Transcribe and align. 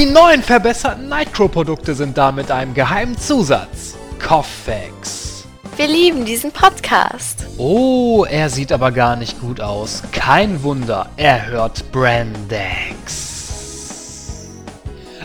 Die 0.00 0.06
neuen 0.06 0.42
verbesserten 0.42 1.10
Nitro-Produkte 1.10 1.94
sind 1.94 2.16
da 2.16 2.32
mit 2.32 2.50
einem 2.50 2.72
geheimen 2.72 3.18
Zusatz. 3.18 3.98
Coffex. 4.18 5.44
Wir 5.76 5.88
lieben 5.88 6.24
diesen 6.24 6.50
Podcast. 6.52 7.44
Oh, 7.58 8.24
er 8.24 8.48
sieht 8.48 8.72
aber 8.72 8.92
gar 8.92 9.16
nicht 9.16 9.38
gut 9.42 9.60
aus. 9.60 10.02
Kein 10.10 10.62
Wunder, 10.62 11.10
er 11.18 11.48
hört 11.48 11.92
Brandex. 11.92 12.88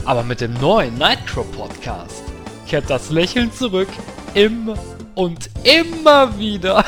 Aber 0.04 0.24
mit 0.24 0.42
dem 0.42 0.54
neuen 0.56 0.96
Nitro-Podcast 0.96 2.24
kehrt 2.68 2.90
das 2.90 3.12
Lächeln 3.12 3.54
zurück. 3.54 3.88
Immer 4.34 4.78
und 5.14 5.50
immer 5.64 6.38
wieder. 6.38 6.84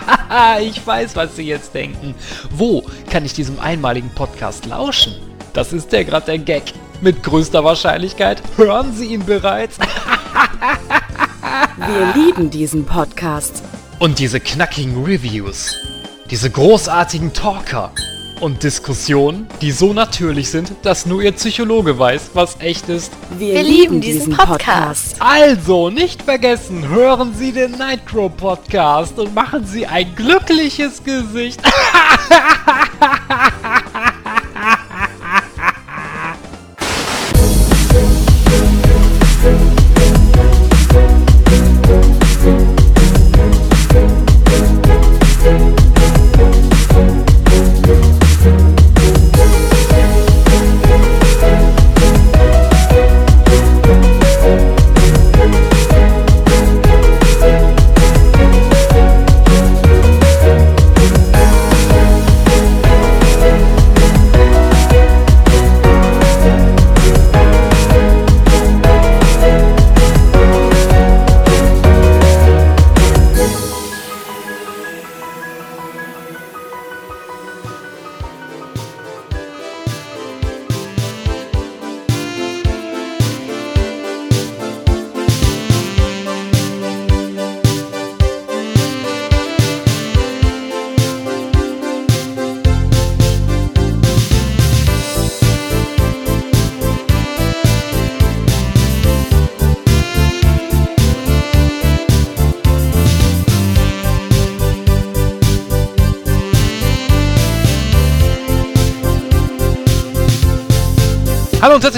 ich 0.60 0.86
weiß, 0.86 1.16
was 1.16 1.34
Sie 1.34 1.46
jetzt 1.46 1.72
denken. 1.72 2.14
Wo 2.50 2.84
kann 3.10 3.24
ich 3.24 3.32
diesem 3.32 3.58
einmaligen 3.58 4.10
Podcast 4.10 4.66
lauschen? 4.66 5.14
Das 5.54 5.72
ist 5.72 5.92
der 5.92 6.04
gerade 6.04 6.26
der 6.26 6.36
Gag. 6.36 6.74
Mit 7.02 7.22
größter 7.24 7.64
Wahrscheinlichkeit 7.64 8.40
hören 8.56 8.94
Sie 8.94 9.06
ihn 9.06 9.26
bereits. 9.26 9.76
Wir 11.76 12.14
lieben 12.14 12.48
diesen 12.48 12.86
Podcast. 12.86 13.64
Und 13.98 14.20
diese 14.20 14.38
knackigen 14.38 15.02
Reviews. 15.02 15.74
Diese 16.30 16.48
großartigen 16.48 17.32
Talker. 17.32 17.90
Und 18.38 18.62
Diskussionen, 18.62 19.48
die 19.60 19.72
so 19.72 19.92
natürlich 19.92 20.50
sind, 20.50 20.74
dass 20.82 21.04
nur 21.04 21.22
Ihr 21.22 21.32
Psychologe 21.32 21.98
weiß, 21.98 22.30
was 22.34 22.60
echt 22.60 22.88
ist. 22.88 23.12
Wir, 23.36 23.54
Wir 23.54 23.64
lieben 23.64 24.00
diesen 24.00 24.36
Podcast. 24.36 25.16
Also, 25.18 25.90
nicht 25.90 26.22
vergessen, 26.22 26.88
hören 26.88 27.34
Sie 27.34 27.50
den 27.50 27.72
Nitro 27.72 28.28
Podcast 28.28 29.18
und 29.18 29.34
machen 29.34 29.66
Sie 29.66 29.88
ein 29.88 30.14
glückliches 30.14 31.02
Gesicht. 31.02 31.60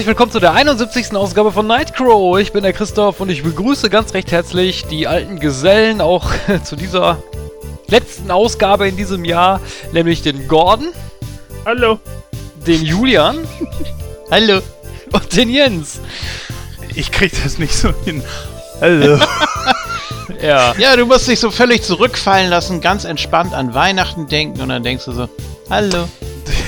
herzlich 0.05 0.19
willkommen 0.19 0.33
zu 0.33 0.41
der 0.41 0.53
71. 0.53 1.17
Ausgabe 1.17 1.51
von 1.51 1.67
Nightcrow. 1.67 2.39
Ich 2.39 2.53
bin 2.53 2.63
der 2.63 2.75
Christoph 2.75 3.21
und 3.21 3.31
ich 3.31 3.43
begrüße 3.43 3.89
ganz 3.89 4.13
recht 4.13 4.33
herzlich 4.33 4.85
die 4.85 5.07
alten 5.07 5.41
Gesellen 5.41 6.03
auch 6.03 6.31
zu 6.63 6.77
dieser 6.77 7.23
letzten 7.87 8.31
Ausgabe 8.31 8.87
in 8.87 8.99
diesem 8.99 9.25
Jahr, 9.25 9.63
nämlich 9.93 10.21
den 10.21 10.47
Gordon. 10.47 10.89
Hallo. 11.65 11.99
Den 12.67 12.85
Julian. 12.85 13.49
Hallo. 14.31 14.61
Und 15.11 15.35
den 15.35 15.49
Jens. 15.49 16.01
Ich 16.95 17.11
krieg 17.11 17.33
das 17.43 17.59
nicht 17.59 17.75
so 17.75 17.89
hin. 18.05 18.23
Hallo. 18.83 19.19
ja. 20.43 20.75
Ja, 20.77 20.97
du 20.97 21.07
musst 21.07 21.29
dich 21.29 21.41
so 21.41 21.51
völlig 21.51 21.83
zurückfallen 21.83 22.51
lassen, 22.51 22.83
ganz 22.83 23.05
entspannt 23.05 23.55
an 23.55 23.73
Weihnachten 23.73 24.29
denken 24.29 24.61
und 24.61 24.69
dann 24.69 24.83
denkst 24.83 25.07
du 25.07 25.13
so, 25.13 25.31
hallo. 25.71 26.11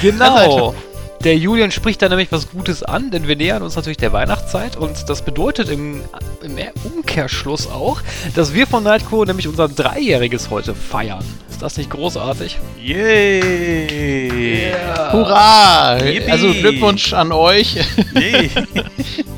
Genau. 0.01 0.75
Der 1.25 1.37
Julian 1.37 1.71
spricht 1.71 2.03
da 2.03 2.09
nämlich 2.09 2.31
was 2.31 2.51
Gutes 2.51 2.83
an, 2.83 3.11
denn 3.11 3.27
wir 3.27 3.37
nähern 3.37 3.63
uns 3.63 3.77
natürlich 3.77 3.97
der 3.97 4.13
Weihnachtszeit 4.13 4.77
und 4.77 5.09
das 5.09 5.25
bedeutet 5.25 5.69
im, 5.69 6.03
im 6.43 6.59
Umkehrschluss 6.85 7.67
auch, 7.67 8.01
dass 8.35 8.55
wir 8.55 8.67
von 8.67 8.85
Nightco 8.85 9.25
nämlich 9.25 9.49
unser 9.49 9.69
Dreijähriges 9.69 10.51
heute 10.51 10.75
feiern. 10.75 11.25
Ist 11.51 11.63
das 11.63 11.77
nicht 11.79 11.91
großartig? 11.91 12.59
Yay! 12.81 14.71
Yeah. 14.71 15.13
Hurra! 15.13 16.05
Yippie. 16.05 16.31
Also 16.31 16.53
Glückwunsch 16.53 17.13
an 17.13 17.33
euch. 17.33 17.77
Yay! 18.15 18.51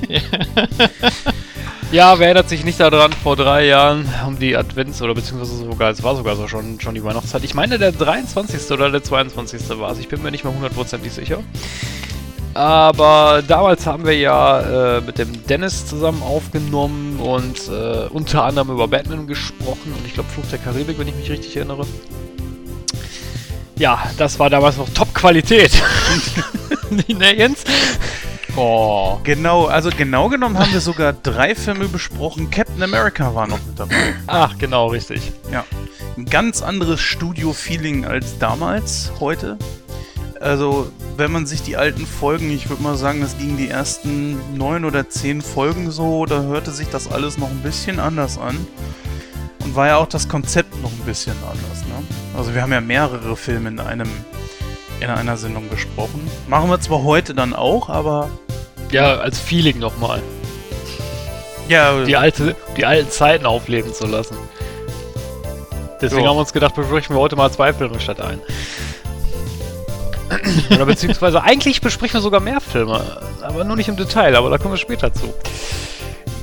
Ja, 1.90 2.18
wer 2.18 2.26
erinnert 2.26 2.50
sich 2.50 2.66
nicht 2.66 2.78
daran, 2.80 3.14
vor 3.14 3.34
drei 3.34 3.64
Jahren 3.64 4.06
um 4.26 4.38
die 4.38 4.58
Advents- 4.58 5.00
oder 5.00 5.14
beziehungsweise 5.14 5.56
sogar, 5.56 5.90
es 5.90 6.02
war 6.02 6.16
sogar 6.16 6.36
so 6.36 6.46
schon, 6.46 6.78
schon 6.80 6.94
die 6.94 7.02
Weihnachtszeit. 7.02 7.42
Ich 7.44 7.54
meine, 7.54 7.78
der 7.78 7.92
23. 7.92 8.70
oder 8.72 8.90
der 8.90 9.02
22. 9.02 9.70
war 9.78 9.92
es. 9.92 9.98
Ich 9.98 10.08
bin 10.08 10.22
mir 10.22 10.30
nicht 10.30 10.44
mehr 10.44 10.52
hundertprozentig 10.52 11.10
sicher. 11.12 11.42
Aber 12.52 13.42
damals 13.46 13.86
haben 13.86 14.04
wir 14.04 14.18
ja 14.18 14.98
äh, 14.98 15.00
mit 15.00 15.16
dem 15.16 15.46
Dennis 15.46 15.86
zusammen 15.86 16.22
aufgenommen 16.22 17.20
und 17.20 17.68
äh, 17.68 18.06
unter 18.10 18.44
anderem 18.44 18.70
über 18.70 18.86
Batman 18.86 19.26
gesprochen 19.26 19.94
und 19.96 20.06
ich 20.06 20.12
glaube 20.12 20.28
Fluch 20.28 20.44
der 20.50 20.58
Karibik, 20.58 20.98
wenn 20.98 21.08
ich 21.08 21.14
mich 21.14 21.30
richtig 21.30 21.56
erinnere. 21.56 21.86
Ja, 23.78 24.02
das 24.18 24.38
war 24.38 24.50
damals 24.50 24.76
noch 24.76 24.90
Top-Qualität. 24.90 25.70
ne, 26.90 27.34
Jens? 27.34 27.64
Oh. 28.60 29.20
Genau, 29.22 29.66
also 29.66 29.90
genau 29.96 30.28
genommen 30.28 30.58
haben 30.58 30.72
wir 30.72 30.80
sogar 30.80 31.12
drei 31.12 31.54
Filme 31.54 31.86
besprochen. 31.86 32.50
Captain 32.50 32.82
America 32.82 33.32
war 33.32 33.46
noch 33.46 33.60
mit 33.64 33.78
dabei. 33.78 34.14
Ach, 34.26 34.58
genau, 34.58 34.88
richtig. 34.88 35.32
Ja. 35.52 35.64
Ein 36.16 36.24
ganz 36.24 36.60
anderes 36.60 37.00
Studio-Feeling 37.00 38.04
als 38.04 38.38
damals, 38.38 39.12
heute. 39.20 39.58
Also, 40.40 40.90
wenn 41.16 41.30
man 41.30 41.46
sich 41.46 41.62
die 41.62 41.76
alten 41.76 42.04
Folgen, 42.04 42.50
ich 42.50 42.68
würde 42.68 42.82
mal 42.82 42.96
sagen, 42.96 43.20
das 43.20 43.38
ging 43.38 43.56
die 43.56 43.68
ersten 43.68 44.40
neun 44.56 44.84
oder 44.84 45.08
zehn 45.08 45.40
Folgen 45.40 45.92
so, 45.92 46.26
da 46.26 46.42
hörte 46.42 46.72
sich 46.72 46.88
das 46.88 47.10
alles 47.10 47.38
noch 47.38 47.50
ein 47.50 47.62
bisschen 47.62 48.00
anders 48.00 48.38
an. 48.38 48.56
Und 49.62 49.76
war 49.76 49.86
ja 49.86 49.96
auch 49.98 50.08
das 50.08 50.28
Konzept 50.28 50.82
noch 50.82 50.90
ein 50.90 51.04
bisschen 51.06 51.36
anders, 51.44 51.86
ne? 51.86 52.02
Also 52.36 52.54
wir 52.54 52.62
haben 52.62 52.72
ja 52.72 52.80
mehrere 52.80 53.36
Filme 53.36 53.68
in 53.68 53.78
einem 53.78 54.08
in 55.00 55.10
einer 55.10 55.36
Sendung 55.36 55.68
besprochen. 55.68 56.28
Machen 56.48 56.70
wir 56.70 56.80
zwar 56.80 57.02
heute 57.04 57.34
dann 57.34 57.54
auch, 57.54 57.88
aber. 57.88 58.30
Ja, 58.90 59.16
als 59.18 59.38
Feeling 59.38 59.78
nochmal. 59.78 60.22
Ja. 61.68 62.04
Die, 62.04 62.16
alte, 62.16 62.56
die 62.76 62.86
alten 62.86 63.10
Zeiten 63.10 63.46
aufleben 63.46 63.92
zu 63.92 64.06
lassen. 64.06 64.36
Deswegen 66.00 66.22
so. 66.22 66.28
haben 66.28 66.36
wir 66.36 66.40
uns 66.40 66.52
gedacht, 66.52 66.74
besprechen 66.74 67.14
wir 67.14 67.20
heute 67.20 67.36
mal 67.36 67.50
zwei 67.50 67.72
Filme 67.72 68.00
statt 68.00 68.20
ein. 68.20 68.40
Oder 70.70 70.86
beziehungsweise 70.86 71.42
eigentlich 71.42 71.80
besprechen 71.80 72.14
wir 72.14 72.20
sogar 72.20 72.40
mehr 72.40 72.60
Filme, 72.60 73.02
aber 73.42 73.64
nur 73.64 73.76
nicht 73.76 73.88
im 73.88 73.96
Detail, 73.96 74.36
aber 74.36 74.50
da 74.50 74.58
kommen 74.58 74.74
wir 74.74 74.78
später 74.78 75.12
zu. 75.12 75.34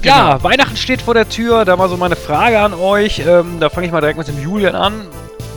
Genau. 0.01 0.15
Ja, 0.15 0.43
Weihnachten 0.43 0.77
steht 0.77 1.01
vor 1.01 1.13
der 1.13 1.29
Tür, 1.29 1.65
da 1.65 1.75
mal 1.75 1.89
so 1.89 1.97
meine 1.97 2.15
Frage 2.15 2.59
an 2.59 2.73
euch. 2.73 3.19
Ähm, 3.25 3.59
da 3.59 3.69
fange 3.69 3.87
ich 3.87 3.91
mal 3.91 4.01
direkt 4.01 4.17
mit 4.17 4.27
dem 4.27 4.39
Julian 4.41 4.75
an. 4.75 5.07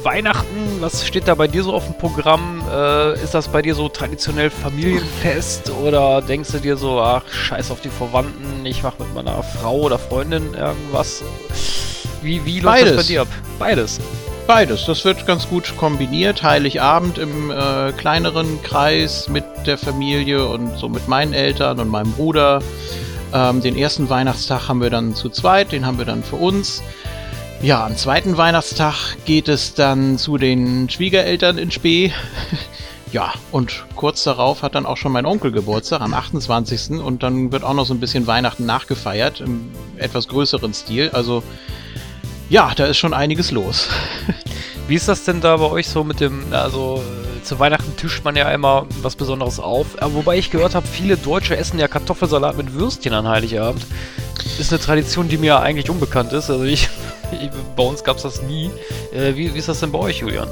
Weihnachten, 0.05 0.81
was 0.81 1.07
steht 1.07 1.29
da 1.29 1.35
bei 1.35 1.49
dir 1.49 1.63
so 1.63 1.73
auf 1.73 1.85
dem 1.85 1.95
Programm? 1.99 2.63
Äh, 2.71 3.15
ist 3.23 3.35
das 3.35 3.49
bei 3.49 3.63
dir 3.63 3.75
so 3.75 3.89
traditionell 3.89 4.51
Familienfest 4.51 5.71
oder 5.71 6.23
denkst 6.23 6.51
du 6.53 6.59
dir 6.59 6.77
so, 6.77 7.01
ach, 7.01 7.23
scheiß 7.31 7.71
auf 7.71 7.81
die 7.81 7.89
Verwandten, 7.89 8.65
ich 8.65 8.83
mach 8.83 8.99
mit 8.99 9.13
meiner 9.15 9.43
Frau 9.43 9.81
oder 9.81 9.99
Freundin 9.99 10.55
irgendwas? 10.55 11.23
Wie, 12.23 12.45
wie 12.45 12.61
läuft 12.61 12.81
Beides. 12.81 12.97
das 12.97 13.07
bei 13.07 13.13
dir 13.13 13.21
ab? 13.23 13.29
Beides. 13.59 14.01
Beides. 14.47 14.87
Das 14.87 15.05
wird 15.05 15.27
ganz 15.27 15.49
gut 15.49 15.77
kombiniert. 15.77 16.43
Heiligabend 16.43 17.19
im 17.19 17.51
äh, 17.51 17.93
kleineren 17.93 18.63
Kreis 18.63 19.29
mit 19.29 19.45
der 19.67 19.77
Familie 19.77 20.47
und 20.47 20.79
so 20.79 20.89
mit 20.89 21.07
meinen 21.07 21.35
Eltern 21.35 21.79
und 21.81 21.89
meinem 21.89 22.13
Bruder. 22.13 22.61
Ähm, 23.35 23.61
den 23.61 23.77
ersten 23.77 24.09
Weihnachtstag 24.09 24.69
haben 24.69 24.81
wir 24.81 24.91
dann 24.91 25.15
zu 25.15 25.29
zweit, 25.29 25.73
den 25.73 25.85
haben 25.85 25.99
wir 25.99 26.07
dann 26.07 26.23
für 26.23 26.37
uns. 26.37 26.83
Ja, 27.61 27.85
am 27.85 27.97
zweiten 27.97 28.37
Weihnachtstag 28.37 29.17
geht 29.25 29.49
es 29.49 29.75
dann 29.75 30.17
zu 30.17 30.39
den 30.39 30.89
Schwiegereltern 30.89 31.59
in 31.59 31.71
Spee. 31.71 32.13
Ja, 33.11 33.33
und 33.53 33.87
kurz 33.97 34.23
darauf 34.25 34.61
hat 34.61 34.75
dann 34.75 34.85
auch 34.85 34.99
schon 34.99 35.13
mein 35.13 35.25
Onkel 35.25 35.51
Geburtstag 35.51 36.03
am 36.03 36.13
28. 36.13 37.01
und 37.01 37.23
dann 37.23 37.51
wird 37.53 37.65
auch 37.65 37.73
noch 37.73 37.87
so 37.87 37.95
ein 37.95 38.01
bisschen 38.01 38.27
Weihnachten 38.27 38.67
nachgefeiert 38.67 39.41
im 39.41 39.71
etwas 39.97 40.29
größeren 40.29 40.75
Stil. 40.75 41.09
Also 41.15 41.43
ja, 42.51 42.71
da 42.77 42.85
ist 42.85 42.99
schon 42.99 43.15
einiges 43.15 43.51
los. 43.51 43.89
Wie 44.89 44.95
ist 44.95 45.09
das 45.09 45.25
denn 45.25 45.41
da 45.41 45.57
bei 45.57 45.71
euch 45.71 45.89
so 45.89 46.05
mit 46.05 46.21
dem, 46.21 46.53
also 46.53 47.03
äh, 47.03 47.43
zu 47.45 47.59
Weihnachten 47.59 47.97
tischt 47.97 48.25
man 48.25 48.37
ja 48.37 48.51
immer 48.51 48.85
was 49.01 49.17
Besonderes 49.17 49.59
auf. 49.59 49.87
Wobei 50.03 50.37
ich 50.37 50.51
gehört 50.51 50.75
habe, 50.75 50.87
viele 50.87 51.17
Deutsche 51.17 51.57
essen 51.57 51.79
ja 51.79 51.89
Kartoffelsalat 51.89 52.59
mit 52.59 52.75
Würstchen 52.75 53.15
an 53.15 53.27
Heiligabend. 53.27 53.87
Ist 54.59 54.71
eine 54.71 54.83
Tradition, 54.83 55.29
die 55.29 55.39
mir 55.39 55.61
eigentlich 55.61 55.89
unbekannt 55.89 56.35
ist. 56.35 56.51
Also 56.51 56.65
ich 56.65 56.91
bei 57.77 57.83
uns 57.83 58.03
gab 58.05 58.17
es 58.17 58.23
das 58.23 58.41
nie. 58.43 58.71
Äh, 59.13 59.37
wie, 59.37 59.55
wie 59.55 59.59
ist 59.59 59.69
das 59.69 59.81
denn 59.81 59.93
bei 59.93 59.99
euch, 59.99 60.19
Julian? 60.19 60.51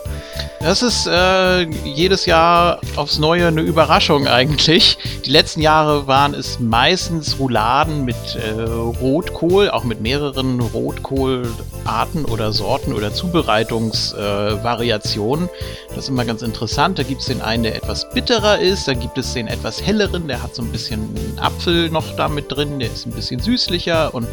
Das 0.61 0.83
ist 0.83 1.07
äh, 1.07 1.63
jedes 1.85 2.27
Jahr 2.27 2.81
aufs 2.97 3.19
Neue 3.19 3.47
eine 3.47 3.61
Überraschung 3.61 4.27
eigentlich. 4.27 4.99
Die 5.25 5.31
letzten 5.31 5.61
Jahre 5.61 6.09
waren 6.09 6.35
es 6.35 6.59
meistens 6.59 7.39
Rouladen 7.39 8.05
mit 8.05 8.17
äh, 8.35 8.63
Rotkohl, 8.63 9.71
auch 9.71 9.85
mit 9.85 10.01
mehreren 10.01 10.59
Rotkohlarten 10.61 12.25
oder 12.25 12.53
Sorten 12.53 12.93
oder 12.95 13.15
Zubereitungsvariationen. 13.15 15.49
das 15.91 15.99
ist 15.99 16.09
immer 16.09 16.25
ganz 16.25 16.43
interessant. 16.43 16.99
Da 16.99 17.05
gibt 17.05 17.21
es 17.21 17.29
den 17.29 17.43
einen, 17.43 17.63
der 17.63 17.77
etwas 17.77 18.11
bitterer 18.11 18.59
ist, 18.59 18.89
dann 18.89 18.99
gibt 18.99 19.19
es 19.19 19.35
den 19.35 19.47
etwas 19.47 19.81
helleren, 19.81 20.27
der 20.27 20.43
hat 20.43 20.57
so 20.57 20.63
ein 20.63 20.73
bisschen 20.73 21.15
Apfel 21.37 21.91
noch 21.91 22.17
da 22.17 22.29
mit 22.29 22.51
drin, 22.51 22.81
der 22.81 22.91
ist 22.91 23.07
ein 23.07 23.13
bisschen 23.13 23.39
süßlicher 23.41 24.13
und 24.15 24.27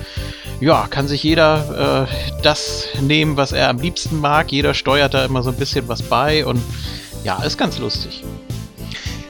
ja, 0.61 0.87
kann 0.89 1.07
sich 1.07 1.21
jeder 1.23 2.07
äh, 2.07 2.32
das 2.41 2.87
nehmen, 3.01 3.37
was 3.37 3.51
er 3.51 3.69
am 3.69 3.77
liebsten 3.77 4.19
mag. 4.19 4.51
Jeder 4.51 4.73
steuert 4.73 5.13
da 5.13 5.25
immer 5.25 5.43
so 5.43 5.51
ein 5.51 5.57
bisschen 5.57 5.87
was 5.87 6.01
bei 6.01 6.45
und 6.45 6.61
ja, 7.23 7.41
ist 7.43 7.57
ganz 7.57 7.77
lustig. 7.77 8.23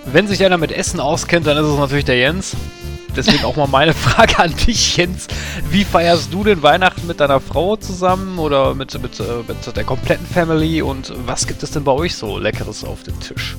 Wenn 0.06 0.28
sich 0.28 0.44
einer 0.44 0.58
mit 0.58 0.72
Essen 0.72 1.00
auskennt, 1.00 1.48
dann 1.48 1.58
ist 1.58 1.66
es 1.66 1.78
natürlich 1.78 2.06
der 2.06 2.18
Jens. 2.18 2.56
Deswegen 3.16 3.46
auch 3.46 3.56
mal 3.56 3.68
meine 3.68 3.94
Frage 3.94 4.40
an 4.40 4.54
dich, 4.56 4.98
Jens. 4.98 5.28
Wie 5.70 5.84
feierst 5.84 6.34
du 6.34 6.44
den 6.44 6.64
Weihnachten 6.64 7.06
mit 7.06 7.20
deiner 7.20 7.40
Frau 7.40 7.76
zusammen 7.76 8.40
oder 8.40 8.74
mit, 8.74 9.00
mit, 9.02 9.20
äh, 9.20 9.24
mit 9.48 9.76
der 9.76 9.84
kompletten 9.84 10.26
Family 10.26 10.82
und 10.82 11.14
was 11.26 11.46
gibt 11.46 11.62
es 11.64 11.72
denn 11.72 11.84
bei 11.84 11.92
euch 11.92 12.16
so 12.16 12.38
Leckeres 12.40 12.84
auf 12.84 13.04
dem 13.04 13.20
Tisch? 13.20 13.56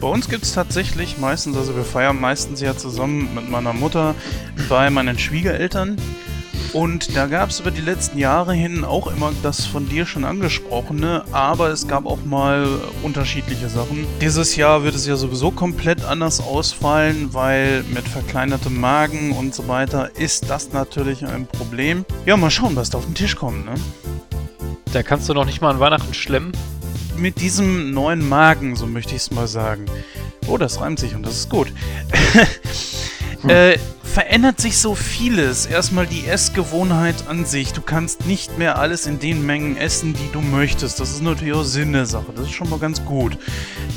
Bei 0.00 0.08
uns 0.08 0.30
gibt 0.30 0.44
es 0.44 0.54
tatsächlich 0.54 1.18
meistens, 1.18 1.58
also 1.58 1.76
wir 1.76 1.84
feiern 1.84 2.18
meistens 2.18 2.62
ja 2.62 2.74
zusammen 2.74 3.34
mit 3.34 3.50
meiner 3.50 3.74
Mutter 3.74 4.14
bei 4.70 4.88
meinen 4.88 5.18
Schwiegereltern. 5.18 5.96
Und 6.72 7.16
da 7.16 7.26
gab 7.26 7.50
es 7.50 7.58
über 7.58 7.72
die 7.72 7.80
letzten 7.80 8.16
Jahre 8.18 8.54
hin 8.54 8.84
auch 8.84 9.08
immer 9.08 9.32
das 9.42 9.66
von 9.66 9.88
dir 9.88 10.06
schon 10.06 10.24
angesprochene, 10.24 11.24
aber 11.32 11.70
es 11.70 11.88
gab 11.88 12.06
auch 12.06 12.24
mal 12.24 12.64
unterschiedliche 13.02 13.68
Sachen. 13.68 14.06
Dieses 14.20 14.54
Jahr 14.54 14.84
wird 14.84 14.94
es 14.94 15.04
ja 15.04 15.16
sowieso 15.16 15.50
komplett 15.50 16.04
anders 16.04 16.40
ausfallen, 16.40 17.34
weil 17.34 17.82
mit 17.92 18.06
verkleinertem 18.06 18.80
Magen 18.80 19.32
und 19.32 19.52
so 19.52 19.66
weiter 19.66 20.10
ist 20.16 20.48
das 20.48 20.72
natürlich 20.72 21.26
ein 21.26 21.46
Problem. 21.46 22.04
Ja, 22.24 22.36
mal 22.36 22.50
schauen, 22.50 22.76
was 22.76 22.90
da 22.90 22.98
auf 22.98 23.06
den 23.06 23.14
Tisch 23.14 23.34
kommt, 23.34 23.64
ne? 23.64 23.74
Da 24.92 25.02
kannst 25.02 25.28
du 25.28 25.34
noch 25.34 25.46
nicht 25.46 25.60
mal 25.60 25.70
an 25.70 25.80
Weihnachten 25.80 26.14
schlemmen. 26.14 26.52
Mit 27.16 27.40
diesem 27.40 27.92
neuen 27.92 28.28
Magen, 28.28 28.76
so 28.76 28.86
möchte 28.86 29.14
ich 29.14 29.22
es 29.22 29.30
mal 29.30 29.48
sagen. 29.48 29.86
Oh, 30.46 30.56
das 30.56 30.80
reimt 30.80 31.00
sich 31.00 31.14
und 31.14 31.24
das 31.24 31.34
ist 31.34 31.50
gut. 31.50 31.72
hm. 33.42 33.50
äh, 33.50 33.78
verändert 34.10 34.60
sich 34.60 34.78
so 34.78 34.96
vieles. 34.96 35.66
Erstmal 35.66 36.06
die 36.06 36.26
Essgewohnheit 36.26 37.28
an 37.28 37.44
sich. 37.44 37.72
Du 37.72 37.80
kannst 37.80 38.26
nicht 38.26 38.58
mehr 38.58 38.78
alles 38.78 39.06
in 39.06 39.20
den 39.20 39.46
Mengen 39.46 39.76
essen, 39.76 40.14
die 40.14 40.32
du 40.32 40.40
möchtest. 40.40 40.98
Das 40.98 41.10
ist 41.10 41.22
natürlich 41.22 41.54
auch 41.54 41.62
Sinn 41.62 41.92
der 41.92 42.06
Sache. 42.06 42.32
Das 42.34 42.46
ist 42.46 42.52
schon 42.52 42.68
mal 42.68 42.80
ganz 42.80 43.04
gut. 43.04 43.38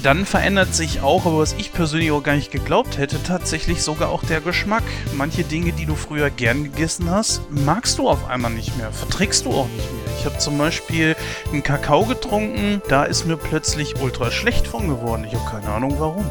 Dann 0.04 0.26
verändert 0.26 0.76
sich 0.76 1.02
auch, 1.02 1.26
aber 1.26 1.40
was 1.40 1.54
ich 1.54 1.74
persönlich 1.74 2.12
auch 2.12 2.22
gar 2.22 2.36
nicht 2.36 2.52
geglaubt 2.52 3.00
hätte, 3.00 3.22
tatsächlich 3.24 3.82
sogar 3.82 4.10
auch 4.10 4.24
der 4.24 4.40
Geschmack. 4.40 4.84
Manche 5.16 5.44
Dinge, 5.44 5.72
die 5.72 5.88
du 5.88 5.96
früher 5.96 6.30
gern 6.30 6.64
gegessen 6.64 7.10
hast, 7.10 7.42
magst 7.50 7.98
du 7.98 8.08
auf 8.08 8.30
einmal 8.30 8.52
nicht 8.52 8.78
mehr. 8.78 8.92
Verträgst 8.92 9.46
du 9.46 9.52
auch 9.52 9.68
nicht 9.68 9.92
mehr. 9.92 10.14
Ich 10.20 10.26
habe 10.26 10.38
zum 10.38 10.58
Beispiel 10.60 11.16
einen 11.52 11.64
Kakao 11.64 12.06
getrunken, 12.06 12.82
da 12.88 13.04
ist 13.04 13.26
mir 13.26 13.36
plötzlich 13.36 14.00
ultra 14.00 14.30
schlecht 14.30 14.68
von 14.68 14.88
geworden. 14.88 15.26
Ich 15.28 15.34
habe 15.34 15.50
keine 15.50 15.74
Ahnung 15.74 15.96
warum. 15.98 16.26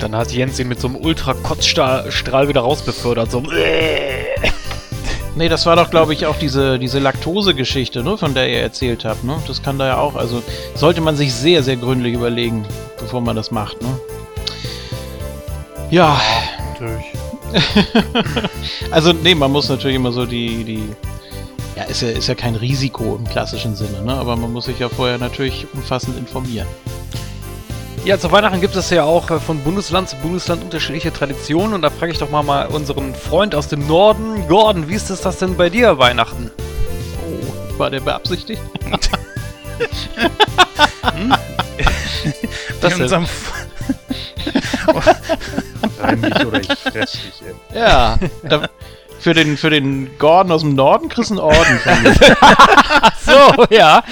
Dann 0.00 0.14
hat 0.16 0.32
Jens 0.32 0.58
ihn 0.58 0.68
mit 0.68 0.80
so 0.80 0.88
einem 0.88 0.96
Ultra-Kotzstrahl 0.96 2.48
wieder 2.48 2.62
rausbefördert. 2.62 3.30
So. 3.30 3.42
Nee, 5.36 5.48
das 5.48 5.66
war 5.66 5.74
doch, 5.74 5.90
glaube 5.90 6.12
ich, 6.12 6.26
auch 6.26 6.38
diese, 6.38 6.78
diese 6.78 7.00
Laktose-Geschichte, 7.00 8.04
ne, 8.04 8.16
von 8.16 8.34
der 8.34 8.48
ihr 8.48 8.60
erzählt 8.60 9.04
habt. 9.04 9.24
Ne? 9.24 9.36
Das 9.48 9.64
kann 9.64 9.80
da 9.80 9.86
ja 9.88 9.98
auch, 9.98 10.14
also 10.14 10.44
sollte 10.76 11.00
man 11.00 11.16
sich 11.16 11.34
sehr, 11.34 11.64
sehr 11.64 11.74
gründlich 11.74 12.14
überlegen, 12.14 12.64
bevor 13.00 13.20
man 13.20 13.34
das 13.34 13.50
macht. 13.50 13.82
Ne? 13.82 13.98
Ja. 15.90 16.20
Natürlich. 16.72 17.04
also, 18.92 19.12
nee, 19.12 19.34
man 19.34 19.50
muss 19.50 19.68
natürlich 19.68 19.96
immer 19.96 20.12
so 20.12 20.24
die, 20.24 20.62
die 20.62 20.88
ja, 21.74 21.82
ist 21.84 22.02
ja, 22.02 22.10
ist 22.10 22.28
ja 22.28 22.36
kein 22.36 22.54
Risiko 22.54 23.16
im 23.16 23.24
klassischen 23.24 23.74
Sinne, 23.74 24.02
ne? 24.02 24.14
aber 24.14 24.36
man 24.36 24.52
muss 24.52 24.66
sich 24.66 24.78
ja 24.78 24.88
vorher 24.88 25.18
natürlich 25.18 25.66
umfassend 25.72 26.16
informieren. 26.16 26.68
Ja, 28.04 28.18
zu 28.18 28.30
Weihnachten 28.30 28.60
gibt 28.60 28.76
es 28.76 28.90
ja 28.90 29.04
auch 29.04 29.30
äh, 29.30 29.40
von 29.40 29.60
Bundesland 29.60 30.10
zu 30.10 30.16
Bundesland 30.16 30.62
unterschiedliche 30.62 31.10
Traditionen 31.10 31.72
und 31.72 31.80
da 31.80 31.88
frage 31.88 32.12
ich 32.12 32.18
doch 32.18 32.28
mal, 32.28 32.42
mal 32.42 32.66
unseren 32.66 33.14
Freund 33.14 33.54
aus 33.54 33.68
dem 33.68 33.86
Norden, 33.86 34.46
Gordon, 34.46 34.90
wie 34.90 34.94
ist 34.94 35.08
das, 35.08 35.22
das 35.22 35.38
denn 35.38 35.56
bei 35.56 35.70
dir 35.70 35.96
Weihnachten? 35.96 36.50
Oh, 37.22 37.78
war 37.78 37.88
der 37.88 38.00
beabsichtigt? 38.00 38.60
hm? 41.14 41.34
das 42.82 42.98
ist 42.98 43.12
am 43.14 43.26
Rein 45.98 46.46
oder 46.46 46.60
ich 46.60 46.68
fress 46.68 47.12
dich, 47.12 47.42
ey. 47.72 47.80
Ja, 47.80 48.18
da, 48.42 48.68
für 49.18 49.32
den, 49.32 49.56
für 49.56 49.70
den 49.70 50.10
Gordon 50.18 50.52
aus 50.52 50.60
dem 50.60 50.74
Norden 50.74 51.08
kriegst 51.08 51.30
du 51.30 51.40
einen 51.40 51.56
Orden 51.56 51.78
von 51.78 52.02
mir. 52.02 52.14
so, 53.24 53.64
ja. 53.74 54.04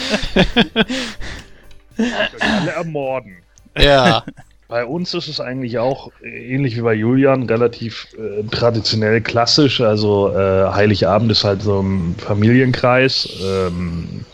alle 2.41 2.71
ermorden. 2.71 3.42
Ja. 3.77 4.25
Bei 4.69 4.87
uns 4.87 5.13
ist 5.13 5.29
es 5.29 5.39
eigentlich 5.39 5.79
auch 5.79 6.11
ähnlich 6.25 6.79
wie 6.79 6.81
bei 6.81 6.95
Julian 6.95 7.43
relativ 7.43 8.07
äh, 8.17 8.43
traditionell 8.51 9.21
klassisch. 9.21 9.83
Also 9.83 10.35
äh, 10.35 10.73
Heiligabend 10.73 11.31
ist 11.31 11.45
halt 11.45 11.61
so 11.61 11.81
ein 11.81 12.15
Familienkreis. 12.17 13.29
Ähm, 13.45 14.25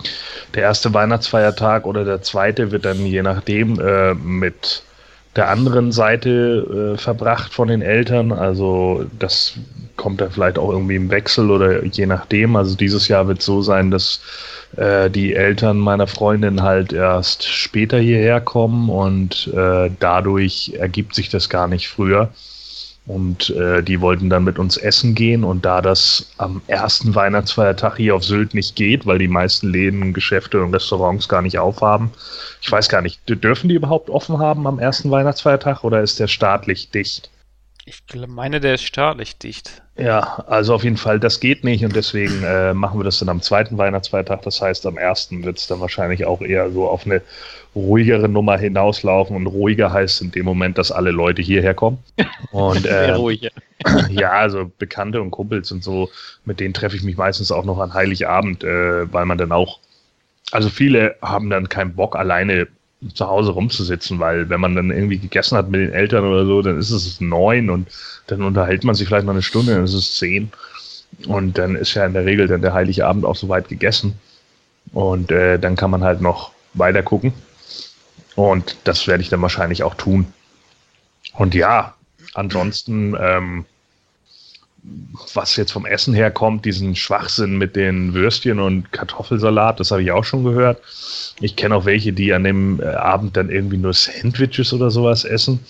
der 0.55 0.63
erste 0.63 0.95
Weihnachtsfeiertag 0.95 1.87
oder 1.87 2.05
der 2.05 2.23
zweite 2.23 2.71
wird 2.71 2.85
dann 2.85 3.05
je 3.05 3.23
nachdem 3.23 3.81
äh, 3.81 4.15
mit 4.15 4.85
der 5.35 5.49
anderen 5.51 5.91
Seite 5.91 6.95
äh, 6.95 6.99
verbracht 6.99 7.53
von 7.53 7.67
den 7.67 7.83
Eltern. 7.83 8.31
Also 8.31 9.07
das 9.19 9.55
kommt 9.99 10.23
dann 10.23 10.31
vielleicht 10.31 10.59
auch 10.59 10.71
irgendwie 10.71 10.97
im 10.97 11.11
Wechsel 11.11 11.51
oder 11.51 11.85
je 11.85 12.07
nachdem. 12.07 12.57
Also 12.57 12.75
dieses 12.75 13.09
Jahr 13.09 13.29
wird 13.29 13.43
so 13.43 13.61
sein, 13.61 13.91
dass 13.91 14.21
äh, 14.77 15.11
die 15.11 15.35
Eltern 15.35 15.79
meiner 15.79 16.07
Freundin 16.07 16.63
halt 16.63 16.95
erst 16.95 17.45
später 17.45 17.99
hierher 17.99 18.41
kommen 18.41 18.89
und 18.89 19.49
äh, 19.55 19.91
dadurch 20.01 20.73
ergibt 20.79 21.15
sich 21.15 21.29
das 21.29 21.51
gar 21.51 21.69
nicht 21.69 21.89
früher. 21.89 22.31
Und 23.07 23.49
äh, 23.51 23.83
die 23.83 24.03
wollten 24.03 24.29
dann 24.29 24.45
mit 24.45 24.59
uns 24.59 24.77
essen 24.77 25.15
gehen 25.15 25.43
und 25.43 25.65
da 25.65 25.81
das 25.81 26.27
am 26.37 26.61
ersten 26.67 27.15
Weihnachtsfeiertag 27.15 27.97
hier 27.97 28.15
auf 28.15 28.23
Sylt 28.23 28.53
nicht 28.53 28.77
geht, 28.77 29.07
weil 29.07 29.19
die 29.19 29.29
meisten 29.29 29.71
Läden, 29.71 30.13
Geschäfte 30.13 30.63
und 30.63 30.75
Restaurants 30.75 31.27
gar 31.27 31.41
nicht 31.41 31.59
aufhaben. 31.59 32.11
Ich 32.61 32.71
weiß 32.71 32.91
gar 32.91 33.01
nicht, 33.01 33.19
dürfen 33.27 33.71
die 33.71 33.77
überhaupt 33.77 34.11
offen 34.11 34.39
haben 34.39 34.67
am 34.67 34.79
ersten 34.79 35.11
Weihnachtsfeiertag 35.11 35.85
oder 35.85 36.03
ist 36.03 36.21
der 36.21 36.29
staatlich 36.29 36.91
dicht? 36.91 37.31
Ich 37.89 38.03
meine, 38.27 38.61
der 38.61 38.75
ist 38.75 38.83
staatlich 38.83 39.39
dicht. 39.39 39.81
Ja, 39.97 40.45
also 40.47 40.75
auf 40.75 40.85
jeden 40.85 40.99
Fall, 40.99 41.19
das 41.19 41.41
geht 41.41 41.65
nicht 41.65 41.83
und 41.87 41.97
deswegen 41.97 42.45
äh, 42.45 42.75
machen 42.75 43.01
wir 43.01 43.05
das 43.05 43.19
dann 43.19 43.31
am 43.31 43.41
zweiten 43.41 43.79
Weihnachtsfeiertag. 43.79 44.43
Das 44.43 44.61
heißt, 44.61 44.85
am 44.85 44.99
ersten 44.99 45.43
wird 45.43 45.57
es 45.57 45.69
dann 45.69 45.81
wahrscheinlich 45.81 46.27
auch 46.27 46.43
eher 46.43 46.71
so 46.71 46.87
auf 46.87 47.07
eine 47.07 47.23
ruhigere 47.75 48.29
Nummer 48.29 48.59
hinauslaufen 48.59 49.35
und 49.37 49.47
ruhiger 49.47 49.91
heißt 49.91 50.21
in 50.21 50.31
dem 50.33 50.45
Moment, 50.45 50.77
dass 50.77 50.93
alle 50.93 51.13
Leute 51.13 51.41
hierher 51.41 51.73
kommen. 51.73 51.99
Und 52.51 52.85
äh, 52.87 53.17
ja, 54.11 54.33
also 54.33 54.71
Bekannte 54.79 55.23
und 55.23 55.31
Kumpels 55.31 55.73
und 55.73 55.83
so, 55.83 56.11
mit 56.45 56.61
denen 56.61 56.75
treffe 56.75 56.97
ich 56.97 57.05
mich 57.05 57.17
meistens 57.17 57.51
auch 57.51 57.65
noch 57.65 57.79
an 57.79 57.95
Heiligabend, 57.95 58.65
äh, 58.65 59.11
weil 59.11 59.25
man 59.25 59.39
dann 59.39 59.51
auch, 59.51 59.79
also 60.53 60.69
viele 60.69 61.17
haben 61.23 61.49
dann 61.49 61.71
keinen 61.71 61.95
Bock 61.95 62.17
alleine 62.17 62.69
zu 63.15 63.29
Hause 63.29 63.53
rumzusitzen, 63.53 64.19
weil 64.19 64.49
wenn 64.49 64.61
man 64.61 64.75
dann 64.75 64.91
irgendwie 64.91 65.19
gegessen 65.19 65.57
hat 65.57 65.71
mit 65.71 65.81
den 65.81 65.93
Eltern 65.93 66.25
oder 66.25 66.45
so, 66.45 66.63
dann 66.63 66.79
ist 66.79 66.91
es 66.91 67.21
neun 67.21 67.71
und 67.71 67.89
dann 68.27 68.43
unterhält 68.43 68.85
man 68.85 68.95
sich 68.95 69.07
vielleicht 69.07 69.27
noch 69.27 69.33
eine 69.33 69.43
Stunde, 69.43 69.75
dann 69.75 69.85
ist 69.85 69.95
es 69.95 70.17
zehn. 70.17 70.51
Und 71.27 71.59
dann 71.59 71.75
ist 71.75 71.95
ja 71.95 72.05
in 72.05 72.13
der 72.13 72.25
Regel 72.25 72.49
dann 72.49 72.61
der 72.61 72.75
Heilige 72.75 73.07
Abend 73.07 73.25
auch 73.25 73.37
soweit 73.37 73.69
gegessen. 73.69 74.19
Und 74.93 75.31
äh, 75.31 75.59
dann 75.59 75.77
kann 75.77 75.91
man 75.91 76.03
halt 76.03 76.21
noch 76.21 76.53
weiter 76.75 77.03
gucken. 77.03 77.33
Und 78.37 78.77
das 78.85 79.07
werde 79.07 79.23
ich 79.23 79.29
dann 79.29 79.43
wahrscheinlich 79.43 79.83
auch 79.83 79.95
tun. 79.95 80.27
Und 81.35 81.55
ja, 81.55 81.95
ansonsten 82.35 83.17
ähm, 83.19 83.65
was 85.35 85.57
jetzt 85.57 85.73
vom 85.73 85.87
Essen 85.87 86.15
her 86.15 86.31
kommt, 86.31 86.65
diesen 86.65 86.95
Schwachsinn 86.95 87.59
mit 87.59 87.77
den 87.77 88.15
Würstchen 88.15 88.61
und 88.61 88.93
Kartoffelsalat, 88.93 89.81
das 89.81 89.91
habe 89.91 90.03
ich 90.03 90.11
auch 90.13 90.25
schon 90.25 90.45
gehört. 90.45 90.81
Ich 91.41 91.57
kenne 91.57 91.75
auch 91.75 91.85
welche, 91.85 92.13
die 92.13 92.33
an 92.33 92.45
dem 92.45 92.81
äh, 92.81 92.87
Abend 92.87 93.37
dann 93.37 93.51
irgendwie 93.51 93.77
nur 93.77 93.93
Sandwiches 93.93 94.73
oder 94.73 94.91
sowas 94.91 95.25
essen. 95.25 95.61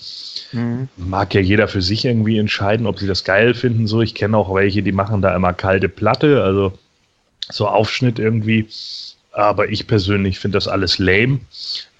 Mhm. 0.51 0.87
Mag 0.97 1.33
ja 1.33 1.41
jeder 1.41 1.67
für 1.67 1.81
sich 1.81 2.05
irgendwie 2.05 2.37
entscheiden, 2.37 2.87
ob 2.87 2.99
sie 2.99 3.07
das 3.07 3.23
geil 3.23 3.53
finden. 3.53 3.87
So, 3.87 4.01
ich 4.01 4.15
kenne 4.15 4.37
auch 4.37 4.53
welche, 4.53 4.83
die 4.83 4.91
machen 4.91 5.21
da 5.21 5.35
immer 5.35 5.53
kalte 5.53 5.89
Platte, 5.89 6.43
also 6.43 6.73
so 7.49 7.67
Aufschnitt 7.67 8.19
irgendwie. 8.19 8.67
Aber 9.39 9.69
ich 9.69 9.87
persönlich 9.87 10.37
finde 10.37 10.57
das 10.57 10.67
alles 10.67 10.99
lame, 10.99 11.39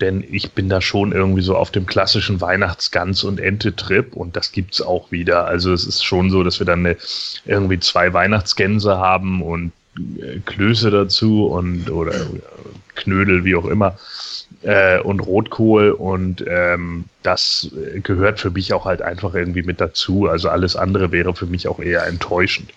denn 0.01 0.25
ich 0.29 0.51
bin 0.51 0.67
da 0.67 0.81
schon 0.81 1.13
irgendwie 1.13 1.41
so 1.41 1.55
auf 1.55 1.71
dem 1.71 1.85
klassischen 1.85 2.41
Weihnachtsgans- 2.41 3.23
und 3.23 3.39
Ente-Trip 3.39 4.13
und 4.13 4.35
das 4.35 4.51
gibt 4.51 4.73
es 4.73 4.81
auch 4.81 5.09
wieder. 5.13 5.45
Also 5.45 5.71
es 5.71 5.87
ist 5.87 6.03
schon 6.03 6.31
so, 6.31 6.43
dass 6.43 6.59
wir 6.59 6.65
dann 6.65 6.85
eine, 6.85 6.97
irgendwie 7.45 7.79
zwei 7.79 8.11
Weihnachtsgänse 8.11 8.97
haben 8.97 9.41
und 9.41 9.71
äh, 10.19 10.39
Klöße 10.45 10.91
dazu 10.91 11.45
und 11.45 11.89
oder 11.89 12.11
Knödel, 12.95 13.45
wie 13.45 13.55
auch 13.55 13.67
immer, 13.67 13.97
äh, 14.63 14.99
und 14.99 15.21
Rotkohl 15.21 15.91
und 15.91 16.43
ähm, 16.45 17.05
das 17.23 17.71
gehört 18.03 18.41
für 18.41 18.51
mich 18.51 18.73
auch 18.73 18.83
halt 18.83 19.01
einfach 19.01 19.33
irgendwie 19.33 19.63
mit 19.63 19.79
dazu. 19.79 20.27
Also 20.27 20.49
alles 20.49 20.75
andere 20.75 21.13
wäre 21.13 21.33
für 21.33 21.45
mich 21.45 21.69
auch 21.69 21.79
eher 21.79 22.05
enttäuschend. 22.05 22.73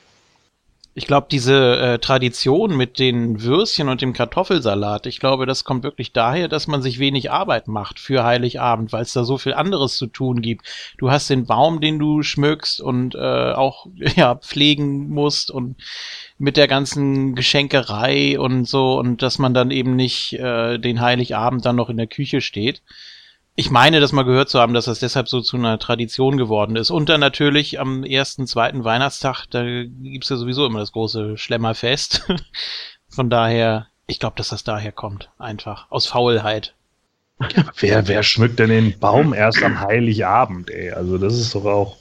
Ich 0.95 1.07
glaube, 1.07 1.27
diese 1.31 1.79
äh, 1.79 1.99
Tradition 1.99 2.77
mit 2.77 2.99
den 2.99 3.43
Würstchen 3.43 3.89
und 3.89 4.03
dem 4.03 4.13
Kartoffelsalat, 4.13 5.07
ich 5.07 5.21
glaube, 5.21 5.47
das 5.47 5.65
kommt 5.65 5.85
wirklich 5.85 6.13
daher, 6.13 6.49
dass 6.49 6.67
man 6.67 6.83
sich 6.83 6.99
wenig 6.99 7.31
Arbeit 7.31 7.67
macht 7.67 7.99
für 7.99 8.25
Heiligabend, 8.25 8.93
weil 8.93 9.01
es 9.01 9.15
da 9.15 9.25
so 9.25 9.39
viel 9.39 9.55
anderes 9.55 9.97
zu 9.97 10.07
tun 10.07 10.43
gibt. 10.43 10.67
Du 10.99 11.11
hast 11.11 11.31
den 11.31 11.47
Baum, 11.47 11.81
den 11.81 11.99
du 11.99 12.23
schmückst 12.23 12.83
und 12.83 13.15
äh, 13.15 13.53
auch 13.53 13.87
ja 14.17 14.35
pflegen 14.35 15.09
musst 15.09 15.51
und 15.51 15.77
mit 16.37 16.59
der 16.59 16.69
ganzen 16.69 17.35
Geschenkerei 17.35 18.39
und 18.39 18.69
so 18.69 18.99
und 18.99 19.23
dass 19.23 19.39
man 19.39 19.55
dann 19.55 19.71
eben 19.71 19.97
nicht 19.97 20.35
äh, 20.35 20.79
den 20.79 21.01
Heiligabend 21.01 21.65
dann 21.65 21.77
noch 21.77 21.89
in 21.89 21.97
der 21.97 22.07
Küche 22.07 22.43
steht. 22.43 22.83
Ich 23.55 23.71
meine, 23.71 24.01
das 24.01 24.13
mal 24.13 24.25
gehört 24.25 24.49
zu 24.49 24.59
haben, 24.61 24.73
dass 24.73 24.87
das 24.87 25.01
deshalb 25.01 25.29
so 25.29 25.43
zu 25.43 25.57
einer 25.59 25.79
Tradition 25.79 26.39
geworden 26.39 26.77
ist. 26.77 26.91
Und 26.91 27.09
dann 27.11 27.21
natürlich 27.21 27.79
am 27.79 28.03
ersten, 28.03 28.47
zweiten 28.47 28.85
Weihnachtstag, 28.85 29.47
da 29.51 29.63
gibt's 29.63 30.31
ja 30.31 30.37
sowieso 30.37 30.65
immer 30.65 30.79
das 30.79 30.93
große 30.93 31.37
Schlemmerfest. 31.37 32.27
Von 33.09 33.29
daher, 33.29 33.89
ich 34.07 34.19
glaube, 34.19 34.37
dass 34.37 34.49
das 34.49 34.65
daher 34.65 34.93
kommt. 34.93 35.31
Einfach. 35.39 35.87
Aus 35.91 36.07
Faulheit. 36.07 36.75
Ja, 37.41 37.65
wer, 37.79 38.09
wer 38.09 38.23
schmückt 38.23 38.59
denn 38.59 38.71
den 38.71 38.99
Baum 38.99 39.35
erst 39.35 39.63
am 39.63 39.81
Heiligabend, 39.81 40.71
ey? 40.71 40.93
Also 40.93 41.19
das 41.19 41.35
ist 41.35 41.55
doch 41.55 41.65
auch. 41.65 41.97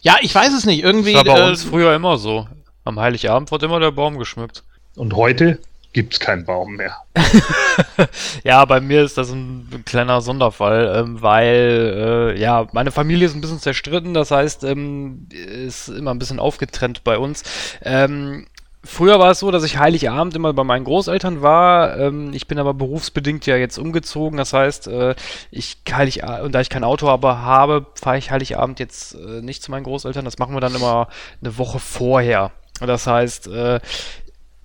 Ja, 0.00 0.16
ich 0.20 0.34
weiß 0.34 0.52
es 0.52 0.66
nicht. 0.66 0.82
Irgendwie. 0.82 1.12
Das 1.12 1.26
war 1.26 1.36
bei 1.36 1.40
äh, 1.42 1.50
uns 1.50 1.62
früher 1.62 1.94
immer 1.94 2.16
so. 2.18 2.48
Am 2.84 2.98
Heiligabend 2.98 3.52
wird 3.52 3.62
immer 3.62 3.78
der 3.78 3.92
Baum 3.92 4.18
geschmückt. 4.18 4.64
Und 4.96 5.14
heute? 5.14 5.60
Gibt 5.92 6.14
es 6.14 6.20
keinen 6.20 6.44
Baum 6.44 6.76
mehr. 6.76 6.96
ja, 8.44 8.64
bei 8.64 8.80
mir 8.80 9.02
ist 9.02 9.18
das 9.18 9.30
ein, 9.30 9.82
kleiner 9.84 10.20
Sonderfall, 10.20 10.94
ähm, 10.96 11.22
weil 11.22 12.34
äh, 12.34 12.40
ja 12.40 12.66
meine 12.72 12.90
Familie 12.90 13.26
ist 13.26 13.34
ein 13.34 13.40
bisschen 13.40 13.60
zerstritten, 13.60 14.14
das 14.14 14.30
heißt, 14.30 14.64
ähm, 14.64 15.28
ist 15.30 15.88
immer 15.88 16.12
ein 16.12 16.18
bisschen 16.18 16.40
aufgetrennt 16.40 17.04
bei 17.04 17.18
uns. 17.18 17.42
Ähm, 17.82 18.46
Früher 18.84 19.20
war 19.20 19.30
es 19.30 19.38
so, 19.38 19.52
dass 19.52 19.62
ich 19.62 19.78
Heiligabend 19.78 20.34
immer 20.34 20.52
bei 20.52 20.64
meinen 20.64 20.84
Großeltern 20.84 21.40
war. 21.40 21.96
Ähm, 21.96 22.32
ich 22.34 22.48
bin 22.48 22.58
aber 22.58 22.74
berufsbedingt 22.74 23.46
ja 23.46 23.56
jetzt 23.56 23.78
umgezogen. 23.78 24.36
Das 24.36 24.52
heißt, 24.52 24.88
äh, 24.88 25.14
ich 25.52 25.78
Heilig 25.88 26.24
und 26.24 26.52
da 26.52 26.60
ich 26.60 26.68
kein 26.68 26.82
Auto 26.82 27.08
aber 27.08 27.42
habe, 27.42 27.86
fahre 27.94 28.18
ich 28.18 28.32
Heiligabend 28.32 28.80
jetzt 28.80 29.14
äh, 29.14 29.40
nicht 29.40 29.62
zu 29.62 29.70
meinen 29.70 29.84
Großeltern. 29.84 30.24
Das 30.24 30.38
machen 30.38 30.54
wir 30.54 30.60
dann 30.60 30.74
immer 30.74 31.06
eine 31.40 31.58
Woche 31.58 31.78
vorher. 31.78 32.50
Das 32.80 33.06
heißt, 33.06 33.46
äh, 33.46 33.78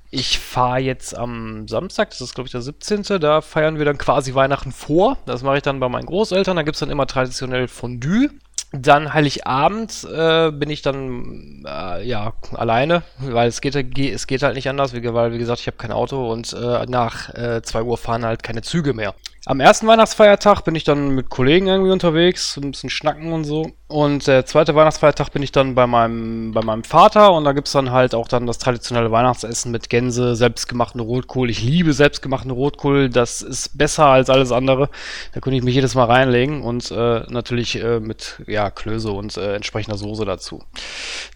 ich 0.09 0.39
fahre 0.39 0.79
jetzt 0.79 1.17
am 1.17 1.67
Samstag, 1.67 2.11
das 2.11 2.21
ist 2.21 2.35
glaube 2.35 2.47
ich 2.47 2.51
der 2.51 2.61
17. 2.61 3.03
Da 3.19 3.41
feiern 3.41 3.77
wir 3.77 3.85
dann 3.85 3.97
quasi 3.97 4.33
Weihnachten 4.33 4.71
vor. 4.71 5.17
Das 5.25 5.43
mache 5.43 5.57
ich 5.57 5.63
dann 5.63 5.79
bei 5.79 5.89
meinen 5.89 6.05
Großeltern. 6.05 6.55
Da 6.55 6.63
gibt 6.63 6.75
es 6.75 6.79
dann 6.79 6.89
immer 6.89 7.07
traditionell 7.07 7.67
Fondue. 7.67 8.29
Dann 8.73 9.13
Heiligabend 9.13 10.03
äh, 10.03 10.51
bin 10.51 10.69
ich 10.69 10.81
dann 10.81 11.63
äh, 11.65 12.05
ja 12.05 12.33
alleine, 12.53 13.03
weil 13.19 13.47
es 13.47 13.61
geht, 13.61 13.75
es 13.75 14.27
geht 14.27 14.43
halt 14.43 14.55
nicht 14.55 14.69
anders, 14.69 14.93
weil 14.93 15.31
wie 15.31 15.37
gesagt, 15.37 15.61
ich 15.61 15.67
habe 15.67 15.77
kein 15.77 15.93
Auto 15.93 16.31
und 16.31 16.51
äh, 16.51 16.85
nach 16.85 17.33
2 17.61 17.83
Uhr 17.83 17.97
fahren 17.97 18.25
halt 18.25 18.43
keine 18.43 18.61
Züge 18.61 18.93
mehr. 18.93 19.15
Am 19.49 19.61
ersten 19.61 19.87
Weihnachtsfeiertag 19.87 20.65
bin 20.65 20.75
ich 20.75 20.83
dann 20.83 21.11
mit 21.11 21.29
Kollegen 21.29 21.67
irgendwie 21.67 21.93
unterwegs, 21.93 22.57
ein 22.57 22.71
bisschen 22.71 22.89
schnacken 22.89 23.31
und 23.31 23.45
so. 23.45 23.71
Und 23.87 24.27
der 24.27 24.45
zweite 24.45 24.75
Weihnachtsfeiertag 24.75 25.31
bin 25.31 25.41
ich 25.41 25.53
dann 25.53 25.73
bei 25.73 25.87
meinem, 25.87 26.51
bei 26.51 26.61
meinem 26.61 26.83
Vater 26.83 27.31
und 27.31 27.45
da 27.45 27.53
gibt 27.53 27.67
es 27.67 27.71
dann 27.71 27.91
halt 27.91 28.13
auch 28.13 28.27
dann 28.27 28.45
das 28.45 28.57
traditionelle 28.57 29.09
Weihnachtsessen 29.09 29.71
mit 29.71 29.89
Gänse, 29.89 30.35
selbstgemachten 30.35 30.99
Rotkohl. 30.99 31.49
Ich 31.49 31.63
liebe 31.63 31.93
selbstgemachten 31.93 32.51
Rotkohl, 32.51 33.07
das 33.09 33.41
ist 33.41 33.77
besser 33.77 34.07
als 34.07 34.29
alles 34.29 34.51
andere. 34.51 34.89
Da 35.33 35.39
könnte 35.39 35.55
ich 35.55 35.63
mich 35.63 35.75
jedes 35.75 35.95
Mal 35.95 36.07
reinlegen 36.07 36.61
und 36.61 36.91
äh, 36.91 37.21
natürlich 37.29 37.81
äh, 37.81 38.01
mit 38.01 38.43
ja, 38.47 38.69
Klöße 38.69 39.11
und 39.11 39.37
äh, 39.37 39.55
entsprechender 39.55 39.97
Soße 39.97 40.25
dazu. 40.25 40.61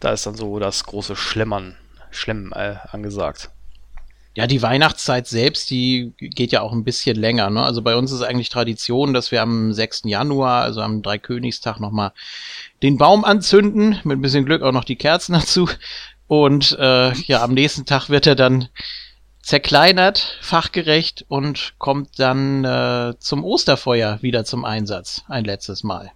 Da 0.02 0.12
ist 0.12 0.26
dann 0.26 0.36
so 0.36 0.60
das 0.60 0.84
große 0.84 1.16
Schlemmern, 1.16 1.78
Schlemmen 2.10 2.52
äh, 2.52 2.76
angesagt. 2.92 3.52
Ja, 4.34 4.48
die 4.48 4.62
Weihnachtszeit 4.62 5.28
selbst, 5.28 5.70
die 5.70 6.14
geht 6.18 6.54
ja 6.54 6.62
auch 6.62 6.72
ein 6.72 6.86
bisschen 6.86 7.18
länger. 7.18 7.50
Ne? 7.50 7.62
Also 7.62 7.82
bei 7.82 7.98
uns 7.98 8.14
ist 8.14 8.22
eigentlich 8.22 8.48
Tradition, 8.48 9.14
dass 9.14 9.32
wir 9.32 9.42
am 9.42 9.74
6. 9.74 10.04
Januar, 10.06 10.64
also 10.64 10.82
am 10.82 11.02
Dreikönigstag, 11.02 11.82
nochmal 11.82 12.14
den 12.82 12.98
Baum 12.98 13.26
anzünden. 13.26 14.00
Mit 14.06 14.18
ein 14.18 14.22
bisschen 14.22 14.46
Glück 14.46 14.62
auch 14.62 14.72
noch 14.72 14.86
die 14.86 14.96
Kerzen 14.96 15.34
dazu. 15.40 15.70
Und 16.28 16.78
äh, 16.80 17.12
ja, 17.14 17.44
am 17.44 17.54
nächsten 17.54 17.86
Tag 17.86 18.10
wird 18.10 18.26
er 18.26 18.36
dann 18.36 18.70
zerkleinert, 19.42 20.38
fachgerecht 20.42 21.26
und 21.28 21.74
kommt 21.78 22.20
dann 22.20 22.64
äh, 22.64 23.16
zum 23.20 23.44
Osterfeuer 23.44 24.20
wieder 24.22 24.46
zum 24.46 24.64
Einsatz. 24.64 25.24
Ein 25.28 25.44
letztes 25.44 25.84
Mal. 25.84 26.12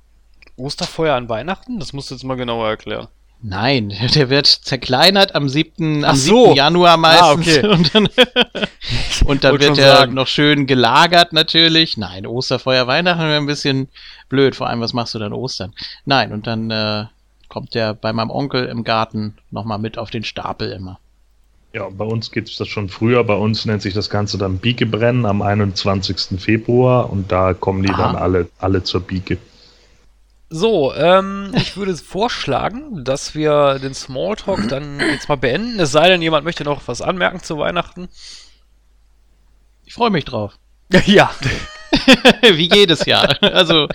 Osterfeuer 0.55 1.15
an 1.15 1.27
Weihnachten? 1.27 1.79
Das 1.79 1.91
musst 1.91 2.11
du 2.11 2.15
jetzt 2.15 2.23
mal 2.23 2.35
genauer 2.35 2.69
erklären. 2.69 3.09
Nein, 3.41 3.93
der 4.15 4.29
wird 4.29 4.47
zerkleinert 4.47 5.35
am 5.35 5.49
7. 5.49 6.03
Am 6.03 6.15
so. 6.15 6.45
7. 6.45 6.55
Januar 6.55 6.97
meistens. 6.97 7.23
Ah, 7.23 7.33
okay. 7.33 7.67
Und 7.75 7.95
dann, 7.95 8.07
und 9.25 9.43
dann 9.43 9.59
wird 9.59 9.77
er 9.77 9.97
sagen. 9.97 10.13
noch 10.13 10.27
schön 10.27 10.67
gelagert 10.67 11.33
natürlich. 11.33 11.97
Nein, 11.97 12.25
Osterfeuer, 12.25 12.87
Weihnachten 12.87 13.21
wäre 13.21 13.37
ein 13.37 13.45
bisschen 13.45 13.87
blöd. 14.29 14.55
Vor 14.55 14.67
allem, 14.67 14.81
was 14.81 14.93
machst 14.93 15.13
du 15.13 15.19
dann 15.19 15.33
Ostern? 15.33 15.73
Nein, 16.05 16.31
und 16.31 16.47
dann 16.47 16.69
äh, 16.71 17.05
kommt 17.49 17.73
der 17.73 17.93
bei 17.93 18.13
meinem 18.13 18.29
Onkel 18.29 18.65
im 18.65 18.83
Garten 18.83 19.35
nochmal 19.51 19.79
mit 19.79 19.97
auf 19.97 20.09
den 20.09 20.23
Stapel 20.23 20.71
immer. 20.71 20.99
Ja, 21.73 21.89
bei 21.89 22.05
uns 22.05 22.31
gibt 22.31 22.49
es 22.49 22.55
das 22.55 22.69
schon 22.69 22.87
früher. 22.87 23.23
Bei 23.25 23.35
uns 23.35 23.65
nennt 23.65 23.81
sich 23.81 23.93
das 23.93 24.09
Ganze 24.09 24.37
dann 24.37 24.59
Biekebrennen 24.59 25.25
am 25.25 25.41
21. 25.41 26.39
Februar 26.39 27.09
und 27.11 27.31
da 27.31 27.53
kommen 27.53 27.83
die 27.83 27.89
Aha. 27.89 28.01
dann 28.01 28.15
alle, 28.15 28.49
alle 28.59 28.83
zur 28.83 29.01
Bieke. 29.01 29.37
So, 30.49 30.93
ähm, 30.93 31.51
ich 31.55 31.75
würde 31.75 31.95
vorschlagen, 31.97 33.03
dass 33.03 33.33
wir 33.33 33.79
den 33.79 33.95
Smalltalk 33.95 34.67
dann 34.69 34.99
jetzt 34.99 35.27
mal 35.27 35.37
beenden. 35.37 35.79
Es 35.79 35.91
sei 35.91 36.07
denn, 36.07 36.21
jemand 36.21 36.45
möchte 36.45 36.63
noch 36.63 36.87
was 36.87 37.01
anmerken 37.01 37.41
zu 37.41 37.57
Weihnachten. 37.57 38.09
Ich 39.85 39.93
freue 39.93 40.11
mich 40.11 40.25
drauf. 40.25 40.57
ja. 41.05 41.31
Wie 42.41 42.69
jedes 42.71 43.05
Jahr. 43.05 43.41
Also, 43.41 43.87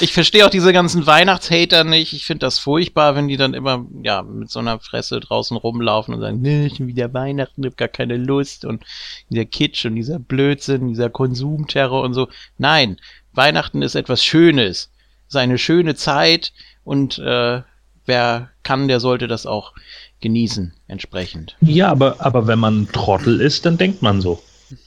ich 0.00 0.12
verstehe 0.12 0.46
auch 0.46 0.50
diese 0.50 0.72
ganzen 0.72 1.06
Weihnachtshater 1.06 1.82
nicht. 1.82 2.12
Ich 2.12 2.26
finde 2.26 2.46
das 2.46 2.58
furchtbar, 2.58 3.16
wenn 3.16 3.26
die 3.26 3.36
dann 3.36 3.54
immer, 3.54 3.84
ja, 4.02 4.22
mit 4.22 4.50
so 4.50 4.60
einer 4.60 4.78
Fresse 4.78 5.18
draußen 5.18 5.56
rumlaufen 5.56 6.14
und 6.14 6.20
sagen, 6.20 6.44
ich 6.44 6.78
bin 6.78 6.86
wieder 6.86 7.12
Weihnachten, 7.12 7.64
hab 7.64 7.76
gar 7.76 7.88
keine 7.88 8.16
Lust 8.16 8.64
und 8.64 8.84
dieser 9.30 9.46
Kitsch 9.46 9.84
und 9.84 9.96
dieser 9.96 10.20
Blödsinn, 10.20 10.88
dieser 10.88 11.10
Konsumterror 11.10 12.02
und 12.02 12.14
so. 12.14 12.28
Nein, 12.56 12.98
Weihnachten 13.32 13.82
ist 13.82 13.96
etwas 13.96 14.22
Schönes 14.22 14.90
seine 15.28 15.58
schöne 15.58 15.94
Zeit 15.94 16.52
und 16.84 17.18
äh, 17.18 17.62
wer 18.06 18.50
kann, 18.62 18.88
der 18.88 19.00
sollte 19.00 19.28
das 19.28 19.46
auch 19.46 19.74
genießen, 20.20 20.74
entsprechend. 20.88 21.56
Ja, 21.60 21.88
aber, 21.90 22.16
aber 22.18 22.46
wenn 22.46 22.58
man 22.58 22.88
Trottel 22.92 23.40
ist, 23.40 23.66
dann 23.66 23.78
denkt 23.78 24.02
man 24.02 24.20
so. 24.20 24.42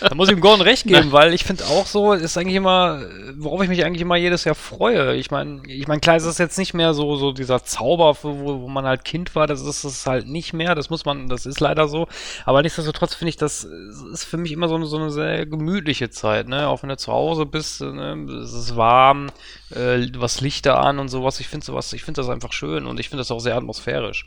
da 0.00 0.14
muss 0.14 0.28
ich 0.28 0.34
ihm 0.34 0.40
Gordon 0.40 0.60
recht 0.60 0.86
geben, 0.86 1.12
weil 1.12 1.32
ich 1.32 1.44
finde 1.44 1.64
auch 1.66 1.86
so, 1.86 2.12
ist 2.12 2.36
eigentlich 2.36 2.56
immer, 2.56 3.02
worauf 3.36 3.62
ich 3.62 3.68
mich 3.68 3.84
eigentlich 3.84 4.02
immer 4.02 4.16
jedes 4.16 4.44
Jahr 4.44 4.54
freue. 4.54 5.14
Ich 5.16 5.30
meine, 5.30 5.62
ich 5.66 5.88
meine, 5.88 6.00
klar, 6.00 6.16
es 6.16 6.24
ist 6.24 6.38
jetzt 6.38 6.58
nicht 6.58 6.74
mehr 6.74 6.94
so, 6.94 7.16
so 7.16 7.32
dieser 7.32 7.64
Zauber, 7.64 8.16
wo, 8.22 8.62
wo 8.62 8.68
man 8.68 8.84
halt 8.84 9.04
Kind 9.04 9.34
war, 9.34 9.46
das 9.46 9.60
ist 9.62 9.84
es 9.84 10.06
halt 10.06 10.28
nicht 10.28 10.52
mehr, 10.52 10.74
das 10.74 10.90
muss 10.90 11.04
man, 11.04 11.28
das 11.28 11.46
ist 11.46 11.60
leider 11.60 11.88
so. 11.88 12.08
Aber 12.44 12.62
nichtsdestotrotz 12.62 13.14
finde 13.14 13.30
ich, 13.30 13.36
das 13.36 13.64
ist 13.64 14.24
für 14.24 14.36
mich 14.36 14.52
immer 14.52 14.68
so 14.68 14.76
eine, 14.76 14.86
so 14.86 14.96
eine 14.96 15.10
sehr 15.10 15.46
gemütliche 15.46 16.10
Zeit, 16.10 16.48
ne? 16.48 16.68
Auch 16.68 16.82
wenn 16.82 16.90
du 16.90 16.96
zu 16.96 17.12
Hause 17.12 17.46
bist, 17.46 17.80
ne? 17.80 18.26
es 18.42 18.52
ist 18.52 18.76
warm, 18.76 19.28
äh, 19.70 20.06
was 20.16 20.40
Lichter 20.40 20.80
an 20.80 20.98
und 20.98 21.08
sowas. 21.08 21.40
Ich 21.40 21.48
finde 21.48 21.64
sowas, 21.64 21.92
ich 21.92 22.04
finde 22.04 22.20
das 22.20 22.30
einfach 22.30 22.52
schön 22.52 22.86
und 22.86 23.00
ich 23.00 23.08
finde 23.08 23.20
das 23.20 23.30
auch 23.30 23.40
sehr 23.40 23.56
atmosphärisch. 23.56 24.26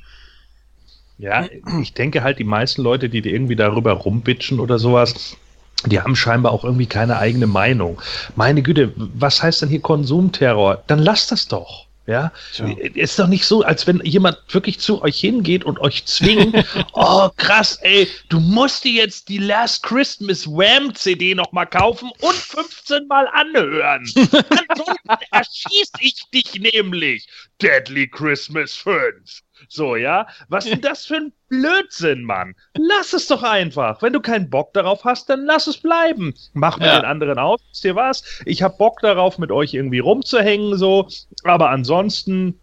Ja, 1.21 1.47
ich 1.79 1.93
denke 1.93 2.23
halt, 2.23 2.39
die 2.39 2.43
meisten 2.43 2.81
Leute, 2.81 3.07
die 3.07 3.19
irgendwie 3.19 3.55
darüber 3.55 3.93
rumbitschen 3.93 4.59
oder 4.59 4.79
sowas, 4.79 5.37
die 5.85 5.99
haben 6.01 6.15
scheinbar 6.15 6.51
auch 6.51 6.63
irgendwie 6.63 6.87
keine 6.87 7.17
eigene 7.17 7.45
Meinung. 7.45 8.01
Meine 8.35 8.63
Güte, 8.63 8.91
was 8.95 9.43
heißt 9.43 9.61
denn 9.61 9.69
hier 9.69 9.81
Konsumterror? 9.81 10.83
Dann 10.87 10.97
lass 10.97 11.27
das 11.27 11.47
doch. 11.47 11.85
Ja, 12.07 12.31
Tja. 12.53 12.65
ist 12.95 13.19
doch 13.19 13.27
nicht 13.27 13.45
so, 13.45 13.61
als 13.61 13.85
wenn 13.85 14.01
jemand 14.03 14.39
wirklich 14.49 14.79
zu 14.79 15.03
euch 15.03 15.19
hingeht 15.19 15.63
und 15.63 15.79
euch 15.79 16.05
zwingt. 16.05 16.65
oh, 16.93 17.29
krass, 17.37 17.77
ey, 17.83 18.07
du 18.27 18.39
musst 18.39 18.83
dir 18.83 19.03
jetzt 19.03 19.29
die 19.29 19.37
Last 19.37 19.83
Christmas 19.83 20.47
Wham 20.47 20.95
CD 20.95 21.35
nochmal 21.35 21.67
kaufen 21.67 22.09
und 22.21 22.33
15 22.33 23.05
Mal 23.07 23.27
anhören. 23.27 24.11
Ansonsten 24.67 25.09
erschieß 25.31 25.91
ich 25.99 26.23
dich 26.33 26.59
nämlich. 26.59 27.27
Deadly 27.61 28.07
Christmas 28.07 28.73
5. 28.73 29.43
So, 29.73 29.95
ja? 29.95 30.27
Was 30.49 30.65
ist 30.65 30.73
denn 30.73 30.81
das 30.81 31.05
für 31.05 31.15
ein 31.15 31.33
Blödsinn, 31.47 32.25
Mann? 32.25 32.55
Lass 32.77 33.13
es 33.13 33.27
doch 33.27 33.41
einfach. 33.41 34.01
Wenn 34.01 34.11
du 34.11 34.19
keinen 34.19 34.49
Bock 34.49 34.73
darauf 34.73 35.05
hast, 35.05 35.29
dann 35.29 35.45
lass 35.45 35.65
es 35.65 35.77
bleiben. 35.77 36.33
Mach 36.51 36.77
mit 36.77 36.87
ja. 36.87 36.99
den 36.99 37.05
anderen 37.05 37.39
aus. 37.39 37.61
Wisst 37.69 37.85
ihr 37.85 37.95
was? 37.95 38.41
Ich 38.45 38.63
hab 38.63 38.77
Bock 38.77 38.99
darauf, 38.99 39.37
mit 39.37 39.49
euch 39.49 39.73
irgendwie 39.73 39.99
rumzuhängen, 39.99 40.77
so. 40.77 41.07
Aber 41.45 41.69
ansonsten 41.69 42.59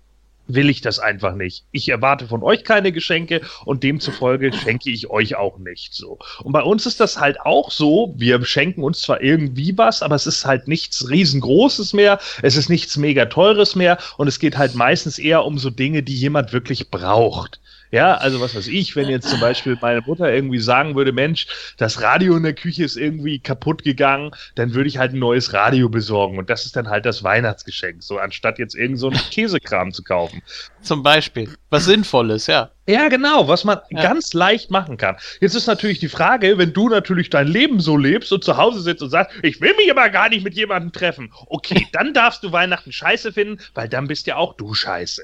will 0.49 0.71
ich 0.71 0.81
das 0.81 0.99
einfach 0.99 1.35
nicht. 1.35 1.65
Ich 1.71 1.89
erwarte 1.89 2.27
von 2.27 2.43
euch 2.43 2.65
keine 2.65 2.91
Geschenke 2.91 3.43
und 3.65 3.85
demzufolge 3.85 4.53
schenke 4.53 4.91
ich 4.91 5.11
euch 5.11 5.37
auch 5.37 5.59
nicht 5.59 5.95
so. 5.95 6.19
Und 6.43 6.53
bei 6.53 6.63
uns 6.63 6.87
ist 6.87 7.01
das 7.01 7.21
halt 7.21 7.41
auch 7.41 7.71
so, 7.71 8.15
wir 8.17 8.45
schenken 8.45 8.83
uns 8.83 9.03
zwar 9.03 9.21
irgendwie 9.21 9.77
was, 9.77 10.03
aber 10.03 10.17
es 10.17 10.27
ist 10.27 10.45
halt 10.47 10.67
nichts 10.67 11.09
riesengroßes 11.09 11.93
mehr, 11.93 12.19
es 12.43 12.57
ist 12.57 12.71
nichts 12.71 12.97
mega 12.97 13.27
teures 13.27 13.77
mehr 13.77 13.99
und 14.17 14.27
es 14.27 14.39
geht 14.39 14.57
halt 14.57 14.75
meistens 14.75 15.19
eher 15.19 15.45
um 15.45 15.59
so 15.59 15.71
Dinge, 15.71 16.03
die 16.03 16.17
jemand 16.17 16.53
wirklich 16.53 16.91
braucht. 16.91 17.61
Ja, 17.91 18.15
also 18.15 18.41
was 18.41 18.55
weiß 18.55 18.67
ich, 18.69 18.97
wenn 18.97 19.09
jetzt 19.09 19.29
zum 19.29 19.41
Beispiel 19.41 19.79
meine 19.81 20.03
Mutter 20.03 20.33
irgendwie 20.33 20.59
sagen 20.59 20.95
würde, 20.95 21.13
Mensch, 21.13 21.47
das 21.79 22.03
Radio 22.03 22.37
in 22.37 22.43
der 22.43 22.55
Küche 22.55 22.85
ist 22.85 22.97
irgendwie 22.97 23.39
kaputt 23.39 23.83
gegangen, 23.83 24.33
dann 24.57 24.75
würde 24.75 24.89
ich 24.89 24.99
halt 24.99 25.15
ein 25.15 25.19
neues 25.19 25.53
Radio 25.53 25.89
besorgen 25.89 26.39
und 26.39 26.51
das 26.51 26.67
ist 26.67 26.77
dann 26.77 26.89
halt 26.89 27.07
das 27.07 27.23
Weihnachtsgeschenk, 27.23 28.03
so 28.03 28.19
anstatt 28.19 28.59
jetzt 28.59 28.75
irgend 28.75 28.99
so 28.99 29.09
einen 29.09 29.21
Käsekram 29.31 29.93
zu 29.93 30.03
kaufen. 30.03 30.43
Zum 30.83 31.03
Beispiel, 31.03 31.49
was 31.71 31.87
Sinnvolles, 31.87 32.47
ja. 32.47 32.71
Ja, 32.87 33.09
genau, 33.09 33.49
was 33.49 33.65
man 33.65 33.81
ja. 33.91 34.03
ganz 34.03 34.33
leicht 34.33 34.71
machen 34.71 34.97
kann. 34.97 35.17
Jetzt 35.41 35.55
ist 35.55 35.67
natürlich 35.67 35.99
die 35.99 36.09
Frage, 36.09 36.57
wenn 36.57 36.73
du 36.73 36.89
natürlich 36.89 37.29
dein 37.29 37.47
Leben 37.47 37.81
so 37.81 37.99
lebst 37.99 38.33
und 38.33 38.43
zu 38.43 38.57
Hause 38.57 38.81
sitzt 38.81 39.03
und 39.03 39.11
sagst, 39.11 39.37
ich 39.43 39.61
will 39.61 39.75
mich 39.77 39.91
aber 39.91 40.09
gar 40.09 40.31
nicht 40.31 40.43
mit 40.43 40.55
jemandem 40.55 40.93
treffen. 40.93 41.31
Okay, 41.49 41.87
dann 41.93 42.15
darfst 42.15 42.43
du 42.43 42.53
Weihnachten 42.53 42.91
scheiße 42.91 43.33
finden, 43.33 43.63
weil 43.75 43.91
dann 43.91 44.09
bist 44.09 44.27
ja 44.27 44.37
auch 44.37 44.55
du 44.55 44.73
scheiße. 44.73 45.23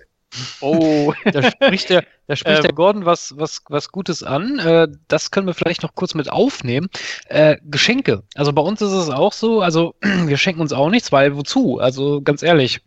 Oh, 0.61 1.13
da 1.25 1.51
spricht 1.51 1.91
der, 1.91 2.05
da 2.27 2.37
spricht 2.37 2.59
ähm, 2.59 2.63
der 2.63 2.73
Gordon 2.73 3.05
was, 3.05 3.35
was, 3.37 3.63
was 3.69 3.91
Gutes 3.91 4.23
an. 4.23 4.59
Äh, 4.59 4.89
das 5.09 5.31
können 5.31 5.47
wir 5.47 5.55
vielleicht 5.55 5.83
noch 5.83 5.95
kurz 5.95 6.15
mit 6.15 6.31
aufnehmen. 6.31 6.89
Äh, 7.27 7.57
Geschenke. 7.63 8.23
Also 8.35 8.53
bei 8.53 8.63
uns 8.63 8.81
ist 8.83 8.93
es 8.93 9.11
auch 9.11 9.33
so, 9.33 9.61
also 9.61 9.95
wir 10.01 10.37
schenken 10.37 10.61
uns 10.61 10.73
auch 10.73 10.91
nichts, 10.91 11.13
weil 11.13 11.37
wozu? 11.37 11.79
Also 11.79 12.21
ganz 12.23 12.43
ehrlich, 12.43 12.81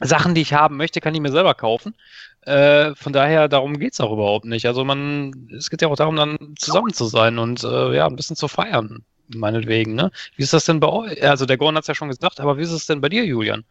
Sachen, 0.00 0.34
die 0.34 0.42
ich 0.42 0.52
haben 0.52 0.76
möchte, 0.76 1.00
kann 1.00 1.14
ich 1.14 1.20
mir 1.20 1.30
selber 1.30 1.54
kaufen. 1.54 1.94
Äh, 2.42 2.94
von 2.94 3.12
daher, 3.12 3.48
darum 3.48 3.78
geht 3.78 3.94
es 3.94 4.00
auch 4.00 4.12
überhaupt 4.12 4.44
nicht. 4.44 4.66
Also 4.66 4.84
man, 4.84 5.48
es 5.56 5.70
geht 5.70 5.82
ja 5.82 5.88
auch 5.88 5.96
darum, 5.96 6.16
dann 6.16 6.54
zusammen 6.58 6.92
zu 6.92 7.06
sein 7.06 7.38
und 7.38 7.64
äh, 7.64 7.94
ja, 7.94 8.06
ein 8.06 8.16
bisschen 8.16 8.36
zu 8.36 8.48
feiern, 8.48 9.04
meinetwegen. 9.28 9.94
Ne? 9.94 10.10
Wie 10.36 10.42
ist 10.42 10.52
das 10.52 10.64
denn 10.66 10.80
bei 10.80 10.88
euch? 10.88 11.22
Also 11.22 11.46
der 11.46 11.56
Gordon 11.56 11.76
hat 11.76 11.84
es 11.84 11.88
ja 11.88 11.94
schon 11.94 12.08
gesagt, 12.08 12.40
aber 12.40 12.58
wie 12.58 12.62
ist 12.62 12.72
es 12.72 12.86
denn 12.86 13.00
bei 13.00 13.08
dir, 13.08 13.24
Julian? 13.24 13.64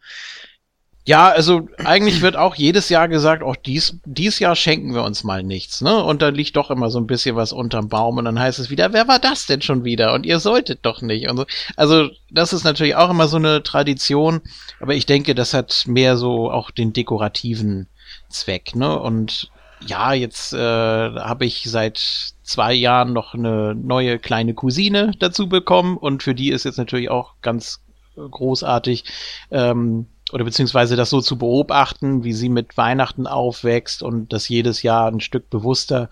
Ja, 1.06 1.28
also 1.28 1.68
eigentlich 1.84 2.22
wird 2.22 2.34
auch 2.34 2.54
jedes 2.54 2.88
Jahr 2.88 3.08
gesagt, 3.08 3.42
auch 3.42 3.56
dies, 3.56 3.98
dies 4.06 4.38
Jahr 4.38 4.56
schenken 4.56 4.94
wir 4.94 5.02
uns 5.02 5.22
mal 5.22 5.42
nichts, 5.42 5.82
ne? 5.82 6.02
Und 6.02 6.22
dann 6.22 6.34
liegt 6.34 6.56
doch 6.56 6.70
immer 6.70 6.88
so 6.88 6.98
ein 6.98 7.06
bisschen 7.06 7.36
was 7.36 7.52
unterm 7.52 7.90
Baum 7.90 8.16
und 8.16 8.24
dann 8.24 8.40
heißt 8.40 8.58
es 8.58 8.70
wieder, 8.70 8.94
wer 8.94 9.06
war 9.06 9.18
das 9.18 9.44
denn 9.44 9.60
schon 9.60 9.84
wieder? 9.84 10.14
Und 10.14 10.24
ihr 10.24 10.40
solltet 10.40 10.78
doch 10.86 11.02
nicht. 11.02 11.28
Und 11.28 11.36
so. 11.36 11.44
Also 11.76 12.08
das 12.30 12.54
ist 12.54 12.64
natürlich 12.64 12.96
auch 12.96 13.10
immer 13.10 13.28
so 13.28 13.36
eine 13.36 13.62
Tradition, 13.62 14.40
aber 14.80 14.94
ich 14.94 15.04
denke, 15.04 15.34
das 15.34 15.52
hat 15.52 15.84
mehr 15.86 16.16
so 16.16 16.50
auch 16.50 16.70
den 16.70 16.94
dekorativen 16.94 17.86
Zweck, 18.30 18.74
ne? 18.74 18.98
Und 18.98 19.50
ja, 19.86 20.14
jetzt 20.14 20.54
äh, 20.54 20.58
habe 20.58 21.44
ich 21.44 21.64
seit 21.64 21.98
zwei 22.42 22.72
Jahren 22.72 23.12
noch 23.12 23.34
eine 23.34 23.74
neue 23.74 24.18
kleine 24.18 24.54
Cousine 24.54 25.12
dazu 25.18 25.50
bekommen 25.50 25.98
und 25.98 26.22
für 26.22 26.34
die 26.34 26.48
ist 26.48 26.64
jetzt 26.64 26.78
natürlich 26.78 27.10
auch 27.10 27.34
ganz 27.42 27.80
großartig. 28.16 29.04
Ähm, 29.50 30.06
oder 30.32 30.44
beziehungsweise 30.44 30.96
das 30.96 31.10
so 31.10 31.20
zu 31.20 31.38
beobachten, 31.38 32.24
wie 32.24 32.32
sie 32.32 32.48
mit 32.48 32.76
Weihnachten 32.76 33.26
aufwächst 33.26 34.02
und 34.02 34.32
das 34.32 34.48
jedes 34.48 34.82
Jahr 34.82 35.10
ein 35.10 35.20
Stück 35.20 35.50
bewusster 35.50 36.08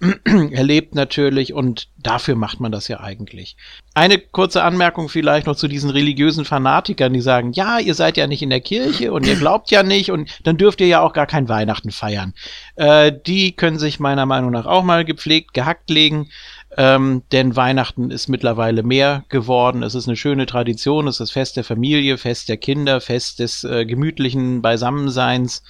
erlebt 0.24 0.94
natürlich 0.94 1.52
und 1.52 1.88
dafür 1.98 2.34
macht 2.34 2.58
man 2.58 2.72
das 2.72 2.88
ja 2.88 3.00
eigentlich. 3.00 3.56
Eine 3.92 4.18
kurze 4.18 4.62
Anmerkung 4.62 5.10
vielleicht 5.10 5.46
noch 5.46 5.56
zu 5.56 5.68
diesen 5.68 5.90
religiösen 5.90 6.46
Fanatikern, 6.46 7.12
die 7.12 7.20
sagen, 7.20 7.52
ja, 7.52 7.78
ihr 7.78 7.94
seid 7.94 8.16
ja 8.16 8.26
nicht 8.26 8.40
in 8.40 8.48
der 8.48 8.62
Kirche 8.62 9.12
und 9.12 9.26
ihr 9.26 9.36
glaubt 9.36 9.70
ja 9.70 9.82
nicht 9.82 10.10
und 10.10 10.30
dann 10.44 10.56
dürft 10.56 10.80
ihr 10.80 10.86
ja 10.86 11.00
auch 11.02 11.12
gar 11.12 11.26
kein 11.26 11.50
Weihnachten 11.50 11.90
feiern. 11.90 12.32
Äh, 12.76 13.12
die 13.26 13.52
können 13.52 13.78
sich 13.78 14.00
meiner 14.00 14.24
Meinung 14.24 14.52
nach 14.52 14.64
auch 14.64 14.84
mal 14.84 15.04
gepflegt, 15.04 15.52
gehackt 15.52 15.90
legen. 15.90 16.30
Ähm, 16.76 17.22
denn 17.32 17.56
Weihnachten 17.56 18.10
ist 18.10 18.28
mittlerweile 18.28 18.82
mehr 18.82 19.24
geworden. 19.28 19.82
Es 19.82 19.94
ist 19.94 20.06
eine 20.06 20.16
schöne 20.16 20.46
Tradition. 20.46 21.08
Es 21.08 21.18
ist 21.18 21.32
Fest 21.32 21.56
der 21.56 21.64
Familie, 21.64 22.16
Fest 22.16 22.48
der 22.48 22.56
Kinder, 22.58 23.00
Fest 23.00 23.40
des 23.40 23.64
äh, 23.64 23.84
gemütlichen 23.84 24.62
Beisammenseins. 24.62 25.62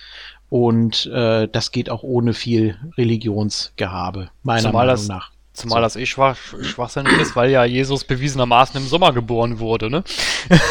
Und 0.51 1.07
äh, 1.07 1.49
das 1.49 1.71
geht 1.71 1.91
auch 1.91 2.03
ohne 2.03 2.35
viel 2.35 2.77
Religionsgehabe, 2.99 4.31
meiner 4.43 4.61
zumal 4.61 4.87
Meinung 4.87 4.95
das, 4.95 5.09
nach. 5.09 5.31
Zumal 5.53 5.79
so. 5.79 5.83
das 5.83 5.97
eh 5.97 6.07
schwach, 6.07 6.37
schwachsinnig 6.63 7.19
ist, 7.19 7.37
weil 7.37 7.51
ja 7.51 7.65
Jesus 7.65 8.05
bewiesenermaßen 8.05 8.81
im 8.81 8.87
Sommer 8.87 9.13
geboren 9.13 9.59
wurde, 9.59 9.91
ne? 9.91 10.05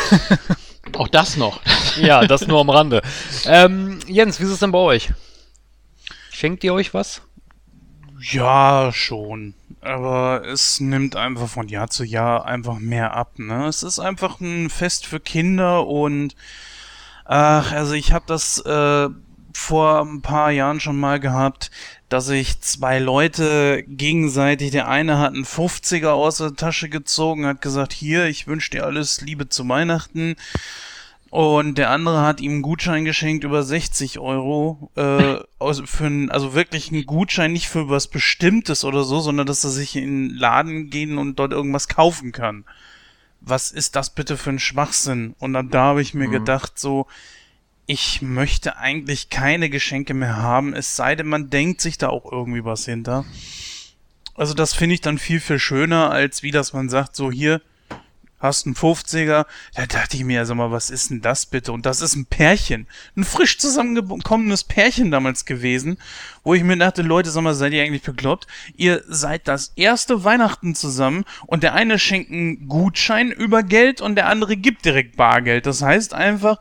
auch 0.98 1.08
das 1.08 1.38
noch. 1.38 1.62
ja, 2.02 2.26
das 2.26 2.46
nur 2.48 2.60
am 2.60 2.70
Rande. 2.70 3.02
Ähm, 3.46 4.00
Jens, 4.08 4.40
wie 4.40 4.44
ist 4.44 4.52
es 4.52 4.60
denn 4.60 4.72
bei 4.72 4.80
euch? 4.80 5.12
Schenkt 6.30 6.64
ihr 6.64 6.74
euch 6.74 6.94
was? 6.94 7.22
Ja, 8.22 8.92
schon. 8.94 9.54
Aber 9.82 10.46
es 10.46 10.80
nimmt 10.80 11.16
einfach 11.16 11.48
von 11.48 11.68
Jahr 11.70 11.90
zu 11.90 12.04
Jahr 12.04 12.46
einfach 12.46 12.80
mehr 12.80 13.14
ab, 13.16 13.40
ne? 13.40 13.68
Es 13.68 13.84
ist 13.84 14.00
einfach 14.00 14.40
ein 14.42 14.70
Fest 14.70 15.06
für 15.06 15.20
Kinder 15.20 15.88
und 15.88 16.36
ach, 17.26 17.72
also 17.72 17.94
ich 17.94 18.12
habe 18.12 18.26
das 18.28 18.60
äh, 18.66 19.10
vor 19.54 20.02
ein 20.02 20.22
paar 20.22 20.52
Jahren 20.52 20.80
schon 20.80 21.00
mal 21.00 21.20
gehabt, 21.20 21.72
dass 22.10 22.26
sich 22.26 22.60
zwei 22.62 23.00
Leute 23.00 23.84
gegenseitig, 23.88 24.72
der 24.72 24.88
eine 24.88 25.20
hat 25.20 25.34
einen 25.34 25.46
50er 25.46 26.10
aus 26.10 26.38
der 26.38 26.56
Tasche 26.56 26.90
gezogen, 26.90 27.46
hat 27.46 27.62
gesagt, 27.62 27.94
hier, 27.94 28.26
ich 28.26 28.48
wünsche 28.48 28.72
dir 28.72 28.86
alles 28.86 29.22
Liebe 29.22 29.48
zu 29.48 29.68
Weihnachten. 29.70 30.36
Und 31.30 31.78
der 31.78 31.92
andere 31.92 32.22
hat 32.22 32.42
ihm 32.42 32.54
einen 32.54 32.62
Gutschein 32.62 33.06
geschenkt 33.06 33.44
über 33.44 33.62
60 33.62 34.20
Euro. 34.20 34.92
Äh, 34.96 35.40
also, 35.60 35.86
für 35.86 36.08
ein, 36.08 36.32
also 36.32 36.54
wirklich 36.56 36.92
einen 36.92 37.06
Gutschein, 37.06 37.54
nicht 37.54 37.68
für 37.68 37.90
was 37.90 38.08
Bestimmtes 38.08 38.84
oder 38.84 39.04
so, 39.04 39.20
sondern 39.20 39.46
dass 39.46 39.64
er 39.64 39.70
sich 39.70 39.96
in 39.96 40.30
den 40.30 40.36
Laden 40.36 40.90
gehen 40.90 41.18
und 41.18 41.38
dort 41.38 41.52
irgendwas 41.52 41.88
kaufen 41.88 42.32
kann. 42.32 42.66
Was 43.42 43.72
ist 43.72 43.96
das 43.96 44.10
bitte 44.10 44.38
für 44.38 44.50
ein 44.50 44.60
Schwachsinn? 44.60 45.36
Und 45.40 45.54
dann 45.54 45.70
da 45.70 45.84
habe 45.84 46.02
ich 46.02 46.14
mir 46.14 46.28
mhm. 46.28 46.34
gedacht, 46.34 46.80
so, 46.80 47.06
ich 47.86 48.22
möchte 48.22 48.78
eigentlich 48.78 49.30
keine 49.30 49.70
Geschenke 49.70 50.14
mehr 50.14 50.38
haben, 50.38 50.74
es 50.74 50.96
sei 50.96 51.16
denn, 51.16 51.28
man 51.28 51.50
denkt 51.50 51.82
sich 51.82 51.98
da 51.98 52.10
auch 52.10 52.32
irgendwie 52.32 52.64
was 52.64 52.86
hinter. 52.86 53.26
Also 54.36 54.54
das 54.54 54.74
finde 54.74 54.94
ich 54.94 55.02
dann 55.02 55.18
viel, 55.18 55.40
viel 55.40 55.58
schöner, 55.58 56.12
als 56.12 56.44
wie 56.44 56.52
dass 56.52 56.72
man 56.74 56.88
sagt, 56.88 57.16
so 57.16 57.32
hier, 57.32 57.62
hast 58.40 58.66
einen 58.66 58.76
50er. 58.76 59.46
Da 59.76 59.86
dachte 59.86 60.18
ich 60.18 60.24
mir, 60.24 60.46
sag 60.46 60.56
mal, 60.56 60.72
was 60.72 60.90
ist 60.90 61.10
denn 61.10 61.22
das 61.22 61.46
bitte? 61.46 61.72
Und 61.72 61.86
das 61.86 62.02
ist 62.02 62.16
ein 62.16 62.26
Pärchen. 62.26 62.88
Ein 63.16 63.24
frisch 63.24 63.58
zusammengekommenes 63.58 64.64
Pärchen 64.64 65.12
damals 65.12 65.46
gewesen, 65.46 65.98
wo 66.44 66.54
ich 66.54 66.64
mir 66.64 66.78
dachte, 66.78 67.02
Leute, 67.02 67.30
sag 67.32 67.44
mal, 67.44 67.54
seid 67.54 67.74
ihr 67.74 67.84
eigentlich 67.84 68.04
bekloppt? 68.04 68.48
Ihr 68.76 69.04
seid 69.08 69.48
das 69.48 69.74
erste 69.76 70.24
Weihnachten 70.24 70.76
zusammen 70.76 71.26
und 71.46 71.64
der 71.64 71.74
eine 71.74 72.00
schenkt 72.00 72.32
einen 72.32 72.68
Gutschein 72.68 73.32
über 73.32 73.64
Geld 73.64 74.02
und 74.02 74.16
der 74.16 74.28
andere 74.28 74.58
gibt 74.58 74.86
direkt 74.86 75.18
Bargeld. 75.18 75.66
Das 75.66 75.82
heißt 75.82 76.14
einfach, 76.14 76.60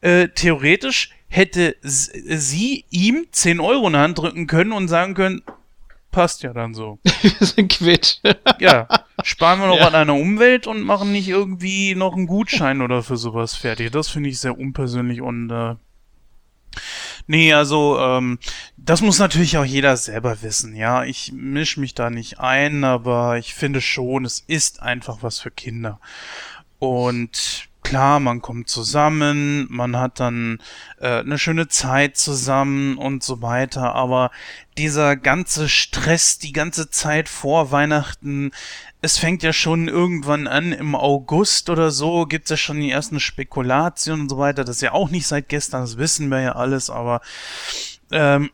äh, 0.00 0.28
theoretisch 0.28 1.10
hätte 1.28 1.76
sie 1.82 2.84
ihm 2.90 3.26
10 3.30 3.60
Euro 3.60 3.86
in 3.86 3.94
die 3.94 3.98
Hand 3.98 4.18
drücken 4.18 4.46
können 4.46 4.72
und 4.72 4.88
sagen 4.88 5.14
können, 5.14 5.42
passt 6.12 6.44
ja 6.44 6.52
dann 6.52 6.74
so. 6.74 7.00
Wir 7.22 7.46
sind 7.46 7.72
quitt. 7.72 8.20
ja, 8.60 8.86
sparen 9.24 9.60
wir 9.60 9.66
noch 9.66 9.78
ja. 9.78 9.88
an 9.88 9.94
einer 9.94 10.14
Umwelt 10.14 10.68
und 10.68 10.82
machen 10.82 11.10
nicht 11.10 11.28
irgendwie 11.28 11.94
noch 11.96 12.14
einen 12.14 12.26
Gutschein 12.26 12.82
oder 12.82 13.02
für 13.02 13.16
sowas 13.16 13.56
fertig. 13.56 13.90
Das 13.90 14.08
finde 14.08 14.28
ich 14.28 14.38
sehr 14.38 14.56
unpersönlich 14.56 15.20
und 15.20 15.50
äh, 15.50 15.74
Nee, 17.26 17.52
also 17.52 17.98
ähm, 18.00 18.38
das 18.76 19.00
muss 19.00 19.18
natürlich 19.18 19.56
auch 19.56 19.64
jeder 19.64 19.96
selber 19.96 20.42
wissen, 20.42 20.74
ja. 20.74 21.04
Ich 21.04 21.32
mische 21.32 21.80
mich 21.80 21.94
da 21.94 22.10
nicht 22.10 22.40
ein, 22.40 22.84
aber 22.84 23.38
ich 23.38 23.54
finde 23.54 23.80
schon, 23.80 24.24
es 24.24 24.40
ist 24.40 24.82
einfach 24.82 25.18
was 25.22 25.38
für 25.38 25.50
Kinder. 25.50 26.00
Und 26.78 27.68
klar, 27.82 28.20
man 28.20 28.40
kommt 28.40 28.68
zusammen, 28.68 29.66
man 29.70 29.96
hat 29.96 30.20
dann 30.20 30.58
äh, 31.00 31.20
eine 31.20 31.38
schöne 31.38 31.68
Zeit 31.68 32.16
zusammen 32.16 32.96
und 32.96 33.22
so 33.22 33.42
weiter, 33.42 33.94
aber 33.94 34.30
dieser 34.78 35.16
ganze 35.16 35.68
Stress, 35.68 36.38
die 36.38 36.52
ganze 36.52 36.90
Zeit 36.90 37.28
vor 37.28 37.70
Weihnachten, 37.70 38.52
es 39.02 39.18
fängt 39.18 39.42
ja 39.42 39.52
schon 39.52 39.88
irgendwann 39.88 40.46
an, 40.46 40.72
im 40.72 40.94
August 40.94 41.68
oder 41.70 41.90
so, 41.90 42.26
gibt's 42.26 42.50
ja 42.50 42.56
schon 42.56 42.80
die 42.80 42.90
ersten 42.90 43.20
Spekulationen 43.20 44.22
und 44.22 44.28
so 44.28 44.38
weiter, 44.38 44.64
das 44.64 44.76
ist 44.76 44.82
ja 44.82 44.92
auch 44.92 45.10
nicht 45.10 45.26
seit 45.26 45.48
gestern, 45.48 45.82
das 45.82 45.98
wissen 45.98 46.28
wir 46.30 46.40
ja 46.40 46.52
alles, 46.52 46.88
aber 46.88 47.20
ähm, 48.10 48.50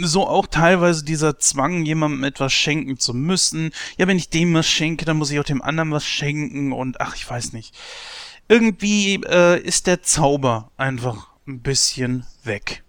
so 0.00 0.26
auch 0.26 0.46
teilweise 0.46 1.04
dieser 1.04 1.38
Zwang, 1.38 1.84
jemandem 1.84 2.24
etwas 2.24 2.52
schenken 2.52 2.98
zu 2.98 3.14
müssen. 3.14 3.70
Ja, 3.98 4.06
wenn 4.06 4.16
ich 4.16 4.30
dem 4.30 4.54
was 4.54 4.66
schenke, 4.66 5.04
dann 5.04 5.16
muss 5.16 5.30
ich 5.30 5.40
auch 5.40 5.44
dem 5.44 5.62
anderen 5.62 5.90
was 5.90 6.04
schenken 6.04 6.72
und 6.72 7.00
ach, 7.00 7.16
ich 7.16 7.28
weiß 7.28 7.52
nicht. 7.52 7.74
Irgendwie 8.48 9.20
äh, 9.28 9.60
ist 9.60 9.86
der 9.86 10.02
Zauber 10.02 10.70
einfach 10.76 11.28
ein 11.46 11.60
bisschen 11.60 12.24
weg. 12.44 12.84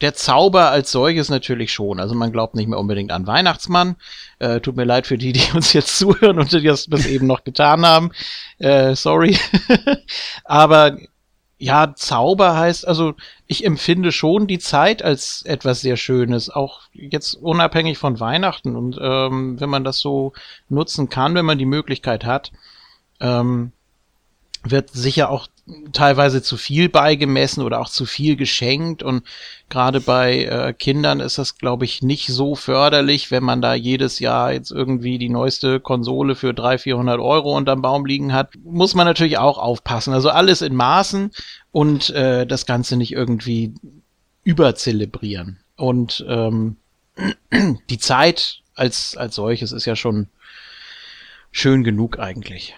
Der 0.00 0.14
Zauber 0.14 0.70
als 0.70 0.92
solches 0.92 1.28
natürlich 1.28 1.72
schon. 1.72 2.00
Also 2.00 2.14
man 2.14 2.32
glaubt 2.32 2.54
nicht 2.54 2.68
mehr 2.68 2.78
unbedingt 2.78 3.12
an 3.12 3.26
Weihnachtsmann. 3.26 3.96
Äh, 4.38 4.60
tut 4.60 4.76
mir 4.76 4.84
leid 4.84 5.06
für 5.06 5.18
die, 5.18 5.32
die 5.32 5.50
uns 5.54 5.72
jetzt 5.72 5.98
zuhören 5.98 6.38
und 6.38 6.52
die 6.52 6.62
das 6.62 6.88
bis 6.88 7.06
eben 7.06 7.26
noch 7.26 7.44
getan 7.44 7.84
haben. 7.84 8.10
Äh, 8.58 8.94
sorry. 8.94 9.38
Aber 10.44 10.96
ja, 11.62 11.92
Zauber 11.94 12.56
heißt, 12.56 12.88
also 12.88 13.14
ich 13.46 13.66
empfinde 13.66 14.12
schon 14.12 14.46
die 14.46 14.58
Zeit 14.58 15.02
als 15.02 15.42
etwas 15.42 15.82
sehr 15.82 15.98
Schönes, 15.98 16.48
auch 16.48 16.80
jetzt 16.94 17.34
unabhängig 17.34 17.98
von 17.98 18.18
Weihnachten. 18.18 18.76
Und 18.76 18.98
ähm, 18.98 19.60
wenn 19.60 19.68
man 19.68 19.84
das 19.84 19.98
so 19.98 20.32
nutzen 20.70 21.10
kann, 21.10 21.34
wenn 21.34 21.44
man 21.44 21.58
die 21.58 21.66
Möglichkeit 21.66 22.24
hat, 22.24 22.50
ähm, 23.20 23.72
wird 24.62 24.88
sicher 24.88 25.28
auch 25.28 25.48
teilweise 25.92 26.42
zu 26.42 26.56
viel 26.56 26.88
beigemessen 26.88 27.62
oder 27.62 27.80
auch 27.80 27.88
zu 27.88 28.06
viel 28.06 28.36
geschenkt 28.36 29.02
und 29.02 29.24
gerade 29.68 30.00
bei 30.00 30.44
äh, 30.44 30.72
Kindern 30.72 31.20
ist 31.20 31.38
das 31.38 31.58
glaube 31.58 31.84
ich 31.84 32.02
nicht 32.02 32.28
so 32.28 32.54
förderlich, 32.54 33.30
wenn 33.30 33.44
man 33.44 33.62
da 33.62 33.74
jedes 33.74 34.18
Jahr 34.18 34.52
jetzt 34.52 34.70
irgendwie 34.70 35.18
die 35.18 35.28
neueste 35.28 35.80
Konsole 35.80 36.34
für 36.34 36.54
300, 36.54 36.80
400 36.80 37.20
Euro 37.20 37.56
unterm 37.56 37.82
Baum 37.82 38.06
liegen 38.06 38.32
hat, 38.32 38.52
muss 38.64 38.94
man 38.94 39.06
natürlich 39.06 39.38
auch 39.38 39.58
aufpassen. 39.58 40.12
Also 40.12 40.30
alles 40.30 40.62
in 40.62 40.74
Maßen 40.74 41.30
und 41.72 42.10
äh, 42.10 42.46
das 42.46 42.66
Ganze 42.66 42.96
nicht 42.96 43.12
irgendwie 43.12 43.74
überzelebrieren. 44.44 45.58
Und 45.76 46.24
ähm, 46.28 46.76
die 47.88 47.98
Zeit 47.98 48.62
als, 48.74 49.16
als 49.16 49.34
solches 49.34 49.72
ist 49.72 49.84
ja 49.84 49.96
schon 49.96 50.28
schön 51.52 51.84
genug 51.84 52.18
eigentlich. 52.18 52.74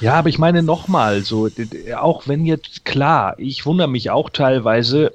Ja. 0.00 0.14
Aber 0.14 0.28
ich 0.28 0.38
meine 0.38 0.62
nochmal, 0.62 1.22
so, 1.22 1.48
auch 1.96 2.26
wenn 2.26 2.44
jetzt, 2.46 2.84
klar, 2.84 3.34
ich 3.38 3.66
wundere 3.66 3.88
mich 3.88 4.10
auch 4.10 4.30
teilweise, 4.30 5.12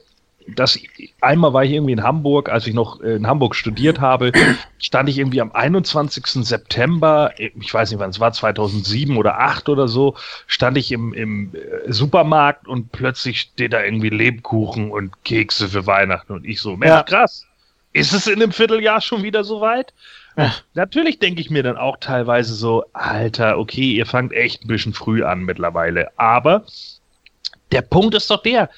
dass 0.48 0.80
einmal 1.22 1.54
war 1.54 1.64
ich 1.64 1.72
irgendwie 1.72 1.94
in 1.94 2.04
Hamburg, 2.04 2.50
als 2.50 2.68
ich 2.68 2.74
noch 2.74 3.00
in 3.02 3.28
Hamburg 3.28 3.56
studiert 3.56 4.00
habe, 4.00 4.32
stand 4.80 5.10
ich 5.10 5.18
irgendwie 5.18 5.42
am 5.42 5.52
21. 5.52 6.46
September, 6.46 7.32
ich 7.38 7.74
weiß 7.74 7.90
nicht 7.90 8.00
wann 8.00 8.12
es 8.12 8.20
war, 8.20 8.32
2007 8.32 9.18
oder 9.18 9.40
8 9.40 9.70
oder 9.70 9.88
so, 9.88 10.16
stand 10.48 10.78
ich 10.78 10.92
im, 10.92 11.14
im 11.14 11.54
äh, 11.56 11.92
Supermarkt 11.92 12.68
und 12.68 12.92
plötzlich 12.92 13.42
steht 13.42 13.74
da 13.74 13.84
irgendwie 13.84 14.10
Lebkuchen 14.10 14.92
und 14.92 15.24
Kekse 15.24 15.70
für 15.70 15.88
Weihnachten 15.88 16.34
und 16.34 16.46
ich 16.46 16.62
so, 16.62 16.78
Mensch, 16.78 16.90
ja. 16.90 17.04
krass, 17.04 17.48
ist 17.94 18.14
es 18.14 18.28
in 18.28 18.42
einem 18.42 18.52
Vierteljahr 18.52 19.02
schon 19.02 19.24
wieder 19.24 19.44
soweit? 19.44 19.94
Ja. 20.38 20.54
Natürlich 20.74 21.20
denke 21.20 21.42
ich 21.42 21.50
mir 21.50 21.64
dann 21.64 21.78
auch 21.78 21.98
teilweise 21.98 22.54
so, 22.54 22.86
Alter, 22.94 23.58
okay, 23.58 23.94
ihr 23.94 24.06
fangt 24.06 24.34
echt 24.34 24.64
ein 24.64 24.68
bisschen 24.68 24.94
früh 24.94 25.24
an 25.24 25.44
mittlerweile. 25.44 26.18
Aber 26.18 26.66
der 27.72 27.82
Punkt 27.82 28.16
ist 28.16 28.30
doch 28.30 28.42
der, 28.44 28.70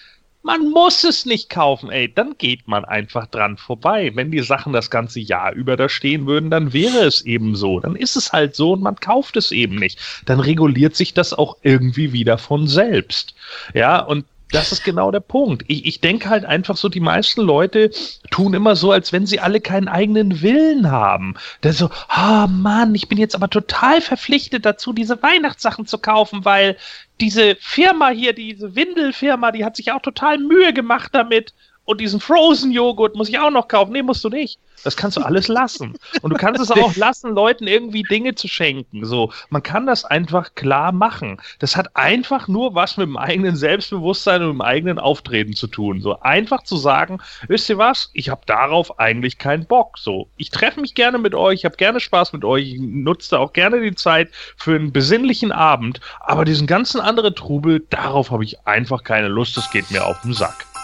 man 0.44 0.70
muss 0.70 1.04
es 1.04 1.26
nicht 1.26 1.50
kaufen, 1.50 1.92
ey. 1.92 2.12
Dann 2.14 2.36
geht 2.38 2.68
man 2.68 2.86
einfach 2.86 3.28
dran 3.28 3.58
vorbei. 3.58 4.12
Wenn 4.16 4.32
die 4.32 4.42
Sachen 4.42 4.72
das 4.72 4.90
ganze 4.90 5.20
Jahr 5.20 5.52
über 5.52 5.76
da 5.76 5.90
stehen 5.90 6.26
würden, 6.26 6.50
dann 6.50 6.72
wäre 6.72 7.00
es 7.00 7.26
eben 7.26 7.56
so. 7.56 7.82
Dann 7.82 7.98
ist 7.98 8.16
es 8.16 8.32
halt 8.32 8.56
so 8.56 8.72
und 8.74 8.82
man 8.82 8.96
kauft 8.96 9.36
es 9.36 9.52
eben 9.52 9.76
nicht. 9.76 10.00
Dann 10.26 10.40
reguliert 10.40 10.96
sich 10.96 11.14
das 11.14 11.34
auch 11.34 11.58
irgendwie 11.64 12.14
wieder 12.14 12.38
von 12.38 12.66
selbst. 12.68 13.36
Ja, 13.74 14.00
und 14.00 14.26
das 14.52 14.72
ist 14.72 14.84
genau 14.84 15.12
der 15.12 15.20
Punkt. 15.20 15.64
Ich, 15.68 15.86
ich 15.86 16.02
denke 16.02 16.30
halt 16.30 16.46
einfach 16.46 16.78
so, 16.78 16.90
die 16.90 17.00
meisten 17.00 17.42
Leute 17.42 17.92
tun 18.32 18.54
immer 18.54 18.76
so, 18.76 18.92
als 18.92 19.12
wenn 19.12 19.26
sie 19.26 19.40
alle 19.40 19.60
keinen 19.60 19.88
eigenen 19.88 20.42
Willen 20.42 20.90
haben. 20.90 21.36
Der 21.64 21.74
so, 21.74 21.90
ah 22.08 22.46
oh 22.46 22.48
Mann, 22.48 22.96
ich 22.96 23.10
bin 23.10 23.18
jetzt 23.18 23.36
aber 23.36 23.50
total 23.50 24.02
verpflichtet 24.02 24.66
dazu, 24.66 24.94
diese 24.94 25.22
Weihnachtssachen 25.22 25.86
zu 25.86 25.98
kaufen, 25.98 26.46
weil 26.46 26.78
diese 27.20 27.56
Firma 27.60 28.10
hier, 28.10 28.34
diese 28.34 28.76
Windelfirma, 28.76 29.52
die 29.52 29.66
hat 29.66 29.76
sich 29.76 29.92
auch 29.92 30.02
total 30.02 30.38
Mühe 30.38 30.74
gemacht 30.74 31.10
damit. 31.14 31.54
Und 31.84 32.02
diesen 32.02 32.20
Frozen 32.20 32.72
Joghurt 32.72 33.16
muss 33.16 33.30
ich 33.30 33.40
auch 33.40 33.52
noch 33.52 33.68
kaufen. 33.68 33.94
Nee, 33.94 34.02
musst 34.02 34.24
du 34.24 34.30
nicht. 34.30 34.60
Das 34.84 34.96
kannst 34.96 35.18
du 35.18 35.22
alles 35.22 35.48
lassen. 35.48 35.96
Und 36.22 36.32
du 36.32 36.38
kannst 36.38 36.62
es 36.62 36.72
auch 36.72 36.96
lassen, 36.96 37.34
Leuten 37.34 37.68
irgendwie 37.68 38.04
Dinge 38.04 38.36
zu 38.36 38.48
schenken. 38.48 39.06
So, 39.06 39.32
man 39.50 39.64
kann 39.64 39.86
das 39.86 40.06
einfach 40.06 40.56
klar 40.56 40.92
machen. 40.92 41.42
Das 41.60 41.76
hat 41.76 41.96
einfach 41.96 42.48
nur 42.48 42.76
was 42.76 42.98
mit 42.98 43.08
dem 43.08 43.18
eigenen 43.18 43.56
Selbstbewusstsein 43.56 44.42
und 44.44 44.50
dem 44.50 44.62
eigenen 44.62 45.00
Auftreten 45.00 45.54
zu 45.54 45.68
tun. 45.68 46.02
So 46.02 46.20
einfach 46.22 46.64
zu 46.64 46.78
sagen, 46.78 47.20
wisst 47.48 47.70
ihr 47.70 47.78
was? 47.78 48.10
Ich 48.14 48.30
habe 48.30 48.42
darauf 48.46 49.00
eigentlich 49.00 49.38
keinen 49.38 49.66
Bock. 49.66 49.98
So, 49.98 50.30
ich 50.38 50.50
treffe 50.50 50.82
mich 50.82 50.96
gerne 50.96 51.18
mit 51.18 51.36
euch, 51.36 51.60
ich 51.60 51.66
habe 51.66 51.78
gerne 51.78 52.00
Spaß 52.00 52.34
mit 52.34 52.46
euch, 52.46 52.74
ich 52.74 52.80
nutze 52.80 53.40
auch 53.40 53.54
gerne 53.54 53.82
die 53.82 53.96
Zeit 53.96 54.30
für 54.56 54.76
einen 54.76 54.92
besinnlichen 54.92 55.52
Abend. 55.52 56.00
Aber 56.20 56.46
diesen 56.46 56.68
ganzen 56.68 57.02
anderen 57.02 57.36
Trubel, 57.36 57.86
darauf 57.90 58.32
habe 58.32 58.44
ich 58.44 58.66
einfach 58.68 59.04
keine 59.04 59.28
Lust. 59.28 59.58
Das 59.58 59.72
geht 59.72 59.92
mir 59.92 60.06
auf 60.06 60.22
den 60.22 60.34
Sack. 60.34 60.77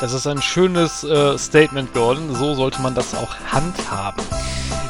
Das 0.00 0.14
ist 0.14 0.26
ein 0.26 0.40
schönes 0.40 1.04
äh, 1.04 1.36
Statement, 1.36 1.92
Gordon. 1.92 2.34
So 2.34 2.54
sollte 2.54 2.80
man 2.80 2.94
das 2.94 3.14
auch 3.14 3.36
handhaben. 3.52 4.22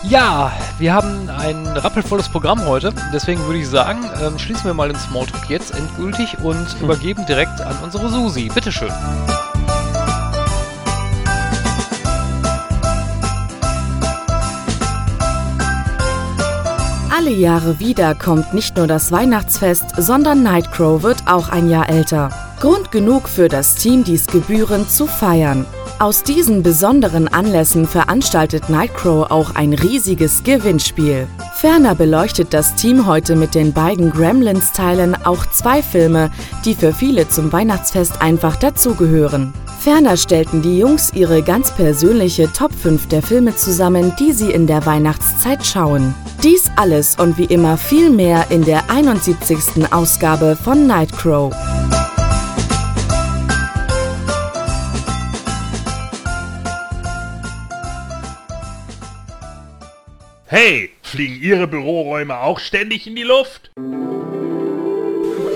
Ja, 0.05 0.53
wir 0.79 0.95
haben 0.95 1.29
ein 1.29 1.67
rappelvolles 1.67 2.29
Programm 2.29 2.65
heute. 2.65 2.95
Deswegen 3.13 3.45
würde 3.45 3.59
ich 3.59 3.69
sagen, 3.69 4.09
ähm, 4.23 4.39
schließen 4.39 4.65
wir 4.67 4.75
mal 4.75 4.89
den 4.89 4.99
Smalltalk 4.99 5.51
jetzt 5.51 5.75
endgültig 5.75 6.39
und 6.45 6.55
hm. 6.55 6.85
übergeben 6.85 7.27
direkt 7.27 7.61
an 7.61 7.77
unsere 7.83 8.09
Susi. 8.09 8.51
Bitteschön. 8.55 8.93
Alle 17.11 17.31
Jahre 17.31 17.81
wieder 17.81 18.15
kommt 18.15 18.55
nicht 18.55 18.77
nur 18.77 18.87
das 18.87 19.11
Weihnachtsfest, 19.11 19.87
sondern 19.97 20.45
Nightcrow 20.45 21.03
wird 21.03 21.27
auch 21.27 21.49
ein 21.49 21.69
Jahr 21.69 21.89
älter. 21.89 22.50
Grund 22.61 22.93
genug 22.93 23.27
für 23.27 23.49
das 23.49 23.75
Team, 23.75 24.05
dies 24.05 24.27
gebührend 24.27 24.91
zu 24.91 25.07
feiern. 25.07 25.65
Aus 25.99 26.23
diesen 26.23 26.63
besonderen 26.63 27.27
Anlässen 27.27 27.87
veranstaltet 27.87 28.69
Nightcrow 28.69 29.31
auch 29.31 29.55
ein 29.55 29.73
riesiges 29.73 30.45
Gewinnspiel. 30.45 31.27
Ferner 31.55 31.95
beleuchtet 31.95 32.53
das 32.53 32.75
Team 32.75 33.07
heute 33.07 33.35
mit 33.35 33.55
den 33.55 33.73
beiden 33.73 34.11
Gremlins-Teilen 34.11 35.15
auch 35.25 35.47
zwei 35.47 35.83
Filme, 35.83 36.31
die 36.67 36.75
für 36.75 36.93
viele 36.93 37.29
zum 37.29 37.51
Weihnachtsfest 37.51 38.21
einfach 38.21 38.57
dazugehören. 38.57 39.55
Ferner 39.79 40.19
stellten 40.19 40.61
die 40.61 40.79
Jungs 40.79 41.15
ihre 41.15 41.43
ganz 41.43 41.71
persönliche 41.71 42.53
Top 42.53 42.75
5 42.75 43.09
der 43.09 43.23
Filme 43.23 43.57
zusammen, 43.57 44.13
die 44.19 44.33
sie 44.33 44.51
in 44.51 44.67
der 44.67 44.85
Weihnachtszeit 44.85 45.65
schauen. 45.65 46.15
Dies 46.43 46.71
alles 46.77 47.17
und 47.17 47.39
wie 47.39 47.45
immer 47.45 47.79
viel 47.79 48.11
mehr 48.11 48.51
in 48.51 48.67
der 48.67 48.91
71. 48.91 49.91
Ausgabe 49.91 50.57
von 50.63 50.87
Nightcrow. 50.87 51.55
Hey, 60.53 60.91
fliegen 61.03 61.41
Ihre 61.41 61.69
Büroräume 61.69 62.37
auch 62.41 62.59
ständig 62.59 63.07
in 63.07 63.15
die 63.15 63.23
Luft? 63.23 63.71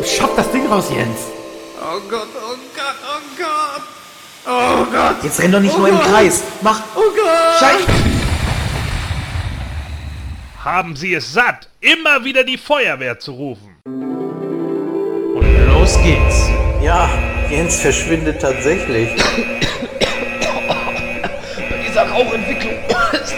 Schopp 0.07 0.37
das 0.37 0.53
Ding 0.53 0.69
raus, 0.69 0.89
Jens. 0.89 1.19
Oh 1.81 1.99
Gott, 2.09 2.29
oh 2.37 2.55
Gott, 2.77 2.95
oh 3.03 3.19
Gott. 3.37 3.83
Oh 4.47 4.85
Gott. 4.93 5.17
Jetzt 5.25 5.41
renn 5.41 5.51
doch 5.51 5.59
nicht 5.59 5.75
oh 5.75 5.79
nur 5.79 5.91
Gott. 5.91 5.99
im 5.99 6.13
Kreis. 6.13 6.45
Mach. 6.61 6.81
Oh 6.95 7.01
Gott. 7.01 7.59
Scheiße. 7.59 7.89
Haben 10.65 10.95
Sie 10.95 11.13
es 11.15 11.33
satt, 11.33 11.69
immer 11.81 12.25
wieder 12.25 12.45
die 12.45 12.57
Feuerwehr 12.57 13.19
zu 13.19 13.33
rufen? 13.33 13.75
Und 15.35 15.67
los 15.67 15.99
geht's. 16.05 16.51
Ja, 16.81 17.11
Jens 17.51 17.81
verschwindet 17.81 18.41
tatsächlich. 18.41 19.09
Bei 20.69 21.79
dieser 21.85 22.09
Rauchentwicklung 22.09 22.75
ist 23.13 23.35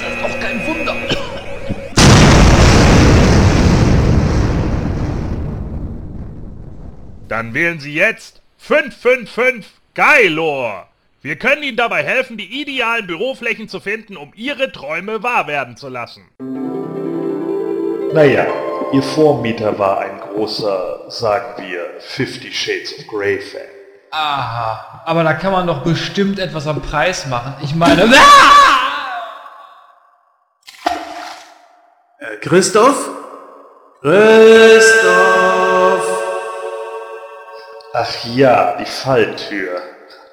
Dann 7.37 7.53
wählen 7.53 7.79
Sie 7.79 7.93
jetzt 7.93 8.41
555 8.57 9.71
Geilor. 9.95 10.87
Wir 11.21 11.37
können 11.37 11.63
Ihnen 11.63 11.77
dabei 11.77 12.03
helfen, 12.03 12.39
die 12.39 12.63
idealen 12.63 13.07
Büroflächen 13.07 13.69
zu 13.69 13.79
finden, 13.79 14.17
um 14.17 14.33
Ihre 14.35 14.73
Träume 14.73 15.23
wahr 15.23 15.47
werden 15.47 15.77
zu 15.77 15.91
lassen. 15.91 16.31
Naja, 18.15 18.47
Ihr 18.91 19.03
Vormieter 19.03 19.79
war 19.79 19.99
ein 19.99 20.19
großer, 20.19 21.11
sagen 21.11 21.63
wir, 21.63 22.01
Fifty 22.01 22.51
Shades 22.51 22.99
of 22.99 23.07
Grey 23.07 23.39
Fan. 23.39 23.61
Aha, 24.13 25.03
aber 25.05 25.23
da 25.23 25.35
kann 25.35 25.53
man 25.53 25.67
doch 25.67 25.83
bestimmt 25.83 26.39
etwas 26.39 26.67
am 26.67 26.81
Preis 26.81 27.27
machen. 27.27 27.53
Ich 27.63 27.75
meine... 27.75 28.11
Äh, 32.19 32.39
Christoph? 32.39 33.11
Christoph! 34.01 35.36
Ach 37.99 38.15
ja, 38.35 38.77
die 38.79 38.85
Falltür. 38.85 39.81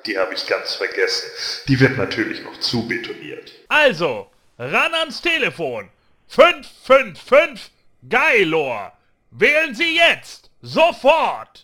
Die 0.06 0.18
habe 0.18 0.34
ich 0.34 0.46
ganz 0.48 0.74
vergessen. 0.74 1.30
Die 1.70 1.80
wird 1.80 1.98
natürlich 1.98 2.44
noch 2.44 2.60
zubetoniert. 2.60 3.54
Also, 3.70 4.28
ran 4.60 4.94
ans 4.94 5.22
Telefon. 5.22 5.88
555 6.28 7.72
Gailor. 8.10 8.92
Wählen 9.32 9.74
Sie 9.74 9.96
jetzt. 9.96 10.50
Sofort. 10.62 11.64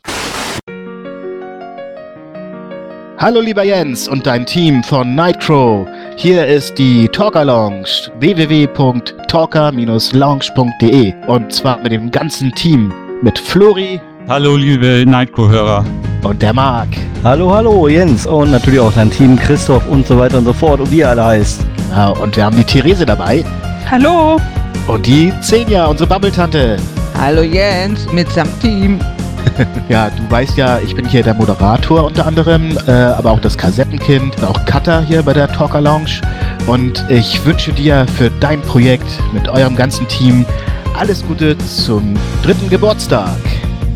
Hallo 3.17 3.41
lieber 3.41 3.63
Jens 3.63 4.07
und 4.07 4.25
dein 4.25 4.45
Team 4.45 4.81
von 4.81 5.15
Nightcrow. 5.15 5.85
Hier 6.15 6.47
ist 6.47 6.77
die 6.77 7.09
Talker 7.09 7.43
Lounge 7.43 7.89
www.talker-lounge.de 8.19 11.13
und 11.27 11.53
zwar 11.53 11.77
mit 11.79 11.91
dem 11.91 12.09
ganzen 12.09 12.55
Team 12.55 12.93
mit 13.21 13.37
Flori. 13.37 13.99
Hallo 14.29 14.55
liebe 14.57 15.05
Nightcrow-Hörer. 15.07 15.83
Und 16.21 16.39
der 16.43 16.53
Marc. 16.53 16.89
Hallo, 17.23 17.51
hallo 17.51 17.87
Jens 17.87 18.27
und 18.27 18.51
natürlich 18.51 18.79
auch 18.79 18.93
dein 18.93 19.09
Team 19.09 19.35
Christoph 19.35 19.87
und 19.87 20.05
so 20.05 20.19
weiter 20.19 20.37
und 20.37 20.45
so 20.45 20.53
fort 20.53 20.79
und 20.79 20.91
wie 20.91 20.99
ihr 20.99 21.09
alle 21.09 21.25
heißt. 21.25 21.65
Genau, 21.89 22.15
und 22.21 22.35
wir 22.35 22.45
haben 22.45 22.55
die 22.55 22.63
Therese 22.63 23.07
dabei. 23.07 23.43
Hallo. 23.89 24.39
Und 24.85 25.07
die 25.07 25.33
Xenia, 25.41 25.87
unsere 25.87 26.07
Babbeltante. 26.07 26.77
Hallo 27.19 27.41
Jens, 27.41 28.05
mitsamt 28.13 28.51
Team. 28.61 28.99
ja, 29.89 30.11
du 30.11 30.29
weißt 30.29 30.57
ja, 30.57 30.77
ich 30.77 30.95
bin 30.95 31.07
hier 31.07 31.23
der 31.23 31.33
Moderator 31.33 32.03
unter 32.03 32.27
anderem, 32.27 32.77
äh, 32.85 32.91
aber 32.91 33.31
auch 33.31 33.41
das 33.41 33.57
Kassettenkind 33.57 34.35
und 34.37 34.43
auch 34.43 34.63
Cutter 34.65 35.01
hier 35.01 35.23
bei 35.23 35.33
der 35.33 35.51
Talker 35.51 35.81
Lounge. 35.81 36.21
Und 36.67 37.03
ich 37.09 37.43
wünsche 37.45 37.73
dir 37.73 38.05
für 38.15 38.29
dein 38.39 38.61
Projekt 38.61 39.09
mit 39.33 39.49
eurem 39.49 39.75
ganzen 39.75 40.07
Team 40.07 40.45
alles 40.95 41.25
Gute 41.25 41.57
zum 41.57 42.13
dritten 42.43 42.69
Geburtstag. 42.69 43.39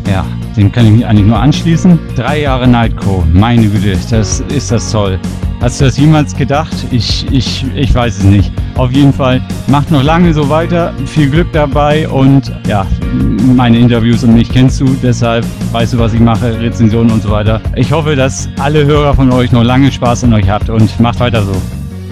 Ja, 0.06 0.24
dem 0.56 0.70
kann 0.70 0.86
ich 0.86 0.92
mich 0.92 1.06
eigentlich 1.06 1.26
nur 1.26 1.38
anschließen. 1.38 1.98
Drei 2.14 2.42
Jahre 2.42 2.68
Nightco, 2.68 3.24
meine 3.32 3.66
Güte, 3.66 3.98
das 4.10 4.40
ist 4.40 4.70
das 4.70 4.90
toll. 4.92 5.18
Hast 5.60 5.80
du 5.80 5.86
das 5.86 5.96
jemals 5.96 6.36
gedacht? 6.36 6.74
Ich, 6.90 7.26
ich, 7.32 7.64
ich 7.74 7.94
weiß 7.94 8.18
es 8.18 8.24
nicht. 8.24 8.52
Auf 8.76 8.92
jeden 8.92 9.14
Fall, 9.14 9.40
macht 9.66 9.90
noch 9.90 10.02
lange 10.02 10.34
so 10.34 10.50
weiter. 10.50 10.92
Viel 11.06 11.30
Glück 11.30 11.46
dabei 11.52 12.06
und 12.06 12.52
ja, 12.68 12.86
meine 13.56 13.78
Interviews 13.78 14.24
und 14.24 14.34
mich 14.34 14.50
kennst 14.50 14.80
du, 14.80 14.84
deshalb 15.02 15.46
weißt 15.72 15.94
du, 15.94 15.98
was 15.98 16.12
ich 16.12 16.20
mache, 16.20 16.60
Rezensionen 16.60 17.10
und 17.10 17.22
so 17.22 17.30
weiter. 17.30 17.62
Ich 17.76 17.92
hoffe, 17.92 18.14
dass 18.14 18.48
alle 18.60 18.84
Hörer 18.84 19.14
von 19.14 19.32
euch 19.32 19.52
noch 19.52 19.64
lange 19.64 19.90
Spaß 19.90 20.24
an 20.24 20.34
euch 20.34 20.50
habt 20.50 20.68
und 20.68 21.00
macht 21.00 21.18
weiter 21.20 21.42
so. 21.42 21.54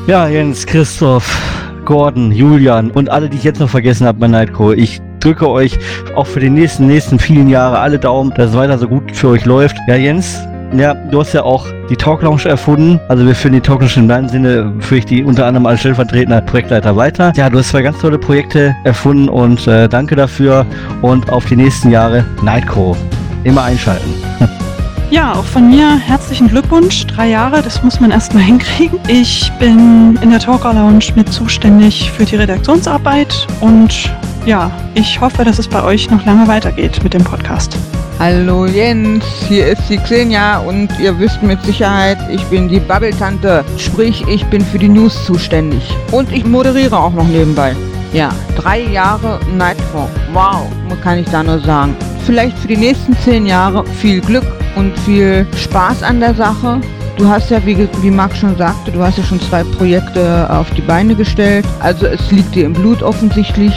Ja, 0.07 0.29
Jens, 0.29 0.65
Christoph, 0.65 1.37
Gordon, 1.85 2.33
Julian 2.33 2.91
und 2.91 3.11
alle, 3.11 3.29
die 3.29 3.37
ich 3.37 3.45
jetzt 3.45 3.61
noch 3.61 3.69
vergessen 3.69 4.07
habe 4.07 4.19
bei 4.19 4.29
Nightco. 4.29 4.73
Ich 4.73 5.01
drücke 5.25 5.49
euch 5.49 5.79
auch 6.15 6.27
für 6.27 6.41
die 6.41 6.51
nächsten, 6.51 6.87
nächsten 6.87 7.19
vielen 7.19 7.49
Jahre 7.49 7.79
alle 7.79 7.99
Daumen, 7.99 8.33
dass 8.35 8.51
es 8.51 8.57
weiter 8.57 8.79
so 8.79 8.89
gut 8.89 9.15
für 9.15 9.29
euch 9.29 9.45
läuft. 9.45 9.77
Ja, 9.89 9.97
Jens, 9.97 10.41
ja, 10.77 10.95
du 10.95 11.21
hast 11.21 11.33
ja 11.33 11.43
auch 11.43 11.67
die 11.91 11.97
Talk 11.97 12.23
Lounge 12.23 12.47
erfunden. 12.47 13.01
Also 13.09 13.27
wir 13.27 13.35
führen 13.35 13.55
die 13.55 13.61
Talk 13.61 13.81
Lounge 13.81 13.97
in 13.97 14.09
deinem 14.09 14.29
Sinne, 14.29 14.73
führe 14.81 15.01
ich 15.01 15.07
die 15.07 15.23
unter 15.23 15.47
anderem 15.47 15.67
als 15.67 15.81
stellvertretender 15.81 16.41
Projektleiter 16.41 16.97
weiter. 16.97 17.33
Ja, 17.37 17.51
du 17.51 17.59
hast 17.59 17.69
zwei 17.69 17.83
ganz 17.83 17.99
tolle 17.99 18.19
Projekte 18.19 18.75
erfunden 18.85 19.29
und 19.29 19.67
äh, 19.67 19.89
danke 19.89 20.17
dafür 20.17 20.65
und 21.03 21.31
auf 21.31 21.45
die 21.47 21.57
nächsten 21.57 21.91
Jahre 21.91 22.25
Nightcrow. 22.43 22.97
Immer 23.45 23.65
einschalten. 23.65 24.15
Ja, 25.13 25.35
auch 25.35 25.45
von 25.45 25.69
mir 25.69 25.99
herzlichen 25.99 26.49
Glückwunsch. 26.49 27.07
Drei 27.07 27.29
Jahre, 27.29 27.61
das 27.61 27.83
muss 27.83 28.01
man 28.01 28.13
erstmal 28.13 28.43
hinkriegen. 28.45 28.99
Ich 29.09 29.53
bin 29.59 30.19
in 30.23 30.31
der 30.31 30.39
Talker 30.39 30.73
Lounge 30.73 31.05
mit 31.15 31.31
zuständig 31.31 32.11
für 32.11 32.25
die 32.25 32.37
Redaktionsarbeit 32.37 33.47
und 33.61 34.11
ja, 34.47 34.71
ich 34.95 35.21
hoffe, 35.21 35.45
dass 35.45 35.59
es 35.59 35.69
bei 35.69 35.85
euch 35.85 36.11
noch 36.11 36.25
lange 36.25 36.49
weitergeht 36.49 37.05
mit 37.05 37.13
dem 37.13 37.23
Podcast. 37.25 37.77
Hallo 38.19 38.65
Jens, 38.65 39.23
hier 39.49 39.67
ist 39.67 39.83
die 39.91 39.99
Xenia 39.99 40.61
und 40.61 40.89
ihr 40.99 41.19
wisst 41.19 41.43
mit 41.43 41.63
Sicherheit, 41.63 42.17
ich 42.31 42.43
bin 42.45 42.71
die 42.71 42.81
Bubble-Tante. 42.81 43.67
Sprich, 43.77 44.27
ich 44.29 44.47
bin 44.47 44.65
für 44.65 44.79
die 44.79 44.89
News 44.89 45.27
zuständig. 45.27 45.95
Und 46.11 46.33
ich 46.33 46.47
moderiere 46.47 46.99
auch 46.99 47.13
noch 47.13 47.29
nebenbei. 47.29 47.77
Ja, 48.15 48.31
drei 48.57 48.81
Jahre 48.81 49.41
Nightfall. 49.59 50.09
Wow, 50.33 50.69
kann 51.03 51.19
ich 51.19 51.29
da 51.29 51.43
nur 51.43 51.59
sagen. 51.59 51.95
Vielleicht 52.25 52.57
für 52.57 52.69
die 52.69 52.79
nächsten 52.79 53.15
zehn 53.19 53.45
Jahre 53.45 53.85
viel 53.87 54.23
Glück 54.23 54.62
und 54.77 54.97
viel 55.01 55.47
Spaß 55.57 56.03
an 56.03 56.21
der 56.21 56.35
Sache. 56.35 56.81
Du 57.17 57.29
hast 57.29 57.51
ja, 57.51 57.65
wie, 57.65 57.89
wie 58.01 58.11
Marc 58.11 58.37
schon 58.37 58.57
sagte, 58.57 58.91
du 58.91 59.03
hast 59.03 59.19
ja 59.19 59.25
schon 59.25 59.41
zwei 59.41 59.63
Projekte 59.65 60.49
auf 60.51 60.71
die 60.71 60.81
Beine 60.81 61.15
gestellt. 61.15 61.67
Also 61.81 62.07
es 62.07 62.31
liegt 62.31 62.55
dir 62.55 62.67
im 62.67 62.73
Blut 62.73 63.03
offensichtlich. 63.03 63.73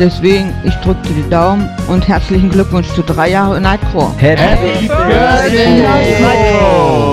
Deswegen, 0.00 0.52
ich 0.64 0.74
drücke 0.76 1.02
dir 1.08 1.22
die 1.22 1.30
Daumen 1.30 1.68
und 1.86 2.08
herzlichen 2.08 2.50
Glückwunsch 2.50 2.88
zu 2.94 3.02
drei 3.02 3.30
Jahre 3.30 3.60
Nightcrow. 3.60 4.10
Happy, 4.18 4.40
Happy 4.42 4.88
Birthday, 4.88 5.82
Nightcrow! 5.82 7.11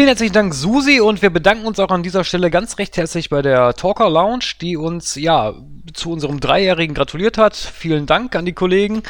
Vielen 0.00 0.08
herzlichen 0.08 0.32
Dank, 0.32 0.54
Susi, 0.54 0.98
und 0.98 1.20
wir 1.20 1.28
bedanken 1.28 1.66
uns 1.66 1.78
auch 1.78 1.90
an 1.90 2.02
dieser 2.02 2.24
Stelle 2.24 2.50
ganz 2.50 2.78
recht 2.78 2.96
herzlich 2.96 3.28
bei 3.28 3.42
der 3.42 3.74
Talker 3.74 4.08
Lounge, 4.08 4.54
die 4.58 4.78
uns 4.78 5.14
ja 5.14 5.52
zu 5.92 6.10
unserem 6.10 6.40
Dreijährigen 6.40 6.94
gratuliert 6.94 7.36
hat. 7.36 7.54
Vielen 7.54 8.06
Dank 8.06 8.34
an 8.34 8.46
die 8.46 8.54
Kollegen. 8.54 9.02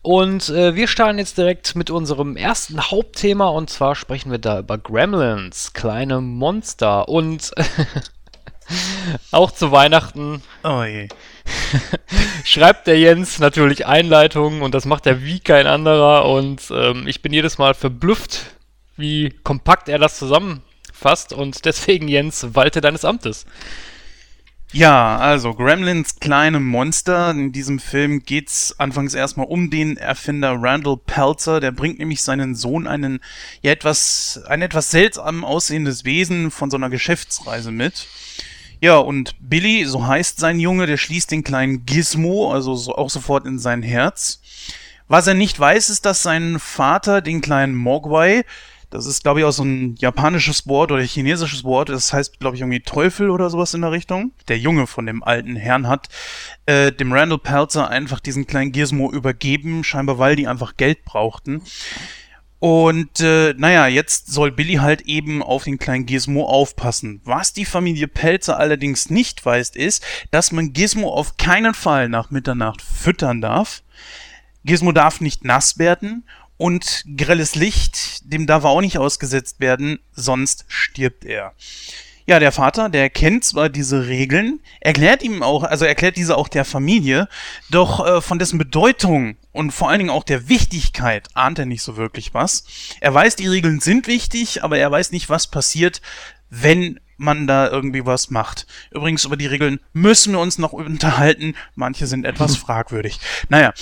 Und 0.00 0.48
äh, 0.48 0.74
wir 0.74 0.88
starten 0.88 1.18
jetzt 1.18 1.36
direkt 1.36 1.76
mit 1.76 1.90
unserem 1.90 2.38
ersten 2.38 2.80
Hauptthema 2.80 3.48
und 3.48 3.68
zwar 3.68 3.94
sprechen 3.94 4.30
wir 4.30 4.38
da 4.38 4.60
über 4.60 4.78
Gremlins, 4.78 5.74
kleine 5.74 6.22
Monster. 6.22 7.10
Und 7.10 7.50
auch 9.32 9.50
zu 9.50 9.70
Weihnachten 9.70 10.40
Oh 10.64 10.82
je. 10.82 11.08
schreibt 12.44 12.86
der 12.86 12.98
Jens 12.98 13.38
natürlich 13.38 13.84
Einleitungen 13.84 14.62
und 14.62 14.72
das 14.72 14.86
macht 14.86 15.06
er 15.06 15.22
wie 15.22 15.40
kein 15.40 15.66
anderer 15.66 16.24
und 16.24 16.62
ähm, 16.74 17.06
ich 17.06 17.20
bin 17.20 17.34
jedes 17.34 17.58
Mal 17.58 17.74
verblüfft, 17.74 18.46
wie 18.96 19.30
kompakt 19.42 19.88
er 19.88 19.98
das 19.98 20.18
zusammenfasst 20.18 21.32
und 21.32 21.64
deswegen 21.64 22.08
Jens, 22.08 22.54
walte 22.54 22.80
deines 22.80 23.04
Amtes. 23.04 23.46
Ja, 24.74 25.18
also 25.18 25.52
Gremlins 25.52 26.18
kleine 26.18 26.58
Monster. 26.58 27.30
In 27.32 27.52
diesem 27.52 27.78
Film 27.78 28.22
geht's 28.24 28.74
anfangs 28.78 29.12
erstmal 29.12 29.46
um 29.46 29.68
den 29.68 29.98
Erfinder 29.98 30.56
Randall 30.58 30.96
Pelzer. 30.96 31.60
Der 31.60 31.72
bringt 31.72 31.98
nämlich 31.98 32.22
seinen 32.22 32.54
Sohn 32.54 32.86
einen 32.86 33.20
ja 33.60 33.70
etwas 33.70 34.40
ein 34.48 34.62
etwas 34.62 34.90
seltsam 34.90 35.44
aussehendes 35.44 36.06
Wesen 36.06 36.50
von 36.50 36.70
so 36.70 36.78
einer 36.78 36.88
Geschäftsreise 36.88 37.70
mit. 37.70 38.06
Ja, 38.80 38.96
und 38.96 39.36
Billy, 39.40 39.84
so 39.84 40.06
heißt 40.06 40.40
sein 40.40 40.58
Junge, 40.58 40.86
der 40.86 40.96
schließt 40.96 41.30
den 41.30 41.44
kleinen 41.44 41.84
Gizmo, 41.84 42.50
also 42.50 42.74
so 42.74 42.96
auch 42.96 43.10
sofort 43.10 43.44
in 43.44 43.58
sein 43.58 43.82
Herz. 43.82 44.40
Was 45.06 45.26
er 45.26 45.34
nicht 45.34 45.60
weiß, 45.60 45.90
ist, 45.90 46.06
dass 46.06 46.22
sein 46.22 46.58
Vater 46.58 47.20
den 47.20 47.42
kleinen 47.42 47.74
Mogwai, 47.74 48.44
das 48.92 49.06
ist, 49.06 49.22
glaube 49.22 49.40
ich, 49.40 49.46
auch 49.46 49.52
so 49.52 49.64
ein 49.64 49.96
japanisches 49.96 50.66
Wort 50.66 50.92
oder 50.92 51.02
chinesisches 51.02 51.64
Wort. 51.64 51.88
Das 51.88 52.12
heißt, 52.12 52.38
glaube 52.38 52.56
ich, 52.56 52.62
irgendwie 52.62 52.80
Teufel 52.80 53.30
oder 53.30 53.48
sowas 53.48 53.72
in 53.72 53.80
der 53.80 53.90
Richtung. 53.90 54.32
Der 54.48 54.58
Junge 54.58 54.86
von 54.86 55.06
dem 55.06 55.24
alten 55.24 55.56
Herrn 55.56 55.88
hat 55.88 56.08
äh, 56.66 56.92
dem 56.92 57.12
Randall 57.12 57.38
Pelzer 57.38 57.88
einfach 57.88 58.20
diesen 58.20 58.46
kleinen 58.46 58.70
Gizmo 58.70 59.10
übergeben, 59.10 59.82
scheinbar 59.82 60.18
weil 60.18 60.36
die 60.36 60.46
einfach 60.46 60.76
Geld 60.76 61.04
brauchten. 61.04 61.62
Und 62.58 63.20
äh, 63.20 63.54
naja, 63.56 63.86
jetzt 63.86 64.30
soll 64.30 64.52
Billy 64.52 64.74
halt 64.74 65.00
eben 65.02 65.42
auf 65.42 65.64
den 65.64 65.78
kleinen 65.78 66.06
Gizmo 66.06 66.44
aufpassen. 66.44 67.22
Was 67.24 67.54
die 67.54 67.64
Familie 67.64 68.08
Pelzer 68.08 68.58
allerdings 68.58 69.08
nicht 69.08 69.44
weiß, 69.44 69.70
ist, 69.70 70.04
dass 70.30 70.52
man 70.52 70.74
Gizmo 70.74 71.08
auf 71.08 71.38
keinen 71.38 71.74
Fall 71.74 72.10
nach 72.10 72.30
Mitternacht 72.30 72.82
füttern 72.82 73.40
darf. 73.40 73.82
Gizmo 74.64 74.92
darf 74.92 75.20
nicht 75.20 75.44
nass 75.44 75.78
werden 75.78 76.24
und 76.62 77.04
grelles 77.16 77.56
Licht, 77.56 78.20
dem 78.32 78.46
darf 78.46 78.62
er 78.62 78.70
auch 78.70 78.80
nicht 78.80 78.96
ausgesetzt 78.96 79.58
werden, 79.58 79.98
sonst 80.12 80.64
stirbt 80.68 81.24
er. 81.24 81.54
Ja, 82.24 82.38
der 82.38 82.52
Vater, 82.52 82.88
der 82.88 83.10
kennt 83.10 83.42
zwar 83.42 83.68
diese 83.68 84.06
Regeln, 84.06 84.60
erklärt 84.78 85.24
ihm 85.24 85.42
auch, 85.42 85.64
also 85.64 85.84
erklärt 85.84 86.16
diese 86.16 86.36
auch 86.36 86.46
der 86.46 86.64
Familie, 86.64 87.28
doch 87.70 88.06
äh, 88.06 88.20
von 88.20 88.38
dessen 88.38 88.58
Bedeutung 88.58 89.36
und 89.50 89.72
vor 89.72 89.88
allen 89.90 89.98
Dingen 89.98 90.10
auch 90.10 90.22
der 90.22 90.48
Wichtigkeit 90.48 91.26
ahnt 91.34 91.58
er 91.58 91.66
nicht 91.66 91.82
so 91.82 91.96
wirklich 91.96 92.32
was. 92.32 92.62
Er 93.00 93.12
weiß, 93.12 93.34
die 93.34 93.48
Regeln 93.48 93.80
sind 93.80 94.06
wichtig, 94.06 94.62
aber 94.62 94.78
er 94.78 94.88
weiß 94.88 95.10
nicht, 95.10 95.28
was 95.28 95.48
passiert, 95.48 96.00
wenn 96.48 97.00
man 97.16 97.48
da 97.48 97.68
irgendwie 97.68 98.06
was 98.06 98.30
macht. 98.30 98.68
Übrigens, 98.92 99.24
über 99.24 99.36
die 99.36 99.46
Regeln 99.46 99.80
müssen 99.92 100.32
wir 100.32 100.40
uns 100.40 100.58
noch 100.58 100.72
unterhalten. 100.72 101.54
Manche 101.74 102.06
sind 102.06 102.24
etwas 102.24 102.56
fragwürdig. 102.58 103.18
Naja, 103.48 103.72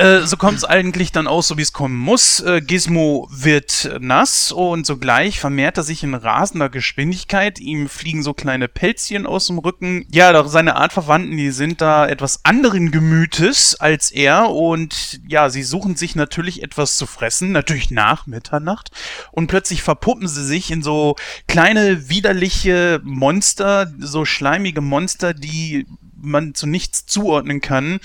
Äh, 0.00 0.26
so 0.26 0.38
kommt 0.38 0.56
es 0.56 0.64
eigentlich 0.64 1.12
dann 1.12 1.26
aus, 1.26 1.48
so 1.48 1.58
wie 1.58 1.62
es 1.62 1.74
kommen 1.74 1.98
muss. 1.98 2.40
Äh, 2.40 2.62
Gizmo 2.62 3.28
wird 3.30 3.90
nass 4.00 4.50
und 4.50 4.86
sogleich 4.86 5.38
vermehrt 5.38 5.76
er 5.76 5.82
sich 5.82 6.02
in 6.02 6.14
rasender 6.14 6.70
Geschwindigkeit. 6.70 7.58
Ihm 7.58 7.86
fliegen 7.86 8.22
so 8.22 8.32
kleine 8.32 8.66
Pelzchen 8.66 9.26
aus 9.26 9.48
dem 9.48 9.58
Rücken. 9.58 10.06
Ja, 10.10 10.32
doch 10.32 10.48
seine 10.48 10.76
Artverwandten, 10.76 11.36
die 11.36 11.50
sind 11.50 11.82
da 11.82 12.06
etwas 12.06 12.46
anderen 12.46 12.92
Gemütes 12.92 13.74
als 13.78 14.10
er 14.10 14.48
und 14.50 15.20
ja, 15.28 15.50
sie 15.50 15.62
suchen 15.62 15.96
sich 15.96 16.16
natürlich 16.16 16.62
etwas 16.62 16.96
zu 16.96 17.04
fressen, 17.04 17.52
natürlich 17.52 17.90
nach 17.90 18.26
Mitternacht. 18.26 18.90
Und 19.32 19.48
plötzlich 19.48 19.82
verpuppen 19.82 20.28
sie 20.28 20.46
sich 20.46 20.70
in 20.70 20.82
so 20.82 21.16
kleine 21.46 22.08
widerliche 22.08 23.02
Monster, 23.04 23.92
so 23.98 24.24
schleimige 24.24 24.80
Monster, 24.80 25.34
die 25.34 25.86
man 26.16 26.54
zu 26.54 26.66
nichts 26.66 27.04
zuordnen 27.04 27.60
kann. 27.60 28.00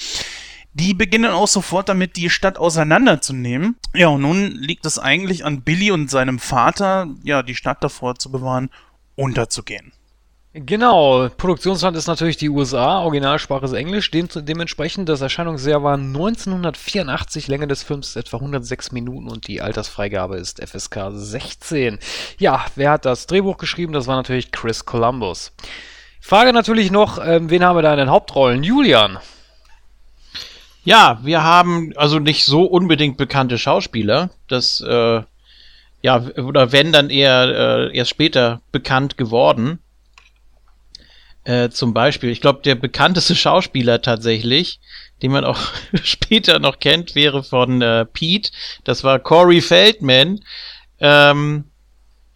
Die 0.78 0.94
beginnen 0.94 1.32
auch 1.32 1.48
sofort 1.48 1.88
damit, 1.88 2.18
die 2.18 2.30
Stadt 2.30 2.58
auseinanderzunehmen. 2.58 3.78
Ja, 3.94 4.10
und 4.10 4.24
nun 4.24 4.52
liegt 4.52 4.86
es 4.86 5.00
eigentlich 5.00 5.46
an 5.46 5.62
Billy 5.62 5.90
und 5.90 6.12
seinem 6.12 6.38
Vater, 6.38 7.08
ja, 7.24 7.44
die 7.44 7.56
Stadt 7.56 7.82
davor 7.82 8.16
zu 8.16 8.30
bewahren, 8.30 8.70
unterzugehen. 9.16 9.94
Genau, 10.52 11.30
Produktionsland 11.30 11.96
ist 11.96 12.08
natürlich 12.08 12.36
die 12.36 12.50
USA, 12.50 13.00
Originalsprache 13.00 13.64
ist 13.64 13.72
Englisch, 13.72 14.12
dem, 14.12 14.28
dementsprechend 14.34 15.08
das 15.08 15.22
Erscheinungsjahr 15.22 15.82
war 15.82 15.96
1984, 15.96 17.48
Länge 17.48 17.68
des 17.68 17.84
Films 17.84 18.10
ist 18.10 18.16
etwa 18.18 18.38
106 18.38 18.92
Minuten 18.92 19.30
und 19.30 19.48
die 19.48 19.62
Altersfreigabe 19.62 20.36
ist 20.36 20.62
FSK 20.62 21.12
16. 21.12 22.00
Ja, 22.38 22.66
wer 22.76 22.92
hat 22.92 23.06
das 23.06 23.28
Drehbuch 23.28 23.58
geschrieben? 23.58 23.94
Das 23.94 24.08
war 24.08 24.18
natürlich 24.18 24.52
Chris 24.52 24.84
Columbus. 24.84 25.54
Frage 26.20 26.52
natürlich 26.52 26.92
noch, 26.92 27.18
ähm, 27.26 27.50
wen 27.50 27.64
haben 27.64 27.78
wir 27.78 27.82
da 27.82 27.94
in 27.94 28.00
den 28.00 28.10
Hauptrollen? 28.10 28.64
Julian. 28.64 29.20
Ja, 30.86 31.19
wir 31.24 31.43
haben 31.43 31.93
also 31.95 32.19
nicht 32.19 32.45
so 32.45 32.63
unbedingt 32.63 33.17
bekannte 33.17 33.58
Schauspieler. 33.58 34.30
Das, 34.48 34.82
äh, 34.82 35.21
ja, 36.02 36.21
oder 36.38 36.71
wenn 36.71 36.93
dann 36.93 37.10
eher 37.10 37.89
äh, 37.89 37.98
erst 37.98 38.12
später 38.12 38.62
bekannt 38.71 39.17
geworden. 39.17 39.80
Äh, 41.43 41.69
zum 41.69 41.93
Beispiel, 41.93 42.30
ich 42.30 42.39
glaube, 42.39 42.62
der 42.63 42.76
bekannteste 42.76 43.36
Schauspieler 43.36 44.02
tatsächlich, 44.04 44.80
den 45.24 45.32
man 45.32 45.43
auch 45.43 45.60
später 46.04 46.60
noch 46.60 46.80
kennt, 46.80 47.15
wäre 47.15 47.43
von 47.43 47.82
äh, 47.82 48.06
Pete. 48.06 48.52
Das 48.84 49.04
war 49.04 49.17
Corey 49.17 49.62
Feldman. 49.62 50.41
Ähm, 51.00 51.65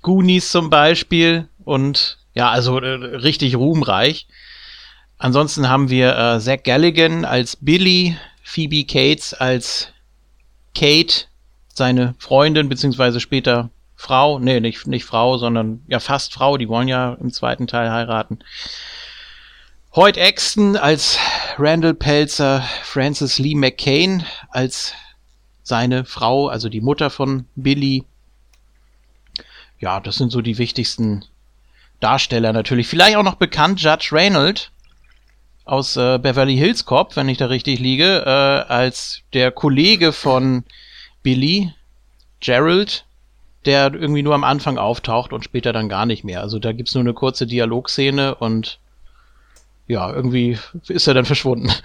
Goonies 0.01 0.51
zum 0.51 0.71
Beispiel 0.71 1.47
und 1.63 2.17
ja, 2.33 2.49
also 2.49 2.79
äh, 2.79 2.87
richtig 3.17 3.55
ruhmreich. 3.55 4.27
Ansonsten 5.19 5.69
haben 5.69 5.89
wir 5.89 6.17
äh, 6.17 6.39
Zach 6.39 6.63
Galligan 6.63 7.25
als 7.25 7.57
Billy, 7.57 8.17
Phoebe 8.49 8.83
Cates 8.83 9.35
als 9.35 9.89
Kate, 10.73 11.25
seine 11.71 12.15
Freundin, 12.17 12.67
beziehungsweise 12.67 13.19
später 13.19 13.69
Frau, 13.95 14.39
nee, 14.39 14.59
nicht, 14.59 14.87
nicht 14.87 15.05
Frau, 15.05 15.37
sondern 15.37 15.83
ja 15.87 15.99
fast 15.99 16.33
Frau, 16.33 16.57
die 16.57 16.67
wollen 16.67 16.87
ja 16.87 17.13
im 17.13 17.31
zweiten 17.31 17.67
Teil 17.67 17.91
heiraten. 17.91 18.39
Hoyt 19.95 20.17
Exton 20.17 20.77
als 20.77 21.19
Randall 21.59 21.93
Pelzer, 21.93 22.63
Francis 22.81 23.37
Lee 23.37 23.53
McCain 23.53 24.25
als 24.49 24.95
seine 25.61 26.03
Frau, 26.03 26.47
also 26.47 26.69
die 26.69 26.81
Mutter 26.81 27.11
von 27.11 27.45
Billy. 27.55 28.03
Ja, 29.77 29.99
das 29.99 30.15
sind 30.15 30.31
so 30.31 30.41
die 30.41 30.57
wichtigsten 30.57 31.23
Darsteller 31.99 32.51
natürlich. 32.51 32.87
Vielleicht 32.87 33.15
auch 33.15 33.23
noch 33.23 33.35
bekannt 33.35 33.79
Judge 33.79 34.09
Reynolds 34.11 34.71
aus 35.69 35.95
äh, 35.97 36.17
Beverly 36.17 36.57
Hills 36.57 36.85
Cop, 36.85 37.15
wenn 37.15 37.29
ich 37.29 37.37
da 37.37 37.45
richtig 37.45 37.79
liege, 37.79 38.23
äh, 38.25 38.71
als 38.71 39.21
der 39.33 39.51
Kollege 39.51 40.11
von 40.11 40.63
Billy, 41.23 41.73
Gerald, 42.39 43.05
der 43.65 43.93
irgendwie 43.93 44.23
nur 44.23 44.35
am 44.35 44.43
Anfang 44.43 44.77
auftaucht 44.77 45.33
und 45.33 45.43
später 45.43 45.73
dann 45.73 45.89
gar 45.89 46.05
nicht 46.05 46.23
mehr. 46.23 46.41
Also 46.41 46.59
da 46.59 46.71
gibt's 46.71 46.95
nur 46.95 47.03
eine 47.03 47.13
kurze 47.13 47.45
Dialogszene 47.45 48.35
und 48.35 48.79
ja, 49.87 50.11
irgendwie 50.11 50.57
ist 50.87 51.07
er 51.07 51.13
dann 51.13 51.25
verschwunden. 51.25 51.71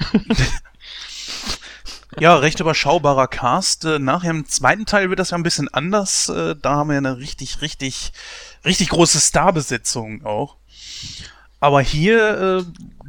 Ja, 2.20 2.36
recht 2.36 2.60
überschaubarer 2.60 3.26
Cast. 3.26 3.84
Äh, 3.84 3.98
nachher 3.98 4.30
im 4.30 4.46
zweiten 4.46 4.86
Teil 4.86 5.10
wird 5.10 5.18
das 5.18 5.30
ja 5.30 5.36
ein 5.36 5.42
bisschen 5.42 5.66
anders. 5.66 6.28
Äh, 6.28 6.54
da 6.60 6.76
haben 6.76 6.90
wir 6.90 6.96
eine 6.96 7.18
richtig, 7.18 7.60
richtig, 7.60 8.12
richtig 8.64 8.90
große 8.90 9.20
Starbesetzung 9.20 10.24
auch. 10.24 10.56
Aber 11.58 11.80
hier 11.80 12.60
äh, 12.60 12.64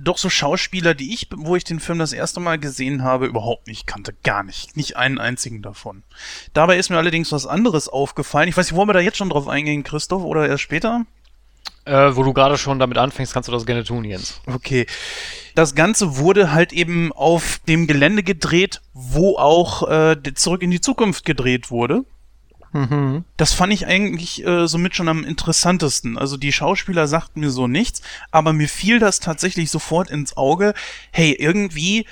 doch 0.06 0.18
so 0.18 0.30
Schauspieler, 0.30 0.94
die 0.94 1.14
ich, 1.14 1.28
wo 1.36 1.56
ich 1.56 1.64
den 1.64 1.80
Film 1.80 2.00
das 2.00 2.14
erste 2.14 2.40
Mal 2.40 2.58
gesehen 2.58 3.04
habe, 3.04 3.26
überhaupt 3.26 3.68
nicht 3.68 3.88
kannte. 3.88 4.14
Gar 4.24 4.44
nicht. 4.44 4.78
Nicht 4.78 4.98
einen 4.98 5.20
einzigen 5.20 5.62
davon. 5.62 6.04
Dabei 6.54 6.78
ist 6.78 6.90
mir 6.90 6.98
allerdings 6.98 7.32
was 7.32 7.46
anderes 7.46 7.90
aufgefallen. 7.90 8.48
Ich 8.48 8.56
weiß 8.56 8.68
nicht, 8.68 8.78
wollen 8.78 8.90
wir 8.90 8.94
da 8.94 9.00
jetzt 9.00 9.18
schon 9.18 9.30
drauf 9.30 9.48
eingehen, 9.48 9.84
Christoph, 9.84 10.24
oder 10.24 10.48
erst 10.48 10.64
später? 10.64 11.06
Äh, 11.86 12.16
wo 12.16 12.24
du 12.24 12.34
gerade 12.34 12.58
schon 12.58 12.80
damit 12.80 12.98
anfängst, 12.98 13.34
kannst 13.34 13.48
du 13.48 13.52
das 13.52 13.66
gerne 13.66 13.84
tun, 13.84 14.06
Jens. 14.06 14.42
Okay. 14.48 14.88
Das 15.54 15.76
Ganze 15.76 16.18
wurde 16.18 16.52
halt 16.52 16.74
eben 16.74 17.12
auf 17.14 17.60
dem 17.68 17.88
Gelände 17.88 18.24
gedreht, 18.24 18.82
wo 18.94 19.38
auch 19.38 19.88
äh, 19.90 20.18
zurück 20.34 20.62
in 20.64 20.72
die 20.72 20.82
Zukunft 20.82 21.26
gedreht 21.26 21.70
wurde. 21.70 22.04
Mhm. 22.76 23.24
Das 23.38 23.54
fand 23.54 23.72
ich 23.72 23.88
eigentlich 23.88 24.46
äh, 24.46 24.68
somit 24.68 24.98
schon 24.98 25.08
am 25.08 25.24
interessantesten. 25.24 26.18
Also 26.18 26.36
die 26.36 26.52
Schauspieler 26.52 27.08
sagten 27.08 27.40
mir 27.40 27.50
so 27.50 27.68
nichts, 27.68 28.02
aber 28.32 28.52
mir 28.52 28.68
fiel 28.68 29.00
das 29.00 29.22
tatsächlich 29.22 29.72
sofort 29.72 30.10
ins 30.10 30.36
Auge. 30.36 30.74
Hey, 31.12 31.32
irgendwie 31.32 32.06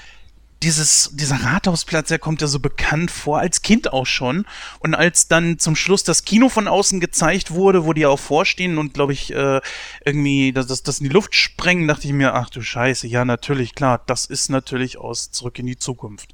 dieses, 0.61 1.09
dieser 1.11 1.43
Rathausplatz, 1.43 2.07
der 2.07 2.19
kommt 2.19 2.39
ja 2.39 2.47
so 2.47 2.61
bekannt 2.61 3.11
vor, 3.11 3.39
als 3.39 3.61
Kind 3.61 3.91
auch 3.91 4.05
schon. 4.05 4.45
Und 4.79 4.95
als 4.95 5.27
dann 5.27 5.59
zum 5.59 5.75
Schluss 5.75 6.05
das 6.05 6.23
Kino 6.23 6.47
von 6.47 6.69
außen 6.69 7.01
gezeigt 7.01 7.51
wurde, 7.51 7.83
wo 7.83 7.91
die 7.91 8.05
auch 8.05 8.19
vorstehen 8.19 8.77
und, 8.77 8.93
glaube 8.93 9.11
ich, 9.11 9.33
äh, 9.33 9.59
irgendwie 10.05 10.53
das, 10.53 10.67
das, 10.67 10.81
das 10.81 10.99
in 10.99 11.09
die 11.09 11.13
Luft 11.13 11.35
sprengen, 11.35 11.89
dachte 11.89 12.07
ich 12.07 12.13
mir, 12.13 12.35
ach 12.35 12.49
du 12.49 12.61
Scheiße, 12.61 13.05
ja, 13.05 13.25
natürlich, 13.25 13.75
klar, 13.75 14.01
das 14.05 14.25
ist 14.25 14.47
natürlich 14.47 14.97
aus 14.97 15.29
Zurück 15.31 15.59
in 15.59 15.65
die 15.65 15.77
Zukunft. 15.77 16.33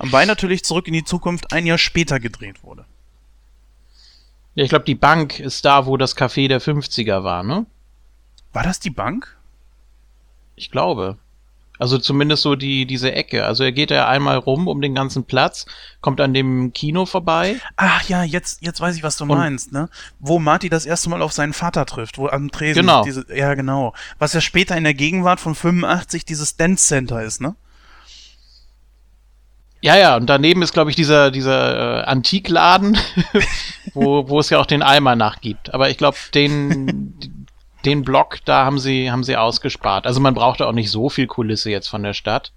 Am 0.00 0.10
Bein 0.10 0.26
natürlich 0.26 0.64
Zurück 0.64 0.88
in 0.88 0.94
die 0.94 1.04
Zukunft 1.04 1.52
ein 1.52 1.64
Jahr 1.64 1.78
später 1.78 2.18
gedreht 2.18 2.64
wurde. 2.64 2.84
Ja, 4.58 4.64
ich 4.64 4.70
glaube, 4.70 4.86
die 4.86 4.96
Bank 4.96 5.38
ist 5.38 5.64
da, 5.64 5.86
wo 5.86 5.96
das 5.96 6.16
Café 6.16 6.48
der 6.48 6.60
50er 6.60 7.22
war, 7.22 7.44
ne? 7.44 7.64
War 8.52 8.64
das 8.64 8.80
die 8.80 8.90
Bank? 8.90 9.36
Ich 10.56 10.72
glaube. 10.72 11.16
Also 11.78 11.96
zumindest 11.98 12.42
so 12.42 12.56
die, 12.56 12.84
diese 12.84 13.12
Ecke. 13.12 13.44
Also 13.44 13.62
er 13.62 13.70
geht 13.70 13.92
ja 13.92 14.08
einmal 14.08 14.36
rum 14.36 14.66
um 14.66 14.80
den 14.82 14.96
ganzen 14.96 15.22
Platz, 15.22 15.64
kommt 16.00 16.20
an 16.20 16.34
dem 16.34 16.72
Kino 16.72 17.06
vorbei. 17.06 17.60
Ach 17.76 18.02
ja, 18.08 18.24
jetzt, 18.24 18.60
jetzt 18.60 18.80
weiß 18.80 18.96
ich, 18.96 19.04
was 19.04 19.16
du 19.16 19.22
Und- 19.22 19.28
meinst, 19.38 19.70
ne? 19.70 19.88
Wo 20.18 20.40
Marty 20.40 20.68
das 20.68 20.86
erste 20.86 21.08
Mal 21.08 21.22
auf 21.22 21.32
seinen 21.32 21.52
Vater 21.52 21.86
trifft, 21.86 22.18
wo 22.18 22.26
am 22.26 22.50
Tresen. 22.50 22.80
Genau. 22.80 23.04
Diese, 23.04 23.26
ja, 23.32 23.54
genau. 23.54 23.94
Was 24.18 24.32
ja 24.32 24.40
später 24.40 24.76
in 24.76 24.82
der 24.82 24.94
Gegenwart 24.94 25.38
von 25.38 25.54
85 25.54 26.24
dieses 26.24 26.56
Dance 26.56 26.84
Center 26.84 27.22
ist, 27.22 27.40
ne? 27.40 27.54
Ja, 29.80 29.96
ja, 29.96 30.16
und 30.16 30.26
daneben 30.26 30.62
ist, 30.62 30.72
glaube 30.72 30.90
ich, 30.90 30.96
dieser, 30.96 31.30
dieser 31.30 32.00
äh, 32.00 32.04
Antikladen, 32.06 32.98
wo, 34.00 34.28
wo 34.28 34.40
es 34.40 34.50
ja 34.50 34.58
auch 34.58 34.66
den 34.66 34.82
Eimer 34.82 35.16
nachgibt. 35.16 35.74
Aber 35.74 35.90
ich 35.90 35.98
glaube, 35.98 36.16
den, 36.34 37.46
den 37.84 38.02
Block, 38.02 38.38
da 38.44 38.64
haben 38.64 38.78
sie, 38.78 39.10
haben 39.10 39.24
sie 39.24 39.36
ausgespart. 39.36 40.06
Also 40.06 40.20
man 40.20 40.34
brauchte 40.34 40.66
auch 40.66 40.72
nicht 40.72 40.90
so 40.90 41.08
viel 41.08 41.26
Kulisse 41.26 41.70
jetzt 41.70 41.88
von 41.88 42.02
der 42.02 42.14
Stadt. 42.14 42.52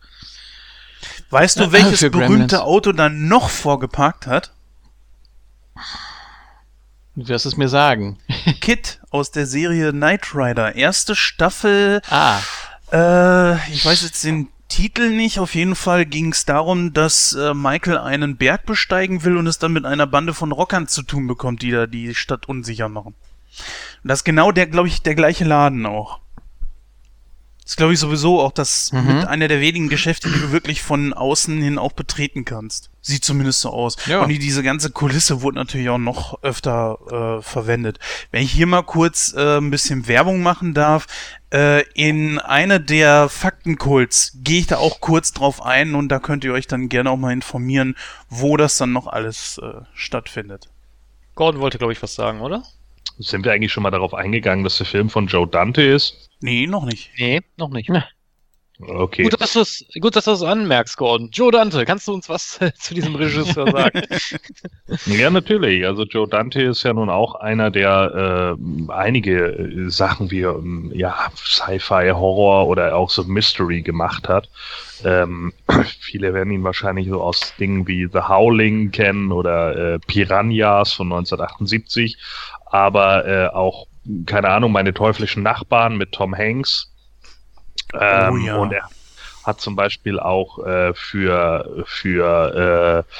Weißt 1.29 1.59
du, 1.59 1.63
Äh, 1.63 1.71
welches 1.71 1.99
berühmte. 2.11 2.63
Auto 2.63 2.91
dann 2.91 3.27
noch 3.27 3.49
vorgeparkt 3.49 4.27
hat? 4.27 4.51
Du 7.15 7.27
wirst 7.27 7.45
es 7.45 7.57
mir 7.57 7.69
sagen. 7.69 8.19
Kit 8.61 8.99
aus 9.09 9.31
der 9.31 9.45
Serie 9.45 9.91
Knight 9.91 10.33
Rider. 10.33 10.75
Erste 10.75 11.15
Staffel. 11.15 12.01
Ah. 12.09 12.39
Äh, 12.91 13.55
ich 13.71 13.85
weiß 13.85 14.03
jetzt 14.03 14.23
den 14.23 14.49
Titel 14.71 15.09
nicht. 15.09 15.37
Auf 15.39 15.53
jeden 15.53 15.75
Fall 15.75 16.05
ging 16.05 16.31
es 16.31 16.45
darum, 16.45 16.93
dass 16.93 17.33
äh, 17.33 17.53
Michael 17.53 17.97
einen 17.97 18.37
Berg 18.37 18.65
besteigen 18.65 19.25
will 19.25 19.35
und 19.35 19.45
es 19.45 19.59
dann 19.59 19.73
mit 19.73 19.85
einer 19.85 20.07
Bande 20.07 20.33
von 20.33 20.53
Rockern 20.53 20.87
zu 20.87 21.03
tun 21.03 21.27
bekommt, 21.27 21.61
die 21.61 21.71
da 21.71 21.87
die 21.87 22.15
Stadt 22.15 22.47
unsicher 22.47 22.87
machen. 22.87 23.13
Und 24.03 24.07
das 24.07 24.19
ist 24.19 24.23
genau 24.23 24.53
der, 24.53 24.67
glaube 24.67 24.87
ich, 24.87 25.01
der 25.01 25.15
gleiche 25.15 25.43
Laden 25.43 25.85
auch. 25.85 26.21
Das 27.71 27.75
ist, 27.75 27.77
glaube 27.77 27.93
ich, 27.93 27.99
sowieso 27.99 28.41
auch 28.41 28.51
das 28.51 28.91
Mhm. 28.91 29.19
mit 29.19 29.27
einer 29.29 29.47
der 29.47 29.61
wenigen 29.61 29.87
Geschäfte, 29.87 30.29
die 30.29 30.41
du 30.41 30.51
wirklich 30.51 30.81
von 30.81 31.13
außen 31.13 31.61
hin 31.61 31.77
auch 31.77 31.93
betreten 31.93 32.43
kannst. 32.43 32.89
Sieht 32.99 33.23
zumindest 33.23 33.61
so 33.61 33.69
aus. 33.69 33.95
Ja. 34.07 34.23
Und 34.23 34.27
die, 34.27 34.39
diese 34.39 34.61
ganze 34.61 34.91
Kulisse 34.91 35.41
wurde 35.41 35.55
natürlich 35.55 35.87
auch 35.87 35.97
noch 35.97 36.43
öfter 36.43 37.37
äh, 37.39 37.41
verwendet. 37.41 37.97
Wenn 38.29 38.43
ich 38.43 38.51
hier 38.51 38.67
mal 38.67 38.81
kurz 38.81 39.33
äh, 39.37 39.57
ein 39.57 39.71
bisschen 39.71 40.09
Werbung 40.09 40.41
machen 40.43 40.73
darf, 40.73 41.07
äh, 41.53 41.83
in 41.93 42.39
einer 42.39 42.77
der 42.79 43.29
Faktenkults 43.29 44.33
gehe 44.43 44.59
ich 44.59 44.67
da 44.67 44.75
auch 44.75 44.99
kurz 44.99 45.31
drauf 45.31 45.63
ein 45.65 45.95
und 45.95 46.09
da 46.09 46.19
könnt 46.19 46.43
ihr 46.43 46.51
euch 46.51 46.67
dann 46.67 46.89
gerne 46.89 47.09
auch 47.09 47.15
mal 47.15 47.31
informieren, 47.31 47.95
wo 48.27 48.57
das 48.57 48.75
dann 48.77 48.91
noch 48.91 49.07
alles 49.07 49.61
äh, 49.63 49.75
stattfindet. 49.93 50.67
Gordon 51.35 51.61
wollte, 51.61 51.77
glaube 51.77 51.93
ich, 51.93 52.03
was 52.03 52.15
sagen, 52.15 52.41
oder? 52.41 52.63
Sind 53.17 53.45
wir 53.45 53.53
eigentlich 53.53 53.71
schon 53.71 53.83
mal 53.83 53.91
darauf 53.91 54.13
eingegangen, 54.13 54.65
dass 54.65 54.75
der 54.75 54.87
Film 54.87 55.09
von 55.09 55.27
Joe 55.27 55.47
Dante 55.47 55.81
ist? 55.83 56.27
Nee, 56.41 56.67
noch 56.67 56.85
nicht. 56.85 57.11
Nee, 57.17 57.41
noch 57.57 57.69
nicht. 57.69 57.89
Okay. 58.87 59.23
Gut, 59.23 59.39
dass 59.39 59.53
du 59.53 59.59
es 59.59 59.85
gut, 59.99 60.15
dass 60.15 60.25
du 60.25 60.31
es 60.31 60.41
anmerkst, 60.41 60.97
Gordon. 60.97 61.29
Joe 61.31 61.51
Dante, 61.51 61.85
kannst 61.85 62.07
du 62.07 62.13
uns 62.13 62.27
was 62.29 62.59
zu 62.79 62.93
diesem 62.93 63.15
Regisseur 63.15 63.69
sagen? 63.69 64.01
Ja, 65.05 65.29
natürlich. 65.29 65.85
Also 65.85 66.03
Joe 66.03 66.27
Dante 66.27 66.63
ist 66.63 66.83
ja 66.83 66.93
nun 66.93 67.09
auch 67.09 67.35
einer, 67.35 67.71
der 67.71 68.57
äh, 68.57 68.91
einige 68.91 69.45
äh, 69.45 69.89
Sachen 69.89 70.31
wie 70.31 70.41
ähm, 70.41 70.91
ja, 70.93 71.27
Sci-Fi, 71.35 72.11
Horror 72.13 72.67
oder 72.67 72.95
auch 72.95 73.09
so 73.09 73.23
Mystery 73.23 73.81
gemacht 73.81 74.27
hat. 74.27 74.49
Ähm, 75.05 75.53
viele 75.99 76.33
werden 76.33 76.51
ihn 76.51 76.63
wahrscheinlich 76.63 77.07
so 77.07 77.21
aus 77.21 77.53
Dingen 77.57 77.87
wie 77.87 78.07
The 78.11 78.21
Howling 78.27 78.91
kennen 78.91 79.31
oder 79.31 79.93
äh, 79.93 79.99
Piranhas 79.99 80.93
von 80.93 81.07
1978, 81.07 82.17
aber 82.65 83.25
äh, 83.27 83.47
auch, 83.47 83.87
keine 84.25 84.49
Ahnung, 84.49 84.71
meine 84.71 84.93
teuflischen 84.93 85.43
Nachbarn 85.43 85.97
mit 85.97 86.11
Tom 86.11 86.35
Hanks. 86.35 86.91
Ähm, 87.93 88.33
Oh 88.33 88.37
ja. 88.37 88.55
Und 88.57 88.73
er 88.73 88.89
hat 89.43 89.59
zum 89.59 89.75
Beispiel 89.75 90.19
auch 90.19 90.59
äh, 90.65 90.93
für, 90.93 91.83
für 91.85 93.05
äh, 93.07 93.13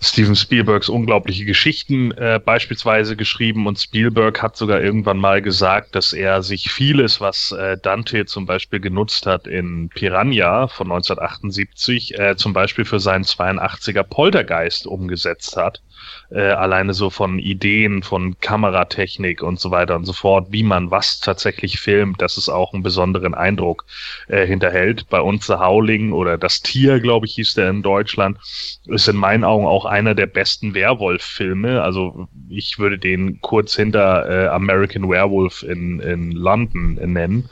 Steven 0.00 0.36
Spielbergs 0.36 0.88
unglaubliche 0.88 1.44
Geschichten 1.44 2.12
äh, 2.12 2.40
beispielsweise 2.44 3.16
geschrieben 3.16 3.66
und 3.66 3.80
Spielberg 3.80 4.40
hat 4.42 4.56
sogar 4.56 4.80
irgendwann 4.80 5.18
mal 5.18 5.42
gesagt, 5.42 5.96
dass 5.96 6.12
er 6.12 6.42
sich 6.42 6.70
vieles, 6.70 7.20
was 7.20 7.50
äh, 7.50 7.76
Dante 7.78 8.24
zum 8.26 8.46
Beispiel 8.46 8.78
genutzt 8.78 9.26
hat 9.26 9.48
in 9.48 9.88
Piranha 9.88 10.68
von 10.68 10.86
1978, 10.86 12.16
äh, 12.16 12.36
zum 12.36 12.52
Beispiel 12.52 12.84
für 12.84 13.00
seinen 13.00 13.24
82er 13.24 14.04
Poltergeist 14.04 14.86
umgesetzt 14.86 15.56
hat. 15.56 15.82
Äh, 16.30 16.40
alleine 16.40 16.94
so 16.94 17.10
von 17.10 17.38
Ideen, 17.38 18.02
von 18.02 18.38
Kameratechnik 18.40 19.42
und 19.42 19.58
so 19.58 19.70
weiter 19.70 19.96
und 19.96 20.04
so 20.04 20.12
fort, 20.12 20.48
wie 20.50 20.62
man 20.62 20.90
was 20.90 21.20
tatsächlich 21.20 21.80
filmt, 21.80 22.20
dass 22.20 22.36
es 22.36 22.48
auch 22.48 22.74
einen 22.74 22.82
besonderen 22.82 23.34
Eindruck 23.34 23.84
äh, 24.28 24.46
hinterhält. 24.46 25.08
Bei 25.08 25.20
uns 25.20 25.46
The 25.46 25.54
Howling 25.54 26.12
oder 26.12 26.36
Das 26.36 26.60
Tier, 26.60 27.00
glaube 27.00 27.26
ich, 27.26 27.34
hieß 27.34 27.54
der 27.54 27.70
in 27.70 27.82
Deutschland, 27.82 28.38
ist 28.86 29.08
in 29.08 29.16
meinen 29.16 29.44
Augen 29.44 29.66
auch 29.66 29.84
einer 29.84 30.14
der 30.14 30.26
besten 30.26 30.74
Werwolf-Filme. 30.74 31.82
Also 31.82 32.28
ich 32.48 32.78
würde 32.78 32.98
den 32.98 33.40
kurz 33.40 33.74
hinter 33.74 34.28
äh, 34.28 34.48
American 34.48 35.08
Werewolf 35.08 35.62
in, 35.62 36.00
in 36.00 36.32
London 36.32 36.98
äh, 36.98 37.06
nennen. 37.06 37.48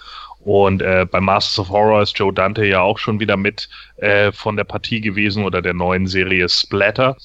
Und 0.47 0.81
äh, 0.81 1.05
bei 1.11 1.21
Masters 1.21 1.59
of 1.59 1.71
Horror 1.71 2.03
ist 2.03 2.17
Joe 2.17 2.33
Dante 2.33 2.65
ja 2.65 2.81
auch 2.81 2.99
schon 2.99 3.19
wieder 3.19 3.37
mit 3.37 3.69
äh, 3.97 4.31
von 4.31 4.57
der 4.57 4.63
Partie 4.63 5.01
gewesen 5.01 5.45
oder 5.45 5.61
der 5.61 5.75
neuen 5.75 6.07
Serie 6.07 6.49
Splatter. 6.49 7.17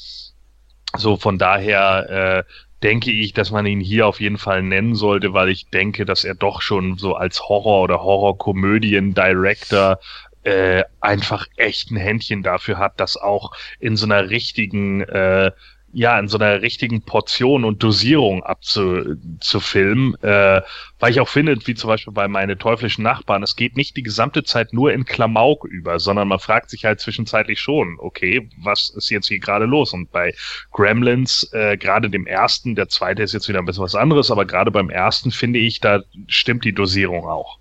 So 0.97 1.17
von 1.17 1.37
daher 1.37 2.09
äh, 2.09 2.43
denke 2.83 3.11
ich, 3.11 3.33
dass 3.33 3.51
man 3.51 3.65
ihn 3.65 3.79
hier 3.79 4.07
auf 4.07 4.19
jeden 4.19 4.37
Fall 4.37 4.63
nennen 4.63 4.95
sollte, 4.95 5.33
weil 5.33 5.49
ich 5.49 5.69
denke, 5.69 6.05
dass 6.05 6.23
er 6.23 6.35
doch 6.35 6.61
schon 6.61 6.97
so 6.97 7.15
als 7.15 7.41
Horror- 7.47 7.83
oder 7.83 8.01
Horrorkomödien-Director 8.01 9.99
äh, 10.43 10.83
einfach 10.99 11.45
echt 11.55 11.91
ein 11.91 11.97
Händchen 11.97 12.41
dafür 12.41 12.79
hat, 12.79 12.99
das 12.99 13.17
auch 13.17 13.51
in 13.79 13.95
so 13.95 14.05
einer 14.05 14.29
richtigen, 14.29 15.01
äh, 15.01 15.51
ja, 15.93 16.17
in 16.19 16.27
so 16.27 16.37
einer 16.37 16.61
richtigen 16.61 17.01
Portion 17.01 17.63
und 17.65 17.83
Dosierung 17.83 18.43
abzu 18.43 19.15
zu 19.39 19.59
filmen, 19.59 20.15
äh, 20.23 20.61
weil 20.99 21.11
ich 21.11 21.19
auch 21.19 21.27
finde, 21.27 21.57
wie 21.65 21.75
zum 21.75 21.87
Beispiel 21.89 22.13
bei 22.13 22.27
meine 22.27 22.57
teuflischen 22.57 23.03
Nachbarn, 23.03 23.43
es 23.43 23.55
geht 23.55 23.75
nicht 23.75 23.97
die 23.97 24.03
gesamte 24.03 24.43
Zeit 24.43 24.73
nur 24.73 24.93
in 24.93 25.05
Klamauk 25.05 25.65
über, 25.65 25.99
sondern 25.99 26.27
man 26.27 26.39
fragt 26.39 26.69
sich 26.69 26.85
halt 26.85 26.99
zwischenzeitlich 26.99 27.59
schon, 27.59 27.97
okay, 27.99 28.49
was 28.57 28.89
ist 28.95 29.09
jetzt 29.09 29.27
hier 29.27 29.39
gerade 29.39 29.65
los? 29.65 29.93
Und 29.93 30.11
bei 30.11 30.33
Gremlins, 30.71 31.49
äh, 31.53 31.77
gerade 31.77 32.09
dem 32.09 32.27
ersten, 32.27 32.75
der 32.75 32.89
zweite 32.89 33.23
ist 33.23 33.33
jetzt 33.33 33.49
wieder 33.49 33.59
ein 33.59 33.65
bisschen 33.65 33.83
was 33.83 33.95
anderes, 33.95 34.31
aber 34.31 34.45
gerade 34.45 34.71
beim 34.71 34.89
ersten 34.89 35.31
finde 35.31 35.59
ich, 35.59 35.79
da 35.79 36.01
stimmt 36.27 36.65
die 36.65 36.73
Dosierung 36.73 37.25
auch. 37.27 37.60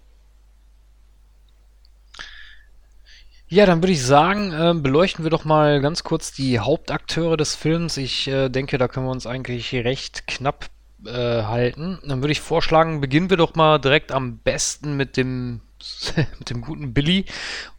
Ja, 3.52 3.66
dann 3.66 3.82
würde 3.82 3.92
ich 3.92 4.04
sagen, 4.04 4.52
ähm, 4.56 4.80
beleuchten 4.80 5.24
wir 5.24 5.30
doch 5.30 5.44
mal 5.44 5.80
ganz 5.80 6.04
kurz 6.04 6.30
die 6.30 6.60
Hauptakteure 6.60 7.36
des 7.36 7.56
Films. 7.56 7.96
Ich 7.96 8.28
äh, 8.28 8.48
denke, 8.48 8.78
da 8.78 8.86
können 8.86 9.06
wir 9.06 9.10
uns 9.10 9.26
eigentlich 9.26 9.74
recht 9.74 10.28
knapp 10.28 10.70
äh, 11.04 11.10
halten. 11.42 11.98
Dann 12.06 12.20
würde 12.22 12.30
ich 12.30 12.40
vorschlagen, 12.40 13.00
beginnen 13.00 13.28
wir 13.28 13.36
doch 13.36 13.56
mal 13.56 13.80
direkt 13.80 14.12
am 14.12 14.38
besten 14.38 14.96
mit 14.96 15.16
dem 15.16 15.62
mit 16.38 16.50
dem 16.50 16.60
guten 16.60 16.94
Billy. 16.94 17.24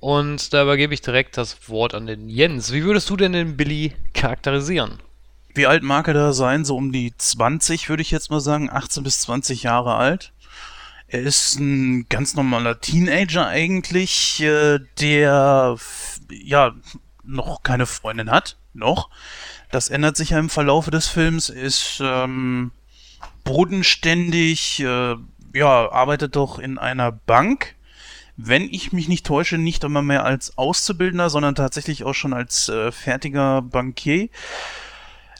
Und 0.01 0.53
da 0.53 0.63
übergebe 0.63 0.93
ich 0.93 0.99
direkt 0.99 1.37
das 1.37 1.69
Wort 1.69 1.93
an 1.93 2.05
den 2.05 2.27
Jens. 2.27 2.73
Wie 2.73 2.83
würdest 2.83 3.09
du 3.09 3.15
denn 3.15 3.31
den 3.31 3.55
Billy 3.55 3.93
charakterisieren? 4.13 4.99
Wie 5.53 5.67
alt 5.67 5.83
mag 5.83 6.05
er 6.09 6.13
da 6.13 6.33
sein? 6.33 6.65
So 6.65 6.75
um 6.75 6.91
die 6.91 7.15
20, 7.15 7.87
würde 7.87 8.01
ich 8.01 8.11
jetzt 8.11 8.29
mal 8.29 8.41
sagen. 8.41 8.69
18 8.69 9.03
bis 9.03 9.21
20 9.21 9.63
Jahre 9.63 9.95
alt. 9.95 10.33
Er 11.11 11.23
ist 11.23 11.59
ein 11.59 12.07
ganz 12.07 12.35
normaler 12.35 12.79
Teenager 12.79 13.45
eigentlich, 13.45 14.41
äh, 14.41 14.79
der 15.01 15.75
ja 16.29 16.71
noch 17.25 17.63
keine 17.63 17.85
Freundin 17.85 18.31
hat. 18.31 18.57
Noch. 18.73 19.09
Das 19.71 19.89
ändert 19.89 20.15
sich 20.15 20.29
ja 20.29 20.39
im 20.39 20.49
Verlaufe 20.49 20.89
des 20.89 21.09
Films. 21.09 21.49
Ist 21.49 21.99
ähm, 22.01 22.71
bodenständig, 23.43 24.79
äh, 24.79 25.15
ja, 25.53 25.91
arbeitet 25.91 26.37
doch 26.37 26.59
in 26.59 26.77
einer 26.77 27.11
Bank. 27.11 27.75
Wenn 28.37 28.63
ich 28.73 28.93
mich 28.93 29.09
nicht 29.09 29.25
täusche, 29.25 29.57
nicht 29.57 29.83
immer 29.83 30.01
mehr 30.01 30.23
als 30.23 30.57
Auszubildender, 30.57 31.29
sondern 31.29 31.55
tatsächlich 31.55 32.05
auch 32.05 32.13
schon 32.13 32.31
als 32.31 32.69
äh, 32.69 32.93
fertiger 32.93 33.61
Bankier 33.61 34.29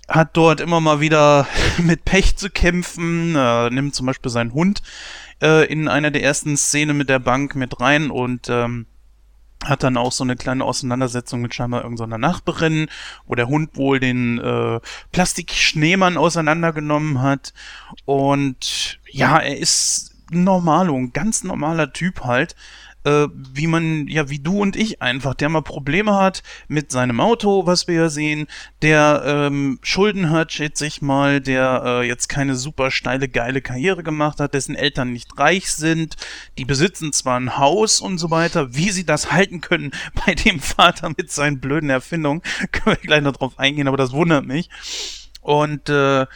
hat 0.09 0.35
dort 0.35 0.59
immer 0.59 0.81
mal 0.81 0.99
wieder 0.99 1.47
mit 1.77 2.03
Pech 2.03 2.35
zu 2.35 2.49
kämpfen, 2.49 3.33
äh, 3.37 3.69
nimmt 3.69 3.95
zum 3.95 4.07
Beispiel 4.07 4.29
seinen 4.29 4.51
Hund 4.51 4.81
äh, 5.41 5.65
in 5.65 5.87
einer 5.87 6.11
der 6.11 6.23
ersten 6.23 6.57
Szenen 6.57 6.97
mit 6.97 7.09
der 7.09 7.19
Bank 7.19 7.55
mit 7.55 7.79
rein 7.79 8.11
und 8.11 8.49
ähm, 8.49 8.85
hat 9.63 9.83
dann 9.83 9.97
auch 9.97 10.11
so 10.11 10.23
eine 10.23 10.35
kleine 10.35 10.65
Auseinandersetzung 10.65 11.41
mit 11.41 11.53
scheinbar 11.53 11.83
irgendeiner 11.83 12.17
Nachbarin, 12.17 12.87
wo 13.27 13.35
der 13.35 13.47
Hund 13.47 13.75
wohl 13.75 13.99
den 13.99 14.39
äh, 14.39 14.79
Plastikschneemann 15.11 16.17
auseinandergenommen 16.17 17.21
hat. 17.21 17.53
Und 18.05 18.99
ja, 19.07 19.37
er 19.37 19.57
ist 19.57 20.15
normaler, 20.31 20.93
ein 20.93 21.13
ganz 21.13 21.43
normaler 21.43 21.93
Typ 21.93 22.21
halt, 22.21 22.55
äh, 23.03 23.27
wie 23.33 23.67
man, 23.67 24.07
ja, 24.07 24.29
wie 24.29 24.39
du 24.39 24.59
und 24.59 24.75
ich 24.75 25.01
einfach, 25.01 25.33
der 25.33 25.49
mal 25.49 25.61
Probleme 25.61 26.15
hat 26.15 26.43
mit 26.67 26.91
seinem 26.91 27.19
Auto, 27.19 27.65
was 27.65 27.87
wir 27.87 27.95
ja 27.95 28.09
sehen, 28.09 28.47
der 28.81 29.23
ähm, 29.25 29.79
Schulden 29.81 30.29
hat, 30.29 30.51
schätze 30.51 30.85
ich 30.85 31.01
mal, 31.01 31.41
der 31.41 31.83
äh, 31.85 32.07
jetzt 32.07 32.29
keine 32.29 32.55
super 32.55 32.91
steile, 32.91 33.27
geile 33.27 33.61
Karriere 33.61 34.03
gemacht 34.03 34.39
hat, 34.39 34.53
dessen 34.53 34.75
Eltern 34.75 35.11
nicht 35.11 35.37
reich 35.37 35.71
sind, 35.71 36.15
die 36.57 36.65
besitzen 36.65 37.13
zwar 37.13 37.39
ein 37.39 37.57
Haus 37.57 38.01
und 38.01 38.17
so 38.17 38.29
weiter, 38.29 38.75
wie 38.75 38.91
sie 38.91 39.05
das 39.05 39.31
halten 39.31 39.61
können 39.61 39.91
bei 40.25 40.35
dem 40.35 40.59
Vater 40.59 41.09
mit 41.09 41.31
seinen 41.31 41.59
blöden 41.59 41.89
Erfindungen, 41.89 42.41
können 42.71 42.97
wir 42.97 43.07
gleich 43.07 43.21
noch 43.21 43.33
drauf 43.33 43.57
eingehen, 43.57 43.87
aber 43.87 43.97
das 43.97 44.11
wundert 44.11 44.45
mich. 44.45 44.69
Und 45.41 45.89
äh, 45.89 46.27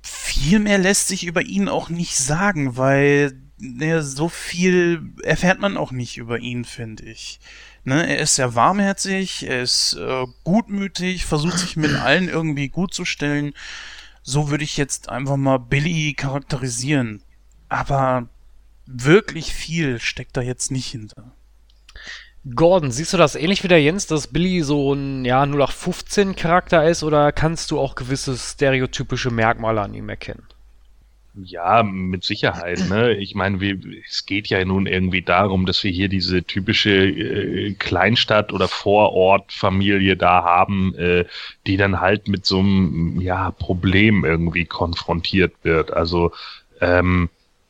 viel 0.00 0.60
mehr 0.60 0.78
lässt 0.78 1.08
sich 1.08 1.26
über 1.26 1.42
ihn 1.42 1.68
auch 1.68 1.88
nicht 1.90 2.16
sagen, 2.16 2.76
weil 2.76 3.45
ne, 3.58 4.02
so 4.02 4.28
viel 4.28 5.12
erfährt 5.22 5.60
man 5.60 5.76
auch 5.76 5.92
nicht 5.92 6.16
über 6.16 6.38
ihn, 6.38 6.64
finde 6.64 7.04
ich. 7.04 7.40
Ne, 7.84 8.06
er 8.08 8.18
ist 8.18 8.34
sehr 8.34 8.54
warmherzig, 8.54 9.46
er 9.46 9.62
ist 9.62 9.94
äh, 9.94 10.26
gutmütig, 10.44 11.24
versucht 11.24 11.58
sich 11.58 11.76
mit 11.76 11.94
allen 11.94 12.28
irgendwie 12.28 12.68
gut 12.68 12.92
zu 12.92 13.04
stellen. 13.04 13.52
So 14.22 14.50
würde 14.50 14.64
ich 14.64 14.76
jetzt 14.76 15.08
einfach 15.08 15.36
mal 15.36 15.58
Billy 15.58 16.14
charakterisieren. 16.14 17.22
Aber 17.68 18.28
wirklich 18.86 19.52
viel 19.54 20.00
steckt 20.00 20.36
da 20.36 20.40
jetzt 20.40 20.70
nicht 20.70 20.86
hinter. 20.86 21.32
Gordon, 22.54 22.92
siehst 22.92 23.12
du 23.12 23.16
das 23.16 23.34
ähnlich 23.34 23.64
wie 23.64 23.68
der 23.68 23.82
Jens, 23.82 24.06
dass 24.06 24.28
Billy 24.28 24.62
so 24.62 24.92
ein 24.94 25.24
ja, 25.24 25.42
0815 25.42 26.36
Charakter 26.36 26.88
ist 26.88 27.02
oder 27.02 27.32
kannst 27.32 27.72
du 27.72 27.80
auch 27.80 27.96
gewisse 27.96 28.36
stereotypische 28.36 29.30
Merkmale 29.30 29.80
an 29.80 29.94
ihm 29.94 30.08
erkennen? 30.08 30.46
Ja, 31.38 31.82
mit 31.82 32.24
Sicherheit. 32.24 32.88
Ne? 32.88 33.14
Ich 33.14 33.34
meine, 33.34 33.58
es 34.08 34.24
geht 34.24 34.46
ja 34.48 34.64
nun 34.64 34.86
irgendwie 34.86 35.20
darum, 35.20 35.66
dass 35.66 35.84
wir 35.84 35.90
hier 35.90 36.08
diese 36.08 36.42
typische 36.42 36.90
äh, 36.90 37.74
Kleinstadt- 37.74 38.54
oder 38.54 38.68
Vorortfamilie 38.68 40.16
da 40.16 40.44
haben, 40.44 40.94
äh, 40.94 41.26
die 41.66 41.76
dann 41.76 42.00
halt 42.00 42.28
mit 42.28 42.46
so 42.46 42.60
einem 42.60 43.20
ja, 43.20 43.50
Problem 43.50 44.24
irgendwie 44.24 44.64
konfrontiert 44.64 45.52
wird. 45.62 45.92
Also 45.92 46.32
ähm, 46.80 47.28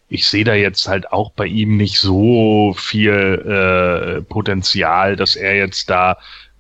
ich 0.09 0.29
sehe 0.29 0.45
da 0.45 0.55
jetzt 0.55 0.87
halt 0.87 1.11
auch 1.11 1.33
bei 1.33 1.47
ihm 1.47 1.77
nicht 1.77 1.99
so 1.99 2.73
viel 2.79 3.11
äh, 3.11 4.23
Potenzial, 4.23 5.17
dass 5.17 5.35
er 5.35 5.57
jetzt 5.57 5.91
da 5.91 6.19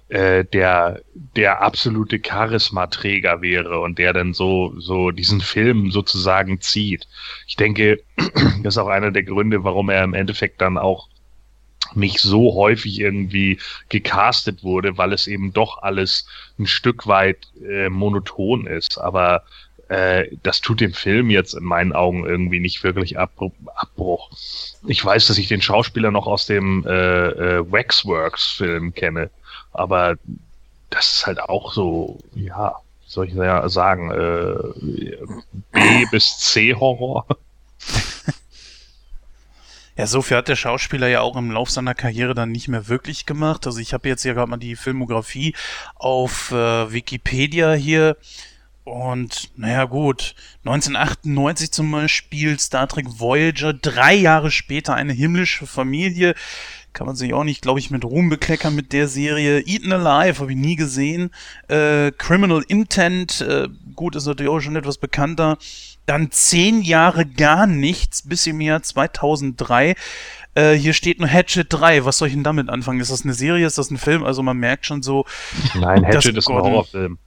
äh, 0.09 0.45
der 0.45 1.01
der 1.15 1.63
absolute 1.63 2.19
Charismaträger 2.19 3.43
wäre 3.43 3.81
und 3.81 3.99
der 3.99 4.13
dann 4.13 4.35
so 4.35 4.75
so 4.79 5.11
diesen 5.11 5.41
Film 5.41 5.91
sozusagen 5.91 6.61
zieht. 6.61 7.09
Ich 7.47 7.57
denke, 7.57 8.01
das 8.63 8.75
ist 8.75 8.79
auch 8.79 8.89
einer 8.89 9.11
der 9.11 9.25
Gründe, 9.25 9.65
warum 9.65 9.91
er 9.91 10.05
im 10.05 10.15
Endeffekt 10.15 10.61
dann 10.61 10.79
auch 10.79 11.09
nicht 11.95 12.19
so 12.21 12.55
häufig 12.55 13.01
irgendwie 13.01 13.59
gecastet 13.89 14.63
wurde, 14.63 14.99
weil 14.99 15.13
es 15.13 15.27
eben 15.27 15.53
doch 15.53 15.83
alles 15.83 16.27
ein 16.59 16.67
Stück 16.67 17.07
weit 17.07 17.49
äh, 17.63 17.89
monoton 17.89 18.67
ist. 18.67 18.99
Aber 18.99 19.45
äh, 19.89 20.29
das 20.43 20.61
tut 20.61 20.81
dem 20.81 20.93
Film 20.93 21.31
jetzt 21.31 21.55
in 21.55 21.65
meinen 21.65 21.93
Augen 21.93 22.27
irgendwie 22.27 22.61
nicht 22.61 22.83
wirklich 22.83 23.19
Ab 23.19 23.33
Abbruch. 23.77 24.31
Ich 24.87 25.05
weiß, 25.05 25.27
dass 25.27 25.39
ich 25.39 25.49
den 25.49 25.63
Schauspieler 25.63 26.11
noch 26.11 26.27
aus 26.27 26.47
dem 26.47 26.85
äh, 26.87 26.91
äh, 26.91 27.73
Waxworks-Film 27.73 28.95
kenne, 28.95 29.31
aber 29.79 30.17
das 30.91 31.15
ist 31.15 31.27
halt 31.27 31.41
auch 31.41 31.73
so, 31.73 32.19
ja, 32.35 32.77
soll 33.07 33.29
ich 33.29 33.35
ja 33.35 33.69
sagen, 33.69 34.11
äh, 34.11 35.17
B 35.73 36.07
bis 36.11 36.39
C 36.39 36.75
Horror. 36.75 37.27
Ja, 39.99 40.07
so 40.07 40.21
viel 40.21 40.37
hat 40.37 40.49
der 40.49 40.57
Schauspieler 40.57 41.09
ja 41.09 41.23
auch 41.23 41.37
im 41.37 41.51
Lauf 41.51 41.71
seiner 41.71 41.95
Karriere 41.95 42.35
dann 42.35 42.53
nicht 42.53 42.69
mehr 42.69 42.87
wirklich 42.87 43.25
gemacht. 43.25 43.67
Also 43.67 43.79
ich 43.81 43.95
habe 43.95 44.09
jetzt 44.09 44.23
hier 44.23 44.35
gerade 44.35 44.51
mal 44.51 44.59
die 44.59 44.77
Filmografie 44.77 45.55
auf 45.95 46.53
äh, 46.53 46.93
Wikipedia 46.93 47.73
hier. 47.73 48.19
Und 48.85 49.51
naja 49.57 49.85
gut, 49.85 50.35
1998 50.65 51.73
zum 51.73 51.91
Beispiel 51.91 52.59
Star 52.61 52.87
Trek 52.87 53.07
Voyager, 53.09 53.73
drei 53.73 54.15
Jahre 54.15 54.51
später 54.51 54.95
eine 54.95 55.15
himmlische 55.15 55.67
Familie. 55.67 56.35
Kann 56.97 57.07
man 57.07 57.15
sich 57.15 57.35
auch 57.35 57.45
nicht, 57.45 57.61
glaube 57.61 57.79
ich, 57.79 57.91
mit 57.91 58.07
Ruhm 58.07 58.31
bekleckern 58.31 58.75
mit 58.75 58.95
der 58.95 59.07
Serie. 59.07 59.61
Eaten 59.61 59.93
Alive 59.93 60.41
habe 60.41 60.53
ich 60.53 60.57
nie 60.57 60.77
gesehen. 60.77 61.29
Äh, 61.69 62.11
Criminal 62.13 62.65
Intent, 62.69 63.43
äh, 63.43 63.69
gut, 63.95 64.17
ist 64.17 64.25
natürlich 64.25 64.51
auch 64.51 64.61
schon 64.61 64.77
etwas 64.77 64.97
bekannter. 64.97 65.59
Dann 66.07 66.31
zehn 66.31 66.81
Jahre 66.81 67.27
gar 67.27 67.67
nichts 67.67 68.27
bis 68.27 68.47
im 68.47 68.63
Jahr 68.63 68.83
2003. 68.83 69.95
Äh, 70.55 70.73
hier 70.73 70.95
steht 70.95 71.21
nur 71.21 71.29
Hatchet 71.29 71.67
3. 71.69 72.07
Was 72.07 72.17
soll 72.17 72.29
ich 72.29 72.35
denn 72.35 72.45
damit 72.45 72.71
anfangen? 72.71 73.01
Ist 73.01 73.13
das 73.13 73.25
eine 73.25 73.35
Serie? 73.35 73.67
Ist 73.67 73.77
das 73.77 73.91
ein 73.91 73.99
Film? 73.99 74.25
Also 74.25 74.43
man 74.43 74.57
merkt 74.57 74.87
schon 74.87 75.03
so. 75.03 75.27
Nein, 75.75 76.03
Hatchet 76.07 76.35
ist 76.35 76.49
ein 76.49 76.55
Horrorfilm. 76.55 77.19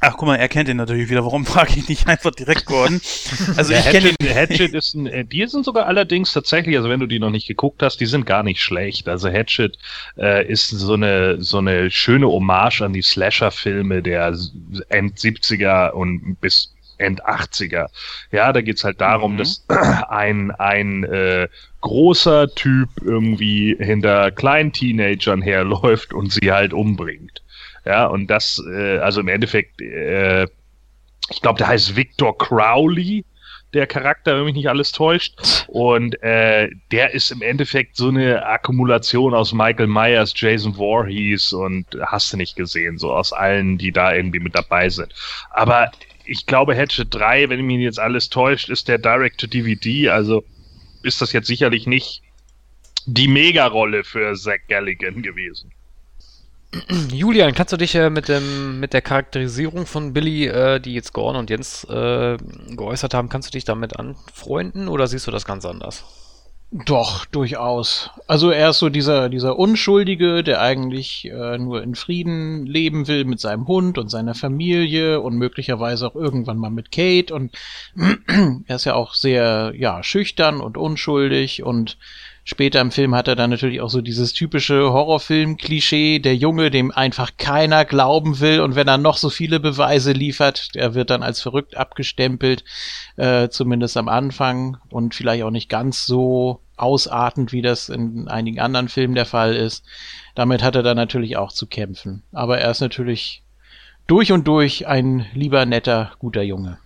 Ach, 0.00 0.16
guck 0.16 0.28
mal, 0.28 0.36
er 0.36 0.48
kennt 0.48 0.68
ihn 0.68 0.76
natürlich 0.76 1.10
wieder. 1.10 1.24
Warum 1.24 1.44
frage 1.44 1.72
ich 1.76 1.88
nicht 1.88 2.06
einfach 2.06 2.30
direkt 2.30 2.66
Gordon? 2.66 3.00
Also 3.56 3.72
ja, 3.74 3.80
ich 3.80 3.90
kenne 3.90 4.10
ihn. 4.10 4.34
Hatchet 4.34 4.72
ist 4.72 4.94
ein, 4.94 5.06
äh, 5.06 5.24
die 5.24 5.44
sind 5.46 5.64
sogar 5.64 5.86
allerdings 5.86 6.32
tatsächlich, 6.32 6.76
also 6.76 6.88
wenn 6.88 7.00
du 7.00 7.06
die 7.06 7.18
noch 7.18 7.30
nicht 7.30 7.48
geguckt 7.48 7.82
hast, 7.82 7.98
die 8.00 8.06
sind 8.06 8.24
gar 8.24 8.44
nicht 8.44 8.60
schlecht. 8.60 9.08
Also 9.08 9.28
Hatchet 9.28 9.76
äh, 10.16 10.46
ist 10.46 10.68
so 10.68 10.94
eine 10.94 11.42
so 11.42 11.58
eine 11.58 11.90
schöne 11.90 12.28
Hommage 12.28 12.82
an 12.82 12.92
die 12.92 13.02
Slasher-Filme 13.02 14.02
der 14.02 14.36
End 14.88 15.18
70er 15.18 15.90
und 15.90 16.36
bis 16.40 16.72
End 16.98 17.24
80er. 17.24 17.88
Ja, 18.32 18.52
da 18.52 18.60
geht's 18.60 18.84
halt 18.84 19.00
darum, 19.00 19.34
mhm. 19.34 19.38
dass 19.38 19.64
ein, 20.08 20.50
ein 20.52 21.04
äh, 21.04 21.48
großer 21.80 22.54
Typ 22.54 22.88
irgendwie 23.02 23.76
hinter 23.78 24.30
kleinen 24.30 24.72
Teenagern 24.72 25.42
herläuft 25.42 26.12
und 26.12 26.32
sie 26.32 26.52
halt 26.52 26.72
umbringt. 26.72 27.42
Ja, 27.88 28.04
und 28.04 28.26
das, 28.26 28.62
äh, 28.70 28.98
also 28.98 29.22
im 29.22 29.28
Endeffekt, 29.28 29.80
äh, 29.80 30.42
ich 31.30 31.40
glaube, 31.40 31.56
der 31.56 31.68
heißt 31.68 31.96
Victor 31.96 32.36
Crowley, 32.36 33.24
der 33.72 33.86
Charakter, 33.86 34.36
wenn 34.36 34.44
mich 34.44 34.56
nicht 34.56 34.68
alles 34.68 34.92
täuscht. 34.92 35.64
Und 35.68 36.22
äh, 36.22 36.68
der 36.92 37.14
ist 37.14 37.30
im 37.30 37.40
Endeffekt 37.40 37.96
so 37.96 38.08
eine 38.08 38.44
Akkumulation 38.44 39.32
aus 39.32 39.54
Michael 39.54 39.86
Myers, 39.86 40.34
Jason 40.36 40.74
Voorhees 40.74 41.54
und 41.54 41.86
hast 42.02 42.30
du 42.30 42.36
nicht 42.36 42.56
gesehen, 42.56 42.98
so 42.98 43.10
aus 43.10 43.32
allen, 43.32 43.78
die 43.78 43.90
da 43.90 44.14
irgendwie 44.14 44.40
mit 44.40 44.54
dabei 44.54 44.90
sind. 44.90 45.14
Aber 45.48 45.90
ich 46.26 46.44
glaube, 46.44 46.76
Hatchet 46.76 47.08
3, 47.14 47.48
wenn 47.48 47.64
mich 47.64 47.78
jetzt 47.78 47.98
alles 47.98 48.28
täuscht, 48.28 48.68
ist 48.68 48.88
der 48.88 48.98
Direct-to-DVD, 48.98 50.10
also 50.10 50.44
ist 51.02 51.22
das 51.22 51.32
jetzt 51.32 51.46
sicherlich 51.46 51.86
nicht 51.86 52.20
die 53.06 53.28
Mega-Rolle 53.28 54.04
für 54.04 54.34
Zach 54.34 54.60
Galligan 54.68 55.22
gewesen. 55.22 55.72
Julian, 57.12 57.54
kannst 57.54 57.72
du 57.72 57.76
dich 57.76 57.94
äh, 57.94 58.10
mit, 58.10 58.28
dem, 58.28 58.80
mit 58.80 58.92
der 58.92 59.00
Charakterisierung 59.00 59.86
von 59.86 60.12
Billy, 60.12 60.46
äh, 60.46 60.80
die 60.80 60.94
jetzt 60.94 61.12
Gorn 61.12 61.36
und 61.36 61.50
Jens 61.50 61.84
äh, 61.84 62.36
geäußert 62.70 63.14
haben, 63.14 63.28
kannst 63.28 63.48
du 63.48 63.52
dich 63.52 63.64
damit 63.64 63.98
anfreunden 63.98 64.88
oder 64.88 65.06
siehst 65.06 65.26
du 65.26 65.30
das 65.30 65.44
ganz 65.44 65.64
anders? 65.64 66.04
Doch, 66.70 67.24
durchaus. 67.24 68.10
Also 68.26 68.50
er 68.50 68.70
ist 68.70 68.78
so 68.78 68.90
dieser, 68.90 69.30
dieser 69.30 69.58
Unschuldige, 69.58 70.44
der 70.44 70.60
eigentlich 70.60 71.24
äh, 71.24 71.56
nur 71.56 71.82
in 71.82 71.94
Frieden 71.94 72.66
leben 72.66 73.08
will 73.08 73.24
mit 73.24 73.40
seinem 73.40 73.66
Hund 73.66 73.96
und 73.96 74.10
seiner 74.10 74.34
Familie 74.34 75.22
und 75.22 75.38
möglicherweise 75.38 76.06
auch 76.06 76.14
irgendwann 76.14 76.58
mal 76.58 76.68
mit 76.68 76.92
Kate. 76.92 77.34
Und 77.34 77.56
er 78.66 78.76
ist 78.76 78.84
ja 78.84 78.92
auch 78.94 79.14
sehr, 79.14 79.72
ja, 79.76 80.02
schüchtern 80.02 80.60
und 80.60 80.76
unschuldig 80.76 81.62
und 81.62 81.96
Später 82.50 82.80
im 82.80 82.92
Film 82.92 83.14
hat 83.14 83.28
er 83.28 83.36
dann 83.36 83.50
natürlich 83.50 83.82
auch 83.82 83.90
so 83.90 84.00
dieses 84.00 84.32
typische 84.32 84.90
Horrorfilm-Klischee, 84.90 86.18
der 86.18 86.34
Junge, 86.34 86.70
dem 86.70 86.90
einfach 86.90 87.32
keiner 87.36 87.84
glauben 87.84 88.40
will 88.40 88.62
und 88.62 88.74
wenn 88.74 88.88
er 88.88 88.96
noch 88.96 89.18
so 89.18 89.28
viele 89.28 89.60
Beweise 89.60 90.12
liefert, 90.12 90.74
der 90.74 90.94
wird 90.94 91.10
dann 91.10 91.22
als 91.22 91.42
verrückt 91.42 91.76
abgestempelt, 91.76 92.64
äh, 93.16 93.50
zumindest 93.50 93.98
am 93.98 94.08
Anfang 94.08 94.78
und 94.88 95.14
vielleicht 95.14 95.42
auch 95.42 95.50
nicht 95.50 95.68
ganz 95.68 96.06
so 96.06 96.62
ausartend, 96.78 97.52
wie 97.52 97.60
das 97.60 97.90
in 97.90 98.28
einigen 98.28 98.60
anderen 98.60 98.88
Filmen 98.88 99.14
der 99.14 99.26
Fall 99.26 99.54
ist. 99.54 99.84
Damit 100.34 100.62
hat 100.62 100.74
er 100.74 100.82
dann 100.82 100.96
natürlich 100.96 101.36
auch 101.36 101.52
zu 101.52 101.66
kämpfen. 101.66 102.22
Aber 102.32 102.58
er 102.58 102.70
ist 102.70 102.80
natürlich 102.80 103.42
durch 104.06 104.32
und 104.32 104.48
durch 104.48 104.86
ein 104.86 105.26
lieber, 105.34 105.66
netter, 105.66 106.12
guter 106.18 106.42
Junge. 106.42 106.78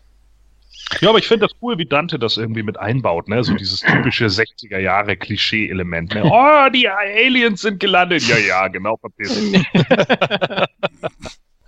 Ja, 1.00 1.08
aber 1.08 1.18
ich 1.18 1.26
finde 1.26 1.46
das 1.46 1.56
cool, 1.62 1.78
wie 1.78 1.86
Dante 1.86 2.18
das 2.18 2.36
irgendwie 2.36 2.62
mit 2.62 2.78
einbaut, 2.78 3.28
ne? 3.28 3.42
So 3.42 3.54
dieses 3.54 3.80
typische 3.80 4.26
60er 4.26 4.78
Jahre 4.78 5.16
Klischee-Element. 5.16 6.14
Ne? 6.14 6.22
Oh, 6.32 6.68
die 6.72 6.88
Aliens 6.88 7.62
sind 7.62 7.80
gelandet. 7.80 8.22
Ja, 8.26 8.38
ja, 8.38 8.68
genau, 8.68 8.96
verpiss 8.96 9.52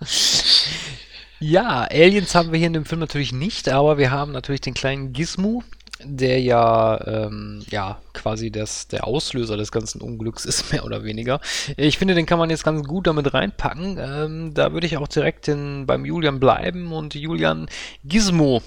Ja, 1.39 1.87
Aliens 1.91 2.33
haben 2.33 2.51
wir 2.51 2.57
hier 2.57 2.67
in 2.67 2.73
dem 2.73 2.85
Film 2.85 2.99
natürlich 2.99 3.33
nicht, 3.33 3.69
aber 3.69 3.97
wir 3.97 4.09
haben 4.09 4.31
natürlich 4.31 4.61
den 4.61 4.73
kleinen 4.73 5.11
Gizmo, 5.11 5.63
der 6.03 6.39
ja, 6.41 6.99
ähm, 7.05 7.63
ja 7.69 7.99
quasi 8.13 8.51
das, 8.51 8.87
der 8.87 9.05
Auslöser 9.05 9.57
des 9.57 9.71
ganzen 9.71 10.01
Unglücks 10.01 10.45
ist, 10.45 10.71
mehr 10.71 10.85
oder 10.85 11.03
weniger. 11.03 11.41
Ich 11.77 11.97
finde, 11.97 12.15
den 12.15 12.25
kann 12.25 12.39
man 12.39 12.49
jetzt 12.49 12.63
ganz 12.63 12.87
gut 12.87 13.07
damit 13.07 13.33
reinpacken. 13.33 13.97
Ähm, 13.99 14.53
da 14.53 14.71
würde 14.71 14.87
ich 14.87 14.97
auch 14.97 15.07
direkt 15.07 15.47
in, 15.47 15.85
beim 15.85 16.05
Julian 16.05 16.39
bleiben 16.39 16.91
und 16.93 17.15
Julian 17.15 17.67
Gizmo 18.03 18.61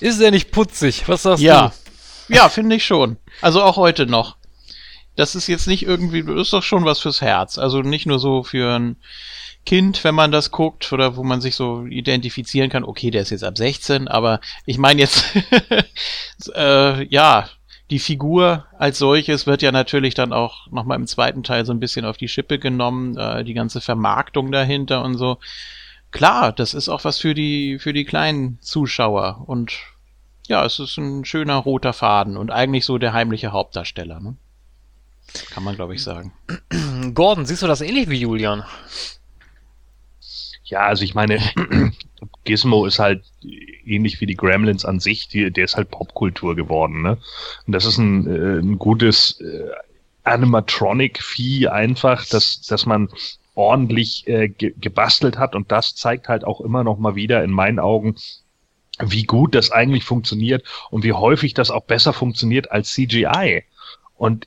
ist 0.00 0.20
er 0.20 0.30
nicht 0.30 0.50
putzig? 0.50 1.08
Was 1.08 1.22
sagst 1.22 1.42
ja. 1.42 1.72
du? 2.28 2.34
Ja, 2.34 2.48
finde 2.48 2.76
ich 2.76 2.84
schon. 2.84 3.16
Also 3.40 3.62
auch 3.62 3.76
heute 3.76 4.06
noch. 4.06 4.36
Das 5.14 5.34
ist 5.34 5.46
jetzt 5.46 5.66
nicht 5.66 5.84
irgendwie, 5.84 6.22
das 6.22 6.40
ist 6.42 6.52
doch 6.52 6.62
schon 6.62 6.84
was 6.84 7.00
fürs 7.00 7.20
Herz. 7.20 7.58
Also 7.58 7.80
nicht 7.80 8.06
nur 8.06 8.18
so 8.18 8.42
für 8.42 8.78
ein 8.78 8.96
Kind, 9.64 10.04
wenn 10.04 10.14
man 10.14 10.30
das 10.30 10.50
guckt, 10.50 10.92
oder 10.92 11.16
wo 11.16 11.24
man 11.24 11.40
sich 11.40 11.56
so 11.56 11.86
identifizieren 11.86 12.70
kann, 12.70 12.84
okay, 12.84 13.10
der 13.10 13.22
ist 13.22 13.30
jetzt 13.30 13.44
ab 13.44 13.58
16, 13.58 14.06
aber 14.06 14.40
ich 14.64 14.78
meine 14.78 15.00
jetzt, 15.00 15.24
äh, 16.54 17.04
ja, 17.06 17.48
die 17.90 17.98
Figur 17.98 18.66
als 18.78 18.98
solches 18.98 19.46
wird 19.46 19.62
ja 19.62 19.72
natürlich 19.72 20.14
dann 20.14 20.32
auch 20.32 20.70
nochmal 20.70 20.98
im 20.98 21.06
zweiten 21.06 21.42
Teil 21.42 21.64
so 21.64 21.72
ein 21.72 21.80
bisschen 21.80 22.04
auf 22.04 22.16
die 22.16 22.28
Schippe 22.28 22.58
genommen, 22.58 23.16
äh, 23.16 23.44
die 23.44 23.54
ganze 23.54 23.80
Vermarktung 23.80 24.52
dahinter 24.52 25.02
und 25.02 25.16
so 25.16 25.38
klar, 26.10 26.52
das 26.52 26.74
ist 26.74 26.88
auch 26.88 27.04
was 27.04 27.18
für 27.18 27.34
die, 27.34 27.78
für 27.78 27.92
die 27.92 28.04
kleinen 28.04 28.58
Zuschauer. 28.60 29.44
Und 29.46 29.72
ja, 30.46 30.64
es 30.64 30.78
ist 30.78 30.96
ein 30.96 31.24
schöner 31.24 31.56
roter 31.56 31.92
Faden 31.92 32.36
und 32.36 32.50
eigentlich 32.50 32.84
so 32.84 32.98
der 32.98 33.12
heimliche 33.12 33.52
Hauptdarsteller. 33.52 34.20
Ne? 34.20 34.36
Kann 35.50 35.64
man, 35.64 35.76
glaube 35.76 35.94
ich, 35.94 36.02
sagen. 36.02 36.32
Gordon, 37.14 37.46
siehst 37.46 37.62
du 37.62 37.66
das 37.66 37.80
ähnlich 37.80 38.08
wie 38.08 38.20
Julian? 38.20 38.64
Ja, 40.64 40.86
also 40.86 41.04
ich 41.04 41.14
meine, 41.14 41.38
Gizmo 42.44 42.86
ist 42.86 42.98
halt 42.98 43.24
ähnlich 43.84 44.20
wie 44.20 44.26
die 44.26 44.36
Gremlins 44.36 44.84
an 44.84 44.98
sich, 45.00 45.28
die, 45.28 45.50
der 45.50 45.64
ist 45.64 45.76
halt 45.76 45.90
Popkultur 45.90 46.56
geworden, 46.56 47.02
ne? 47.02 47.18
Und 47.66 47.72
das 47.72 47.84
ist 47.84 47.98
ein, 47.98 48.26
äh, 48.26 48.58
ein 48.60 48.78
gutes 48.78 49.40
äh, 49.40 49.70
Animatronic-Vieh 50.24 51.68
einfach, 51.68 52.26
dass, 52.26 52.62
dass 52.62 52.84
man 52.84 53.08
ordentlich 53.56 54.28
äh, 54.28 54.48
ge 54.48 54.74
gebastelt 54.78 55.38
hat 55.38 55.56
und 55.56 55.72
das 55.72 55.96
zeigt 55.96 56.28
halt 56.28 56.44
auch 56.44 56.60
immer 56.60 56.84
noch 56.84 56.98
mal 56.98 57.16
wieder 57.16 57.42
in 57.42 57.50
meinen 57.50 57.80
Augen, 57.80 58.14
wie 59.00 59.24
gut 59.24 59.54
das 59.54 59.72
eigentlich 59.72 60.04
funktioniert 60.04 60.64
und 60.90 61.02
wie 61.02 61.12
häufig 61.12 61.54
das 61.54 61.70
auch 61.70 61.84
besser 61.84 62.12
funktioniert 62.12 62.70
als 62.70 62.92
CGI. 62.92 63.64
Und 64.14 64.46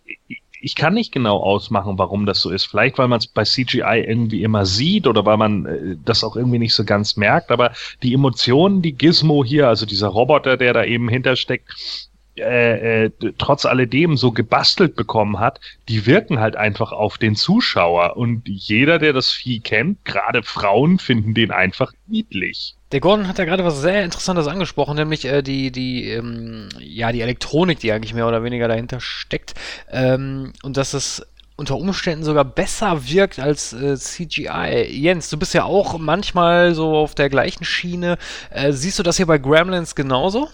ich 0.62 0.76
kann 0.76 0.94
nicht 0.94 1.12
genau 1.12 1.38
ausmachen, 1.38 1.98
warum 1.98 2.26
das 2.26 2.42
so 2.42 2.50
ist. 2.50 2.66
Vielleicht, 2.66 2.98
weil 2.98 3.08
man 3.08 3.20
es 3.20 3.28
bei 3.28 3.44
CGI 3.44 4.06
irgendwie 4.08 4.44
immer 4.44 4.66
sieht 4.66 5.08
oder 5.08 5.26
weil 5.26 5.38
man 5.38 5.66
äh, 5.66 5.96
das 6.04 6.24
auch 6.24 6.36
irgendwie 6.36 6.60
nicht 6.60 6.74
so 6.74 6.84
ganz 6.84 7.16
merkt. 7.16 7.52
Aber 7.52 7.72
die 8.04 8.14
Emotionen, 8.14 8.82
die 8.82 8.94
Gizmo 8.94 9.44
hier, 9.44 9.68
also 9.68 9.86
dieser 9.86 10.10
Roboter, 10.10 10.58
der 10.58 10.74
da 10.74 10.84
eben 10.84 11.10
hintersteckt, 11.10 12.09
äh, 12.40 13.06
äh, 13.06 13.12
trotz 13.38 13.66
alledem 13.66 14.18
so 14.18 14.32
gebastelt 14.32 14.96
bekommen 14.96 15.40
hat, 15.40 15.60
die 15.88 16.06
wirken 16.06 16.40
halt 16.40 16.56
einfach 16.56 16.92
auf 16.92 17.18
den 17.18 17.36
Zuschauer. 17.36 18.18
Und 18.18 18.48
jeder, 18.48 19.00
der 19.00 19.14
das 19.14 19.32
Vieh 19.32 19.60
kennt, 19.60 20.04
gerade 20.06 20.44
Frauen, 20.44 21.00
finden 21.00 21.34
den 21.34 21.52
einfach 21.52 21.94
niedlich. 22.08 22.76
Der 22.92 23.02
Gordon 23.02 23.28
hat 23.28 23.38
ja 23.38 23.46
gerade 23.46 23.64
was 23.64 23.82
sehr 23.82 24.04
Interessantes 24.04 24.48
angesprochen, 24.48 24.96
nämlich 24.96 25.26
äh, 25.26 25.42
die, 25.44 25.72
die, 25.72 26.10
ähm, 26.10 26.70
ja, 26.80 27.12
die 27.12 27.22
Elektronik, 27.22 27.80
die 27.80 27.92
eigentlich 27.92 28.16
mehr 28.16 28.28
oder 28.28 28.44
weniger 28.44 28.68
dahinter 28.68 29.00
steckt. 29.00 29.54
Ähm, 29.92 30.54
und 30.64 30.76
dass 30.76 30.94
es 30.94 31.24
unter 31.60 31.76
Umständen 31.76 32.24
sogar 32.24 32.46
besser 32.46 33.06
wirkt 33.08 33.38
als 33.38 33.74
äh, 33.74 33.96
CGI. 33.96 34.88
Jens, 34.90 35.30
du 35.30 35.38
bist 35.38 35.54
ja 35.54 35.66
auch 35.66 36.00
manchmal 36.00 36.74
so 36.74 36.96
auf 36.96 37.14
der 37.16 37.30
gleichen 37.30 37.66
Schiene. 37.66 38.18
Äh, 38.50 38.72
siehst 38.72 38.98
du 38.98 39.04
das 39.04 39.18
hier 39.18 39.28
bei 39.28 39.38
Gremlins 39.38 39.94
genauso? 39.94 40.48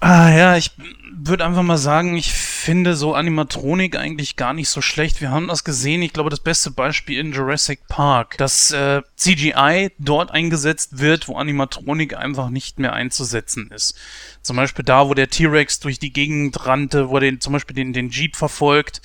Ah 0.00 0.30
ja, 0.30 0.56
ich 0.56 0.70
würde 1.12 1.44
einfach 1.44 1.62
mal 1.62 1.76
sagen, 1.76 2.16
ich 2.16 2.32
finde 2.32 2.96
so 2.96 3.14
Animatronik 3.14 3.96
eigentlich 3.96 4.36
gar 4.36 4.54
nicht 4.54 4.70
so 4.70 4.80
schlecht. 4.80 5.20
Wir 5.20 5.30
haben 5.30 5.48
das 5.48 5.62
gesehen, 5.62 6.00
ich 6.00 6.14
glaube, 6.14 6.30
das 6.30 6.40
beste 6.40 6.70
Beispiel 6.70 7.18
in 7.18 7.32
Jurassic 7.32 7.86
Park, 7.86 8.38
dass 8.38 8.70
äh, 8.70 9.02
CGI 9.16 9.90
dort 9.98 10.30
eingesetzt 10.30 10.98
wird, 10.98 11.28
wo 11.28 11.36
Animatronik 11.36 12.16
einfach 12.16 12.48
nicht 12.48 12.78
mehr 12.78 12.94
einzusetzen 12.94 13.70
ist. 13.70 13.94
Zum 14.40 14.56
Beispiel 14.56 14.86
da, 14.86 15.08
wo 15.08 15.12
der 15.12 15.28
T-Rex 15.28 15.80
durch 15.80 15.98
die 15.98 16.14
Gegend 16.14 16.66
rannte, 16.66 17.10
wo 17.10 17.16
er 17.16 17.20
den, 17.20 17.40
zum 17.42 17.52
Beispiel 17.52 17.76
den, 17.76 17.92
den 17.92 18.08
Jeep 18.08 18.36
verfolgt 18.36 19.02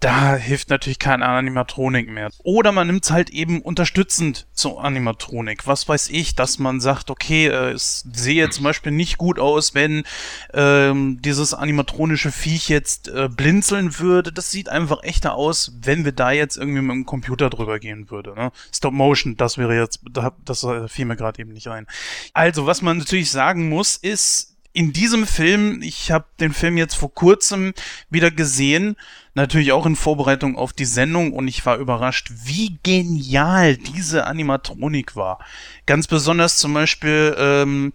da 0.00 0.36
hilft 0.36 0.68
natürlich 0.70 0.98
keine 0.98 1.26
Animatronik 1.26 2.08
mehr. 2.08 2.30
Oder 2.42 2.72
man 2.72 2.86
nimmt 2.86 3.04
es 3.04 3.10
halt 3.10 3.30
eben 3.30 3.62
unterstützend 3.62 4.46
zur 4.52 4.84
Animatronik. 4.84 5.66
Was 5.66 5.88
weiß 5.88 6.10
ich, 6.10 6.34
dass 6.34 6.58
man 6.58 6.80
sagt, 6.80 7.10
okay, 7.10 7.46
äh, 7.46 7.72
es 7.72 8.04
sehe 8.12 8.50
zum 8.50 8.64
Beispiel 8.64 8.92
nicht 8.92 9.16
gut 9.16 9.38
aus, 9.38 9.74
wenn 9.74 10.04
ähm, 10.52 11.18
dieses 11.22 11.54
animatronische 11.54 12.30
Viech 12.30 12.68
jetzt 12.68 13.08
äh, 13.08 13.28
blinzeln 13.28 13.98
würde. 13.98 14.32
Das 14.32 14.50
sieht 14.50 14.68
einfach 14.68 15.02
echter 15.02 15.34
aus, 15.34 15.72
wenn 15.80 16.04
wir 16.04 16.12
da 16.12 16.30
jetzt 16.30 16.56
irgendwie 16.56 16.82
mit 16.82 16.94
dem 16.94 17.06
Computer 17.06 17.48
drüber 17.48 17.78
gehen 17.78 18.10
würde. 18.10 18.34
Ne? 18.34 18.52
Stop 18.74 18.92
Motion, 18.92 19.36
das 19.36 19.56
wäre 19.56 19.78
jetzt, 19.78 20.00
das 20.44 20.66
fiel 20.88 21.06
mir 21.06 21.16
gerade 21.16 21.40
eben 21.40 21.52
nicht 21.52 21.68
ein. 21.68 21.86
Also, 22.34 22.66
was 22.66 22.82
man 22.82 22.98
natürlich 22.98 23.30
sagen 23.30 23.68
muss, 23.68 23.96
ist, 23.96 24.55
in 24.76 24.92
diesem 24.92 25.26
Film, 25.26 25.80
ich 25.80 26.10
habe 26.10 26.26
den 26.38 26.52
Film 26.52 26.76
jetzt 26.76 26.96
vor 26.96 27.12
kurzem 27.14 27.72
wieder 28.10 28.30
gesehen, 28.30 28.96
natürlich 29.32 29.72
auch 29.72 29.86
in 29.86 29.96
Vorbereitung 29.96 30.54
auf 30.58 30.74
die 30.74 30.84
Sendung 30.84 31.32
und 31.32 31.48
ich 31.48 31.64
war 31.64 31.78
überrascht, 31.78 32.30
wie 32.44 32.78
genial 32.82 33.78
diese 33.78 34.26
Animatronik 34.26 35.16
war. 35.16 35.38
Ganz 35.86 36.06
besonders 36.06 36.58
zum 36.58 36.74
Beispiel 36.74 37.34
ähm, 37.38 37.94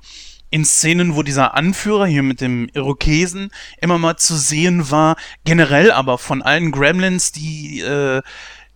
in 0.49 0.65
Szenen, 0.65 1.15
wo 1.15 1.21
dieser 1.21 1.53
Anführer 1.53 2.07
hier 2.07 2.23
mit 2.23 2.41
dem 2.41 2.67
Irokesen 2.73 3.51
immer 3.79 3.99
mal 3.99 4.17
zu 4.17 4.36
sehen 4.36 4.89
war, 4.89 5.17
generell 5.45 5.91
aber 5.91 6.17
von 6.17 6.41
allen 6.41 6.71
Gremlins, 6.71 7.32
die 7.32 7.82
äh, 7.82 8.23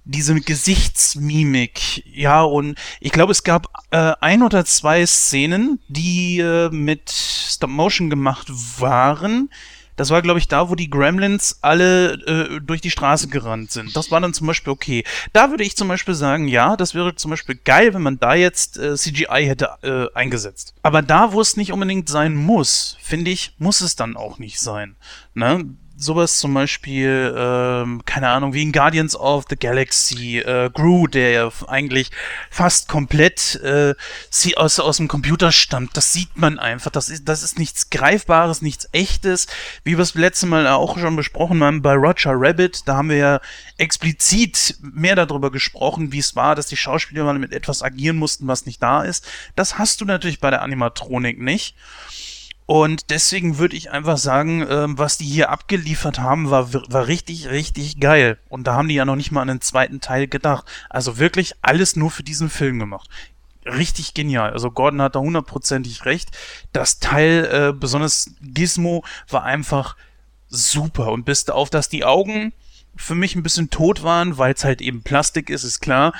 diese 0.06 0.40
Gesichtsmimik, 0.40 2.04
ja, 2.06 2.44
und 2.44 2.78
ich 3.00 3.12
glaube, 3.12 3.32
es 3.32 3.44
gab 3.44 3.68
äh, 3.92 4.14
ein 4.22 4.44
oder 4.44 4.64
zwei 4.66 5.06
Szenen, 5.06 5.80
die 5.88 6.40
äh, 6.40 6.70
mit 6.70 7.10
Stop 7.10 7.72
Motion 7.72 8.10
gemacht 8.10 8.48
waren. 8.80 9.50
Das 9.96 10.10
war, 10.10 10.22
glaube 10.22 10.40
ich, 10.40 10.48
da, 10.48 10.70
wo 10.70 10.76
die 10.76 10.90
Gremlins 10.90 11.60
alle 11.62 12.14
äh, 12.26 12.60
durch 12.60 12.82
die 12.82 12.92
Straße 12.92 13.30
gerannt 13.30 13.72
sind. 13.72 13.96
Das 13.96 14.12
war 14.12 14.20
dann 14.20 14.34
zum 14.34 14.46
Beispiel 14.46 14.74
okay. 14.74 15.06
Da 15.32 15.50
würde 15.50 15.64
ich 15.64 15.78
zum 15.78 15.88
Beispiel 15.88 16.14
sagen, 16.14 16.48
ja, 16.48 16.76
das 16.76 16.94
wäre 16.94 17.16
zum 17.16 17.32
Beispiel 17.32 17.56
geil, 17.64 17.94
wenn 17.94 18.02
man 18.02 18.20
da 18.20 18.36
jetzt 18.36 18.78
äh, 18.78 18.96
CGI 18.96 19.46
hätte 19.46 19.70
äh, 19.84 20.14
eingesetzt. 20.18 20.74
Aber 20.84 21.02
da, 21.02 21.32
wo 21.32 21.40
es 21.40 21.56
nicht 21.56 21.72
unbedingt 21.72 22.10
sein 22.10 22.36
muss, 22.36 22.98
finde 23.02 23.32
ich, 23.32 23.56
muss 23.58 23.82
es 23.82 23.96
dann 23.96 24.18
auch 24.18 24.38
nicht 24.38 24.60
sein. 24.60 24.98
Ne? 25.34 25.66
Sowas 26.06 26.40
zum 26.40 26.54
Beispiel, 26.54 27.36
ähm, 27.38 28.04
keine 28.06 28.30
Ahnung, 28.30 28.54
wie 28.54 28.62
in 28.62 28.72
Guardians 28.72 29.16
of 29.16 29.46
the 29.50 29.58
Galaxy, 29.58 30.38
äh, 30.38 30.70
Gru, 30.72 31.08
der 31.08 31.32
ja 31.32 31.52
eigentlich 31.68 32.12
fast 32.50 32.88
komplett 32.88 33.56
äh, 33.56 33.96
sie 34.30 34.56
aus, 34.56 34.80
aus 34.80 34.98
dem 34.98 35.08
Computer 35.08 35.52
stammt. 35.52 35.98
Das 35.98 36.14
sieht 36.14 36.38
man 36.38 36.60
einfach. 36.60 36.92
Das 36.92 37.10
ist, 37.10 37.28
das 37.28 37.44
ist 37.44 37.60
nichts 37.60 37.90
Greifbares, 37.90 38.62
nichts 38.62 38.88
Echtes. 38.92 39.48
Wie 39.84 39.98
wir 39.98 40.04
es 40.04 40.16
letzte 40.16 40.46
Mal 40.46 40.68
auch 40.68 40.98
schon 40.98 41.16
besprochen 41.16 41.64
haben 41.64 41.82
bei 41.82 41.94
Roger 41.94 42.34
Rabbit, 42.36 42.84
da 42.86 42.96
haben 42.98 43.10
wir 43.10 43.18
ja 43.18 43.42
explizit 43.78 44.78
mehr 44.82 45.16
darüber 45.16 45.52
gesprochen, 45.52 46.12
wie 46.12 46.20
es 46.20 46.36
war, 46.36 46.56
dass 46.56 46.68
die 46.68 46.78
Schauspieler 46.78 47.24
mal 47.24 47.38
mit 47.40 47.52
etwas 47.52 47.82
agieren 47.82 48.18
mussten, 48.18 48.48
was 48.48 48.66
nicht 48.66 48.82
da 48.82 49.04
ist. 49.04 49.28
Das 49.56 49.78
hast 49.78 50.00
du 50.00 50.06
natürlich 50.06 50.40
bei 50.40 50.52
der 50.52 50.62
Animatronik 50.62 51.40
nicht. 51.40 51.76
Und 52.68 53.12
deswegen 53.12 53.60
würde 53.60 53.76
ich 53.76 53.92
einfach 53.92 54.18
sagen, 54.18 54.66
ähm, 54.68 54.98
was 54.98 55.18
die 55.18 55.26
hier 55.26 55.52
abgeliefert 55.52 56.20
haben, 56.20 56.50
war, 56.50 56.74
war 56.74 57.08
richtig, 57.08 57.50
richtig 57.50 58.00
geil. 58.00 58.40
Und 58.50 58.66
da 58.66 58.74
haben 58.74 58.88
die 58.88 58.96
ja 58.96 59.06
noch 59.06 59.16
nicht 59.16 59.32
mal 59.32 59.42
an 59.42 59.50
den 59.50 59.62
zweiten 59.62 60.02
Teil 60.02 60.28
gedacht. 60.28 60.66
Also 60.90 61.20
wirklich 61.20 61.54
alles 61.62 61.96
nur 61.96 62.10
für 62.10 62.24
diesen 62.24 62.50
Film 62.50 62.80
gemacht. 62.80 63.10
Richtig 63.66 64.16
genial. 64.16 64.52
Also 64.52 64.72
Gordon 64.72 65.02
hat 65.02 65.16
da 65.16 65.20
hundertprozentig 65.20 66.06
recht. 66.06 66.36
Das 66.74 67.00
Teil, 67.00 67.46
äh, 67.52 67.74
besonders 67.74 68.32
Gizmo, 68.42 69.04
war 69.30 69.44
einfach 69.44 69.96
super. 70.48 71.12
Und 71.12 71.26
bis 71.26 71.48
auf, 71.50 71.70
dass 71.70 71.90
die 71.90 72.06
Augen 72.06 72.52
für 72.96 73.16
mich 73.16 73.36
ein 73.36 73.44
bisschen 73.44 73.70
tot 73.70 74.02
waren, 74.02 74.40
weil 74.40 74.54
es 74.54 74.64
halt 74.64 74.82
eben 74.82 75.04
Plastik 75.04 75.50
ist, 75.52 75.64
ist 75.64 75.82
klar, 75.82 76.14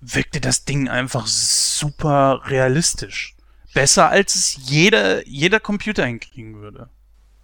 wirkte 0.00 0.40
das 0.40 0.64
Ding 0.64 0.88
einfach 0.88 1.26
super 1.26 2.42
realistisch 2.46 3.33
besser, 3.74 4.08
als 4.10 4.34
es 4.34 4.58
jeder, 4.68 5.26
jeder 5.26 5.60
Computer 5.60 6.06
hinkriegen 6.06 6.60
würde. 6.60 6.88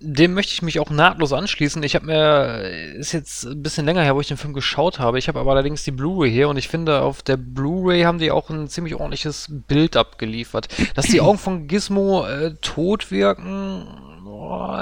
Dem 0.02 0.32
möchte 0.32 0.54
ich 0.54 0.62
mich 0.62 0.80
auch 0.80 0.88
nahtlos 0.88 1.34
anschließen. 1.34 1.82
Ich 1.82 1.94
habe 1.94 2.06
mir, 2.06 2.96
ist 2.96 3.12
jetzt 3.12 3.44
ein 3.44 3.62
bisschen 3.62 3.84
länger 3.84 4.02
her, 4.02 4.16
wo 4.16 4.20
ich 4.22 4.28
den 4.28 4.38
Film 4.38 4.54
geschaut 4.54 4.98
habe. 4.98 5.18
Ich 5.18 5.28
habe 5.28 5.38
aber 5.38 5.50
allerdings 5.50 5.84
die 5.84 5.90
Blu-ray 5.90 6.30
hier 6.30 6.48
und 6.48 6.56
ich 6.56 6.68
finde, 6.68 7.02
auf 7.02 7.20
der 7.20 7.36
Blu-ray 7.36 8.04
haben 8.04 8.18
die 8.18 8.30
auch 8.30 8.48
ein 8.48 8.68
ziemlich 8.68 8.94
ordentliches 8.94 9.48
Bild 9.50 9.98
abgeliefert. 9.98 10.68
Dass 10.94 11.04
die 11.04 11.20
Augen 11.20 11.36
von 11.36 11.68
Gizmo 11.68 12.26
äh, 12.26 12.54
tot 12.62 13.10
wirken, 13.10 13.86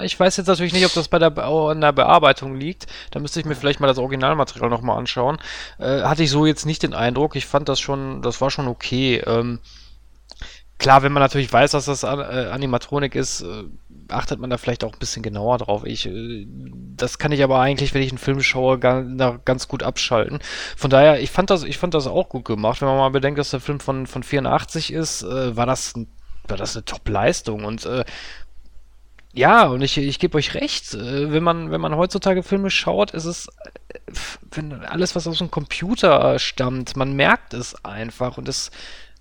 ich 0.04 0.18
weiß 0.18 0.36
jetzt 0.36 0.46
natürlich 0.46 0.72
nicht, 0.72 0.86
ob 0.86 0.94
das 0.94 1.08
bei 1.08 1.18
der, 1.18 1.30
Be 1.30 1.42
an 1.44 1.80
der 1.80 1.92
Bearbeitung 1.92 2.54
liegt. 2.54 2.86
Da 3.10 3.18
müsste 3.18 3.40
ich 3.40 3.46
mir 3.46 3.56
vielleicht 3.56 3.80
mal 3.80 3.86
das 3.86 3.98
Originalmaterial 3.98 4.70
nochmal 4.70 4.98
anschauen. 4.98 5.38
Äh, 5.78 6.02
hatte 6.02 6.22
ich 6.22 6.30
so 6.30 6.46
jetzt 6.46 6.64
nicht 6.64 6.82
den 6.82 6.94
Eindruck. 6.94 7.34
Ich 7.34 7.46
fand 7.46 7.68
das 7.68 7.80
schon, 7.80 8.22
das 8.22 8.40
war 8.40 8.50
schon 8.50 8.68
okay. 8.68 9.22
Ähm, 9.26 9.58
Klar, 10.78 11.02
wenn 11.02 11.12
man 11.12 11.22
natürlich 11.22 11.52
weiß, 11.52 11.72
dass 11.72 11.86
das 11.86 12.04
äh, 12.04 12.06
Animatronik 12.06 13.16
ist, 13.16 13.42
äh, 13.42 13.64
achtet 14.08 14.38
man 14.38 14.48
da 14.48 14.58
vielleicht 14.58 14.84
auch 14.84 14.92
ein 14.92 14.98
bisschen 15.00 15.24
genauer 15.24 15.58
drauf. 15.58 15.82
Ich, 15.84 16.06
äh, 16.06 16.46
das 16.96 17.18
kann 17.18 17.32
ich 17.32 17.42
aber 17.42 17.58
eigentlich, 17.58 17.94
wenn 17.94 18.02
ich 18.02 18.10
einen 18.12 18.18
Film 18.18 18.40
schaue, 18.42 18.78
ganz 18.78 19.66
gut 19.66 19.82
abschalten. 19.82 20.38
Von 20.76 20.90
daher, 20.90 21.20
ich 21.20 21.32
fand 21.32 21.50
das, 21.50 21.64
ich 21.64 21.78
fand 21.78 21.94
das 21.94 22.06
auch 22.06 22.28
gut 22.28 22.44
gemacht. 22.44 22.80
Wenn 22.80 22.88
man 22.88 22.98
mal 22.98 23.08
bedenkt, 23.10 23.40
dass 23.40 23.50
der 23.50 23.60
Film 23.60 23.80
von, 23.80 24.06
von 24.06 24.22
84 24.22 24.92
ist, 24.92 25.24
war 25.24 25.66
das, 25.66 25.94
war 26.46 26.56
das 26.56 26.76
eine 26.76 26.84
Top-Leistung 26.84 27.64
und 27.64 27.88
ja, 29.34 29.66
und 29.66 29.82
ich, 29.82 29.98
ich 29.98 30.18
gebe 30.18 30.38
euch 30.38 30.54
recht, 30.54 30.94
wenn 30.94 31.42
man, 31.42 31.70
wenn 31.70 31.80
man 31.80 31.96
heutzutage 31.96 32.42
Filme 32.42 32.70
schaut, 32.70 33.10
ist 33.10 33.26
es, 33.26 33.48
wenn 34.50 34.72
alles, 34.84 35.14
was 35.14 35.28
aus 35.28 35.38
dem 35.38 35.50
Computer 35.50 36.38
stammt, 36.38 36.96
man 36.96 37.12
merkt 37.12 37.52
es 37.52 37.84
einfach 37.84 38.38
und 38.38 38.48
es 38.48 38.70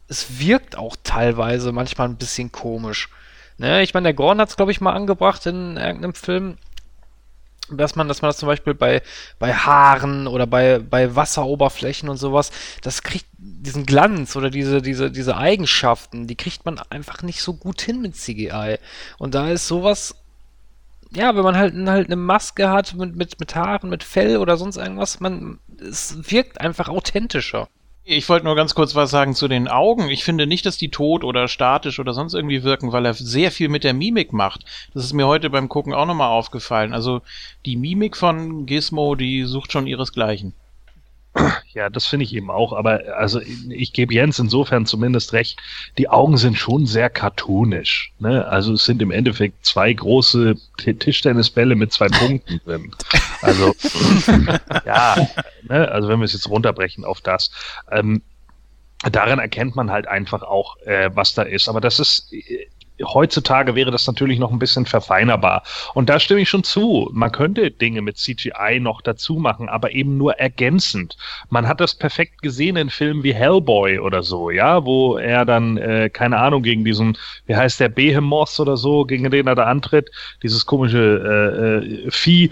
es 0.07 0.39
wirkt 0.39 0.77
auch 0.77 0.95
teilweise 1.03 1.71
manchmal 1.71 2.07
ein 2.07 2.17
bisschen 2.17 2.51
komisch. 2.51 3.09
Ne? 3.57 3.81
Ich 3.83 3.93
meine, 3.93 4.05
der 4.05 4.13
Gorn 4.13 4.39
hat 4.39 4.49
es, 4.49 4.55
glaube 4.57 4.71
ich, 4.71 4.81
mal 4.81 4.93
angebracht 4.93 5.45
in 5.45 5.77
irgendeinem 5.77 6.13
Film, 6.13 6.57
dass 7.69 7.95
man, 7.95 8.07
dass 8.07 8.21
man 8.21 8.29
das 8.29 8.37
zum 8.37 8.47
Beispiel 8.47 8.73
bei, 8.73 9.01
bei 9.39 9.53
Haaren 9.53 10.27
oder 10.27 10.47
bei, 10.47 10.79
bei 10.79 11.15
Wasseroberflächen 11.15 12.07
und 12.07 12.17
sowas, 12.17 12.51
das 12.81 13.03
kriegt 13.03 13.25
diesen 13.37 13.85
Glanz 13.85 14.35
oder 14.35 14.49
diese, 14.49 14.81
diese, 14.81 15.11
diese 15.11 15.35
Eigenschaften, 15.35 16.27
die 16.27 16.35
kriegt 16.35 16.65
man 16.65 16.79
einfach 16.89 17.23
nicht 17.23 17.41
so 17.41 17.53
gut 17.53 17.81
hin 17.81 18.01
mit 18.01 18.15
CGI. 18.15 18.77
Und 19.17 19.35
da 19.35 19.49
ist 19.49 19.67
sowas, 19.67 20.15
ja, 21.11 21.35
wenn 21.35 21.43
man 21.43 21.57
halt, 21.57 21.73
halt 21.87 22.07
eine 22.07 22.15
Maske 22.15 22.69
hat 22.69 22.95
mit, 22.95 23.15
mit, 23.15 23.39
mit 23.39 23.55
Haaren, 23.55 23.89
mit 23.89 24.03
Fell 24.03 24.37
oder 24.37 24.55
sonst 24.55 24.77
irgendwas, 24.77 25.19
man, 25.19 25.59
es 25.79 26.31
wirkt 26.31 26.61
einfach 26.61 26.87
authentischer. 26.87 27.67
Ich 28.09 28.29
wollte 28.29 28.45
nur 28.45 28.55
ganz 28.55 28.73
kurz 28.73 28.95
was 28.95 29.11
sagen 29.11 29.35
zu 29.35 29.49
den 29.49 29.67
Augen. 29.67 30.07
Ich 30.07 30.23
finde 30.23 30.47
nicht, 30.47 30.65
dass 30.65 30.77
die 30.77 30.87
tot 30.87 31.25
oder 31.25 31.49
statisch 31.49 31.99
oder 31.99 32.13
sonst 32.13 32.35
irgendwie 32.35 32.63
wirken, 32.63 32.93
weil 32.93 33.05
er 33.05 33.13
sehr 33.13 33.51
viel 33.51 33.67
mit 33.67 33.83
der 33.83 33.93
Mimik 33.93 34.31
macht. 34.31 34.63
Das 34.93 35.03
ist 35.03 35.11
mir 35.11 35.27
heute 35.27 35.49
beim 35.49 35.67
Gucken 35.67 35.93
auch 35.93 36.05
nochmal 36.05 36.29
aufgefallen. 36.29 36.93
Also 36.93 37.21
die 37.65 37.75
Mimik 37.75 38.15
von 38.15 38.65
Gizmo, 38.65 39.15
die 39.15 39.43
sucht 39.43 39.73
schon 39.73 39.87
ihresgleichen. 39.87 40.53
Ja, 41.73 41.89
das 41.89 42.07
finde 42.07 42.25
ich 42.25 42.33
eben 42.33 42.49
auch. 42.49 42.73
Aber 42.73 43.01
also 43.17 43.39
ich 43.69 43.93
gebe 43.93 44.13
Jens 44.13 44.39
insofern 44.39 44.85
zumindest 44.85 45.33
recht. 45.33 45.59
Die 45.97 46.09
Augen 46.09 46.37
sind 46.37 46.57
schon 46.57 46.85
sehr 46.85 47.09
cartoonisch. 47.09 48.13
Ne? 48.19 48.47
Also 48.47 48.73
es 48.73 48.85
sind 48.85 49.01
im 49.01 49.11
Endeffekt 49.11 49.65
zwei 49.65 49.93
große 49.93 50.55
Tischtennisbälle 50.77 51.75
mit 51.75 51.93
zwei 51.93 52.07
Punkten 52.07 52.59
drin. 52.65 52.91
Also 53.41 53.75
ja, 54.85 55.15
ne? 55.63 55.89
also 55.89 56.07
wenn 56.07 56.19
wir 56.19 56.25
es 56.25 56.33
jetzt 56.33 56.49
runterbrechen 56.49 57.05
auf 57.05 57.21
das. 57.21 57.51
Ähm, 57.91 58.21
daran 59.11 59.39
erkennt 59.39 59.75
man 59.75 59.91
halt 59.91 60.07
einfach 60.07 60.41
auch, 60.41 60.77
äh, 60.81 61.11
was 61.13 61.33
da 61.33 61.43
ist. 61.43 61.69
Aber 61.69 61.81
das 61.81 61.99
ist 61.99 62.31
heutzutage 63.03 63.75
wäre 63.75 63.91
das 63.91 64.07
natürlich 64.07 64.39
noch 64.39 64.51
ein 64.51 64.59
bisschen 64.59 64.85
verfeinerbar. 64.85 65.63
Und 65.93 66.09
da 66.09 66.19
stimme 66.19 66.41
ich 66.41 66.49
schon 66.49 66.63
zu. 66.63 67.09
Man 67.13 67.31
könnte 67.31 67.71
Dinge 67.71 68.01
mit 68.01 68.17
CGI 68.17 68.79
noch 68.79 69.01
dazu 69.01 69.35
machen, 69.35 69.69
aber 69.69 69.91
eben 69.91 70.17
nur 70.17 70.33
ergänzend. 70.39 71.17
Man 71.49 71.67
hat 71.67 71.79
das 71.79 71.95
perfekt 71.95 72.41
gesehen 72.41 72.75
in 72.75 72.89
Filmen 72.89 73.23
wie 73.23 73.33
Hellboy 73.33 73.99
oder 73.99 74.23
so, 74.23 74.49
ja, 74.49 74.85
wo 74.85 75.17
er 75.17 75.45
dann, 75.45 75.77
äh, 75.77 76.09
keine 76.09 76.37
Ahnung, 76.37 76.63
gegen 76.63 76.83
diesen, 76.83 77.17
wie 77.45 77.55
heißt 77.55 77.79
der, 77.79 77.89
Behemoth 77.89 78.59
oder 78.59 78.77
so, 78.77 79.05
gegen 79.05 79.29
den 79.29 79.47
er 79.47 79.55
da 79.55 79.65
antritt, 79.65 80.09
dieses 80.43 80.65
komische 80.65 80.97
äh, 80.97 82.07
äh, 82.07 82.11
Vieh, 82.11 82.49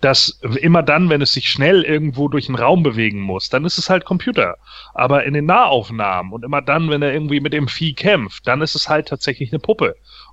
das 0.00 0.40
immer 0.60 0.82
dann, 0.82 1.08
wenn 1.08 1.22
es 1.22 1.32
sich 1.32 1.48
schnell 1.48 1.82
irgendwo 1.82 2.28
durch 2.28 2.46
den 2.46 2.54
Raum 2.54 2.82
bewegen 2.82 3.20
muss, 3.20 3.48
dann 3.48 3.64
ist 3.64 3.78
es 3.78 3.90
halt 3.90 4.04
Computer. 4.04 4.56
Aber 4.94 5.24
in 5.24 5.34
den 5.34 5.46
Nahaufnahmen 5.46 6.32
und 6.32 6.44
immer 6.44 6.62
dann, 6.62 6.90
wenn 6.90 7.02
er 7.02 7.12
irgendwie 7.12 7.40
mit 7.40 7.52
dem 7.52 7.68
Vieh 7.68 7.94
kämpft, 7.94 8.46
dann 8.46 8.60
ist 8.60 8.74
es 8.74 8.88
halt 8.88 9.08
tatsächlich 9.08 9.52
eine 9.52 9.58
Puppe. 9.58 9.79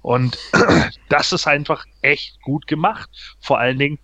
Und 0.01 0.37
das 1.09 1.33
ist 1.33 1.47
einfach 1.47 1.85
echt 2.01 2.41
gut 2.41 2.67
gemacht. 2.67 3.09
Vor 3.39 3.59
allen 3.59 3.79
Dingen, 3.79 3.99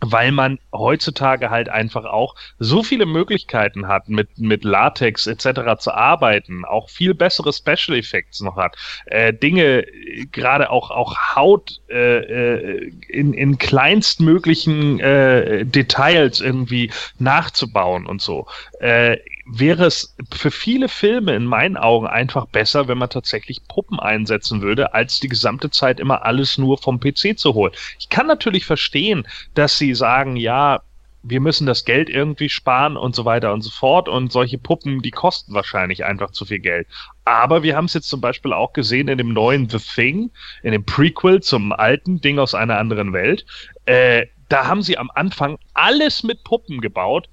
weil 0.00 0.30
man 0.30 0.58
heutzutage 0.72 1.50
halt 1.50 1.68
einfach 1.68 2.04
auch 2.04 2.34
so 2.58 2.82
viele 2.82 3.06
Möglichkeiten 3.06 3.88
hat, 3.88 4.08
mit, 4.08 4.38
mit 4.38 4.62
Latex 4.64 5.26
etc. 5.26 5.78
zu 5.78 5.92
arbeiten, 5.92 6.64
auch 6.64 6.90
viel 6.90 7.14
bessere 7.14 7.52
Special 7.52 7.96
Effects 7.96 8.40
noch 8.40 8.56
hat, 8.56 8.76
äh, 9.06 9.32
Dinge, 9.32 9.86
gerade 10.32 10.70
auch, 10.70 10.90
auch 10.90 11.16
Haut 11.34 11.80
äh, 11.88 12.18
äh, 12.18 12.92
in, 13.08 13.32
in 13.32 13.58
kleinstmöglichen 13.58 15.00
äh, 15.00 15.64
Details 15.64 16.40
irgendwie 16.40 16.92
nachzubauen 17.18 18.06
und 18.06 18.20
so. 18.20 18.46
Äh, 18.80 19.16
wäre 19.46 19.86
es 19.86 20.16
für 20.32 20.50
viele 20.50 20.88
Filme 20.88 21.34
in 21.34 21.44
meinen 21.44 21.76
Augen 21.76 22.06
einfach 22.06 22.46
besser, 22.46 22.88
wenn 22.88 22.98
man 22.98 23.10
tatsächlich 23.10 23.66
Puppen 23.68 24.00
einsetzen 24.00 24.60
würde, 24.60 24.92
als 24.92 25.20
die 25.20 25.28
gesamte 25.28 25.70
Zeit 25.70 26.00
immer 26.00 26.24
alles 26.24 26.58
nur 26.58 26.78
vom 26.78 26.98
PC 26.98 27.38
zu 27.38 27.54
holen. 27.54 27.72
Ich 27.98 28.08
kann 28.08 28.26
natürlich 28.26 28.66
verstehen, 28.66 29.26
dass 29.54 29.78
sie 29.78 29.94
sagen, 29.94 30.36
ja, 30.36 30.80
wir 31.28 31.40
müssen 31.40 31.66
das 31.66 31.84
Geld 31.84 32.08
irgendwie 32.08 32.48
sparen 32.48 32.96
und 32.96 33.14
so 33.14 33.24
weiter 33.24 33.52
und 33.52 33.62
so 33.62 33.70
fort. 33.70 34.08
Und 34.08 34.30
solche 34.30 34.58
Puppen, 34.58 35.02
die 35.02 35.10
kosten 35.10 35.54
wahrscheinlich 35.54 36.04
einfach 36.04 36.30
zu 36.30 36.44
viel 36.44 36.60
Geld. 36.60 36.86
Aber 37.24 37.62
wir 37.62 37.76
haben 37.76 37.86
es 37.86 37.94
jetzt 37.94 38.08
zum 38.08 38.20
Beispiel 38.20 38.52
auch 38.52 38.72
gesehen 38.72 39.08
in 39.08 39.18
dem 39.18 39.32
neuen 39.32 39.68
The 39.68 39.78
Thing, 39.78 40.30
in 40.62 40.72
dem 40.72 40.84
Prequel 40.84 41.42
zum 41.42 41.72
alten 41.72 42.20
Ding 42.20 42.38
aus 42.38 42.54
einer 42.54 42.78
anderen 42.78 43.12
Welt. 43.12 43.44
Äh, 43.86 44.26
da 44.48 44.66
haben 44.68 44.82
sie 44.82 44.98
am 44.98 45.10
Anfang 45.14 45.58
alles 45.74 46.22
mit 46.22 46.44
Puppen 46.44 46.80
gebaut 46.80 47.28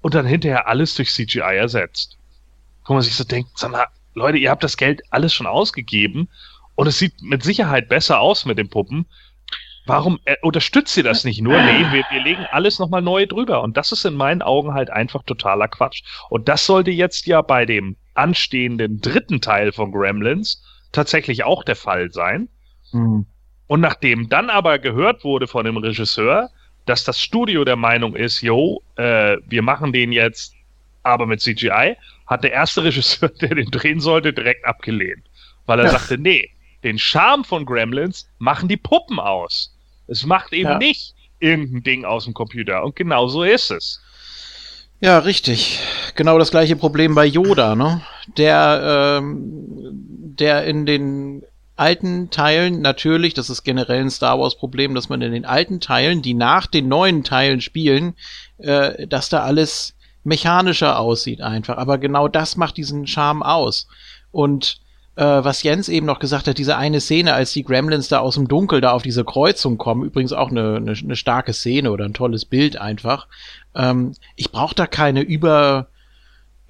und 0.00 0.14
dann 0.14 0.26
hinterher 0.26 0.68
alles 0.68 0.94
durch 0.94 1.12
CGI 1.12 1.56
ersetzt. 1.56 2.18
Wo 2.86 2.94
man 2.94 3.02
sich 3.02 3.14
so 3.14 3.24
denkt, 3.24 3.50
sag 3.56 3.70
mal, 3.70 3.86
Leute, 4.14 4.38
ihr 4.38 4.50
habt 4.50 4.64
das 4.64 4.76
Geld 4.76 5.02
alles 5.10 5.32
schon 5.32 5.46
ausgegeben 5.46 6.28
und 6.74 6.86
es 6.86 6.98
sieht 6.98 7.22
mit 7.22 7.42
Sicherheit 7.42 7.88
besser 7.88 8.20
aus 8.20 8.44
mit 8.44 8.58
den 8.58 8.68
Puppen. 8.68 9.06
Warum 9.86 10.20
äh, 10.24 10.36
unterstützt 10.42 10.96
ihr 10.96 11.02
das 11.02 11.24
nicht 11.24 11.40
nur? 11.40 11.60
Nee, 11.60 11.86
wir, 11.90 12.04
wir 12.10 12.22
legen 12.22 12.46
alles 12.50 12.78
nochmal 12.78 13.02
neu 13.02 13.26
drüber. 13.26 13.62
Und 13.62 13.76
das 13.76 13.92
ist 13.92 14.04
in 14.04 14.14
meinen 14.14 14.42
Augen 14.42 14.74
halt 14.74 14.90
einfach 14.90 15.22
totaler 15.22 15.68
Quatsch. 15.68 16.02
Und 16.28 16.48
das 16.48 16.66
sollte 16.66 16.90
jetzt 16.90 17.26
ja 17.26 17.42
bei 17.42 17.66
dem 17.66 17.96
anstehenden 18.14 19.00
dritten 19.00 19.40
Teil 19.40 19.72
von 19.72 19.92
Gremlins 19.92 20.62
tatsächlich 20.92 21.44
auch 21.44 21.64
der 21.64 21.76
Fall 21.76 22.12
sein. 22.12 22.48
Mhm. 22.92 23.26
Und 23.66 23.80
nachdem 23.80 24.28
dann 24.28 24.50
aber 24.50 24.78
gehört 24.78 25.24
wurde 25.24 25.46
von 25.46 25.64
dem 25.64 25.76
Regisseur, 25.76 26.50
dass 26.86 27.04
das 27.04 27.20
Studio 27.20 27.64
der 27.64 27.76
Meinung 27.76 28.16
ist, 28.16 28.40
yo, 28.42 28.82
äh, 28.96 29.36
wir 29.46 29.62
machen 29.62 29.92
den 29.92 30.12
jetzt 30.12 30.54
aber 31.02 31.26
mit 31.26 31.40
CGI, 31.40 31.96
hat 32.26 32.44
der 32.44 32.52
erste 32.52 32.84
Regisseur, 32.84 33.28
der 33.28 33.54
den 33.54 33.70
drehen 33.70 34.00
sollte, 34.00 34.32
direkt 34.32 34.64
abgelehnt. 34.66 35.26
Weil 35.66 35.78
er 35.80 35.86
Ja. 35.86 35.90
sagte, 35.92 36.18
nee, 36.18 36.50
den 36.84 36.98
Charme 36.98 37.44
von 37.44 37.64
Gremlins 37.66 38.28
machen 38.38 38.68
die 38.68 38.76
Puppen 38.76 39.18
aus. 39.18 39.76
Es 40.06 40.24
macht 40.24 40.52
eben 40.52 40.70
Ja. 40.70 40.78
nicht 40.78 41.14
irgendein 41.38 41.82
Ding 41.82 42.04
aus 42.04 42.24
dem 42.24 42.34
Computer. 42.34 42.82
Und 42.84 42.96
genau 42.96 43.28
so 43.28 43.42
ist 43.44 43.70
es. 43.70 44.00
Ja, 45.00 45.18
richtig. 45.20 45.80
Genau 46.14 46.38
das 46.38 46.50
gleiche 46.50 46.76
Problem 46.76 47.14
bei 47.14 47.24
Yoda, 47.24 47.74
ne? 47.74 48.02
Der, 48.36 49.18
ähm, 49.22 49.38
der 50.36 50.64
in 50.66 50.84
den 50.84 51.42
alten 51.80 52.30
Teilen, 52.30 52.82
natürlich, 52.82 53.34
das 53.34 53.50
ist 53.50 53.64
generell 53.64 54.02
ein 54.02 54.10
Star 54.10 54.38
Wars-Problem, 54.38 54.94
dass 54.94 55.08
man 55.08 55.22
in 55.22 55.32
den 55.32 55.46
alten 55.46 55.80
Teilen, 55.80 56.22
die 56.22 56.34
nach 56.34 56.66
den 56.66 56.88
neuen 56.88 57.24
Teilen 57.24 57.60
spielen, 57.60 58.14
äh, 58.58 59.06
dass 59.06 59.30
da 59.30 59.40
alles 59.40 59.94
mechanischer 60.22 60.98
aussieht 60.98 61.40
einfach. 61.40 61.78
Aber 61.78 61.98
genau 61.98 62.28
das 62.28 62.56
macht 62.56 62.76
diesen 62.76 63.06
Charme 63.06 63.42
aus. 63.42 63.88
Und 64.30 64.80
äh, 65.16 65.24
was 65.24 65.62
Jens 65.62 65.88
eben 65.88 66.06
noch 66.06 66.18
gesagt 66.18 66.46
hat, 66.46 66.58
diese 66.58 66.76
eine 66.76 67.00
Szene, 67.00 67.32
als 67.32 67.52
die 67.52 67.64
Gremlins 67.64 68.08
da 68.08 68.18
aus 68.18 68.34
dem 68.34 68.46
Dunkel 68.46 68.80
da 68.80 68.92
auf 68.92 69.02
diese 69.02 69.24
Kreuzung 69.24 69.78
kommen, 69.78 70.04
übrigens 70.04 70.34
auch 70.34 70.50
eine, 70.50 70.76
eine, 70.76 70.92
eine 70.92 71.16
starke 71.16 71.54
Szene 71.54 71.90
oder 71.90 72.04
ein 72.04 72.14
tolles 72.14 72.44
Bild 72.44 72.76
einfach. 72.76 73.26
Ähm, 73.74 74.12
ich 74.36 74.52
brauche 74.52 74.74
da 74.74 74.86
keine 74.86 75.22
über 75.22 75.88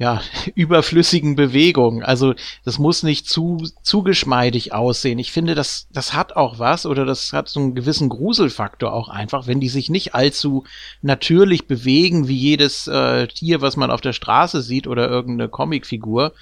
ja, 0.01 0.23
überflüssigen 0.55 1.37
Bewegungen. 1.37 2.03
Also 2.03 2.35
das 2.65 2.79
muss 2.79 3.03
nicht 3.03 3.29
zu, 3.29 3.69
zu 3.83 4.03
geschmeidig 4.03 4.73
aussehen. 4.73 5.19
Ich 5.19 5.31
finde, 5.31 5.55
das, 5.55 5.89
das 5.93 6.15
hat 6.15 6.35
auch 6.37 6.59
was 6.59 6.87
oder 6.87 7.05
das 7.05 7.35
hat 7.35 7.49
so 7.51 7.61
einen 7.61 7.75
gewissen 7.75 8.09
Gruselfaktor 8.09 8.95
auch 8.95 9.11
einfach, 9.11 9.47
wenn 9.47 9.61
die 9.61 9.69
sich 9.69 9.91
nicht 9.91 10.15
allzu 10.15 10.65
natürlich 11.03 11.67
bewegen 11.67 12.29
wie 12.29 12.37
jedes 12.37 12.89
äh, 12.89 13.29
Tier, 13.29 13.61
was 13.61 13.77
man 13.77 13.91
auf 13.91 14.01
der 14.01 14.15
Straße 14.15 14.63
sieht 14.63 14.87
oder 14.87 15.09
irgendeine 15.09 15.51
Comicfigur, 15.51 16.33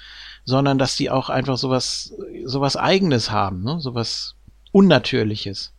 sondern 0.45 0.77
dass 0.77 0.95
die 0.95 1.11
auch 1.11 1.29
einfach 1.29 1.57
sowas, 1.57 2.13
sowas 2.45 2.77
Eigenes 2.77 3.29
haben, 3.29 3.63
ne? 3.63 3.81
sowas 3.81 4.35
Unnatürliches. 4.71 5.73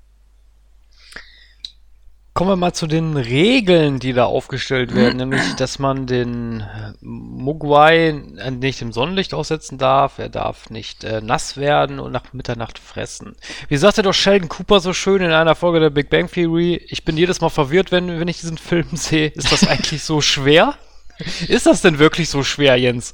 Kommen 2.33 2.51
wir 2.51 2.57
mal 2.57 2.73
zu 2.73 2.87
den 2.87 3.17
Regeln, 3.17 3.99
die 3.99 4.13
da 4.13 4.25
aufgestellt 4.25 4.95
werden, 4.95 5.17
nämlich, 5.17 5.43
dass 5.59 5.81
man 5.81 6.07
den 6.07 6.61
äh, 6.61 6.93
Mugwai 7.01 8.23
äh, 8.39 8.51
nicht 8.53 8.81
im 8.83 8.93
Sonnenlicht 8.93 9.35
aussetzen 9.35 9.79
darf, 9.79 10.19
er 10.19 10.29
darf 10.29 10.71
nicht 10.71 11.03
äh, 11.03 11.21
nass 11.21 11.57
werden 11.57 11.99
und 11.99 12.13
nach 12.13 12.33
Mitternacht 12.33 12.79
fressen. 12.79 13.35
Wie 13.69 13.77
sagte 13.77 14.03
doch 14.03 14.15
Sheldon 14.15 14.49
Cooper 14.49 14.79
so 14.79 14.93
schön 14.93 15.23
in 15.23 15.33
einer 15.33 15.57
Folge 15.57 15.81
der 15.81 15.91
Big 15.91 16.09
Bang 16.09 16.31
Theory, 16.31 16.81
ich 16.89 17.05
bin 17.05 17.17
jedes 17.17 17.41
Mal 17.41 17.49
verwirrt, 17.49 17.91
wenn, 17.91 18.21
wenn 18.21 18.29
ich 18.29 18.41
diesen 18.41 18.59
Film 18.59 18.87
sehe. 18.93 19.29
Ist 19.29 19.51
das 19.51 19.67
eigentlich 19.67 20.05
so 20.05 20.21
schwer? 20.21 20.77
Ist 21.49 21.67
das 21.67 21.83
denn 21.83 21.99
wirklich 21.99 22.29
so 22.29 22.43
schwer, 22.45 22.77
Jens? 22.77 23.13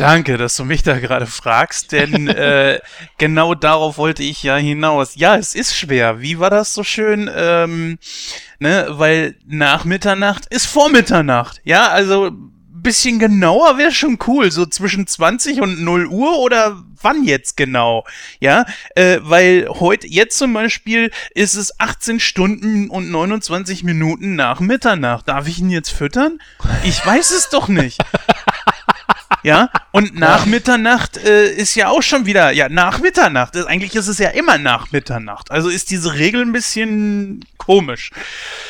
Danke, 0.00 0.38
dass 0.38 0.56
du 0.56 0.64
mich 0.64 0.82
da 0.82 0.98
gerade 0.98 1.26
fragst, 1.26 1.92
denn 1.92 2.26
äh, 2.28 2.80
genau 3.18 3.54
darauf 3.54 3.98
wollte 3.98 4.22
ich 4.22 4.42
ja 4.42 4.56
hinaus. 4.56 5.14
Ja, 5.16 5.36
es 5.36 5.54
ist 5.54 5.76
schwer. 5.76 6.22
Wie 6.22 6.38
war 6.38 6.48
das 6.48 6.72
so 6.72 6.82
schön? 6.82 7.30
Ähm, 7.34 7.98
ne, 8.58 8.86
weil 8.88 9.36
nach 9.46 9.84
Mitternacht 9.84 10.46
ist 10.46 10.64
vor 10.64 10.88
Mitternacht. 10.88 11.60
Ja, 11.64 11.88
also 11.88 12.30
bisschen 12.82 13.18
genauer 13.18 13.76
wäre 13.78 13.92
schon 13.92 14.18
cool, 14.26 14.50
so 14.50 14.64
zwischen 14.64 15.06
20 15.06 15.60
und 15.60 15.82
0 15.82 16.06
Uhr 16.06 16.38
oder 16.38 16.82
wann 17.02 17.24
jetzt 17.24 17.56
genau? 17.56 18.06
Ja, 18.40 18.64
äh, 18.94 19.18
weil 19.20 19.68
heute, 19.68 20.06
jetzt 20.06 20.38
zum 20.38 20.52
Beispiel, 20.52 21.10
ist 21.34 21.54
es 21.54 21.78
18 21.78 22.20
Stunden 22.20 22.88
und 22.88 23.10
29 23.10 23.84
Minuten 23.84 24.34
nach 24.34 24.60
Mitternacht. 24.60 25.28
Darf 25.28 25.46
ich 25.46 25.58
ihn 25.58 25.70
jetzt 25.70 25.90
füttern? 25.90 26.40
Ich 26.84 27.04
weiß 27.04 27.32
es 27.32 27.50
doch 27.50 27.68
nicht. 27.68 28.00
Ja, 29.42 29.70
und 29.92 30.14
nach 30.18 30.44
Mitternacht 30.44 31.16
äh, 31.16 31.50
ist 31.50 31.74
ja 31.74 31.88
auch 31.88 32.02
schon 32.02 32.26
wieder, 32.26 32.50
ja, 32.50 32.68
nach 32.68 33.00
Mitternacht. 33.00 33.56
Äh, 33.56 33.64
Eigentlich 33.64 33.94
ist 33.94 34.08
es 34.08 34.18
ja 34.18 34.28
immer 34.30 34.58
nach 34.58 34.92
Mitternacht. 34.92 35.50
Also 35.50 35.70
ist 35.70 35.90
diese 35.90 36.14
Regel 36.14 36.42
ein 36.42 36.52
bisschen 36.52 37.44
komisch. 37.56 38.10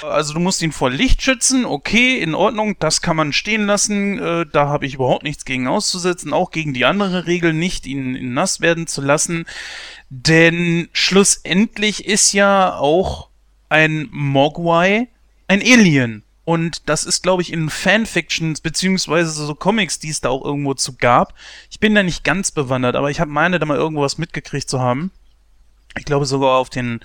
Also 0.03 0.33
du 0.33 0.39
musst 0.39 0.63
ihn 0.63 0.71
vor 0.71 0.91
Licht 0.91 1.23
schützen, 1.23 1.65
okay, 1.65 2.19
in 2.19 2.35
Ordnung, 2.35 2.77
das 2.79 3.03
kann 3.03 3.17
man 3.17 3.33
stehen 3.33 3.67
lassen. 3.67 4.19
Äh, 4.19 4.47
da 4.53 4.69
habe 4.69 4.87
ich 4.87 4.95
überhaupt 4.95 5.25
nichts 5.25 5.45
gegen 5.45 5.67
auszusetzen. 5.67 6.33
Auch 6.33 6.53
gegen 6.53 6.73
die 6.73 6.85
andere 6.85 7.27
Regel 7.27 7.53
nicht, 7.53 7.87
ihn, 7.87 8.15
ihn 8.15 8.33
nass 8.33 8.61
werden 8.61 8.87
zu 8.87 9.01
lassen. 9.01 9.47
Denn 10.09 10.89
schlussendlich 10.93 12.07
ist 12.07 12.33
ja 12.33 12.77
auch 12.77 13.29
ein 13.69 14.09
Mogwai 14.13 15.09
ein 15.51 15.63
Alien. 15.63 16.23
Und 16.51 16.89
das 16.89 17.05
ist, 17.05 17.23
glaube 17.23 17.43
ich, 17.43 17.53
in 17.53 17.71
Fanfictions 17.71 18.61
beziehungsweise 18.61 19.31
so 19.31 19.55
Comics, 19.55 20.01
die 20.01 20.09
es 20.09 20.21
da 20.21 20.31
auch 20.31 20.45
irgendwo 20.45 20.75
zu 20.75 20.97
gab. 20.97 21.33
Ich 21.71 21.79
bin 21.79 21.95
da 21.95 22.03
nicht 22.03 22.25
ganz 22.25 22.51
bewandert, 22.51 22.97
aber 22.97 23.09
ich 23.09 23.21
habe 23.21 23.31
meine 23.31 23.61
da 23.61 23.67
mal 23.67 23.77
irgendwo 23.77 24.03
was 24.03 24.19
mitgekriegt 24.19 24.69
zu 24.69 24.81
haben. 24.81 25.13
Ich 25.97 26.05
glaube 26.05 26.27
sogar 26.27 26.57
auf 26.57 26.69
den 26.69 26.99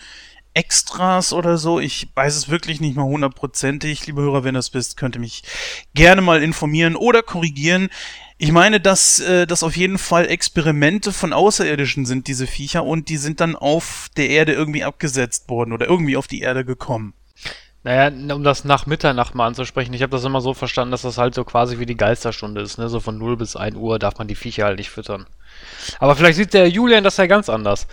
Extras 0.56 1.32
oder 1.32 1.60
so. 1.60 1.80
Ich 1.80 2.08
weiß 2.16 2.36
es 2.36 2.50
wirklich 2.50 2.82
nicht 2.82 2.96
mal 2.96 3.04
hundertprozentig. 3.04 4.08
Liebe 4.08 4.24
Hörer, 4.24 4.44
wenn 4.44 4.56
ihr 4.56 4.60
es 4.60 4.74
wisst, 4.74 4.98
könnt 4.98 5.16
ihr 5.16 5.22
mich 5.22 5.44
gerne 5.94 6.24
mal 6.24 6.42
informieren 6.42 6.96
oder 6.96 7.22
korrigieren. 7.22 7.90
Ich 8.40 8.52
meine, 8.52 8.80
dass 8.80 9.20
äh, 9.20 9.46
das 9.46 9.62
auf 9.62 9.78
jeden 9.78 10.00
Fall 10.00 10.26
Experimente 10.26 11.14
von 11.14 11.34
Außerirdischen 11.34 12.08
sind, 12.08 12.26
diese 12.26 12.48
Viecher, 12.48 12.84
und 12.84 13.10
die 13.10 13.18
sind 13.18 13.42
dann 13.42 13.56
auf 13.56 14.10
der 14.18 14.28
Erde 14.28 14.54
irgendwie 14.54 14.84
abgesetzt 14.84 15.50
worden 15.50 15.72
oder 15.72 15.86
irgendwie 15.86 16.18
auf 16.18 16.26
die 16.26 16.42
Erde 16.42 16.66
gekommen. 16.66 17.14
Naja, 17.86 18.12
um 18.34 18.44
das 18.44 18.66
nach 18.66 18.88
Mitternacht 18.88 19.36
mal 19.36 19.46
anzusprechen, 19.46 19.94
ich 19.94 20.02
habe 20.02 20.10
das 20.10 20.24
immer 20.24 20.42
so 20.42 20.56
verstanden, 20.56 20.90
dass 20.90 21.04
das 21.04 21.20
halt 21.20 21.36
so 21.36 21.44
quasi 21.44 21.78
wie 21.78 21.86
die 21.86 21.96
Geisterstunde 21.96 22.62
ist, 22.62 22.80
ne? 22.80 22.90
So 22.90 23.00
von 23.00 23.20
0 23.20 23.38
bis 23.38 23.56
1 23.56 23.76
Uhr 23.76 24.00
darf 24.00 24.18
man 24.18 24.28
die 24.28 24.34
Viecher 24.34 24.66
halt 24.66 24.80
nicht 24.80 24.90
füttern. 24.90 25.28
Aber 26.00 26.16
vielleicht 26.16 26.38
sieht 26.38 26.56
der 26.56 26.68
Julian 26.68 27.04
das 27.04 27.18
ja 27.18 27.28
ganz 27.28 27.48
anders. 27.48 27.86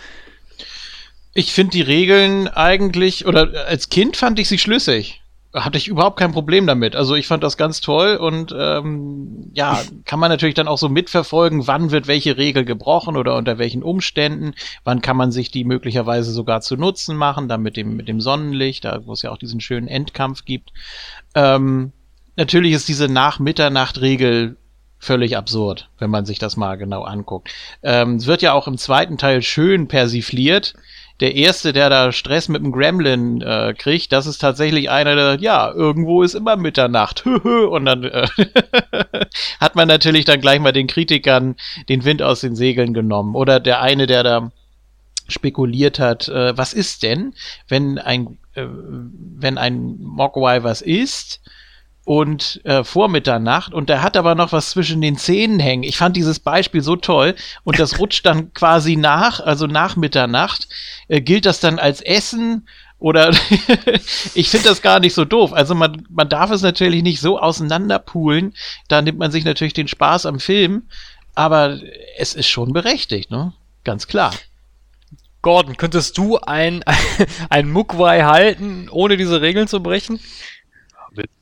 Ich 1.35 1.53
finde 1.53 1.73
die 1.73 1.83
Regeln 1.83 2.47
eigentlich, 2.47 3.27
oder 3.27 3.67
als 3.67 3.89
Kind 3.89 4.17
fand 4.17 4.39
ich 4.39 4.47
sie 4.47 4.57
schlüssig. 4.57 5.21
Hatte 5.53 5.77
ich 5.77 5.87
überhaupt 5.87 6.17
kein 6.17 6.31
Problem 6.31 6.65
damit. 6.65 6.95
Also 6.95 7.13
ich 7.13 7.27
fand 7.27 7.43
das 7.43 7.57
ganz 7.57 7.79
toll 7.79 8.15
und 8.15 8.55
ähm, 8.57 9.51
ja, 9.53 9.79
kann 10.03 10.19
man 10.19 10.31
natürlich 10.31 10.55
dann 10.55 10.67
auch 10.67 10.79
so 10.79 10.89
mitverfolgen, 10.89 11.67
wann 11.67 11.91
wird 11.91 12.07
welche 12.07 12.37
Regel 12.37 12.65
gebrochen 12.65 13.15
oder 13.15 13.35
unter 13.37 13.59
welchen 13.59 13.83
Umständen, 13.83 14.55
wann 14.83 15.01
kann 15.01 15.15
man 15.15 15.31
sich 15.31 15.51
die 15.51 15.63
möglicherweise 15.63 16.31
sogar 16.31 16.61
zu 16.61 16.75
Nutzen 16.75 17.15
machen, 17.15 17.47
dann 17.47 17.61
mit 17.61 17.77
dem, 17.77 17.95
mit 17.95 18.07
dem 18.07 18.19
Sonnenlicht, 18.19 18.85
da 18.85 19.05
wo 19.05 19.13
es 19.13 19.21
ja 19.21 19.31
auch 19.31 19.37
diesen 19.37 19.61
schönen 19.61 19.87
Endkampf 19.87 20.43
gibt. 20.43 20.73
Ähm, 21.35 21.91
natürlich 22.35 22.73
ist 22.73 22.87
diese 22.87 23.07
Nach-Mitternacht-Regel 23.07 24.57
völlig 24.97 25.37
absurd, 25.37 25.89
wenn 25.99 26.09
man 26.09 26.25
sich 26.25 26.39
das 26.39 26.57
mal 26.57 26.77
genau 26.77 27.03
anguckt. 27.03 27.49
Ähm, 27.83 28.15
es 28.15 28.25
wird 28.25 28.41
ja 28.41 28.53
auch 28.53 28.67
im 28.67 28.77
zweiten 28.79 29.19
Teil 29.19 29.43
schön 29.43 29.87
persifliert 29.87 30.73
der 31.23 31.35
Erste, 31.35 31.71
der 31.71 31.89
da 31.89 32.11
Stress 32.11 32.49
mit 32.49 32.61
dem 32.61 32.73
Gremlin 32.73 33.41
äh, 33.41 33.73
kriegt, 33.77 34.11
das 34.11 34.25
ist 34.25 34.39
tatsächlich 34.39 34.89
einer, 34.89 35.15
der, 35.15 35.39
ja, 35.39 35.71
irgendwo 35.71 36.21
ist 36.21 36.33
immer 36.33 36.57
Mitternacht. 36.57 37.25
Und 37.25 37.85
dann 37.85 38.03
äh, 38.03 38.27
hat 39.61 39.75
man 39.77 39.87
natürlich 39.87 40.25
dann 40.25 40.41
gleich 40.41 40.59
mal 40.59 40.73
den 40.73 40.87
Kritikern 40.87 41.55
den 41.87 42.03
Wind 42.03 42.21
aus 42.21 42.41
den 42.41 42.57
Segeln 42.57 42.93
genommen. 42.93 43.35
Oder 43.35 43.61
der 43.61 43.81
eine, 43.81 44.05
der 44.05 44.23
da 44.23 44.51
spekuliert 45.29 45.97
hat, 45.97 46.27
äh, 46.27 46.57
was 46.57 46.73
ist 46.73 47.03
denn, 47.03 47.33
wenn 47.69 47.99
ein, 47.99 48.37
äh, 48.55 48.65
wenn 48.67 49.57
ein 49.57 49.95
Mogwai 50.01 50.61
was 50.63 50.81
isst, 50.81 51.39
und 52.05 52.59
äh, 52.65 52.83
vor 52.83 53.07
Mitternacht 53.07 53.73
und 53.73 53.89
der 53.89 54.01
hat 54.01 54.17
aber 54.17 54.35
noch 54.35 54.51
was 54.51 54.71
zwischen 54.71 54.99
den 54.99 55.17
Zähnen 55.17 55.59
hängen. 55.59 55.83
Ich 55.83 55.97
fand 55.97 56.17
dieses 56.17 56.39
Beispiel 56.39 56.81
so 56.81 56.95
toll 56.95 57.35
und 57.63 57.79
das 57.79 57.99
rutscht 57.99 58.25
dann 58.25 58.53
quasi 58.53 58.95
nach, 58.95 59.39
also 59.39 59.67
nach 59.67 59.95
Mitternacht. 59.95 60.67
Äh, 61.07 61.21
gilt 61.21 61.45
das 61.45 61.61
dann 61.61 61.79
als 61.79 62.01
Essen 62.01 62.67
oder 62.99 63.31
ich 64.33 64.49
finde 64.49 64.69
das 64.69 64.81
gar 64.81 64.99
nicht 64.99 65.13
so 65.13 65.23
doof. 65.23 65.53
Also 65.53 65.75
man, 65.75 66.05
man 66.09 66.27
darf 66.27 66.51
es 66.51 66.61
natürlich 66.61 67.03
nicht 67.03 67.21
so 67.21 67.39
auseinanderpulen. 67.39 68.53
Da 68.89 69.01
nimmt 69.01 69.19
man 69.19 69.31
sich 69.31 69.45
natürlich 69.45 69.73
den 69.73 69.87
Spaß 69.87 70.25
am 70.25 70.39
Film, 70.39 70.83
aber 71.35 71.79
es 72.17 72.33
ist 72.33 72.47
schon 72.47 72.73
berechtigt, 72.73 73.31
ne? 73.31 73.53
Ganz 73.85 74.07
klar. 74.07 74.33
Gordon, 75.41 75.75
könntest 75.75 76.17
du 76.17 76.37
ein, 76.37 76.83
ein 77.49 77.69
Mugwai 77.69 78.23
halten, 78.23 78.87
ohne 78.89 79.17
diese 79.17 79.41
Regeln 79.41 79.67
zu 79.67 79.81
brechen? 79.81 80.19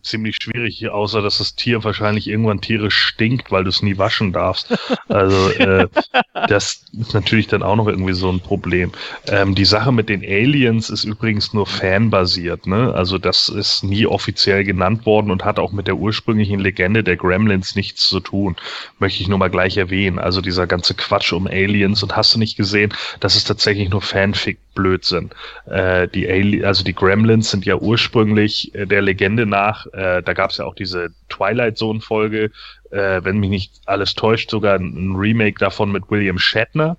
Ziemlich 0.04 0.38
schwierig, 0.41 0.89
außer 0.89 1.22
dass 1.22 1.38
das 1.38 1.56
Tier 1.56 1.84
wahrscheinlich 1.84 2.28
irgendwann 2.28 2.62
tierisch 2.62 2.95
stinkt, 2.95 3.52
weil 3.52 3.64
du 3.64 3.70
es 3.70 3.82
nie 3.82 3.97
waschen 3.97 4.34
darfst. 4.34 4.74
Also 5.08 5.49
äh, 5.52 5.88
das 6.47 6.84
ist 6.97 7.14
natürlich 7.14 7.47
dann 7.47 7.64
auch 7.64 7.76
noch 7.76 7.88
irgendwie 7.88 8.14
so 8.14 8.30
ein 8.30 8.39
Problem. 8.39 8.91
Ähm, 9.28 9.56
die 9.56 9.66
Sache 9.66 9.91
mit 9.91 10.10
den 10.10 10.22
Aliens 10.22 10.89
ist 10.89 11.04
übrigens 11.04 11.54
nur 11.54 11.68
fanbasiert. 11.68 12.68
Ne? 12.68 12.93
Also 12.93 13.18
das 13.18 13.49
ist 13.49 13.84
nie 13.84 14.06
offiziell 14.06 14.64
genannt 14.64 15.06
worden 15.06 15.32
und 15.32 15.45
hat 15.45 15.60
auch 15.60 15.72
mit 15.72 15.88
der 15.88 15.97
ursprünglichen 15.97 16.60
Legende 16.60 17.04
der 17.04 17.18
Gremlins 17.18 17.76
nichts 17.76 18.08
zu 18.08 18.20
tun. 18.20 18.56
Möchte 18.99 19.22
ich 19.22 19.28
nur 19.28 19.38
mal 19.38 19.49
gleich 19.49 19.78
erwähnen. 19.78 20.20
Also 20.20 20.41
dieser 20.41 20.68
ganze 20.68 20.93
Quatsch 20.93 21.34
um 21.34 21.47
Aliens 21.47 22.04
und 22.04 22.16
hast 22.16 22.36
du 22.36 22.39
nicht 22.39 22.58
gesehen, 22.58 22.93
das 23.20 23.36
ist 23.36 23.45
tatsächlich 23.45 23.89
nur 23.89 24.02
Fanfic-Blödsinn. 24.02 25.32
Äh, 25.66 26.08
die 26.08 26.30
Ali 26.30 26.64
also 26.64 26.84
die 26.84 26.95
Gremlins 26.95 27.52
sind 27.52 27.66
ja 27.66 27.76
ursprünglich 27.76 28.74
äh, 28.76 28.86
der 28.86 29.02
Legende 29.02 29.45
nach 29.45 29.88
äh, 29.93 30.21
da 30.23 30.33
gab 30.33 30.51
es 30.51 30.57
ja 30.57 30.65
auch 30.65 30.75
diese 30.75 31.09
Twilight 31.29 31.77
Zone 31.77 32.01
Folge, 32.01 32.51
äh, 32.91 33.21
wenn 33.23 33.37
mich 33.37 33.49
nicht 33.49 33.73
alles 33.85 34.15
täuscht, 34.15 34.49
sogar 34.49 34.75
ein 34.75 35.15
Remake 35.15 35.59
davon 35.59 35.91
mit 35.91 36.09
William 36.09 36.37
Shatner. 36.37 36.97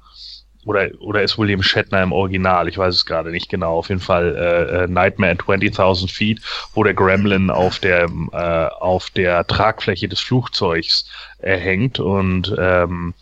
Oder, 0.64 0.90
oder 1.01 1.22
ist 1.22 1.38
William 1.38 1.62
Shatner 1.62 2.03
im 2.03 2.12
Original? 2.12 2.68
Ich 2.68 2.78
weiß 2.78 2.95
es 2.95 3.05
gerade 3.05 3.32
nicht 3.32 3.49
genau. 3.49 3.78
Auf 3.78 3.88
jeden 3.88 4.01
Fall 4.01 4.36
äh, 4.36 4.84
äh 4.84 4.86
Nightmare 4.86 5.32
at 5.32 5.40
20.000 5.40 6.12
Feet, 6.12 6.40
wo 6.72 6.84
der 6.84 6.95
Gremlin 6.95 7.51
auf 7.51 7.80
der, 7.80 8.05
äh, 8.32 8.68
auf 8.80 9.11
der 9.11 9.45
Tragfläche 9.47 10.09
des 10.09 10.20
Flugzeugs 10.20 11.11
äh, 11.38 11.57
hängt 11.57 11.99
und 11.99 12.55
ähm, 12.57 13.14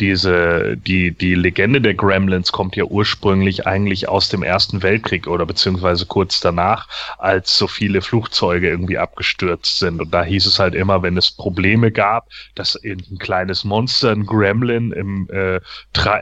diese, 0.00 0.76
die, 0.76 1.12
die 1.12 1.34
Legende 1.34 1.80
der 1.80 1.94
Gremlins 1.94 2.50
kommt 2.50 2.74
ja 2.74 2.84
ursprünglich 2.84 3.66
eigentlich 3.66 4.08
aus 4.08 4.28
dem 4.28 4.42
Ersten 4.42 4.82
Weltkrieg 4.82 5.28
oder 5.28 5.46
beziehungsweise 5.46 6.06
kurz 6.06 6.40
danach, 6.40 6.88
als 7.18 7.56
so 7.56 7.68
viele 7.68 8.02
Flugzeuge 8.02 8.68
irgendwie 8.68 8.98
abgestürzt 8.98 9.78
sind. 9.78 10.00
Und 10.00 10.12
da 10.12 10.24
hieß 10.24 10.46
es 10.46 10.58
halt 10.58 10.74
immer, 10.74 11.02
wenn 11.02 11.16
es 11.16 11.30
Probleme 11.30 11.92
gab, 11.92 12.28
dass 12.56 12.76
ein 12.84 13.18
kleines 13.18 13.62
Monster, 13.62 14.10
ein 14.10 14.26
Gremlin 14.26 14.90
im, 14.90 15.28
äh, 15.30 15.60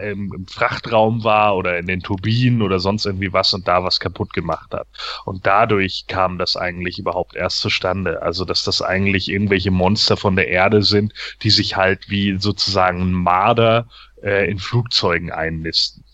im, 0.02 0.32
im 0.34 0.46
Frachtraum 0.46 1.24
war 1.24 1.56
oder 1.56 1.78
in 1.78 1.86
den 1.86 2.00
Turbinen 2.00 2.60
oder 2.60 2.78
sonst 2.78 3.06
irgendwie 3.06 3.32
was 3.32 3.54
und 3.54 3.66
da 3.66 3.82
was 3.82 4.00
kaputt 4.00 4.34
gemacht 4.34 4.74
hat. 4.74 4.86
Und 5.24 5.46
dadurch 5.46 6.04
kam 6.08 6.36
das 6.36 6.56
eigentlich 6.56 6.98
überhaupt 6.98 7.36
erst 7.36 7.60
zustande. 7.60 8.20
Also, 8.20 8.44
dass 8.44 8.64
das 8.64 8.82
eigentlich 8.82 9.30
irgendwelche 9.30 9.70
Monster 9.70 10.18
von 10.18 10.36
der 10.36 10.48
Erde 10.48 10.82
sind, 10.82 11.14
die 11.42 11.50
sich 11.50 11.76
halt 11.76 12.10
wie 12.10 12.36
sozusagen 12.38 13.00
ein 13.00 13.12
Marder 13.12 13.61
oder 13.62 13.86
äh, 14.22 14.50
in 14.50 14.58
Flugzeugen 14.58 15.30
einnisten. 15.30 16.04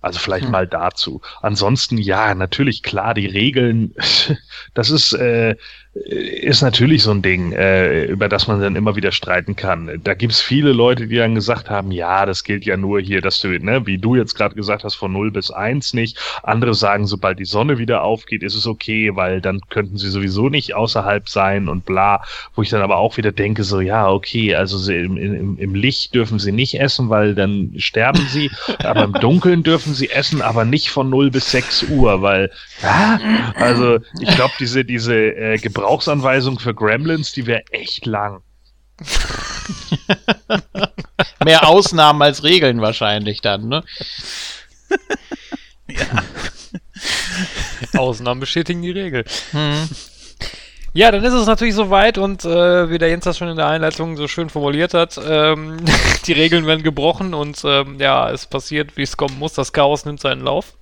Also 0.00 0.18
vielleicht 0.18 0.46
hm. 0.46 0.50
mal 0.50 0.66
dazu. 0.66 1.20
Ansonsten 1.42 1.96
ja, 1.96 2.34
natürlich 2.34 2.82
klar, 2.82 3.14
die 3.14 3.26
Regeln, 3.26 3.94
das 4.74 4.90
ist 4.90 5.12
äh, 5.12 5.56
ist 5.94 6.62
natürlich 6.62 7.02
so 7.02 7.10
ein 7.10 7.20
Ding, 7.20 7.52
äh, 7.52 8.04
über 8.06 8.30
das 8.30 8.46
man 8.46 8.62
dann 8.62 8.76
immer 8.76 8.96
wieder 8.96 9.12
streiten 9.12 9.56
kann. 9.56 10.00
Da 10.02 10.14
gibt's 10.14 10.40
viele 10.40 10.72
Leute, 10.72 11.06
die 11.06 11.16
dann 11.16 11.34
gesagt 11.34 11.68
haben, 11.68 11.92
ja, 11.92 12.24
das 12.24 12.44
gilt 12.44 12.64
ja 12.64 12.78
nur 12.78 13.00
hier, 13.00 13.20
dass 13.20 13.42
du, 13.42 13.48
ne, 13.48 13.86
wie 13.86 13.98
du 13.98 14.16
jetzt 14.16 14.34
gerade 14.34 14.54
gesagt 14.54 14.84
hast, 14.84 14.94
von 14.94 15.12
0 15.12 15.30
bis 15.30 15.50
1 15.50 15.92
nicht. 15.92 16.18
Andere 16.42 16.72
sagen, 16.72 17.06
sobald 17.06 17.38
die 17.38 17.44
Sonne 17.44 17.76
wieder 17.76 18.04
aufgeht, 18.04 18.42
ist 18.42 18.54
es 18.54 18.66
okay, 18.66 19.14
weil 19.16 19.42
dann 19.42 19.60
könnten 19.68 19.98
sie 19.98 20.08
sowieso 20.08 20.48
nicht 20.48 20.74
außerhalb 20.74 21.28
sein 21.28 21.68
und 21.68 21.84
bla. 21.84 22.24
Wo 22.54 22.62
ich 22.62 22.70
dann 22.70 22.80
aber 22.80 22.96
auch 22.96 23.18
wieder 23.18 23.32
denke, 23.32 23.62
so, 23.62 23.80
ja, 23.82 24.08
okay, 24.08 24.54
also 24.54 24.90
im, 24.90 25.18
im, 25.18 25.58
im 25.58 25.74
Licht 25.74 26.14
dürfen 26.14 26.38
sie 26.38 26.52
nicht 26.52 26.80
essen, 26.80 27.10
weil 27.10 27.34
dann 27.34 27.74
sterben 27.76 28.26
sie, 28.30 28.50
aber 28.78 29.04
im 29.04 29.12
Dunkeln 29.12 29.62
dürfen 29.62 29.92
sie 29.92 30.08
essen, 30.08 30.40
aber 30.40 30.64
nicht 30.64 30.88
von 30.88 31.10
0 31.10 31.30
bis 31.30 31.50
6 31.50 31.90
Uhr, 31.90 32.22
weil, 32.22 32.50
ja, 32.82 33.20
also 33.56 33.98
ich 34.20 34.34
glaube, 34.34 34.54
diese, 34.58 34.86
diese 34.86 35.14
äh, 35.14 35.58
Gebrauchsanweisung 35.82 36.60
für 36.60 36.74
Gremlins, 36.74 37.32
die 37.32 37.46
wäre 37.46 37.64
echt 37.72 38.06
lang. 38.06 38.42
Mehr 41.44 41.66
Ausnahmen 41.66 42.22
als 42.22 42.44
Regeln 42.44 42.80
wahrscheinlich 42.80 43.40
dann, 43.40 43.66
ne? 43.66 43.82
ja. 45.88 46.22
Ausnahmen 47.98 48.38
bestätigen 48.38 48.80
die 48.80 48.92
Regel. 48.92 49.24
Hm. 49.50 49.88
Ja, 50.92 51.10
dann 51.10 51.24
ist 51.24 51.32
es 51.32 51.46
natürlich 51.46 51.74
soweit 51.74 52.16
und 52.16 52.44
äh, 52.44 52.88
wie 52.88 52.98
der 52.98 53.08
Jens 53.08 53.24
das 53.24 53.36
schon 53.36 53.48
in 53.48 53.56
der 53.56 53.66
Einleitung 53.66 54.16
so 54.16 54.28
schön 54.28 54.50
formuliert 54.50 54.94
hat, 54.94 55.20
ähm, 55.26 55.78
die 56.26 56.32
Regeln 56.32 56.64
werden 56.64 56.84
gebrochen 56.84 57.34
und 57.34 57.60
ähm, 57.64 57.96
ja, 57.98 58.30
es 58.30 58.46
passiert, 58.46 58.96
wie 58.96 59.02
es 59.02 59.16
kommen 59.16 59.40
muss. 59.40 59.54
Das 59.54 59.72
Chaos 59.72 60.04
nimmt 60.04 60.20
seinen 60.20 60.42
Lauf 60.42 60.74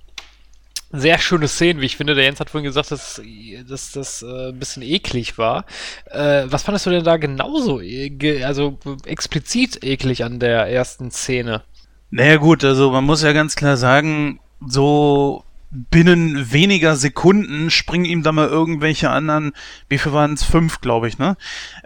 sehr 0.91 1.17
schöne 1.19 1.47
Szenen, 1.47 1.81
wie 1.81 1.85
ich 1.85 1.97
finde. 1.97 2.15
Der 2.15 2.25
Jens 2.25 2.39
hat 2.39 2.49
vorhin 2.49 2.65
gesagt, 2.65 2.91
dass, 2.91 3.21
dass 3.67 3.91
das 3.91 4.23
äh, 4.23 4.49
ein 4.49 4.59
bisschen 4.59 4.83
eklig 4.83 5.37
war. 5.37 5.65
Äh, 6.05 6.43
was 6.45 6.63
fandest 6.63 6.85
du 6.85 6.89
denn 6.89 7.03
da 7.03 7.17
genauso, 7.17 7.81
e 7.81 8.43
also 8.43 8.77
explizit 9.05 9.83
eklig 9.83 10.23
an 10.23 10.39
der 10.39 10.67
ersten 10.67 11.11
Szene? 11.11 11.63
Naja 12.09 12.37
gut, 12.37 12.63
also 12.63 12.91
man 12.91 13.05
muss 13.05 13.23
ja 13.23 13.31
ganz 13.31 13.55
klar 13.55 13.77
sagen, 13.77 14.39
so 14.65 15.43
binnen 15.71 16.51
weniger 16.51 16.97
Sekunden 16.97 17.71
springen 17.71 18.03
ihm 18.03 18.23
da 18.23 18.33
mal 18.33 18.49
irgendwelche 18.49 19.09
anderen, 19.09 19.53
wie 19.87 19.97
viel 19.97 20.11
waren 20.11 20.33
es? 20.33 20.43
Fünf, 20.43 20.81
glaube 20.81 21.07
ich, 21.07 21.17
ne? 21.17 21.37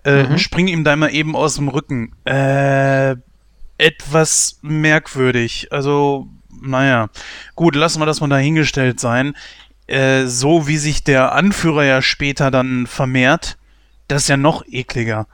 Äh, 0.03 0.23
mhm. 0.23 0.37
Springen 0.39 0.69
ihm 0.69 0.83
da 0.83 0.95
mal 0.95 1.13
eben 1.13 1.35
aus 1.35 1.55
dem 1.55 1.67
Rücken. 1.67 2.13
Äh, 2.25 3.15
etwas 3.77 4.59
merkwürdig. 4.63 5.67
Also 5.71 6.27
naja, 6.61 7.09
gut, 7.55 7.75
lassen 7.75 7.99
wir 7.99 8.05
das 8.05 8.21
mal 8.21 8.29
dahingestellt 8.29 8.99
sein. 8.99 9.35
Äh, 9.87 10.25
so 10.25 10.67
wie 10.67 10.77
sich 10.77 11.03
der 11.03 11.33
Anführer 11.33 11.83
ja 11.83 12.01
später 12.01 12.49
dann 12.51 12.87
vermehrt, 12.87 13.57
das 14.07 14.23
ist 14.23 14.29
ja 14.29 14.37
noch 14.37 14.65
ekliger. 14.65 15.27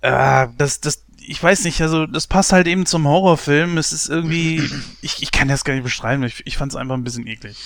Äh, 0.00 0.48
das, 0.56 0.80
das, 0.80 1.04
ich 1.18 1.42
weiß 1.42 1.64
nicht, 1.64 1.80
also 1.82 2.06
das 2.06 2.26
passt 2.26 2.52
halt 2.52 2.66
eben 2.66 2.86
zum 2.86 3.06
Horrorfilm. 3.06 3.76
Es 3.78 3.92
ist 3.92 4.08
irgendwie, 4.08 4.62
ich, 5.02 5.22
ich 5.22 5.32
kann 5.32 5.48
das 5.48 5.64
gar 5.64 5.74
nicht 5.74 5.84
beschreiben. 5.84 6.22
Ich, 6.24 6.46
ich 6.46 6.56
fand 6.56 6.72
es 6.72 6.76
einfach 6.76 6.94
ein 6.94 7.04
bisschen 7.04 7.26
eklig. 7.26 7.56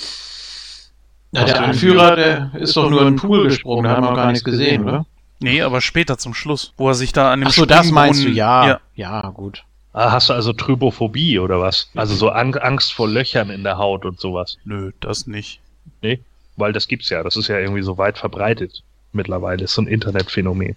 Ja, 1.33 1.45
der 1.45 1.61
Anführer, 1.61 2.17
der 2.17 2.51
ist 2.55 2.77
doch 2.77 2.89
nur 2.89 3.03
in 3.03 3.09
den 3.09 3.17
Pool 3.17 3.45
gesprungen, 3.45 3.85
da 3.85 3.97
haben 3.97 4.05
wir 4.05 4.15
gar 4.15 4.29
nichts 4.29 4.45
gesehen, 4.45 4.85
oder? 4.85 5.05
Nee, 5.41 5.63
aber 5.63 5.81
später 5.81 6.19
zum 6.19 6.35
Schluss, 6.35 6.73
wo 6.77 6.89
er 6.89 6.95
sich 6.95 7.13
da 7.13 7.33
an 7.33 7.41
dem 7.41 7.49
Ach 7.49 7.53
so, 7.53 7.67
das 7.67 7.91
meinst 7.91 8.25
du, 8.25 8.29
ja. 8.29 8.67
Ja, 8.67 8.81
ja 8.95 9.29
gut. 9.29 9.65
Ah, 9.99 10.13
hast 10.13 10.29
du 10.29 10.33
also 10.33 10.53
Trypophobie 10.53 11.41
oder 11.41 11.61
was? 11.61 11.91
Also 11.97 12.15
so 12.15 12.29
Angst 12.31 12.93
vor 12.93 13.09
Löchern 13.09 13.51
in 13.51 13.65
der 13.65 13.79
Haut 13.79 14.05
und 14.05 14.21
sowas? 14.21 14.57
Nö, 14.63 14.93
das 15.01 15.27
nicht. 15.27 15.59
Nee? 16.03 16.21
Weil 16.57 16.73
das 16.73 16.87
gibt's 16.87 17.11
ja, 17.11 17.25
das 17.25 17.35
ist 17.37 17.49
ja 17.49 17.59
irgendwie 17.59 17.83
so 17.83 17.99
weit 17.99 18.17
verbreitet 18.17 18.85
mittlerweile, 19.13 19.65
ist 19.65 19.75
so 19.75 19.83
ein 19.83 19.89
Internetphänomen. 19.89 20.77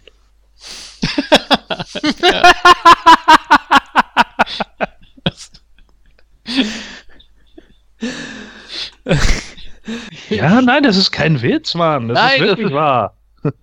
ja, 10.30 10.62
nein, 10.62 10.84
das 10.84 10.98
ist 10.98 11.12
kein 11.12 11.42
Witz, 11.42 11.74
Mann. 11.76 12.08
Das 12.10 12.18
Nein, 12.18 12.42
ist 12.42 12.48
wirklich 12.48 12.68
das- 12.68 12.76
wahr. 12.76 13.16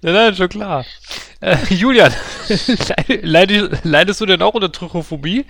Ja, 0.00 0.12
nein, 0.12 0.34
schon 0.34 0.48
klar. 0.48 0.84
Äh, 1.42 1.56
Julian, 1.70 2.12
leidest, 3.08 4.20
du 4.20 4.26
denn 4.26 4.42
auch 4.42 4.54
unter 4.54 4.70
Trichophobie? 4.70 5.44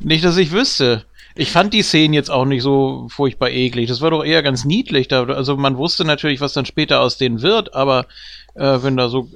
Nicht, 0.00 0.24
dass 0.24 0.38
ich 0.38 0.52
wüsste. 0.52 1.04
Ich 1.34 1.52
fand 1.52 1.74
die 1.74 1.82
Szenen 1.82 2.14
jetzt 2.14 2.30
auch 2.30 2.46
nicht 2.46 2.62
so 2.62 3.08
furchtbar 3.10 3.50
eklig. 3.50 3.88
Das 3.88 4.00
war 4.00 4.10
doch 4.10 4.24
eher 4.24 4.42
ganz 4.42 4.64
niedlich. 4.64 5.12
Also 5.12 5.56
man 5.58 5.76
wusste 5.76 6.06
natürlich, 6.06 6.40
was 6.40 6.54
dann 6.54 6.64
später 6.64 7.00
aus 7.02 7.18
denen 7.18 7.42
wird, 7.42 7.74
aber 7.74 8.06
äh, 8.54 8.78
wenn 8.82 8.96
da 8.96 9.08
so 9.10 9.28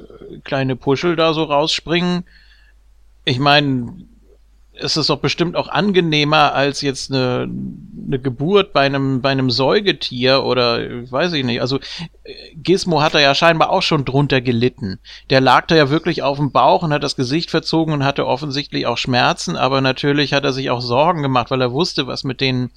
kleine 0.44 0.76
Puschel 0.76 1.14
da 1.14 1.34
so 1.34 1.44
rausspringen, 1.44 2.24
ich 3.26 3.38
meine, 3.38 4.06
es 4.82 4.96
ist 4.96 5.10
doch 5.10 5.18
bestimmt 5.18 5.56
auch 5.56 5.68
angenehmer 5.68 6.54
als 6.54 6.80
jetzt 6.80 7.10
eine, 7.10 7.48
eine 8.06 8.18
Geburt 8.18 8.72
bei 8.72 8.82
einem, 8.82 9.20
bei 9.20 9.30
einem 9.30 9.50
Säugetier 9.50 10.44
oder 10.44 10.78
weiß 11.10 11.32
ich 11.34 11.44
nicht. 11.44 11.60
Also 11.60 11.78
Gizmo 12.54 13.00
hat 13.00 13.14
da 13.14 13.20
ja 13.20 13.34
scheinbar 13.34 13.70
auch 13.70 13.82
schon 13.82 14.04
drunter 14.04 14.40
gelitten. 14.40 14.98
Der 15.30 15.40
lag 15.40 15.66
da 15.66 15.76
ja 15.76 15.90
wirklich 15.90 16.22
auf 16.22 16.38
dem 16.38 16.52
Bauch 16.52 16.82
und 16.82 16.92
hat 16.92 17.04
das 17.04 17.16
Gesicht 17.16 17.50
verzogen 17.50 17.94
und 17.94 18.04
hatte 18.04 18.26
offensichtlich 18.26 18.86
auch 18.86 18.98
Schmerzen, 18.98 19.56
aber 19.56 19.80
natürlich 19.80 20.32
hat 20.32 20.44
er 20.44 20.52
sich 20.52 20.70
auch 20.70 20.80
Sorgen 20.80 21.22
gemacht, 21.22 21.50
weil 21.50 21.60
er 21.60 21.72
wusste, 21.72 22.06
was 22.06 22.24
mit 22.24 22.40
den 22.40 22.70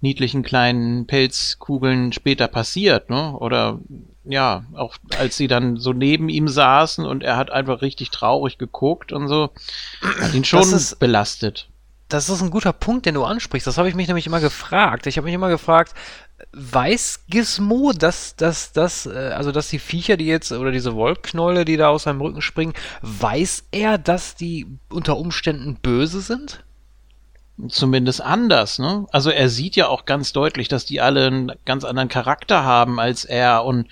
niedlichen 0.00 0.42
kleinen 0.42 1.06
Pelzkugeln 1.06 2.12
später 2.12 2.48
passiert, 2.48 3.08
ne? 3.08 3.36
Oder 3.38 3.78
ja, 4.24 4.64
auch 4.74 4.96
als 5.18 5.36
sie 5.36 5.48
dann 5.48 5.76
so 5.76 5.92
neben 5.92 6.28
ihm 6.28 6.48
saßen 6.48 7.04
und 7.04 7.22
er 7.22 7.36
hat 7.36 7.50
einfach 7.50 7.82
richtig 7.82 8.10
traurig 8.10 8.58
geguckt 8.58 9.12
und 9.12 9.28
so, 9.28 9.50
hat 10.20 10.34
ihn 10.34 10.44
schon 10.44 10.60
ist- 10.62 10.98
belastet. 10.98 11.68
Das 12.08 12.28
ist 12.28 12.42
ein 12.42 12.50
guter 12.50 12.74
Punkt, 12.74 13.06
den 13.06 13.14
du 13.14 13.24
ansprichst. 13.24 13.66
Das 13.66 13.78
habe 13.78 13.88
ich 13.88 13.94
mich 13.94 14.06
nämlich 14.06 14.26
immer 14.26 14.40
gefragt. 14.40 15.06
Ich 15.06 15.16
habe 15.16 15.24
mich 15.24 15.34
immer 15.34 15.48
gefragt, 15.48 15.94
weiß 16.52 17.20
Gizmo, 17.28 17.92
dass, 17.92 18.36
dass, 18.36 18.72
dass, 18.72 19.06
äh, 19.06 19.32
also 19.34 19.50
dass 19.50 19.68
die 19.70 19.78
Viecher, 19.78 20.18
die 20.18 20.26
jetzt, 20.26 20.52
oder 20.52 20.72
diese 20.72 20.94
Wollknäule, 20.94 21.64
die 21.64 21.78
da 21.78 21.88
aus 21.88 22.02
seinem 22.02 22.20
Rücken 22.20 22.42
springen, 22.42 22.74
weiß 23.00 23.64
er, 23.70 23.96
dass 23.96 24.34
die 24.34 24.66
unter 24.90 25.16
Umständen 25.16 25.76
böse 25.76 26.20
sind? 26.20 26.62
Zumindest 27.68 28.22
anders, 28.22 28.78
ne? 28.78 29.06
Also 29.12 29.30
er 29.30 29.48
sieht 29.48 29.76
ja 29.76 29.88
auch 29.88 30.04
ganz 30.04 30.32
deutlich, 30.32 30.68
dass 30.68 30.86
die 30.86 31.00
alle 31.00 31.26
einen 31.26 31.52
ganz 31.64 31.84
anderen 31.84 32.08
Charakter 32.08 32.64
haben 32.64 32.98
als 32.98 33.24
er 33.24 33.64
und 33.64 33.88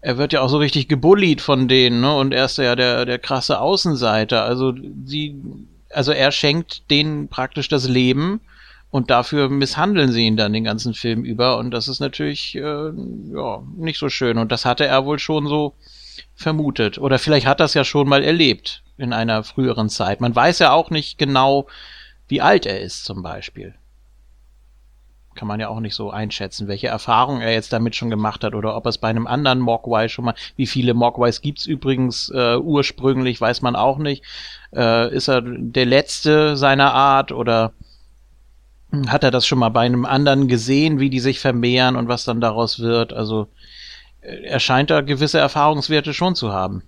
er 0.00 0.18
wird 0.18 0.32
ja 0.32 0.40
auch 0.42 0.48
so 0.48 0.58
richtig 0.58 0.88
gebullied 0.88 1.40
von 1.40 1.68
denen, 1.68 2.00
ne? 2.00 2.14
Und 2.16 2.32
er 2.32 2.44
ist 2.44 2.58
ja 2.58 2.74
der, 2.76 3.04
der 3.04 3.18
krasse 3.18 3.60
Außenseiter. 3.60 4.44
Also 4.44 4.74
sie, 5.04 5.36
also 5.90 6.12
er 6.12 6.32
schenkt 6.32 6.90
denen 6.90 7.28
praktisch 7.28 7.68
das 7.68 7.88
Leben 7.88 8.40
und 8.90 9.10
dafür 9.10 9.48
misshandeln 9.48 10.12
sie 10.12 10.26
ihn 10.26 10.36
dann 10.36 10.52
den 10.52 10.64
ganzen 10.64 10.94
Film 10.94 11.24
über 11.24 11.58
und 11.58 11.70
das 11.70 11.88
ist 11.88 12.00
natürlich 12.00 12.54
äh, 12.56 12.60
ja 12.60 13.62
nicht 13.76 13.98
so 13.98 14.08
schön 14.08 14.38
und 14.38 14.50
das 14.50 14.64
hatte 14.64 14.86
er 14.86 15.04
wohl 15.04 15.18
schon 15.18 15.46
so 15.46 15.74
vermutet 16.34 16.98
oder 16.98 17.18
vielleicht 17.18 17.46
hat 17.46 17.60
das 17.60 17.74
ja 17.74 17.84
schon 17.84 18.08
mal 18.08 18.24
erlebt 18.24 18.82
in 18.96 19.12
einer 19.12 19.44
früheren 19.44 19.88
Zeit. 19.88 20.20
Man 20.20 20.34
weiß 20.34 20.58
ja 20.58 20.72
auch 20.72 20.90
nicht 20.90 21.18
genau, 21.18 21.66
wie 22.28 22.40
alt 22.40 22.66
er 22.66 22.80
ist 22.80 23.04
zum 23.04 23.22
Beispiel. 23.22 23.74
Kann 25.34 25.48
man 25.48 25.60
ja 25.60 25.68
auch 25.68 25.80
nicht 25.80 25.94
so 25.94 26.10
einschätzen, 26.10 26.66
welche 26.68 26.88
Erfahrungen 26.88 27.42
er 27.42 27.52
jetzt 27.52 27.72
damit 27.72 27.94
schon 27.94 28.10
gemacht 28.10 28.42
hat 28.42 28.54
oder 28.54 28.76
ob 28.76 28.86
es 28.86 28.98
bei 28.98 29.08
einem 29.08 29.26
anderen 29.26 29.60
Mogwai 29.60 30.08
schon 30.08 30.24
mal, 30.24 30.34
wie 30.56 30.66
viele 30.66 30.94
Mogwais 30.94 31.40
gibt's 31.40 31.64
übrigens 31.64 32.30
äh, 32.30 32.56
ursprünglich, 32.56 33.40
weiß 33.40 33.62
man 33.62 33.76
auch 33.76 33.98
nicht. 33.98 34.24
Äh, 34.74 35.14
ist 35.14 35.28
er 35.28 35.42
der 35.42 35.86
letzte 35.86 36.56
seiner 36.56 36.92
Art 36.92 37.30
oder 37.30 37.72
hat 39.06 39.22
er 39.22 39.30
das 39.30 39.46
schon 39.46 39.58
mal 39.58 39.68
bei 39.68 39.82
einem 39.82 40.04
anderen 40.04 40.48
gesehen, 40.48 40.98
wie 40.98 41.10
die 41.10 41.20
sich 41.20 41.40
vermehren 41.40 41.96
und 41.96 42.08
was 42.08 42.24
dann 42.24 42.40
daraus 42.40 42.80
wird? 42.80 43.12
Also 43.12 43.48
äh, 44.20 44.42
er 44.44 44.60
scheint 44.60 44.90
da 44.90 45.02
gewisse 45.02 45.38
Erfahrungswerte 45.38 46.14
schon 46.14 46.34
zu 46.34 46.52
haben. 46.52 46.82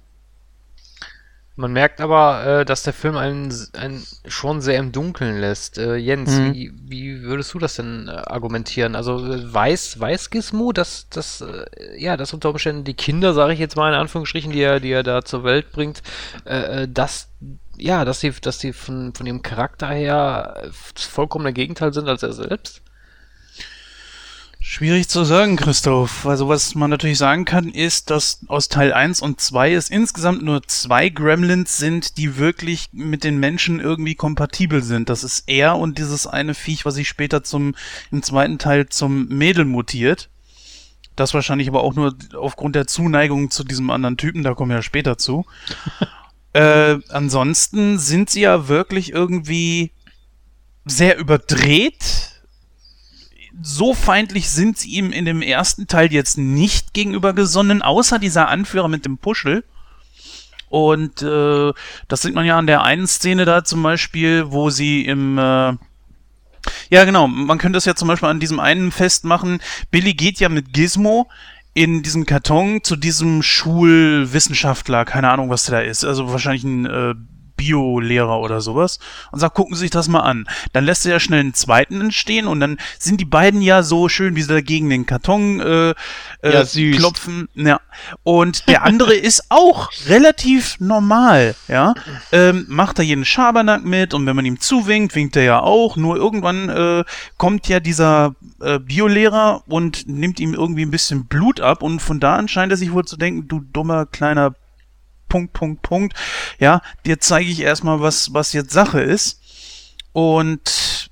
Man 1.61 1.75
merkt 1.75 2.01
aber, 2.01 2.61
äh, 2.61 2.65
dass 2.65 2.85
der 2.85 2.95
Film 2.95 3.19
einen, 3.19 3.55
einen 3.75 4.03
schon 4.27 4.63
sehr 4.63 4.79
im 4.79 4.93
Dunkeln 4.93 5.39
lässt. 5.41 5.77
Äh, 5.77 5.97
Jens, 5.97 6.31
Mhm. 6.39 6.55
wie, 6.55 6.73
wie 6.89 7.23
würdest 7.23 7.53
du 7.53 7.59
das 7.59 7.77
denn 7.77 8.09
äh, 8.09 8.13
argumentieren? 8.13 8.97
Also 8.97 9.19
äh, 9.31 9.53
weiß, 9.53 10.01
weiß 10.01 10.31
Gizmo, 10.31 10.73
dass, 10.73 11.09
dass, 11.11 11.43
äh, 11.43 11.67
ja, 11.99 12.17
dass 12.17 12.33
unter 12.33 12.49
Umständen 12.49 12.85
die 12.85 12.95
Kinder, 12.95 13.35
sage 13.35 13.53
ich 13.53 13.59
jetzt 13.59 13.77
mal 13.77 13.93
in 13.93 13.99
Anführungsstrichen, 13.99 14.53
die 14.53 14.63
er, 14.63 14.81
die 14.81 14.91
er 14.91 15.03
da 15.03 15.23
zur 15.23 15.45
Welt 15.45 15.71
bringt, 15.71 16.03
äh, 16.47 16.89
dass, 16.89 17.29
ja, 17.77 18.07
dass 18.07 18.21
sie, 18.21 18.31
dass 18.41 18.59
sie 18.59 18.73
von, 18.73 19.13
von 19.13 19.27
ihrem 19.27 19.43
Charakter 19.43 19.89
her 19.89 20.71
das 20.95 21.05
vollkommene 21.05 21.53
Gegenteil 21.53 21.93
sind 21.93 22.09
als 22.09 22.23
er 22.23 22.33
selbst? 22.33 22.81
Schwierig 24.73 25.09
zu 25.09 25.25
sagen, 25.25 25.57
Christoph. 25.57 26.27
Also 26.27 26.49
was 26.49 26.77
man 26.77 26.91
natürlich 26.91 27.19
sagen 27.19 27.45
kann, 27.45 27.71
ist, 27.71 28.09
dass 28.09 28.39
aus 28.47 28.69
Teil 28.69 28.93
1 28.93 29.21
und 29.21 29.41
2 29.41 29.73
es 29.75 29.91
insgesamt 29.91 30.43
nur 30.43 30.63
zwei 30.63 31.09
Gremlins 31.09 31.77
sind, 31.77 32.19
die 32.19 32.37
wirklich 32.37 32.87
mit 32.93 33.25
den 33.25 33.41
Menschen 33.41 33.81
irgendwie 33.81 34.15
kompatibel 34.15 34.81
sind. 34.81 35.09
Das 35.09 35.25
ist 35.25 35.49
er 35.49 35.77
und 35.77 35.99
dieses 35.99 36.29
eine 36.29 36.55
Viech, 36.55 36.85
was 36.85 36.95
sich 36.95 37.09
später 37.09 37.43
zum, 37.43 37.75
im 38.13 38.23
zweiten 38.23 38.59
Teil 38.59 38.89
zum 38.89 39.27
Mädel 39.27 39.65
mutiert. 39.65 40.31
Das 41.17 41.35
wahrscheinlich 41.35 41.67
aber 41.67 41.83
auch 41.83 41.95
nur 41.95 42.15
aufgrund 42.37 42.77
der 42.77 42.87
Zuneigung 42.87 43.51
zu 43.51 43.65
diesem 43.65 43.91
anderen 43.91 44.19
Typen, 44.19 44.45
da 44.45 44.55
kommen 44.55 44.71
wir 44.71 44.77
ja 44.77 44.83
später 44.83 45.19
zu. 45.19 45.47
äh, 46.53 46.97
ansonsten 47.09 47.99
sind 47.99 48.31
sie 48.31 48.43
ja 48.43 48.69
wirklich 48.69 49.11
irgendwie 49.11 49.91
sehr 50.85 51.19
überdreht. 51.19 52.30
So 53.63 53.95
feindlich 53.95 54.51
sind 54.51 54.79
sie 54.79 54.91
ihm 54.91 55.13
in 55.13 55.25
dem 55.25 55.43
ersten 55.43 55.87
Teil 55.87 56.13
jetzt 56.13 56.39
nicht 56.39 56.95
gegenüber 56.95 57.33
gesonnen, 57.33 57.83
außer 57.83 58.19
dieser 58.19 58.49
Anführer 58.49 58.89
mit 58.89 59.05
dem 59.05 59.19
Puschel. 59.19 59.65
Und 60.69 61.23
äh, 61.23 61.73
das 62.09 62.23
sieht 62.23 62.35
man 62.35 62.47
ja 62.47 62.57
an 62.57 62.67
der 62.67 62.83
einen 62.83 63.07
Szene 63.07 63.45
da 63.45 63.65
zum 63.65 63.83
Beispiel, 63.83 64.51
wo 64.51 64.71
sie 64.71 65.05
im 65.05 65.37
äh, 65.37 65.75
ja, 66.91 67.05
genau. 67.05 67.27
Man 67.27 67.59
könnte 67.59 67.79
es 67.79 67.85
ja 67.85 67.95
zum 67.95 68.09
Beispiel 68.09 68.29
an 68.29 68.41
diesem 68.41 68.61
einen 68.61 68.93
festmachen. 68.93 69.61
Billy 69.91 70.15
geht 70.15 70.41
ja 70.41 70.49
mit 70.49 70.73
Gizmo 70.73 71.29
in 71.73 72.03
diesem 72.03 72.27
Karton 72.27 72.83
zu 72.83 72.97
diesem 72.97 73.43
Schulwissenschaftler, 73.43 75.05
keine 75.05 75.31
Ahnung, 75.31 75.51
was 75.51 75.65
der 75.65 75.81
da 75.81 75.87
ist. 75.87 76.05
Also 76.05 76.31
wahrscheinlich 76.31 76.65
ein 76.65 76.87
äh, 76.87 77.15
Bio-Lehrer 77.61 78.41
oder 78.41 78.61
sowas. 78.63 78.99
Und 79.31 79.39
sagt, 79.41 79.55
gucken 79.55 79.75
Sie 79.75 79.81
sich 79.83 79.91
das 79.91 80.09
mal 80.09 80.21
an. 80.21 80.47
Dann 80.73 80.85
lässt 80.85 81.05
er 81.05 81.13
ja 81.13 81.21
schnell 81.21 81.41
einen 81.41 81.53
zweiten 81.55 82.01
entstehen 82.01 82.47
und 82.47 82.59
dann 82.61 82.79
sind 82.99 83.21
die 83.21 83.27
beiden 83.27 83.61
ja 83.61 83.83
so 83.83 84.09
schön, 84.09 84.35
wie 84.35 84.43
sie 84.43 84.49
da 84.49 84.61
gegen 84.63 84.89
den 84.89 85.05
Karton 85.05 85.61
äh, 85.61 85.91
äh, 85.91 85.95
Ja, 86.43 86.65
süß. 86.65 86.97
klopfen. 86.97 87.49
Ja. 87.55 87.81
Und 88.23 88.67
der 88.69 88.83
andere 88.85 89.15
ist 89.15 89.45
auch 89.51 89.91
relativ 90.07 90.81
normal, 90.81 91.55
ja. 91.69 91.95
Ähm, 92.33 92.65
macht 92.69 92.99
da 92.99 93.03
jeden 93.03 93.25
Schabernack 93.27 93.85
mit 93.85 94.15
und 94.15 94.25
wenn 94.27 94.37
man 94.37 94.47
ihm 94.47 94.59
zuwinkt, 94.59 95.15
winkt 95.15 95.37
er 95.37 95.43
ja 95.45 95.61
auch. 95.61 95.97
Nur 95.97 96.17
irgendwann 96.17 96.69
äh, 96.71 97.05
kommt 97.37 97.69
ja 97.69 97.79
dieser 97.81 98.35
äh, 98.63 98.79
Biolehrer 98.79 99.63
und 99.67 100.09
nimmt 100.09 100.41
ihm 100.41 100.55
irgendwie 100.55 100.83
ein 100.87 100.91
bisschen 100.91 101.27
Blut 101.27 101.61
ab 101.61 101.83
und 101.83 102.01
von 102.01 102.21
da 102.21 102.37
an 102.37 102.49
scheint 102.49 102.73
er 102.73 102.79
sich 102.79 102.93
wohl 102.93 103.05
zu 103.05 103.17
denken, 103.19 103.49
du 103.49 103.61
dummer 103.61 104.07
kleiner 104.07 104.55
Punkt, 105.31 105.55
Punkt, 105.55 105.81
Punkt. 105.81 106.15
Ja, 106.59 106.83
dir 107.07 107.19
zeige 107.21 107.51
ich 107.51 107.61
erstmal, 107.61 108.01
was, 108.01 108.35
was 108.35 108.53
jetzt 108.53 108.73
Sache 108.73 109.01
ist. 109.01 109.41
Und 110.13 111.09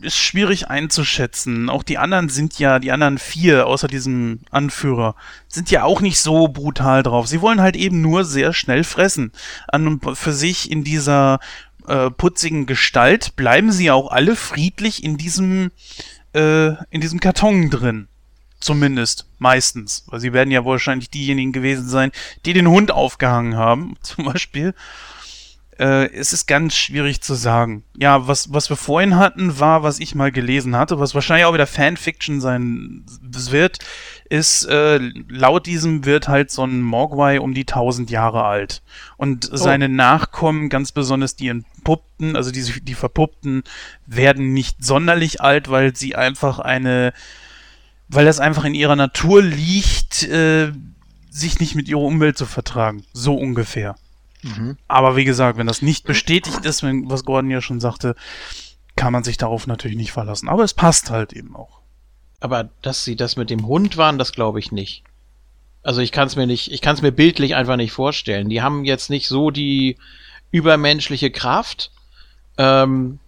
ist 0.00 0.16
schwierig 0.16 0.68
einzuschätzen. 0.68 1.68
Auch 1.68 1.82
die 1.82 1.98
anderen 1.98 2.28
sind 2.28 2.58
ja, 2.58 2.78
die 2.78 2.92
anderen 2.92 3.18
vier, 3.18 3.66
außer 3.66 3.88
diesem 3.88 4.40
Anführer, 4.50 5.14
sind 5.48 5.70
ja 5.70 5.84
auch 5.84 6.00
nicht 6.00 6.18
so 6.18 6.48
brutal 6.48 7.02
drauf. 7.02 7.26
Sie 7.26 7.40
wollen 7.40 7.60
halt 7.60 7.76
eben 7.76 8.00
nur 8.00 8.24
sehr 8.24 8.52
schnell 8.52 8.84
fressen. 8.84 9.32
An 9.68 9.86
und 9.86 10.16
für 10.16 10.32
sich 10.32 10.70
in 10.70 10.84
dieser 10.84 11.40
äh, 11.86 12.10
putzigen 12.10 12.66
Gestalt 12.66 13.36
bleiben 13.36 13.72
sie 13.72 13.90
auch 13.90 14.10
alle 14.10 14.36
friedlich 14.36 15.02
in 15.02 15.16
diesem, 15.16 15.70
äh, 16.34 16.68
in 16.90 17.00
diesem 17.00 17.20
Karton 17.20 17.70
drin. 17.70 18.08
Zumindest, 18.66 19.26
meistens. 19.38 20.04
Weil 20.08 20.18
sie 20.18 20.32
werden 20.32 20.50
ja 20.50 20.64
wahrscheinlich 20.64 21.08
diejenigen 21.08 21.52
gewesen 21.52 21.88
sein, 21.88 22.10
die 22.44 22.52
den 22.52 22.66
Hund 22.66 22.90
aufgehangen 22.90 23.54
haben, 23.54 23.94
zum 24.02 24.24
Beispiel. 24.24 24.74
Äh, 25.78 26.10
es 26.12 26.32
ist 26.32 26.48
ganz 26.48 26.74
schwierig 26.74 27.20
zu 27.20 27.34
sagen. 27.34 27.84
Ja, 27.96 28.26
was, 28.26 28.52
was 28.52 28.68
wir 28.68 28.76
vorhin 28.76 29.14
hatten, 29.14 29.60
war, 29.60 29.84
was 29.84 30.00
ich 30.00 30.16
mal 30.16 30.32
gelesen 30.32 30.74
hatte, 30.74 30.98
was 30.98 31.14
wahrscheinlich 31.14 31.46
auch 31.46 31.54
wieder 31.54 31.68
Fanfiction 31.68 32.40
sein 32.40 33.04
wird, 33.20 33.78
ist, 34.28 34.64
äh, 34.64 34.98
laut 35.28 35.66
diesem 35.66 36.04
wird 36.04 36.26
halt 36.26 36.50
so 36.50 36.64
ein 36.64 36.82
Mogwai 36.82 37.38
um 37.38 37.54
die 37.54 37.68
1000 37.68 38.10
Jahre 38.10 38.42
alt. 38.42 38.82
Und 39.16 39.48
seine 39.52 39.88
Nachkommen, 39.88 40.70
ganz 40.70 40.90
besonders 40.90 41.36
die 41.36 41.48
entpuppten, 41.48 42.34
also 42.34 42.50
die, 42.50 42.82
die 42.82 42.94
verpuppten, 42.94 43.62
werden 44.06 44.54
nicht 44.54 44.82
sonderlich 44.82 45.40
alt, 45.40 45.70
weil 45.70 45.94
sie 45.94 46.16
einfach 46.16 46.58
eine 46.58 47.12
weil 48.08 48.24
das 48.24 48.40
einfach 48.40 48.64
in 48.64 48.74
ihrer 48.74 48.96
Natur 48.96 49.42
liegt, 49.42 50.22
äh, 50.24 50.72
sich 51.30 51.60
nicht 51.60 51.74
mit 51.74 51.88
ihrer 51.88 52.00
Umwelt 52.00 52.38
zu 52.38 52.46
vertragen. 52.46 53.04
So 53.12 53.34
ungefähr. 53.34 53.96
Mhm. 54.42 54.76
Aber 54.88 55.16
wie 55.16 55.24
gesagt, 55.24 55.58
wenn 55.58 55.66
das 55.66 55.82
nicht 55.82 56.04
bestätigt 56.06 56.64
ist, 56.64 56.82
wenn, 56.82 57.10
was 57.10 57.24
Gordon 57.24 57.50
ja 57.50 57.60
schon 57.60 57.80
sagte, 57.80 58.14
kann 58.94 59.12
man 59.12 59.24
sich 59.24 59.36
darauf 59.36 59.66
natürlich 59.66 59.96
nicht 59.96 60.12
verlassen. 60.12 60.48
Aber 60.48 60.64
es 60.64 60.72
passt 60.72 61.10
halt 61.10 61.32
eben 61.32 61.54
auch. 61.54 61.80
Aber 62.40 62.70
dass 62.82 63.04
sie 63.04 63.16
das 63.16 63.36
mit 63.36 63.50
dem 63.50 63.66
Hund 63.66 63.96
waren, 63.96 64.18
das 64.18 64.32
glaube 64.32 64.58
ich 64.58 64.72
nicht. 64.72 65.02
Also 65.82 66.00
ich 66.00 66.12
kann 66.12 66.26
es 66.26 66.36
mir 66.36 66.46
nicht, 66.46 66.72
ich 66.72 66.80
kann 66.80 66.96
es 66.96 67.02
mir 67.02 67.12
bildlich 67.12 67.54
einfach 67.54 67.76
nicht 67.76 67.92
vorstellen. 67.92 68.48
Die 68.48 68.62
haben 68.62 68.84
jetzt 68.84 69.10
nicht 69.10 69.28
so 69.28 69.50
die 69.50 69.96
übermenschliche 70.50 71.30
Kraft. 71.30 71.92
Ähm, 72.58 73.18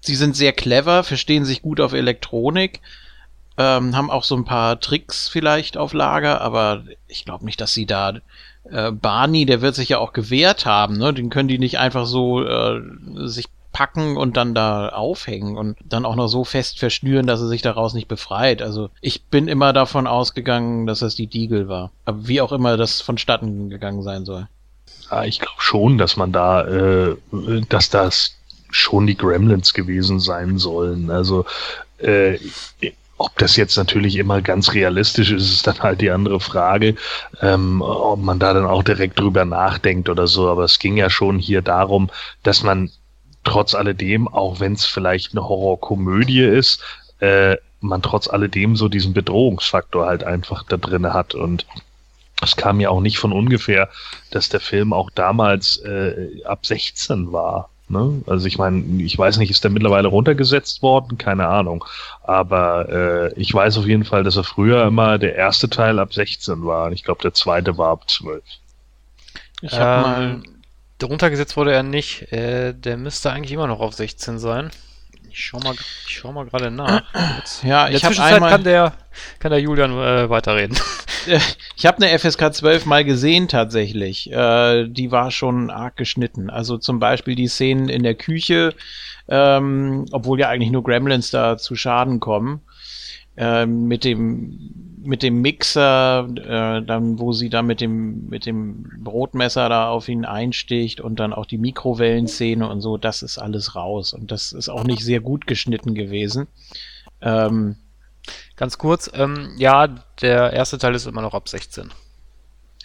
sie 0.00 0.16
sind 0.16 0.36
sehr 0.36 0.52
clever, 0.52 1.04
verstehen 1.04 1.44
sich 1.44 1.62
gut 1.62 1.80
auf 1.80 1.92
Elektronik, 1.92 2.80
ähm, 3.56 3.96
haben 3.96 4.10
auch 4.10 4.24
so 4.24 4.36
ein 4.36 4.44
paar 4.44 4.80
Tricks 4.80 5.28
vielleicht 5.28 5.76
auf 5.76 5.92
Lager, 5.92 6.40
aber 6.40 6.84
ich 7.08 7.24
glaube 7.24 7.44
nicht, 7.44 7.60
dass 7.60 7.74
sie 7.74 7.86
da 7.86 8.14
äh, 8.70 8.90
Barney, 8.90 9.46
der 9.46 9.60
wird 9.62 9.74
sich 9.74 9.88
ja 9.88 9.98
auch 9.98 10.12
gewehrt 10.12 10.66
haben, 10.66 10.96
ne? 10.96 11.12
Den 11.12 11.30
können 11.30 11.48
die 11.48 11.58
nicht 11.58 11.78
einfach 11.78 12.06
so 12.06 12.44
äh, 12.44 12.80
sich 13.24 13.46
packen 13.72 14.16
und 14.16 14.36
dann 14.36 14.54
da 14.54 14.88
aufhängen 14.88 15.56
und 15.56 15.76
dann 15.84 16.04
auch 16.04 16.16
noch 16.16 16.28
so 16.28 16.44
fest 16.44 16.78
verschnüren, 16.78 17.26
dass 17.26 17.40
er 17.40 17.46
sich 17.46 17.62
daraus 17.62 17.94
nicht 17.94 18.08
befreit. 18.08 18.62
Also 18.62 18.90
ich 19.00 19.24
bin 19.24 19.48
immer 19.48 19.72
davon 19.72 20.06
ausgegangen, 20.06 20.86
dass 20.86 21.00
das 21.00 21.14
die 21.14 21.28
Diegel 21.28 21.68
war. 21.68 21.90
Aber 22.04 22.26
wie 22.26 22.40
auch 22.40 22.52
immer 22.52 22.76
das 22.76 23.00
vonstatten 23.00 23.70
gegangen 23.70 24.02
sein 24.02 24.24
soll. 24.24 24.48
Ja, 25.10 25.24
ich 25.24 25.38
glaube 25.38 25.60
schon, 25.60 25.98
dass 25.98 26.16
man 26.16 26.32
da, 26.32 26.66
äh, 26.66 27.16
dass 27.68 27.90
das 27.90 28.36
schon 28.70 29.06
die 29.06 29.16
Gremlins 29.16 29.72
gewesen 29.72 30.20
sein 30.20 30.58
sollen. 30.58 31.10
Also 31.10 31.44
äh, 31.98 32.38
ob 33.20 33.36
das 33.36 33.56
jetzt 33.56 33.76
natürlich 33.76 34.16
immer 34.16 34.40
ganz 34.40 34.72
realistisch 34.72 35.30
ist, 35.30 35.52
ist 35.52 35.66
dann 35.66 35.78
halt 35.80 36.00
die 36.00 36.10
andere 36.10 36.40
Frage, 36.40 36.94
ähm, 37.42 37.82
ob 37.82 38.18
man 38.18 38.38
da 38.38 38.54
dann 38.54 38.64
auch 38.64 38.82
direkt 38.82 39.20
drüber 39.20 39.44
nachdenkt 39.44 40.08
oder 40.08 40.26
so. 40.26 40.48
Aber 40.48 40.64
es 40.64 40.78
ging 40.78 40.96
ja 40.96 41.10
schon 41.10 41.38
hier 41.38 41.60
darum, 41.60 42.08
dass 42.44 42.62
man 42.62 42.90
trotz 43.44 43.74
alledem, 43.74 44.26
auch 44.26 44.58
wenn 44.60 44.72
es 44.72 44.86
vielleicht 44.86 45.32
eine 45.32 45.46
Horrorkomödie 45.46 46.44
ist, 46.44 46.82
äh, 47.18 47.58
man 47.80 48.00
trotz 48.00 48.26
alledem 48.26 48.74
so 48.74 48.88
diesen 48.88 49.12
Bedrohungsfaktor 49.12 50.06
halt 50.06 50.24
einfach 50.24 50.62
da 50.62 50.78
drin 50.78 51.12
hat. 51.12 51.34
Und 51.34 51.66
es 52.40 52.56
kam 52.56 52.80
ja 52.80 52.88
auch 52.88 53.02
nicht 53.02 53.18
von 53.18 53.32
ungefähr, 53.32 53.90
dass 54.30 54.48
der 54.48 54.60
Film 54.60 54.94
auch 54.94 55.10
damals 55.10 55.76
äh, 55.84 56.42
ab 56.44 56.64
16 56.64 57.32
war. 57.32 57.68
Ne? 57.90 58.22
Also 58.26 58.46
ich 58.46 58.56
meine, 58.56 59.02
ich 59.02 59.18
weiß 59.18 59.38
nicht, 59.38 59.50
ist 59.50 59.64
der 59.64 59.70
mittlerweile 59.72 60.06
runtergesetzt 60.06 60.80
worden? 60.80 61.18
Keine 61.18 61.48
Ahnung. 61.48 61.84
Aber 62.22 62.88
äh, 62.88 63.32
ich 63.34 63.52
weiß 63.52 63.78
auf 63.78 63.86
jeden 63.86 64.04
Fall, 64.04 64.22
dass 64.22 64.36
er 64.36 64.44
früher 64.44 64.84
immer 64.84 65.18
der 65.18 65.34
erste 65.34 65.68
Teil 65.68 65.98
ab 65.98 66.14
16 66.14 66.64
war. 66.64 66.86
Und 66.86 66.92
ich 66.92 67.02
glaube, 67.02 67.22
der 67.22 67.34
zweite 67.34 67.76
war 67.78 67.88
ab 67.88 68.08
12. 68.08 68.42
Ich 69.62 69.72
hab 69.72 70.06
ähm, 70.06 70.42
mal 70.42 70.42
runtergesetzt 71.02 71.56
wurde 71.56 71.72
er 71.72 71.82
nicht. 71.82 72.32
Äh, 72.32 72.74
der 72.74 72.96
müsste 72.96 73.32
eigentlich 73.32 73.52
immer 73.52 73.66
noch 73.66 73.80
auf 73.80 73.94
16 73.94 74.38
sein. 74.38 74.70
Ich 75.32 75.44
schau 75.44 75.58
mal, 75.60 75.74
ich 75.74 76.18
schau 76.18 76.32
mal 76.32 76.44
gerade 76.44 76.70
nach. 76.70 77.02
Jetzt. 77.36 77.62
Ja, 77.62 77.86
In 77.86 77.94
ich 77.94 78.00
der 78.00 78.08
habe 78.08 78.14
Zwischenzeit 78.16 78.34
einmal, 78.34 78.50
kann 78.50 78.64
der, 78.64 78.92
kann 79.38 79.50
der 79.50 79.60
Julian 79.60 79.92
äh, 79.92 80.28
weiterreden. 80.28 80.76
ich 81.76 81.86
habe 81.86 82.04
eine 82.04 82.18
FSK 82.18 82.52
12 82.52 82.86
mal 82.86 83.04
gesehen 83.04 83.46
tatsächlich. 83.48 84.30
Äh, 84.32 84.88
die 84.88 85.10
war 85.12 85.30
schon 85.30 85.70
arg 85.70 85.96
geschnitten. 85.96 86.50
Also 86.50 86.78
zum 86.78 86.98
Beispiel 86.98 87.36
die 87.36 87.48
Szenen 87.48 87.88
in 87.88 88.02
der 88.02 88.14
Küche, 88.14 88.74
ähm, 89.28 90.06
obwohl 90.10 90.40
ja 90.40 90.48
eigentlich 90.48 90.72
nur 90.72 90.82
Gremlins 90.82 91.30
da 91.30 91.56
zu 91.56 91.76
Schaden 91.76 92.18
kommen. 92.18 92.62
Ähm, 93.40 93.86
mit 93.86 94.04
dem 94.04 94.76
mit 95.02 95.22
dem 95.22 95.40
Mixer, 95.40 96.28
äh, 96.36 96.84
dann 96.84 97.18
wo 97.18 97.32
sie 97.32 97.48
da 97.48 97.62
mit 97.62 97.80
dem 97.80 98.28
mit 98.28 98.44
dem 98.44 98.84
Brotmesser 99.02 99.68
da 99.70 99.88
auf 99.88 100.08
ihn 100.08 100.26
einsticht 100.26 101.00
und 101.00 101.18
dann 101.18 101.32
auch 101.32 101.46
die 101.46 101.56
Mikrowellenszene 101.56 102.68
und 102.68 102.82
so, 102.82 102.98
das 102.98 103.22
ist 103.22 103.38
alles 103.38 103.74
raus 103.74 104.12
und 104.12 104.30
das 104.30 104.52
ist 104.52 104.68
auch 104.68 104.84
nicht 104.84 105.02
sehr 105.02 105.20
gut 105.20 105.46
geschnitten 105.46 105.94
gewesen. 105.94 106.48
Ähm, 107.22 107.76
Ganz 108.56 108.76
kurz, 108.78 109.10
ähm, 109.14 109.54
ja, 109.56 109.88
der 110.20 110.52
erste 110.52 110.78
Teil 110.78 110.94
ist 110.94 111.06
immer 111.06 111.22
noch 111.22 111.34
ab 111.34 111.48
16. 111.48 111.90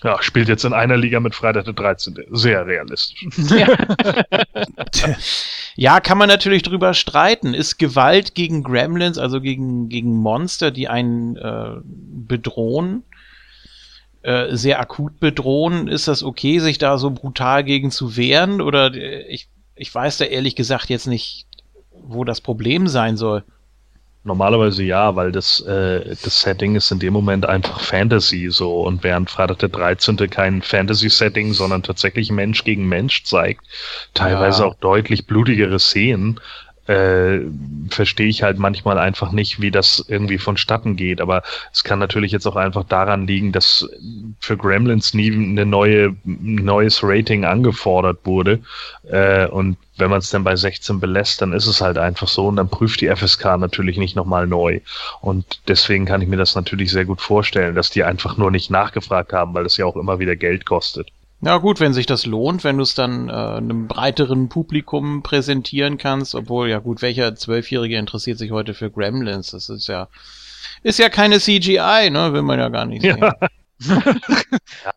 Ja, 0.04 0.22
spielt 0.22 0.50
jetzt 0.50 0.66
in 0.66 0.74
einer 0.74 0.98
Liga 0.98 1.20
mit 1.20 1.36
Freitag 1.36 1.66
der 1.66 1.74
13. 1.74 2.26
Sehr 2.32 2.66
realistisch. 2.66 3.26
Ja, 5.78 6.00
kann 6.00 6.18
man 6.18 6.30
natürlich 6.30 6.64
drüber 6.64 6.94
streiten. 6.94 7.54
Ist 7.54 7.78
Gewalt 7.78 8.34
gegen 8.34 8.64
Gremlins, 8.64 9.18
also 9.18 9.42
gegen, 9.42 9.90
gegen 9.90 10.16
Monster, 10.16 10.72
die 10.72 10.88
einen 10.88 11.36
äh, 11.36 11.82
bedrohen, 11.84 13.04
äh, 14.22 14.56
sehr 14.56 14.80
akut 14.80 15.20
bedrohen, 15.20 15.90
ist 15.90 16.08
das 16.08 16.24
okay, 16.24 16.60
sich 16.60 16.78
da 16.78 16.98
so 16.98 17.12
brutal 17.12 17.66
gegen 17.66 17.92
zu 17.92 18.16
wehren? 18.16 18.62
Oder 18.62 18.94
äh, 18.94 19.28
ich, 19.28 19.50
ich 19.76 19.94
weiß 19.94 20.18
da 20.18 20.26
ehrlich 20.26 20.56
gesagt 20.56 20.90
jetzt 20.90 21.08
nicht, 21.08 21.46
wo 21.92 22.24
das 22.24 22.40
Problem 22.40 22.88
sein 22.88 23.18
soll. 23.18 23.44
Normalerweise 24.28 24.82
ja, 24.84 25.16
weil 25.16 25.32
das, 25.32 25.60
äh, 25.62 26.16
das 26.24 26.42
Setting 26.42 26.76
ist 26.76 26.90
in 26.90 26.98
dem 26.98 27.14
Moment 27.14 27.46
einfach 27.46 27.80
Fantasy 27.80 28.48
so 28.50 28.82
und 28.82 29.04
während 29.04 29.30
Freitag 29.30 29.60
der 29.60 29.70
13. 29.70 30.28
kein 30.28 30.64
Fantasy-Setting, 30.64 31.54
sondern 31.54 31.84
tatsächlich 31.84 32.32
Mensch 32.32 32.64
gegen 32.64 32.88
Mensch 32.88 33.24
zeigt, 33.24 33.64
teilweise 34.16 34.64
Ja. 34.64 34.70
auch 34.70 34.76
deutlich 34.76 35.28
blutigere 35.28 35.78
Szenen, 35.78 36.40
äh, 36.88 37.40
verstehe 37.90 38.28
ich 38.28 38.44
halt 38.44 38.60
manchmal 38.60 38.98
einfach 39.00 39.32
nicht, 39.32 39.62
wie 39.62 39.72
das 39.72 40.06
irgendwie 40.08 40.38
vonstatten 40.38 40.96
geht. 40.96 41.22
Aber 41.22 41.44
es 41.74 41.84
kann 41.84 42.00
natürlich 42.00 42.32
jetzt 42.32 42.46
auch 42.46 42.56
einfach 42.56 42.84
daran 42.84 43.28
liegen, 43.28 43.52
dass 43.52 43.88
für 44.40 44.58
Gremlins 44.58 45.14
nie 45.14 45.32
eine 45.32 45.66
neue, 45.66 46.16
neues 46.24 47.02
Rating 47.04 47.46
angefordert 47.46 48.20
wurde. 48.24 48.60
Äh, 49.10 49.48
und 49.48 49.78
wenn 49.98 50.10
man 50.10 50.20
es 50.20 50.30
dann 50.30 50.44
bei 50.44 50.56
16 50.56 51.00
belässt, 51.00 51.42
dann 51.42 51.54
ist 51.54 51.68
es 51.68 51.82
halt 51.82 51.98
einfach 51.98 52.28
so 52.28 52.48
und 52.48 52.58
dann 52.58 52.70
prüft 52.70 53.02
die 53.02 53.08
FSK 53.08 53.58
natürlich 53.58 53.98
nicht 53.98 54.16
nochmal 54.16 54.46
neu. 54.46 54.82
Und 55.22 55.62
deswegen 55.68 56.06
kann 56.06 56.22
ich 56.22 56.28
mir 56.28 56.38
das 56.38 56.56
natürlich 56.56 56.92
sehr 56.92 57.06
gut 57.06 57.22
vorstellen, 57.22 57.76
dass 57.76 57.90
die 57.90 58.04
einfach 58.04 58.38
nur 58.38 58.52
nicht 58.52 58.70
nachgefragt 58.70 59.34
haben, 59.34 59.54
weil 59.54 59.64
das 59.64 59.78
ja 59.78 59.86
auch 59.86 59.96
immer 59.96 60.20
wieder 60.20 60.36
Geld 60.36 60.66
kostet. 60.66 61.12
Ja 61.42 61.58
gut, 61.58 61.80
wenn 61.80 61.94
sich 61.94 62.06
das 62.06 62.26
lohnt, 62.26 62.64
wenn 62.64 62.78
du 62.78 62.84
es 62.84 62.96
dann 62.96 63.30
äh, 63.30 63.32
einem 63.32 63.88
breiteren 63.88 64.50
Publikum 64.50 65.22
präsentieren 65.22 65.98
kannst, 65.98 66.34
obwohl 66.34 66.70
ja 66.70 66.80
gut, 66.80 67.02
welcher 67.02 67.36
Zwölfjährige 67.36 67.98
interessiert 67.98 68.38
sich 68.38 68.52
heute 68.52 68.74
für 68.74 68.90
Gremlins? 68.90 69.52
Das 69.52 69.70
ist 69.70 69.88
ja 69.88 70.08
ist 70.82 71.00
ja 71.00 71.10
keine 71.10 71.40
CGI, 71.40 72.10
ne? 72.10 72.34
Will 72.34 72.42
man 72.42 72.60
ja 72.60 72.70
gar 72.70 72.86
nicht 72.86 73.02
sehen. 73.02 73.18
Ja, 73.20 73.36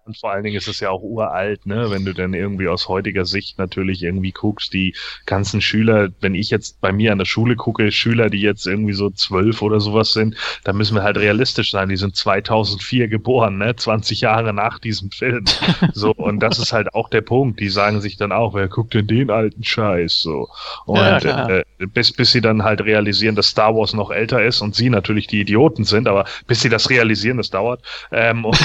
und 0.05 0.19
vor 0.19 0.33
allen 0.33 0.45
Dingen 0.45 0.57
ist 0.57 0.69
es 0.69 0.81
ja 0.81 0.91
auch 0.91 1.03
uralt, 1.03 1.67
ne? 1.67 1.91
Wenn 1.91 2.05
du 2.05 2.13
dann 2.15 2.35
irgendwie 2.35 2.69
aus 2.69 2.89
heutiger 2.89 3.25
Sicht 3.25 3.59
natürlich 3.59 4.03
irgendwie 4.03 4.33
guckst, 4.33 4.73
die 4.73 4.95
ganzen 5.27 5.61
Schüler, 5.61 6.09
wenn 6.21 6.35
ich 6.35 6.51
jetzt 6.51 6.81
bei 6.81 6.93
mir 6.93 7.13
an 7.13 7.19
der 7.19 7.25
Schule 7.25 7.57
gucke, 7.57 7.91
Schüler, 7.93 8.31
die 8.31 8.41
jetzt 8.41 8.67
irgendwie 8.67 8.93
so 8.93 9.11
zwölf 9.11 9.63
oder 9.63 9.81
sowas 9.81 10.13
sind, 10.13 10.37
da 10.65 10.73
müssen 10.73 10.95
wir 10.95 11.03
halt 11.03 11.19
realistisch 11.19 11.71
sein. 11.71 11.89
Die 11.89 11.97
sind 11.97 12.17
2004 12.17 13.09
geboren, 13.09 13.59
ne? 13.59 13.77
20 13.77 14.21
Jahre 14.21 14.53
nach 14.53 14.79
diesem 14.79 15.11
Film. 15.11 15.45
So, 15.95 16.13
und 16.13 16.41
das 16.41 16.59
ist 16.59 16.73
halt 16.73 16.95
auch 16.95 17.09
der 17.09 17.23
Punkt. 17.23 17.61
Die 17.61 17.69
sagen 17.69 18.01
sich 18.01 18.17
dann 18.17 18.33
auch, 18.33 18.55
wer 18.55 18.69
guckt 18.69 18.95
denn 18.95 19.07
den 19.07 19.31
alten 19.31 19.65
Scheiß? 19.65 20.21
So. 20.21 20.49
Und 20.87 21.25
Ja, 21.25 21.49
äh, 21.49 21.65
bis, 21.79 22.13
bis 22.13 22.33
sie 22.33 22.41
dann 22.41 22.63
halt 22.63 22.81
realisieren, 22.83 23.35
dass 23.35 23.49
Star 23.49 23.75
Wars 23.75 23.95
noch 23.95 24.11
älter 24.11 24.43
ist 24.45 24.61
und 24.61 24.75
sie 24.75 24.91
natürlich 24.91 25.27
die 25.27 25.41
Idioten 25.41 25.85
sind, 25.85 26.09
aber 26.09 26.25
bis 26.47 26.61
sie 26.61 26.69
das 26.69 26.91
realisieren, 26.91 27.37
das 27.39 27.51
dauert. 27.51 27.83
Ähm, 28.13 28.45
und 28.45 28.59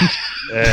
äh, 0.52 0.66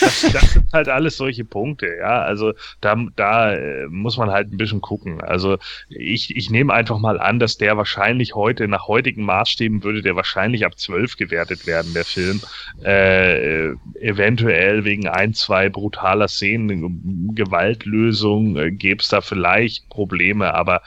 das, 0.00 0.26
das 0.32 0.52
sind 0.52 0.72
halt 0.72 0.88
alles 0.88 1.16
solche 1.16 1.44
Punkte, 1.44 1.88
ja. 1.98 2.22
Also 2.22 2.52
da, 2.80 2.96
da 3.16 3.54
äh, 3.54 3.86
muss 3.88 4.16
man 4.16 4.30
halt 4.30 4.52
ein 4.52 4.56
bisschen 4.56 4.80
gucken. 4.80 5.20
Also 5.20 5.58
ich, 5.88 6.36
ich 6.36 6.50
nehme 6.50 6.72
einfach 6.72 6.98
mal 6.98 7.20
an, 7.20 7.38
dass 7.38 7.56
der 7.56 7.76
wahrscheinlich 7.76 8.34
heute, 8.34 8.68
nach 8.68 8.88
heutigen 8.88 9.24
Maßstäben 9.24 9.82
würde 9.82 10.02
der 10.02 10.16
wahrscheinlich 10.16 10.64
ab 10.66 10.78
12 10.78 11.16
gewertet 11.16 11.66
werden, 11.66 11.94
der 11.94 12.04
Film. 12.04 12.40
Äh, 12.82 13.70
eventuell 14.00 14.84
wegen 14.84 15.08
ein, 15.08 15.34
zwei 15.34 15.68
brutaler 15.68 16.28
Szenen, 16.28 17.34
Gewaltlösung, 17.34 18.56
äh, 18.56 18.70
gäbe 18.70 19.00
es 19.00 19.08
da 19.08 19.20
vielleicht 19.20 19.88
Probleme, 19.88 20.54
aber 20.54 20.82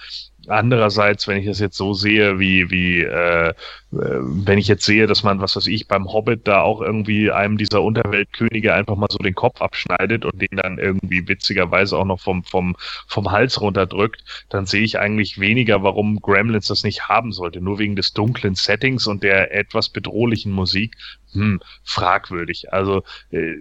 Andererseits, 0.48 1.28
wenn 1.28 1.38
ich 1.38 1.46
das 1.46 1.60
jetzt 1.60 1.78
so 1.78 1.94
sehe, 1.94 2.40
wie, 2.40 2.70
wie, 2.72 3.02
äh, 3.02 3.54
wenn 3.92 4.58
ich 4.58 4.68
jetzt 4.68 4.86
sehe, 4.86 5.08
dass 5.08 5.24
man, 5.24 5.42
was 5.42 5.56
weiß 5.56 5.68
ich, 5.68 5.88
beim 5.88 6.12
Hobbit 6.12 6.48
da 6.48 6.62
auch 6.62 6.82
irgendwie 6.82 7.32
einem 7.32 7.58
dieser 7.58 7.82
Unterweltkönige 7.82 8.74
einfach 8.74 8.96
mal 8.96 9.08
so 9.10 9.18
den 9.18 9.36
Kopf 9.36 9.62
abschneidet 9.62 10.26
und 10.26 10.42
den 10.42 10.58
dann 10.58 10.78
irgendwie 10.78 11.28
witzigerweise 11.28 11.98
auch 11.98 12.06
noch 12.06 12.20
vom, 12.20 12.44
vom, 12.44 12.76
vom 13.08 13.32
Hals 13.32 13.60
runterdrückt, 13.62 14.24
dann 14.50 14.66
sehe 14.66 14.84
ich 14.84 15.00
eigentlich 15.00 15.40
weniger, 15.40 15.84
warum 15.84 16.22
Gremlins 16.22 16.68
das 16.68 16.84
nicht 16.84 17.08
haben 17.08 17.32
sollte. 17.32 17.62
Nur 17.62 17.80
wegen 17.80 17.96
des 17.96 18.14
dunklen 18.14 18.56
Settings 18.56 19.08
und 19.08 19.24
der 19.24 19.54
etwas 19.54 19.90
bedrohlichen 19.90 20.52
Musik. 20.52 20.96
Hm, 21.34 21.60
fragwürdig. 21.84 22.72
Also, 22.72 23.04
äh, 23.32 23.56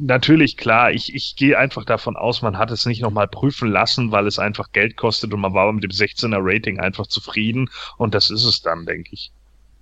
Natürlich, 0.00 0.56
klar, 0.56 0.92
ich, 0.92 1.12
ich 1.14 1.34
gehe 1.34 1.58
einfach 1.58 1.84
davon 1.84 2.16
aus, 2.16 2.40
man 2.40 2.56
hat 2.56 2.70
es 2.70 2.86
nicht 2.86 3.02
nochmal 3.02 3.26
prüfen 3.26 3.70
lassen, 3.70 4.12
weil 4.12 4.28
es 4.28 4.38
einfach 4.38 4.70
Geld 4.72 4.96
kostet 4.96 5.34
und 5.34 5.40
man 5.40 5.54
war 5.54 5.72
mit 5.72 5.82
dem 5.82 5.90
16er 5.90 6.38
Rating 6.40 6.78
einfach 6.78 7.08
zufrieden 7.08 7.68
und 7.96 8.14
das 8.14 8.30
ist 8.30 8.44
es 8.44 8.62
dann, 8.62 8.86
denke 8.86 9.10
ich. 9.12 9.32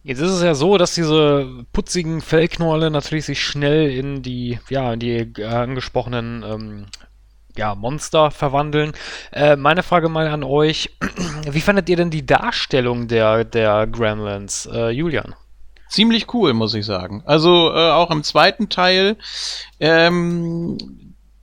Jetzt 0.05 0.21
ist 0.21 0.31
es 0.31 0.43
ja 0.43 0.55
so, 0.55 0.79
dass 0.79 0.95
diese 0.95 1.67
putzigen 1.73 2.21
Fellknäule 2.21 2.91
natürlich 2.91 3.27
sich 3.27 3.43
schnell 3.43 3.91
in 3.91 4.23
die, 4.23 4.59
ja, 4.71 4.93
in 4.93 5.01
die 5.01 5.33
äh, 5.37 5.45
angesprochenen 5.45 6.45
ähm, 6.45 6.87
ja, 7.57 7.75
Monster 7.75 8.31
verwandeln. 8.31 8.93
Äh, 9.33 9.57
meine 9.57 9.83
Frage 9.83 10.09
mal 10.09 10.29
an 10.29 10.45
euch: 10.45 10.97
Wie 11.51 11.61
fandet 11.61 11.89
ihr 11.89 11.97
denn 11.97 12.11
die 12.11 12.25
Darstellung 12.25 13.09
der, 13.09 13.45
der 13.45 13.89
Gremlins, 13.89 14.67
äh, 14.73 14.91
Julian? 14.91 15.35
Ziemlich 15.89 16.33
cool, 16.35 16.53
muss 16.53 16.75
ich 16.75 16.85
sagen. 16.85 17.23
Also 17.27 17.73
äh, 17.73 17.91
auch 17.91 18.11
im 18.11 18.23
zweiten 18.23 18.69
Teil, 18.69 19.17
ähm, 19.81 20.77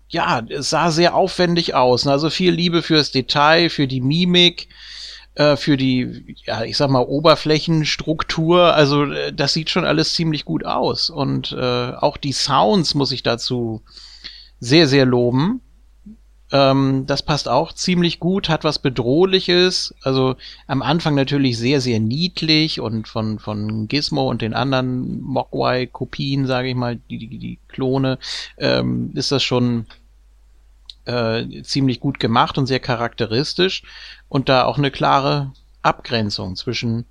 ja, 0.10 0.44
es 0.50 0.70
sah 0.70 0.92
sehr 0.92 1.16
aufwendig 1.16 1.76
aus. 1.76 2.06
Also 2.08 2.30
viel 2.30 2.52
Liebe 2.52 2.82
fürs 2.82 3.12
Detail, 3.12 3.70
für 3.70 3.88
die 3.88 4.02
Mimik 4.02 4.68
äh, 5.36 5.56
für 5.56 5.78
die, 5.78 6.36
ja, 6.46 6.64
ich 6.64 6.78
sag 6.78 6.90
mal, 6.90 7.02
Oberflächenstruktur. 7.02 8.74
Also 8.74 9.06
äh, 9.06 9.34
das 9.34 9.54
sieht 9.54 9.70
schon 9.70 9.86
alles 9.86 10.14
ziemlich 10.14 10.46
gut 10.46 10.66
aus. 10.66 11.10
Und 11.10 11.52
äh, 11.54 11.92
auch 11.94 12.18
die 12.18 12.34
Sounds 12.34 12.94
muss 12.94 13.12
ich 13.12 13.24
dazu 13.24 13.82
sehr, 14.60 14.88
sehr 14.88 15.06
loben. 15.06 15.62
Ähm, 16.54 17.06
das 17.08 17.24
passt 17.24 17.50
auch 17.50 17.74
ziemlich 17.74 18.20
gut, 18.20 18.48
hat 18.48 18.64
was 18.64 18.78
Bedrohliches. 18.78 19.96
Also 20.04 20.36
am 20.68 20.84
Anfang 20.84 21.16
natürlich 21.16 21.58
sehr, 21.58 21.82
sehr 21.82 22.00
niedlich 22.00 22.80
und 22.80 23.08
von, 23.08 23.40
von 23.40 23.88
Gizmo 23.88 24.30
und 24.30 24.44
den 24.44 24.54
anderen 24.54 25.20
Mogwai-Kopien, 25.22 26.46
sage 26.46 26.70
ich 26.70 26.76
mal, 26.76 26.98
die, 27.10 27.18
die, 27.18 27.40
die 27.40 27.60
Klone, 27.68 28.20
ähm, 28.60 29.12
ist 29.16 29.32
das 29.32 29.42
schon 29.42 29.88
äh, 31.06 31.64
ziemlich 31.64 32.00
gut 32.00 32.20
gemacht 32.20 32.60
und 32.60 32.68
sehr 32.68 32.80
charakteristisch 32.80 33.82
und 34.30 34.48
da 34.48 34.66
auch 34.66 34.78
eine 34.78 34.92
klare 34.92 35.54
Abgrenzung 35.82 36.56
zwischen 36.56 37.06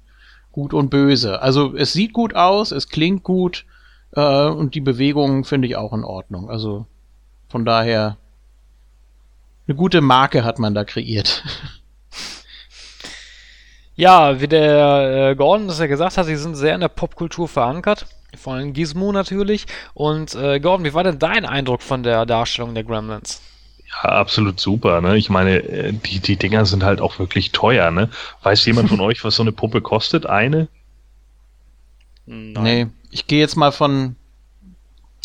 gut 0.53 0.73
und 0.73 0.89
böse. 0.89 1.43
Also 1.43 1.75
es 1.75 1.93
sieht 1.93 2.13
gut 2.13 2.37
aus, 2.37 2.71
es 2.71 2.89
klingt 2.89 3.25
gut 3.25 3.65
äh, 4.13 4.47
und 4.47 4.77
die 4.77 4.81
Bewegungen 4.81 5.43
finde 5.43 5.67
ich 5.67 5.75
auch 5.75 5.93
in 5.93 6.05
Ordnung. 6.05 6.49
Also 6.49 6.87
von 7.49 7.65
daher 7.65 8.19
eine 9.73 9.79
gute 9.79 10.03
Marke 10.03 10.45
hat 10.45 10.59
man 10.59 10.75
da 10.75 10.85
kreiert. 10.85 11.43
Ja, 13.97 14.41
wie 14.41 14.49
der 14.49 15.31
äh, 15.31 15.35
Gordon 15.35 15.69
das 15.69 15.79
ja 15.79 15.87
gesagt 15.87 16.19
hat, 16.19 16.27
sie 16.27 16.37
sind 16.37 16.57
sehr 16.57 16.75
in 16.75 16.83
der 16.83 16.89
Popkultur 16.89 17.49
verankert. 17.49 18.07
Vor 18.37 18.55
allem 18.55 18.75
Gizmo 18.75 19.13
natürlich. 19.13 19.67
Und 19.95 20.35
äh, 20.35 20.61
Gordon, 20.61 20.85
wie 20.85 20.93
war 20.93 21.05
denn 21.05 21.19
dein 21.19 21.47
Eindruck 21.47 21.83
von 21.83 22.03
der 22.03 22.27
Darstellung 22.27 22.75
der 22.75 22.85
Gremlins? 22.85 23.41
Ja, 23.89 24.11
absolut 24.11 24.61
super. 24.61 25.01
Ne? 25.01 25.17
Ich 25.17 25.31
meine, 25.31 25.57
äh, 25.59 25.93
die, 25.93 26.21
die 26.21 26.37
Dinger 26.37 26.67
sind 26.67 26.85
halt 26.85 27.01
auch 27.01 27.19
wirklich 27.19 27.53
teuer. 27.53 27.91
Ne? 27.91 28.11
Weiß 28.43 28.65
jemand 28.67 28.91
von 28.91 29.01
euch, 29.03 29.25
was 29.25 29.37
so 29.37 29.43
eine 29.43 29.53
Puppe 29.53 29.81
kostet? 29.81 30.27
Eine? 30.27 30.69
Nein. 32.27 32.63
Nee, 32.63 32.87
ich 33.11 33.27
gehe 33.27 33.41
jetzt 33.41 33.57
mal 33.57 33.73
von 33.73 34.17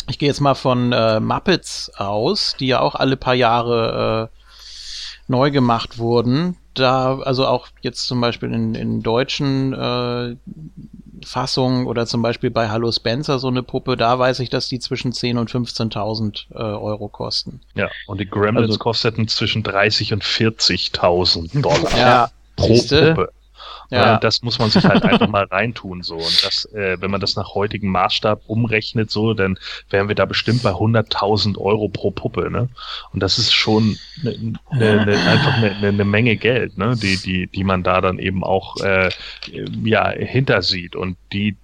ich 0.08 0.18
gehe 0.18 0.28
jetzt 0.28 0.40
mal 0.40 0.54
von 0.54 0.92
äh, 0.92 1.20
Muppets 1.20 1.92
aus, 1.96 2.56
die 2.58 2.68
ja 2.68 2.80
auch 2.80 2.94
alle 2.94 3.16
paar 3.16 3.34
Jahre 3.34 4.30
äh, 4.32 4.37
neu 5.28 5.50
gemacht 5.50 5.98
wurden. 5.98 6.56
Da, 6.74 7.18
also 7.18 7.46
auch 7.46 7.68
jetzt 7.80 8.06
zum 8.06 8.20
Beispiel 8.20 8.52
in, 8.52 8.74
in 8.74 9.02
deutschen 9.02 9.72
äh, 9.72 10.36
Fassung 11.24 11.86
oder 11.86 12.06
zum 12.06 12.22
Beispiel 12.22 12.50
bei 12.50 12.68
Hallo 12.68 12.92
Spencer 12.92 13.38
so 13.38 13.48
eine 13.48 13.62
Puppe, 13.62 13.96
da 13.96 14.18
weiß 14.18 14.40
ich, 14.40 14.50
dass 14.50 14.68
die 14.68 14.78
zwischen 14.78 15.12
10.000 15.12 15.38
und 15.38 15.50
15.000 15.50 16.46
äh, 16.50 16.54
Euro 16.54 17.08
kosten. 17.08 17.60
Ja, 17.74 17.90
und 18.06 18.20
die 18.20 18.26
Gremlins 18.26 18.68
also, 18.68 18.78
kosteten 18.78 19.28
zwischen 19.28 19.62
30 19.62 20.12
und 20.12 20.24
40.000 20.24 21.60
Dollar 21.60 21.98
ja, 21.98 22.30
pro 22.56 22.66
siehste? 22.68 23.14
Puppe. 23.14 23.32
Ja. 23.90 24.18
Das 24.18 24.42
muss 24.42 24.58
man 24.58 24.70
sich 24.70 24.84
halt 24.84 25.02
einfach 25.04 25.28
mal 25.28 25.44
reintun 25.44 26.02
so. 26.02 26.16
Und 26.16 26.44
das, 26.44 26.66
äh, 26.72 27.00
wenn 27.00 27.10
man 27.10 27.20
das 27.20 27.36
nach 27.36 27.54
heutigem 27.54 27.90
Maßstab 27.90 28.42
umrechnet, 28.46 29.10
so, 29.10 29.32
dann 29.32 29.58
wären 29.88 30.08
wir 30.08 30.14
da 30.14 30.26
bestimmt 30.26 30.62
bei 30.62 30.70
100.000 30.70 31.56
Euro 31.58 31.88
pro 31.88 32.10
Puppe, 32.10 32.50
ne? 32.50 32.68
Und 33.12 33.22
das 33.22 33.38
ist 33.38 33.52
schon 33.52 33.96
ne, 34.22 34.56
ne, 34.72 35.06
ne, 35.06 35.16
einfach 35.26 35.54
eine 35.54 35.80
ne, 35.80 35.92
ne 35.92 36.04
Menge 36.04 36.36
Geld, 36.36 36.76
ne? 36.76 36.96
Die, 36.96 37.16
die, 37.16 37.46
die 37.46 37.64
man 37.64 37.82
da 37.82 38.00
dann 38.00 38.18
eben 38.18 38.44
auch 38.44 38.76
äh, 38.80 39.10
ja 39.84 40.10
hinter 40.10 40.62
sieht 40.62 40.94
und 40.94 41.16
die 41.32 41.56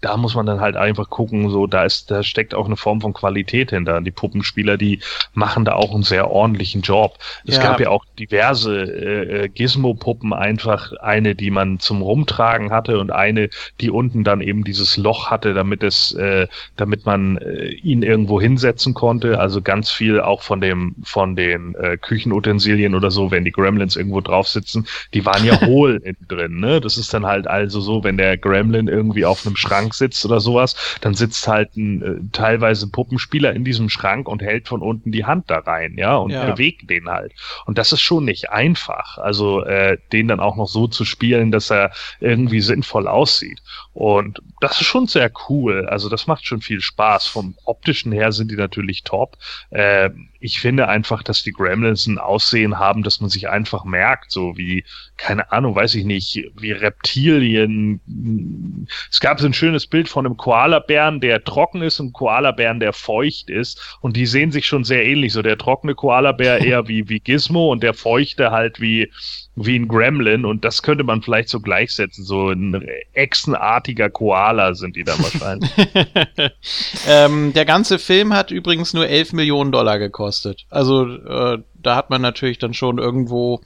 da 0.00 0.16
muss 0.16 0.34
man 0.34 0.46
dann 0.46 0.60
halt 0.60 0.76
einfach 0.76 1.10
gucken, 1.10 1.50
so 1.50 1.66
da 1.66 1.84
ist, 1.84 2.10
da 2.10 2.22
steckt 2.22 2.54
auch 2.54 2.66
eine 2.66 2.76
Form 2.76 3.00
von 3.00 3.12
Qualität 3.12 3.70
hinter. 3.70 4.00
Die 4.00 4.10
Puppenspieler, 4.10 4.76
die 4.76 5.00
machen 5.34 5.64
da 5.64 5.74
auch 5.74 5.92
einen 5.92 6.04
sehr 6.04 6.30
ordentlichen 6.30 6.82
Job. 6.82 7.18
Es 7.46 7.56
ja. 7.56 7.62
gab 7.62 7.80
ja 7.80 7.90
auch 7.90 8.04
diverse 8.18 8.82
äh, 8.82 9.44
äh, 9.44 9.48
Gizmo-Puppen, 9.48 10.32
einfach 10.32 10.92
eine, 11.00 11.34
die 11.34 11.50
man 11.50 11.80
zum 11.80 12.02
Rumtragen 12.02 12.70
hatte 12.70 12.98
und 12.98 13.10
eine, 13.10 13.50
die 13.80 13.90
unten 13.90 14.24
dann 14.24 14.40
eben 14.40 14.64
dieses 14.64 14.96
Loch 14.96 15.30
hatte, 15.30 15.54
damit 15.54 15.82
es, 15.82 16.12
äh, 16.12 16.46
damit 16.76 17.04
man 17.04 17.38
äh, 17.38 17.68
ihn 17.68 18.02
irgendwo 18.02 18.40
hinsetzen 18.40 18.94
konnte. 18.94 19.40
Also 19.40 19.62
ganz 19.62 19.90
viel 19.90 20.20
auch 20.20 20.42
von 20.42 20.60
dem, 20.60 20.94
von 21.02 21.34
den 21.34 21.74
äh, 21.74 21.96
Küchenutensilien 21.96 22.94
oder 22.94 23.10
so, 23.10 23.30
wenn 23.30 23.44
die 23.44 23.52
Gremlins 23.52 23.96
irgendwo 23.96 24.20
drauf 24.20 24.48
sitzen, 24.48 24.86
die 25.12 25.26
waren 25.26 25.44
ja 25.44 25.60
hohl 25.66 26.00
innen 26.04 26.26
drin. 26.28 26.60
Ne? 26.60 26.80
Das 26.80 26.96
ist 26.98 27.12
dann 27.12 27.26
halt 27.26 27.46
also 27.48 27.80
so, 27.80 28.04
wenn 28.04 28.16
der 28.16 28.36
Gremlin 28.36 28.88
irgendwie 28.88 29.24
auf 29.24 29.44
einem 29.44 29.56
Schrank 29.56 29.87
sitzt 29.94 30.24
oder 30.24 30.40
sowas, 30.40 30.98
dann 31.00 31.14
sitzt 31.14 31.46
halt 31.48 31.76
ein 31.76 32.02
äh, 32.02 32.20
teilweise 32.32 32.88
Puppenspieler 32.90 33.52
in 33.52 33.64
diesem 33.64 33.88
Schrank 33.88 34.28
und 34.28 34.42
hält 34.42 34.68
von 34.68 34.82
unten 34.82 35.12
die 35.12 35.24
Hand 35.24 35.50
da 35.50 35.58
rein, 35.58 35.96
ja, 35.96 36.16
und 36.16 36.30
ja. 36.30 36.50
bewegt 36.50 36.88
den 36.90 37.08
halt. 37.08 37.32
Und 37.66 37.78
das 37.78 37.92
ist 37.92 38.00
schon 38.00 38.24
nicht 38.24 38.50
einfach. 38.50 39.18
Also 39.18 39.64
äh, 39.64 39.98
den 40.12 40.28
dann 40.28 40.40
auch 40.40 40.56
noch 40.56 40.68
so 40.68 40.86
zu 40.86 41.04
spielen, 41.04 41.50
dass 41.50 41.70
er 41.70 41.92
irgendwie 42.20 42.60
sinnvoll 42.60 43.08
aussieht. 43.08 43.60
Und 43.98 44.40
das 44.60 44.80
ist 44.80 44.86
schon 44.86 45.08
sehr 45.08 45.28
cool. 45.48 45.88
Also 45.88 46.08
das 46.08 46.28
macht 46.28 46.46
schon 46.46 46.60
viel 46.60 46.80
Spaß. 46.80 47.26
Vom 47.26 47.56
optischen 47.64 48.12
her 48.12 48.30
sind 48.30 48.48
die 48.48 48.56
natürlich 48.56 49.02
top. 49.02 49.36
Äh, 49.70 50.10
ich 50.38 50.60
finde 50.60 50.86
einfach, 50.86 51.24
dass 51.24 51.42
die 51.42 51.50
Gremlins 51.50 52.06
ein 52.06 52.18
Aussehen 52.18 52.78
haben, 52.78 53.02
dass 53.02 53.20
man 53.20 53.28
sich 53.28 53.48
einfach 53.48 53.82
merkt, 53.82 54.30
so 54.30 54.56
wie, 54.56 54.84
keine 55.16 55.50
Ahnung, 55.50 55.74
weiß 55.74 55.96
ich 55.96 56.04
nicht, 56.04 56.44
wie 56.54 56.70
Reptilien. 56.70 58.86
Es 59.10 59.18
gab 59.18 59.40
so 59.40 59.46
ein 59.46 59.52
schönes 59.52 59.88
Bild 59.88 60.08
von 60.08 60.26
einem 60.26 60.36
Koalabären, 60.36 61.20
der 61.20 61.42
trocken 61.42 61.82
ist 61.82 61.98
und 61.98 62.06
einem 62.06 62.12
Koalabären, 62.12 62.78
der 62.78 62.92
feucht 62.92 63.50
ist. 63.50 63.98
Und 64.00 64.16
die 64.16 64.26
sehen 64.26 64.52
sich 64.52 64.66
schon 64.66 64.84
sehr 64.84 65.04
ähnlich. 65.04 65.32
So 65.32 65.42
der 65.42 65.58
trockene 65.58 65.96
Koalabär 65.96 66.58
eher 66.64 66.86
wie, 66.86 67.08
wie 67.08 67.18
Gizmo 67.18 67.72
und 67.72 67.82
der 67.82 67.94
feuchte 67.94 68.52
halt 68.52 68.80
wie, 68.80 69.10
wie 69.64 69.78
ein 69.78 69.88
Gremlin. 69.88 70.44
Und 70.44 70.64
das 70.64 70.82
könnte 70.82 71.04
man 71.04 71.22
vielleicht 71.22 71.48
so 71.48 71.60
gleichsetzen. 71.60 72.24
So 72.24 72.50
ein 72.50 72.86
echsenartiger 73.12 74.10
Koala 74.10 74.74
sind 74.74 74.96
die 74.96 75.04
dann 75.04 75.18
wahrscheinlich. 75.18 75.70
ähm, 77.08 77.52
der 77.52 77.64
ganze 77.64 77.98
Film 77.98 78.32
hat 78.32 78.50
übrigens 78.50 78.94
nur 78.94 79.06
11 79.06 79.32
Millionen 79.32 79.72
Dollar 79.72 79.98
gekostet. 79.98 80.66
Also 80.70 81.06
äh, 81.06 81.58
da 81.74 81.96
hat 81.96 82.10
man 82.10 82.22
natürlich 82.22 82.58
dann 82.58 82.74
schon 82.74 82.98
irgendwo 82.98 83.60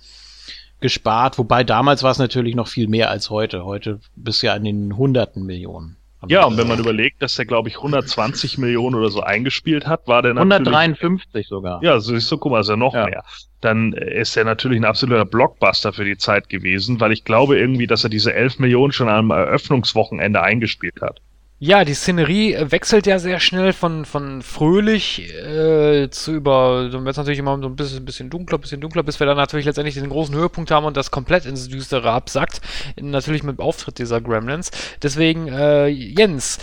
gespart, 0.80 1.38
wobei 1.38 1.64
damals 1.64 2.02
war 2.02 2.10
es 2.10 2.18
natürlich 2.18 2.54
noch 2.54 2.68
viel 2.68 2.88
mehr 2.88 3.08
als 3.08 3.30
heute. 3.30 3.64
Heute 3.64 4.00
bist 4.16 4.42
ja 4.42 4.52
an 4.52 4.64
den 4.64 4.96
hunderten 4.96 5.46
Millionen. 5.46 5.96
Ja, 6.28 6.44
und 6.44 6.56
wenn 6.56 6.68
man 6.68 6.78
überlegt, 6.78 7.20
dass 7.22 7.34
der, 7.36 7.46
glaube 7.46 7.68
ich, 7.68 7.76
120 7.76 8.58
Millionen 8.58 8.94
oder 8.94 9.10
so 9.10 9.22
eingespielt 9.22 9.86
hat, 9.86 10.06
war 10.06 10.22
der 10.22 10.34
natürlich... 10.34 10.68
153 10.68 11.48
sogar. 11.48 11.82
Ja, 11.82 11.98
so 12.00 12.14
ist 12.14 12.28
so, 12.28 12.38
guck 12.38 12.52
mal, 12.52 12.60
ist 12.60 12.68
ja 12.68 12.76
noch 12.76 12.94
ja. 12.94 13.06
mehr. 13.06 13.24
Dann 13.60 13.92
ist 13.92 14.36
er 14.36 14.44
natürlich 14.44 14.80
ein 14.80 14.84
absoluter 14.84 15.24
Blockbuster 15.24 15.92
für 15.92 16.04
die 16.04 16.16
Zeit 16.16 16.48
gewesen, 16.48 17.00
weil 17.00 17.12
ich 17.12 17.24
glaube 17.24 17.58
irgendwie, 17.58 17.86
dass 17.86 18.04
er 18.04 18.10
diese 18.10 18.34
11 18.34 18.58
Millionen 18.58 18.92
schon 18.92 19.08
am 19.08 19.30
Eröffnungswochenende 19.30 20.42
eingespielt 20.42 21.00
hat. 21.00 21.20
Ja, 21.64 21.84
die 21.84 21.94
Szenerie 21.94 22.56
wechselt 22.72 23.06
ja 23.06 23.20
sehr 23.20 23.38
schnell 23.38 23.72
von, 23.72 24.04
von 24.04 24.42
fröhlich 24.42 25.32
äh, 25.32 26.10
zu 26.10 26.32
über, 26.32 26.88
dann 26.90 27.04
wird 27.04 27.12
es 27.12 27.16
natürlich 27.16 27.38
immer 27.38 27.56
so 27.56 27.68
ein 27.68 27.76
bisschen, 27.76 28.04
bisschen 28.04 28.30
dunkler, 28.30 28.58
bisschen 28.58 28.80
dunkler, 28.80 29.04
bis 29.04 29.20
wir 29.20 29.28
dann 29.28 29.36
natürlich 29.36 29.66
letztendlich 29.66 29.94
den 29.94 30.08
großen 30.08 30.34
Höhepunkt 30.34 30.72
haben 30.72 30.86
und 30.86 30.96
das 30.96 31.12
komplett 31.12 31.46
ins 31.46 31.68
Düstere 31.68 32.10
absackt. 32.10 32.60
Natürlich 33.00 33.44
mit 33.44 33.60
Auftritt 33.60 33.98
dieser 33.98 34.20
Gremlins. 34.20 34.72
Deswegen, 35.04 35.46
äh, 35.46 35.86
Jens, 35.86 36.58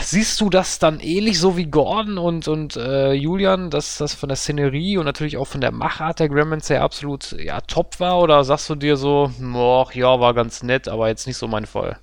siehst 0.00 0.40
du 0.40 0.50
das 0.50 0.80
dann 0.80 0.98
ähnlich 0.98 1.38
so 1.38 1.56
wie 1.56 1.66
Gordon 1.66 2.18
und, 2.18 2.48
und 2.48 2.74
äh, 2.76 3.12
Julian, 3.12 3.70
dass 3.70 3.96
das 3.96 4.12
von 4.12 4.28
der 4.28 4.36
Szenerie 4.36 4.98
und 4.98 5.04
natürlich 5.04 5.36
auch 5.36 5.46
von 5.46 5.60
der 5.60 5.70
Machart 5.70 6.18
der 6.18 6.28
Gremlins 6.28 6.68
her 6.68 6.82
absolut 6.82 7.30
ja, 7.38 7.60
top 7.60 8.00
war? 8.00 8.18
Oder 8.18 8.42
sagst 8.42 8.68
du 8.70 8.74
dir 8.74 8.96
so, 8.96 9.30
boah, 9.38 9.86
ja, 9.94 10.18
war 10.18 10.34
ganz 10.34 10.64
nett, 10.64 10.88
aber 10.88 11.06
jetzt 11.06 11.28
nicht 11.28 11.36
so 11.36 11.46
mein 11.46 11.66
Fall? 11.66 12.00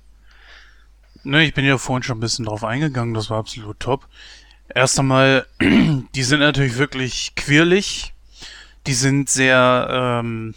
Ne, 1.22 1.44
ich 1.44 1.54
bin 1.54 1.64
ja 1.64 1.76
vorhin 1.76 2.02
schon 2.02 2.18
ein 2.18 2.20
bisschen 2.20 2.46
drauf 2.46 2.64
eingegangen, 2.64 3.14
das 3.14 3.28
war 3.28 3.38
absolut 3.38 3.78
top. 3.78 4.06
Erst 4.74 4.98
einmal, 4.98 5.46
die 5.60 6.22
sind 6.22 6.40
natürlich 6.40 6.78
wirklich 6.78 7.34
quirlig. 7.34 8.12
Die 8.86 8.94
sind 8.94 9.28
sehr, 9.28 9.88
ähm, 9.90 10.54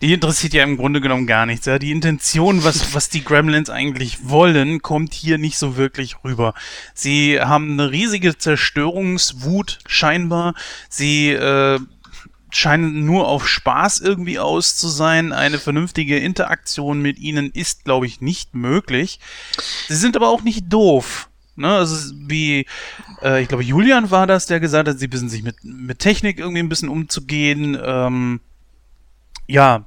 die 0.00 0.12
interessiert 0.12 0.54
ja 0.54 0.62
im 0.62 0.76
Grunde 0.76 1.00
genommen 1.00 1.26
gar 1.26 1.46
nichts. 1.46 1.66
Ja? 1.66 1.78
Die 1.80 1.90
Intention, 1.90 2.62
was, 2.62 2.94
was 2.94 3.08
die 3.08 3.24
Gremlins 3.24 3.68
eigentlich 3.70 4.28
wollen, 4.28 4.82
kommt 4.82 5.14
hier 5.14 5.38
nicht 5.38 5.58
so 5.58 5.76
wirklich 5.76 6.22
rüber. 6.22 6.54
Sie 6.94 7.40
haben 7.40 7.72
eine 7.72 7.90
riesige 7.90 8.38
Zerstörungswut 8.38 9.80
scheinbar. 9.86 10.54
Sie 10.88 11.30
äh, 11.30 11.80
scheinen 12.50 13.04
nur 13.04 13.28
auf 13.28 13.48
Spaß 13.48 14.00
irgendwie 14.00 14.38
aus 14.38 14.76
zu 14.76 14.88
sein. 14.88 15.32
Eine 15.32 15.58
vernünftige 15.58 16.18
Interaktion 16.18 17.00
mit 17.00 17.18
ihnen 17.18 17.50
ist, 17.50 17.84
glaube 17.84 18.06
ich, 18.06 18.20
nicht 18.20 18.54
möglich. 18.54 19.20
Sie 19.88 19.96
sind 19.96 20.16
aber 20.16 20.28
auch 20.28 20.42
nicht 20.42 20.72
doof. 20.72 21.28
Ne, 21.56 21.68
also 21.68 22.14
wie, 22.26 22.64
äh, 23.22 23.42
ich 23.42 23.48
glaube, 23.48 23.64
Julian 23.64 24.10
war 24.10 24.26
das, 24.26 24.46
der 24.46 24.60
gesagt 24.60 24.88
hat, 24.88 24.98
sie 24.98 25.12
wissen 25.12 25.28
sich 25.28 25.42
mit, 25.42 25.56
mit 25.62 25.98
Technik 25.98 26.38
irgendwie 26.38 26.60
ein 26.60 26.70
bisschen 26.70 26.88
umzugehen. 26.88 27.78
Ähm, 27.84 28.40
ja, 29.46 29.84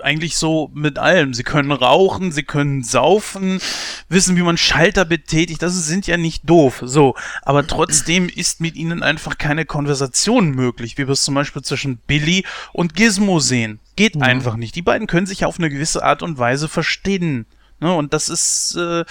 eigentlich 0.00 0.36
so 0.36 0.70
mit 0.74 0.98
allem. 0.98 1.34
Sie 1.34 1.42
können 1.42 1.72
rauchen, 1.72 2.32
sie 2.32 2.42
können 2.42 2.82
saufen, 2.82 3.60
wissen, 4.08 4.36
wie 4.36 4.42
man 4.42 4.56
Schalter 4.56 5.04
betätigt. 5.04 5.62
Das 5.62 5.74
sind 5.86 6.06
ja 6.06 6.16
nicht 6.16 6.48
doof. 6.48 6.82
So. 6.84 7.14
Aber 7.42 7.66
trotzdem 7.66 8.28
ist 8.28 8.60
mit 8.60 8.76
ihnen 8.76 9.02
einfach 9.02 9.38
keine 9.38 9.64
Konversation 9.64 10.50
möglich, 10.50 10.98
wie 10.98 11.06
wir 11.06 11.12
es 11.12 11.24
zum 11.24 11.34
Beispiel 11.34 11.62
zwischen 11.62 11.98
Billy 11.98 12.44
und 12.72 12.94
Gizmo 12.94 13.40
sehen. 13.40 13.80
Geht 13.96 14.16
mhm. 14.16 14.22
einfach 14.22 14.56
nicht. 14.56 14.76
Die 14.76 14.82
beiden 14.82 15.06
können 15.06 15.26
sich 15.26 15.44
auf 15.44 15.58
eine 15.58 15.70
gewisse 15.70 16.04
Art 16.04 16.22
und 16.22 16.38
Weise 16.38 16.68
verstehen. 16.68 17.46
Ne? 17.80 17.92
Und 17.92 18.14
das 18.14 18.28
ist 18.28 18.76
äh, 18.76 19.04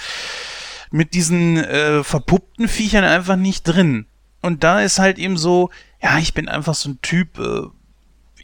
mit 0.90 1.14
diesen 1.14 1.58
äh, 1.58 2.02
verpuppten 2.02 2.68
Viechern 2.68 3.04
einfach 3.04 3.36
nicht 3.36 3.64
drin. 3.64 4.06
Und 4.40 4.64
da 4.64 4.80
ist 4.80 4.98
halt 4.98 5.18
eben 5.18 5.36
so, 5.36 5.70
ja, 6.02 6.18
ich 6.18 6.34
bin 6.34 6.48
einfach 6.48 6.74
so 6.74 6.90
ein 6.90 6.98
Typ, 7.00 7.38
äh, 7.38 7.62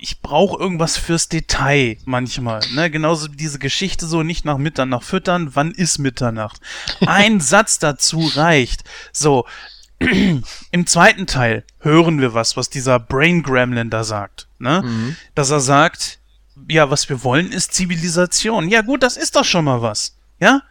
ich 0.00 0.20
brauche 0.22 0.60
irgendwas 0.60 0.96
fürs 0.96 1.28
Detail 1.28 1.96
manchmal. 2.04 2.60
Ne? 2.72 2.90
Genauso 2.90 3.32
wie 3.32 3.36
diese 3.36 3.58
Geschichte 3.58 4.06
so 4.06 4.22
nicht 4.22 4.44
nach 4.44 4.58
Mitternacht 4.58 5.04
füttern. 5.04 5.50
Wann 5.54 5.72
ist 5.72 5.98
Mitternacht? 5.98 6.60
Ein 7.06 7.40
Satz 7.40 7.78
dazu 7.78 8.30
reicht. 8.34 8.84
So, 9.12 9.46
im 10.70 10.86
zweiten 10.86 11.26
Teil 11.26 11.64
hören 11.80 12.20
wir 12.20 12.34
was, 12.34 12.56
was 12.56 12.70
dieser 12.70 12.98
Brain 12.98 13.42
Gremlin 13.42 13.90
da 13.90 14.04
sagt. 14.04 14.48
Ne? 14.58 14.82
Mhm. 14.84 15.16
Dass 15.34 15.50
er 15.50 15.60
sagt, 15.60 16.18
ja, 16.68 16.90
was 16.90 17.08
wir 17.08 17.24
wollen, 17.24 17.50
ist 17.50 17.74
Zivilisation. 17.74 18.68
Ja 18.68 18.82
gut, 18.82 19.02
das 19.02 19.16
ist 19.16 19.36
doch 19.36 19.44
schon 19.44 19.64
mal 19.64 19.82
was. 19.82 20.16
Ja? 20.40 20.62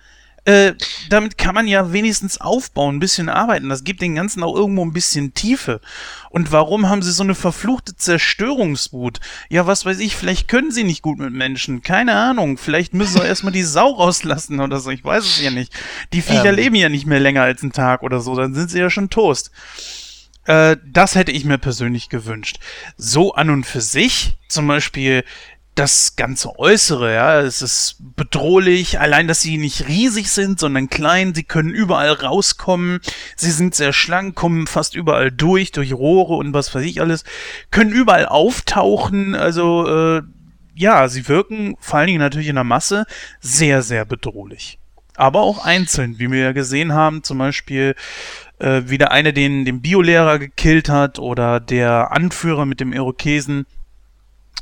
Äh, 0.48 0.76
damit 1.10 1.38
kann 1.38 1.54
man 1.54 1.68
ja 1.68 1.92
wenigstens 1.92 2.40
aufbauen, 2.40 2.96
ein 2.96 3.00
bisschen 3.00 3.28
arbeiten. 3.28 3.68
Das 3.68 3.84
gibt 3.84 4.02
den 4.02 4.16
Ganzen 4.16 4.44
auch 4.44 4.56
irgendwo 4.56 4.86
ein 4.86 4.94
bisschen 4.94 5.34
Tiefe. 5.34 5.82
Und 6.30 6.54
warum 6.54 6.88
haben 6.88 7.02
sie 7.02 7.12
so 7.12 7.24
eine 7.24 7.36
verfluchte 7.36 7.98
Zerstörungswut? 7.98 9.20
Ja, 9.50 9.68
was 9.68 9.86
weiß 9.86 10.00
ich, 10.00 10.16
vielleicht 10.16 10.48
können 10.48 10.72
sie 10.72 10.86
nicht 10.86 11.02
gut 11.02 11.20
mit 11.20 11.34
Menschen. 11.34 11.82
Keine 11.82 12.16
Ahnung. 12.16 12.58
Vielleicht 12.58 12.94
müssen 12.94 13.20
sie 13.20 13.28
erstmal 13.28 13.52
die 13.52 13.64
Sau 13.64 13.90
rauslassen 13.92 14.62
oder 14.62 14.80
so. 14.80 14.90
Ich 14.90 15.04
weiß 15.04 15.26
es 15.26 15.42
ja 15.42 15.52
nicht. 15.52 15.74
Die 16.14 16.22
Viecher 16.22 16.46
ähm. 16.52 16.56
leben 16.56 16.76
ja 16.76 16.88
nicht 16.88 17.08
mehr 17.08 17.20
länger 17.20 17.42
als 17.42 17.62
einen 17.62 17.74
Tag 17.74 18.02
oder 18.02 18.22
so. 18.22 18.34
Dann 18.34 18.54
sind 18.54 18.72
sie 18.72 18.80
ja 18.80 18.90
schon 18.90 19.10
Toast. 19.10 19.52
Äh, 20.46 20.78
das 20.86 21.16
hätte 21.16 21.34
ich 21.34 21.44
mir 21.44 21.58
persönlich 21.58 22.08
gewünscht. 22.08 22.60
So 22.96 23.34
an 23.34 23.50
und 23.50 23.66
für 23.66 23.82
sich, 23.82 24.38
zum 24.48 24.66
Beispiel 24.66 25.26
das 25.78 26.16
ganze 26.16 26.58
Äußere, 26.58 27.14
ja, 27.14 27.40
es 27.42 27.62
ist 27.62 27.98
bedrohlich, 28.00 29.00
allein, 29.00 29.28
dass 29.28 29.42
sie 29.42 29.58
nicht 29.58 29.88
riesig 29.88 30.30
sind, 30.32 30.60
sondern 30.60 30.90
klein, 30.90 31.36
sie 31.36 31.44
können 31.44 31.70
überall 31.70 32.14
rauskommen, 32.14 33.00
sie 33.36 33.52
sind 33.52 33.76
sehr 33.76 33.94
schlank, 33.94 34.36
kommen 34.36 34.66
fast 34.66 34.96
überall 34.96 35.32
durch, 35.32 35.72
durch 35.72 35.94
Rohre 35.94 36.34
und 36.34 36.54
was 36.54 36.74
weiß 36.74 36.84
ich 36.84 37.00
alles, 37.00 37.24
können 37.70 37.92
überall 37.92 38.26
auftauchen, 38.26 39.36
also, 39.36 39.88
äh, 39.88 40.22
ja, 40.74 41.08
sie 41.08 41.28
wirken, 41.28 41.76
vor 41.80 42.00
allen 42.00 42.08
Dingen 42.08 42.20
natürlich 42.20 42.48
in 42.48 42.56
der 42.56 42.64
Masse, 42.64 43.06
sehr, 43.40 43.82
sehr 43.82 44.06
bedrohlich. 44.06 44.80
Aber 45.16 45.42
auch 45.42 45.64
einzeln, 45.66 46.20
wie 46.20 46.32
wir 46.32 46.40
ja 46.40 46.52
gesehen 46.52 46.94
haben, 46.94 47.24
zum 47.24 47.40
Beispiel, 47.40 47.96
äh, 48.60 48.84
wie 48.86 48.98
der 48.98 49.12
eine 49.12 49.34
den, 49.34 49.66
den 49.66 49.82
Biolehrer 49.82 50.38
gekillt 50.38 50.90
hat 50.90 51.18
oder 51.18 51.60
der 51.60 52.12
Anführer 52.12 52.66
mit 52.66 52.80
dem 52.80 52.94
Irokesen, 52.94 53.66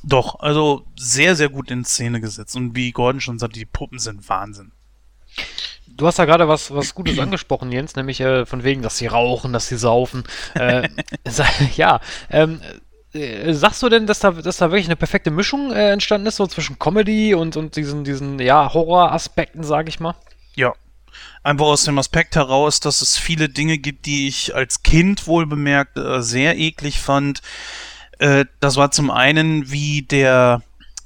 doch, 0.03 0.39
also 0.39 0.85
sehr, 0.95 1.35
sehr 1.35 1.49
gut 1.49 1.71
in 1.71 1.85
Szene 1.85 2.21
gesetzt. 2.21 2.55
Und 2.55 2.75
wie 2.75 2.91
Gordon 2.91 3.21
schon 3.21 3.39
sagt, 3.39 3.55
die 3.55 3.65
Puppen 3.65 3.99
sind 3.99 4.27
Wahnsinn. 4.29 4.71
Du 5.87 6.07
hast 6.07 6.19
da 6.19 6.25
gerade 6.25 6.47
was, 6.47 6.73
was 6.73 6.93
Gutes 6.93 7.19
angesprochen, 7.19 7.71
Jens, 7.71 7.95
nämlich 7.95 8.19
äh, 8.19 8.45
von 8.45 8.63
wegen, 8.63 8.81
dass 8.81 8.97
sie 8.97 9.07
rauchen, 9.07 9.53
dass 9.53 9.67
sie 9.67 9.77
saufen. 9.77 10.23
Äh, 10.53 10.89
ja, 11.75 12.01
ähm, 12.29 12.61
äh, 13.13 13.53
sagst 13.53 13.81
du 13.81 13.89
denn, 13.89 14.07
dass 14.07 14.19
da, 14.19 14.31
dass 14.31 14.57
da 14.57 14.71
wirklich 14.71 14.87
eine 14.87 14.95
perfekte 14.95 15.31
Mischung 15.31 15.71
äh, 15.71 15.91
entstanden 15.91 16.27
ist, 16.27 16.35
so 16.35 16.47
zwischen 16.47 16.77
Comedy 16.79 17.33
und, 17.33 17.55
und 17.55 17.75
diesen, 17.75 18.03
diesen 18.03 18.39
ja, 18.39 18.73
Horroraspekten, 18.73 19.63
sag 19.63 19.87
ich 19.87 19.99
mal? 19.99 20.15
Ja. 20.55 20.73
Einfach 21.43 21.65
aus 21.65 21.83
dem 21.83 21.97
Aspekt 21.97 22.35
heraus, 22.35 22.79
dass 22.79 23.01
es 23.01 23.17
viele 23.17 23.47
Dinge 23.47 23.77
gibt, 23.77 24.05
die 24.05 24.27
ich 24.27 24.53
als 24.53 24.83
Kind 24.83 25.27
wohl 25.27 25.45
bemerkt 25.45 25.97
äh, 25.97 26.21
sehr 26.21 26.57
eklig 26.57 26.99
fand. 26.99 27.41
Äh, 28.19 28.45
das 28.59 28.75
war 28.75 28.91
zum 28.91 29.11
einen, 29.11 29.71
wie 29.71 30.01
der 30.01 30.61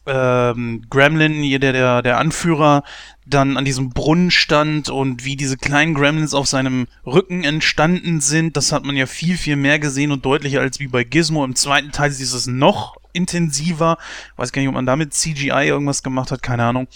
ähm, 0.06 0.84
Gremlin, 0.90 1.41
der, 1.60 1.73
der, 1.73 2.02
der 2.02 2.18
Anführer, 2.18 2.84
dann 3.26 3.57
an 3.57 3.65
diesem 3.65 3.91
Brunnen 3.91 4.31
stand 4.31 4.90
und 4.90 5.23
wie 5.23 5.36
diese 5.36 5.56
kleinen 5.56 5.94
Gremlins 5.94 6.34
auf 6.34 6.48
seinem 6.48 6.88
Rücken 7.06 7.44
entstanden 7.44 8.22
sind. 8.22 8.57
Das 8.57 8.72
hat 8.72 8.84
man 8.84 8.95
ja 8.95 9.06
viel, 9.06 9.38
viel 9.38 9.56
mehr 9.56 9.77
gesehen 9.77 10.11
und 10.11 10.26
deutlicher 10.26 10.61
als 10.61 10.80
wie 10.80 10.88
bei 10.88 11.03
Gizmo. 11.03 11.45
Im 11.45 11.56
zweiten 11.56 11.91
Teil 11.91 12.10
ist 12.10 12.34
es 12.34 12.48
noch 12.48 12.98
intensiver. 13.14 13.98
Weiß 14.36 14.52
gar 14.52 14.61
nicht, 14.61 14.69
ob 14.69 14.76
man 14.76 14.88
damit 14.88 15.14
CGI 15.14 15.68
irgendwas 15.68 16.02
gemacht 16.02 16.31
hat, 16.31 16.41
keine 16.41 16.64
Ahnung. 16.64 16.88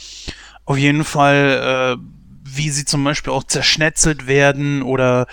Auf 0.65 0.77
jeden 0.77 1.03
Fall, 1.03 1.98
äh, 1.99 2.03
wie 2.44 2.69
sie 2.69 2.85
zum 2.85 3.03
Beispiel 3.03 3.34
auch 3.34 3.44
zerschnetzelt 3.44 4.27
werden 4.27 4.81
oder 4.81 5.27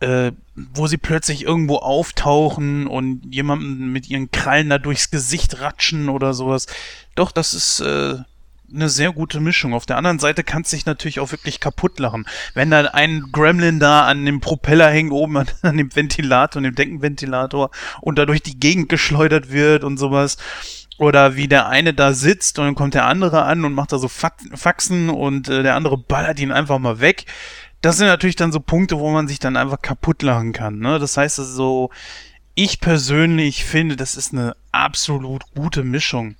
äh, 0.00 0.32
wo 0.56 0.86
sie 0.86 0.96
plötzlich 0.96 1.44
irgendwo 1.44 1.76
auftauchen 1.76 2.86
und 2.86 3.22
jemanden 3.30 3.92
mit 3.92 4.08
ihren 4.08 4.30
Krallen 4.30 4.70
da 4.70 4.78
durchs 4.78 5.10
Gesicht 5.10 5.60
ratschen 5.60 6.08
oder 6.08 6.32
sowas. 6.32 6.66
Doch, 7.14 7.30
das 7.30 7.52
ist 7.52 7.80
äh, 7.80 8.16
eine 8.72 8.88
sehr 8.88 9.12
gute 9.12 9.40
Mischung. 9.40 9.74
Auf 9.74 9.86
der 9.86 9.98
anderen 9.98 10.18
Seite 10.18 10.44
kannst 10.44 10.72
du 10.72 10.76
dich 10.76 10.86
natürlich 10.86 11.20
auch 11.20 11.30
wirklich 11.30 11.60
kaputt 11.60 11.98
lachen. 11.98 12.26
Wenn 12.54 12.70
da 12.70 12.80
ein 12.86 13.26
Gremlin 13.32 13.78
da 13.80 14.06
an 14.06 14.24
dem 14.24 14.40
Propeller 14.40 14.90
hängt, 14.90 15.12
oben 15.12 15.36
an, 15.36 15.46
an 15.62 15.76
dem 15.76 15.94
Ventilator, 15.94 16.60
an 16.60 16.64
dem 16.64 16.74
Deckenventilator 16.74 17.70
und 18.00 18.18
da 18.18 18.24
durch 18.24 18.42
die 18.42 18.58
Gegend 18.58 18.88
geschleudert 18.88 19.52
wird 19.52 19.84
und 19.84 19.98
sowas. 19.98 20.38
Oder 20.98 21.36
wie 21.36 21.46
der 21.46 21.68
eine 21.68 21.92
da 21.92 22.14
sitzt 22.14 22.58
und 22.58 22.64
dann 22.64 22.74
kommt 22.74 22.94
der 22.94 23.04
andere 23.04 23.42
an 23.42 23.66
und 23.66 23.74
macht 23.74 23.92
da 23.92 23.98
so 23.98 24.08
Faxen 24.08 25.10
und 25.10 25.46
äh, 25.50 25.62
der 25.62 25.74
andere 25.74 25.98
ballert 25.98 26.40
ihn 26.40 26.52
einfach 26.52 26.78
mal 26.78 27.00
weg 27.00 27.26
das 27.86 27.98
sind 27.98 28.08
natürlich 28.08 28.34
dann 28.34 28.50
so 28.50 28.58
Punkte, 28.58 28.98
wo 28.98 29.10
man 29.10 29.28
sich 29.28 29.38
dann 29.38 29.56
einfach 29.56 29.80
kaputt 29.80 30.22
lachen 30.22 30.52
kann. 30.52 30.80
Ne? 30.80 30.98
Das 30.98 31.16
heißt 31.16 31.38
also, 31.38 31.90
ich 32.56 32.80
persönlich 32.80 33.64
finde, 33.64 33.94
das 33.94 34.16
ist 34.16 34.32
eine 34.32 34.56
absolut 34.72 35.44
gute 35.54 35.84
Mischung. 35.84 36.34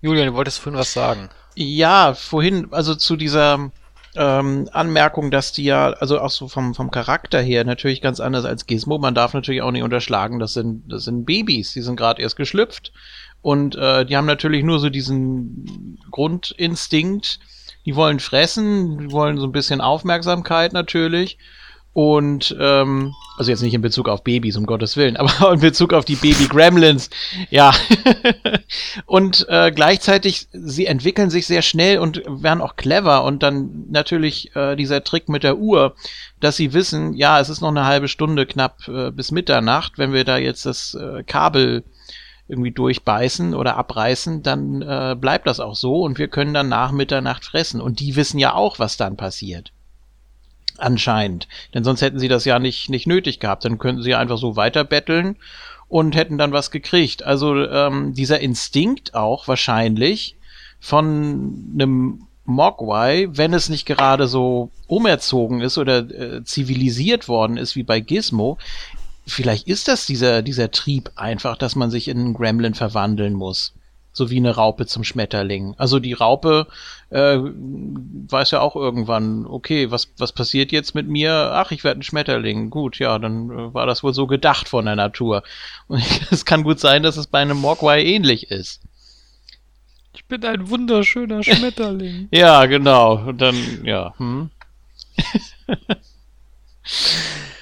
Julian, 0.00 0.28
du 0.28 0.32
wolltest 0.32 0.60
vorhin 0.60 0.80
was 0.80 0.94
sagen. 0.94 1.28
Ja, 1.54 2.14
vorhin, 2.14 2.68
also 2.70 2.94
zu 2.94 3.16
dieser 3.16 3.72
ähm, 4.16 4.66
Anmerkung, 4.72 5.30
dass 5.30 5.52
die 5.52 5.64
ja, 5.64 5.90
also 5.90 6.18
auch 6.18 6.30
so 6.30 6.48
vom, 6.48 6.74
vom 6.74 6.90
Charakter 6.90 7.42
her 7.42 7.64
natürlich 7.64 8.00
ganz 8.00 8.18
anders 8.18 8.46
als 8.46 8.64
Gizmo. 8.64 8.96
Man 8.96 9.14
darf 9.14 9.34
natürlich 9.34 9.60
auch 9.60 9.70
nicht 9.70 9.82
unterschlagen, 9.82 10.38
das 10.38 10.54
sind, 10.54 10.90
das 10.90 11.04
sind 11.04 11.26
Babys, 11.26 11.74
die 11.74 11.82
sind 11.82 11.96
gerade 11.96 12.22
erst 12.22 12.36
geschlüpft. 12.36 12.90
Und 13.42 13.76
äh, 13.76 14.06
die 14.06 14.16
haben 14.16 14.24
natürlich 14.24 14.64
nur 14.64 14.78
so 14.78 14.88
diesen 14.88 15.98
Grundinstinkt, 16.10 17.38
die 17.84 17.96
wollen 17.96 18.20
fressen, 18.20 18.98
die 18.98 19.12
wollen 19.12 19.38
so 19.38 19.46
ein 19.46 19.52
bisschen 19.52 19.80
Aufmerksamkeit 19.80 20.72
natürlich. 20.72 21.38
Und, 21.94 22.56
ähm, 22.58 23.14
also 23.38 23.52
jetzt 23.52 23.62
nicht 23.62 23.72
in 23.72 23.80
Bezug 23.80 24.08
auf 24.08 24.24
Babys, 24.24 24.56
um 24.56 24.66
Gottes 24.66 24.96
Willen, 24.96 25.16
aber 25.18 25.52
in 25.52 25.60
Bezug 25.60 25.92
auf 25.92 26.04
die 26.04 26.16
Baby-Gremlins, 26.16 27.08
ja. 27.50 27.72
und 29.06 29.46
äh, 29.48 29.70
gleichzeitig, 29.70 30.48
sie 30.52 30.86
entwickeln 30.86 31.30
sich 31.30 31.46
sehr 31.46 31.62
schnell 31.62 32.00
und 32.00 32.22
werden 32.26 32.60
auch 32.60 32.74
clever. 32.74 33.22
Und 33.22 33.44
dann 33.44 33.84
natürlich 33.90 34.54
äh, 34.56 34.74
dieser 34.74 35.04
Trick 35.04 35.28
mit 35.28 35.44
der 35.44 35.56
Uhr, 35.56 35.94
dass 36.40 36.56
sie 36.56 36.72
wissen, 36.72 37.14
ja, 37.14 37.38
es 37.38 37.48
ist 37.48 37.60
noch 37.60 37.68
eine 37.68 37.86
halbe 37.86 38.08
Stunde 38.08 38.44
knapp 38.44 38.88
äh, 38.88 39.12
bis 39.12 39.30
Mitternacht, 39.30 39.96
wenn 39.96 40.12
wir 40.12 40.24
da 40.24 40.36
jetzt 40.36 40.66
das 40.66 40.94
äh, 40.94 41.22
Kabel 41.22 41.84
irgendwie 42.48 42.72
durchbeißen 42.72 43.54
oder 43.54 43.76
abreißen, 43.76 44.42
dann 44.42 44.82
äh, 44.82 45.16
bleibt 45.18 45.46
das 45.46 45.60
auch 45.60 45.74
so 45.74 46.02
und 46.02 46.18
wir 46.18 46.28
können 46.28 46.54
dann 46.54 46.68
nach 46.68 46.92
Mitternacht 46.92 47.44
fressen. 47.44 47.80
Und 47.80 48.00
die 48.00 48.16
wissen 48.16 48.38
ja 48.38 48.54
auch, 48.54 48.78
was 48.78 48.96
dann 48.96 49.16
passiert. 49.16 49.72
Anscheinend. 50.76 51.48
Denn 51.72 51.84
sonst 51.84 52.02
hätten 52.02 52.18
sie 52.18 52.28
das 52.28 52.44
ja 52.44 52.58
nicht, 52.58 52.90
nicht 52.90 53.06
nötig 53.06 53.40
gehabt. 53.40 53.64
Dann 53.64 53.78
könnten 53.78 54.02
sie 54.02 54.14
einfach 54.14 54.38
so 54.38 54.56
weiter 54.56 54.84
betteln 54.84 55.36
und 55.88 56.16
hätten 56.16 56.36
dann 56.36 56.52
was 56.52 56.70
gekriegt. 56.70 57.22
Also 57.22 57.56
ähm, 57.56 58.12
dieser 58.12 58.40
Instinkt 58.40 59.14
auch 59.14 59.48
wahrscheinlich 59.48 60.36
von 60.80 61.72
einem 61.74 62.26
Mogwai, 62.44 63.28
wenn 63.30 63.54
es 63.54 63.68
nicht 63.68 63.86
gerade 63.86 64.26
so 64.26 64.70
umerzogen 64.86 65.60
ist 65.62 65.78
oder 65.78 65.98
äh, 65.98 66.44
zivilisiert 66.44 67.28
worden 67.28 67.56
ist 67.56 67.74
wie 67.74 67.84
bei 67.84 68.00
Gizmo, 68.00 68.58
vielleicht 69.26 69.68
ist 69.68 69.88
das 69.88 70.06
dieser, 70.06 70.42
dieser 70.42 70.70
Trieb 70.70 71.10
einfach, 71.16 71.56
dass 71.56 71.76
man 71.76 71.90
sich 71.90 72.08
in 72.08 72.18
einen 72.18 72.34
Gremlin 72.34 72.74
verwandeln 72.74 73.34
muss. 73.34 73.72
so 74.16 74.30
wie 74.30 74.36
eine 74.36 74.54
Raupe 74.54 74.86
zum 74.86 75.02
Schmetterling. 75.02 75.74
Also 75.76 75.98
die 75.98 76.12
Raupe 76.12 76.68
äh, 77.10 77.36
weiß 77.36 78.52
ja 78.52 78.60
auch 78.60 78.76
irgendwann, 78.76 79.44
okay, 79.44 79.90
was, 79.90 80.08
was 80.18 80.30
passiert 80.32 80.70
jetzt 80.70 80.94
mit 80.94 81.08
mir? 81.08 81.50
Ach, 81.52 81.72
ich 81.72 81.82
werde 81.82 82.00
ein 82.00 82.04
Schmetterling. 82.04 82.70
Gut, 82.70 83.00
ja, 83.00 83.18
dann 83.18 83.50
äh, 83.50 83.74
war 83.74 83.86
das 83.86 84.04
wohl 84.04 84.14
so 84.14 84.28
gedacht 84.28 84.68
von 84.68 84.84
der 84.84 84.96
Natur. 84.96 85.42
Und 85.88 86.02
es 86.30 86.44
kann 86.44 86.62
gut 86.62 86.78
sein, 86.78 87.02
dass 87.02 87.16
es 87.16 87.26
bei 87.26 87.40
einem 87.40 87.58
Mogwai 87.58 88.04
ähnlich 88.04 88.50
ist. 88.50 88.82
Ich 90.14 90.24
bin 90.26 90.44
ein 90.44 90.68
wunderschöner 90.70 91.42
Schmetterling. 91.42 92.28
ja, 92.32 92.66
genau. 92.66 93.16
Und 93.26 93.40
dann, 93.40 93.84
ja. 93.84 94.14
Hm. 94.18 94.50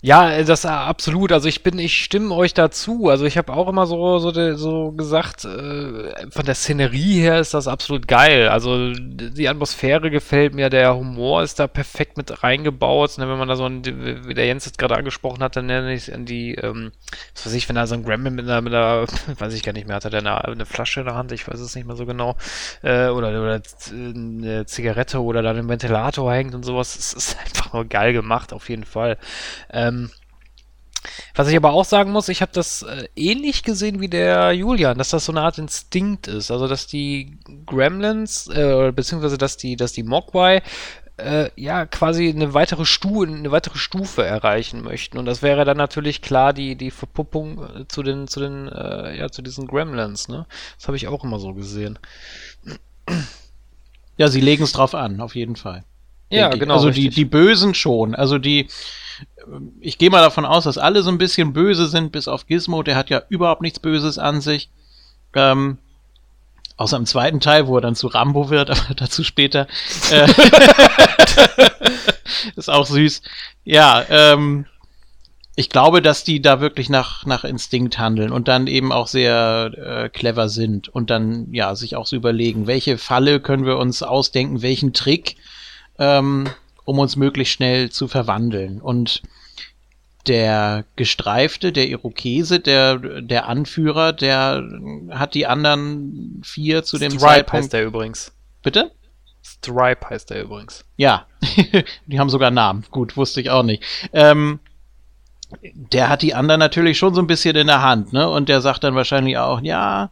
Ja, 0.00 0.44
das 0.44 0.64
äh, 0.64 0.68
absolut. 0.68 1.32
Also 1.32 1.48
ich 1.48 1.64
bin, 1.64 1.76
ich 1.80 2.04
stimme 2.04 2.32
euch 2.32 2.54
dazu. 2.54 3.08
Also 3.08 3.24
ich 3.24 3.36
habe 3.36 3.52
auch 3.52 3.68
immer 3.68 3.84
so, 3.84 4.20
so, 4.20 4.30
so 4.54 4.92
gesagt, 4.92 5.44
äh, 5.44 6.30
von 6.30 6.44
der 6.46 6.54
Szenerie 6.54 7.20
her 7.20 7.40
ist 7.40 7.52
das 7.52 7.66
absolut 7.66 8.06
geil. 8.06 8.48
Also 8.48 8.92
die 8.94 9.48
Atmosphäre 9.48 10.08
gefällt 10.12 10.54
mir, 10.54 10.70
der 10.70 10.94
Humor 10.94 11.42
ist 11.42 11.58
da 11.58 11.66
perfekt 11.66 12.16
mit 12.16 12.44
reingebaut. 12.44 13.18
Ne, 13.18 13.28
wenn 13.28 13.38
man 13.38 13.48
da 13.48 13.56
so, 13.56 13.66
ein, 13.66 13.84
wie 13.84 14.34
der 14.34 14.46
Jens 14.46 14.66
jetzt 14.66 14.78
gerade 14.78 14.96
angesprochen 14.96 15.42
hat, 15.42 15.56
dann 15.56 15.66
nenne 15.66 15.92
ich 15.92 16.14
an 16.14 16.24
die, 16.24 16.54
ähm, 16.54 16.92
was 17.34 17.46
weiß 17.46 17.54
ich, 17.54 17.68
wenn 17.68 17.74
da 17.74 17.88
so 17.88 17.94
ein 17.94 18.04
Gremlin 18.04 18.36
mit 18.36 18.44
einer, 18.44 18.60
mit 18.60 18.72
einer, 18.72 19.04
weiß 19.38 19.52
ich 19.52 19.64
gar 19.64 19.72
nicht 19.72 19.88
mehr, 19.88 19.96
hat 19.96 20.04
er 20.04 20.10
da 20.12 20.18
eine, 20.18 20.44
eine 20.44 20.66
Flasche 20.66 21.00
in 21.00 21.06
der 21.06 21.16
Hand, 21.16 21.32
ich 21.32 21.48
weiß 21.48 21.58
es 21.58 21.74
nicht 21.74 21.88
mehr 21.88 21.96
so 21.96 22.06
genau, 22.06 22.36
äh, 22.84 23.08
oder, 23.08 23.30
oder 23.30 23.60
eine 23.90 24.64
Zigarette 24.66 25.20
oder 25.20 25.42
dann 25.42 25.56
ein 25.56 25.68
Ventilator 25.68 26.32
hängt 26.32 26.54
und 26.54 26.62
sowas. 26.64 26.96
Es 26.96 27.14
ist 27.14 27.36
einfach 27.44 27.72
nur 27.72 27.84
geil 27.84 28.12
gemacht, 28.12 28.52
auf 28.52 28.68
jeden 28.68 28.84
Fall. 28.84 29.18
Ähm, 29.88 30.10
was 31.34 31.48
ich 31.48 31.56
aber 31.56 31.72
auch 31.72 31.84
sagen 31.84 32.10
muss, 32.10 32.28
ich 32.28 32.42
habe 32.42 32.52
das 32.52 32.82
äh, 32.82 33.08
ähnlich 33.14 33.62
gesehen 33.62 34.00
wie 34.00 34.08
der 34.08 34.52
Julian, 34.52 34.98
dass 34.98 35.10
das 35.10 35.24
so 35.24 35.32
eine 35.32 35.42
Art 35.42 35.58
Instinkt 35.58 36.26
ist. 36.26 36.50
Also 36.50 36.66
dass 36.66 36.86
die 36.86 37.38
Gremlins, 37.66 38.48
äh, 38.48 38.92
beziehungsweise 38.94 39.38
dass 39.38 39.56
die, 39.56 39.76
dass 39.76 39.92
die 39.92 40.02
Mogwai 40.02 40.62
äh, 41.18 41.50
ja 41.56 41.86
quasi 41.86 42.28
eine 42.28 42.54
weitere, 42.54 42.84
Stu 42.84 43.24
eine 43.24 43.50
weitere 43.50 43.78
Stufe 43.78 44.24
erreichen 44.24 44.82
möchten. 44.82 45.18
Und 45.18 45.26
das 45.26 45.42
wäre 45.42 45.64
dann 45.64 45.76
natürlich 45.76 46.22
klar 46.22 46.52
die, 46.52 46.76
die 46.76 46.90
Verpuppung 46.90 47.62
äh, 47.62 47.88
zu 47.88 48.02
den, 48.02 48.26
zu 48.26 48.40
den, 48.40 48.68
äh, 48.68 49.18
ja, 49.18 49.28
zu 49.30 49.42
diesen 49.42 49.66
Gremlins, 49.66 50.28
ne? 50.28 50.46
Das 50.76 50.88
habe 50.88 50.96
ich 50.96 51.08
auch 51.08 51.24
immer 51.24 51.38
so 51.38 51.54
gesehen. 51.54 51.98
Ja, 54.16 54.28
sie 54.28 54.40
legen 54.40 54.64
es 54.64 54.72
drauf 54.72 54.94
an, 54.94 55.20
auf 55.20 55.34
jeden 55.34 55.56
Fall. 55.56 55.84
Ja, 56.30 56.50
genau. 56.50 56.74
Also 56.74 56.90
die, 56.90 57.08
die 57.08 57.24
Bösen 57.24 57.74
schon. 57.74 58.14
Also 58.14 58.38
die, 58.38 58.68
ich 59.80 59.98
gehe 59.98 60.10
mal 60.10 60.22
davon 60.22 60.44
aus, 60.44 60.64
dass 60.64 60.78
alle 60.78 61.02
so 61.02 61.10
ein 61.10 61.18
bisschen 61.18 61.52
böse 61.52 61.86
sind, 61.86 62.12
bis 62.12 62.28
auf 62.28 62.46
Gizmo, 62.46 62.82
der 62.82 62.96
hat 62.96 63.10
ja 63.10 63.22
überhaupt 63.28 63.62
nichts 63.62 63.80
Böses 63.80 64.18
an 64.18 64.40
sich. 64.40 64.70
Ähm, 65.34 65.78
außer 66.76 66.96
im 66.96 67.06
zweiten 67.06 67.40
Teil, 67.40 67.66
wo 67.66 67.76
er 67.76 67.80
dann 67.80 67.94
zu 67.94 68.06
Rambo 68.06 68.50
wird, 68.50 68.70
aber 68.70 68.94
dazu 68.94 69.24
später. 69.24 69.66
Äh, 70.10 70.26
ist 72.56 72.70
auch 72.70 72.86
süß. 72.86 73.22
Ja, 73.64 74.04
ähm, 74.08 74.66
ich 75.56 75.70
glaube, 75.70 76.02
dass 76.02 76.22
die 76.22 76.40
da 76.40 76.60
wirklich 76.60 76.88
nach, 76.88 77.26
nach 77.26 77.42
Instinkt 77.42 77.98
handeln 77.98 78.30
und 78.30 78.46
dann 78.46 78.68
eben 78.68 78.92
auch 78.92 79.08
sehr 79.08 79.72
äh, 79.76 80.08
clever 80.08 80.48
sind 80.48 80.88
und 80.88 81.10
dann 81.10 81.52
ja 81.52 81.74
sich 81.74 81.96
auch 81.96 82.06
so 82.06 82.14
überlegen, 82.14 82.68
welche 82.68 82.96
Falle 82.96 83.40
können 83.40 83.66
wir 83.66 83.76
uns 83.76 84.04
ausdenken, 84.04 84.62
welchen 84.62 84.92
Trick, 84.92 85.36
ähm, 85.98 86.48
um 86.88 86.98
uns 86.98 87.16
möglichst 87.16 87.52
schnell 87.52 87.90
zu 87.90 88.08
verwandeln. 88.08 88.80
Und 88.80 89.20
der 90.26 90.86
Gestreifte, 90.96 91.70
der 91.70 91.86
Irokese, 91.88 92.60
der, 92.60 92.96
der 93.20 93.46
Anführer, 93.46 94.14
der 94.14 94.66
hat 95.10 95.34
die 95.34 95.46
anderen 95.46 96.40
vier 96.42 96.84
zu 96.84 96.96
dem 96.96 97.10
Stripe 97.10 97.26
Zeitpunkt. 97.26 97.52
heißt 97.64 97.72
der 97.74 97.84
übrigens. 97.84 98.32
Bitte? 98.62 98.90
Stripe 99.42 100.08
heißt 100.08 100.30
der 100.30 100.42
übrigens. 100.42 100.86
Ja, 100.96 101.26
die 102.06 102.18
haben 102.18 102.30
sogar 102.30 102.50
Namen. 102.50 102.86
Gut, 102.90 103.18
wusste 103.18 103.42
ich 103.42 103.50
auch 103.50 103.64
nicht. 103.64 103.82
Ähm, 104.14 104.58
der 105.62 106.08
hat 106.08 106.22
die 106.22 106.34
anderen 106.34 106.58
natürlich 106.58 106.96
schon 106.96 107.14
so 107.14 107.20
ein 107.20 107.26
bisschen 107.26 107.54
in 107.54 107.66
der 107.66 107.82
Hand, 107.82 108.14
ne? 108.14 108.30
Und 108.30 108.48
der 108.48 108.62
sagt 108.62 108.82
dann 108.82 108.94
wahrscheinlich 108.94 109.36
auch, 109.36 109.60
ja, 109.60 110.10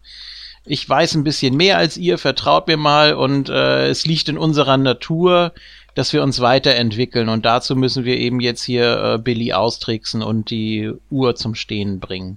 ich 0.67 0.87
weiß 0.87 1.15
ein 1.15 1.25
bisschen 1.25 1.57
mehr 1.57 1.79
als 1.79 1.97
ihr, 1.97 2.19
vertraut 2.19 2.67
mir 2.67 2.77
mal 2.77 3.15
und 3.15 3.49
äh, 3.49 3.87
es 3.89 4.05
liegt 4.05 4.29
in 4.29 4.37
unserer 4.37 4.77
Natur, 4.77 5.53
dass 5.97 6.13
wir 6.13 6.23
uns 6.23 6.41
weiterentwickeln 6.41 7.31
und 7.31 7.47
dazu 7.47 7.75
müssen 7.75 8.05
wir 8.05 8.19
eben 8.19 8.39
jetzt 8.39 8.63
hier 8.63 9.15
äh, 9.15 9.19
Billy 9.19 9.55
austricksen 9.55 10.23
und 10.23 10.51
die 10.51 10.93
Uhr 11.11 11.35
zum 11.35 11.55
Stehen 11.55 12.01
bringen. 12.01 12.37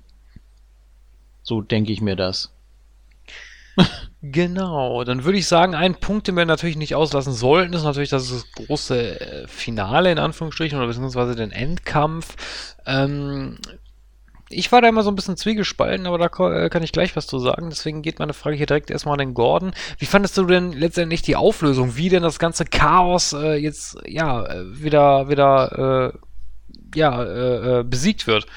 So 1.43 1.61
denke 1.61 1.91
ich 1.91 2.01
mir 2.01 2.15
das. 2.15 2.51
Genau, 4.21 5.05
dann 5.05 5.23
würde 5.23 5.37
ich 5.37 5.47
sagen, 5.47 5.75
ein 5.75 5.95
Punkt, 5.95 6.27
den 6.27 6.35
wir 6.35 6.43
natürlich 6.43 6.75
nicht 6.75 6.93
auslassen 6.93 7.31
sollten, 7.31 7.71
ist 7.71 7.85
natürlich 7.85 8.09
das, 8.09 8.45
große 8.53 9.21
äh, 9.21 9.47
Finale 9.47 10.11
in 10.11 10.19
Anführungsstrichen 10.19 10.77
oder 10.77 10.87
beziehungsweise 10.87 11.35
den 11.35 11.53
Endkampf. 11.53 12.35
Ähm, 12.85 13.59
ich 14.49 14.71
war 14.71 14.81
da 14.81 14.89
immer 14.89 15.03
so 15.03 15.11
ein 15.11 15.15
bisschen 15.15 15.37
zwiegespalten, 15.37 16.07
aber 16.07 16.17
da 16.17 16.25
äh, 16.49 16.69
kann 16.69 16.83
ich 16.83 16.91
gleich 16.91 17.15
was 17.15 17.27
zu 17.27 17.39
sagen. 17.39 17.69
Deswegen 17.69 18.01
geht 18.01 18.19
meine 18.19 18.33
Frage 18.33 18.55
hier 18.55 18.65
direkt 18.65 18.89
erstmal 18.89 19.13
an 19.13 19.19
den 19.19 19.33
Gordon. 19.33 19.73
Wie 19.97 20.05
fandest 20.05 20.37
du 20.37 20.45
denn 20.45 20.71
letztendlich 20.71 21.21
die 21.21 21.35
Auflösung? 21.35 21.95
Wie 21.95 22.09
denn 22.09 22.23
das 22.23 22.39
ganze 22.39 22.65
Chaos 22.65 23.33
äh, 23.33 23.55
jetzt 23.55 23.97
ja 24.05 24.45
äh, 24.45 24.81
wieder 24.81 25.29
wieder 25.29 26.13
äh, 26.13 26.97
ja 26.97 27.23
äh, 27.23 27.79
äh, 27.79 27.83
besiegt 27.83 28.27
wird? 28.27 28.47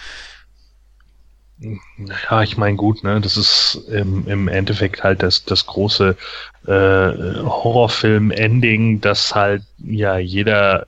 Ja, 2.29 2.43
ich 2.43 2.57
meine, 2.57 2.77
gut, 2.77 3.05
ne, 3.05 3.21
das 3.21 3.37
ist 3.37 3.85
im, 3.89 4.27
im 4.27 4.49
Endeffekt 4.49 5.05
halt 5.05 5.23
das, 5.23 5.45
das 5.45 5.67
große 5.67 6.17
äh, 6.67 6.71
Horrorfilm-Ending, 6.71 9.01
dass 9.01 9.35
halt 9.35 9.63
ja 9.79 10.19
jeder 10.19 10.87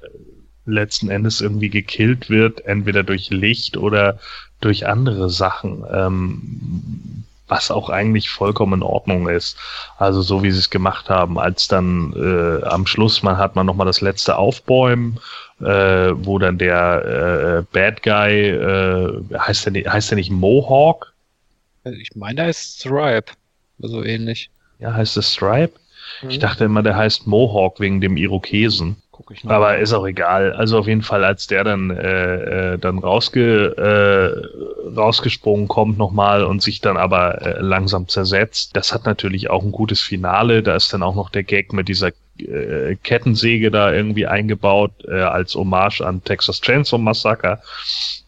letzten 0.67 1.11
Endes 1.11 1.41
irgendwie 1.41 1.69
gekillt 1.69 2.31
wird, 2.31 2.65
entweder 2.65 3.03
durch 3.03 3.31
Licht 3.31 3.77
oder 3.77 4.19
durch 4.65 4.87
andere 4.87 5.31
Sachen, 5.31 5.85
ähm, 5.93 7.25
was 7.47 7.71
auch 7.71 7.91
eigentlich 7.91 8.31
vollkommen 8.31 8.81
in 8.81 8.83
Ordnung 8.83 9.29
ist. 9.29 9.57
Also 9.99 10.23
so 10.23 10.43
wie 10.43 10.51
sie 10.51 10.59
es 10.59 10.71
gemacht 10.71 11.11
haben, 11.11 11.39
als 11.39 11.69
dann 11.69 12.13
äh, 12.17 12.65
am 12.65 12.87
Schluss 12.87 13.23
man 13.23 13.37
hat 13.37 13.55
man 13.55 13.67
nochmal 13.67 13.87
das 13.87 14.01
letzte 14.01 14.37
Aufbäumen, 14.37 15.19
äh, 15.61 15.65
wo 16.15 16.39
dann 16.39 16.57
der 16.59 17.65
äh, 17.69 17.73
Bad 17.73 18.03
Guy, 18.03 18.49
äh, 18.51 19.23
heißt 19.39 19.67
der, 19.67 19.73
nicht- 19.73 19.89
heißt 19.89 20.11
der 20.11 20.17
nicht 20.17 20.31
Mohawk? 20.31 21.13
Ich 21.85 22.17
meine, 22.17 22.37
da 22.37 22.49
ist 22.49 22.81
Stripe. 22.81 23.33
So 23.79 24.03
ähnlich. 24.03 24.51
Ja, 24.79 24.95
heißt 24.95 25.17
es 25.19 25.33
Stripe? 25.33 25.75
Mhm. 26.23 26.31
Ich 26.31 26.39
dachte 26.39 26.65
immer, 26.65 26.83
der 26.83 26.97
heißt 26.97 27.27
Mohawk 27.27 27.79
wegen 27.79 28.01
dem 28.01 28.17
Irokesen. 28.17 28.97
Guck 29.17 29.31
ich 29.31 29.45
noch. 29.45 29.53
Aber 29.53 29.79
ist 29.79 29.93
auch 29.93 30.07
egal. 30.07 30.53
Also 30.55 30.77
auf 30.77 30.89
jeden 30.89 31.03
Fall, 31.03 31.23
als 31.23 31.47
der 31.47 31.63
dann, 31.63 31.91
äh, 31.91 32.73
äh, 32.73 32.79
dann 32.79 32.99
rausge, 32.99 33.77
äh, 33.79 34.89
rausgesprungen 34.89 35.69
kommt 35.69 35.99
nochmal 35.99 36.43
und 36.43 36.61
sich 36.61 36.81
dann 36.81 36.97
aber 36.97 37.41
äh, 37.41 37.61
langsam 37.61 38.09
zersetzt, 38.09 38.71
das 38.75 38.93
hat 38.93 39.07
natürlich 39.07 39.51
auch 39.51 39.63
ein 39.63 39.71
gutes 39.71 40.01
Finale. 40.01 40.65
Da 40.65 40.75
ist 40.75 40.93
dann 40.93 41.05
auch 41.05 41.15
noch 41.15 41.31
der 41.31 41.45
Gag 41.45 41.73
mit 41.73 41.87
dieser 41.87 42.11
äh, 42.39 42.97
Kettensäge 43.03 43.71
da 43.71 43.93
irgendwie 43.93 44.27
eingebaut 44.27 44.93
äh, 45.07 45.21
als 45.21 45.55
Hommage 45.55 46.01
an 46.01 46.23
Texas 46.25 46.61
Chainsaw 46.61 46.99
Massacre. 46.99 47.61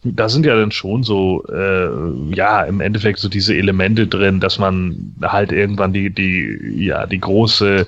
Da 0.05 0.29
sind 0.29 0.47
ja 0.47 0.57
dann 0.57 0.71
schon 0.71 1.03
so, 1.03 1.45
äh, 1.49 2.35
ja, 2.35 2.63
im 2.63 2.81
Endeffekt 2.81 3.19
so 3.19 3.29
diese 3.29 3.57
Elemente 3.57 4.07
drin, 4.07 4.41
dass 4.41 4.59
man 4.59 5.15
halt 5.23 5.51
irgendwann 5.53 5.93
die, 5.93 6.11
die, 6.11 6.85
ja, 6.87 7.07
die 7.07 7.21
große, 7.21 7.87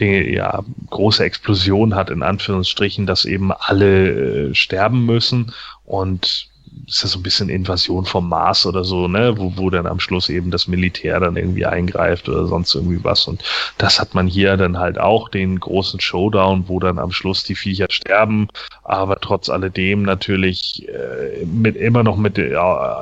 die, 0.00 0.34
ja, 0.34 0.64
große 0.90 1.22
Explosion 1.24 1.94
hat, 1.94 2.10
in 2.10 2.22
Anführungsstrichen, 2.22 3.06
dass 3.06 3.24
eben 3.24 3.52
alle 3.52 4.50
äh, 4.50 4.54
sterben 4.54 5.06
müssen 5.06 5.52
und 5.84 6.49
ist 6.86 7.02
ja 7.02 7.08
so 7.08 7.18
ein 7.18 7.22
bisschen 7.22 7.48
Invasion 7.48 8.04
vom 8.04 8.28
Mars 8.28 8.66
oder 8.66 8.84
so, 8.84 9.08
ne, 9.08 9.36
wo, 9.36 9.52
wo 9.56 9.70
dann 9.70 9.86
am 9.86 10.00
Schluss 10.00 10.28
eben 10.28 10.50
das 10.50 10.68
Militär 10.68 11.20
dann 11.20 11.36
irgendwie 11.36 11.66
eingreift 11.66 12.28
oder 12.28 12.46
sonst 12.46 12.74
irgendwie 12.74 13.02
was. 13.02 13.26
Und 13.26 13.42
das 13.78 14.00
hat 14.00 14.14
man 14.14 14.26
hier 14.26 14.56
dann 14.56 14.78
halt 14.78 14.98
auch, 14.98 15.28
den 15.28 15.58
großen 15.58 16.00
Showdown, 16.00 16.64
wo 16.66 16.80
dann 16.80 16.98
am 16.98 17.12
Schluss 17.12 17.44
die 17.44 17.54
Viecher 17.54 17.86
sterben, 17.90 18.48
aber 18.84 19.20
trotz 19.20 19.48
alledem 19.48 20.02
natürlich 20.02 20.88
äh, 20.88 21.44
mit 21.46 21.76
immer 21.76 22.02
noch 22.02 22.16
mit 22.16 22.38
äh, 22.38 22.54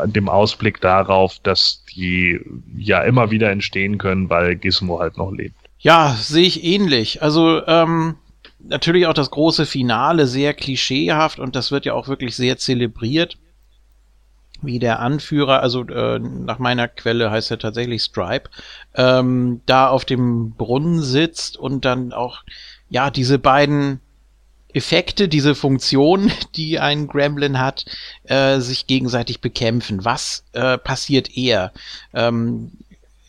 dem 0.06 0.28
Ausblick 0.28 0.80
darauf, 0.80 1.38
dass 1.42 1.84
die 1.94 2.40
ja 2.76 3.02
immer 3.02 3.30
wieder 3.30 3.50
entstehen 3.50 3.98
können, 3.98 4.30
weil 4.30 4.56
Gizmo 4.56 5.00
halt 5.00 5.16
noch 5.16 5.32
lebt. 5.32 5.54
Ja, 5.78 6.16
sehe 6.18 6.46
ich 6.46 6.64
ähnlich. 6.64 7.22
Also, 7.22 7.64
ähm, 7.66 8.16
natürlich 8.58 9.06
auch 9.06 9.14
das 9.14 9.30
große 9.30 9.66
Finale 9.66 10.26
sehr 10.26 10.54
klischeehaft 10.54 11.38
und 11.38 11.56
das 11.56 11.70
wird 11.70 11.84
ja 11.84 11.94
auch 11.94 12.08
wirklich 12.08 12.36
sehr 12.36 12.58
zelebriert. 12.58 13.38
Wie 14.60 14.78
der 14.78 14.98
Anführer, 15.00 15.62
also 15.62 15.84
äh, 15.84 16.18
nach 16.18 16.58
meiner 16.58 16.88
Quelle 16.88 17.30
heißt 17.30 17.50
er 17.50 17.58
tatsächlich 17.58 18.02
Stripe, 18.02 18.50
ähm, 18.94 19.60
da 19.66 19.88
auf 19.88 20.04
dem 20.04 20.52
Brunnen 20.52 21.00
sitzt 21.00 21.56
und 21.56 21.84
dann 21.84 22.12
auch, 22.12 22.42
ja, 22.90 23.10
diese 23.10 23.38
beiden 23.38 24.00
Effekte, 24.72 25.28
diese 25.28 25.54
Funktion, 25.54 26.30
die 26.56 26.78
ein 26.78 27.06
Gremlin 27.06 27.58
hat, 27.58 27.84
äh, 28.24 28.58
sich 28.60 28.86
gegenseitig 28.86 29.40
bekämpfen. 29.40 30.04
Was 30.04 30.44
äh, 30.52 30.76
passiert 30.78 31.36
eher? 31.36 31.72
Ähm, 32.12 32.72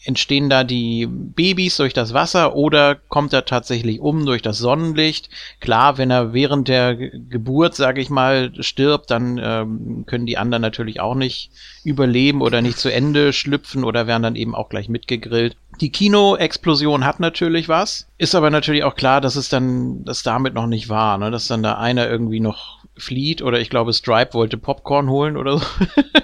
entstehen 0.10 0.50
da 0.50 0.64
die 0.64 1.06
Babys 1.08 1.78
durch 1.78 1.94
das 1.94 2.16
Wasser 2.16 2.56
oder 2.56 2.96
kommt 2.96 3.32
er 3.32 3.46
tatsächlich 3.46 4.00
um 4.00 4.26
durch 4.26 4.42
das 4.42 4.58
Sonnenlicht? 4.58 5.30
Klar, 5.60 6.00
wenn 6.00 6.10
er 6.10 6.34
während 6.34 6.68
der 6.68 6.96
Geburt, 6.96 7.76
sage 7.76 8.02
ich 8.02 8.10
mal, 8.10 8.52
stirbt, 8.60 9.12
dann 9.12 9.40
ähm, 9.42 10.06
können 10.08 10.26
die 10.26 10.40
anderen 10.40 10.64
natürlich 10.64 11.00
auch 11.00 11.14
nicht 11.14 11.52
überleben 11.84 12.42
oder 12.42 12.64
nicht 12.64 12.80
zu 12.80 12.92
Ende 12.92 13.34
schlüpfen 13.34 13.84
oder 13.84 14.08
werden 14.08 14.24
dann 14.24 14.36
eben 14.36 14.56
auch 14.56 14.70
gleich 14.70 14.90
mitgegrillt. 14.90 15.56
Die 15.80 15.92
Kino-Explosion 15.92 17.06
hat 17.06 17.20
natürlich 17.20 17.70
was, 17.70 18.08
ist 18.18 18.34
aber 18.34 18.50
natürlich 18.50 18.84
auch 18.84 18.96
klar, 18.96 19.22
dass 19.22 19.36
es 19.36 19.48
dann, 19.48 20.04
das 20.06 20.24
damit 20.24 20.56
noch 20.56 20.66
nicht 20.66 20.90
war, 20.90 21.20
ne? 21.20 21.30
dass 21.30 21.48
dann 21.48 21.62
da 21.62 21.78
einer 21.78 22.10
irgendwie 22.10 22.40
noch 22.40 22.80
flieht 22.98 23.44
oder 23.44 23.60
ich 23.60 23.70
glaube 23.70 23.94
Stripe 23.94 24.34
wollte 24.34 24.58
Popcorn 24.58 25.08
holen 25.08 25.38
oder 25.38 25.60
so. 25.60 25.66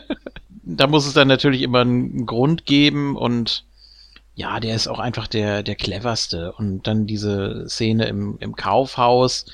da 0.64 0.88
muss 0.88 1.06
es 1.06 1.14
dann 1.14 1.28
natürlich 1.28 1.62
immer 1.62 1.82
einen 1.82 2.26
Grund 2.26 2.66
geben 2.66 3.16
und 3.16 3.64
ja, 4.36 4.60
der 4.60 4.76
ist 4.76 4.88
auch 4.88 5.00
einfach 5.00 5.28
der, 5.28 5.64
der 5.64 5.76
cleverste. 5.76 6.52
Und 6.54 6.88
dann 6.88 7.08
diese 7.08 7.68
Szene 7.70 8.06
im, 8.06 8.38
im 8.40 8.56
Kaufhaus 8.56 9.46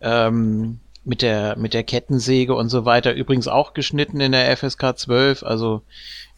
ähm, 0.00 0.80
mit, 1.04 1.22
der, 1.22 1.56
mit 1.56 1.72
der 1.72 1.84
Kettensäge 1.84 2.54
und 2.54 2.68
so 2.68 2.84
weiter. 2.84 3.14
Übrigens 3.14 3.46
auch 3.46 3.74
geschnitten 3.74 4.20
in 4.20 4.32
der 4.32 4.56
FSK 4.56 4.98
12. 4.98 5.44
Also 5.44 5.82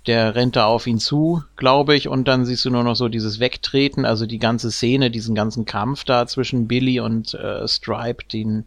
der 0.06 0.34
rennt 0.34 0.56
da 0.56 0.66
auf 0.66 0.86
ihn 0.86 0.98
zu, 0.98 1.42
glaube 1.56 1.96
ich. 1.96 2.06
Und 2.06 2.28
dann 2.28 2.44
siehst 2.44 2.66
du 2.66 2.70
nur 2.70 2.84
noch 2.84 2.96
so 2.96 3.08
dieses 3.08 3.40
Wegtreten. 3.40 4.04
Also 4.04 4.26
die 4.26 4.38
ganze 4.38 4.70
Szene, 4.70 5.10
diesen 5.10 5.34
ganzen 5.34 5.64
Kampf 5.64 6.04
da 6.04 6.26
zwischen 6.26 6.68
Billy 6.68 7.00
und 7.00 7.32
äh, 7.32 7.66
Stripe, 7.66 8.24
den 8.26 8.66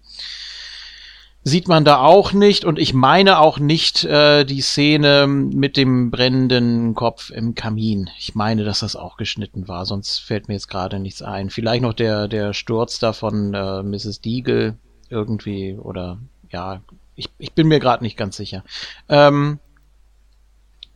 sieht 1.43 1.67
man 1.67 1.85
da 1.85 2.01
auch 2.01 2.33
nicht 2.33 2.65
und 2.65 2.79
ich 2.79 2.93
meine 2.93 3.39
auch 3.39 3.59
nicht 3.59 4.03
äh, 4.05 4.43
die 4.43 4.61
Szene 4.61 5.25
mit 5.27 5.77
dem 5.77 6.11
brennenden 6.11 6.95
Kopf 6.95 7.29
im 7.29 7.55
Kamin. 7.55 8.09
Ich 8.17 8.35
meine, 8.35 8.63
dass 8.63 8.79
das 8.79 8.95
auch 8.95 9.17
geschnitten 9.17 9.67
war, 9.67 9.85
sonst 9.85 10.19
fällt 10.19 10.47
mir 10.47 10.55
jetzt 10.55 10.67
gerade 10.67 10.99
nichts 10.99 11.21
ein. 11.21 11.49
Vielleicht 11.49 11.81
noch 11.81 11.93
der, 11.93 12.27
der 12.27 12.53
Sturz 12.53 12.99
da 12.99 13.13
von 13.13 13.53
äh, 13.53 13.83
Mrs. 13.83 14.21
Deagle 14.21 14.77
irgendwie 15.09 15.77
oder 15.77 16.19
ja, 16.51 16.81
ich, 17.15 17.29
ich 17.37 17.53
bin 17.53 17.67
mir 17.67 17.79
gerade 17.79 18.03
nicht 18.03 18.17
ganz 18.17 18.37
sicher. 18.37 18.63
Ähm, 19.07 19.59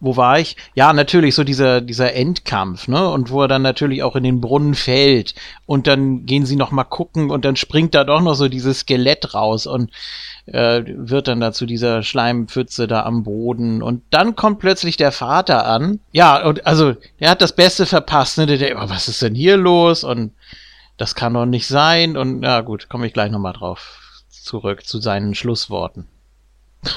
wo 0.04 0.18
war 0.18 0.38
ich? 0.38 0.58
Ja, 0.76 0.92
natürlich 0.92 1.34
so 1.34 1.46
dieser, 1.46 1.80
dieser 1.80 2.14
Endkampf, 2.14 2.90
ne? 2.90 3.10
Und 3.10 3.32
wo 3.32 3.42
er 3.44 3.48
dann 3.48 3.62
natürlich 3.62 4.04
auch 4.04 4.18
in 4.18 4.24
den 4.26 4.42
Brunnen 4.42 4.76
fällt. 4.76 5.34
Und 5.66 5.88
dann 5.88 6.26
gehen 6.26 6.46
sie 6.46 6.58
noch 6.58 6.72
mal 6.72 6.84
gucken 6.84 7.32
und 7.32 7.46
dann 7.46 7.56
springt 7.56 7.96
da 7.96 8.04
doch 8.04 8.20
noch 8.20 8.34
so 8.34 8.50
dieses 8.50 8.80
Skelett 8.80 9.34
raus 9.34 9.66
und 9.66 9.92
äh, 10.46 10.84
wird 10.86 11.30
dann 11.30 11.40
dazu 11.40 11.66
dieser 11.66 12.04
Schleimpfütze 12.04 12.86
da 12.86 13.04
am 13.04 13.24
Boden. 13.24 13.82
Und 13.82 14.04
dann 14.10 14.36
kommt 14.36 14.60
plötzlich 14.60 14.98
der 14.98 15.14
Vater 15.14 15.66
an. 15.66 16.02
Ja, 16.12 16.46
und 16.46 16.68
also, 16.68 16.96
der 17.22 17.30
hat 17.30 17.42
das 17.42 17.56
Beste 17.56 17.86
verpasst, 17.86 18.38
ne? 18.38 18.46
Der, 18.46 18.58
der, 18.58 18.90
was 18.90 19.08
ist 19.08 19.22
denn 19.22 19.36
hier 19.36 19.56
los? 19.56 20.04
Und 20.04 20.34
das 20.98 21.16
kann 21.16 21.34
doch 21.34 21.46
nicht 21.46 21.68
sein. 21.68 22.18
Und 22.18 22.44
ja, 22.44 22.60
gut, 22.60 22.90
komme 22.90 23.08
ich 23.08 23.14
gleich 23.14 23.32
noch 23.32 23.40
mal 23.40 23.54
drauf 23.54 24.02
zurück 24.30 24.86
zu 24.86 25.00
seinen 25.00 25.34
Schlussworten. 25.34 26.10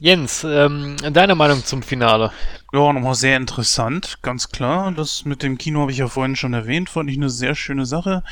Jens, 0.00 0.44
ähm, 0.44 0.96
deine 1.12 1.34
Meinung 1.34 1.64
zum 1.64 1.82
Finale? 1.82 2.30
Ja, 2.72 2.92
nochmal 2.92 3.16
sehr 3.16 3.36
interessant, 3.36 4.18
ganz 4.22 4.50
klar. 4.50 4.92
Das 4.92 5.24
mit 5.24 5.42
dem 5.42 5.58
Kino 5.58 5.80
habe 5.80 5.90
ich 5.90 5.98
ja 5.98 6.06
vorhin 6.06 6.36
schon 6.36 6.54
erwähnt, 6.54 6.88
fand 6.88 7.10
ich 7.10 7.16
eine 7.16 7.30
sehr 7.30 7.56
schöne 7.56 7.84
Sache. 7.84 8.22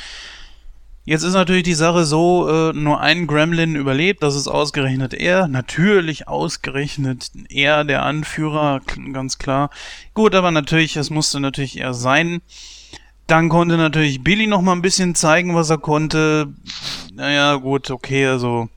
Jetzt 1.04 1.22
ist 1.22 1.34
natürlich 1.34 1.62
die 1.62 1.74
Sache 1.74 2.04
so, 2.04 2.48
äh, 2.48 2.72
nur 2.72 3.00
ein 3.00 3.28
Gremlin 3.28 3.76
überlebt, 3.76 4.22
das 4.22 4.34
ist 4.34 4.48
ausgerechnet 4.48 5.14
er. 5.14 5.46
Natürlich 5.48 6.28
ausgerechnet 6.28 7.30
er, 7.48 7.84
der 7.84 8.02
Anführer, 8.04 8.80
ganz 9.12 9.38
klar. 9.38 9.70
Gut, 10.14 10.34
aber 10.34 10.50
natürlich, 10.50 10.96
es 10.96 11.10
musste 11.10 11.38
natürlich 11.38 11.78
er 11.78 11.94
sein. 11.94 12.42
Dann 13.28 13.48
konnte 13.48 13.76
natürlich 13.76 14.22
Billy 14.22 14.46
noch 14.46 14.62
mal 14.62 14.72
ein 14.72 14.82
bisschen 14.82 15.14
zeigen, 15.14 15.54
was 15.54 15.70
er 15.70 15.78
konnte. 15.78 16.52
Naja, 17.12 17.54
gut, 17.56 17.90
okay, 17.90 18.26
also 18.26 18.68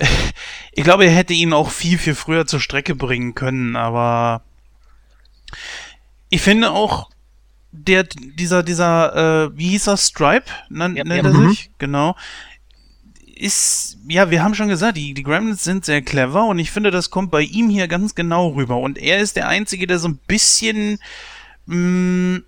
ich 0.72 0.84
glaube, 0.84 1.04
er 1.04 1.12
hätte 1.12 1.32
ihn 1.32 1.52
auch 1.52 1.70
viel, 1.70 1.98
viel 1.98 2.14
früher 2.14 2.46
zur 2.46 2.60
Strecke 2.60 2.94
bringen 2.94 3.34
können, 3.34 3.76
aber 3.76 4.42
ich 6.28 6.42
finde 6.42 6.70
auch, 6.70 7.10
der, 7.72 8.04
dieser, 8.04 8.62
dieser, 8.62 9.46
äh, 9.46 9.56
wie 9.56 9.68
hieß 9.70 9.88
er, 9.88 9.96
Stripe, 9.96 10.46
ja, 10.70 10.88
nennt 10.88 10.96
ja, 10.96 11.16
er 11.16 11.22
mhm. 11.24 11.50
sich, 11.50 11.70
genau, 11.78 12.16
ist, 13.40 13.98
ja, 14.06 14.30
wir 14.30 14.42
haben 14.42 14.54
schon 14.54 14.68
gesagt, 14.68 14.96
die, 14.96 15.14
die 15.14 15.22
Gremlins 15.22 15.64
sind 15.64 15.84
sehr 15.84 16.02
clever 16.02 16.44
und 16.46 16.58
ich 16.58 16.70
finde, 16.70 16.90
das 16.90 17.10
kommt 17.10 17.30
bei 17.30 17.40
ihm 17.40 17.70
hier 17.70 17.88
ganz 17.88 18.14
genau 18.14 18.48
rüber. 18.48 18.76
Und 18.76 18.98
er 18.98 19.18
ist 19.18 19.36
der 19.36 19.48
Einzige, 19.48 19.86
der 19.86 19.98
so 19.98 20.08
ein 20.08 20.18
bisschen, 20.26 20.98
mh, 21.66 21.76
mm, 21.76 22.44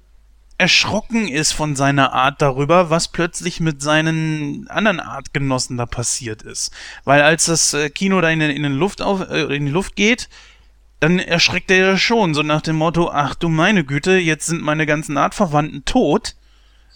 erschrocken 0.62 1.26
ist 1.26 1.50
von 1.50 1.74
seiner 1.74 2.12
Art 2.12 2.40
darüber, 2.40 2.88
was 2.88 3.08
plötzlich 3.08 3.58
mit 3.58 3.82
seinen 3.82 4.68
anderen 4.68 5.00
Artgenossen 5.00 5.76
da 5.76 5.86
passiert 5.86 6.42
ist. 6.42 6.72
Weil 7.02 7.20
als 7.22 7.46
das 7.46 7.74
äh, 7.74 7.90
Kino 7.90 8.20
da 8.20 8.30
in, 8.30 8.40
in, 8.40 8.62
den 8.62 8.74
Luft 8.74 9.02
auf, 9.02 9.28
äh, 9.28 9.56
in 9.56 9.66
die 9.66 9.72
Luft 9.72 9.96
geht, 9.96 10.28
dann 11.00 11.18
erschreckt 11.18 11.68
er 11.72 11.78
ja 11.78 11.96
schon, 11.98 12.32
so 12.32 12.44
nach 12.44 12.60
dem 12.60 12.76
Motto, 12.76 13.10
ach 13.10 13.34
du 13.34 13.48
meine 13.48 13.82
Güte, 13.82 14.12
jetzt 14.12 14.46
sind 14.46 14.62
meine 14.62 14.86
ganzen 14.86 15.18
Artverwandten 15.18 15.84
tot 15.84 16.36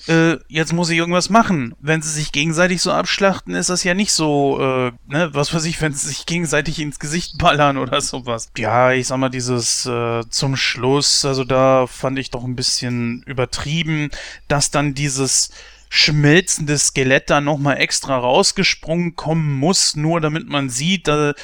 äh, 0.08 0.38
jetzt 0.48 0.72
muss 0.72 0.90
ich 0.90 0.98
irgendwas 0.98 1.30
machen. 1.30 1.74
Wenn 1.80 2.02
sie 2.02 2.10
sich 2.10 2.32
gegenseitig 2.32 2.80
so 2.82 2.92
abschlachten, 2.92 3.54
ist 3.54 3.70
das 3.70 3.84
ja 3.84 3.94
nicht 3.94 4.12
so, 4.12 4.58
äh, 4.60 4.92
ne, 5.06 5.30
was 5.32 5.52
weiß 5.52 5.64
ich, 5.64 5.80
wenn 5.80 5.92
sie 5.92 6.08
sich 6.08 6.26
gegenseitig 6.26 6.78
ins 6.80 6.98
Gesicht 6.98 7.38
ballern 7.38 7.76
oder 7.76 8.00
sowas. 8.00 8.50
Ja, 8.56 8.92
ich 8.92 9.08
sag 9.08 9.18
mal, 9.18 9.28
dieses 9.28 9.86
äh, 9.86 10.22
zum 10.28 10.56
Schluss, 10.56 11.24
also 11.24 11.44
da 11.44 11.86
fand 11.86 12.18
ich 12.18 12.30
doch 12.30 12.44
ein 12.44 12.56
bisschen 12.56 13.22
übertrieben, 13.24 14.10
dass 14.48 14.70
dann 14.70 14.94
dieses 14.94 15.50
schmelzende 15.88 16.78
Skelett 16.78 17.30
da 17.30 17.40
nochmal 17.40 17.78
extra 17.78 18.16
rausgesprungen 18.16 19.16
kommen 19.16 19.54
muss, 19.54 19.96
nur 19.96 20.20
damit 20.20 20.48
man 20.48 20.68
sieht, 20.68 21.08
da, 21.08 21.34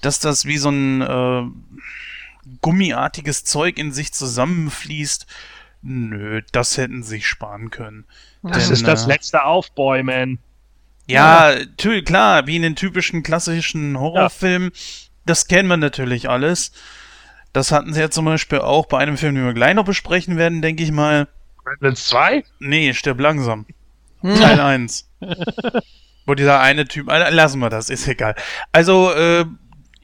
dass 0.00 0.18
das 0.18 0.44
wie 0.44 0.58
so 0.58 0.70
ein 0.70 1.00
äh, 1.02 1.42
gummiartiges 2.60 3.44
Zeug 3.44 3.78
in 3.78 3.92
sich 3.92 4.12
zusammenfließt. 4.12 5.26
Nö, 5.82 6.42
das 6.52 6.76
hätten 6.76 7.02
sie 7.02 7.16
sich 7.16 7.26
sparen 7.26 7.70
können. 7.70 8.04
Das 8.42 8.66
Denn, 8.66 8.72
ist 8.74 8.86
das 8.86 9.04
äh, 9.04 9.08
letzte 9.08 9.44
Aufbäumen. 9.44 10.38
Ja, 11.06 11.54
klar, 12.04 12.46
wie 12.46 12.56
in 12.56 12.62
den 12.62 12.76
typischen 12.76 13.22
klassischen 13.22 13.98
Horrorfilmen. 13.98 14.70
Ja. 14.72 14.80
Das 15.26 15.46
kennen 15.46 15.68
wir 15.68 15.76
natürlich 15.76 16.28
alles. 16.28 16.72
Das 17.52 17.70
hatten 17.70 17.92
sie 17.92 18.00
ja 18.00 18.10
zum 18.10 18.24
Beispiel 18.24 18.60
auch 18.60 18.86
bei 18.86 18.98
einem 18.98 19.18
Film, 19.18 19.34
den 19.34 19.44
wir 19.44 19.52
gleich 19.52 19.74
noch 19.74 19.84
besprechen 19.84 20.36
werden, 20.36 20.62
denke 20.62 20.82
ich 20.82 20.92
mal. 20.92 21.28
Gremlins 21.64 22.06
2? 22.08 22.44
Nee, 22.60 22.94
stirb 22.94 23.20
langsam. 23.20 23.66
Teil 24.22 24.60
1. 24.60 25.10
Wo 26.26 26.34
dieser 26.34 26.60
eine 26.60 26.86
Typ. 26.86 27.08
Äh, 27.10 27.30
lassen 27.30 27.58
wir 27.58 27.70
das, 27.70 27.90
ist 27.90 28.06
egal. 28.06 28.34
Also, 28.70 29.12
äh, 29.12 29.44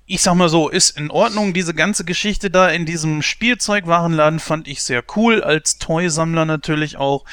ich 0.08 0.22
sag 0.22 0.34
mal 0.34 0.48
so, 0.48 0.70
ist 0.70 0.96
in 0.96 1.10
Ordnung. 1.10 1.52
Diese 1.52 1.74
ganze 1.74 2.02
Geschichte 2.04 2.50
da 2.50 2.70
in 2.70 2.86
diesem 2.86 3.20
Spielzeugwarenladen 3.20 4.40
fand 4.40 4.66
ich 4.66 4.82
sehr 4.82 5.04
cool, 5.14 5.42
als 5.42 5.76
Toy-Sammler 5.78 6.46
natürlich 6.46 6.96
auch. 6.96 7.26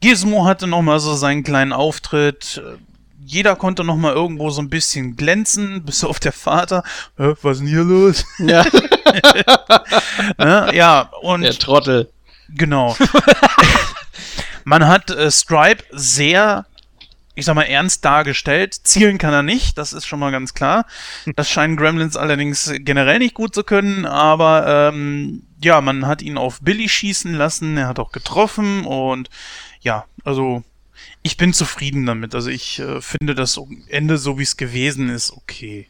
Gizmo 0.00 0.46
hatte 0.46 0.66
nochmal 0.66 1.00
so 1.00 1.14
seinen 1.14 1.42
kleinen 1.42 1.74
Auftritt. 1.74 2.62
Jeder 3.22 3.56
konnte 3.56 3.84
nochmal 3.84 4.14
irgendwo 4.14 4.48
so 4.48 4.62
ein 4.62 4.70
bisschen 4.70 5.16
glänzen, 5.16 5.82
bis 5.86 6.02
auf 6.02 6.18
der 6.18 6.32
Vater. 6.32 6.82
Was 7.16 7.58
ist 7.58 7.60
denn 7.60 7.66
hier 7.68 7.84
los? 7.84 8.24
Ja. 8.38 8.64
ne? 10.38 10.70
ja, 10.72 11.10
und. 11.20 11.42
Der 11.42 11.52
Trottel. 11.52 12.10
Genau. 12.48 12.96
Man 14.64 14.86
hat 14.88 15.10
äh, 15.10 15.30
Stripe 15.30 15.84
sehr 15.90 16.64
ich 17.34 17.44
sag 17.44 17.54
mal, 17.54 17.62
ernst 17.62 18.04
dargestellt. 18.04 18.74
Zielen 18.74 19.18
kann 19.18 19.32
er 19.32 19.42
nicht, 19.42 19.76
das 19.78 19.92
ist 19.92 20.06
schon 20.06 20.20
mal 20.20 20.30
ganz 20.30 20.54
klar. 20.54 20.86
Das 21.36 21.48
scheinen 21.48 21.76
Gremlins 21.76 22.16
allerdings 22.16 22.72
generell 22.78 23.18
nicht 23.18 23.34
gut 23.34 23.54
zu 23.54 23.64
können, 23.64 24.06
aber 24.06 24.92
ähm, 24.92 25.42
ja, 25.62 25.80
man 25.80 26.06
hat 26.06 26.22
ihn 26.22 26.38
auf 26.38 26.60
Billy 26.60 26.88
schießen 26.88 27.34
lassen, 27.34 27.76
er 27.76 27.88
hat 27.88 27.98
auch 27.98 28.12
getroffen 28.12 28.84
und 28.84 29.30
ja, 29.80 30.04
also 30.24 30.62
ich 31.22 31.36
bin 31.36 31.52
zufrieden 31.52 32.06
damit. 32.06 32.34
Also 32.34 32.50
ich 32.50 32.78
äh, 32.78 33.00
finde 33.00 33.34
das 33.34 33.60
Ende, 33.88 34.18
so 34.18 34.38
wie 34.38 34.42
es 34.42 34.56
gewesen 34.56 35.08
ist, 35.08 35.32
okay. 35.32 35.88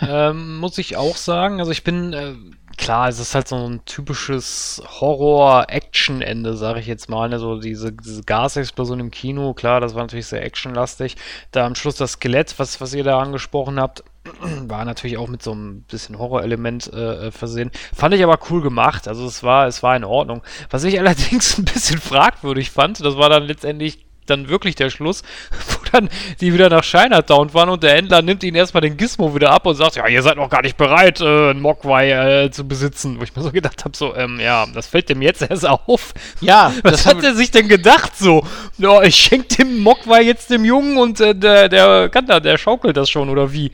ähm, 0.00 0.58
muss 0.58 0.78
ich 0.78 0.96
auch 0.96 1.16
sagen, 1.16 1.60
also 1.60 1.72
ich 1.72 1.84
bin 1.84 2.12
äh, 2.12 2.34
klar, 2.78 3.08
es 3.08 3.18
ist 3.18 3.34
halt 3.34 3.48
so 3.48 3.56
ein 3.56 3.84
typisches 3.84 4.82
Horror-Action-Ende, 5.00 6.56
sage 6.56 6.80
ich 6.80 6.86
jetzt 6.86 7.10
mal. 7.10 7.28
Ne? 7.28 7.38
So 7.38 7.60
diese, 7.60 7.92
diese 7.92 8.22
Gasexplosion 8.22 9.00
im 9.00 9.10
Kino, 9.10 9.52
klar, 9.52 9.80
das 9.80 9.94
war 9.94 10.02
natürlich 10.02 10.26
sehr 10.26 10.42
actionlastig. 10.42 11.16
Da 11.50 11.66
am 11.66 11.74
Schluss 11.74 11.96
das 11.96 12.12
Skelett, 12.12 12.58
was, 12.58 12.80
was 12.80 12.94
ihr 12.94 13.04
da 13.04 13.18
angesprochen 13.18 13.78
habt, 13.78 14.04
war 14.40 14.84
natürlich 14.84 15.18
auch 15.18 15.28
mit 15.28 15.42
so 15.42 15.52
einem 15.52 15.82
bisschen 15.82 16.18
Horrorelement 16.18 16.90
äh, 16.92 17.26
äh, 17.26 17.30
versehen. 17.30 17.70
Fand 17.94 18.14
ich 18.14 18.22
aber 18.22 18.38
cool 18.50 18.62
gemacht. 18.62 19.08
Also 19.08 19.26
es 19.26 19.42
war, 19.42 19.66
es 19.66 19.82
war 19.82 19.96
in 19.96 20.04
Ordnung. 20.04 20.42
Was 20.70 20.84
ich 20.84 20.98
allerdings 21.00 21.58
ein 21.58 21.64
bisschen 21.64 22.00
fragwürdig 22.00 22.70
fand, 22.70 23.04
das 23.04 23.16
war 23.16 23.28
dann 23.28 23.42
letztendlich 23.42 24.07
dann 24.30 24.48
wirklich 24.48 24.74
der 24.74 24.90
Schluss, 24.90 25.22
wo 25.68 25.78
dann 25.92 26.08
die 26.40 26.52
wieder 26.52 26.68
nach 26.68 26.84
Chinatown 26.84 27.50
fahren 27.50 27.68
und 27.68 27.82
der 27.82 27.94
Händler 27.94 28.22
nimmt 28.22 28.42
ihnen 28.42 28.56
erstmal 28.56 28.80
den 28.80 28.96
Gizmo 28.96 29.34
wieder 29.34 29.50
ab 29.50 29.66
und 29.66 29.74
sagt, 29.74 29.96
ja, 29.96 30.06
ihr 30.06 30.22
seid 30.22 30.36
noch 30.36 30.50
gar 30.50 30.62
nicht 30.62 30.76
bereit, 30.76 31.20
äh, 31.20 31.50
einen 31.50 31.60
Mogwai 31.60 32.44
äh, 32.44 32.50
zu 32.50 32.66
besitzen. 32.66 33.18
Wo 33.18 33.24
ich 33.24 33.34
mir 33.34 33.42
so 33.42 33.52
gedacht 33.52 33.84
habe, 33.84 33.96
so, 33.96 34.14
ähm, 34.14 34.40
ja, 34.40 34.66
das 34.72 34.86
fällt 34.86 35.08
dem 35.08 35.22
jetzt 35.22 35.42
erst 35.42 35.66
auf. 35.66 36.14
Ja, 36.40 36.72
Was 36.82 37.06
hat 37.06 37.22
er 37.24 37.34
sich 37.34 37.50
denn 37.50 37.68
gedacht 37.68 38.16
so? 38.16 38.46
Ja, 38.76 39.02
ich 39.02 39.16
schenke 39.16 39.56
dem 39.56 39.78
Mogwai 39.78 40.22
jetzt 40.22 40.50
dem 40.50 40.64
Jungen 40.64 40.96
und 40.96 41.20
äh, 41.20 41.34
der, 41.34 41.68
der 41.68 42.08
kann 42.08 42.26
da, 42.26 42.40
der 42.40 42.58
schaukelt 42.58 42.96
das 42.96 43.10
schon, 43.10 43.28
oder 43.28 43.52
wie? 43.52 43.72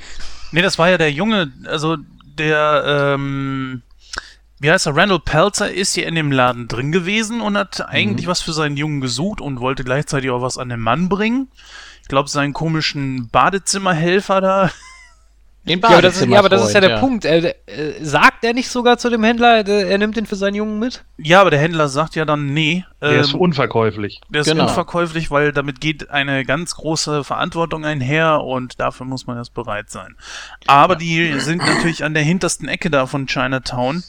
Nee, 0.52 0.62
das 0.62 0.78
war 0.78 0.88
ja 0.88 0.98
der 0.98 1.10
Junge, 1.10 1.52
also 1.66 1.96
der, 2.38 3.14
ähm, 3.14 3.82
wie 4.64 4.70
heißt 4.70 4.86
er, 4.86 4.96
Randall 4.96 5.20
Pelzer 5.20 5.70
ist 5.70 5.94
hier 5.94 6.06
in 6.06 6.14
dem 6.14 6.32
Laden 6.32 6.68
drin 6.68 6.90
gewesen 6.90 7.40
und 7.42 7.56
hat 7.58 7.80
Mhm. 7.80 7.84
eigentlich 7.86 8.26
was 8.26 8.40
für 8.40 8.54
seinen 8.54 8.78
Jungen 8.78 9.02
gesucht 9.02 9.40
und 9.42 9.60
wollte 9.60 9.84
gleichzeitig 9.84 10.30
auch 10.30 10.40
was 10.40 10.56
an 10.56 10.70
den 10.70 10.80
Mann 10.80 11.08
bringen. 11.10 11.48
Ich 12.00 12.08
glaube, 12.08 12.30
seinen 12.30 12.54
komischen 12.54 13.28
Badezimmerhelfer 13.28 14.40
da. 14.40 14.70
Den 15.66 15.80
Ja, 15.80 15.88
aber 15.88 16.02
das 16.02 16.20
ist, 16.20 16.28
ja, 16.28 16.38
aber 16.38 16.48
das 16.50 16.62
ist 16.66 16.74
ja 16.74 16.80
der 16.82 16.88
Badezimmerfreund, 17.00 17.22
Punkt. 17.22 17.68
Er, 17.68 17.98
äh, 17.98 18.04
sagt 18.04 18.44
er 18.44 18.52
nicht 18.52 18.68
sogar 18.68 18.98
zu 18.98 19.08
dem 19.08 19.24
Händler, 19.24 19.64
der, 19.64 19.86
er 19.88 19.96
nimmt 19.96 20.14
den 20.16 20.26
für 20.26 20.36
seinen 20.36 20.54
Jungen 20.56 20.78
mit? 20.78 21.04
Ja, 21.16 21.40
aber 21.40 21.50
der 21.50 21.58
Händler 21.58 21.88
sagt 21.88 22.16
ja 22.16 22.26
dann, 22.26 22.52
nee. 22.52 22.84
Der 23.00 23.20
ist 23.20 23.32
ähm, 23.32 23.40
unverkäuflich. 23.40 24.20
Der 24.28 24.42
ist 24.42 24.46
Genau. 24.48 24.64
unverkäuflich, 24.64 25.30
weil 25.30 25.52
damit 25.52 25.80
geht 25.80 26.10
eine 26.10 26.44
ganz 26.44 26.74
große 26.74 27.24
Verantwortung 27.24 27.86
einher 27.86 28.42
und 28.42 28.78
dafür 28.78 29.06
muss 29.06 29.26
man 29.26 29.38
erst 29.38 29.54
bereit 29.54 29.88
sein. 29.90 30.16
Aber 30.66 30.96
die 30.96 31.40
sind 31.40 31.58
natürlich 31.58 32.04
an 32.04 32.12
der 32.12 32.22
hintersten 32.24 32.68
Ecke 32.68 32.90
da 32.90 33.06
von 33.06 33.26
Chinatown 33.26 34.04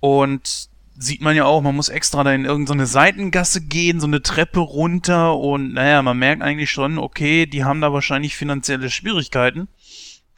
und 0.00 0.68
sieht 0.98 1.20
man 1.20 1.36
ja 1.36 1.44
auch, 1.44 1.60
man 1.60 1.76
muss 1.76 1.88
extra 1.90 2.24
da 2.24 2.32
in 2.32 2.44
irgendeine 2.46 2.86
Seitengasse 2.86 3.60
gehen, 3.60 4.00
so 4.00 4.06
eine 4.06 4.22
Treppe 4.22 4.60
runter 4.60 5.36
und 5.36 5.74
naja, 5.74 6.00
man 6.02 6.18
merkt 6.18 6.42
eigentlich 6.42 6.70
schon, 6.70 6.98
okay, 6.98 7.46
die 7.46 7.64
haben 7.64 7.80
da 7.80 7.92
wahrscheinlich 7.92 8.34
finanzielle 8.36 8.88
Schwierigkeiten. 8.90 9.68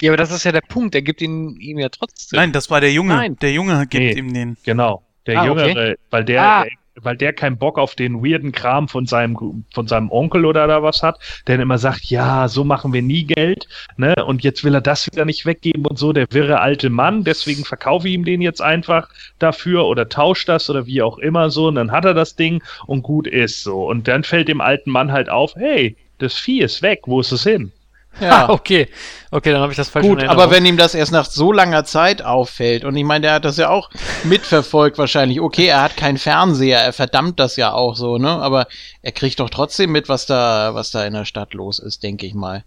Ja, 0.01 0.11
aber 0.11 0.17
das 0.17 0.31
ist 0.31 0.45
ja 0.45 0.53
der 0.53 0.61
Punkt. 0.61 0.95
Er 0.95 1.03
gibt 1.03 1.21
ihn 1.23 1.57
ihm 1.61 1.79
ja 1.79 1.89
trotzdem. 1.89 2.39
Nein, 2.39 2.53
das 2.53 2.71
war 2.71 2.81
der 2.81 2.93
Junge. 2.93 3.15
Nein. 3.15 3.37
Der 3.41 3.53
Junge 3.53 3.87
gibt 3.87 4.03
Nee, 4.05 4.13
ihm 4.13 4.33
den. 4.33 4.57
Genau. 4.65 5.03
Der 5.27 5.41
Ah, 5.41 5.45
Jüngere, 5.47 5.71
okay. 5.71 5.95
weil 6.11 6.25
der, 6.25 6.43
Ah. 6.43 6.65
Weil 7.03 7.17
der 7.17 7.33
keinen 7.33 7.59
Bock 7.59 7.79
auf 7.79 7.95
den 7.95 8.25
weirden 8.25 8.53
Kram 8.53 8.89
von 8.89 9.07
seinem, 9.07 9.65
von 9.73 9.87
seinem 9.87 10.11
Onkel 10.11 10.45
oder 10.45 10.67
da 10.67 10.83
was 10.83 11.03
hat, 11.03 11.19
der 11.47 11.57
dann 11.57 11.63
immer 11.63 11.79
sagt, 11.79 12.05
ja, 12.07 12.49
so 12.49 12.65
machen 12.65 12.93
wir 12.93 13.03
nie 13.03 13.25
Geld, 13.25 13.69
ne? 13.97 14.15
Und 14.25 14.43
jetzt 14.45 14.65
will 14.65 14.75
er 14.75 14.81
das 14.81 15.07
wieder 15.07 15.25
nicht 15.25 15.47
weggeben 15.47 15.87
und 15.87 15.99
so, 15.99 16.13
der 16.13 16.27
wirre 16.31 16.61
alte 16.61 16.91
Mann, 16.91 17.25
deswegen 17.25 17.65
verkaufe 17.65 18.09
ich 18.09 18.15
ihm 18.15 18.25
den 18.25 18.41
jetzt 18.41 18.61
einfach 18.63 19.09
dafür 19.39 19.87
oder 19.87 20.09
tauscht 20.09 20.49
das 20.49 20.69
oder 20.71 20.87
wie 20.87 21.03
auch 21.03 21.19
immer 21.19 21.51
so, 21.51 21.69
und 21.69 21.77
dann 21.77 21.93
hat 21.93 22.05
er 22.05 22.15
das 22.15 22.37
Ding 22.37 22.63
und 22.87 23.03
gut 23.03 23.27
ist 23.27 23.63
so. 23.63 23.87
Und 23.89 24.09
dann 24.09 24.25
fällt 24.25 24.49
dem 24.49 24.61
alten 24.61 24.91
Mann 24.91 25.13
halt 25.13 25.29
auf, 25.29 25.55
hey, 25.57 25.97
das 26.19 26.35
Vieh 26.35 26.61
ist 26.61 26.83
weg, 26.83 27.03
wo 27.07 27.21
ist 27.21 27.33
es 27.33 27.45
hin? 27.45 27.73
Ja. 28.21 28.47
Ah, 28.47 28.51
okay. 28.51 28.89
Okay, 29.31 29.53
dann 29.53 29.61
habe 29.61 29.73
ich 29.73 29.77
das 29.77 29.91
falsch 29.91 30.07
Gut, 30.07 30.25
aber 30.25 30.51
wenn 30.51 30.65
ihm 30.65 30.77
das 30.77 30.95
erst 30.95 31.13
nach 31.13 31.27
so 31.27 31.53
langer 31.53 31.85
Zeit 31.85 32.23
auffällt, 32.23 32.85
und 32.85 32.97
ich 32.97 33.05
meine, 33.05 33.23
der 33.23 33.35
hat 33.35 33.45
das 33.45 33.59
ja 33.59 33.69
auch 33.69 33.91
mitverfolgt 34.25 34.99
wahrscheinlich. 34.99 35.41
Okay, 35.41 35.67
er 35.67 35.83
hat 35.83 35.97
keinen 35.97 36.19
Fernseher, 36.19 36.81
er 36.81 36.93
verdammt 36.93 37.39
das 37.39 37.57
ja 37.57 37.73
auch 37.73 37.95
so, 37.95 38.19
ne? 38.19 38.29
Aber 38.29 38.67
er 39.03 39.13
kriegt 39.13 39.39
doch 39.39 39.51
trotzdem 39.51 39.93
mit, 39.93 40.09
was 40.09 40.27
da, 40.27 40.75
was 40.75 40.91
da 40.91 41.05
in 41.05 41.13
der 41.13 41.27
Stadt 41.27 41.55
los 41.55 41.79
ist, 41.79 42.03
denke 42.03 42.27
ich 42.27 42.35
mal. 42.35 42.65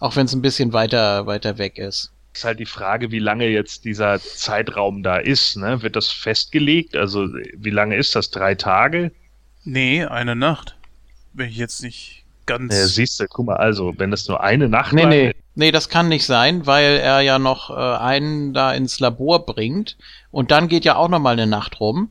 Auch 0.00 0.16
wenn 0.16 0.26
es 0.26 0.32
ein 0.32 0.42
bisschen 0.42 0.72
weiter, 0.72 1.26
weiter 1.26 1.58
weg 1.58 1.78
ist. 1.78 2.12
Ist 2.32 2.44
halt 2.44 2.60
die 2.60 2.66
Frage, 2.66 3.10
wie 3.10 3.18
lange 3.18 3.48
jetzt 3.48 3.84
dieser 3.84 4.20
Zeitraum 4.20 5.02
da 5.02 5.18
ist, 5.18 5.56
ne? 5.56 5.82
Wird 5.82 5.96
das 5.96 6.08
festgelegt? 6.08 6.96
Also, 6.96 7.26
wie 7.56 7.70
lange 7.70 7.96
ist 7.96 8.14
das? 8.14 8.30
Drei 8.30 8.54
Tage? 8.54 9.12
Nee, 9.64 10.04
eine 10.04 10.36
Nacht. 10.36 10.76
Wenn 11.32 11.48
ich 11.48 11.56
jetzt 11.56 11.82
nicht 11.82 12.17
ganz. 12.48 12.76
Ja, 12.76 12.86
siehst 12.86 13.20
du, 13.20 13.26
guck 13.28 13.46
mal, 13.46 13.56
also, 13.56 13.94
wenn 13.96 14.10
das 14.10 14.26
nur 14.26 14.42
eine 14.42 14.68
Nacht 14.68 14.92
Nee, 14.92 15.02
war, 15.02 15.08
nee. 15.08 15.34
Nee, 15.54 15.70
das 15.70 15.88
kann 15.88 16.08
nicht 16.08 16.24
sein, 16.24 16.66
weil 16.66 16.98
er 16.98 17.20
ja 17.20 17.38
noch 17.38 17.70
äh, 17.70 17.74
einen 17.74 18.52
da 18.52 18.72
ins 18.72 18.98
Labor 18.98 19.44
bringt 19.46 19.96
und 20.30 20.50
dann 20.50 20.68
geht 20.68 20.84
ja 20.84 20.96
auch 20.96 21.08
noch 21.08 21.18
mal 21.18 21.32
eine 21.32 21.46
Nacht 21.46 21.80
rum 21.80 22.10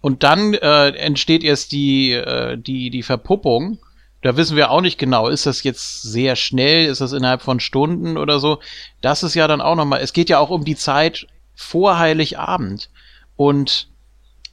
und 0.00 0.22
dann 0.22 0.54
äh, 0.54 0.88
entsteht 0.90 1.42
erst 1.42 1.72
die, 1.72 2.12
äh, 2.12 2.56
die, 2.56 2.90
die 2.90 3.02
Verpuppung. 3.02 3.78
Da 4.22 4.36
wissen 4.36 4.56
wir 4.56 4.70
auch 4.70 4.80
nicht 4.80 4.98
genau, 4.98 5.28
ist 5.28 5.46
das 5.46 5.62
jetzt 5.62 6.02
sehr 6.02 6.36
schnell, 6.36 6.86
ist 6.86 7.00
das 7.00 7.12
innerhalb 7.12 7.42
von 7.42 7.60
Stunden 7.60 8.16
oder 8.16 8.40
so. 8.40 8.58
Das 9.00 9.22
ist 9.22 9.34
ja 9.34 9.46
dann 9.46 9.60
auch 9.60 9.76
noch 9.76 9.84
mal, 9.84 10.00
es 10.00 10.12
geht 10.12 10.28
ja 10.28 10.38
auch 10.38 10.50
um 10.50 10.64
die 10.64 10.76
Zeit 10.76 11.26
vor 11.54 11.98
Heiligabend 11.98 12.90
und 13.36 13.88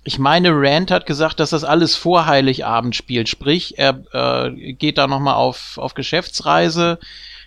ich 0.03 0.19
meine, 0.19 0.51
Rand 0.51 0.91
hat 0.91 1.05
gesagt, 1.05 1.39
dass 1.39 1.51
das 1.51 1.63
alles 1.63 1.95
vor 1.95 2.25
Heiligabend 2.25 2.95
spielt. 2.95 3.29
Sprich, 3.29 3.77
er 3.77 4.03
äh, 4.11 4.73
geht 4.73 4.97
da 4.97 5.07
nochmal 5.07 5.35
auf, 5.35 5.77
auf 5.77 5.93
Geschäftsreise, 5.93 6.99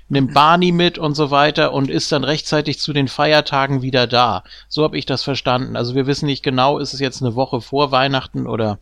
nimmt 0.09 0.33
Barney 0.33 0.73
mit 0.73 0.99
und 0.99 1.15
so 1.15 1.31
weiter 1.31 1.73
und 1.73 1.91
ist 1.91 2.11
dann 2.13 2.25
rechtzeitig 2.25 2.79
zu 2.79 2.93
den 2.93 3.09
Feiertagen 3.09 3.83
wieder 3.83 4.07
da. 4.07 4.43
So 4.69 4.85
habe 4.85 4.97
ich 4.97 5.05
das 5.05 5.23
verstanden. 5.23 5.77
Also 5.77 5.95
wir 5.95 6.07
wissen 6.07 6.27
nicht 6.27 6.43
genau, 6.43 6.79
ist 6.79 6.95
es 6.95 7.01
jetzt 7.01 7.23
eine 7.23 7.35
Woche 7.35 7.61
vor 7.61 7.91
Weihnachten 7.91 8.47
oder. 8.47 8.79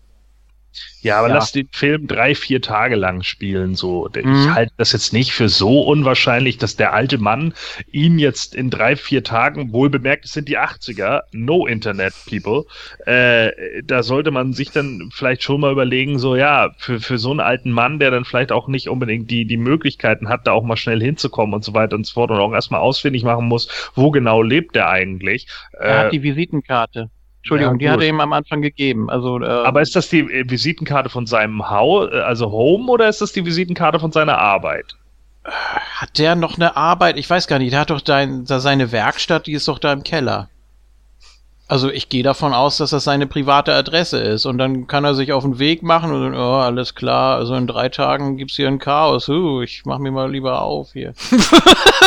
Ja, 1.01 1.19
aber 1.19 1.29
Ja. 1.29 1.35
lass 1.35 1.53
den 1.53 1.69
Film 1.73 2.07
drei, 2.07 2.35
vier 2.35 2.61
Tage 2.63 2.97
lang 2.97 3.23
spielen. 3.23 3.75
So, 3.75 4.09
ich 4.15 4.25
Mhm. 4.25 4.55
halte 4.55 4.73
das 4.77 4.93
jetzt 4.93 5.13
nicht 5.13 5.33
für 5.33 5.49
so 5.49 5.83
unwahrscheinlich, 5.83 6.59
dass 6.59 6.77
der 6.77 6.93
alte 6.93 7.19
Mann 7.19 7.55
ihn 7.87 8.19
jetzt 8.19 8.55
in 8.55 8.71
drei, 8.71 8.97
vier 8.97 9.23
Tagen, 9.23 9.73
wohl 9.73 9.91
bemerkt, 9.91 10.25
es 10.25 10.33
sind 10.33 10.49
die 10.49 10.59
80er, 10.59 11.25
no 11.33 11.67
Internet 11.67 12.15
people, 12.27 12.65
äh, 13.07 13.51
da 13.85 14.03
sollte 14.03 14.31
man 14.31 14.53
sich 14.53 14.73
dann 14.73 15.09
vielleicht 15.13 15.43
schon 15.43 15.61
mal 15.61 15.73
überlegen, 15.73 16.19
so 16.19 16.37
ja, 16.37 16.75
für, 16.79 17.01
für 17.01 17.19
so 17.19 17.31
einen 17.31 17.41
alten 17.41 17.71
Mann, 17.71 17.99
der 17.99 18.11
dann 18.11 18.25
vielleicht 18.25 18.53
auch 18.53 18.69
nicht 18.69 18.89
unbedingt 18.89 19.31
die, 19.31 19.47
die 19.47 19.57
Möglichkeiten 19.57 20.29
hat, 20.29 20.47
da 20.47 20.53
auch 20.53 20.65
mal 20.65 20.77
schnell 20.77 21.01
hinzukommen 21.01 21.55
und 21.55 21.65
so 21.65 21.75
weiter 21.75 21.97
und 21.97 22.07
so 22.07 22.15
fort 22.15 22.31
und 22.31 22.39
auch 22.39 22.53
erstmal 22.53 22.81
ausfindig 22.81 23.23
machen 23.25 23.47
muss, 23.47 23.91
wo 23.95 24.11
genau 24.11 24.43
lebt 24.43 24.75
der 24.77 24.89
eigentlich. 24.89 25.47
Er 25.87 25.97
Äh, 25.97 25.99
hat 25.99 26.13
die 26.13 26.23
Visitenkarte. 26.23 27.11
Entschuldigung, 27.45 27.75
ja, 27.75 27.79
die 27.79 27.91
hat 27.91 28.01
er 28.01 28.09
ihm 28.09 28.21
am 28.21 28.33
Anfang 28.33 28.63
gegeben. 28.63 29.11
Also, 29.11 29.39
äh, 29.39 29.47
Aber 29.47 29.83
ist 29.83 29.95
das 29.95 30.09
die 30.09 30.21
äh, 30.21 30.49
Visitenkarte 30.49 31.11
von 31.11 31.27
seinem 31.27 31.69
Haus, 31.69 32.11
also 32.11 32.51
Home, 32.51 32.91
oder 32.91 33.07
ist 33.07 33.21
das 33.21 33.33
die 33.33 33.45
Visitenkarte 33.45 34.01
von 34.01 34.13
seiner 34.13 34.39
Arbeit? 34.39 34.97
hat 35.47 36.19
der 36.19 36.37
noch 36.37 36.57
eine 36.57 36.75
Arbeit? 36.75 37.19
Ich 37.19 37.29
weiß 37.29 37.47
gar 37.47 37.59
nicht. 37.59 37.75
Der 37.75 37.81
hat 37.81 37.91
doch 37.91 38.01
dein, 38.01 38.47
da 38.47 38.61
seine 38.61 38.93
Werkstatt, 38.93 39.47
die 39.47 39.53
ist 39.53 39.69
doch 39.69 39.79
da 39.79 39.93
im 39.93 40.03
Keller. 40.03 40.49
Also 41.69 41.91
ich 41.91 42.09
gehe 42.09 42.23
davon 42.23 42.55
aus, 42.55 42.79
dass 42.79 42.91
das 42.91 43.05
seine 43.05 43.27
private 43.27 43.75
Adresse 43.75 44.21
ist. 44.21 44.47
Und 44.47 44.57
dann 44.57 44.87
kann 44.87 45.05
er 45.05 45.15
sich 45.15 45.35
auf 45.35 45.45
den 45.45 45.59
Weg 45.59 45.83
machen 45.83 46.13
und 46.13 46.23
dann, 46.23 46.35
oh, 46.35 46.61
alles 46.61 46.95
klar, 46.95 47.37
also 47.37 47.55
in 47.57 47.67
drei 47.67 47.91
Tagen 47.91 48.39
gibt's 48.39 48.57
hier 48.57 48.69
ein 48.69 48.79
Chaos. 48.79 49.29
Uh, 49.29 49.61
ich 49.61 49.83
mach 49.85 49.99
mir 49.99 50.13
mal 50.13 50.31
lieber 50.31 50.63
auf 50.63 50.95
hier. 50.95 51.13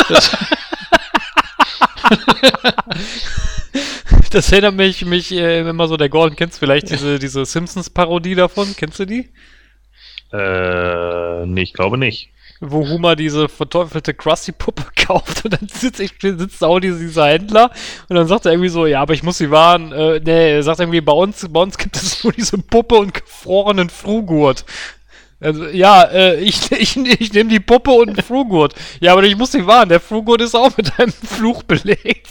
das, 4.30 4.52
erinnert 4.52 4.74
mich, 4.74 5.04
mich 5.04 5.32
äh, 5.32 5.60
immer 5.60 5.88
so, 5.88 5.96
der 5.96 6.08
Gordon, 6.08 6.36
kennst 6.36 6.56
du 6.56 6.60
vielleicht 6.60 6.90
diese, 6.90 7.18
diese 7.18 7.44
Simpsons-Parodie 7.44 8.34
davon? 8.34 8.74
Kennst 8.76 8.98
du 8.98 9.04
die? 9.04 9.30
Äh, 10.32 11.46
nee, 11.46 11.62
ich 11.62 11.72
glaube 11.72 11.98
nicht. 11.98 12.30
Wo 12.60 12.88
Homer 12.88 13.14
diese 13.14 13.48
verteufelte 13.48 14.14
Krusty-Puppe 14.14 14.84
kauft 15.06 15.44
und 15.44 15.54
dann 15.54 15.68
sitzt, 15.68 16.00
ich, 16.00 16.12
sitzt 16.20 16.62
auch 16.64 16.80
dieser, 16.80 17.26
Händler 17.26 17.70
und 18.08 18.16
dann 18.16 18.26
sagt 18.26 18.46
er 18.46 18.52
irgendwie 18.52 18.68
so, 18.68 18.86
ja, 18.86 19.00
aber 19.00 19.14
ich 19.14 19.22
muss 19.22 19.38
sie 19.38 19.50
warnen. 19.50 19.92
Äh, 19.92 20.20
nee, 20.24 20.52
er 20.56 20.62
sagt 20.62 20.80
irgendwie, 20.80 21.00
bei 21.00 21.12
uns, 21.12 21.46
bei 21.48 21.60
uns 21.60 21.78
gibt 21.78 21.96
es 21.96 22.24
nur 22.24 22.32
diese 22.32 22.58
Puppe 22.58 22.96
und 22.96 23.14
gefrorenen 23.14 23.90
Frugurt. 23.90 24.64
Also, 25.40 25.66
ja, 25.68 26.02
äh, 26.02 26.40
ich, 26.40 26.72
ich, 26.72 26.96
ich 26.96 27.32
nehme 27.32 27.48
die 27.48 27.60
Puppe 27.60 27.92
und 27.92 28.08
einen 28.08 28.22
Frugurt. 28.22 28.74
Ja, 29.00 29.12
aber 29.12 29.22
ich 29.22 29.36
muss 29.36 29.52
sie 29.52 29.66
warnen, 29.66 29.88
der 29.88 30.00
Frugurt 30.00 30.40
ist 30.40 30.56
auch 30.56 30.76
mit 30.76 30.98
einem 30.98 31.12
Fluch 31.12 31.62
belegt. 31.62 32.28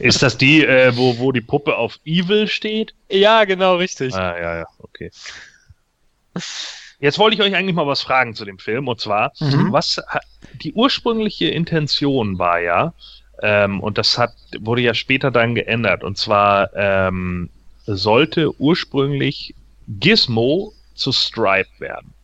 Ist 0.00 0.22
das 0.22 0.36
die, 0.38 0.64
äh, 0.64 0.96
wo, 0.96 1.18
wo 1.18 1.32
die 1.32 1.40
Puppe 1.40 1.76
auf 1.76 1.98
Evil 2.04 2.48
steht? 2.48 2.94
Ja, 3.10 3.44
genau, 3.44 3.76
richtig. 3.76 4.14
Ah, 4.14 4.36
ja, 4.38 4.58
ja, 4.58 4.66
okay. 4.78 5.10
Jetzt 7.00 7.18
wollte 7.18 7.34
ich 7.36 7.42
euch 7.42 7.54
eigentlich 7.54 7.74
mal 7.74 7.86
was 7.86 8.02
fragen 8.02 8.34
zu 8.34 8.44
dem 8.44 8.58
Film 8.58 8.88
und 8.88 9.00
zwar, 9.00 9.32
Mhm. 9.40 9.72
was 9.72 10.00
die 10.52 10.72
ursprüngliche 10.72 11.48
Intention 11.48 12.38
war 12.38 12.60
ja, 12.60 12.94
ähm, 13.42 13.80
und 13.80 13.98
das 13.98 14.16
hat 14.16 14.32
wurde 14.60 14.80
ja 14.82 14.94
später 14.94 15.30
dann 15.30 15.54
geändert, 15.54 16.04
und 16.04 16.16
zwar 16.16 16.70
ähm, 16.74 17.50
sollte 17.86 18.58
ursprünglich 18.60 19.54
Gizmo 19.88 20.72
zu 20.94 21.12
Stripe 21.12 21.68
werden. 21.78 22.14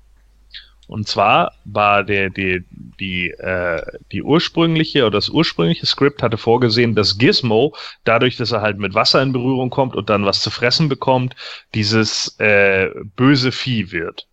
Und 0.91 1.07
zwar 1.07 1.53
war 1.65 2.03
der, 2.03 2.31
die, 2.31 2.65
die, 2.99 3.31
äh, 3.31 3.81
die 4.11 4.25
ursprüngliche 4.25 5.03
oder 5.03 5.19
das 5.19 5.29
ursprüngliche 5.29 5.87
Skript 5.87 6.21
hatte 6.21 6.37
vorgesehen, 6.37 6.97
dass 6.97 7.17
Gizmo, 7.17 7.77
dadurch, 8.03 8.37
dass 8.37 8.51
er 8.51 8.61
halt 8.61 8.79
mit 8.79 8.93
Wasser 8.93 9.23
in 9.23 9.33
Berührung 9.33 9.71
kommt 9.71 9.95
und 9.95 10.11
dann 10.11 10.27
was 10.27 10.43
zu 10.43 10.51
fressen 10.51 10.89
bekommt, 10.89 11.37
dieses 11.75 12.35
äh, 12.41 12.91
böse 13.15 13.53
Vieh 13.53 13.93
wird. 13.93 14.27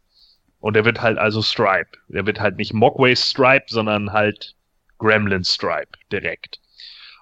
Und 0.59 0.75
er 0.75 0.84
wird 0.84 0.99
halt 0.99 1.19
also 1.19 1.43
Stripe. 1.43 1.91
Er 2.11 2.25
wird 2.25 2.39
halt 2.39 2.57
nicht 2.57 2.73
Mogwai 2.73 3.15
Stripe, 3.15 3.65
sondern 3.67 4.11
halt 4.11 4.55
Gremlin 4.97 5.43
Stripe 5.43 5.91
direkt. 6.11 6.59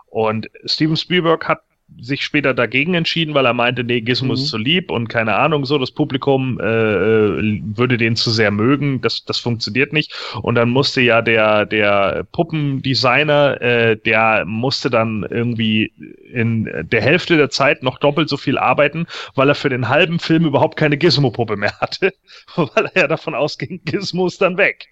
Und 0.06 0.50
Steven 0.64 0.96
Spielberg 0.96 1.46
hat 1.46 1.65
sich 2.02 2.24
später 2.24 2.54
dagegen 2.54 2.94
entschieden, 2.96 3.34
weil 3.36 3.46
er 3.46 3.54
meinte, 3.54 3.84
nee, 3.84 4.02
Gizmo 4.02 4.30
Mhm. 4.30 4.34
ist 4.34 4.48
zu 4.50 4.58
lieb 4.58 4.92
und 4.92 5.08
keine 5.08 5.36
Ahnung, 5.36 5.66
so 5.66 5.78
das 5.78 5.92
Publikum 5.92 6.60
äh, 6.60 6.64
äh, 6.66 7.62
würde 7.64 7.98
den 7.98 8.16
zu 8.16 8.32
sehr 8.32 8.52
mögen, 8.52 9.02
das, 9.02 9.24
das 9.24 9.40
funktioniert 9.40 9.94
nicht. 9.94 10.14
Und 10.42 10.56
dann 10.56 10.70
musste 10.72 11.02
ja 11.02 11.22
der, 11.22 11.66
der 11.66 12.26
Puppendesigner, 12.32 13.62
äh, 13.62 13.98
der 13.98 14.46
musste 14.46 14.90
dann 14.90 15.26
irgendwie 15.30 15.94
in 16.34 16.70
der 16.90 17.02
Hälfte 17.02 17.38
der 17.38 17.50
Zeit 17.50 17.84
noch 17.84 18.00
doppelt 18.00 18.30
so 18.30 18.38
viel 18.38 18.58
arbeiten, 18.58 19.06
weil 19.36 19.50
er 19.50 19.56
für 19.56 19.70
den 19.70 19.88
halben 19.88 20.20
Film 20.20 20.46
überhaupt 20.46 20.78
keine 20.78 20.98
Gizmo-Puppe 20.98 21.56
mehr 21.56 21.80
hatte, 21.80 22.14
weil 22.56 22.86
er 22.94 23.02
ja 23.04 23.08
davon 23.08 23.36
ausging, 23.36 23.82
Gizmo 23.86 24.28
ist 24.28 24.42
dann 24.42 24.58
weg. 24.58 24.88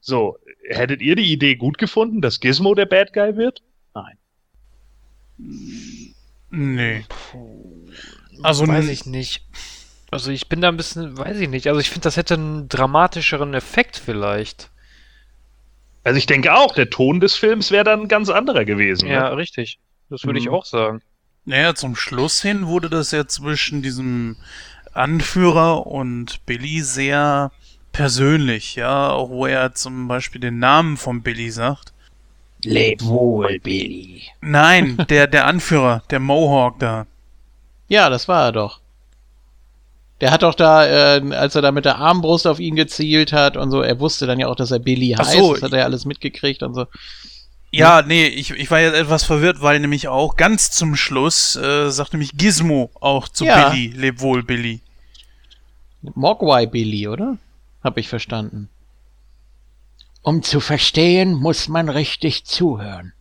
So, 0.00 0.36
hättet 0.68 1.00
ihr 1.00 1.16
die 1.16 1.32
Idee 1.32 1.56
gut 1.56 1.78
gefunden, 1.78 2.20
dass 2.20 2.40
Gizmo 2.40 2.74
der 2.74 2.86
Bad 2.86 3.12
Guy 3.12 3.36
wird? 3.36 3.62
Nein. 3.94 4.18
Nee. 6.54 7.04
Also 8.42 8.66
weiß 8.66 8.88
ich 8.88 9.06
nicht. 9.06 9.44
Also 10.10 10.30
ich 10.30 10.48
bin 10.48 10.60
da 10.60 10.68
ein 10.68 10.76
bisschen, 10.76 11.16
weiß 11.18 11.38
ich 11.38 11.48
nicht. 11.48 11.66
Also 11.66 11.80
ich 11.80 11.88
finde, 11.90 12.02
das 12.04 12.16
hätte 12.16 12.34
einen 12.34 12.68
dramatischeren 12.68 13.54
Effekt 13.54 13.96
vielleicht. 13.96 14.70
Also 16.04 16.18
ich 16.18 16.26
denke 16.26 16.54
auch, 16.54 16.74
der 16.74 16.90
Ton 16.90 17.20
des 17.20 17.34
Films 17.34 17.70
wäre 17.70 17.84
dann 17.84 18.02
ein 18.02 18.08
ganz 18.08 18.28
anderer 18.28 18.64
gewesen. 18.64 19.08
Ja, 19.08 19.30
ne? 19.30 19.36
richtig. 19.36 19.78
Das 20.10 20.24
würde 20.24 20.38
ich 20.38 20.46
Mhm. 20.46 20.52
auch 20.52 20.66
sagen. 20.66 21.02
Naja, 21.46 21.74
zum 21.74 21.96
Schluss 21.96 22.42
hin 22.42 22.66
wurde 22.66 22.88
das 22.90 23.10
ja 23.10 23.26
zwischen 23.26 23.82
diesem 23.82 24.36
Anführer 24.92 25.86
und 25.86 26.44
Billy 26.46 26.82
sehr 26.82 27.50
persönlich, 27.92 28.76
ja, 28.76 29.10
auch 29.10 29.30
wo 29.30 29.46
er 29.46 29.74
zum 29.74 30.08
Beispiel 30.08 30.40
den 30.40 30.58
Namen 30.58 30.96
von 30.96 31.22
Billy 31.22 31.50
sagt. 31.50 31.93
Leb 32.64 33.02
wohl, 33.04 33.58
Billy. 33.60 34.22
Nein, 34.40 34.96
der, 35.08 35.26
der 35.26 35.46
Anführer, 35.46 36.02
der 36.10 36.20
Mohawk 36.20 36.78
da. 36.78 37.06
Ja, 37.88 38.08
das 38.10 38.28
war 38.28 38.46
er 38.46 38.52
doch. 38.52 38.80
Der 40.20 40.30
hat 40.30 40.42
doch 40.42 40.54
da, 40.54 40.86
äh, 40.86 41.34
als 41.34 41.54
er 41.54 41.62
da 41.62 41.72
mit 41.72 41.84
der 41.84 41.98
Armbrust 41.98 42.46
auf 42.46 42.60
ihn 42.60 42.76
gezielt 42.76 43.32
hat 43.32 43.56
und 43.56 43.70
so, 43.70 43.82
er 43.82 43.98
wusste 44.00 44.26
dann 44.26 44.38
ja 44.38 44.46
auch, 44.46 44.56
dass 44.56 44.70
er 44.70 44.78
Billy 44.78 45.14
Ach 45.14 45.20
heißt. 45.20 45.36
so, 45.36 45.52
das 45.54 45.62
hat 45.62 45.72
er 45.72 45.80
ja 45.80 45.84
alles 45.84 46.04
mitgekriegt 46.04 46.62
und 46.62 46.74
so. 46.74 46.86
Ja, 47.72 48.02
nee, 48.02 48.26
ich, 48.26 48.50
ich 48.52 48.70
war 48.70 48.80
jetzt 48.80 48.94
etwas 48.94 49.24
verwirrt, 49.24 49.60
weil 49.60 49.80
nämlich 49.80 50.06
auch 50.06 50.36
ganz 50.36 50.70
zum 50.70 50.94
Schluss 50.94 51.56
äh, 51.56 51.90
sagt 51.90 52.12
nämlich 52.12 52.36
Gizmo 52.36 52.90
auch 53.00 53.28
zu 53.28 53.44
Ja. 53.44 53.70
Billy, 53.70 53.88
leb 53.88 54.20
wohl, 54.20 54.44
Billy. 54.44 54.80
Mogwai 56.14 56.66
Billy, 56.66 57.08
oder? 57.08 57.36
Hab 57.82 57.98
ich 57.98 58.08
verstanden. 58.08 58.68
Um 60.24 60.42
zu 60.42 60.60
verstehen, 60.60 61.34
muss 61.34 61.68
man 61.68 61.90
richtig 61.90 62.46
zuhören. 62.46 63.12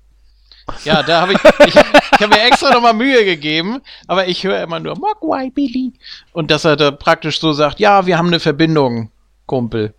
Ja, 0.86 1.04
da 1.04 1.20
habe 1.20 1.34
ich, 1.34 1.40
ich, 1.68 1.76
ich 1.76 1.76
habe 1.76 2.30
mir 2.30 2.44
extra 2.44 2.72
nochmal 2.72 2.94
Mühe 2.94 3.26
gegeben, 3.26 3.82
aber 4.08 4.30
ich 4.30 4.46
höre 4.46 4.64
immer 4.64 4.80
nur 4.80 4.98
Mogwai 4.98 5.50
Billy. 5.50 5.92
Und 6.32 6.50
dass 6.50 6.64
er 6.64 6.78
da 6.78 6.92
praktisch 6.92 7.42
so 7.42 7.52
sagt, 7.52 7.82
ja, 7.82 8.06
wir 8.06 8.18
haben 8.18 8.28
eine 8.28 8.40
Verbindung, 8.40 9.12
Kumpel. 9.46 9.94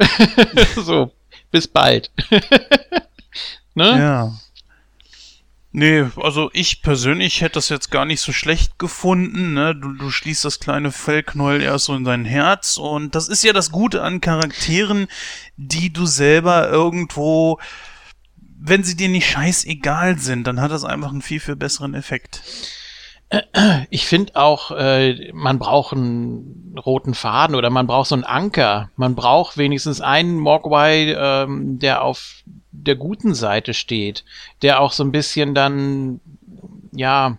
so, 0.74 1.12
bis 1.52 1.68
bald. 1.68 2.10
ne? 3.74 3.98
Ja. 3.98 4.32
Nee, 5.74 6.04
also 6.16 6.50
ich 6.52 6.82
persönlich 6.82 7.40
hätte 7.40 7.54
das 7.54 7.70
jetzt 7.70 7.90
gar 7.90 8.04
nicht 8.04 8.20
so 8.20 8.30
schlecht 8.32 8.78
gefunden. 8.78 9.54
Ne? 9.54 9.74
Du, 9.74 9.94
du 9.94 10.10
schließt 10.10 10.44
das 10.44 10.60
kleine 10.60 10.92
Fellknäuel 10.92 11.62
erst 11.62 11.86
so 11.86 11.94
in 11.94 12.04
dein 12.04 12.26
Herz. 12.26 12.76
Und 12.76 13.14
das 13.14 13.28
ist 13.28 13.42
ja 13.42 13.54
das 13.54 13.72
Gute 13.72 14.02
an 14.02 14.20
Charakteren, 14.20 15.08
die 15.56 15.90
du 15.90 16.04
selber 16.04 16.68
irgendwo, 16.68 17.58
wenn 18.36 18.84
sie 18.84 18.96
dir 18.96 19.08
nicht 19.08 19.30
scheißegal 19.30 20.18
sind, 20.18 20.46
dann 20.46 20.60
hat 20.60 20.72
das 20.72 20.84
einfach 20.84 21.10
einen 21.10 21.22
viel, 21.22 21.40
viel 21.40 21.56
besseren 21.56 21.94
Effekt. 21.94 22.42
Ich 23.88 24.04
finde 24.04 24.36
auch, 24.36 24.72
äh, 24.72 25.32
man 25.32 25.58
braucht 25.58 25.94
einen 25.94 26.76
roten 26.84 27.14
Faden 27.14 27.56
oder 27.56 27.70
man 27.70 27.86
braucht 27.86 28.08
so 28.08 28.14
einen 28.14 28.24
Anker. 28.24 28.90
Man 28.96 29.14
braucht 29.14 29.56
wenigstens 29.56 30.02
einen 30.02 30.38
Mogwai, 30.38 31.14
ähm, 31.16 31.78
der 31.78 32.02
auf 32.02 32.42
der 32.72 32.96
guten 32.96 33.34
Seite 33.34 33.74
steht, 33.74 34.24
der 34.62 34.80
auch 34.80 34.92
so 34.92 35.04
ein 35.04 35.12
bisschen 35.12 35.54
dann, 35.54 36.20
ja, 36.92 37.38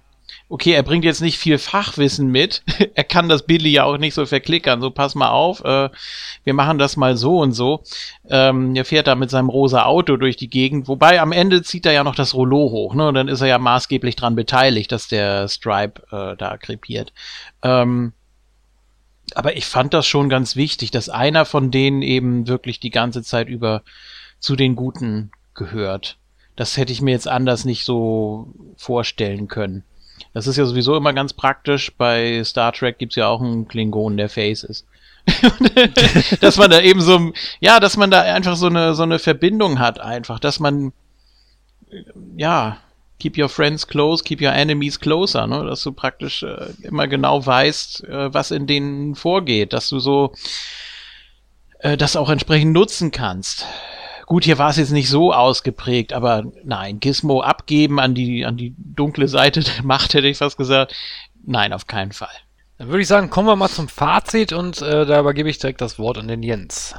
okay, 0.49 0.73
er 0.73 0.83
bringt 0.83 1.03
jetzt 1.03 1.21
nicht 1.21 1.39
viel 1.39 1.57
Fachwissen 1.57 2.27
mit. 2.27 2.63
er 2.95 3.03
kann 3.03 3.27
das 3.27 3.43
Billy 3.43 3.71
ja 3.71 3.85
auch 3.85 3.97
nicht 3.97 4.13
so 4.13 4.25
verklickern. 4.25 4.81
So, 4.81 4.91
pass 4.91 5.15
mal 5.15 5.29
auf, 5.29 5.63
äh, 5.65 5.89
wir 6.43 6.53
machen 6.53 6.77
das 6.77 6.95
mal 6.95 7.17
so 7.17 7.39
und 7.39 7.53
so. 7.53 7.83
Ähm, 8.29 8.75
er 8.75 8.85
fährt 8.85 9.07
da 9.07 9.15
mit 9.15 9.31
seinem 9.31 9.49
rosa 9.49 9.83
Auto 9.83 10.15
durch 10.15 10.35
die 10.37 10.49
Gegend. 10.49 10.87
Wobei 10.87 11.19
am 11.19 11.31
Ende 11.31 11.63
zieht 11.63 11.85
er 11.85 11.93
ja 11.93 12.03
noch 12.03 12.15
das 12.15 12.35
Rollo 12.35 12.69
hoch, 12.69 12.93
ne? 12.93 13.07
Und 13.07 13.15
dann 13.15 13.27
ist 13.27 13.41
er 13.41 13.47
ja 13.47 13.57
maßgeblich 13.57 14.15
dran 14.15 14.35
beteiligt, 14.35 14.91
dass 14.91 15.07
der 15.07 15.47
Stripe 15.47 16.03
äh, 16.11 16.37
da 16.37 16.57
krepiert. 16.57 17.13
Ähm, 17.63 18.13
aber 19.35 19.57
ich 19.57 19.65
fand 19.65 19.93
das 19.93 20.05
schon 20.05 20.29
ganz 20.29 20.55
wichtig, 20.55 20.91
dass 20.91 21.09
einer 21.09 21.45
von 21.45 21.71
denen 21.71 22.01
eben 22.01 22.47
wirklich 22.47 22.79
die 22.79 22.91
ganze 22.91 23.23
Zeit 23.23 23.47
über 23.47 23.81
zu 24.43 24.57
den 24.57 24.75
Guten 24.75 25.31
gehört. 25.53 26.17
Das 26.57 26.75
hätte 26.75 26.91
ich 26.91 27.01
mir 27.01 27.11
jetzt 27.11 27.29
anders 27.29 27.63
nicht 27.63 27.85
so 27.85 28.53
vorstellen 28.75 29.47
können. 29.47 29.83
Das 30.33 30.47
ist 30.47 30.57
ja 30.57 30.65
sowieso 30.65 30.97
immer 30.97 31.13
ganz 31.13 31.31
praktisch. 31.31 31.93
Bei 31.97 32.43
Star 32.43 32.73
Trek 32.73 32.99
gibt's 32.99 33.15
ja 33.15 33.27
auch 33.27 33.41
einen 33.41 33.69
Klingon, 33.69 34.17
der 34.17 34.27
Face 34.27 34.63
ist. 34.63 34.85
dass 36.41 36.57
man 36.57 36.69
da 36.69 36.81
eben 36.81 36.99
so, 36.99 37.31
ja, 37.61 37.79
dass 37.79 37.95
man 37.95 38.11
da 38.11 38.21
einfach 38.21 38.57
so 38.57 38.67
eine, 38.67 38.93
so 38.93 39.03
eine 39.03 39.17
Verbindung 39.17 39.79
hat, 39.79 40.01
einfach, 40.01 40.39
dass 40.39 40.59
man, 40.59 40.91
ja, 42.35 42.77
keep 43.19 43.37
your 43.37 43.47
friends 43.47 43.87
close, 43.87 44.21
keep 44.21 44.41
your 44.41 44.51
enemies 44.51 44.99
closer, 44.99 45.47
ne? 45.47 45.63
dass 45.65 45.81
du 45.83 45.93
praktisch 45.93 46.43
äh, 46.43 46.73
immer 46.81 47.07
genau 47.07 47.45
weißt, 47.45 48.03
äh, 48.03 48.33
was 48.33 48.51
in 48.51 48.67
denen 48.67 49.15
vorgeht, 49.15 49.71
dass 49.71 49.87
du 49.87 49.99
so 49.99 50.33
äh, 51.79 51.95
das 51.95 52.17
auch 52.17 52.29
entsprechend 52.29 52.73
nutzen 52.73 53.11
kannst. 53.11 53.65
Gut, 54.25 54.45
hier 54.45 54.57
war 54.57 54.69
es 54.69 54.77
jetzt 54.77 54.91
nicht 54.91 55.09
so 55.09 55.33
ausgeprägt, 55.33 56.13
aber 56.13 56.43
nein, 56.63 56.99
Gizmo 56.99 57.41
abgeben 57.41 57.99
an 57.99 58.13
die, 58.15 58.45
an 58.45 58.57
die 58.57 58.73
dunkle 58.77 59.27
Seite 59.27 59.61
der 59.61 59.83
Macht, 59.83 60.13
hätte 60.13 60.27
ich 60.27 60.37
fast 60.37 60.57
gesagt. 60.57 60.95
Nein, 61.45 61.73
auf 61.73 61.87
keinen 61.87 62.13
Fall. 62.13 62.29
Dann 62.77 62.87
würde 62.87 63.01
ich 63.01 63.07
sagen, 63.07 63.29
kommen 63.29 63.47
wir 63.47 63.55
mal 63.55 63.69
zum 63.69 63.89
Fazit 63.89 64.53
und 64.53 64.81
äh, 64.81 65.05
da 65.05 65.19
übergebe 65.19 65.49
ich 65.49 65.57
direkt 65.57 65.81
das 65.81 65.99
Wort 65.99 66.17
an 66.17 66.27
den 66.27 66.41
Jens. 66.41 66.95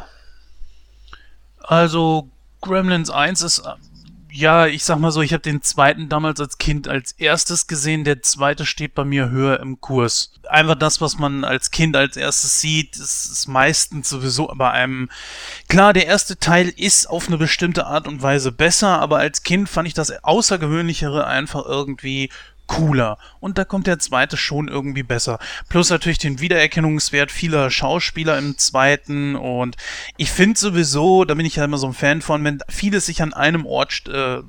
Also, 1.61 2.29
Gremlins 2.61 3.11
1 3.11 3.43
ist, 3.43 3.61
äh, 3.61 3.73
ja, 4.37 4.67
ich 4.67 4.83
sag 4.83 4.99
mal 4.99 5.13
so, 5.13 5.23
ich 5.23 5.33
habe 5.33 5.43
den 5.43 5.63
zweiten 5.63 6.09
damals 6.09 6.41
als 6.41 6.59
Kind 6.59 6.89
als 6.89 7.13
erstes 7.13 7.69
gesehen, 7.69 8.03
der 8.03 8.21
zweite 8.23 8.67
steht 8.67 8.93
bei 8.95 9.05
mir 9.05 9.31
höher 9.31 9.61
im 9.61 9.81
Kurs. 9.81 10.33
Einfach 10.49 10.75
das, 10.75 11.01
was 11.01 11.19
man 11.19 11.45
als 11.45 11.71
Kind 11.71 11.95
als 11.95 12.17
erstes 12.17 12.61
sieht, 12.61 12.97
ist, 12.97 13.27
ist 13.31 13.47
meistens 13.47 14.09
sowieso 14.09 14.49
bei 14.57 14.73
einem, 14.73 15.09
klar, 15.69 15.93
der 15.93 16.07
erste 16.07 16.37
Teil 16.37 16.69
ist 16.69 17.09
auf 17.09 17.29
eine 17.29 17.39
bestimmte 17.39 17.87
Art 17.87 18.09
und 18.09 18.23
Weise 18.23 18.51
besser, 18.51 18.99
aber 18.99 19.19
als 19.19 19.45
Kind 19.45 19.69
fand 19.69 19.87
ich 19.87 19.95
das 19.95 20.25
Außergewöhnlichere 20.25 21.29
einfach 21.29 21.65
irgendwie 21.65 22.29
cooler. 22.67 23.19
Und 23.41 23.59
da 23.59 23.65
kommt 23.65 23.87
der 23.87 23.99
zweite 23.99 24.37
schon 24.37 24.69
irgendwie 24.69 25.03
besser. 25.03 25.39
Plus 25.69 25.91
natürlich 25.91 26.19
den 26.19 26.41
Wiedererkennungswert 26.41 27.31
vieler 27.31 27.71
Schauspieler 27.71 28.39
im 28.39 28.59
zweiten. 28.59 29.37
Und 29.37 29.77
ich 30.17 30.31
finde 30.31 30.59
sowieso, 30.59 31.25
da 31.25 31.35
bin 31.35 31.47
ich 31.47 31.57
ja 31.57 31.65
immer 31.65 31.79
so 31.79 31.87
ein 31.87 31.95
Fan 31.95 32.23
von, 32.23 32.45
wenn 32.45 32.61
vieles 32.69 33.07
sich 33.07 33.23
an 33.23 33.33
einem 33.33 33.67
Ort, 33.67 34.09
äh, 34.09 34.43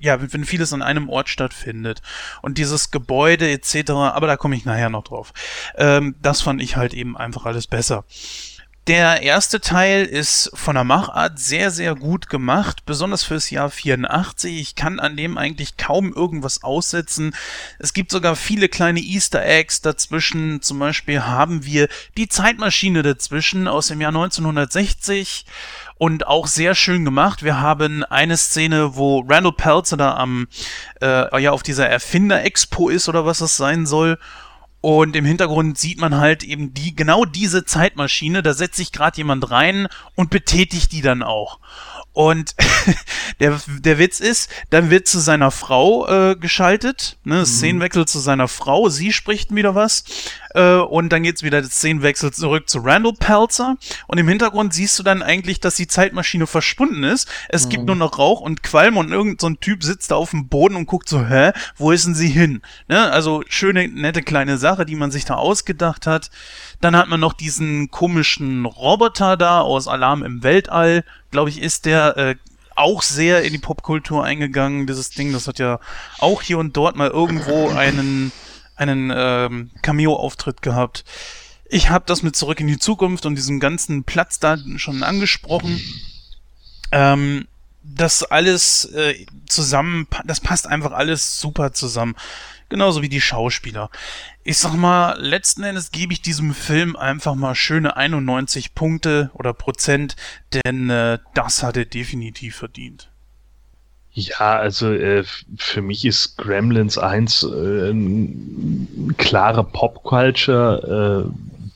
ja, 0.00 0.32
wenn 0.32 0.44
vieles 0.44 0.72
an 0.72 0.82
einem 0.82 1.08
Ort 1.08 1.28
stattfindet. 1.28 2.02
Und 2.42 2.58
dieses 2.58 2.90
Gebäude 2.90 3.48
etc., 3.50 3.90
aber 3.90 4.26
da 4.26 4.36
komme 4.36 4.56
ich 4.56 4.64
nachher 4.64 4.90
noch 4.90 5.04
drauf. 5.04 5.32
Ähm, 5.76 6.16
das 6.20 6.42
fand 6.42 6.60
ich 6.60 6.76
halt 6.76 6.94
eben 6.94 7.16
einfach 7.16 7.46
alles 7.46 7.66
besser. 7.66 8.04
Der 8.86 9.22
erste 9.22 9.60
Teil 9.60 10.04
ist 10.04 10.48
von 10.54 10.76
der 10.76 10.84
Machart 10.84 11.40
sehr, 11.40 11.72
sehr 11.72 11.96
gut 11.96 12.28
gemacht, 12.28 12.86
besonders 12.86 13.24
fürs 13.24 13.50
Jahr 13.50 13.68
84. 13.68 14.60
Ich 14.60 14.76
kann 14.76 15.00
an 15.00 15.16
dem 15.16 15.36
eigentlich 15.38 15.76
kaum 15.76 16.12
irgendwas 16.12 16.62
aussetzen. 16.62 17.34
Es 17.80 17.94
gibt 17.94 18.12
sogar 18.12 18.36
viele 18.36 18.68
kleine 18.68 19.00
Easter 19.00 19.44
Eggs 19.44 19.80
dazwischen. 19.80 20.62
Zum 20.62 20.78
Beispiel 20.78 21.24
haben 21.24 21.64
wir 21.64 21.88
die 22.16 22.28
Zeitmaschine 22.28 23.02
dazwischen 23.02 23.66
aus 23.66 23.88
dem 23.88 24.00
Jahr 24.00 24.14
1960 24.14 25.46
und 25.98 26.28
auch 26.28 26.46
sehr 26.46 26.76
schön 26.76 27.04
gemacht. 27.04 27.42
Wir 27.42 27.58
haben 27.58 28.04
eine 28.04 28.36
Szene, 28.36 28.94
wo 28.94 29.24
Randall 29.28 29.54
Pelzer 29.54 29.96
da 29.96 30.14
am, 30.14 30.46
äh, 31.02 31.42
ja, 31.42 31.50
auf 31.50 31.64
dieser 31.64 31.88
Erfinder-Expo 31.88 32.88
ist 32.88 33.08
oder 33.08 33.26
was 33.26 33.38
das 33.38 33.56
sein 33.56 33.84
soll. 33.84 34.16
Und 34.86 35.16
im 35.16 35.24
Hintergrund 35.24 35.76
sieht 35.76 35.98
man 35.98 36.14
halt 36.14 36.44
eben 36.44 36.72
die, 36.72 36.94
genau 36.94 37.24
diese 37.24 37.64
Zeitmaschine. 37.64 38.40
Da 38.44 38.54
setzt 38.54 38.76
sich 38.76 38.92
gerade 38.92 39.16
jemand 39.16 39.50
rein 39.50 39.88
und 40.14 40.30
betätigt 40.30 40.92
die 40.92 41.00
dann 41.02 41.24
auch. 41.24 41.58
Und 42.12 42.54
der, 43.40 43.60
der 43.66 43.98
Witz 43.98 44.20
ist, 44.20 44.48
dann 44.70 44.88
wird 44.88 45.08
zu 45.08 45.18
seiner 45.18 45.50
Frau 45.50 46.06
äh, 46.06 46.36
geschaltet, 46.36 47.18
ne, 47.24 47.44
Szenenwechsel 47.44 48.06
zu 48.06 48.20
seiner 48.20 48.46
Frau, 48.46 48.88
sie 48.88 49.12
spricht 49.12 49.52
wieder 49.52 49.74
was 49.74 50.04
und 50.60 51.10
dann 51.10 51.22
geht's 51.22 51.42
wieder 51.42 51.60
der 51.60 51.70
Szenenwechsel 51.70 52.32
zurück 52.32 52.68
zu 52.68 52.78
Randall 52.78 53.12
Pelzer 53.12 53.76
und 54.06 54.18
im 54.18 54.28
Hintergrund 54.28 54.72
siehst 54.74 54.98
du 54.98 55.02
dann 55.02 55.22
eigentlich, 55.22 55.60
dass 55.60 55.76
die 55.76 55.86
Zeitmaschine 55.86 56.46
verschwunden 56.46 57.04
ist. 57.04 57.28
Es 57.48 57.68
gibt 57.68 57.84
nur 57.86 57.96
noch 57.96 58.18
Rauch 58.18 58.40
und 58.40 58.62
Qualm 58.62 58.96
und 58.96 59.12
irgend 59.12 59.40
so 59.40 59.48
ein 59.48 59.60
Typ 59.60 59.82
sitzt 59.82 60.10
da 60.10 60.16
auf 60.16 60.30
dem 60.30 60.48
Boden 60.48 60.76
und 60.76 60.86
guckt 60.86 61.08
so, 61.08 61.26
hä, 61.26 61.52
wo 61.76 61.90
ist 61.90 62.06
denn 62.06 62.14
sie 62.14 62.28
hin? 62.28 62.62
Ne? 62.88 63.10
Also 63.10 63.42
schöne, 63.48 63.88
nette 63.88 64.22
kleine 64.22 64.58
Sache, 64.58 64.86
die 64.86 64.96
man 64.96 65.10
sich 65.10 65.24
da 65.24 65.34
ausgedacht 65.34 66.06
hat. 66.06 66.30
Dann 66.80 66.96
hat 66.96 67.08
man 67.08 67.20
noch 67.20 67.32
diesen 67.32 67.90
komischen 67.90 68.64
Roboter 68.64 69.36
da 69.36 69.60
aus 69.60 69.88
Alarm 69.88 70.22
im 70.22 70.42
Weltall, 70.42 71.04
glaube 71.30 71.50
ich, 71.50 71.60
ist 71.60 71.86
der 71.86 72.16
äh, 72.16 72.34
auch 72.74 73.02
sehr 73.02 73.42
in 73.42 73.52
die 73.52 73.58
Popkultur 73.58 74.24
eingegangen, 74.24 74.86
dieses 74.86 75.10
Ding. 75.10 75.32
Das 75.32 75.48
hat 75.48 75.58
ja 75.58 75.80
auch 76.18 76.42
hier 76.42 76.58
und 76.58 76.76
dort 76.76 76.96
mal 76.96 77.08
irgendwo 77.08 77.70
einen, 77.70 78.32
einen 78.76 79.12
ähm, 79.14 79.70
Cameo-Auftritt 79.82 80.62
gehabt. 80.62 81.04
Ich 81.68 81.90
habe 81.90 82.04
das 82.06 82.22
mit 82.22 82.36
Zurück 82.36 82.60
in 82.60 82.68
die 82.68 82.78
Zukunft 82.78 83.26
und 83.26 83.34
diesem 83.34 83.58
ganzen 83.58 84.04
Platz 84.04 84.38
da 84.38 84.56
schon 84.76 85.02
angesprochen. 85.02 85.80
Ähm, 86.92 87.48
das 87.82 88.22
alles 88.22 88.84
äh, 88.86 89.26
zusammen, 89.46 90.06
das 90.24 90.40
passt 90.40 90.66
einfach 90.66 90.92
alles 90.92 91.40
super 91.40 91.72
zusammen. 91.72 92.16
Genauso 92.68 93.00
wie 93.00 93.08
die 93.08 93.20
Schauspieler. 93.20 93.90
Ich 94.42 94.58
sag 94.58 94.74
mal, 94.74 95.16
letzten 95.20 95.62
Endes 95.62 95.92
gebe 95.92 96.12
ich 96.12 96.20
diesem 96.20 96.52
Film 96.52 96.96
einfach 96.96 97.36
mal 97.36 97.54
schöne 97.54 97.96
91 97.96 98.74
Punkte 98.74 99.30
oder 99.34 99.52
Prozent, 99.52 100.16
denn 100.52 100.90
äh, 100.90 101.18
das 101.34 101.62
hat 101.62 101.76
er 101.76 101.84
definitiv 101.84 102.56
verdient. 102.56 103.08
Ja, 104.18 104.56
also 104.56 104.94
äh, 104.94 105.24
für 105.58 105.82
mich 105.82 106.06
ist 106.06 106.38
Gremlins 106.38 106.96
1 106.96 107.42
äh, 107.42 107.94
klare 109.18 109.62
Popculture, 109.62 111.28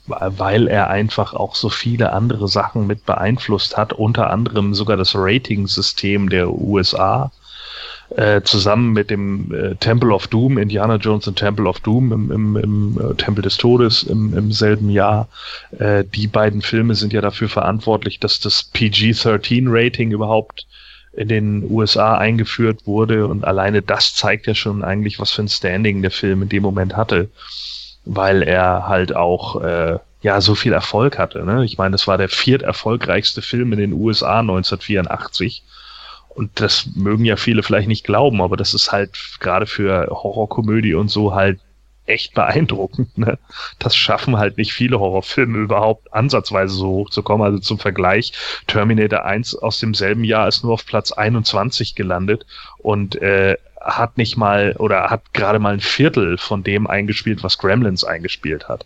äh, 0.08 0.12
weil 0.38 0.66
er 0.66 0.88
einfach 0.88 1.34
auch 1.34 1.54
so 1.54 1.68
viele 1.68 2.14
andere 2.14 2.48
Sachen 2.48 2.86
mit 2.86 3.04
beeinflusst 3.04 3.76
hat, 3.76 3.92
unter 3.92 4.30
anderem 4.30 4.72
sogar 4.72 4.96
das 4.96 5.12
Rating-System 5.14 6.30
der 6.30 6.50
USA 6.50 7.30
äh, 8.16 8.40
zusammen 8.40 8.94
mit 8.94 9.10
dem 9.10 9.52
äh, 9.52 9.74
Temple 9.74 10.14
of 10.14 10.26
Doom, 10.28 10.56
Indiana 10.56 10.96
Jones 10.96 11.28
und 11.28 11.36
Temple 11.36 11.68
of 11.68 11.80
Doom 11.80 12.10
im, 12.10 12.32
im, 12.32 12.56
im 12.56 13.00
äh, 13.00 13.14
Tempel 13.16 13.42
des 13.42 13.58
Todes 13.58 14.02
im, 14.02 14.34
im 14.34 14.50
selben 14.50 14.88
Jahr. 14.88 15.28
Äh, 15.78 16.04
die 16.04 16.26
beiden 16.26 16.62
Filme 16.62 16.94
sind 16.94 17.12
ja 17.12 17.20
dafür 17.20 17.50
verantwortlich, 17.50 18.18
dass 18.18 18.40
das 18.40 18.62
PG-13-Rating 18.72 20.10
überhaupt 20.10 20.66
in 21.12 21.28
den 21.28 21.70
USA 21.70 22.16
eingeführt 22.16 22.86
wurde 22.86 23.26
und 23.26 23.44
alleine 23.44 23.82
das 23.82 24.14
zeigt 24.14 24.46
ja 24.46 24.54
schon 24.54 24.84
eigentlich, 24.84 25.18
was 25.18 25.30
für 25.30 25.42
ein 25.42 25.48
Standing 25.48 26.02
der 26.02 26.10
Film 26.10 26.42
in 26.42 26.48
dem 26.48 26.62
Moment 26.62 26.96
hatte, 26.96 27.28
weil 28.04 28.42
er 28.42 28.86
halt 28.86 29.14
auch 29.14 29.60
äh, 29.60 29.98
ja 30.22 30.40
so 30.40 30.54
viel 30.54 30.72
Erfolg 30.72 31.18
hatte. 31.18 31.44
Ne? 31.44 31.64
Ich 31.64 31.78
meine, 31.78 31.92
das 31.92 32.06
war 32.06 32.18
der 32.18 32.28
viert 32.28 32.62
erfolgreichste 32.62 33.42
Film 33.42 33.72
in 33.72 33.78
den 33.78 33.92
USA 33.92 34.40
1984 34.40 35.64
und 36.28 36.60
das 36.60 36.88
mögen 36.94 37.24
ja 37.24 37.36
viele 37.36 37.62
vielleicht 37.62 37.88
nicht 37.88 38.04
glauben, 38.04 38.40
aber 38.40 38.56
das 38.56 38.72
ist 38.72 38.92
halt 38.92 39.18
gerade 39.40 39.66
für 39.66 40.06
Horrorkomödie 40.10 40.94
und 40.94 41.08
so 41.08 41.34
halt 41.34 41.60
echt 42.10 42.34
beeindruckend. 42.34 43.16
Ne? 43.16 43.38
Das 43.78 43.96
schaffen 43.96 44.36
halt 44.36 44.58
nicht 44.58 44.72
viele 44.72 45.00
Horrorfilme 45.00 45.58
überhaupt 45.58 46.12
ansatzweise 46.12 46.74
so 46.74 46.88
hoch 46.88 47.10
zu 47.10 47.22
kommen. 47.22 47.42
Also 47.42 47.58
zum 47.58 47.78
Vergleich, 47.78 48.32
Terminator 48.66 49.24
1 49.24 49.56
aus 49.56 49.78
demselben 49.78 50.24
Jahr 50.24 50.48
ist 50.48 50.64
nur 50.64 50.74
auf 50.74 50.84
Platz 50.84 51.12
21 51.12 51.94
gelandet 51.94 52.44
und 52.78 53.16
äh, 53.22 53.56
hat 53.80 54.18
nicht 54.18 54.36
mal 54.36 54.74
oder 54.78 55.08
hat 55.08 55.32
gerade 55.32 55.58
mal 55.58 55.72
ein 55.72 55.80
Viertel 55.80 56.36
von 56.36 56.62
dem 56.62 56.86
eingespielt, 56.86 57.42
was 57.42 57.56
Gremlins 57.58 58.04
eingespielt 58.04 58.68
hat. 58.68 58.84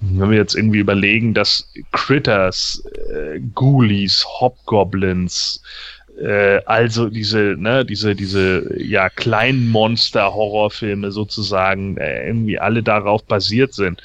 Wenn 0.00 0.30
wir 0.30 0.38
jetzt 0.38 0.56
irgendwie 0.56 0.80
überlegen, 0.80 1.34
dass 1.34 1.68
Critters, 1.92 2.82
äh, 3.12 3.40
Ghoulies, 3.54 4.26
Hobgoblins, 4.40 5.62
also 6.66 7.08
diese, 7.08 7.56
ne, 7.58 7.84
diese, 7.84 8.14
diese, 8.14 8.70
ja, 8.76 9.08
kleinen 9.08 9.70
Monster-Horrorfilme 9.70 11.10
sozusagen 11.10 11.96
äh, 11.96 12.26
irgendwie 12.26 12.58
alle 12.58 12.82
darauf 12.82 13.24
basiert 13.24 13.74
sind, 13.74 14.02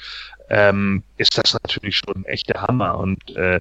ähm, 0.50 1.02
ist 1.16 1.36
das 1.36 1.54
natürlich 1.62 1.96
schon 1.96 2.16
ein 2.16 2.24
echter 2.24 2.62
Hammer. 2.62 2.98
Und 2.98 3.36
äh, 3.36 3.60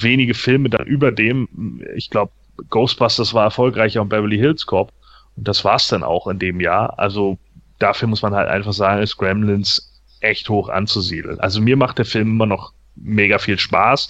wenige 0.00 0.34
Filme 0.34 0.70
dann 0.70 0.86
über 0.86 1.12
dem, 1.12 1.80
ich 1.94 2.10
glaube, 2.10 2.32
Ghostbusters 2.70 3.34
war 3.34 3.44
erfolgreicher 3.44 4.02
und 4.02 4.08
Beverly 4.08 4.38
Hills 4.38 4.66
Cop. 4.66 4.92
Und 5.36 5.48
das 5.48 5.64
war's 5.64 5.88
dann 5.88 6.02
auch 6.02 6.26
in 6.26 6.38
dem 6.38 6.60
Jahr. 6.60 6.98
Also 6.98 7.38
dafür 7.78 8.08
muss 8.08 8.22
man 8.22 8.34
halt 8.34 8.48
einfach 8.48 8.72
sagen, 8.72 9.02
ist 9.02 9.16
Gremlins 9.16 10.02
echt 10.20 10.48
hoch 10.48 10.68
anzusiedeln. 10.68 11.38
Also 11.40 11.60
mir 11.60 11.76
macht 11.76 11.98
der 11.98 12.04
Film 12.04 12.28
immer 12.28 12.46
noch 12.46 12.72
mega 12.96 13.38
viel 13.38 13.58
Spaß. 13.58 14.08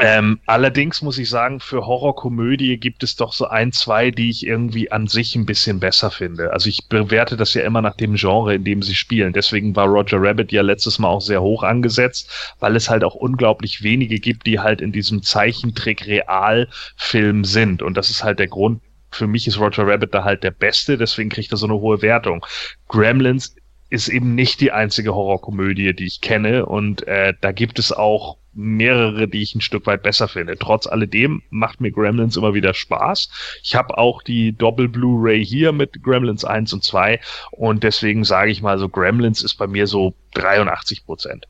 Ähm, 0.00 0.40
allerdings 0.46 1.02
muss 1.02 1.18
ich 1.18 1.28
sagen, 1.28 1.60
für 1.60 1.84
Horrorkomödie 1.86 2.78
gibt 2.78 3.02
es 3.02 3.14
doch 3.14 3.34
so 3.34 3.48
ein, 3.48 3.72
zwei, 3.72 4.10
die 4.10 4.30
ich 4.30 4.46
irgendwie 4.46 4.90
an 4.90 5.06
sich 5.06 5.36
ein 5.36 5.44
bisschen 5.44 5.80
besser 5.80 6.10
finde. 6.10 6.50
Also 6.52 6.70
ich 6.70 6.88
bewerte 6.88 7.36
das 7.36 7.52
ja 7.52 7.62
immer 7.62 7.82
nach 7.82 7.96
dem 7.96 8.14
Genre, 8.14 8.54
in 8.54 8.64
dem 8.64 8.80
sie 8.82 8.94
spielen. 8.94 9.34
Deswegen 9.34 9.76
war 9.76 9.86
Roger 9.86 10.16
Rabbit 10.18 10.50
ja 10.50 10.62
letztes 10.62 10.98
Mal 10.98 11.08
auch 11.08 11.20
sehr 11.20 11.42
hoch 11.42 11.62
angesetzt, 11.62 12.54
weil 12.58 12.74
es 12.74 12.88
halt 12.88 13.04
auch 13.04 13.14
unglaublich 13.14 13.82
wenige 13.82 14.18
gibt, 14.18 14.46
die 14.46 14.60
halt 14.60 14.80
in 14.80 14.92
diesem 14.92 15.22
Zeichentrick-Realfilm 15.22 17.44
sind. 17.44 17.82
Und 17.82 17.98
das 17.98 18.08
ist 18.08 18.24
halt 18.24 18.38
der 18.38 18.48
Grund, 18.48 18.80
für 19.10 19.26
mich 19.26 19.46
ist 19.46 19.58
Roger 19.58 19.86
Rabbit 19.86 20.14
da 20.14 20.24
halt 20.24 20.42
der 20.42 20.52
Beste, 20.52 20.96
deswegen 20.96 21.28
kriegt 21.28 21.52
er 21.52 21.58
so 21.58 21.66
eine 21.66 21.74
hohe 21.74 22.00
Wertung. 22.00 22.46
Gremlins 22.88 23.54
ist 23.92 24.08
eben 24.08 24.34
nicht 24.34 24.62
die 24.62 24.72
einzige 24.72 25.14
Horrorkomödie, 25.14 25.94
die 25.94 26.06
ich 26.06 26.22
kenne 26.22 26.64
und 26.64 27.06
äh, 27.06 27.34
da 27.38 27.52
gibt 27.52 27.78
es 27.78 27.92
auch 27.92 28.38
mehrere, 28.54 29.28
die 29.28 29.42
ich 29.42 29.54
ein 29.54 29.60
Stück 29.60 29.86
weit 29.86 30.02
besser 30.02 30.28
finde. 30.28 30.56
Trotz 30.56 30.86
alledem 30.86 31.42
macht 31.50 31.82
mir 31.82 31.90
Gremlins 31.90 32.38
immer 32.38 32.54
wieder 32.54 32.72
Spaß. 32.72 33.60
Ich 33.62 33.74
habe 33.74 33.98
auch 33.98 34.22
die 34.22 34.56
Doppel 34.56 34.88
Blu-ray 34.88 35.44
hier 35.44 35.72
mit 35.72 36.02
Gremlins 36.02 36.42
1 36.42 36.72
und 36.72 36.82
2 36.82 37.20
und 37.50 37.82
deswegen 37.82 38.24
sage 38.24 38.50
ich 38.50 38.62
mal 38.62 38.78
so, 38.78 38.88
Gremlins 38.88 39.42
ist 39.42 39.56
bei 39.56 39.66
mir 39.66 39.86
so 39.86 40.14
83 40.34 41.04
Prozent. 41.04 41.46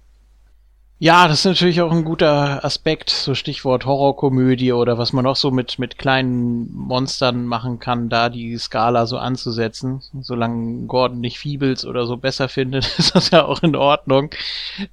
Ja, 1.02 1.26
das 1.26 1.40
ist 1.40 1.46
natürlich 1.46 1.80
auch 1.80 1.90
ein 1.90 2.04
guter 2.04 2.64
Aspekt, 2.64 3.10
so 3.10 3.34
Stichwort 3.34 3.86
Horrorkomödie 3.86 4.72
oder 4.72 4.98
was 4.98 5.12
man 5.12 5.26
auch 5.26 5.34
so 5.34 5.50
mit, 5.50 5.80
mit 5.80 5.98
kleinen 5.98 6.72
Monstern 6.72 7.44
machen 7.44 7.80
kann, 7.80 8.08
da 8.08 8.28
die 8.28 8.56
Skala 8.56 9.06
so 9.06 9.18
anzusetzen. 9.18 10.00
Solange 10.20 10.86
Gordon 10.86 11.18
nicht 11.18 11.40
Fiebels 11.40 11.84
oder 11.84 12.06
so 12.06 12.18
besser 12.18 12.48
findet, 12.48 12.86
ist 12.98 13.16
das 13.16 13.30
ja 13.30 13.44
auch 13.44 13.64
in 13.64 13.74
Ordnung. 13.74 14.30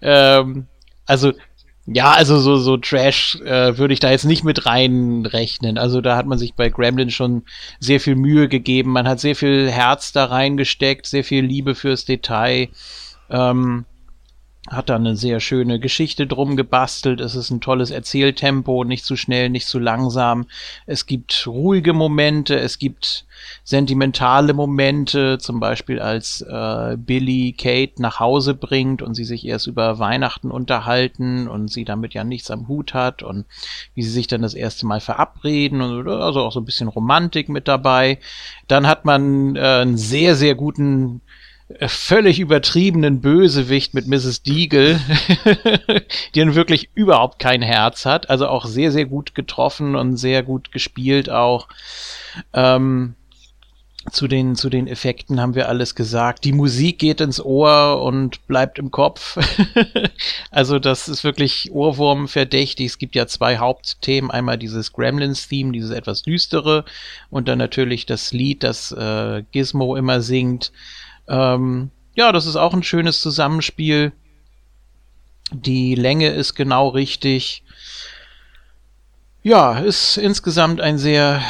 Ähm, 0.02 0.66
also 1.06 1.32
ja, 1.86 2.10
also 2.14 2.40
so, 2.40 2.58
so 2.58 2.78
Trash 2.78 3.36
äh, 3.42 3.78
würde 3.78 3.94
ich 3.94 4.00
da 4.00 4.10
jetzt 4.10 4.26
nicht 4.26 4.44
mit 4.44 4.66
reinrechnen. 4.66 5.78
Also 5.78 6.02
da 6.02 6.18
hat 6.18 6.26
man 6.26 6.40
sich 6.40 6.56
bei 6.56 6.70
Gremlin 6.70 7.12
schon 7.12 7.44
sehr 7.80 8.00
viel 8.00 8.16
Mühe 8.16 8.48
gegeben. 8.48 8.94
Man 8.94 9.08
hat 9.08 9.20
sehr 9.20 9.36
viel 9.36 9.70
Herz 9.70 10.12
da 10.12 10.26
reingesteckt, 10.26 11.06
sehr 11.06 11.24
viel 11.24 11.46
Liebe 11.46 11.76
fürs 11.76 12.04
Detail. 12.06 12.70
Ähm, 13.30 13.86
hat 14.70 14.90
da 14.90 14.96
eine 14.96 15.16
sehr 15.16 15.40
schöne 15.40 15.80
Geschichte 15.80 16.28
drum 16.28 16.56
gebastelt. 16.56 17.22
Es 17.22 17.36
ist 17.36 17.50
ein 17.50 17.62
tolles 17.62 17.92
Erzähltempo, 17.92 18.84
nicht 18.84 19.04
zu 19.04 19.16
schnell, 19.16 19.50
nicht 19.50 19.68
zu 19.68 19.80
langsam. 19.80 20.46
Es 20.86 21.06
gibt 21.06 21.48
ruhige 21.48 21.94
Momente, 21.94 22.58
es 22.58 22.78
gibt 22.78 23.26
sentimentale 23.64 24.54
Momente, 24.54 25.38
zum 25.40 25.60
Beispiel 25.60 26.00
als 26.00 26.42
äh, 26.42 26.98
Billy 26.98 27.56
Kate 27.58 28.02
nach 28.02 28.20
Hause 28.20 28.54
bringt 28.54 29.02
und 29.02 29.16
sie 29.16 29.26
sich 29.26 29.46
erst 29.46 29.68
über 29.68 29.98
Weihnachten 29.98 30.52
unterhalten 30.52 31.48
und 31.48 31.70
sie 31.70 31.86
damit 31.86 32.14
ja 32.14 32.24
nichts 32.24 32.52
am 32.52 32.68
Hut 32.68 32.94
hat 32.94 33.24
und 33.24 33.46
wie 33.96 34.04
sie 34.04 34.12
sich 34.12 34.28
dann 34.28 34.42
das 34.42 34.54
erste 34.54 34.86
Mal 34.86 35.00
verabreden 35.00 35.82
und 35.82 36.08
also 36.08 36.42
auch 36.42 36.52
so 36.52 36.60
ein 36.60 36.66
bisschen 36.66 36.90
Romantik 36.90 37.50
mit 37.50 37.68
dabei. 37.68 38.20
Dann 38.68 38.88
hat 38.88 39.06
man 39.06 39.56
äh, 39.56 39.60
einen 39.60 39.98
sehr, 39.98 40.36
sehr 40.36 40.56
guten 40.56 41.22
völlig 41.88 42.40
übertriebenen 42.40 43.22
Bösewicht 43.22 43.94
mit 43.94 44.08
Mrs. 44.08 44.42
Deagle, 44.42 45.00
die 46.36 46.40
dann 46.40 46.56
wirklich 46.56 46.90
überhaupt 46.96 47.40
kein 47.40 47.62
Herz 47.62 48.06
hat. 48.06 48.30
Also 48.30 48.48
auch 48.48 48.66
sehr, 48.66 48.92
sehr 48.92 49.06
gut 49.06 49.36
getroffen 49.36 49.96
und 49.96 50.18
sehr 50.18 50.44
gut 50.44 50.72
gespielt 50.72 51.30
auch. 51.30 51.68
Ähm, 52.54 53.16
zu 54.12 54.28
den, 54.28 54.56
zu 54.56 54.70
den 54.70 54.88
Effekten 54.88 55.40
haben 55.40 55.56
wir 55.56 55.68
alles 55.68 55.94
gesagt. 55.94 56.46
Die 56.46 56.54
Musik 56.54 57.00
geht 57.00 57.22
ins 57.22 57.44
Ohr 57.44 58.02
und 58.02 58.48
bleibt 58.48 58.80
im 58.80 58.92
Kopf. 58.92 59.38
also 60.52 60.80
das 60.80 61.08
ist 61.08 61.24
wirklich 61.24 61.70
Ohrwurm-verdächtig. 61.72 62.88
Es 62.88 62.98
gibt 62.98 63.16
ja 63.16 63.28
zwei 63.28 63.58
Hauptthemen. 63.58 64.32
Einmal 64.32 64.58
dieses 64.58 64.94
Gremlins-Theme, 64.94 65.74
dieses 65.74 65.92
etwas 65.92 66.24
düstere 66.24 66.86
und 67.30 67.48
dann 67.48 67.60
natürlich 67.60 68.06
das 68.06 68.32
Lied, 68.32 68.64
das 68.64 68.92
äh, 68.92 69.44
Gizmo 69.52 69.96
immer 69.96 70.22
singt. 70.22 70.72
Ähm, 71.30 71.92
ja, 72.16 72.32
das 72.32 72.46
ist 72.46 72.56
auch 72.56 72.74
ein 72.74 72.84
schönes 72.84 73.22
Zusammenspiel. 73.22 74.12
Die 75.52 75.96
Länge 75.96 76.30
ist 76.30 76.56
genau 76.56 76.90
richtig. 76.90 77.64
Ja, 79.42 79.80
ist 79.80 80.18
insgesamt 80.18 80.82
ein 80.82 80.98
sehr 80.98 81.42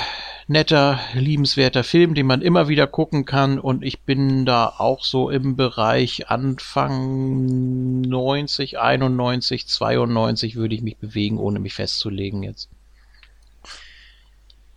netter, 0.47 0.99
liebenswerter 1.14 1.84
Film, 1.84 2.14
den 2.15 2.26
man 2.26 2.41
immer 2.41 2.68
wieder 2.68 2.88
gucken 2.88 3.26
kann. 3.26 3.60
Und 3.60 3.84
ich 3.84 4.01
bin 4.01 4.45
da 4.45 4.73
auch 4.77 5.03
so 5.03 5.30
im 5.30 5.56
Bereich 5.56 6.30
Anfang 6.30 8.01
90, 8.01 8.80
91, 8.80 9.68
92 9.68 10.56
würde 10.56 10.76
ich 10.76 10.81
mich 10.81 10.97
bewegen, 10.97 11.38
ohne 11.38 11.60
mich 11.60 11.73
festzulegen 11.73 12.43
jetzt. 12.43 12.69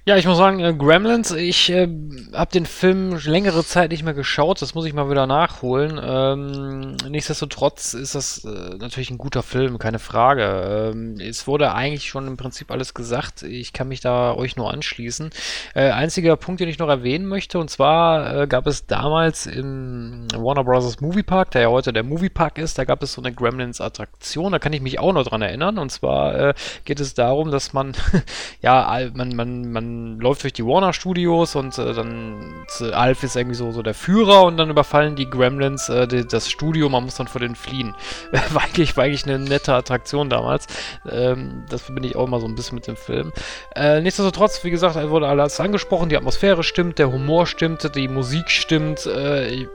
Ja, 0.05 0.17
ich 0.17 0.27
muss 0.27 0.37
sagen, 0.37 0.59
äh, 0.59 0.75
Gremlins, 0.75 1.31
ich 1.31 1.71
äh, 1.71 1.87
habe 2.33 2.51
den 2.51 2.67
Film 2.67 3.17
längere 3.25 3.63
Zeit 3.63 3.93
nicht 3.93 4.03
mehr 4.03 4.15
geschaut, 4.15 4.61
das 4.61 4.75
muss 4.75 4.85
ich 4.85 4.95
mal 4.95 5.09
wieder 5.09 5.29
nachholen. 5.29 6.01
Ähm, 6.03 6.97
nichtsdestotrotz 7.09 7.95
ist 7.95 8.17
das 8.17 8.45
äh, 8.45 8.75
natürlich 8.79 9.13
ein 9.13 9.19
guter 9.19 9.45
Film, 9.45 9.79
keine 9.79 10.01
Frage. 10.01 10.91
Ähm, 10.93 11.21
es 11.21 11.47
wurde 11.47 11.73
eigentlich 11.73 12.09
schon 12.09 12.27
im 12.27 12.37
Prinzip 12.37 12.73
alles 12.73 12.95
gesagt, 12.95 13.45
ich 13.45 13.73
kann 13.73 13.87
mich 13.87 14.01
da 14.01 14.35
euch 14.35 14.57
nur 14.57 14.73
anschließen. 14.73 15.31
Äh, 15.77 15.91
einziger 15.91 16.35
Punkt, 16.35 16.61
den 16.61 16.69
ich 16.69 16.81
noch 16.81 16.89
erwähnen 16.89 17.27
möchte, 17.27 17.61
und 17.61 17.71
zwar 17.71 18.43
äh, 18.43 18.47
gab 18.49 18.67
es 18.67 18.87
damals 18.87 19.47
im 19.47 20.27
Warner 20.35 20.65
Bros. 20.65 21.01
Movie 21.01 21.23
Park, 21.23 21.53
der 21.53 21.63
ja 21.63 21.69
heute 21.69 21.93
der 21.93 22.03
Movie 22.03 22.29
Park 22.29 22.59
ist, 22.59 22.77
da 22.77 22.83
gab 22.83 23.05
es 23.05 23.13
so 23.13 23.23
eine 23.23 23.33
Gremlins-Attraktion, 23.33 24.51
da 24.51 24.59
kann 24.59 24.73
ich 24.73 24.81
mich 24.81 24.99
auch 24.99 25.13
noch 25.13 25.23
dran 25.23 25.43
erinnern, 25.43 25.79
und 25.79 25.93
zwar 25.93 26.35
äh, 26.35 26.55
geht 26.85 26.99
es 26.99 27.15
darum, 27.15 27.53
dass 27.53 27.73
man, 27.73 27.93
ja, 28.63 29.09
man, 29.15 29.37
man, 29.37 29.71
man 29.71 29.92
läuft 30.21 30.43
durch 30.43 30.53
die 30.53 30.65
Warner 30.65 30.93
Studios 30.93 31.55
und 31.57 31.77
äh, 31.79 31.93
dann 31.93 32.65
äh, 32.81 32.93
Alf 32.93 33.23
ist 33.23 33.37
irgendwie 33.37 33.57
so, 33.57 33.73
so 33.73 33.83
der 33.83 33.95
Führer 33.95 34.45
und 34.45 34.57
dann 34.57 34.71
überfallen 34.71 35.17
die 35.17 35.29
Gremlins 35.29 35.89
äh, 35.89 36.07
die, 36.07 36.27
das 36.27 36.51
Studio, 36.51 36.89
man 36.89 37.05
muss 37.05 37.17
dann 37.17 37.29
vor 37.29 37.41
denen 37.41 37.55
fliehen. 37.55 37.95
war, 38.51 38.63
eigentlich, 38.63 38.97
war 38.97 39.05
eigentlich 39.05 39.27
eine 39.27 39.39
nette 39.39 39.75
Attraktion 39.75 40.31
damals. 40.31 40.67
Ähm, 41.11 41.65
das 41.69 41.83
verbinde 41.83 42.09
ich 42.09 42.17
auch 42.17 42.27
immer 42.27 42.41
so 42.41 42.47
ein 42.47 42.55
bisschen 42.55 42.77
mit 42.77 42.87
dem 42.87 42.97
Film. 42.97 43.33
Äh, 43.75 44.01
nichtsdestotrotz, 44.01 44.63
wie 44.65 44.71
gesagt, 44.71 44.97
wurde 45.11 45.29
alles 45.29 45.61
angesprochen, 45.61 46.09
die 46.09 46.17
Atmosphäre 46.17 46.63
stimmt, 46.63 46.99
der 46.99 47.13
Humor 47.13 47.47
stimmt, 47.47 47.95
die 47.95 48.09
Musik 48.09 48.51
stimmt. 48.51 49.07
Äh, 49.07 49.67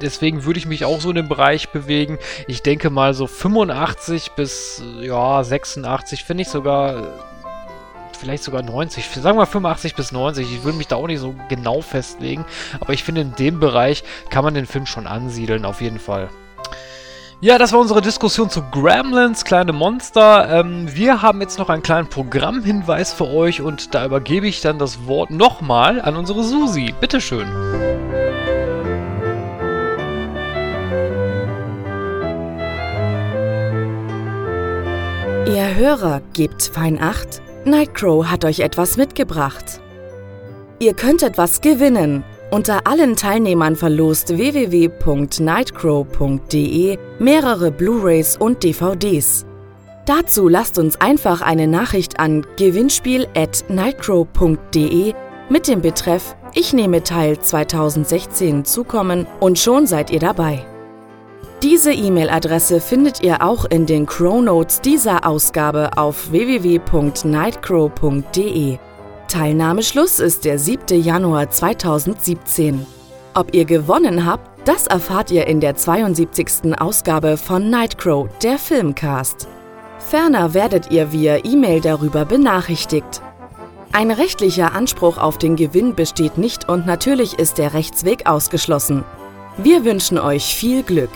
deswegen 0.00 0.44
würde 0.44 0.58
ich 0.58 0.66
mich 0.66 0.84
auch 0.84 1.00
so 1.00 1.10
in 1.10 1.16
dem 1.16 1.28
Bereich 1.28 1.70
bewegen. 1.70 2.18
Ich 2.46 2.62
denke 2.62 2.90
mal 2.90 3.14
so 3.14 3.26
85 3.26 4.32
bis 4.32 4.82
ja 5.00 5.42
86 5.42 6.24
finde 6.24 6.42
ich 6.42 6.48
sogar 6.48 7.29
vielleicht 8.20 8.44
sogar 8.44 8.62
90, 8.62 9.08
sagen 9.08 9.38
wir 9.38 9.46
85 9.46 9.94
bis 9.94 10.12
90. 10.12 10.52
Ich 10.52 10.64
will 10.64 10.74
mich 10.74 10.86
da 10.86 10.96
auch 10.96 11.06
nicht 11.06 11.20
so 11.20 11.34
genau 11.48 11.80
festlegen, 11.80 12.44
aber 12.78 12.92
ich 12.92 13.02
finde, 13.02 13.22
in 13.22 13.34
dem 13.34 13.58
Bereich 13.58 14.04
kann 14.28 14.44
man 14.44 14.54
den 14.54 14.66
Film 14.66 14.86
schon 14.86 15.06
ansiedeln, 15.06 15.64
auf 15.64 15.80
jeden 15.80 15.98
Fall. 15.98 16.28
Ja, 17.42 17.56
das 17.56 17.72
war 17.72 17.80
unsere 17.80 18.02
Diskussion 18.02 18.50
zu 18.50 18.60
Gremlins, 18.70 19.46
kleine 19.46 19.72
Monster. 19.72 20.60
Ähm, 20.60 20.94
wir 20.94 21.22
haben 21.22 21.40
jetzt 21.40 21.58
noch 21.58 21.70
einen 21.70 21.82
kleinen 21.82 22.06
Programmhinweis 22.06 23.14
für 23.14 23.28
euch 23.28 23.62
und 23.62 23.94
da 23.94 24.04
übergebe 24.04 24.46
ich 24.46 24.60
dann 24.60 24.78
das 24.78 25.06
Wort 25.06 25.30
nochmal 25.30 26.02
an 26.02 26.16
unsere 26.16 26.44
Susi. 26.44 26.94
Bitteschön. 27.00 27.48
Ihr 35.46 35.74
Hörer 35.74 36.20
gebt 36.34 36.62
fein 36.62 37.00
acht. 37.02 37.40
Nightcrow 37.64 38.24
hat 38.24 38.44
euch 38.46 38.60
etwas 38.60 38.96
mitgebracht. 38.96 39.82
Ihr 40.78 40.94
könnt 40.94 41.22
etwas 41.22 41.60
gewinnen. 41.60 42.24
Unter 42.50 42.86
allen 42.86 43.16
Teilnehmern 43.16 43.76
verlost 43.76 44.34
www.nightcrow.de 44.36 46.98
mehrere 47.18 47.70
Blu-rays 47.70 48.38
und 48.38 48.64
DVDs. 48.64 49.44
Dazu 50.06 50.48
lasst 50.48 50.78
uns 50.78 50.98
einfach 51.00 51.42
eine 51.42 51.66
Nachricht 51.68 52.18
an 52.18 52.46
gewinnspiel@nightcrow.de 52.56 55.14
mit 55.50 55.68
dem 55.68 55.82
Betreff 55.82 56.34
Ich 56.54 56.72
nehme 56.72 57.02
teil 57.02 57.38
2016 57.38 58.64
zukommen 58.64 59.26
und 59.38 59.58
schon 59.58 59.86
seid 59.86 60.10
ihr 60.10 60.20
dabei. 60.20 60.64
Diese 61.62 61.92
E-Mail-Adresse 61.92 62.80
findet 62.80 63.22
ihr 63.22 63.42
auch 63.42 63.66
in 63.66 63.84
den 63.84 64.06
Crow 64.06 64.42
Notes 64.42 64.80
dieser 64.80 65.26
Ausgabe 65.26 65.90
auf 65.98 66.30
www.nightcrow.de. 66.30 68.78
Teilnahmeschluss 69.28 70.20
ist 70.20 70.46
der 70.46 70.58
7. 70.58 71.02
Januar 71.02 71.50
2017. 71.50 72.86
Ob 73.34 73.54
ihr 73.54 73.66
gewonnen 73.66 74.24
habt, 74.24 74.66
das 74.66 74.86
erfahrt 74.86 75.30
ihr 75.30 75.46
in 75.46 75.60
der 75.60 75.76
72. 75.76 76.80
Ausgabe 76.80 77.36
von 77.36 77.68
Nightcrow, 77.68 78.26
der 78.42 78.56
Filmcast. 78.56 79.46
Ferner 79.98 80.54
werdet 80.54 80.90
ihr 80.90 81.12
via 81.12 81.44
E-Mail 81.44 81.82
darüber 81.82 82.24
benachrichtigt. 82.24 83.20
Ein 83.92 84.10
rechtlicher 84.10 84.72
Anspruch 84.72 85.18
auf 85.18 85.36
den 85.36 85.56
Gewinn 85.56 85.94
besteht 85.94 86.38
nicht 86.38 86.70
und 86.70 86.86
natürlich 86.86 87.38
ist 87.38 87.58
der 87.58 87.74
Rechtsweg 87.74 88.26
ausgeschlossen. 88.26 89.04
Wir 89.58 89.84
wünschen 89.84 90.18
euch 90.18 90.54
viel 90.54 90.82
Glück. 90.82 91.10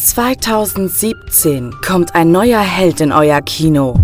2017 0.00 1.74
kommt 1.86 2.14
ein 2.14 2.32
neuer 2.32 2.60
Held 2.60 3.02
in 3.02 3.12
euer 3.12 3.42
Kino. 3.42 4.00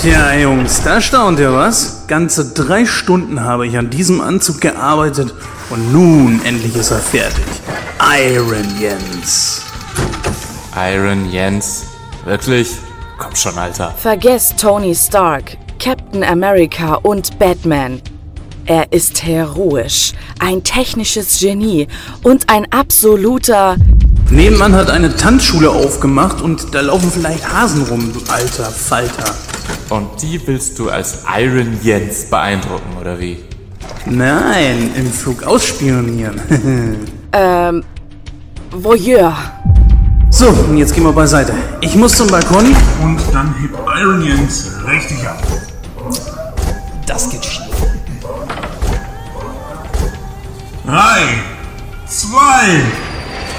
Tja, 0.00 0.34
Jungs, 0.34 0.80
da 0.84 1.00
staunt 1.00 1.40
ihr 1.40 1.52
was? 1.52 2.06
Ganze 2.06 2.54
drei 2.54 2.86
Stunden 2.86 3.40
habe 3.42 3.66
ich 3.66 3.76
an 3.76 3.90
diesem 3.90 4.20
Anzug 4.20 4.60
gearbeitet 4.60 5.34
und 5.70 5.92
nun 5.92 6.40
endlich 6.44 6.76
ist 6.76 6.92
er 6.92 7.00
fertig. 7.00 7.44
Iron 8.00 8.80
Jens. 8.80 9.62
Iron 10.76 11.28
Jens? 11.30 11.86
Wirklich? 12.24 12.76
Komm 13.18 13.34
schon, 13.34 13.58
Alter. 13.58 13.92
Vergesst 13.96 14.58
Tony 14.58 14.94
Stark, 14.94 15.56
Captain 15.80 16.22
America 16.22 16.94
und 16.94 17.38
Batman. 17.40 18.00
Er 18.66 18.92
ist 18.92 19.24
heroisch, 19.24 20.12
ein 20.38 20.62
technisches 20.62 21.40
Genie 21.40 21.88
und 22.22 22.48
ein 22.48 22.72
absoluter 22.72 23.76
Nebenan 24.32 24.74
hat 24.74 24.88
eine 24.88 25.14
Tanzschule 25.14 25.68
aufgemacht 25.68 26.40
und 26.40 26.74
da 26.74 26.80
laufen 26.80 27.10
vielleicht 27.12 27.52
Hasen 27.52 27.82
rum, 27.82 28.14
du 28.14 28.32
alter 28.32 28.64
Falter. 28.64 29.34
Und 29.90 30.22
die 30.22 30.40
willst 30.46 30.78
du 30.78 30.88
als 30.88 31.24
Iron 31.38 31.78
Jens 31.82 32.24
beeindrucken, 32.30 32.96
oder 32.98 33.20
wie? 33.20 33.44
Nein, 34.06 34.90
im 34.96 35.12
Flug 35.12 35.42
ausspionieren. 35.42 36.40
ähm, 37.32 37.84
Voyeur. 38.70 39.36
So, 40.30 40.48
und 40.48 40.78
jetzt 40.78 40.94
gehen 40.94 41.04
wir 41.04 41.12
beiseite. 41.12 41.52
Ich 41.82 41.94
muss 41.94 42.16
zum 42.16 42.28
Balkon. 42.28 42.74
Und 43.02 43.20
dann 43.34 43.54
hebt 43.60 43.76
Iron 44.00 44.22
Jens 44.22 44.70
richtig 44.88 45.28
ab. 45.28 45.42
Das 47.06 47.28
geht 47.28 47.44
schief. 47.44 47.66
Drei, 50.86 51.20
zwei, 52.06 52.80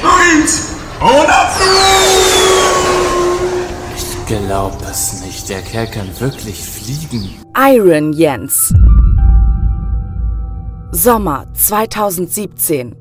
eins 0.03 0.69
und 0.99 1.29
ab! 1.29 1.51
Ich 3.95 4.25
glaub 4.27 4.77
es 4.89 5.21
nicht. 5.21 5.49
Der 5.49 5.61
Kerl 5.61 5.87
kann 5.87 6.09
wirklich 6.19 6.63
fliegen. 6.63 7.29
Iron 7.57 8.13
Jens. 8.13 8.73
Sommer 10.91 11.45
2017. 11.53 12.95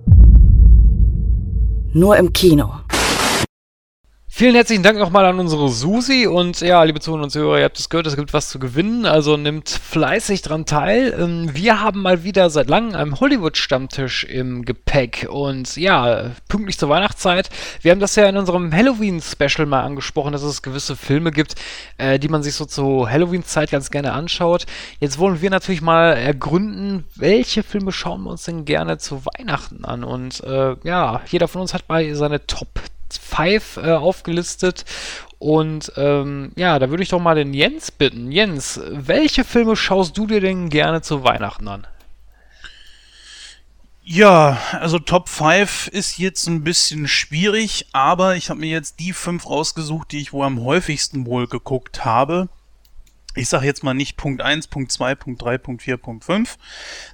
Nur 1.92 2.16
im 2.16 2.32
Kino. 2.32 2.70
Vielen 4.34 4.54
herzlichen 4.54 4.82
Dank 4.82 4.98
nochmal 4.98 5.26
an 5.26 5.38
unsere 5.38 5.68
Susi 5.68 6.26
und 6.26 6.62
ja, 6.62 6.82
liebe 6.84 7.00
Zuhörer 7.00 7.24
und 7.24 7.30
Zuhörer, 7.30 7.58
ihr 7.58 7.64
habt 7.64 7.78
es 7.78 7.90
gehört, 7.90 8.06
es 8.06 8.16
gibt 8.16 8.32
was 8.32 8.48
zu 8.48 8.58
gewinnen, 8.58 9.04
also 9.04 9.36
nimmt 9.36 9.68
fleißig 9.68 10.40
dran 10.40 10.64
teil. 10.64 11.14
Ähm, 11.20 11.50
wir 11.52 11.82
haben 11.82 12.00
mal 12.00 12.24
wieder 12.24 12.48
seit 12.48 12.70
langem 12.70 12.94
einen 12.94 13.20
Hollywood-Stammtisch 13.20 14.24
im 14.24 14.64
Gepäck 14.64 15.28
und 15.30 15.76
ja, 15.76 16.30
pünktlich 16.48 16.78
zur 16.78 16.88
Weihnachtszeit. 16.88 17.50
Wir 17.82 17.90
haben 17.90 18.00
das 18.00 18.16
ja 18.16 18.26
in 18.26 18.38
unserem 18.38 18.72
Halloween-Special 18.72 19.66
mal 19.66 19.82
angesprochen, 19.82 20.32
dass 20.32 20.42
es 20.42 20.62
gewisse 20.62 20.96
Filme 20.96 21.30
gibt, 21.30 21.56
äh, 21.98 22.18
die 22.18 22.28
man 22.28 22.42
sich 22.42 22.54
so 22.54 22.64
zur 22.64 23.10
Halloween-Zeit 23.10 23.70
ganz 23.70 23.90
gerne 23.90 24.14
anschaut. 24.14 24.64
Jetzt 24.98 25.18
wollen 25.18 25.42
wir 25.42 25.50
natürlich 25.50 25.82
mal 25.82 26.16
ergründen, 26.16 27.04
welche 27.16 27.62
Filme 27.62 27.92
schauen 27.92 28.22
wir 28.22 28.30
uns 28.30 28.44
denn 28.44 28.64
gerne 28.64 28.96
zu 28.96 29.26
Weihnachten 29.26 29.84
an 29.84 30.04
und 30.04 30.42
äh, 30.42 30.76
ja, 30.84 31.20
jeder 31.28 31.48
von 31.48 31.60
uns 31.60 31.74
hat 31.74 31.86
mal 31.90 32.14
seine 32.14 32.46
Top 32.46 32.80
5 33.18 33.78
äh, 33.78 33.92
aufgelistet. 33.92 34.84
Und 35.38 35.92
ähm, 35.96 36.52
ja, 36.54 36.78
da 36.78 36.90
würde 36.90 37.02
ich 37.02 37.08
doch 37.08 37.20
mal 37.20 37.34
den 37.34 37.52
Jens 37.52 37.90
bitten. 37.90 38.30
Jens, 38.30 38.80
welche 38.90 39.44
Filme 39.44 39.74
schaust 39.74 40.16
du 40.16 40.26
dir 40.26 40.40
denn 40.40 40.68
gerne 40.68 41.02
zu 41.02 41.24
Weihnachten 41.24 41.66
an? 41.66 41.86
Ja, 44.04 44.60
also 44.72 44.98
Top 44.98 45.28
5 45.28 45.86
ist 45.88 46.18
jetzt 46.18 46.48
ein 46.48 46.64
bisschen 46.64 47.06
schwierig, 47.06 47.86
aber 47.92 48.34
ich 48.34 48.50
habe 48.50 48.58
mir 48.58 48.70
jetzt 48.70 48.98
die 48.98 49.12
fünf 49.12 49.48
rausgesucht, 49.48 50.10
die 50.10 50.20
ich 50.20 50.32
wohl 50.32 50.44
am 50.44 50.60
häufigsten 50.60 51.24
wohl 51.24 51.46
geguckt 51.46 52.04
habe. 52.04 52.48
Ich 53.36 53.48
sage 53.48 53.66
jetzt 53.66 53.84
mal 53.84 53.94
nicht 53.94 54.16
Punkt 54.16 54.42
1, 54.42 54.66
Punkt 54.66 54.90
2, 54.90 55.14
Punkt 55.14 55.42
3, 55.42 55.56
Punkt 55.58 55.82
4, 55.82 55.96
Punkt 55.98 56.24
5, 56.24 56.58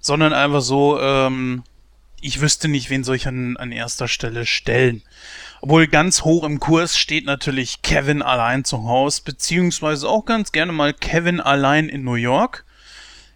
sondern 0.01 0.33
einfach 0.33 0.62
so, 0.62 0.99
ähm, 0.99 1.62
ich 2.23 2.41
wüsste 2.41 2.69
nicht, 2.69 2.89
wen 2.89 3.05
soll 3.05 3.16
ich 3.16 3.29
an, 3.29 3.59
an 3.59 3.70
erster 3.70 4.09
Stelle 4.09 4.47
stellen. 4.47 5.03
Obwohl 5.60 5.86
ganz 5.86 6.22
hoch 6.22 6.44
im 6.44 6.60
Kurs 6.60 6.98
steht 6.98 7.24
natürlich 7.24 7.82
Kevin 7.82 8.22
allein 8.22 8.64
zu 8.64 8.85
Hause, 8.85 9.22
beziehungsweise 9.24 10.09
auch 10.09 10.24
ganz 10.24 10.52
gerne 10.52 10.72
mal 10.72 10.94
Kevin 10.94 11.40
allein 11.40 11.89
in 11.89 12.05
New 12.05 12.14
York. 12.14 12.64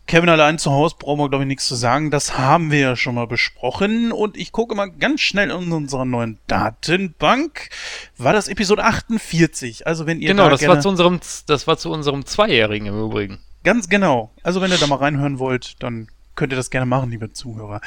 Kevin 0.07 0.29
allein 0.29 0.59
zu 0.59 0.73
Hause 0.73 0.97
brauchen 0.99 1.21
wir, 1.21 1.29
glaube 1.29 1.45
ich, 1.45 1.49
nichts 1.49 1.67
zu 1.67 1.75
sagen. 1.75 2.11
Das 2.11 2.37
haben 2.37 2.71
wir 2.71 2.81
ja 2.81 2.97
schon 2.97 3.15
mal 3.15 3.27
besprochen. 3.27 4.13
Und 4.13 4.37
ich 4.37 4.53
gucke 4.53 4.75
mal 4.75 4.91
ganz 4.91 5.21
schnell 5.21 5.51
in 5.51 5.73
unserer 5.73 6.05
neuen 6.05 6.39
Datenbank. 6.49 7.71
War 8.19 8.33
das 8.33 8.49
Episode 8.49 8.85
48? 8.85 9.87
Also 9.87 10.07
wenn 10.07 10.21
ihr 10.21 10.29
Genau, 10.29 10.45
da 10.45 10.51
das 10.51 10.67
war, 10.67 10.81
zu 10.81 10.89
unserem, 10.89 11.21
das 11.47 11.67
war 11.67 11.79
zu 11.79 11.91
unserem 11.91 12.27
Zweijährigen 12.27 12.89
im 12.89 13.01
Übrigen. 13.01 13.39
Ganz 13.65 13.89
genau. 13.89 14.33
Also 14.43 14.61
wenn 14.61 14.71
ihr 14.73 14.79
da 14.79 14.87
mal 14.87 14.97
reinhören 14.97 15.39
wollt, 15.39 15.83
dann 15.83 16.09
könnt 16.35 16.53
ihr 16.53 16.57
das 16.57 16.71
gerne 16.71 16.87
machen, 16.87 17.11
liebe 17.11 17.33
Zuhörer. 17.33 17.81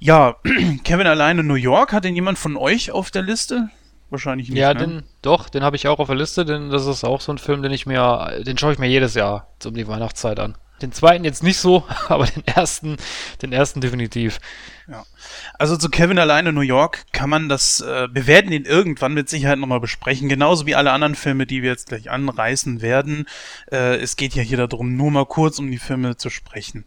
Ja, 0.00 0.36
Kevin 0.84 1.06
alleine 1.06 1.42
in 1.42 1.46
New 1.46 1.54
York. 1.54 1.92
Hat 1.92 2.04
denn 2.04 2.14
jemand 2.14 2.38
von 2.38 2.56
euch 2.56 2.90
auf 2.90 3.10
der 3.10 3.22
Liste? 3.22 3.68
Wahrscheinlich 4.08 4.48
nicht. 4.48 4.58
Ja, 4.58 4.74
ne? 4.74 4.80
den, 4.80 5.02
doch, 5.22 5.48
den 5.48 5.62
habe 5.62 5.76
ich 5.76 5.86
auch 5.86 6.00
auf 6.00 6.08
der 6.08 6.16
Liste, 6.16 6.44
denn 6.44 6.70
das 6.70 6.86
ist 6.86 7.04
auch 7.04 7.20
so 7.20 7.32
ein 7.32 7.38
Film, 7.38 7.62
den 7.62 7.70
ich 7.70 7.86
mir, 7.86 8.42
den 8.44 8.58
schaue 8.58 8.72
ich 8.72 8.78
mir 8.78 8.88
jedes 8.88 9.14
Jahr 9.14 9.46
um 9.64 9.74
die 9.74 9.86
Weihnachtszeit 9.86 10.40
an. 10.40 10.56
Den 10.82 10.92
zweiten 10.92 11.24
jetzt 11.24 11.42
nicht 11.42 11.58
so, 11.58 11.84
aber 12.08 12.26
den 12.26 12.44
ersten, 12.46 12.96
den 13.42 13.52
ersten 13.52 13.80
definitiv. 13.80 14.40
Ja. 14.88 15.04
Also 15.58 15.76
zu 15.76 15.88
Kevin 15.88 16.18
alleine 16.18 16.50
in 16.50 16.54
New 16.54 16.60
York 16.60 17.04
kann 17.12 17.30
man 17.30 17.48
das, 17.48 17.80
äh, 17.80 18.08
wir 18.12 18.26
werden 18.26 18.52
ihn 18.52 18.64
irgendwann 18.64 19.14
mit 19.14 19.28
Sicherheit 19.28 19.58
nochmal 19.58 19.80
besprechen, 19.80 20.28
genauso 20.28 20.66
wie 20.66 20.74
alle 20.74 20.92
anderen 20.92 21.14
Filme, 21.14 21.46
die 21.46 21.62
wir 21.62 21.70
jetzt 21.70 21.88
gleich 21.88 22.10
anreißen 22.10 22.82
werden. 22.82 23.26
Äh, 23.70 23.96
es 23.96 24.16
geht 24.16 24.34
ja 24.34 24.42
hier 24.42 24.58
darum, 24.66 24.96
nur 24.96 25.10
mal 25.10 25.26
kurz 25.26 25.58
um 25.58 25.70
die 25.70 25.78
Filme 25.78 26.16
zu 26.16 26.30
sprechen. 26.30 26.84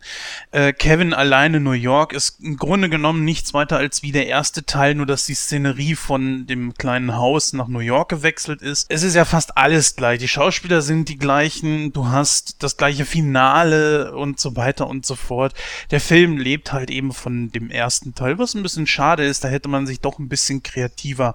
Äh, 0.52 0.74
Kevin 0.74 1.14
alleine 1.14 1.58
in 1.58 1.64
New 1.64 1.72
York 1.72 2.14
ist 2.14 2.40
im 2.42 2.58
Grunde 2.58 2.90
genommen 2.90 3.24
nichts 3.24 3.54
weiter 3.54 3.78
als 3.78 4.04
wie 4.04 4.12
der 4.12 4.28
erste 4.28 4.66
Teil, 4.66 4.96
nur 4.96 5.06
dass 5.06 5.26
die 5.26 5.36
Szenerie 5.36 5.96
von 5.96 6.46
dem 6.48 6.74
kleinen 6.74 7.16
Haus 7.16 7.54
nach 7.54 7.68
New 7.68 7.80
York 7.80 8.10
gewechselt 8.10 8.62
ist. 8.62 8.86
Es 8.90 9.04
ist 9.04 9.16
ja 9.16 9.26
fast 9.26 9.58
alles 9.58 9.96
gleich. 9.96 10.20
Die 10.20 10.28
Schauspieler 10.28 10.82
sind 10.82 11.10
die 11.10 11.18
gleichen, 11.18 11.94
du 11.94 12.08
hast 12.08 12.62
das 12.64 12.78
gleiche 12.78 13.06
Finale 13.06 14.16
und 14.16 14.40
so 14.40 14.56
weiter 14.56 14.88
und 14.88 15.06
so 15.06 15.16
fort. 15.16 15.54
Der 15.92 16.00
Film 16.00 16.38
lebt 16.38 16.74
halt 16.74 16.90
eben 16.90 17.14
von 17.14 17.52
dem 17.52 17.70
ersten 17.70 18.16
Teil, 18.16 18.38
was 18.44 18.54
ein 18.54 18.64
bisschen 18.64 18.88
schade 18.88 19.26
ist. 19.26 19.44
Da 19.44 19.48
hätte 19.48 19.70
man 19.70 19.88
sich 19.88 20.00
doch 20.00 20.20
ein 20.20 20.30
bisschen 20.30 20.62
kreativer 20.62 21.34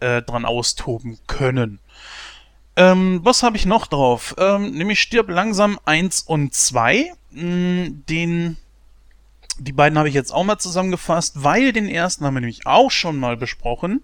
äh, 0.00 0.22
dran 0.22 0.44
austoben 0.44 1.18
können. 1.26 1.80
Ähm, 2.76 3.20
was 3.22 3.42
habe 3.42 3.56
ich 3.56 3.66
noch 3.66 3.86
drauf? 3.86 4.34
Ähm, 4.38 4.72
nämlich 4.72 5.00
Stirb 5.00 5.28
langsam 5.28 5.78
1 5.84 6.22
und 6.22 6.54
2. 6.54 7.12
Mm, 7.30 8.04
Den, 8.08 8.56
die 9.58 9.72
beiden 9.72 9.98
habe 9.98 10.08
ich 10.08 10.14
jetzt 10.14 10.32
auch 10.32 10.44
mal 10.44 10.58
zusammengefasst, 10.58 11.44
weil 11.44 11.72
den 11.72 11.88
ersten 11.88 12.24
haben 12.24 12.34
wir 12.34 12.40
nämlich 12.40 12.66
auch 12.66 12.90
schon 12.90 13.16
mal 13.16 13.36
besprochen. 13.36 14.02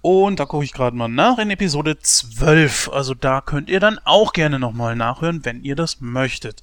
Und 0.00 0.40
da 0.40 0.46
gucke 0.46 0.64
ich 0.64 0.72
gerade 0.72 0.96
mal 0.96 1.08
nach 1.08 1.38
in 1.38 1.50
Episode 1.50 1.98
12. 1.98 2.90
Also 2.92 3.14
da 3.14 3.40
könnt 3.40 3.68
ihr 3.68 3.80
dann 3.80 3.98
auch 4.04 4.32
gerne 4.32 4.58
nochmal 4.58 4.96
nachhören, 4.96 5.44
wenn 5.44 5.62
ihr 5.62 5.76
das 5.76 6.00
möchtet. 6.00 6.62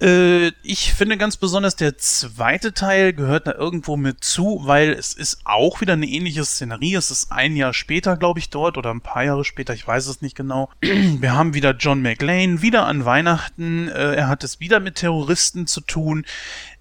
Äh, 0.00 0.48
ich 0.62 0.92
finde 0.92 1.16
ganz 1.16 1.36
besonders 1.36 1.76
der 1.76 1.96
zweite 1.98 2.74
Teil 2.74 3.12
gehört 3.12 3.46
da 3.46 3.52
irgendwo 3.52 3.96
mit 3.96 4.24
zu, 4.24 4.60
weil 4.64 4.90
es 4.90 5.12
ist 5.12 5.38
auch 5.44 5.80
wieder 5.80 5.92
eine 5.92 6.06
ähnliche 6.06 6.44
Szenerie. 6.44 6.96
Es 6.96 7.10
ist 7.10 7.30
ein 7.30 7.56
Jahr 7.56 7.72
später, 7.72 8.16
glaube 8.16 8.40
ich, 8.40 8.50
dort 8.50 8.76
oder 8.76 8.90
ein 8.90 9.00
paar 9.00 9.24
Jahre 9.24 9.44
später, 9.44 9.72
ich 9.72 9.86
weiß 9.86 10.06
es 10.06 10.20
nicht 10.20 10.36
genau. 10.36 10.68
Wir 10.80 11.34
haben 11.34 11.54
wieder 11.54 11.76
John 11.76 12.02
McLean, 12.02 12.60
wieder 12.60 12.86
an 12.86 13.04
Weihnachten. 13.04 13.88
Äh, 13.88 14.14
er 14.14 14.28
hat 14.28 14.42
es 14.44 14.60
wieder 14.60 14.80
mit 14.80 14.96
Terroristen 14.96 15.66
zu 15.66 15.80
tun. 15.80 16.24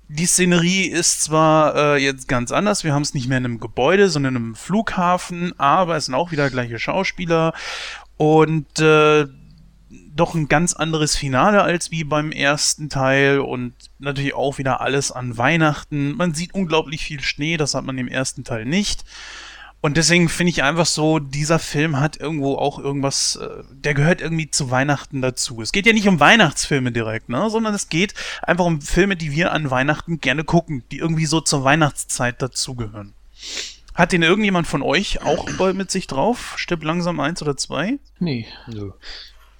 Die 0.09 0.25
Szenerie 0.25 0.87
ist 0.87 1.23
zwar 1.23 1.75
äh, 1.75 2.03
jetzt 2.03 2.27
ganz 2.27 2.51
anders, 2.51 2.83
wir 2.83 2.93
haben 2.93 3.01
es 3.01 3.13
nicht 3.13 3.29
mehr 3.29 3.37
in 3.37 3.45
einem 3.45 3.59
Gebäude, 3.59 4.09
sondern 4.09 4.35
in 4.35 4.43
einem 4.43 4.55
Flughafen, 4.55 5.57
aber 5.57 5.95
es 5.95 6.05
sind 6.05 6.13
auch 6.13 6.31
wieder 6.31 6.49
gleiche 6.49 6.77
Schauspieler 6.77 7.53
und 8.17 8.79
äh, 8.79 9.25
doch 10.15 10.35
ein 10.35 10.47
ganz 10.47 10.73
anderes 10.73 11.15
Finale 11.15 11.63
als 11.63 11.91
wie 11.91 12.03
beim 12.03 12.31
ersten 12.31 12.89
Teil 12.89 13.39
und 13.39 13.73
natürlich 13.99 14.33
auch 14.33 14.57
wieder 14.57 14.81
alles 14.81 15.11
an 15.11 15.37
Weihnachten. 15.37 16.15
Man 16.15 16.33
sieht 16.33 16.53
unglaublich 16.53 17.03
viel 17.03 17.21
Schnee, 17.21 17.57
das 17.57 17.73
hat 17.73 17.85
man 17.85 17.97
im 17.97 18.07
ersten 18.07 18.43
Teil 18.43 18.65
nicht. 18.65 19.03
Und 19.81 19.97
deswegen 19.97 20.29
finde 20.29 20.51
ich 20.51 20.63
einfach 20.63 20.85
so, 20.85 21.19
dieser 21.19 21.59
Film 21.59 21.99
hat 21.99 22.15
irgendwo 22.15 22.55
auch 22.55 22.79
irgendwas, 22.79 23.35
äh, 23.35 23.63
der 23.69 23.93
gehört 23.93 24.21
irgendwie 24.21 24.49
zu 24.49 24.71
Weihnachten 24.71 25.21
dazu. 25.21 25.61
Es 25.61 25.73
geht 25.73 25.85
ja 25.85 25.91
nicht 25.91 26.07
um 26.07 26.21
Weihnachtsfilme 26.21 26.93
direkt, 26.93 27.27
ne, 27.27 27.49
sondern 27.49 27.73
es 27.73 27.89
geht 27.89 28.13
einfach 28.41 28.63
um 28.63 28.79
Filme, 28.79 29.17
die 29.17 29.33
wir 29.33 29.51
an 29.51 29.69
Weihnachten 29.71 30.21
gerne 30.21 30.45
gucken, 30.45 30.83
die 30.91 30.99
irgendwie 30.99 31.25
so 31.25 31.41
zur 31.41 31.65
Weihnachtszeit 31.65 32.41
dazugehören. 32.41 33.13
Hat 33.93 34.13
den 34.13 34.23
irgendjemand 34.23 34.67
von 34.67 34.83
euch 34.83 35.21
auch 35.21 35.47
mit 35.73 35.91
sich 35.91 36.07
drauf? 36.07 36.53
Stirb 36.55 36.83
langsam 36.85 37.19
eins 37.19 37.41
oder 37.41 37.57
zwei? 37.57 37.99
Nee. 38.19 38.47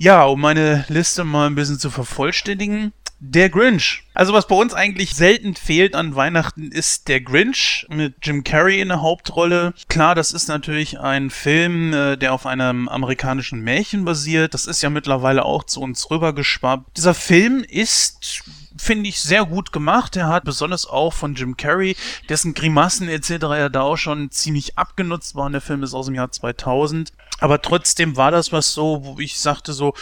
Ja, 0.04 0.26
um 0.26 0.42
meine 0.42 0.84
Liste 0.90 1.24
mal 1.24 1.48
ein 1.48 1.56
bisschen 1.56 1.80
zu 1.80 1.90
vervollständigen. 1.90 2.92
Der 3.22 3.50
Grinch. 3.50 4.04
Also 4.14 4.34
was 4.34 4.48
bei 4.48 4.56
uns 4.56 4.74
eigentlich 4.74 5.16
selten 5.16 5.56
fehlt 5.56 5.96
an 5.96 6.14
Weihnachten 6.14 6.74
ist 6.74 7.08
der 7.08 7.22
Grinch 7.22 7.88
mit 7.90 8.16
Jim 8.22 8.44
Carrey 8.44 8.82
in 8.82 8.90
der 8.90 9.02
Hauptrolle. 9.02 9.74
Klar, 9.88 10.14
das 10.14 10.34
ist 10.34 10.50
natürlich 10.50 11.00
ein 11.00 11.30
Film, 11.30 11.94
äh, 11.94 12.18
der 12.18 12.34
auf 12.34 12.46
einem 12.46 12.90
amerikanischen 12.90 13.62
Märchen 13.62 14.04
basiert. 14.04 14.54
Das 14.54 14.66
ist 14.66 14.82
ja 14.82 14.90
mittlerweile 14.90 15.46
auch 15.46 15.64
zu 15.64 15.80
uns 15.80 16.12
rübergeschwappt. 16.12 16.98
Dieser 16.98 17.14
Film 17.14 17.64
ist 17.66 18.44
finde 18.84 19.10
ich 19.10 19.20
sehr 19.20 19.46
gut 19.46 19.72
gemacht. 19.72 20.16
Er 20.16 20.28
hat 20.28 20.44
besonders 20.44 20.86
auch 20.86 21.14
von 21.14 21.36
Jim 21.36 21.58
Carrey, 21.58 21.96
dessen 22.30 22.54
Grimassen 22.54 23.08
etc. 23.08 23.30
ja 23.30 23.70
da 23.70 23.82
auch 23.82 23.98
schon 23.98 24.30
ziemlich 24.30 24.78
abgenutzt 24.78 25.36
waren. 25.36 25.54
Der 25.54 25.62
Film 25.62 25.84
ist 25.84 25.94
aus 25.94 26.08
dem 26.08 26.16
Jahr 26.16 26.32
2000. 26.32 27.14
Aber 27.40 27.62
trotzdem 27.62 28.16
war 28.16 28.32
das 28.32 28.52
was 28.52 28.74
so, 28.74 29.04
wo 29.04 29.20
ich 29.20 29.40
sagte 29.40 29.74
so, 29.74 29.94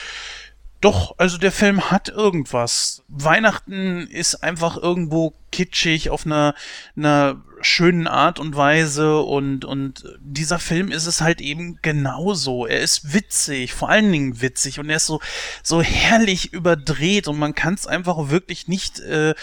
doch, 0.81 1.13
also 1.19 1.37
der 1.37 1.51
Film 1.51 1.91
hat 1.91 2.09
irgendwas. 2.09 3.03
Weihnachten 3.07 4.07
ist 4.07 4.43
einfach 4.43 4.77
irgendwo 4.77 5.35
kitschig 5.51 6.09
auf 6.09 6.25
einer, 6.25 6.55
einer 6.97 7.43
schönen 7.61 8.07
Art 8.07 8.39
und 8.39 8.55
Weise 8.55 9.19
und, 9.19 9.63
und 9.63 10.03
dieser 10.19 10.57
Film 10.57 10.91
ist 10.91 11.05
es 11.05 11.21
halt 11.21 11.39
eben 11.39 11.77
genauso. 11.83 12.65
Er 12.65 12.81
ist 12.81 13.13
witzig, 13.13 13.73
vor 13.73 13.89
allen 13.89 14.11
Dingen 14.11 14.41
witzig 14.41 14.79
und 14.79 14.89
er 14.89 14.95
ist 14.95 15.05
so, 15.05 15.19
so 15.61 15.83
herrlich 15.83 16.51
überdreht 16.51 17.27
und 17.27 17.37
man 17.37 17.53
kann 17.53 17.75
es 17.75 17.85
einfach 17.85 18.29
wirklich 18.29 18.67
nicht, 18.67 18.99
äh, 19.01 19.35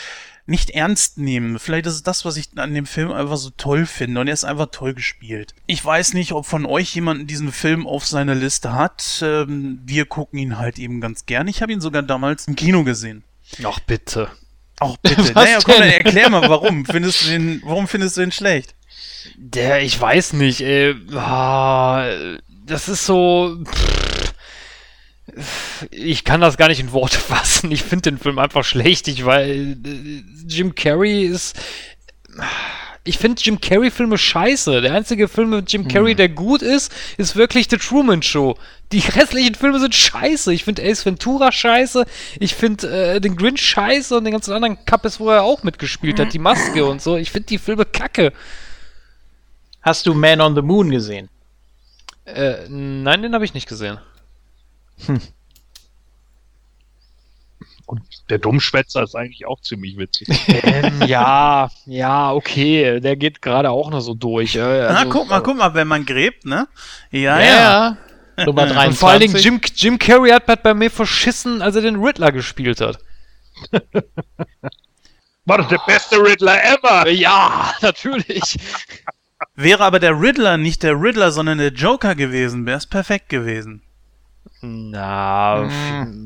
nicht 0.49 0.70
ernst 0.70 1.19
nehmen. 1.19 1.59
Vielleicht 1.59 1.87
ist 1.87 1.95
es 1.95 2.03
das, 2.03 2.25
was 2.25 2.37
ich 2.39 2.49
an 2.57 2.73
dem 2.73 2.87
Film 2.87 3.12
einfach 3.12 3.37
so 3.37 3.51
toll 3.51 3.85
finde. 3.85 4.20
Und 4.20 4.29
er 4.29 4.35
ist 4.35 4.45
einfach 4.45 4.69
toll 4.70 4.95
gespielt. 4.95 5.55
Ich 5.66 5.85
weiß 5.85 6.15
nicht, 6.15 6.33
ob 6.33 6.47
von 6.47 6.65
euch 6.65 6.95
jemand 6.95 7.31
diesen 7.31 7.53
Film 7.53 7.87
auf 7.87 8.07
seiner 8.07 8.35
Liste 8.35 8.73
hat. 8.73 9.20
Ähm, 9.23 9.81
wir 9.85 10.07
gucken 10.07 10.39
ihn 10.39 10.59
halt 10.59 10.79
eben 10.79 11.03
ganz 11.03 11.27
gern. 11.27 11.49
Ich 11.49 11.61
habe 11.61 11.73
ihn 11.73 11.83
sogar 11.83 12.03
damals 12.03 12.49
im 12.49 12.57
Kino 12.57 12.83
gesehen. 12.83 13.25
Ach 13.62 13.79
bitte. 13.81 14.31
Ach 14.81 14.97
bitte. 15.03 15.19
Was 15.35 15.45
naja, 15.45 15.59
komm, 15.62 15.81
dann 15.81 15.91
erklär 15.91 16.31
mal, 16.31 16.49
warum 16.49 16.87
findest 16.87 17.25
du 17.25 17.29
den, 17.29 17.62
warum 17.65 17.87
findest 17.87 18.16
du 18.16 18.23
den 18.23 18.33
schlecht? 18.33 18.75
Der, 19.37 19.83
ich 19.83 20.01
weiß 20.01 20.33
nicht, 20.33 20.62
ey. 20.62 20.95
Ah, 21.15 22.09
das 22.65 22.89
ist 22.89 23.05
so. 23.05 23.59
pff, 23.65 24.07
Ich 25.91 26.25
kann 26.25 26.41
das 26.41 26.57
gar 26.57 26.69
nicht 26.69 26.81
in 26.81 26.93
Worte 26.93 27.19
fassen. 27.19 27.71
Ich 27.71 27.83
finde 27.83 28.11
den 28.11 28.19
Film 28.19 28.39
einfach 28.39 28.65
schlecht. 28.65 29.09
Ich 29.09 29.25
weil 29.25 29.77
äh, 29.85 30.23
Jim 30.47 30.75
Carrey 30.75 31.25
ist. 31.25 31.57
Ich 33.05 33.17
finde 33.17 33.41
Jim 33.43 33.59
Carrey-Filme 33.61 34.19
scheiße. 34.19 34.83
Der 34.83 34.93
einzige 34.93 35.29
Film 35.29 35.51
mit 35.51 35.73
Jim 35.73 35.89
Carrey, 35.89 36.15
der 36.15 36.29
gut 36.29 36.61
ist, 36.61 36.93
ist 37.17 37.37
wirklich 37.37 37.69
The 37.71 37.79
Truman 37.79 38.23
Show. 38.23 38.59
Die 38.93 38.99
restlichen 39.17 39.55
Filme 39.55 39.81
sind 39.81 39.95
scheiße. 39.95 40.53
Ich 40.53 40.65
finde 40.65 40.83
Ace 40.83 41.07
Ventura 41.07 41.51
scheiße. 41.51 42.05
Ich 42.39 42.55
finde 42.55 43.15
äh, 43.15 43.21
den 43.21 43.37
Grinch 43.37 43.63
scheiße 43.63 44.17
und 44.17 44.25
den 44.25 44.33
ganzen 44.33 44.53
anderen 44.53 44.85
Kappes, 44.85 45.21
wo 45.21 45.31
er 45.31 45.43
auch 45.43 45.63
mitgespielt 45.63 46.21
hat. 46.21 46.33
Die 46.33 46.39
Maske 46.39 46.85
und 46.85 47.01
so. 47.01 47.17
Ich 47.17 47.31
finde 47.31 47.47
die 47.47 47.59
Filme 47.59 47.87
kacke. 47.87 48.33
Hast 49.81 50.07
du 50.07 50.13
Man 50.13 50.41
on 50.41 50.55
the 50.55 50.63
Moon 50.63 50.91
gesehen? 50.91 51.31
Äh, 52.27 52.69
nein, 52.69 53.23
den 53.23 53.33
habe 53.33 53.45
ich 53.47 53.55
nicht 53.55 53.69
gesehen. 53.69 53.99
Und 57.87 58.03
der 58.29 58.39
Dummschwätzer 58.39 59.03
ist 59.03 59.15
eigentlich 59.15 59.47
auch 59.47 59.61
ziemlich 59.62 59.97
witzig. 59.97 60.29
ähm, 60.49 61.03
ja, 61.07 61.70
ja, 61.87 62.33
okay. 62.33 63.01
Der 63.01 63.16
geht 63.16 63.41
gerade 63.41 63.70
auch 63.70 63.91
noch 63.91 64.01
so 64.01 64.12
durch. 64.15 64.57
Äh, 64.57 64.59
Na, 64.61 64.87
also, 64.89 65.11
guck 65.11 65.29
mal, 65.29 65.41
guck 65.43 65.57
mal, 65.57 65.73
wenn 65.75 65.89
man 65.89 66.05
gräbt, 66.05 66.45
ne? 66.45 66.69
Ja, 67.11 67.39
Ja, 67.39 67.41
ja. 67.41 67.97
ja. 68.37 68.45
Nummer 68.45 68.62
Und 68.87 68.95
vor 68.95 69.09
allen 69.09 69.20
Dingen 69.20 69.33
23. 69.33 69.45
Jim, 69.45 69.61
Jim 69.75 69.99
Carrey 69.99 70.31
hat 70.31 70.47
bei- 70.47 70.55
bei 70.55 70.73
mir 70.75 70.91
verschissen, 70.91 71.61
als 71.62 71.75
er 71.75 71.83
den 71.83 71.97
Riddler 71.97 72.31
gespielt 72.31 72.81
hat. 72.81 72.99
War 75.45 75.59
doch 75.59 75.69
der 75.69 75.81
beste 75.87 76.16
Riddler 76.23 76.62
ever! 76.62 77.09
Ja, 77.11 77.73
natürlich. 77.81 78.59
Wäre 79.57 79.83
aber 79.83 79.99
der 79.99 80.20
Riddler 80.20 80.57
nicht 80.57 80.83
der 80.85 80.93
Riddler, 81.01 81.33
sondern 81.33 81.59
der 81.59 81.73
Joker 81.73 82.15
gewesen, 82.15 82.65
wäre 82.66 82.79
es 82.79 82.87
perfekt 82.87 83.29
gewesen. 83.29 83.83
Na, 84.60 85.69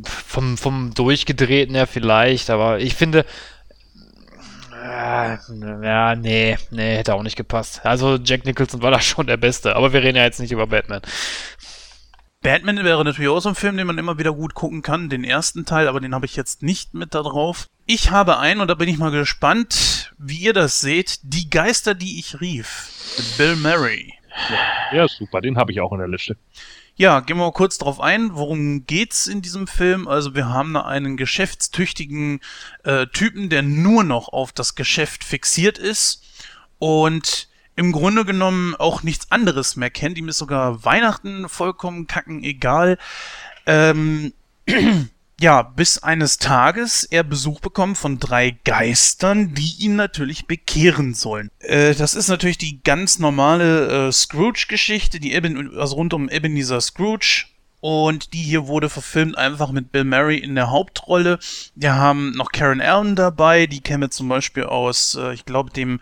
vom, 0.05 0.57
vom 0.57 0.95
Durchgedrehten 0.95 1.75
her 1.75 1.87
vielleicht, 1.87 2.49
aber 2.51 2.81
ich 2.81 2.95
finde. 2.95 3.27
Äh, 4.83 5.37
ja, 5.85 6.17
nee, 6.17 6.57
nee, 6.71 6.97
hätte 6.97 7.15
auch 7.15 7.23
nicht 7.23 7.37
gepasst. 7.37 7.85
Also 7.85 8.17
Jack 8.17 8.45
Nicholson 8.47 8.83
war 8.83 8.91
da 8.91 9.01
schon 9.03 9.27
der 9.27 9.37
Beste, 9.37 9.77
aber 9.77 9.93
wir 9.93 10.03
reden 10.03 10.17
ja 10.17 10.25
jetzt 10.25 10.41
nicht 10.41 10.53
über 10.53 10.67
Batman. 10.67 11.03
Batman 12.41 12.85
wäre 12.85 13.05
natürlich 13.05 13.31
auch 13.31 13.39
so 13.39 13.51
ein 13.51 13.55
Film, 13.55 13.77
den 13.77 13.87
man 13.87 13.99
immer 13.99 14.19
wieder 14.19 14.33
gut 14.33 14.55
gucken 14.55 14.83
kann, 14.83 15.09
den 15.09 15.23
ersten 15.23 15.65
Teil, 15.65 15.87
aber 15.87 16.01
den 16.01 16.15
habe 16.15 16.27
ich 16.27 16.35
jetzt 16.35 16.63
nicht 16.63 16.93
mit 16.93 17.15
da 17.15 17.23
drauf. 17.23 17.69
Ich 17.87 18.11
habe 18.11 18.39
einen, 18.39 18.61
und 18.61 18.69
da 18.69 18.75
bin 18.75 18.89
ich 18.89 18.99
mal 18.99 19.13
gespannt, 19.13 20.13
wie 20.19 20.39
ihr 20.39 20.53
das 20.53 20.81
seht, 20.81 21.21
Die 21.23 21.51
Geister, 21.51 21.95
die 21.95 22.19
ich 22.19 22.41
rief. 22.41 22.89
Mit 23.17 23.37
Bill 23.37 23.57
Murray. 23.57 24.15
Ja, 24.93 25.07
super, 25.07 25.41
den 25.41 25.57
habe 25.57 25.71
ich 25.71 25.81
auch 25.81 25.93
in 25.93 25.99
der 25.99 26.09
Liste. 26.09 26.37
Ja, 27.03 27.19
gehen 27.19 27.37
wir 27.37 27.47
mal 27.47 27.53
kurz 27.53 27.79
drauf 27.79 28.01
ein. 28.01 28.37
Worum 28.37 28.87
geht's 28.87 29.27
in 29.27 29.43
diesem 29.43 29.67
Film? 29.67 30.07
Also 30.07 30.37
wir 30.37 30.51
haben 30.51 30.73
da 30.73 30.83
einen 30.83 31.17
geschäftstüchtigen 31.17 32.39
äh, 32.85 33.09
Typen, 33.09 33.49
der 33.49 33.63
nur 33.63 34.05
noch 34.05 34.29
auf 34.29 34.53
das 34.53 34.77
Geschäft 34.77 35.25
fixiert 35.25 35.79
ist 35.79 36.23
und 36.79 37.49
im 37.75 37.91
Grunde 37.91 38.25
genommen 38.25 38.77
auch 38.77 39.03
nichts 39.03 39.33
anderes 39.33 39.75
mehr 39.75 39.91
kennt. 39.91 40.17
Ihm 40.17 40.29
ist 40.29 40.39
sogar 40.39 40.85
Weihnachten 40.85 41.49
vollkommen 41.49 42.07
kacken 42.07 42.45
egal. 42.45 42.99
Ähm, 43.67 44.33
ja, 45.41 45.63
bis 45.63 45.99
eines 45.99 46.39
Tages 46.39 47.05
er 47.05 47.25
Besuch 47.25 47.61
bekommt 47.61 47.99
von 47.99 48.19
drei 48.19 48.57
Geistern, 48.65 49.55
die 49.55 49.75
ihn 49.81 49.97
natürlich 49.97 50.47
bekehren 50.47 51.15
sollen. 51.15 51.51
Äh, 51.59 51.95
das 51.95 52.15
ist 52.15 52.29
natürlich 52.29 52.59
die 52.59 52.83
ganz 52.83 53.19
normale 53.19 54.09
äh, 54.09 54.13
Scrooge-Geschichte, 54.13 55.19
die 55.19 55.33
Eben, 55.33 55.77
also 55.79 55.97
rund 55.97 56.15
um 56.15 56.29
Ebenezer 56.29 56.81
Scrooge. 56.81 57.47
Und 57.81 58.33
die 58.33 58.43
hier 58.43 58.69
wurde 58.69 58.89
verfilmt 58.89 59.37
einfach 59.37 59.73
mit 59.73 59.91
Bill 59.91 60.05
Murray 60.05 60.39
in 60.39 60.55
der 60.55 60.71
Hauptrolle. 60.71 61.41
Wir 61.75 61.97
haben 61.97 62.31
noch 62.37 62.53
Karen 62.53 62.81
Allen 62.81 63.17
dabei, 63.17 63.67
die 63.67 63.81
käme 63.81 64.09
zum 64.09 64.29
Beispiel 64.29 64.63
aus, 64.63 65.17
äh, 65.17 65.35
ich 65.35 65.45
glaube, 65.45 65.73
dem 65.73 66.01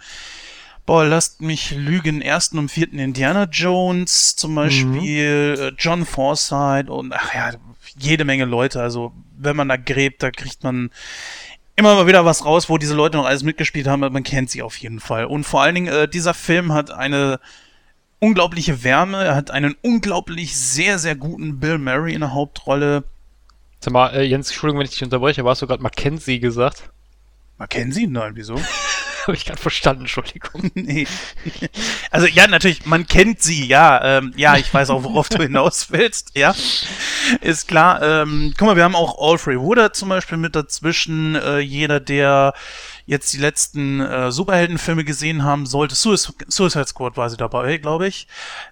Boah, 0.91 1.05
lasst 1.05 1.41
mich 1.41 1.71
lügen, 1.71 2.21
ersten 2.21 2.59
und 2.59 2.69
vierten 2.69 2.99
Indiana 2.99 3.45
Jones 3.45 4.35
zum 4.35 4.57
Beispiel, 4.57 5.71
mhm. 5.71 5.77
John 5.79 6.05
Forsythe 6.05 6.93
und 6.93 7.13
ach 7.13 7.33
ja, 7.33 7.53
jede 7.97 8.25
Menge 8.25 8.45
Leute. 8.45 8.83
Also 8.83 9.13
wenn 9.39 9.55
man 9.55 9.69
da 9.69 9.77
gräbt, 9.77 10.21
da 10.21 10.33
kriegt 10.33 10.65
man 10.65 10.91
immer 11.77 11.95
mal 11.95 12.09
wieder 12.09 12.25
was 12.25 12.45
raus, 12.45 12.69
wo 12.69 12.77
diese 12.77 12.95
Leute 12.95 13.19
noch 13.19 13.27
alles 13.27 13.45
mitgespielt 13.45 13.87
haben, 13.87 14.03
aber 14.03 14.13
man 14.13 14.25
kennt 14.25 14.51
sie 14.51 14.63
auf 14.63 14.77
jeden 14.79 14.99
Fall. 14.99 15.27
Und 15.27 15.45
vor 15.45 15.63
allen 15.63 15.77
Dingen, 15.77 15.87
äh, 15.87 16.09
dieser 16.09 16.35
Film 16.35 16.73
hat 16.73 16.91
eine 16.91 17.39
unglaubliche 18.19 18.83
Wärme, 18.83 19.23
er 19.23 19.37
hat 19.37 19.53
einen 19.53 19.77
unglaublich 19.83 20.57
sehr, 20.57 20.99
sehr 20.99 21.15
guten 21.15 21.61
Bill 21.61 21.79
Murray 21.79 22.15
in 22.15 22.23
der 22.23 22.35
Hauptrolle. 22.35 23.05
Sag 23.79 23.93
mal, 23.93 24.09
äh, 24.09 24.25
Jens, 24.25 24.49
Entschuldigung, 24.49 24.81
wenn 24.81 24.87
ich 24.87 24.95
dich 24.95 25.05
unterbreche, 25.05 25.45
warst 25.45 25.63
du 25.63 25.69
gerade 25.69 25.85
Mackenzie 25.85 26.41
gesagt? 26.41 26.91
Mackenzie? 27.59 28.09
Nein, 28.09 28.33
wieso? 28.35 28.57
Habe 29.27 29.37
ich 29.37 29.45
gerade 29.45 29.61
verstanden, 29.61 30.03
Entschuldigung. 30.03 30.71
nee. 30.75 31.07
Also 32.11 32.27
ja, 32.27 32.47
natürlich, 32.47 32.87
man 32.87 33.07
kennt 33.07 33.43
sie, 33.43 33.67
ja. 33.67 34.19
Ähm, 34.19 34.33
ja, 34.37 34.57
ich 34.57 34.73
weiß 34.73 34.91
auch, 34.91 35.05
worauf 35.05 35.29
du 35.29 35.39
hinaus 35.43 35.91
willst, 35.91 36.37
ja. 36.37 36.55
Ist 37.41 37.69
klar. 37.69 38.03
Ähm, 38.03 38.55
guck 38.57 38.69
mal, 38.69 38.77
wir 38.77 38.85
haben 38.85 38.97
auch 38.97 39.19
Alfred 39.21 39.59
Woodard 39.59 39.97
zum 39.97 40.09
Beispiel 40.09 40.39
mit 40.39 40.57
dazwischen. 40.57 41.35
Äh, 41.35 41.59
jeder, 41.59 42.01
der 42.01 42.55
jetzt 43.07 43.33
die 43.33 43.39
letzten 43.39 44.01
äh, 44.01 44.31
Superheldenfilme 44.31 45.05
gesehen 45.05 45.43
haben 45.43 45.67
sollte, 45.67 45.97
Suicide, 45.97 46.45
Suicide 46.49 46.87
Squad 46.87 47.17
war 47.17 47.29
sie 47.29 47.37
dabei, 47.37 47.77
glaube 47.79 48.07
ich, 48.07 48.29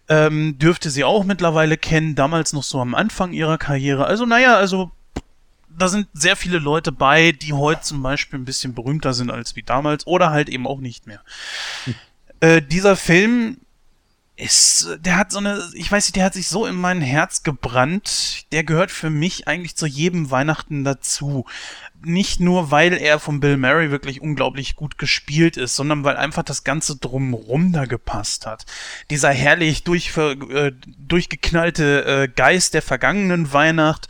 ähm, 0.09 0.59
dürfte 0.59 0.91
sie 0.91 1.03
auch 1.03 1.25
mittlerweile 1.25 1.77
kennen, 1.77 2.15
damals 2.15 2.53
noch 2.53 2.63
so 2.63 2.81
am 2.81 2.95
Anfang 2.95 3.33
ihrer 3.33 3.59
Karriere. 3.59 4.07
Also 4.07 4.27
naja, 4.27 4.57
also 4.57 4.93
da 5.77 5.89
sind 5.89 6.09
sehr 6.13 6.37
viele 6.37 6.59
Leute 6.59 6.93
bei, 6.93 7.33
die 7.33 7.53
heute 7.53 7.83
zum 7.83 8.03
Beispiel 8.03 8.39
ein 8.39 8.45
bisschen 8.45 8.75
berühmter 8.75 9.15
sind 9.15 9.31
als 9.31 9.57
wie 9.57 9.63
damals 9.63 10.07
oder 10.07 10.31
halt 10.31 10.49
eben 10.49 10.67
auch 10.67 10.81
nicht 10.81 11.07
mehr. 11.07 11.21
Hm. 11.85 11.95
Äh, 12.41 12.63
dieser 12.63 12.97
Film 12.97 13.59
ist, 14.39 14.99
der 15.01 15.17
hat 15.17 15.33
so 15.33 15.39
eine, 15.39 15.61
ich 15.75 15.91
weiß 15.91 16.07
nicht, 16.07 16.17
der 16.17 16.25
hat 16.25 16.35
sich 16.35 16.49
so 16.49 16.65
in 16.65 16.77
mein 16.77 17.01
Herz 17.01 17.43
gebrannt. 17.43 18.47
Der 18.53 18.63
gehört 18.63 18.93
für 18.93 19.11
mich 19.11 19.49
eigentlich 19.49 19.75
zu 19.75 19.87
jedem 19.87 20.31
Weihnachten 20.31 20.85
dazu. 20.85 21.45
Nicht 22.05 22.39
nur, 22.39 22.71
weil 22.71 22.93
er 22.93 23.19
von 23.19 23.41
Bill 23.41 23.57
Murray 23.57 23.91
wirklich 23.91 24.21
unglaublich 24.21 24.77
gut 24.77 24.97
gespielt 24.97 25.57
ist, 25.57 25.75
sondern 25.75 26.05
weil 26.05 26.17
einfach 26.17 26.45
das 26.45 26.63
Ganze 26.63 26.97
drumrum 26.97 27.73
da 27.73 27.87
gepasst 27.87 28.47
hat. 28.47 28.65
Dieser 29.11 29.31
herrlich 29.31 29.83
durch, 29.83 30.17
äh, 30.17 30.73
durchgeknallte 30.99 32.05
äh, 32.05 32.29
Geist 32.29 32.75
der 32.75 32.83
vergangenen 32.83 33.53
Weihnacht 33.53 34.07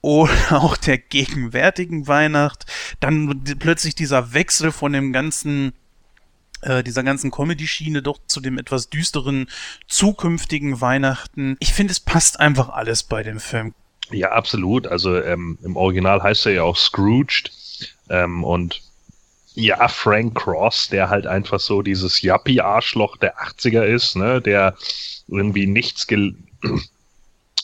oder 0.00 0.32
auch 0.50 0.76
der 0.76 0.98
gegenwärtigen 0.98 2.06
Weihnacht, 2.06 2.66
dann 3.00 3.42
plötzlich 3.58 3.94
dieser 3.94 4.32
Wechsel 4.32 4.72
von 4.72 4.92
dem 4.92 5.12
ganzen 5.12 5.72
äh, 6.62 6.82
dieser 6.82 7.04
ganzen 7.04 7.30
Comedy-Schiene 7.30 8.02
doch 8.02 8.18
zu 8.26 8.40
dem 8.40 8.58
etwas 8.58 8.90
düsteren 8.90 9.48
zukünftigen 9.86 10.80
Weihnachten. 10.80 11.56
Ich 11.60 11.72
finde, 11.72 11.92
es 11.92 12.00
passt 12.00 12.40
einfach 12.40 12.68
alles 12.68 13.04
bei 13.04 13.22
dem 13.22 13.38
Film. 13.38 13.74
Ja, 14.10 14.32
absolut. 14.32 14.86
Also 14.86 15.20
ähm, 15.22 15.58
im 15.62 15.76
Original 15.76 16.22
heißt 16.22 16.46
er 16.46 16.52
ja 16.52 16.62
auch 16.62 16.76
Scrooged. 16.76 17.52
Ähm, 18.08 18.42
und 18.42 18.82
ja, 19.54 19.88
Frank 19.88 20.36
Cross, 20.36 20.88
der 20.88 21.10
halt 21.10 21.26
einfach 21.26 21.60
so 21.60 21.82
dieses 21.82 22.22
Yuppie-Arschloch 22.22 23.16
der 23.16 23.38
80er 23.38 23.82
ist, 23.82 24.16
ne, 24.16 24.40
der 24.40 24.76
irgendwie 25.26 25.66
nichts 25.66 26.06
gel 26.06 26.34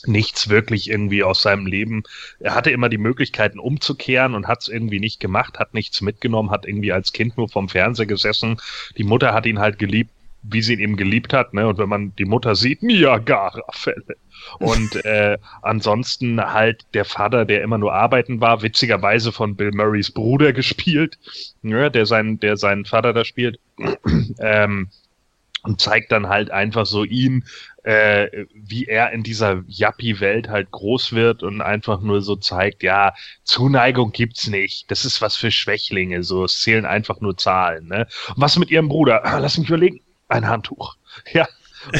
nichts 0.07 0.49
wirklich 0.49 0.89
irgendwie 0.89 1.23
aus 1.23 1.41
seinem 1.41 1.65
Leben. 1.65 2.03
Er 2.39 2.55
hatte 2.55 2.71
immer 2.71 2.89
die 2.89 2.97
Möglichkeiten 2.97 3.59
umzukehren 3.59 4.35
und 4.35 4.47
hat 4.47 4.61
es 4.61 4.67
irgendwie 4.67 4.99
nicht 4.99 5.19
gemacht, 5.19 5.59
hat 5.59 5.73
nichts 5.73 6.01
mitgenommen, 6.01 6.51
hat 6.51 6.67
irgendwie 6.67 6.91
als 6.91 7.13
Kind 7.13 7.37
nur 7.37 7.49
vom 7.49 7.69
Fernseher 7.69 8.05
gesessen. 8.05 8.57
Die 8.97 9.03
Mutter 9.03 9.33
hat 9.33 9.45
ihn 9.45 9.59
halt 9.59 9.79
geliebt, 9.79 10.11
wie 10.47 10.61
sie 10.61 10.73
ihn 10.73 10.79
eben 10.79 10.95
geliebt 10.95 11.33
hat, 11.33 11.53
ne? 11.53 11.67
Und 11.67 11.77
wenn 11.77 11.89
man 11.89 12.15
die 12.17 12.25
Mutter 12.25 12.55
sieht, 12.55 12.83
Niagara-Fälle. 12.83 14.15
Und 14.59 14.95
äh, 15.05 15.37
ansonsten 15.61 16.39
halt 16.41 16.85
der 16.93 17.05
Vater, 17.05 17.45
der 17.45 17.63
immer 17.63 17.77
nur 17.77 17.93
arbeiten 17.93 18.41
war, 18.41 18.61
witzigerweise 18.61 19.31
von 19.31 19.55
Bill 19.55 19.71
Murrays 19.71 20.11
Bruder 20.11 20.53
gespielt, 20.53 21.17
ne? 21.61 21.89
der, 21.89 22.05
sein, 22.05 22.39
der 22.39 22.57
seinen 22.57 22.85
Vater 22.85 23.13
da 23.13 23.25
spielt. 23.25 23.59
ähm, 24.39 24.89
und 25.65 25.81
zeigt 25.81 26.11
dann 26.11 26.27
halt 26.27 26.51
einfach 26.51 26.85
so 26.85 27.03
ihn, 27.03 27.45
äh, 27.83 28.45
wie 28.53 28.85
er 28.85 29.11
in 29.11 29.23
dieser 29.23 29.63
Yuppie-Welt 29.67 30.49
halt 30.49 30.71
groß 30.71 31.13
wird 31.13 31.43
und 31.43 31.61
einfach 31.61 32.01
nur 32.01 32.21
so 32.21 32.35
zeigt, 32.35 32.83
ja, 32.83 33.13
Zuneigung 33.43 34.11
gibt's 34.11 34.47
nicht. 34.47 34.89
Das 34.91 35.05
ist 35.05 35.21
was 35.21 35.35
für 35.35 35.51
Schwächlinge. 35.51 36.23
So, 36.23 36.45
es 36.45 36.61
zählen 36.61 36.85
einfach 36.85 37.19
nur 37.21 37.37
Zahlen. 37.37 37.87
Ne? 37.87 38.07
was 38.35 38.57
mit 38.57 38.71
ihrem 38.71 38.89
Bruder? 38.89 39.25
Ah, 39.25 39.39
lass 39.39 39.57
mich 39.57 39.67
überlegen. 39.67 40.01
Ein 40.27 40.47
Handtuch. 40.47 40.95
Ja. 41.33 41.47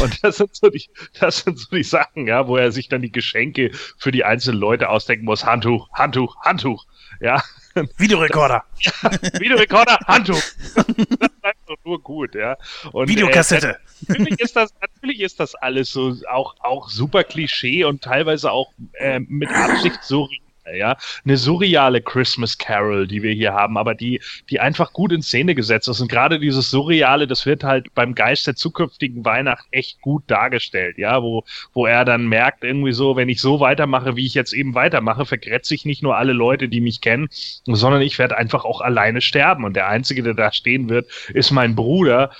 Und 0.01 0.23
das 0.23 0.37
sind 0.37 0.55
so 0.55 0.69
die, 0.69 0.89
das 1.19 1.39
sind 1.39 1.59
so 1.59 1.75
die 1.75 1.83
Sachen, 1.83 2.25
ja, 2.27 2.47
wo 2.47 2.57
er 2.57 2.71
sich 2.71 2.89
dann 2.89 3.03
die 3.03 3.11
Geschenke 3.11 3.69
für 3.97 4.11
die 4.11 4.23
einzelnen 4.23 4.59
Leute 4.59 4.89
ausdenken 4.89 5.25
muss. 5.25 5.45
Handtuch, 5.45 5.87
Handtuch, 5.93 6.35
Handtuch. 6.41 6.85
Ja. 7.21 7.41
Videorekorder. 7.97 8.63
Videorekorder, 9.39 9.97
Handtuch. 10.07 10.41
Das 10.75 10.87
ist 10.87 11.43
einfach 11.43 11.77
nur 11.83 12.01
gut, 12.01 12.35
ja. 12.35 12.57
Und, 12.91 13.09
Videokassette. 13.09 13.69
Äh, 13.69 14.05
natürlich 14.07 14.39
ist 14.39 14.55
das, 14.55 14.73
natürlich 14.81 15.19
ist 15.21 15.39
das 15.39 15.55
alles 15.55 15.91
so 15.91 16.15
auch, 16.29 16.55
auch 16.59 16.89
super 16.89 17.23
Klischee 17.23 17.83
und 17.83 18.01
teilweise 18.01 18.51
auch 18.51 18.71
äh, 18.93 19.19
mit 19.19 19.49
Absicht 19.49 20.03
so 20.03 20.29
ja, 20.73 20.97
eine 21.23 21.37
surreale 21.37 22.01
Christmas 22.01 22.57
Carol, 22.57 23.07
die 23.07 23.21
wir 23.23 23.33
hier 23.33 23.53
haben, 23.53 23.77
aber 23.77 23.95
die, 23.95 24.21
die 24.49 24.59
einfach 24.59 24.93
gut 24.93 25.11
in 25.11 25.21
Szene 25.21 25.55
gesetzt 25.55 25.87
ist. 25.87 26.01
Und 26.01 26.09
gerade 26.09 26.39
dieses 26.39 26.71
Surreale, 26.71 27.27
das 27.27 27.45
wird 27.45 27.63
halt 27.63 27.93
beim 27.93 28.15
Geist 28.15 28.47
der 28.47 28.55
zukünftigen 28.55 29.25
Weihnacht 29.25 29.65
echt 29.71 30.01
gut 30.01 30.23
dargestellt, 30.27 30.97
ja, 30.97 31.21
wo, 31.21 31.43
wo 31.73 31.85
er 31.85 32.05
dann 32.05 32.27
merkt, 32.27 32.63
irgendwie 32.63 32.93
so, 32.93 33.15
wenn 33.15 33.29
ich 33.29 33.41
so 33.41 33.59
weitermache, 33.59 34.15
wie 34.15 34.25
ich 34.25 34.33
jetzt 34.33 34.53
eben 34.53 34.75
weitermache, 34.75 35.25
vergrätze 35.25 35.75
ich 35.75 35.85
nicht 35.85 36.03
nur 36.03 36.17
alle 36.17 36.33
Leute, 36.33 36.67
die 36.67 36.81
mich 36.81 37.01
kennen, 37.01 37.27
sondern 37.65 38.01
ich 38.01 38.17
werde 38.17 38.37
einfach 38.37 38.65
auch 38.65 38.81
alleine 38.81 39.21
sterben. 39.21 39.63
Und 39.65 39.75
der 39.75 39.87
Einzige, 39.87 40.23
der 40.23 40.33
da 40.33 40.51
stehen 40.51 40.89
wird, 40.89 41.09
ist 41.33 41.51
mein 41.51 41.75
Bruder, 41.75 42.31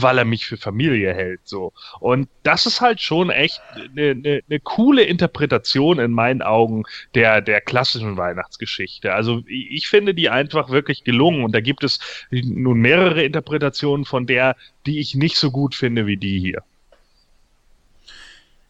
weil 0.00 0.18
er 0.18 0.24
mich 0.24 0.46
für 0.46 0.56
Familie 0.56 1.14
hält, 1.14 1.40
so. 1.44 1.72
Und 2.00 2.28
das 2.42 2.66
ist 2.66 2.80
halt 2.80 3.00
schon 3.00 3.30
echt 3.30 3.60
eine, 3.74 4.10
eine, 4.10 4.40
eine 4.48 4.60
coole 4.60 5.02
Interpretation 5.02 5.98
in 5.98 6.12
meinen 6.12 6.42
Augen 6.42 6.84
der, 7.14 7.40
der 7.40 7.60
klassischen 7.70 8.16
Weihnachtsgeschichte. 8.16 9.14
Also 9.14 9.42
ich 9.46 9.88
finde 9.88 10.12
die 10.12 10.28
einfach 10.28 10.70
wirklich 10.70 11.04
gelungen 11.04 11.44
und 11.44 11.54
da 11.54 11.60
gibt 11.60 11.84
es 11.84 12.00
nun 12.30 12.80
mehrere 12.80 13.22
Interpretationen 13.22 14.04
von 14.04 14.26
der, 14.26 14.56
die 14.86 14.98
ich 14.98 15.14
nicht 15.14 15.36
so 15.36 15.52
gut 15.52 15.76
finde 15.76 16.06
wie 16.06 16.16
die 16.16 16.40
hier. 16.40 16.62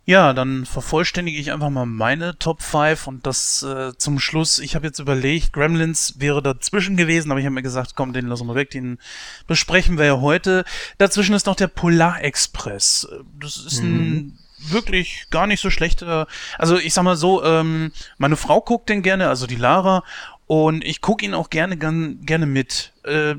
Ja, 0.05 0.32
dann 0.32 0.66
vervollständige 0.66 1.39
ich 1.39 1.52
einfach 1.52 1.70
mal 1.70 1.86
meine 1.86 2.36
Top 2.39 2.62
5 2.62 3.06
und 3.06 3.27
das 3.27 3.62
äh, 3.62 3.93
zum 3.97 4.18
Schluss. 4.18 4.59
Ich 4.59 4.74
habe 4.74 4.86
jetzt 4.86 4.98
überlegt, 4.98 5.52
Gremlins 5.52 6.14
wäre 6.18 6.43
dazwischen 6.43 6.97
gewesen, 6.97 7.31
aber 7.31 7.40
ich 7.40 7.47
habe 7.47 7.55
mir 7.55 7.62
gesagt, 7.62 7.94
komm, 7.94 8.12
den 8.12 8.27
lassen 8.27 8.48
wir 8.48 8.55
weg, 8.55 8.70
den 8.70 8.98
besprechen 9.47 9.98
wir 9.98 10.06
ja 10.06 10.20
heute. 10.20 10.64
Dazwischen 10.98 11.35
ist 11.35 11.47
noch 11.47 11.56
der 11.56 11.68
Polar 11.68 12.22
Express. 12.22 13.09
Das 13.39 13.56
ist 13.56 13.82
mhm. 13.82 13.94
ein 13.94 14.39
wirklich 14.68 15.26
gar 15.30 15.46
nicht 15.46 15.60
so 15.60 15.70
schlechter. 15.70 16.26
Also 16.58 16.78
ich 16.78 16.94
sag 16.94 17.04
mal 17.04 17.16
so, 17.16 17.44
ähm, 17.44 17.92
meine 18.18 18.36
Frau 18.36 18.60
guckt 18.60 18.88
den 18.88 19.02
gerne, 19.02 19.28
also 19.28 19.46
die 19.46 19.56
Lara, 19.56 20.02
und 20.46 20.84
ich 20.84 21.00
gucke 21.00 21.24
ihn 21.24 21.34
auch 21.34 21.48
gerne, 21.48 21.76
gern, 21.76 22.22
gerne 22.22 22.46
mit. 22.46 22.92
Äh, 23.04 23.36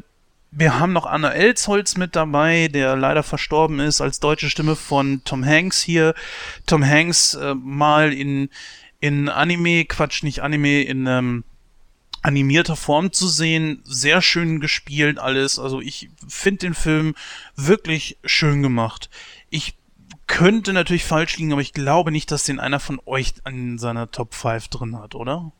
wir 0.51 0.79
haben 0.79 0.93
noch 0.93 1.05
Anna 1.05 1.31
Elsholz 1.31 1.97
mit 1.97 2.15
dabei, 2.15 2.67
der 2.67 2.95
leider 2.95 3.23
verstorben 3.23 3.79
ist, 3.79 4.01
als 4.01 4.19
deutsche 4.19 4.49
Stimme 4.49 4.75
von 4.75 5.21
Tom 5.23 5.45
Hanks 5.45 5.81
hier. 5.81 6.13
Tom 6.65 6.85
Hanks 6.85 7.33
äh, 7.33 7.53
mal 7.55 8.13
in, 8.13 8.49
in 8.99 9.29
Anime, 9.29 9.85
Quatsch, 9.85 10.23
nicht 10.23 10.41
Anime, 10.41 10.83
in 10.83 11.07
ähm, 11.07 11.43
animierter 12.21 12.75
Form 12.75 13.11
zu 13.11 13.27
sehen. 13.27 13.81
Sehr 13.83 14.21
schön 14.21 14.59
gespielt 14.59 15.19
alles. 15.19 15.57
Also 15.59 15.81
ich 15.81 16.09
finde 16.27 16.59
den 16.59 16.73
Film 16.73 17.15
wirklich 17.55 18.17
schön 18.23 18.61
gemacht. 18.61 19.09
Ich 19.49 19.75
könnte 20.31 20.71
natürlich 20.71 21.03
falsch 21.03 21.37
liegen, 21.37 21.51
aber 21.51 21.61
ich 21.61 21.73
glaube 21.73 22.09
nicht, 22.09 22.31
dass 22.31 22.45
den 22.45 22.59
einer 22.59 22.79
von 22.79 23.01
euch 23.05 23.33
in 23.45 23.77
seiner 23.77 24.09
Top 24.09 24.33
5 24.33 24.69
drin 24.69 24.97
hat, 24.97 25.13
oder? 25.13 25.51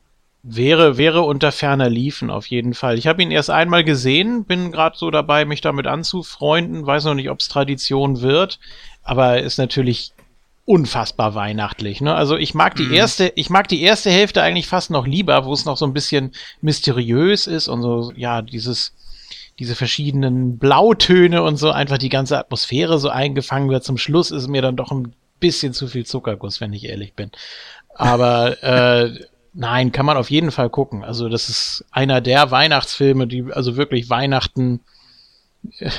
Wäre, 0.44 0.98
wäre 0.98 1.22
unter 1.22 1.52
ferner 1.52 1.90
Liefen 1.90 2.30
auf 2.30 2.48
jeden 2.48 2.74
Fall. 2.74 2.98
Ich 2.98 3.06
habe 3.06 3.22
ihn 3.22 3.32
erst 3.32 3.50
einmal 3.50 3.84
gesehen, 3.84 4.46
bin 4.46 4.72
gerade 4.72 4.98
so 4.98 5.12
dabei, 5.12 5.44
mich 5.44 5.60
damit 5.60 5.88
anzufreunden, 5.88 6.86
weiß 6.86 7.04
noch 7.04 7.16
nicht, 7.16 7.30
ob 7.30 7.42
es 7.42 7.50
Tradition 7.50 8.22
wird, 8.22 8.60
aber 9.04 9.42
ist 9.42 9.58
natürlich 9.58 10.14
unfassbar 10.64 11.36
weihnachtlich. 11.36 12.00
Ne? 12.00 12.16
Also 12.16 12.38
ich 12.38 12.54
mag 12.54 12.76
die 12.76 12.86
mhm. 12.86 12.94
erste, 12.94 13.34
ich 13.36 13.50
mag 13.50 13.68
die 13.68 13.82
erste 13.82 14.10
Hälfte 14.10 14.42
eigentlich 14.42 14.68
fast 14.68 14.90
noch 14.90 15.06
lieber, 15.06 15.44
wo 15.44 15.52
es 15.52 15.66
noch 15.66 15.76
so 15.76 15.86
ein 15.86 15.94
bisschen 15.94 16.32
mysteriös 16.62 17.46
ist 17.46 17.68
und 17.68 17.82
so, 17.82 18.14
ja, 18.16 18.42
dieses, 18.42 18.94
diese 19.62 19.76
verschiedenen 19.76 20.58
Blautöne 20.58 21.44
und 21.44 21.58
so 21.58 21.70
einfach 21.70 22.00
die 22.00 22.10
ganze 22.10 22.36
Atmosphäre 22.36 22.98
so 22.98 23.10
eingefangen 23.10 23.70
wird. 23.70 23.84
Zum 23.84 24.00
Schluss 24.00 24.32
ist 24.32 24.48
mir 24.48 24.64
dann 24.64 24.76
doch 24.76 24.92
ein 24.92 25.14
bisschen 25.40 25.72
zu 25.72 25.88
viel 25.88 26.04
Zuckerguss, 26.04 26.62
wenn 26.62 26.74
ich 26.74 26.86
ehrlich 26.86 27.14
bin. 27.14 27.30
Aber 27.94 28.64
äh, 28.64 29.20
Nein, 29.54 29.92
kann 29.92 30.06
man 30.06 30.18
auf 30.18 30.32
jeden 30.32 30.50
Fall 30.50 30.70
gucken. 30.70 31.04
Also 31.04 31.28
das 31.28 31.50
ist 31.50 31.86
einer 31.92 32.22
der 32.22 32.52
Weihnachtsfilme, 32.52 33.28
die 33.28 33.52
also 33.52 33.76
wirklich 33.76 34.10
Weihnachten, 34.10 34.80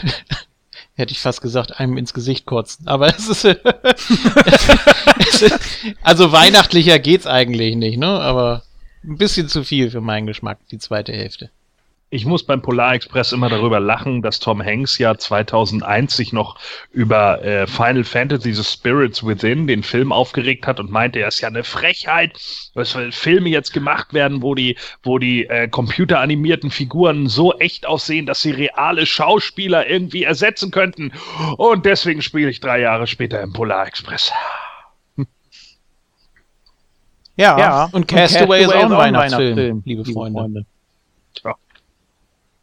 hätte 0.95 1.13
ich 1.13 1.21
fast 1.21 1.41
gesagt, 1.41 1.79
einem 1.79 1.99
ins 1.99 2.15
Gesicht 2.15 2.47
kotzen. 2.47 2.89
Aber 2.89 3.15
es 3.15 3.29
ist, 3.29 3.45
es 3.45 3.59
ist, 5.43 5.61
also 6.03 6.33
weihnachtlicher 6.33 6.99
geht's 6.99 7.27
eigentlich 7.27 7.77
nicht, 7.77 7.99
ne? 7.99 8.09
Aber 8.09 8.63
ein 9.05 9.19
bisschen 9.19 9.49
zu 9.49 9.63
viel 9.63 9.91
für 9.91 10.01
meinen 10.01 10.27
Geschmack, 10.27 10.59
die 10.71 10.79
zweite 10.79 11.13
Hälfte 11.13 11.51
ich 12.13 12.27
muss 12.27 12.43
beim 12.43 12.61
Polar 12.61 12.95
Express 12.95 13.33
immer 13.33 13.49
darüber 13.49 13.81
lachen, 13.81 14.21
dass 14.21 14.39
Tom 14.39 14.63
Hanks 14.63 14.99
ja 14.99 15.17
2001 15.17 16.15
sich 16.15 16.35
noch 16.35 16.59
über 16.91 17.43
äh, 17.43 17.67
Final 17.67 18.05
Fantasy 18.05 18.53
The 18.53 18.63
Spirits 18.63 19.27
Within, 19.27 19.67
den 19.67 19.83
Film, 19.83 20.13
aufgeregt 20.13 20.67
hat 20.67 20.79
und 20.79 20.91
meinte, 20.91 21.21
er 21.21 21.29
ist 21.29 21.41
ja 21.41 21.49
eine 21.49 21.65
Frechheit, 21.65 22.39
dass 22.75 22.95
Filme 23.13 23.49
jetzt 23.49 23.73
gemacht 23.73 24.13
werden, 24.13 24.43
wo 24.43 24.55
die, 24.55 24.77
wo 25.03 25.19
die 25.19 25.47
äh, 25.47 25.69
computeranimierten 25.69 26.71
Figuren 26.71 27.29
so 27.29 27.55
echt 27.55 27.87
aussehen, 27.87 28.27
dass 28.27 28.43
sie 28.43 28.51
reale 28.51 29.07
Schauspieler 29.07 29.89
irgendwie 29.89 30.25
ersetzen 30.25 30.71
könnten. 30.71 31.13
Und 31.57 31.87
deswegen 31.87 32.21
spiele 32.21 32.51
ich 32.51 32.61
drei 32.61 32.81
Jahre 32.81 33.07
später 33.07 33.41
im 33.41 33.55
Polar 33.55 33.87
Express. 33.87 34.31
Ja, 37.37 37.59
ja, 37.59 37.89
und 37.93 38.07
Castaway, 38.07 38.65
ist 38.65 38.75
auch 38.75 38.85
ein 38.85 38.91
Weihnachtsfilm, 38.91 39.57
Weihnachtsfilm 39.57 39.83
liebe 39.87 40.05
Freunde. 40.05 40.39
Freunde. 40.39 40.67
Tja. 41.35 41.57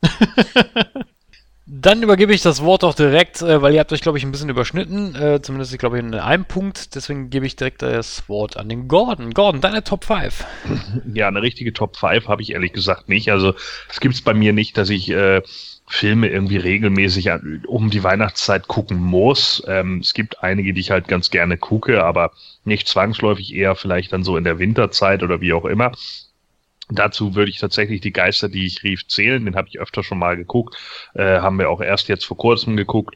Dann 1.72 2.02
übergebe 2.02 2.34
ich 2.34 2.42
das 2.42 2.64
Wort 2.64 2.84
auch 2.84 2.96
direkt, 2.96 3.44
äh, 3.44 3.62
weil 3.62 3.76
ihr 3.76 3.80
habt 3.80 3.94
euch, 3.94 4.02
glaube 4.02 4.18
ich, 4.18 4.24
ein 4.24 4.32
bisschen 4.32 4.50
überschnitten. 4.50 5.14
Äh, 5.14 5.40
zumindest, 5.44 5.72
ich 5.72 5.78
glaube, 5.78 6.00
in 6.00 6.16
einem 6.16 6.46
Punkt. 6.46 6.96
Deswegen 6.96 7.30
gebe 7.30 7.46
ich 7.46 7.58
direkt 7.58 7.84
das 7.84 8.28
Wort 8.28 8.58
an 8.58 8.70
den 8.70 8.88
Gordon. 8.88 9.36
Gordon, 9.36 9.62
deine 9.62 9.84
Top 9.84 10.04
5. 10.04 10.46
Ja, 11.14 11.28
eine 11.28 11.44
richtige 11.44 11.72
Top 11.72 11.96
5 11.96 12.28
habe 12.28 12.42
ich 12.42 12.54
ehrlich 12.54 12.74
gesagt 12.74 13.08
nicht. 13.08 13.32
Also 13.32 13.54
es 13.88 14.00
gibt 14.00 14.16
es 14.16 14.24
bei 14.24 14.34
mir 14.34 14.52
nicht, 14.52 14.78
dass 14.78 14.90
ich 14.90 15.12
äh, 15.12 15.44
Filme 15.86 16.30
irgendwie 16.30 16.58
regelmäßig 16.58 17.32
an, 17.32 17.64
um 17.68 17.92
die 17.92 18.04
Weihnachtszeit 18.04 18.68
gucken 18.68 18.98
muss. 18.98 19.64
Ähm, 19.68 20.00
es 20.00 20.16
gibt 20.16 20.44
einige, 20.44 20.74
die 20.74 20.82
ich 20.82 20.92
halt 20.92 21.08
ganz 21.08 21.30
gerne 21.30 21.58
gucke, 21.58 22.04
aber 22.04 22.32
nicht 22.64 22.88
zwangsläufig 22.88 23.54
eher 23.54 23.76
vielleicht 23.76 24.12
dann 24.12 24.24
so 24.24 24.38
in 24.38 24.44
der 24.44 24.60
Winterzeit 24.60 25.22
oder 25.22 25.40
wie 25.42 25.54
auch 25.54 25.66
immer. 25.66 25.92
Dazu 26.92 27.36
würde 27.36 27.52
ich 27.52 27.60
tatsächlich 27.60 28.02
die 28.02 28.12
Geister, 28.12 28.50
die 28.50 28.66
ich 28.66 28.84
rief, 28.84 29.08
zählen. 29.08 29.46
Den 29.46 29.56
habe 29.56 29.68
ich 29.68 29.80
öfter 29.80 30.04
schon 30.04 30.18
mal 30.18 30.36
geguckt. 30.36 30.76
Äh, 31.14 31.40
haben 31.40 31.60
wir 31.60 31.70
auch 31.70 31.82
erst 31.82 32.08
jetzt 32.08 32.26
vor 32.26 32.38
kurzem 32.38 32.76
geguckt. 32.78 33.16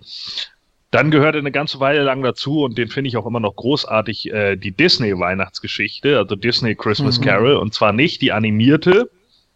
Dann 0.92 1.10
gehörte 1.10 1.40
eine 1.40 1.52
ganze 1.52 1.80
Weile 1.80 2.04
lang 2.04 2.22
dazu 2.22 2.64
und 2.64 2.78
den 2.78 2.88
finde 2.88 3.08
ich 3.08 3.18
auch 3.18 3.26
immer 3.26 3.40
noch 3.40 3.56
großartig, 3.56 4.32
äh, 4.32 4.56
die 4.58 4.72
Disney-Weihnachtsgeschichte, 4.72 6.20
also 6.20 6.36
Disney 6.36 6.76
Christmas 6.76 7.20
mhm. 7.20 7.24
Carol. 7.24 7.56
Und 7.56 7.74
zwar 7.74 7.94
nicht 7.94 8.22
die 8.22 8.32
animierte, 8.32 9.10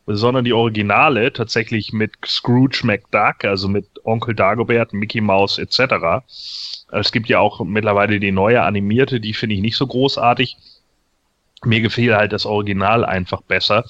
sondern 0.08 0.46
die 0.46 0.54
Originale, 0.54 1.32
tatsächlich 1.32 1.94
mit 1.94 2.14
Scrooge 2.26 2.82
McDuck, 2.84 3.44
also 3.44 3.68
mit 3.68 3.86
Onkel 4.04 4.34
Dagobert, 4.34 4.94
Mickey 4.94 5.22
Mouse 5.22 5.60
etc. 5.60 6.26
Es 6.92 7.12
gibt 7.12 7.28
ja 7.28 7.40
auch 7.40 7.64
mittlerweile 7.64 8.20
die 8.20 8.32
neue 8.32 8.64
animierte, 8.64 9.20
die 9.20 9.34
finde 9.34 9.56
ich 9.56 9.62
nicht 9.62 9.76
so 9.76 9.86
großartig 9.86 10.58
mir 11.66 11.82
gefiel 11.82 12.16
halt 12.16 12.34
das 12.34 12.46
Original 12.46 13.06
einfach 13.06 13.42
besser. 13.42 13.86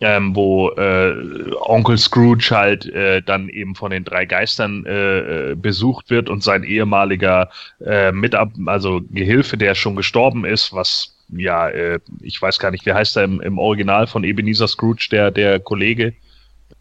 Ähm, 0.00 0.36
wo 0.36 0.70
äh, 0.70 1.12
Onkel 1.58 1.98
Scrooge 1.98 2.50
halt 2.52 2.86
äh, 2.86 3.20
dann 3.20 3.48
eben 3.48 3.74
von 3.74 3.90
den 3.90 4.04
drei 4.04 4.26
Geistern 4.26 4.86
äh, 4.86 5.50
äh 5.50 5.54
besucht 5.56 6.10
wird 6.10 6.28
und 6.28 6.44
sein 6.44 6.62
ehemaliger 6.62 7.50
äh, 7.84 8.12
Mitab 8.12 8.52
also 8.66 9.00
Gehilfe, 9.10 9.56
der 9.56 9.74
schon 9.74 9.96
gestorben 9.96 10.44
ist, 10.44 10.72
was 10.72 11.18
ja, 11.30 11.68
äh, 11.68 12.00
ich 12.20 12.40
weiß 12.40 12.58
gar 12.58 12.70
nicht, 12.70 12.86
wie 12.86 12.92
heißt 12.92 13.16
er 13.16 13.24
im, 13.24 13.40
im 13.40 13.58
Original 13.58 14.06
von 14.06 14.24
Ebenezer 14.24 14.68
Scrooge, 14.68 15.08
der, 15.10 15.30
der 15.30 15.60
Kollege? 15.60 16.14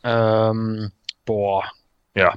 Ähm, 0.04 0.92
boah. 1.26 1.64
Ja. 2.16 2.36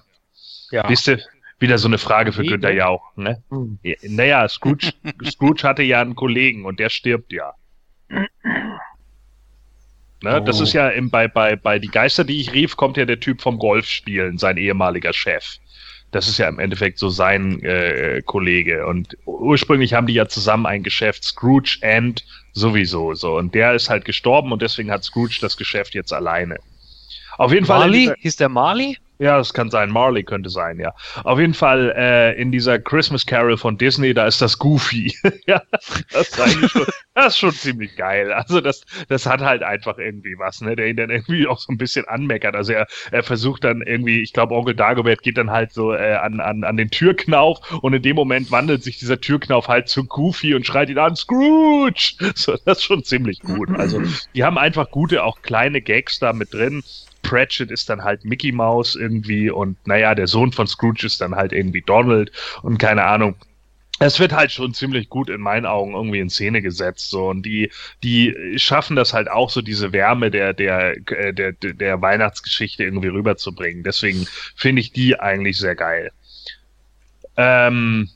Ja. 0.70 0.88
Wisst 0.88 1.08
ihr, 1.08 1.20
wieder 1.58 1.78
so 1.78 1.88
eine 1.88 1.98
Frage 1.98 2.32
für 2.32 2.42
Günther 2.42 2.72
Jauch, 2.72 3.16
ne? 3.16 3.42
Hm. 3.50 3.78
Ja, 3.82 3.94
naja, 4.02 4.48
Scrooge, 4.48 4.92
Scrooge 5.24 5.62
hatte 5.62 5.82
ja 5.82 6.00
einen 6.00 6.14
Kollegen 6.14 6.64
und 6.64 6.80
der 6.80 6.88
stirbt 6.88 7.32
ja. 7.32 7.52
Ne, 10.22 10.40
oh. 10.40 10.44
Das 10.44 10.60
ist 10.60 10.72
ja 10.72 10.88
im, 10.88 11.10
bei, 11.10 11.28
bei, 11.28 11.56
bei 11.56 11.78
Die 11.78 11.88
Geister, 11.88 12.24
die 12.24 12.40
ich 12.40 12.52
rief, 12.52 12.76
kommt 12.76 12.96
ja 12.96 13.04
der 13.04 13.20
Typ 13.20 13.40
vom 13.40 13.58
Golfspielen, 13.58 14.38
sein 14.38 14.56
ehemaliger 14.56 15.12
Chef. 15.12 15.56
Das 16.10 16.28
ist 16.28 16.38
ja 16.38 16.48
im 16.48 16.58
Endeffekt 16.58 16.98
so 16.98 17.08
sein 17.08 17.62
äh, 17.62 18.20
Kollege. 18.26 18.86
Und 18.86 19.16
ursprünglich 19.24 19.94
haben 19.94 20.06
die 20.06 20.14
ja 20.14 20.26
zusammen 20.26 20.66
ein 20.66 20.82
Geschäft, 20.82 21.24
Scrooge 21.24 21.78
and 21.82 22.24
sowieso. 22.52 23.14
So. 23.14 23.36
Und 23.36 23.54
der 23.54 23.74
ist 23.74 23.88
halt 23.88 24.04
gestorben 24.04 24.52
und 24.52 24.60
deswegen 24.60 24.90
hat 24.90 25.04
Scrooge 25.04 25.38
das 25.40 25.56
Geschäft 25.56 25.94
jetzt 25.94 26.12
alleine. 26.12 26.56
Auf 27.38 27.52
jeden 27.52 27.66
Marley? 27.66 28.06
Fall. 28.06 28.16
Hieß 28.18 28.36
der 28.36 28.48
Marley? 28.48 28.98
Ja, 29.20 29.36
das 29.36 29.52
kann 29.52 29.68
sein. 29.70 29.90
Marley 29.90 30.22
könnte 30.24 30.48
sein, 30.48 30.80
ja. 30.80 30.94
Auf 31.24 31.38
jeden 31.38 31.52
Fall 31.52 31.92
äh, 31.94 32.40
in 32.40 32.50
dieser 32.50 32.78
Christmas 32.78 33.26
Carol 33.26 33.58
von 33.58 33.76
Disney, 33.76 34.14
da 34.14 34.26
ist 34.26 34.40
das 34.40 34.58
Goofy. 34.58 35.14
ja, 35.46 35.60
das 36.10 36.38
ist, 36.38 36.70
schon, 36.70 36.86
das 37.12 37.26
ist 37.26 37.38
schon 37.38 37.52
ziemlich 37.52 37.96
geil. 37.96 38.32
Also 38.32 38.62
das, 38.62 38.82
das 39.10 39.26
hat 39.26 39.42
halt 39.42 39.62
einfach 39.62 39.98
irgendwie 39.98 40.38
was, 40.38 40.62
ne, 40.62 40.74
der 40.74 40.86
ihn 40.86 40.96
dann 40.96 41.10
irgendwie 41.10 41.46
auch 41.48 41.58
so 41.58 41.70
ein 41.70 41.76
bisschen 41.76 42.08
anmeckert. 42.08 42.56
Also 42.56 42.72
er, 42.72 42.86
er 43.10 43.22
versucht 43.22 43.64
dann 43.64 43.82
irgendwie, 43.82 44.22
ich 44.22 44.32
glaube, 44.32 44.54
Onkel 44.54 44.74
Dagobert 44.74 45.22
geht 45.22 45.36
dann 45.36 45.50
halt 45.50 45.72
so 45.72 45.92
äh, 45.92 46.14
an, 46.14 46.40
an, 46.40 46.64
an 46.64 46.78
den 46.78 46.90
Türknauf 46.90 47.58
und 47.82 47.92
in 47.92 48.00
dem 48.00 48.16
Moment 48.16 48.50
wandelt 48.50 48.82
sich 48.82 48.96
dieser 48.96 49.20
Türknauf 49.20 49.68
halt 49.68 49.90
zu 49.90 50.06
Goofy 50.06 50.54
und 50.54 50.64
schreit 50.64 50.88
ihn 50.88 50.98
an, 50.98 51.14
Scrooge! 51.14 52.14
So, 52.40 52.56
das 52.64 52.78
ist 52.78 52.84
schon 52.84 53.04
ziemlich 53.04 53.40
gut. 53.40 53.68
Also 53.70 54.00
die 54.34 54.44
haben 54.44 54.56
einfach 54.56 54.90
gute, 54.90 55.24
auch 55.24 55.42
kleine 55.42 55.82
Gags 55.82 56.20
da 56.20 56.32
mit 56.32 56.54
drin. 56.54 56.82
Pratchett 57.22 57.70
ist 57.70 57.88
dann 57.88 58.02
halt 58.02 58.24
Mickey 58.24 58.52
Mouse 58.52 58.96
irgendwie 58.96 59.50
und 59.50 59.76
naja, 59.86 60.14
der 60.14 60.26
Sohn 60.26 60.52
von 60.52 60.66
Scrooge 60.66 61.06
ist 61.06 61.20
dann 61.20 61.34
halt 61.34 61.52
irgendwie 61.52 61.82
Donald 61.82 62.32
und 62.62 62.78
keine 62.78 63.04
Ahnung. 63.04 63.36
Es 64.02 64.18
wird 64.18 64.32
halt 64.32 64.50
schon 64.50 64.72
ziemlich 64.72 65.10
gut 65.10 65.28
in 65.28 65.42
meinen 65.42 65.66
Augen 65.66 65.92
irgendwie 65.92 66.20
in 66.20 66.30
Szene 66.30 66.62
gesetzt, 66.62 67.10
so 67.10 67.28
und 67.28 67.44
die 67.44 67.70
die 68.02 68.34
schaffen 68.56 68.96
das 68.96 69.12
halt 69.12 69.30
auch 69.30 69.50
so 69.50 69.60
diese 69.60 69.92
Wärme 69.92 70.30
der 70.30 70.54
der 70.54 70.96
äh, 71.10 71.34
der 71.34 71.52
der 71.52 72.00
Weihnachtsgeschichte 72.00 72.82
irgendwie 72.82 73.08
rüberzubringen. 73.08 73.82
Deswegen 73.82 74.26
finde 74.56 74.80
ich 74.80 74.92
die 74.92 75.20
eigentlich 75.20 75.58
sehr 75.58 75.74
geil. 75.74 76.12
Ähm, 77.36 78.08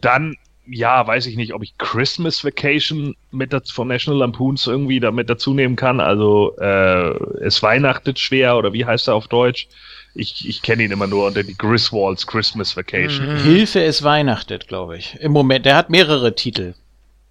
dann 0.00 0.36
ja, 0.68 1.06
weiß 1.06 1.26
ich 1.26 1.36
nicht, 1.36 1.54
ob 1.54 1.62
ich 1.62 1.76
Christmas 1.78 2.44
Vacation 2.44 3.16
mit 3.30 3.52
dazu, 3.52 3.74
von 3.74 3.88
National 3.88 4.20
Lampoons 4.20 4.66
irgendwie 4.66 5.00
damit 5.00 5.30
dazu 5.30 5.54
nehmen 5.54 5.76
kann. 5.76 6.00
Also 6.00 6.56
äh, 6.58 7.44
es 7.44 7.62
weihnachtet 7.62 8.18
schwer 8.18 8.56
oder 8.56 8.72
wie 8.72 8.84
heißt 8.84 9.08
er 9.08 9.14
auf 9.14 9.28
Deutsch? 9.28 9.68
Ich, 10.14 10.48
ich 10.48 10.62
kenne 10.62 10.84
ihn 10.84 10.90
immer 10.90 11.06
nur 11.06 11.26
unter 11.26 11.42
die 11.42 11.56
Griswolds 11.56 12.26
Christmas 12.26 12.76
Vacation. 12.76 13.34
Mhm. 13.34 13.38
Hilfe, 13.38 13.82
es 13.82 14.02
weihnachtet, 14.02 14.68
glaube 14.68 14.96
ich. 14.96 15.16
Im 15.20 15.32
Moment, 15.32 15.66
der 15.66 15.76
hat 15.76 15.90
mehrere 15.90 16.34
Titel. 16.34 16.74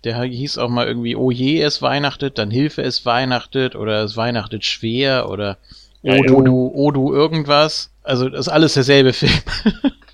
Der 0.03 0.22
hieß 0.22 0.60
auch 0.60 0.70
mal 0.70 0.88
irgendwie, 0.88 1.16
oh 1.16 1.32
je, 1.32 1.62
es 1.62 1.82
weihnachtet, 1.82 2.38
dann 2.38 2.52
Hilfe, 2.52 2.84
es 2.84 3.06
weihnachtet 3.06 3.76
oder 3.76 4.03
es 4.03 4.16
weihnachtet 4.16 4.64
schwer 4.64 5.30
oder 5.30 5.57
oh, 6.03 6.72
oh 6.76 6.91
du 6.91 7.12
irgendwas. 7.12 7.90
Also 8.03 8.30
das 8.30 8.41
ist 8.41 8.53
alles 8.53 8.76
derselbe 8.76 9.14
Film. 9.14 9.34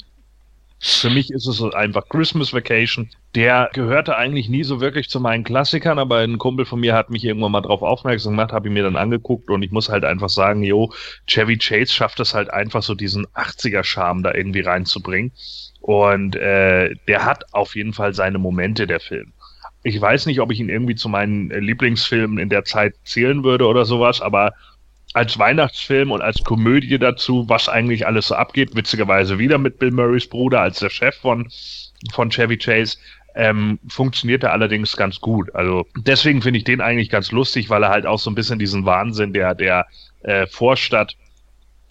Für 0.83 1.11
mich 1.11 1.29
ist 1.29 1.45
es 1.45 1.61
einfach 1.61 2.09
Christmas 2.09 2.53
Vacation. 2.53 3.07
Der 3.35 3.69
gehörte 3.71 4.17
eigentlich 4.17 4.49
nie 4.49 4.63
so 4.63 4.81
wirklich 4.81 5.09
zu 5.09 5.19
meinen 5.19 5.43
Klassikern, 5.43 5.99
aber 5.99 6.17
ein 6.17 6.39
Kumpel 6.39 6.65
von 6.65 6.79
mir 6.79 6.95
hat 6.95 7.11
mich 7.11 7.23
irgendwann 7.23 7.51
mal 7.51 7.61
drauf 7.61 7.83
aufmerksam 7.83 8.33
gemacht, 8.33 8.51
habe 8.51 8.67
ich 8.67 8.73
mir 8.73 8.81
dann 8.81 8.95
angeguckt 8.95 9.51
und 9.51 9.61
ich 9.61 9.69
muss 9.69 9.89
halt 9.89 10.03
einfach 10.03 10.29
sagen, 10.29 10.63
jo, 10.63 10.91
Chevy 11.27 11.59
Chase 11.59 11.93
schafft 11.93 12.19
es 12.19 12.33
halt 12.33 12.51
einfach 12.51 12.81
so 12.81 12.95
diesen 12.95 13.27
80er-Charme 13.27 14.23
da 14.23 14.33
irgendwie 14.33 14.61
reinzubringen. 14.61 15.33
Und 15.81 16.35
äh, 16.35 16.95
der 17.07 17.25
hat 17.25 17.43
auf 17.53 17.75
jeden 17.75 17.93
Fall 17.93 18.15
seine 18.15 18.39
Momente, 18.39 18.87
der 18.87 18.99
Film. 18.99 19.33
Ich 19.83 20.01
weiß 20.01 20.25
nicht, 20.25 20.41
ob 20.41 20.51
ich 20.51 20.59
ihn 20.59 20.69
irgendwie 20.69 20.95
zu 20.95 21.09
meinen 21.09 21.51
äh, 21.51 21.59
Lieblingsfilmen 21.59 22.39
in 22.39 22.49
der 22.49 22.65
Zeit 22.65 22.95
zählen 23.03 23.43
würde 23.43 23.67
oder 23.67 23.85
sowas, 23.85 24.19
aber 24.19 24.53
als 25.13 25.37
Weihnachtsfilm 25.37 26.11
und 26.11 26.21
als 26.21 26.43
Komödie 26.43 26.97
dazu, 26.97 27.47
was 27.47 27.67
eigentlich 27.67 28.07
alles 28.07 28.27
so 28.27 28.35
abgeht, 28.35 28.75
witzigerweise 28.75 29.39
wieder 29.39 29.57
mit 29.57 29.79
Bill 29.79 29.91
Murrays 29.91 30.27
Bruder 30.27 30.61
als 30.61 30.79
der 30.79 30.89
Chef 30.89 31.15
von, 31.15 31.49
von 32.13 32.29
Chevy 32.29 32.57
Chase, 32.57 32.97
ähm, 33.35 33.79
funktioniert 33.87 34.43
er 34.43 34.51
allerdings 34.51 34.95
ganz 34.95 35.19
gut. 35.19 35.53
Also 35.55 35.85
deswegen 35.97 36.41
finde 36.41 36.57
ich 36.59 36.63
den 36.63 36.81
eigentlich 36.81 37.09
ganz 37.09 37.31
lustig, 37.31 37.69
weil 37.69 37.83
er 37.83 37.89
halt 37.89 38.05
auch 38.05 38.19
so 38.19 38.29
ein 38.29 38.35
bisschen 38.35 38.59
diesen 38.59 38.85
Wahnsinn 38.85 39.33
der, 39.33 39.55
der 39.55 39.85
äh, 40.23 40.47
Vorstadt 40.47 41.15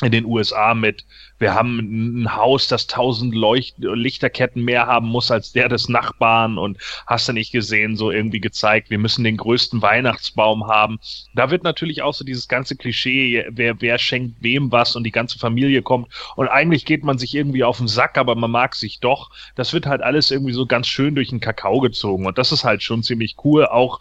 in 0.03 0.13
den 0.13 0.25
USA 0.25 0.75
mit, 0.75 1.05
wir 1.39 1.55
haben 1.55 2.23
ein 2.23 2.37
Haus, 2.37 2.69
das 2.69 2.87
tausend 2.87 3.35
Leucht 3.35 3.75
Lichterketten 3.79 4.63
mehr 4.63 4.87
haben 4.87 5.09
muss 5.09 5.31
als 5.31 5.53
der 5.53 5.69
des 5.69 5.89
Nachbarn 5.89 6.59
und 6.59 6.79
hast 7.07 7.29
du 7.29 7.33
nicht 7.33 7.53
gesehen, 7.53 7.97
so 7.97 8.11
irgendwie 8.11 8.41
gezeigt, 8.41 8.91
wir 8.91 8.99
müssen 8.99 9.25
den 9.25 9.37
größten 9.37 9.83
Weihnachtsbaum 9.83 10.67
haben. 10.67 10.99
Da 11.35 11.51
wird 11.51 11.65
natürlich 11.65 12.03
auch 12.03 12.15
so 12.15 12.25
dieses 12.25 12.49
ganze 12.49 12.77
Klischee, 12.77 13.45
wer, 13.51 13.81
wer 13.81 13.99
schenkt 13.99 14.43
wem 14.43 14.73
was 14.73 14.97
und 14.97 15.05
die 15.05 15.11
ganze 15.11 15.39
Familie 15.39 15.83
kommt 15.83 16.09
und 16.37 16.49
eigentlich 16.49 16.85
geht 16.85 17.05
man 17.05 17.19
sich 17.19 17.35
irgendwie 17.35 17.65
auf 17.65 17.79
den 17.79 17.89
Sack, 17.89 18.19
aber 18.19 18.35
man 18.35 18.51
mag 18.51 18.75
sich 18.75 19.01
doch. 19.01 19.31
Das 19.55 19.73
wird 19.73 19.87
halt 19.87 20.03
alles 20.03 20.31
irgendwie 20.31 20.53
so 20.53 20.67
ganz 20.67 20.87
schön 20.87 21.15
durch 21.15 21.31
den 21.31 21.41
Kakao 21.41 21.81
gezogen 21.81 22.27
und 22.27 22.39
das 22.39 22.53
ist 22.53 22.65
halt 22.65 22.83
schon 22.83 23.03
ziemlich 23.03 23.37
cool. 23.45 23.67
Auch 23.67 24.01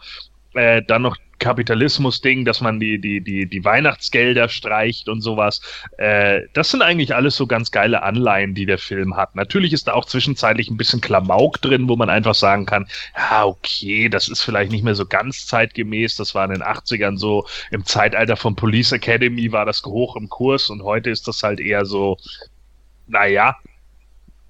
äh, 0.53 0.81
dann 0.85 1.01
noch 1.01 1.17
Kapitalismus-Ding, 1.39 2.45
dass 2.45 2.61
man 2.61 2.79
die, 2.79 2.99
die, 2.99 3.21
die, 3.21 3.45
die 3.47 3.65
Weihnachtsgelder 3.65 4.49
streicht 4.49 5.09
und 5.09 5.21
sowas. 5.21 5.61
Äh, 5.97 6.41
das 6.53 6.71
sind 6.71 6.81
eigentlich 6.81 7.15
alles 7.15 7.35
so 7.35 7.47
ganz 7.47 7.71
geile 7.71 8.03
Anleihen, 8.03 8.53
die 8.53 8.65
der 8.65 8.77
Film 8.77 9.15
hat. 9.15 9.35
Natürlich 9.35 9.73
ist 9.73 9.87
da 9.87 9.93
auch 9.93 10.05
zwischenzeitlich 10.05 10.69
ein 10.69 10.77
bisschen 10.77 11.01
Klamauk 11.01 11.61
drin, 11.61 11.89
wo 11.89 11.95
man 11.95 12.09
einfach 12.09 12.35
sagen 12.35 12.65
kann, 12.65 12.87
ja, 13.17 13.45
okay, 13.45 14.09
das 14.09 14.27
ist 14.27 14.41
vielleicht 14.41 14.71
nicht 14.71 14.83
mehr 14.83 14.95
so 14.95 15.05
ganz 15.05 15.47
zeitgemäß. 15.47 16.15
Das 16.15 16.35
war 16.35 16.45
in 16.45 16.51
den 16.51 16.63
80ern 16.63 17.17
so, 17.17 17.47
im 17.71 17.85
Zeitalter 17.85 18.35
von 18.35 18.55
Police 18.55 18.91
Academy 18.91 19.51
war 19.51 19.65
das 19.65 19.81
hoch 19.83 20.15
im 20.15 20.29
Kurs 20.29 20.69
und 20.69 20.83
heute 20.83 21.09
ist 21.09 21.27
das 21.27 21.41
halt 21.43 21.59
eher 21.59 21.85
so, 21.85 22.17
naja, 23.07 23.55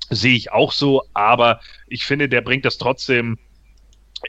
sehe 0.09 0.35
ich 0.35 0.51
auch 0.51 0.71
so, 0.71 1.03
aber 1.13 1.59
ich 1.87 2.03
finde, 2.05 2.29
der 2.29 2.41
bringt 2.41 2.65
das 2.65 2.77
trotzdem 2.77 3.37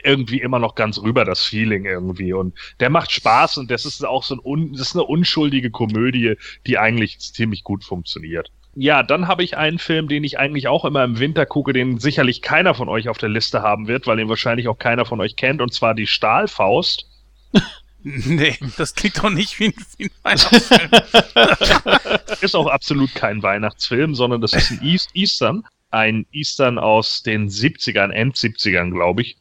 irgendwie 0.02 0.40
immer 0.40 0.58
noch 0.58 0.74
ganz 0.74 0.98
rüber, 0.98 1.24
das 1.24 1.44
Feeling 1.44 1.84
irgendwie. 1.84 2.32
Und 2.32 2.54
der 2.80 2.90
macht 2.90 3.12
Spaß 3.12 3.58
und 3.58 3.70
das 3.70 3.84
ist 3.84 4.04
auch 4.04 4.22
so 4.22 4.36
ein 4.36 4.72
das 4.72 4.88
ist 4.88 4.96
eine 4.96 5.04
unschuldige 5.04 5.70
Komödie, 5.70 6.36
die 6.66 6.78
eigentlich 6.78 7.18
ziemlich 7.18 7.64
gut 7.64 7.84
funktioniert. 7.84 8.50
Ja, 8.74 9.02
dann 9.02 9.26
habe 9.26 9.42
ich 9.42 9.56
einen 9.56 9.78
Film, 9.78 10.08
den 10.08 10.22
ich 10.22 10.38
eigentlich 10.38 10.68
auch 10.68 10.84
immer 10.84 11.02
im 11.02 11.18
Winter 11.18 11.44
gucke, 11.44 11.72
den 11.72 11.98
sicherlich 11.98 12.40
keiner 12.40 12.74
von 12.74 12.88
euch 12.88 13.08
auf 13.08 13.18
der 13.18 13.28
Liste 13.28 13.62
haben 13.62 13.88
wird, 13.88 14.06
weil 14.06 14.20
ihn 14.20 14.28
wahrscheinlich 14.28 14.68
auch 14.68 14.78
keiner 14.78 15.04
von 15.04 15.20
euch 15.20 15.34
kennt, 15.36 15.60
und 15.60 15.72
zwar 15.72 15.94
die 15.94 16.06
Stahlfaust. 16.06 17.06
Nee, 18.02 18.56
das 18.78 18.94
klingt 18.94 19.18
doch 19.18 19.28
nicht 19.28 19.60
wie 19.60 19.66
ein, 19.66 19.74
wie 19.98 20.04
ein 20.04 20.10
Weihnachtsfilm. 20.22 20.90
ist 22.40 22.56
auch 22.56 22.66
absolut 22.66 23.14
kein 23.14 23.42
Weihnachtsfilm, 23.42 24.14
sondern 24.14 24.40
das 24.40 24.54
ist 24.54 24.70
ein 24.70 24.80
East 24.82 25.10
Eastern. 25.12 25.66
Ein 25.90 26.24
Eastern 26.32 26.78
aus 26.78 27.22
den 27.22 27.50
70ern, 27.50 28.10
End 28.10 28.36
70ern, 28.36 28.90
glaube 28.90 29.20
ich. 29.22 29.36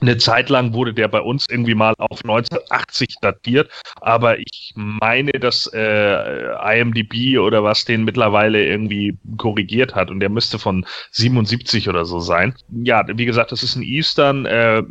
Eine 0.00 0.18
Zeit 0.18 0.50
lang 0.50 0.74
wurde 0.74 0.92
der 0.92 1.08
bei 1.08 1.20
uns 1.20 1.46
irgendwie 1.48 1.74
mal 1.74 1.94
auf 1.98 2.22
1980 2.22 3.16
datiert, 3.22 3.70
aber 4.02 4.38
ich 4.38 4.72
meine, 4.74 5.32
dass 5.32 5.70
äh, 5.72 6.78
IMDb 6.78 7.38
oder 7.38 7.64
was 7.64 7.86
den 7.86 8.04
mittlerweile 8.04 8.64
irgendwie 8.64 9.18
korrigiert 9.38 9.94
hat 9.94 10.10
und 10.10 10.20
der 10.20 10.28
müsste 10.28 10.58
von 10.58 10.84
77 11.12 11.88
oder 11.88 12.04
so 12.04 12.20
sein. 12.20 12.54
Ja, 12.68 13.04
wie 13.08 13.24
gesagt, 13.24 13.52
das 13.52 13.62
ist 13.62 13.76
ein 13.76 13.82
Eastern, 13.82 14.44
äh, 14.44 14.82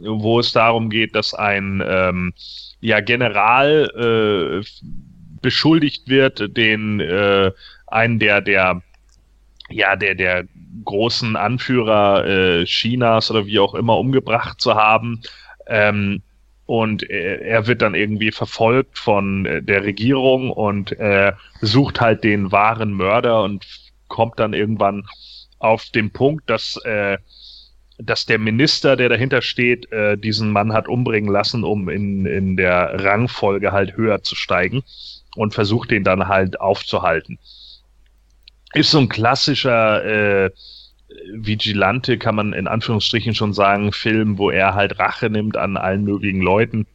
wo 0.00 0.40
es 0.40 0.52
darum 0.52 0.88
geht, 0.88 1.14
dass 1.14 1.34
ein 1.34 1.82
ähm, 1.86 2.32
ja, 2.80 3.00
General 3.00 4.62
äh, 4.62 4.66
beschuldigt 5.42 6.08
wird, 6.08 6.56
den 6.56 7.00
äh, 7.00 7.52
einen 7.86 8.18
der 8.18 8.40
der 8.40 8.82
ja 9.74 9.96
der 9.96 10.14
der 10.14 10.44
großen 10.84 11.36
Anführer 11.36 12.26
äh, 12.26 12.64
Chinas 12.64 13.30
oder 13.30 13.46
wie 13.46 13.58
auch 13.58 13.74
immer 13.74 13.98
umgebracht 13.98 14.60
zu 14.60 14.74
haben. 14.74 15.22
Ähm, 15.66 16.22
und 16.66 17.02
er, 17.02 17.42
er 17.42 17.66
wird 17.66 17.82
dann 17.82 17.94
irgendwie 17.94 18.32
verfolgt 18.32 18.98
von 18.98 19.46
äh, 19.46 19.62
der 19.62 19.84
Regierung 19.84 20.50
und 20.50 20.92
äh, 20.92 21.32
sucht 21.60 22.00
halt 22.00 22.24
den 22.24 22.52
wahren 22.52 22.92
Mörder 22.92 23.42
und 23.42 23.66
kommt 24.08 24.38
dann 24.38 24.54
irgendwann 24.54 25.04
auf 25.58 25.84
den 25.90 26.10
Punkt, 26.10 26.48
dass 26.48 26.76
äh, 26.84 27.18
dass 27.98 28.26
der 28.26 28.38
Minister, 28.38 28.96
der 28.96 29.08
dahinter 29.08 29.40
steht, 29.40 29.90
äh, 29.92 30.18
diesen 30.18 30.50
Mann 30.50 30.72
hat 30.72 30.88
umbringen 30.88 31.30
lassen, 31.30 31.64
um 31.64 31.88
in, 31.88 32.26
in 32.26 32.56
der 32.56 33.04
Rangfolge 33.04 33.72
halt 33.72 33.96
höher 33.96 34.22
zu 34.22 34.34
steigen 34.34 34.82
und 35.36 35.54
versucht 35.54 35.90
den 35.90 36.02
dann 36.02 36.28
halt 36.28 36.60
aufzuhalten. 36.60 37.38
Ist 38.74 38.90
so 38.90 38.98
ein 38.98 39.08
klassischer 39.08 40.04
äh, 40.04 40.50
Vigilante, 41.32 42.18
kann 42.18 42.34
man 42.34 42.52
in 42.52 42.66
Anführungsstrichen 42.66 43.34
schon 43.34 43.52
sagen, 43.52 43.92
Film, 43.92 44.38
wo 44.38 44.50
er 44.50 44.74
halt 44.74 44.98
Rache 44.98 45.30
nimmt 45.30 45.56
an 45.56 45.76
allen 45.76 46.04
möglichen 46.04 46.40
Leuten 46.40 46.86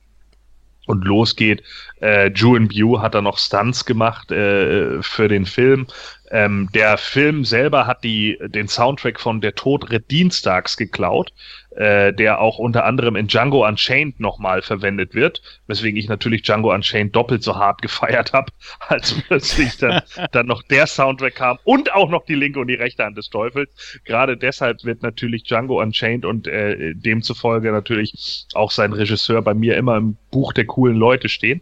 und 0.89 1.05
losgeht. 1.05 1.63
Äh, 2.01 2.31
Julian 2.31 2.67
Bew 2.67 2.99
hat 2.99 3.13
da 3.13 3.21
noch 3.21 3.37
Stunts 3.37 3.85
gemacht 3.85 4.31
äh, 4.31 5.01
für 5.03 5.27
den 5.27 5.45
Film. 5.45 5.87
Ähm, 6.31 6.69
der 6.73 6.97
Film 6.97 7.45
selber 7.45 7.85
hat 7.87 8.03
die, 8.03 8.37
den 8.41 8.67
Soundtrack 8.67 9.19
von 9.19 9.39
Der 9.39 9.55
Tod 9.55 9.87
Dienstags 10.11 10.77
geklaut, 10.77 11.31
äh, 11.71 12.13
der 12.13 12.41
auch 12.41 12.57
unter 12.57 12.85
anderem 12.85 13.15
in 13.15 13.27
Django 13.27 13.67
Unchained 13.67 14.19
nochmal 14.19 14.61
verwendet 14.61 15.13
wird, 15.13 15.41
weswegen 15.67 15.99
ich 15.99 16.07
natürlich 16.07 16.41
Django 16.41 16.73
Unchained 16.73 17.15
doppelt 17.15 17.43
so 17.43 17.55
hart 17.55 17.81
gefeiert 17.81 18.33
habe, 18.33 18.51
als 18.87 19.13
plötzlich 19.27 19.77
dann, 19.77 20.01
dann 20.31 20.47
noch 20.47 20.63
der 20.63 20.87
Soundtrack 20.87 21.35
kam 21.35 21.57
und 21.63 21.93
auch 21.93 22.09
noch 22.09 22.25
die 22.25 22.35
linke 22.35 22.59
und 22.59 22.67
die 22.67 22.75
rechte 22.75 23.03
Hand 23.03 23.17
des 23.17 23.29
Teufels. 23.29 24.01
Gerade 24.05 24.35
deshalb 24.35 24.83
wird 24.83 25.03
natürlich 25.03 25.43
Django 25.43 25.79
Unchained 25.81 26.25
und 26.25 26.47
äh, 26.47 26.93
demzufolge 26.95 27.71
natürlich 27.71 28.47
auch 28.53 28.71
sein 28.71 28.93
Regisseur 28.93 29.41
bei 29.41 29.53
mir 29.53 29.77
immer 29.77 29.97
im 29.97 30.17
Buch 30.31 30.53
der 30.53 30.65
coolen 30.65 30.97
Leute 30.97 31.29
stehen. 31.29 31.61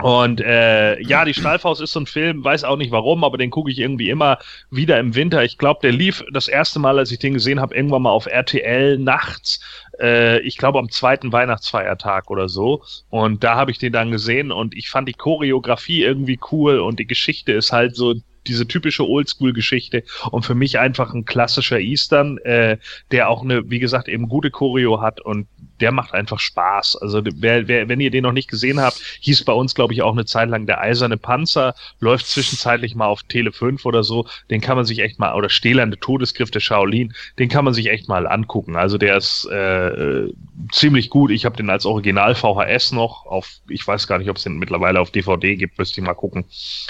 Und 0.00 0.40
äh, 0.40 1.00
ja, 1.02 1.24
die 1.24 1.34
Stahlfaust 1.34 1.80
ist 1.80 1.92
so 1.92 2.00
ein 2.00 2.06
Film, 2.06 2.44
weiß 2.44 2.62
auch 2.62 2.76
nicht 2.76 2.92
warum, 2.92 3.24
aber 3.24 3.36
den 3.36 3.50
gucke 3.50 3.70
ich 3.70 3.78
irgendwie 3.78 4.10
immer 4.10 4.38
wieder 4.70 4.98
im 5.00 5.16
Winter. 5.16 5.42
Ich 5.42 5.58
glaube, 5.58 5.80
der 5.82 5.90
lief 5.90 6.24
das 6.32 6.46
erste 6.46 6.78
Mal, 6.78 6.98
als 6.98 7.10
ich 7.10 7.18
den 7.18 7.34
gesehen 7.34 7.60
habe, 7.60 7.74
irgendwann 7.74 8.02
mal 8.02 8.10
auf 8.10 8.26
RTL 8.26 8.96
nachts. 8.98 9.60
Äh, 9.98 10.38
ich 10.40 10.56
glaube 10.56 10.78
am 10.78 10.88
zweiten 10.88 11.32
Weihnachtsfeiertag 11.32 12.30
oder 12.30 12.48
so. 12.48 12.84
Und 13.10 13.42
da 13.42 13.56
habe 13.56 13.72
ich 13.72 13.78
den 13.78 13.92
dann 13.92 14.12
gesehen 14.12 14.52
und 14.52 14.76
ich 14.76 14.88
fand 14.88 15.08
die 15.08 15.14
Choreografie 15.14 16.04
irgendwie 16.04 16.38
cool 16.52 16.78
und 16.78 17.00
die 17.00 17.06
Geschichte 17.06 17.52
ist 17.52 17.72
halt 17.72 17.96
so 17.96 18.14
diese 18.46 18.66
typische 18.66 19.06
Oldschool-Geschichte 19.06 20.04
und 20.30 20.44
für 20.44 20.54
mich 20.54 20.78
einfach 20.78 21.12
ein 21.12 21.24
klassischer 21.24 21.80
Eastern, 21.80 22.38
äh, 22.38 22.78
der 23.10 23.28
auch 23.28 23.42
eine, 23.42 23.68
wie 23.68 23.80
gesagt, 23.80 24.08
eben 24.08 24.28
gute 24.28 24.50
Choreo 24.50 25.00
hat 25.00 25.20
und 25.20 25.48
der 25.80 25.92
macht 25.92 26.14
einfach 26.14 26.38
Spaß. 26.38 26.96
Also 26.96 27.22
wer, 27.24 27.68
wer, 27.68 27.88
wenn 27.88 28.00
ihr 28.00 28.10
den 28.10 28.22
noch 28.22 28.32
nicht 28.32 28.48
gesehen 28.48 28.80
habt, 28.80 29.00
hieß 29.20 29.44
bei 29.44 29.52
uns, 29.52 29.74
glaube 29.74 29.92
ich, 29.92 30.02
auch 30.02 30.12
eine 30.12 30.24
Zeit 30.24 30.48
lang 30.48 30.66
der 30.66 30.80
Eiserne 30.80 31.16
Panzer, 31.16 31.74
läuft 32.00 32.26
zwischenzeitlich 32.26 32.94
mal 32.94 33.06
auf 33.06 33.22
Tele 33.24 33.52
5 33.52 33.84
oder 33.86 34.02
so, 34.02 34.26
den 34.50 34.60
kann 34.60 34.76
man 34.76 34.84
sich 34.84 35.00
echt 35.00 35.18
mal, 35.18 35.34
oder 35.34 35.48
Stählernde 35.48 35.98
Todesgriff 35.98 36.50
der 36.50 36.60
Shaolin, 36.60 37.14
den 37.38 37.48
kann 37.48 37.64
man 37.64 37.74
sich 37.74 37.88
echt 37.88 38.08
mal 38.08 38.26
angucken. 38.26 38.76
Also 38.76 38.98
der 38.98 39.16
ist 39.16 39.44
äh, 39.46 40.28
ziemlich 40.72 41.10
gut. 41.10 41.30
Ich 41.30 41.44
habe 41.44 41.56
den 41.56 41.70
als 41.70 41.86
Original 41.86 42.34
VHS 42.34 42.92
noch 42.92 43.26
auf, 43.26 43.50
ich 43.68 43.86
weiß 43.86 44.06
gar 44.06 44.18
nicht, 44.18 44.30
ob 44.30 44.36
es 44.36 44.42
den 44.42 44.58
mittlerweile 44.58 45.00
auf 45.00 45.10
DVD 45.10 45.56
gibt, 45.56 45.78
müsste 45.78 46.00
ich 46.00 46.06
mal 46.06 46.14
gucken. 46.14 46.44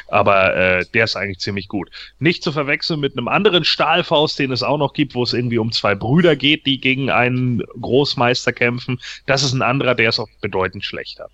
Aber 0.08 0.54
äh, 0.56 0.84
der 0.94 1.04
ist 1.04 1.16
eigentlich 1.16 1.38
ziemlich 1.38 1.68
gut. 1.68 1.90
Nicht 2.18 2.42
zu 2.42 2.52
verwechseln 2.52 3.00
mit 3.00 3.16
einem 3.16 3.28
anderen 3.28 3.64
Stahlfaust, 3.64 4.38
den 4.38 4.52
es 4.52 4.62
auch 4.62 4.78
noch 4.78 4.92
gibt, 4.92 5.14
wo 5.14 5.22
es 5.22 5.32
irgendwie 5.32 5.58
um 5.58 5.72
zwei 5.72 5.94
Brüder 5.94 6.36
geht, 6.36 6.66
die 6.66 6.80
gegen 6.80 7.10
einen 7.10 7.62
Großmeister 7.80 8.52
kämpfen. 8.52 8.77
Das 9.26 9.42
ist 9.42 9.52
ein 9.52 9.62
anderer, 9.62 9.94
der 9.94 10.08
ist 10.10 10.18
auch 10.18 10.28
bedeutend 10.40 10.84
schlechter. 10.84 11.28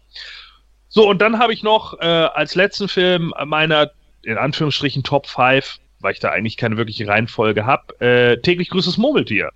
So, 0.89 1.09
und 1.09 1.21
dann 1.21 1.39
habe 1.39 1.53
ich 1.53 1.63
noch 1.63 1.99
äh, 2.01 2.05
als 2.05 2.55
letzten 2.55 2.89
Film 2.89 3.35
meiner, 3.47 3.91
in 4.23 4.39
Anführungsstrichen, 4.39 5.03
Top 5.03 5.27
5, 5.27 5.79
weil 6.01 6.13
ich 6.13 6.21
da 6.21 6.31
eigentlich 6.31 6.57
keine 6.57 6.77
wirkliche 6.77 7.09
Reihenfolge 7.09 7.67
habe, 7.67 8.01
äh, 8.01 8.41
täglich 8.41 8.71
grüßes 8.71 8.99
Murmeltier. 8.99 9.51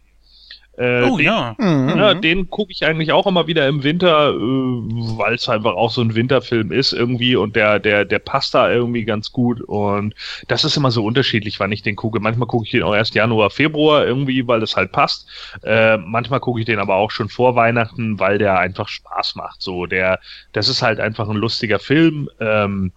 Äh, 0.78 1.02
Oh, 1.02 1.16
den, 1.16 1.26
ja. 1.26 1.56
ja. 1.58 2.14
Mhm. 2.14 2.20
Den 2.20 2.50
gucke 2.50 2.70
ich 2.70 2.84
eigentlich 2.84 3.12
auch 3.12 3.26
immer 3.26 3.46
wieder 3.46 3.66
im 3.66 3.82
Winter, 3.82 4.30
äh, 4.30 4.38
weil 4.38 5.34
es 5.34 5.48
einfach 5.48 5.74
auch 5.74 5.90
so 5.90 6.00
ein 6.00 6.14
Winterfilm 6.14 6.70
ist 6.70 6.92
irgendwie 6.92 7.34
und 7.36 7.56
der, 7.56 7.80
der, 7.80 8.04
der 8.04 8.18
passt 8.20 8.54
da 8.54 8.70
irgendwie 8.70 9.04
ganz 9.04 9.32
gut. 9.32 9.60
Und 9.60 10.14
das 10.46 10.64
ist 10.64 10.76
immer 10.76 10.90
so 10.90 11.04
unterschiedlich, 11.04 11.58
wann 11.58 11.72
ich 11.72 11.82
den 11.82 11.96
gucke. 11.96 12.20
Manchmal 12.20 12.46
gucke 12.46 12.64
ich 12.64 12.70
den 12.70 12.82
auch 12.84 12.94
erst 12.94 13.14
Januar, 13.14 13.50
Februar 13.50 14.06
irgendwie, 14.06 14.46
weil 14.46 14.60
das 14.60 14.76
halt 14.76 14.92
passt. 14.92 15.28
Äh, 15.64 15.96
manchmal 15.96 16.40
gucke 16.40 16.60
ich 16.60 16.66
den 16.66 16.78
aber 16.78 16.94
auch 16.94 17.10
schon 17.10 17.28
vor 17.28 17.56
Weihnachten, 17.56 18.18
weil 18.20 18.38
der 18.38 18.58
einfach 18.58 18.88
Spaß 18.88 19.34
macht. 19.34 19.60
So, 19.62 19.86
der, 19.86 20.20
das 20.52 20.68
ist 20.68 20.82
halt 20.82 21.00
einfach 21.00 21.28
ein 21.28 21.36
lustiger 21.36 21.78
Film. 21.80 22.28
Ähm, 22.40 22.92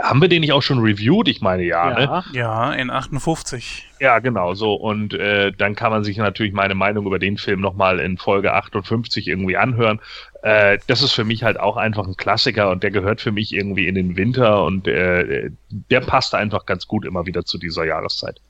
haben 0.00 0.20
wir 0.20 0.28
den 0.28 0.40
nicht 0.40 0.52
auch 0.52 0.62
schon 0.62 0.80
reviewed? 0.80 1.28
Ich 1.28 1.40
meine 1.40 1.62
ja, 1.62 1.90
ne? 1.90 2.24
Ja, 2.32 2.72
in 2.72 2.90
58. 2.90 3.88
Ja, 4.00 4.18
genau 4.18 4.54
so. 4.54 4.74
Und 4.74 5.14
äh, 5.14 5.52
dann 5.52 5.74
kann 5.74 5.90
man 5.90 6.04
sich 6.04 6.16
natürlich 6.16 6.52
meine 6.52 6.74
Meinung 6.74 7.06
über 7.06 7.18
den 7.18 7.38
Film 7.38 7.60
nochmal 7.60 7.98
in 7.98 8.18
Folge 8.18 8.52
58 8.52 9.28
irgendwie 9.28 9.56
anhören. 9.56 10.00
Äh, 10.42 10.78
das 10.86 11.02
ist 11.02 11.12
für 11.12 11.24
mich 11.24 11.42
halt 11.42 11.58
auch 11.58 11.76
einfach 11.76 12.06
ein 12.06 12.16
Klassiker 12.16 12.70
und 12.70 12.82
der 12.82 12.90
gehört 12.90 13.20
für 13.20 13.32
mich 13.32 13.52
irgendwie 13.52 13.86
in 13.86 13.94
den 13.94 14.16
Winter 14.16 14.64
und 14.64 14.88
äh, 14.88 15.50
der 15.70 16.00
passt 16.00 16.34
einfach 16.34 16.66
ganz 16.66 16.86
gut 16.86 17.04
immer 17.04 17.26
wieder 17.26 17.44
zu 17.44 17.58
dieser 17.58 17.84
Jahreszeit. 17.84 18.40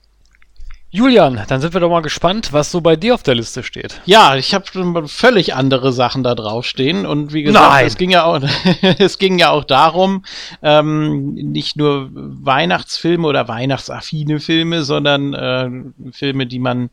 Julian, 0.95 1.41
dann 1.49 1.63
sind 1.63 1.73
wir 1.73 1.81
doch 1.81 1.89
mal 1.89 2.03
gespannt, 2.03 2.53
was 2.53 2.71
so 2.71 2.83
bei 2.83 2.97
dir 2.97 3.15
auf 3.15 3.23
der 3.23 3.35
Liste 3.35 3.63
steht. 3.63 4.03
Ja, 4.05 4.37
ich 4.37 4.53
habe 4.53 5.09
völlig 5.09 5.55
andere 5.55 5.91
Sachen 5.91 6.23
da 6.23 6.35
draufstehen 6.35 7.07
und 7.07 7.33
wie 7.33 7.45
gesagt, 7.45 7.67
Nein. 7.67 7.87
es 7.87 7.97
ging 7.97 8.11
ja 8.11 8.25
auch, 8.25 8.43
es 8.99 9.17
ging 9.17 9.39
ja 9.39 9.49
auch 9.53 9.65
darum, 9.65 10.23
ähm, 10.63 11.33
nicht 11.33 11.79
nur 11.79 12.11
Weihnachtsfilme 12.13 13.27
oder 13.27 13.49
weihnachtsaffine 13.49 14.39
Filme, 14.39 14.83
sondern 14.83 15.33
äh, 15.33 15.71
Filme, 16.13 16.47
die 16.47 16.59
man 16.59 16.91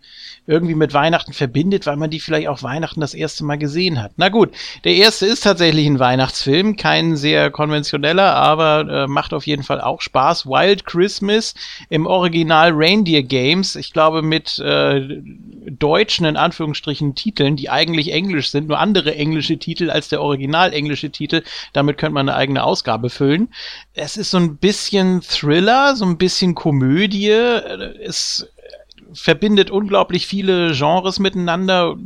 irgendwie 0.47 0.75
mit 0.75 0.93
Weihnachten 0.93 1.33
verbindet, 1.33 1.85
weil 1.85 1.97
man 1.97 2.09
die 2.09 2.21
vielleicht 2.21 2.47
auch 2.47 2.63
Weihnachten 2.63 3.01
das 3.01 3.13
erste 3.13 3.43
Mal 3.43 3.57
gesehen 3.57 4.01
hat. 4.01 4.13
Na 4.15 4.29
gut, 4.29 4.49
der 4.85 4.93
erste 4.93 5.25
ist 5.25 5.43
tatsächlich 5.43 5.85
ein 5.85 5.99
Weihnachtsfilm, 5.99 6.77
kein 6.77 7.17
sehr 7.17 7.51
konventioneller, 7.51 8.33
aber 8.33 8.87
äh, 8.89 9.07
macht 9.07 9.33
auf 9.33 9.45
jeden 9.45 9.63
Fall 9.63 9.81
auch 9.81 9.99
Spaß. 9.99 10.45
Wild 10.45 10.85
Christmas 10.85 11.53
im 11.89 12.07
Original 12.07 12.71
Reindeer 12.73 13.23
Games. 13.23 13.75
Ich 13.75 13.88
glaube 13.93 14.21
mit 14.21 14.59
äh, 14.59 15.21
deutschen 15.69 16.25
in 16.25 16.37
Anführungsstrichen 16.37 17.15
Titeln, 17.15 17.55
die 17.55 17.69
eigentlich 17.69 18.11
englisch 18.11 18.49
sind, 18.49 18.67
nur 18.67 18.79
andere 18.79 19.15
englische 19.15 19.57
Titel 19.57 19.89
als 19.89 20.09
der 20.09 20.21
original 20.21 20.73
englische 20.73 21.09
Titel. 21.09 21.43
Damit 21.73 21.97
könnte 21.97 22.13
man 22.13 22.29
eine 22.29 22.37
eigene 22.37 22.63
Ausgabe 22.63 23.09
füllen. 23.09 23.49
Es 23.93 24.17
ist 24.17 24.31
so 24.31 24.37
ein 24.37 24.57
bisschen 24.57 25.21
Thriller, 25.21 25.95
so 25.95 26.05
ein 26.05 26.17
bisschen 26.17 26.55
Komödie. 26.55 27.29
Es 27.29 28.47
verbindet 29.13 29.71
unglaublich 29.71 30.27
viele 30.27 30.71
Genres 30.73 31.19
miteinander. 31.19 31.97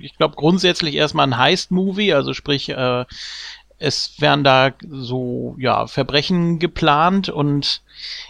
Ich 0.00 0.16
glaube 0.16 0.36
grundsätzlich 0.36 0.94
erstmal 0.94 1.26
ein 1.26 1.36
Heist-Movie, 1.36 2.14
also 2.14 2.32
sprich, 2.32 2.68
äh, 2.70 3.04
es 3.78 4.20
werden 4.20 4.44
da 4.44 4.72
so 4.88 5.56
ja 5.58 5.86
Verbrechen 5.86 6.58
geplant 6.58 7.28
und 7.28 7.82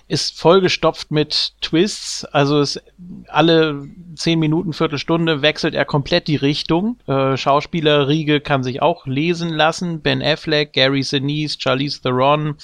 ist 0.08 0.38
vollgestopft 0.38 1.10
mit 1.10 1.52
Twists. 1.60 2.24
Also 2.24 2.60
es 2.60 2.80
alle 3.28 3.86
zehn 4.16 4.38
Minuten, 4.38 4.72
Viertelstunde 4.72 5.42
wechselt 5.42 5.74
er 5.74 5.84
komplett 5.84 6.28
die 6.28 6.36
Richtung. 6.36 6.98
Äh, 7.06 7.36
Schauspielerriege 7.36 8.40
kann 8.40 8.62
sich 8.62 8.82
auch 8.82 9.06
lesen 9.06 9.50
lassen. 9.50 10.00
Ben 10.00 10.22
Affleck, 10.22 10.72
Gary 10.72 11.02
Sinise, 11.02 11.58
Charlize 11.60 12.00
Theron 12.00 12.56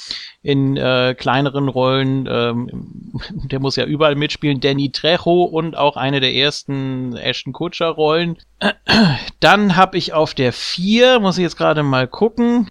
in 0.43 0.77
äh, 0.77 1.15
kleineren 1.17 1.69
Rollen. 1.69 2.27
Ähm, 2.31 3.13
der 3.51 3.61
muss 3.61 3.77
ja 3.77 3.85
überall 3.85 4.15
mitspielen. 4.15 4.61
Danny 4.61 4.91
Trejo 4.91 5.45
und 5.45 5.77
auch 5.77 5.97
eine 5.97 6.21
der 6.21 6.35
ersten 6.35 7.17
Ashton 7.17 7.53
Kutcher 7.53 7.89
Rollen. 7.89 8.37
Dann 9.41 9.77
habe 9.77 9.99
ich 9.99 10.13
auf 10.13 10.35
der 10.35 10.53
4, 10.53 11.21
muss 11.21 11.39
ich 11.39 11.43
jetzt 11.43 11.57
gerade 11.57 11.83
mal 11.83 12.09
gucken, 12.09 12.69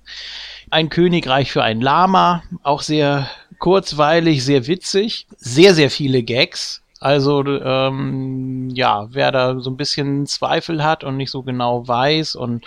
ein 0.69 0.89
Königreich 0.89 1.51
für 1.51 1.63
ein 1.63 1.81
Lama, 1.81 2.43
auch 2.63 2.81
sehr 2.81 3.29
kurzweilig, 3.63 4.43
sehr 4.43 4.67
witzig, 4.67 5.25
sehr, 5.37 5.73
sehr 5.73 5.89
viele 5.89 6.21
Gags. 6.21 6.81
Also 6.99 7.45
ähm, 7.45 8.69
ja, 8.73 9.07
wer 9.11 9.31
da 9.31 9.57
so 9.61 9.69
ein 9.69 9.77
bisschen 9.77 10.25
Zweifel 10.25 10.83
hat 10.83 11.05
und 11.05 11.15
nicht 11.15 11.31
so 11.31 11.43
genau 11.43 11.87
weiß 11.87 12.35
und 12.35 12.65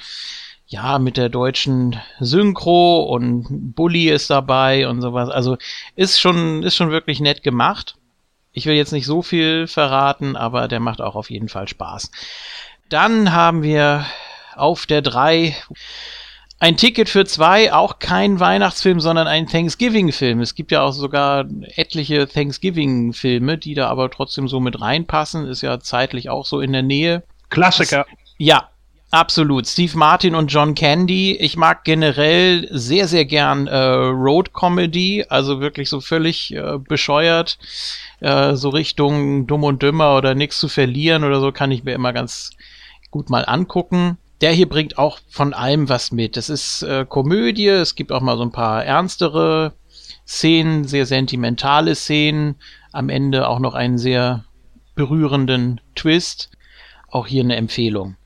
ja, 0.67 0.99
mit 0.99 1.19
der 1.19 1.29
deutschen 1.29 2.01
Synchro 2.19 3.03
und 3.03 3.75
Bully 3.75 4.09
ist 4.09 4.31
dabei 4.31 4.89
und 4.89 5.03
sowas. 5.03 5.29
Also 5.29 5.59
ist 5.97 6.19
schon, 6.19 6.63
ist 6.63 6.77
schon 6.77 6.91
wirklich 6.91 7.21
nett 7.21 7.43
gemacht. 7.43 7.97
Ich 8.53 8.65
will 8.65 8.75
jetzt 8.75 8.93
nicht 8.93 9.05
so 9.05 9.21
viel 9.21 9.67
verraten, 9.67 10.35
aber 10.35 10.67
der 10.67 10.81
macht 10.81 11.03
auch 11.03 11.15
auf 11.15 11.29
jeden 11.29 11.51
Fall 11.51 11.69
Spaß. 11.69 12.11
Dann 12.89 13.35
haben 13.35 13.63
wir 13.63 14.07
auf 14.55 14.87
der 14.87 15.03
3 15.03 15.55
ein 16.59 16.77
Ticket 16.77 17.09
für 17.09 17.27
zwei, 17.27 17.73
auch 17.73 17.99
kein 17.99 18.41
Weihnachtsfilm, 18.41 18.99
sondern 18.99 19.27
ein 19.27 19.47
Thanksgiving-Film. 19.47 20.41
Es 20.41 20.55
gibt 20.55 20.73
ja 20.73 20.83
auch 20.83 20.93
sogar 20.93 21.45
etliche 21.77 22.27
Thanksgiving-Filme, 22.27 23.59
die 23.59 23.75
da 23.75 23.89
aber 23.89 24.11
trotzdem 24.11 24.49
so 24.49 24.59
mit 24.59 24.81
reinpassen. 24.81 25.47
Ist 25.47 25.61
ja 25.61 25.81
zeitlich 25.81 26.31
auch 26.31 26.47
so 26.47 26.61
in 26.61 26.73
der 26.73 26.83
Nähe. 26.83 27.25
Klassiker. 27.51 28.07
Ja, 28.39 28.71
absolut. 29.11 29.67
Steve 29.67 29.99
Martin 29.99 30.35
und 30.35 30.49
John 30.49 30.75
Candy. 30.75 31.37
Ich 31.37 31.59
mag 31.59 31.85
generell 31.85 32.69
sehr, 32.71 33.07
sehr 33.07 33.27
gern 33.27 33.67
äh, 33.67 33.77
Road 33.77 34.55
Comedy, 34.55 35.27
also 35.29 35.61
wirklich 35.61 35.91
so 35.91 36.01
völlig 36.01 36.55
äh, 36.55 36.79
bescheuert. 36.79 37.59
Äh, 38.21 38.55
so 38.55 38.71
Richtung 38.71 39.47
Dumm 39.47 39.65
und 39.65 39.83
Dümmer 39.83 40.17
oder 40.17 40.35
nichts 40.35 40.59
zu 40.59 40.69
verlieren 40.69 41.23
oder 41.23 41.41
so 41.41 41.53
kann 41.53 41.71
ich 41.71 41.85
mir 41.85 41.93
immer 41.93 42.15
ganz 42.15 42.53
gut 43.11 43.29
mal 43.29 43.45
angucken. 43.45 44.17
Der 44.41 44.53
hier 44.53 44.69
bringt 44.69 44.99
auch 44.99 45.19
von 45.29 45.55
allem 45.55 45.89
was 45.89 46.13
mit. 46.13 46.37
Es 46.37 46.51
ist 46.51 46.83
äh, 46.83 47.07
Komödie, 47.09 47.69
es 47.69 47.95
gibt 47.95 48.13
auch 48.13 48.21
mal 48.21 48.37
so 48.37 48.43
ein 48.43 48.53
paar 48.53 48.85
ernstere 48.85 49.73
Szenen, 50.27 50.85
sehr 50.85 51.07
sentimentale 51.07 51.95
Szenen. 51.95 52.57
Am 52.93 53.09
Ende 53.09 53.49
auch 53.49 53.61
noch 53.61 53.75
einen 53.75 53.99
sehr 53.99 54.45
berührenden 54.95 55.81
Twist. 55.95 56.51
Auch 57.09 57.27
hier 57.27 57.45
eine 57.45 57.57
Empfehlung. 57.57 58.17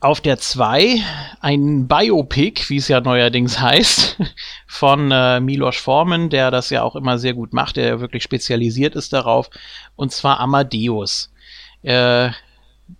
Auf 0.00 0.20
der 0.20 0.38
2 0.38 1.00
ein 1.40 1.86
Biopic, 1.86 2.68
wie 2.68 2.78
es 2.78 2.88
ja 2.88 3.00
neuerdings 3.00 3.60
heißt, 3.60 4.18
von 4.66 5.12
äh, 5.12 5.38
Milos 5.38 5.76
Forman, 5.76 6.28
der 6.28 6.50
das 6.50 6.70
ja 6.70 6.82
auch 6.82 6.96
immer 6.96 7.18
sehr 7.18 7.34
gut 7.34 7.52
macht, 7.52 7.76
der 7.76 8.00
wirklich 8.00 8.24
spezialisiert 8.24 8.96
ist 8.96 9.12
darauf, 9.12 9.48
und 9.94 10.10
zwar 10.10 10.40
Amadeus. 10.40 11.32
Äh, 11.82 12.30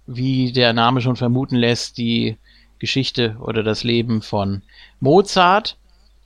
wie 0.06 0.52
der 0.52 0.72
Name 0.72 1.00
schon 1.00 1.16
vermuten 1.16 1.56
lässt, 1.56 1.98
die 1.98 2.36
Geschichte 2.78 3.36
oder 3.40 3.62
das 3.62 3.84
Leben 3.84 4.22
von 4.22 4.62
Mozart. 5.00 5.76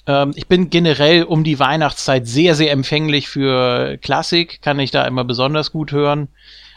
Ähm, 0.06 0.32
ich 0.34 0.46
bin 0.46 0.70
generell 0.70 1.24
um 1.24 1.44
die 1.44 1.58
Weihnachtszeit 1.58 2.26
sehr, 2.26 2.54
sehr 2.54 2.72
empfänglich 2.72 3.28
für 3.28 3.98
Klassik, 3.98 4.60
kann 4.62 4.78
ich 4.78 4.90
da 4.90 5.04
immer 5.06 5.24
besonders 5.24 5.72
gut 5.72 5.92
hören, 5.92 6.28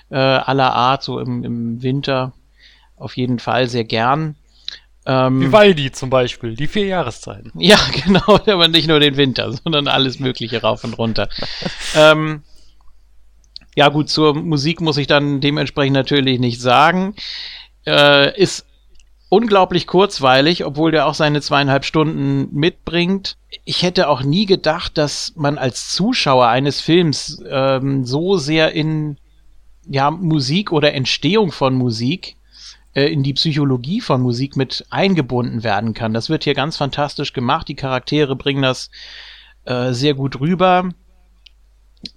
äh, 0.10 0.16
aller 0.16 0.74
Art, 0.74 1.04
so 1.04 1.20
im, 1.20 1.44
im 1.44 1.82
Winter 1.82 2.34
auf 2.98 3.18
jeden 3.18 3.40
Fall 3.40 3.68
sehr 3.68 3.84
gern. 3.84 4.36
Ähm, 5.06 5.42
Vivaldi 5.42 5.92
zum 5.92 6.10
Beispiel, 6.10 6.56
die 6.56 6.68
vier 6.68 6.86
Jahreszeiten. 6.86 7.52
Ja, 7.60 7.78
genau, 8.06 8.40
aber 8.46 8.68
nicht 8.68 8.88
nur 8.88 9.00
den 9.00 9.18
Winter, 9.18 9.52
sondern 9.52 9.88
alles 9.88 10.20
Mögliche 10.20 10.62
rauf 10.62 10.84
und 10.84 10.98
runter. 10.98 11.28
ähm, 11.96 12.44
ja, 13.76 13.90
gut, 13.90 14.10
zur 14.10 14.36
Musik 14.36 14.82
muss 14.82 14.98
ich 14.98 15.08
dann 15.08 15.42
dementsprechend 15.42 15.94
natürlich 15.94 16.40
nicht 16.40 16.62
sagen. 16.62 17.16
Äh, 17.86 18.40
ist 18.40 18.66
unglaublich 19.30 19.88
kurzweilig, 19.88 20.64
obwohl 20.64 20.92
der 20.92 21.08
auch 21.08 21.16
seine 21.16 21.42
zweieinhalb 21.42 21.86
Stunden 21.86 22.50
mitbringt. 22.54 23.38
Ich 23.66 23.82
hätte 23.82 24.08
auch 24.08 24.22
nie 24.22 24.46
gedacht, 24.46 24.98
dass 24.98 25.34
man 25.36 25.58
als 25.58 25.90
Zuschauer 25.90 26.48
eines 26.48 26.82
Films 26.82 27.42
ähm, 27.50 28.06
so 28.06 28.38
sehr 28.38 28.74
in 28.74 29.18
ja, 29.88 30.12
Musik 30.12 30.72
oder 30.72 30.94
Entstehung 30.94 31.52
von 31.52 31.74
Musik 31.74 32.36
äh, 32.94 33.12
in 33.12 33.24
die 33.24 33.34
Psychologie 33.34 34.02
von 34.02 34.22
Musik 34.22 34.56
mit 34.56 34.86
eingebunden 34.92 35.64
werden 35.64 35.96
kann. 35.96 36.14
Das 36.14 36.30
wird 36.30 36.44
hier 36.44 36.54
ganz 36.54 36.78
fantastisch 36.78 37.34
gemacht. 37.34 37.68
Die 37.68 37.76
Charaktere 37.76 38.36
bringen 38.36 38.62
das 38.62 38.92
äh, 39.66 39.94
sehr 39.94 40.14
gut 40.14 40.40
rüber. 40.40 40.90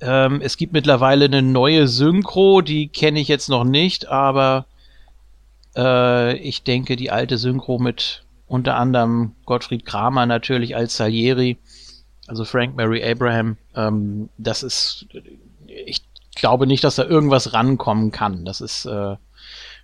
Ähm, 0.01 0.41
es 0.43 0.57
gibt 0.57 0.73
mittlerweile 0.73 1.27
eine 1.27 1.43
neue 1.43 1.89
Synchro, 1.89 2.61
die 2.61 2.89
kenne 2.89 3.21
ich 3.21 3.29
jetzt 3.29 3.49
noch 3.49 3.65
nicht, 3.65 4.09
aber 4.09 4.67
äh, 5.77 6.37
ich 6.39 6.63
denke, 6.65 6.97
die 6.97 7.11
alte 7.11 7.39
Synchro 7.39 7.79
mit 7.79 8.25
unter 8.47 8.77
anderem 8.77 9.35
Gottfried 9.45 9.85
Kramer 9.85 10.27
natürlich 10.27 10.77
als 10.77 10.97
Salieri, 10.97 11.59
also 12.27 12.45
Frank 12.45 12.77
Mary 12.77 13.03
Abraham, 13.05 13.57
ähm, 13.75 14.29
das 14.39 14.63
ist, 14.63 15.07
ich 15.67 16.03
glaube 16.35 16.67
nicht, 16.67 16.85
dass 16.85 16.97
da 16.97 17.05
irgendwas 17.05 17.53
rankommen 17.53 18.11
kann. 18.11 18.45
Das 18.45 18.61
ist 18.61 18.87
äh, 18.87 19.17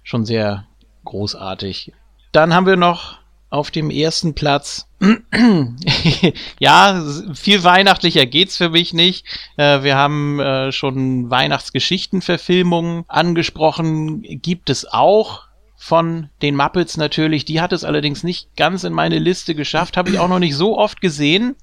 schon 0.02 0.24
sehr 0.24 0.66
großartig. 1.04 1.92
Dann 2.32 2.54
haben 2.54 2.66
wir 2.66 2.76
noch 2.76 3.18
auf 3.52 3.70
dem 3.70 3.90
ersten 3.90 4.34
Platz. 4.34 4.88
ja, 6.58 7.04
viel 7.34 7.62
weihnachtlicher 7.62 8.24
geht's 8.24 8.56
für 8.56 8.70
mich 8.70 8.94
nicht. 8.94 9.26
Äh, 9.56 9.82
wir 9.82 9.96
haben 9.96 10.40
äh, 10.40 10.72
schon 10.72 11.28
Weihnachtsgeschichtenverfilmungen 11.28 13.04
angesprochen. 13.08 14.22
Gibt 14.22 14.70
es 14.70 14.90
auch 14.90 15.42
von 15.76 16.30
den 16.40 16.56
Muppets 16.56 16.96
natürlich. 16.96 17.44
Die 17.44 17.60
hat 17.60 17.72
es 17.72 17.84
allerdings 17.84 18.24
nicht 18.24 18.56
ganz 18.56 18.84
in 18.84 18.92
meine 18.92 19.18
Liste 19.18 19.54
geschafft. 19.54 19.96
Habe 19.96 20.10
ich 20.10 20.18
auch 20.18 20.28
noch 20.28 20.38
nicht 20.38 20.56
so 20.56 20.78
oft 20.78 21.00
gesehen. 21.00 21.56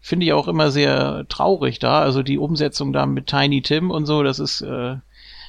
Finde 0.00 0.26
ich 0.26 0.32
auch 0.34 0.46
immer 0.46 0.70
sehr 0.70 1.24
traurig 1.28 1.80
da. 1.80 2.00
Also 2.00 2.22
die 2.22 2.38
Umsetzung 2.38 2.92
da 2.92 3.06
mit 3.06 3.26
Tiny 3.26 3.62
Tim 3.62 3.90
und 3.90 4.06
so, 4.06 4.22
das 4.22 4.38
ist 4.38 4.60
äh, 4.60 4.96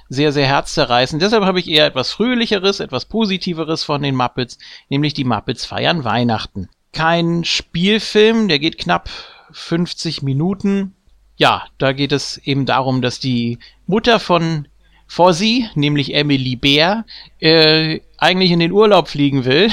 sehr, 0.10 0.32
sehr 0.32 0.48
herzzerreißend. 0.48 1.22
Deshalb 1.22 1.44
habe 1.44 1.60
ich 1.60 1.70
eher 1.70 1.86
etwas 1.86 2.12
Fröhlicheres, 2.12 2.80
etwas 2.80 3.06
Positiveres 3.06 3.84
von 3.84 4.02
den 4.02 4.16
Muppets, 4.16 4.58
nämlich 4.90 5.14
die 5.14 5.24
Muppets 5.24 5.66
feiern 5.66 6.04
Weihnachten. 6.04 6.70
Kein 6.92 7.44
Spielfilm, 7.44 8.48
der 8.48 8.60
geht 8.60 8.78
knapp 8.78 9.10
50 9.52 10.22
Minuten. 10.22 10.96
Ja, 11.38 11.66
da 11.78 11.92
geht 11.92 12.12
es 12.12 12.38
eben 12.38 12.66
darum, 12.66 13.02
dass 13.02 13.20
die 13.20 13.60
Mutter 13.88 14.20
von 14.20 14.68
Fozzie, 15.08 15.70
nämlich 15.76 16.14
Emily 16.14 16.56
Bär, 16.56 17.06
äh, 17.40 18.00
eigentlich 18.18 18.52
in 18.52 18.60
den 18.60 18.72
Urlaub 18.72 19.08
fliegen 19.08 19.46
will 19.46 19.70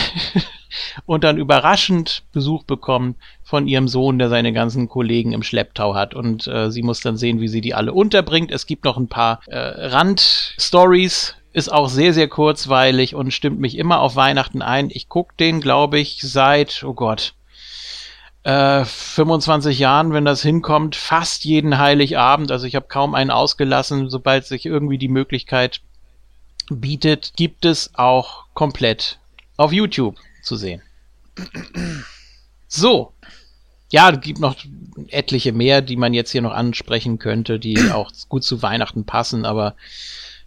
und 1.06 1.24
dann 1.24 1.38
überraschend 1.38 2.24
Besuch 2.32 2.64
bekommt 2.64 3.16
von 3.52 3.68
ihrem 3.68 3.86
Sohn, 3.86 4.18
der 4.18 4.30
seine 4.30 4.54
ganzen 4.54 4.88
Kollegen 4.88 5.32
im 5.32 5.42
Schlepptau 5.42 5.94
hat. 5.94 6.14
Und 6.14 6.46
äh, 6.46 6.70
sie 6.70 6.82
muss 6.82 7.02
dann 7.02 7.18
sehen, 7.18 7.38
wie 7.38 7.48
sie 7.48 7.60
die 7.60 7.74
alle 7.74 7.92
unterbringt. 7.92 8.50
Es 8.50 8.64
gibt 8.64 8.86
noch 8.86 8.96
ein 8.96 9.08
paar 9.08 9.40
äh, 9.46 9.58
Randstories. 9.58 11.34
Ist 11.52 11.70
auch 11.70 11.90
sehr, 11.90 12.14
sehr 12.14 12.28
kurzweilig 12.28 13.14
und 13.14 13.30
stimmt 13.30 13.60
mich 13.60 13.76
immer 13.76 14.00
auf 14.00 14.16
Weihnachten 14.16 14.62
ein. 14.62 14.88
Ich 14.90 15.10
gucke 15.10 15.34
den, 15.38 15.60
glaube 15.60 15.98
ich, 15.98 16.22
seit, 16.22 16.82
oh 16.82 16.94
Gott, 16.94 17.34
äh, 18.44 18.86
25 18.86 19.78
Jahren, 19.78 20.14
wenn 20.14 20.24
das 20.24 20.40
hinkommt, 20.40 20.96
fast 20.96 21.44
jeden 21.44 21.76
Heiligabend. 21.76 22.50
Also 22.50 22.66
ich 22.66 22.74
habe 22.74 22.86
kaum 22.88 23.14
einen 23.14 23.30
ausgelassen. 23.30 24.08
Sobald 24.08 24.46
sich 24.46 24.64
irgendwie 24.64 24.96
die 24.96 25.08
Möglichkeit 25.08 25.82
bietet, 26.70 27.34
gibt 27.36 27.66
es 27.66 27.90
auch 27.96 28.46
komplett 28.54 29.18
auf 29.58 29.74
YouTube 29.74 30.16
zu 30.42 30.56
sehen. 30.56 30.80
So, 32.74 33.12
ja, 33.92 34.10
es 34.10 34.20
gibt 34.20 34.40
noch 34.40 34.56
etliche 35.08 35.52
mehr, 35.52 35.82
die 35.82 35.96
man 35.96 36.14
jetzt 36.14 36.32
hier 36.32 36.42
noch 36.42 36.52
ansprechen 36.52 37.18
könnte, 37.18 37.58
die 37.58 37.76
auch 37.92 38.10
gut 38.28 38.42
zu 38.42 38.62
Weihnachten 38.62 39.04
passen, 39.04 39.44
aber 39.44 39.76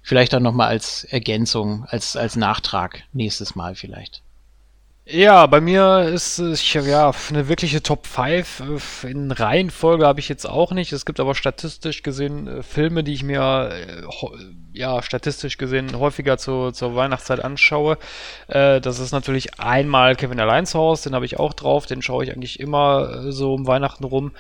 vielleicht 0.02 0.34
dann 0.34 0.44
nochmal 0.44 0.68
als 0.68 1.04
Ergänzung, 1.06 1.86
als, 1.86 2.18
als 2.18 2.36
Nachtrag 2.36 3.04
nächstes 3.14 3.56
Mal 3.56 3.76
vielleicht. 3.76 4.25
Ja, 5.08 5.46
bei 5.46 5.62
mir 5.62 6.10
ist 6.12 6.40
es 6.40 6.74
ja 6.74 7.12
eine 7.30 7.48
wirkliche 7.48 7.84
Top 7.84 8.08
5 8.08 9.04
äh, 9.04 9.12
in 9.12 9.32
Reihenfolge 9.32 10.04
habe 10.08 10.20
ich 10.20 10.28
jetzt 10.30 10.50
auch 10.50 10.72
nicht. 10.72 10.92
Es 10.94 11.06
gibt 11.06 11.20
aber 11.20 11.36
statistisch 11.36 12.02
gesehen 12.02 12.48
äh, 12.48 12.64
Filme, 12.64 13.04
die 13.04 13.14
ich 13.14 13.22
mir 13.22 13.70
äh, 13.72 14.02
ja 14.74 15.04
statistisch 15.04 15.60
gesehen 15.60 16.00
häufiger 16.00 16.40
zu, 16.40 16.72
zur 16.72 16.96
Weihnachtszeit 16.96 17.40
anschaue. 17.40 17.98
das 18.48 19.00
ist 19.00 19.12
natürlich 19.12 19.60
einmal 19.60 20.16
Kevin 20.16 20.40
Alleins 20.40 20.74
Haus, 20.76 21.04
den 21.04 21.16
habe 21.16 21.26
ich 21.26 21.40
auch 21.40 21.54
drauf, 21.54 21.86
den 21.86 22.02
schaue 22.02 22.26
ich 22.26 22.32
eigentlich 22.32 22.60
immer 22.60 23.32
so 23.32 23.54
um 23.54 23.68
Weihnachten 23.68 24.04
rum. 24.04 24.34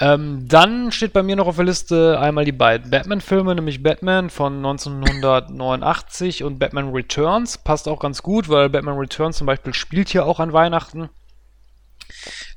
Ähm, 0.00 0.48
dann 0.48 0.92
steht 0.92 1.12
bei 1.12 1.22
mir 1.22 1.36
noch 1.36 1.46
auf 1.46 1.56
der 1.56 1.66
Liste 1.66 2.18
einmal 2.18 2.46
die 2.46 2.52
beiden 2.52 2.90
Batman-Filme, 2.90 3.54
nämlich 3.54 3.82
Batman 3.82 4.30
von 4.30 4.56
1989 4.56 6.42
und 6.42 6.58
Batman 6.58 6.90
Returns. 6.90 7.58
Passt 7.58 7.86
auch 7.86 8.00
ganz 8.00 8.22
gut, 8.22 8.48
weil 8.48 8.70
Batman 8.70 8.96
Returns 8.96 9.36
zum 9.36 9.46
Beispiel 9.46 9.74
spielt 9.74 10.08
hier 10.08 10.24
auch 10.24 10.40
an 10.40 10.54
Weihnachten. 10.54 11.10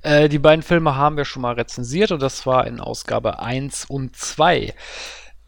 Äh, 0.04 0.30
die 0.30 0.40
beiden 0.40 0.64
Filme 0.64 0.96
haben 0.96 1.18
wir 1.18 1.26
schon 1.26 1.42
mal 1.42 1.56
rezensiert 1.56 2.12
und 2.12 2.22
das 2.22 2.46
war 2.46 2.66
in 2.66 2.80
Ausgabe 2.80 3.40
1 3.40 3.86
und 3.86 4.16
2. 4.16 4.74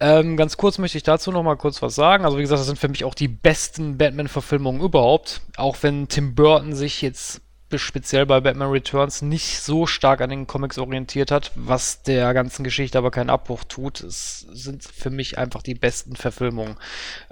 Ähm, 0.01 0.35
ganz 0.35 0.57
kurz 0.57 0.77
möchte 0.77 0.97
ich 0.97 1.03
dazu 1.03 1.31
noch 1.31 1.43
mal 1.43 1.55
kurz 1.55 1.81
was 1.81 1.95
sagen. 1.95 2.25
Also 2.25 2.37
wie 2.37 2.41
gesagt, 2.41 2.59
das 2.59 2.67
sind 2.67 2.77
für 2.79 2.89
mich 2.89 3.05
auch 3.05 3.15
die 3.15 3.29
besten 3.29 3.97
Batman-Verfilmungen 3.97 4.81
überhaupt. 4.81 5.41
Auch 5.55 5.77
wenn 5.81 6.09
Tim 6.09 6.35
Burton 6.35 6.75
sich 6.75 7.01
jetzt 7.01 7.41
speziell 7.73 8.25
bei 8.25 8.39
Batman 8.39 8.69
Returns 8.69 9.21
nicht 9.21 9.59
so 9.59 9.87
stark 9.87 10.21
an 10.21 10.29
den 10.29 10.47
Comics 10.47 10.77
orientiert 10.77 11.31
hat, 11.31 11.51
was 11.55 12.03
der 12.03 12.33
ganzen 12.33 12.63
Geschichte 12.63 12.97
aber 12.97 13.11
keinen 13.11 13.29
Abbruch 13.29 13.63
tut. 13.63 14.01
Es 14.01 14.41
sind 14.51 14.83
für 14.83 15.09
mich 15.09 15.37
einfach 15.37 15.63
die 15.63 15.73
besten 15.73 16.15
Verfilmungen. 16.15 16.77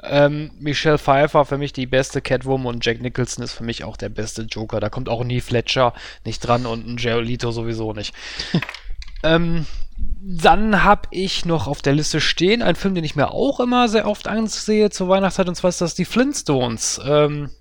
Ähm, 0.01 0.51
Michelle 0.59 0.97
Pfeiffer 0.97 1.45
für 1.45 1.57
mich 1.57 1.71
die 1.71 1.85
beste 1.85 2.21
Catwoman 2.21 2.75
und 2.75 2.85
Jack 2.85 3.01
Nicholson 3.01 3.43
ist 3.43 3.53
für 3.53 3.63
mich 3.63 3.83
auch 3.83 3.95
der 3.95 4.09
beste 4.09 4.43
Joker. 4.43 4.79
Da 4.79 4.89
kommt 4.89 5.07
auch 5.07 5.23
nie 5.23 5.39
Fletcher 5.39 5.93
nicht 6.25 6.39
dran 6.39 6.65
und 6.65 6.87
ein 6.87 6.97
Jared 6.97 7.41
sowieso 7.41 7.93
nicht. 7.93 8.13
ähm, 9.23 9.65
dann 9.97 10.83
habe 10.83 11.07
ich 11.11 11.45
noch 11.45 11.67
auf 11.67 11.81
der 11.81 11.93
Liste 11.93 12.19
stehen 12.19 12.61
einen 12.61 12.75
Film, 12.75 12.95
den 12.95 13.03
ich 13.03 13.15
mir 13.15 13.31
auch 13.31 13.59
immer 13.59 13.87
sehr 13.87 14.07
oft 14.07 14.27
ansehe 14.27 14.89
zur 14.89 15.09
Weihnachtszeit, 15.09 15.47
und 15.47 15.55
zwar 15.55 15.69
ist 15.69 15.81
das 15.81 15.95
die 15.95 16.05
Flintstones. 16.05 16.99
Ähm, 17.05 17.51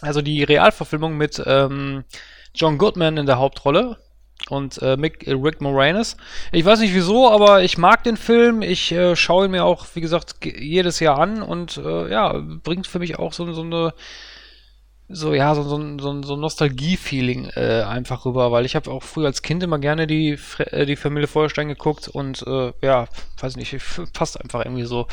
also 0.00 0.22
die 0.22 0.42
Realverfilmung 0.42 1.16
mit 1.16 1.42
ähm, 1.46 2.04
John 2.54 2.78
Goodman 2.78 3.16
in 3.16 3.26
der 3.26 3.38
Hauptrolle 3.38 3.98
und 4.48 4.80
äh, 4.82 4.96
Mick, 4.96 5.26
äh, 5.26 5.32
Rick 5.32 5.60
Moranis. 5.60 6.16
Ich 6.52 6.64
weiß 6.64 6.80
nicht 6.80 6.94
wieso, 6.94 7.30
aber 7.30 7.62
ich 7.62 7.78
mag 7.78 8.04
den 8.04 8.16
Film. 8.16 8.62
Ich 8.62 8.92
äh, 8.92 9.14
schaue 9.16 9.46
ihn 9.46 9.50
mir 9.50 9.64
auch, 9.64 9.86
wie 9.94 10.00
gesagt, 10.00 10.36
jedes 10.44 11.00
Jahr 11.00 11.18
an 11.18 11.42
und 11.42 11.76
äh, 11.76 12.10
ja, 12.10 12.40
bringt 12.62 12.86
für 12.86 12.98
mich 12.98 13.18
auch 13.18 13.32
so, 13.32 13.52
so 13.52 13.62
eine 13.62 13.92
so 15.12 15.34
ja 15.34 15.54
so, 15.56 15.64
so, 15.64 15.98
so, 15.98 16.22
so 16.22 16.34
ein 16.34 16.40
Nostalgie-Feeling 16.40 17.50
äh, 17.56 17.82
einfach 17.82 18.24
rüber, 18.24 18.52
weil 18.52 18.64
ich 18.64 18.76
habe 18.76 18.90
auch 18.90 19.02
früher 19.02 19.26
als 19.26 19.42
Kind 19.42 19.62
immer 19.62 19.80
gerne 19.80 20.06
die 20.06 20.38
äh, 20.58 20.86
die 20.86 20.96
Familie 20.96 21.26
Feuerstein 21.26 21.68
geguckt 21.68 22.08
und 22.08 22.44
äh, 22.46 22.72
ja, 22.80 23.08
weiß 23.40 23.56
nicht, 23.56 23.76
passt 24.12 24.40
einfach 24.40 24.64
irgendwie 24.64 24.84
so 24.84 25.08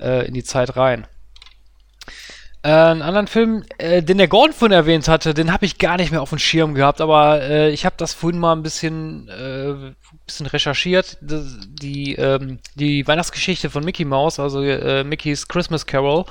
äh, 0.00 0.26
in 0.26 0.34
die 0.34 0.44
Zeit 0.44 0.76
rein. 0.76 1.06
Äh, 2.64 2.70
einen 2.70 3.02
anderen 3.02 3.26
Film, 3.26 3.62
äh, 3.76 4.02
den 4.02 4.16
der 4.16 4.26
Gordon 4.26 4.54
vorhin 4.54 4.72
erwähnt 4.72 5.06
hatte, 5.06 5.34
den 5.34 5.52
habe 5.52 5.66
ich 5.66 5.76
gar 5.76 5.98
nicht 5.98 6.10
mehr 6.10 6.22
auf 6.22 6.30
dem 6.30 6.38
Schirm 6.38 6.74
gehabt, 6.74 7.02
aber 7.02 7.42
äh, 7.42 7.70
ich 7.70 7.84
habe 7.84 7.96
das 7.98 8.14
vorhin 8.14 8.40
mal 8.40 8.54
ein 8.54 8.62
bisschen, 8.62 9.28
äh, 9.28 9.92
bisschen 10.24 10.46
recherchiert. 10.46 11.18
Das, 11.20 11.44
die, 11.68 12.14
ähm, 12.14 12.60
die 12.74 13.06
Weihnachtsgeschichte 13.06 13.68
von 13.68 13.84
Mickey 13.84 14.06
Mouse, 14.06 14.40
also 14.40 14.62
äh, 14.62 15.04
Mickey's 15.04 15.46
Christmas 15.46 15.84
Carol, 15.84 16.24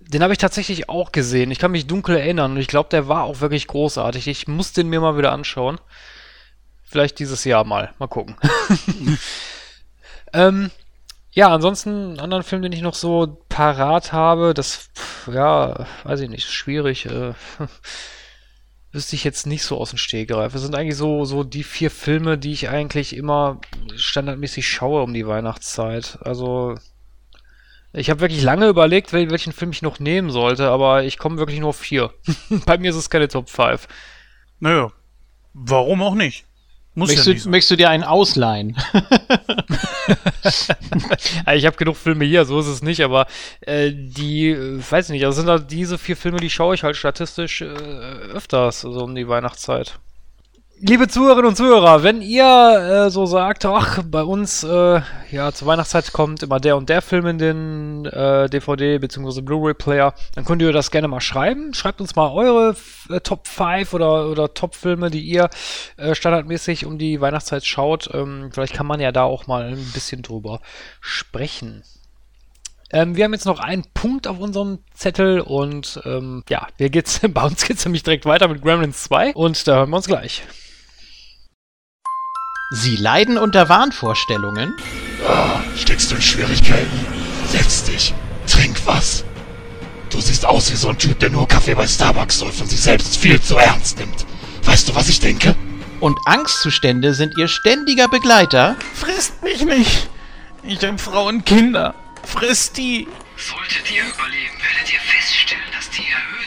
den 0.00 0.22
habe 0.22 0.32
ich 0.32 0.38
tatsächlich 0.38 0.88
auch 0.88 1.12
gesehen. 1.12 1.50
Ich 1.50 1.58
kann 1.58 1.72
mich 1.72 1.86
dunkel 1.86 2.16
erinnern 2.16 2.52
und 2.52 2.56
ich 2.56 2.68
glaube, 2.68 2.88
der 2.88 3.06
war 3.08 3.24
auch 3.24 3.42
wirklich 3.42 3.66
großartig. 3.66 4.26
Ich 4.26 4.48
muss 4.48 4.72
den 4.72 4.88
mir 4.88 5.00
mal 5.00 5.18
wieder 5.18 5.32
anschauen. 5.32 5.78
Vielleicht 6.82 7.18
dieses 7.18 7.44
Jahr 7.44 7.64
mal. 7.64 7.92
Mal 7.98 8.06
gucken. 8.06 8.36
ähm, 10.32 10.70
ja, 11.38 11.54
ansonsten 11.54 11.90
einen 11.90 12.18
anderen 12.18 12.42
Film, 12.42 12.62
den 12.62 12.72
ich 12.72 12.80
noch 12.80 12.96
so 12.96 13.44
parat 13.48 14.12
habe, 14.12 14.54
das, 14.54 14.90
ja, 15.32 15.86
weiß 16.02 16.18
ich 16.18 16.28
nicht, 16.28 16.50
schwierig. 16.50 17.06
Äh, 17.06 17.34
wüsste 18.92 19.14
ich 19.14 19.22
jetzt 19.22 19.46
nicht 19.46 19.62
so 19.62 19.78
aus 19.78 19.90
dem 19.90 19.98
Stegreif. 19.98 20.52
Es 20.56 20.62
sind 20.62 20.74
eigentlich 20.74 20.96
so, 20.96 21.24
so 21.24 21.44
die 21.44 21.62
vier 21.62 21.92
Filme, 21.92 22.38
die 22.38 22.50
ich 22.50 22.70
eigentlich 22.70 23.14
immer 23.14 23.60
standardmäßig 23.94 24.66
schaue 24.66 25.00
um 25.02 25.14
die 25.14 25.28
Weihnachtszeit. 25.28 26.18
Also, 26.22 26.74
ich 27.92 28.10
habe 28.10 28.18
wirklich 28.18 28.42
lange 28.42 28.66
überlegt, 28.66 29.12
wel 29.12 29.30
welchen 29.30 29.52
Film 29.52 29.70
ich 29.70 29.82
noch 29.82 30.00
nehmen 30.00 30.30
sollte, 30.30 30.70
aber 30.70 31.04
ich 31.04 31.18
komme 31.18 31.38
wirklich 31.38 31.60
nur 31.60 31.68
auf 31.68 31.78
vier. 31.78 32.12
Bei 32.66 32.78
mir 32.78 32.90
ist 32.90 32.96
es 32.96 33.10
keine 33.10 33.28
Top 33.28 33.48
5. 33.48 33.86
Naja, 34.58 34.90
warum 35.52 36.02
auch 36.02 36.16
nicht? 36.16 36.47
Muss 36.98 37.10
möchtest, 37.10 37.28
ja 37.28 37.34
du, 37.34 37.50
möchtest 37.50 37.70
du 37.70 37.76
dir 37.76 37.90
einen 37.90 38.02
ausleihen? 38.02 38.76
ich 41.54 41.64
habe 41.64 41.76
genug 41.76 41.96
Filme 41.96 42.24
hier, 42.24 42.44
so 42.44 42.58
ist 42.58 42.66
es 42.66 42.82
nicht, 42.82 43.04
aber 43.04 43.28
äh, 43.60 43.92
die, 43.92 44.48
äh, 44.48 44.82
weiß 44.90 45.10
nicht, 45.10 45.22
das 45.22 45.36
sind 45.36 45.48
halt 45.48 45.70
diese 45.70 45.96
vier 45.96 46.16
Filme, 46.16 46.40
die 46.40 46.50
schaue 46.50 46.74
ich 46.74 46.82
halt 46.82 46.96
statistisch 46.96 47.60
äh, 47.60 47.66
öfters, 47.66 48.80
so 48.80 49.04
um 49.04 49.14
die 49.14 49.28
Weihnachtszeit. 49.28 50.00
Liebe 50.80 51.08
Zuhörerinnen 51.08 51.46
und 51.46 51.56
Zuhörer, 51.56 52.04
wenn 52.04 52.22
ihr 52.22 52.44
äh, 53.06 53.10
so 53.10 53.26
sagt, 53.26 53.64
ach, 53.66 54.00
bei 54.04 54.22
uns, 54.22 54.62
äh, 54.62 55.00
ja, 55.28 55.50
zur 55.50 55.66
Weihnachtszeit 55.66 56.12
kommt 56.12 56.44
immer 56.44 56.60
der 56.60 56.76
und 56.76 56.88
der 56.88 57.02
Film 57.02 57.26
in 57.26 57.38
den 57.38 58.04
äh, 58.06 58.48
DVD- 58.48 59.00
bzw. 59.00 59.40
Blu-ray-Player, 59.40 60.14
dann 60.36 60.44
könnt 60.44 60.62
ihr 60.62 60.70
das 60.70 60.92
gerne 60.92 61.08
mal 61.08 61.20
schreiben. 61.20 61.74
Schreibt 61.74 62.00
uns 62.00 62.14
mal 62.14 62.30
eure 62.30 62.76
äh, 63.10 63.18
Top 63.18 63.48
5 63.48 63.92
oder, 63.92 64.28
oder 64.28 64.54
Top-Filme, 64.54 65.10
die 65.10 65.22
ihr 65.22 65.50
äh, 65.96 66.14
standardmäßig 66.14 66.86
um 66.86 66.96
die 66.96 67.20
Weihnachtszeit 67.20 67.66
schaut. 67.66 68.08
Ähm, 68.14 68.50
vielleicht 68.52 68.74
kann 68.74 68.86
man 68.86 69.00
ja 69.00 69.10
da 69.10 69.24
auch 69.24 69.48
mal 69.48 69.64
ein 69.64 69.90
bisschen 69.92 70.22
drüber 70.22 70.60
sprechen. 71.00 71.82
Ähm, 72.90 73.16
wir 73.16 73.24
haben 73.24 73.32
jetzt 73.32 73.46
noch 73.46 73.58
einen 73.58 73.84
Punkt 73.94 74.28
auf 74.28 74.38
unserem 74.38 74.78
Zettel 74.94 75.40
und 75.40 76.00
ähm, 76.04 76.44
ja, 76.48 76.68
wir 76.76 76.88
geht's, 76.88 77.20
bei 77.28 77.42
uns 77.42 77.64
geht's 77.64 77.84
nämlich 77.84 78.04
direkt 78.04 78.26
weiter 78.26 78.46
mit 78.46 78.62
Gremlins 78.62 79.02
2 79.02 79.34
und 79.34 79.66
da 79.66 79.78
hören 79.78 79.90
wir 79.90 79.96
uns 79.96 80.06
gleich. 80.06 80.44
Sie 82.70 82.96
leiden 82.96 83.38
unter 83.38 83.70
Wahnvorstellungen? 83.70 84.74
Ah, 85.26 85.60
steckst 85.74 86.10
du 86.10 86.16
in 86.16 86.20
Schwierigkeiten? 86.20 87.06
Setz 87.46 87.84
dich, 87.84 88.12
trink 88.46 88.76
was. 88.84 89.24
Du 90.10 90.20
siehst 90.20 90.44
aus 90.44 90.70
wie 90.70 90.76
so 90.76 90.90
ein 90.90 90.98
Typ, 90.98 91.18
der 91.18 91.30
nur 91.30 91.48
Kaffee 91.48 91.74
bei 91.74 91.86
Starbucks 91.86 92.40
säuft 92.40 92.60
und 92.60 92.68
sich 92.68 92.80
selbst 92.80 93.16
viel 93.16 93.40
zu 93.40 93.56
ernst 93.56 93.98
nimmt. 93.98 94.26
Weißt 94.64 94.86
du, 94.86 94.94
was 94.94 95.08
ich 95.08 95.18
denke? 95.18 95.56
Und 96.00 96.18
Angstzustände 96.26 97.14
sind 97.14 97.38
ihr 97.38 97.48
ständiger 97.48 98.06
Begleiter. 98.06 98.76
Frisst 98.92 99.42
mich 99.42 99.64
nicht! 99.64 100.10
Ich 100.62 100.84
hab 100.84 101.00
Frau 101.00 101.28
und 101.28 101.46
Kinder. 101.46 101.94
Frisst 102.22 102.76
die! 102.76 103.08
Solltet 103.38 103.90
ihr 103.90 104.02
überleben, 104.02 104.58
werdet 104.60 104.92
ihr 104.92 105.00
feststellen, 105.00 105.64
dass 105.74 105.88
die 105.88 106.04
erhöhte 106.06 106.37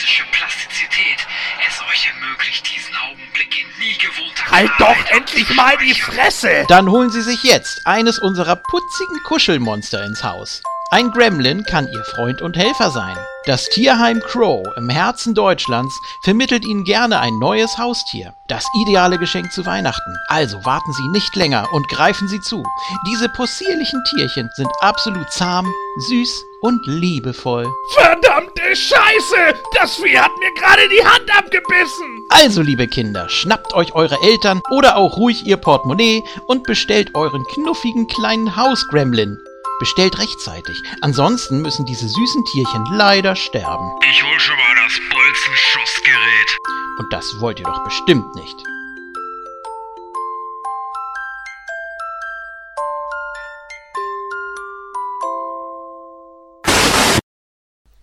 synaptische 0.00 0.24
Plastizität 0.32 1.26
es 1.66 1.80
euch 1.90 2.08
ermöglicht, 2.14 2.68
diesen 2.74 2.94
Augenblick 2.96 3.60
in 3.60 3.68
nie 3.78 3.96
gewohnter 3.98 4.50
Halt 4.50 4.70
doch 4.78 5.16
endlich 5.16 5.48
mal 5.54 5.76
die 5.78 5.94
Fresse! 5.94 6.64
Dann 6.68 6.90
holen 6.90 7.10
sie 7.10 7.22
sich 7.22 7.42
jetzt 7.44 7.86
eines 7.86 8.18
unserer 8.18 8.56
putzigen 8.56 9.22
Kuschelmonster 9.24 10.04
ins 10.04 10.24
Haus. 10.24 10.62
Ein 10.90 11.10
Gremlin 11.10 11.64
kann 11.64 11.86
ihr 11.86 12.04
Freund 12.04 12.42
und 12.42 12.56
Helfer 12.56 12.90
sein. 12.90 13.16
Das 13.46 13.68
Tierheim 13.68 14.20
Crow 14.20 14.66
im 14.76 14.88
Herzen 14.88 15.34
Deutschlands 15.34 15.94
vermittelt 16.24 16.64
ihnen 16.64 16.84
gerne 16.84 17.20
ein 17.20 17.38
neues 17.38 17.78
Haustier. 17.78 18.34
Das 18.48 18.66
ideale 18.82 19.18
Geschenk 19.18 19.52
zu 19.52 19.64
Weihnachten. 19.66 20.16
Also 20.26 20.64
warten 20.64 20.92
Sie 20.92 21.08
nicht 21.08 21.36
länger 21.36 21.72
und 21.72 21.88
greifen 21.88 22.28
Sie 22.28 22.40
zu. 22.40 22.64
Diese 23.06 23.28
possierlichen 23.28 24.02
Tierchen 24.04 24.50
sind 24.56 24.70
absolut 24.80 25.30
zahm, 25.30 25.72
süß 26.08 26.44
und 26.60 26.86
liebevoll. 26.86 27.66
Verdammte 27.94 28.74
Scheiße! 28.74 29.54
Das 29.74 29.96
Vieh 29.96 30.18
hat 30.18 30.32
mir 30.38 30.52
gerade 30.54 30.88
die 30.88 31.04
Hand 31.04 31.30
abgebissen! 31.36 32.24
Also, 32.28 32.62
liebe 32.62 32.86
Kinder, 32.86 33.28
schnappt 33.28 33.74
euch 33.74 33.94
eure 33.94 34.16
Eltern 34.22 34.60
oder 34.70 34.96
auch 34.96 35.16
ruhig 35.16 35.46
ihr 35.46 35.56
Portemonnaie 35.56 36.22
und 36.46 36.64
bestellt 36.64 37.14
euren 37.14 37.44
knuffigen 37.54 38.06
kleinen 38.06 38.56
Hausgremlin. 38.56 39.38
Bestellt 39.80 40.18
rechtzeitig, 40.18 40.76
ansonsten 41.00 41.62
müssen 41.62 41.86
diese 41.86 42.06
süßen 42.06 42.44
Tierchen 42.52 42.84
leider 42.92 43.34
sterben. 43.34 43.90
Ich 44.10 44.22
hol 44.22 44.38
schon 44.38 44.56
mal 44.56 44.74
das 44.84 45.00
Bolzenschussgerät. 45.10 46.58
Und 46.98 47.12
das 47.12 47.40
wollt 47.40 47.58
ihr 47.58 47.64
doch 47.64 47.82
bestimmt 47.84 48.34
nicht. 48.34 48.56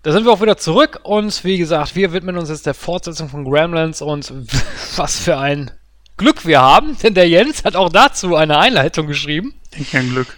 Da 0.03 0.11
sind 0.11 0.25
wir 0.25 0.31
auch 0.31 0.41
wieder 0.41 0.57
zurück 0.57 0.99
und 1.03 1.43
wie 1.43 1.57
gesagt, 1.57 1.95
wir 1.95 2.13
widmen 2.13 2.37
uns 2.37 2.49
jetzt 2.49 2.65
der 2.65 2.73
Fortsetzung 2.73 3.29
von 3.29 3.43
Gremlins 3.43 4.01
und 4.01 4.31
was 4.95 5.19
für 5.19 5.37
ein 5.37 5.71
Glück 6.17 6.45
wir 6.45 6.61
haben, 6.61 6.97
denn 6.97 7.13
der 7.13 7.27
Jens 7.27 7.63
hat 7.63 7.75
auch 7.75 7.89
dazu 7.89 8.35
eine 8.35 8.57
Einleitung 8.57 9.07
geschrieben. 9.07 9.53
Kein 9.91 10.09
Glück. 10.09 10.37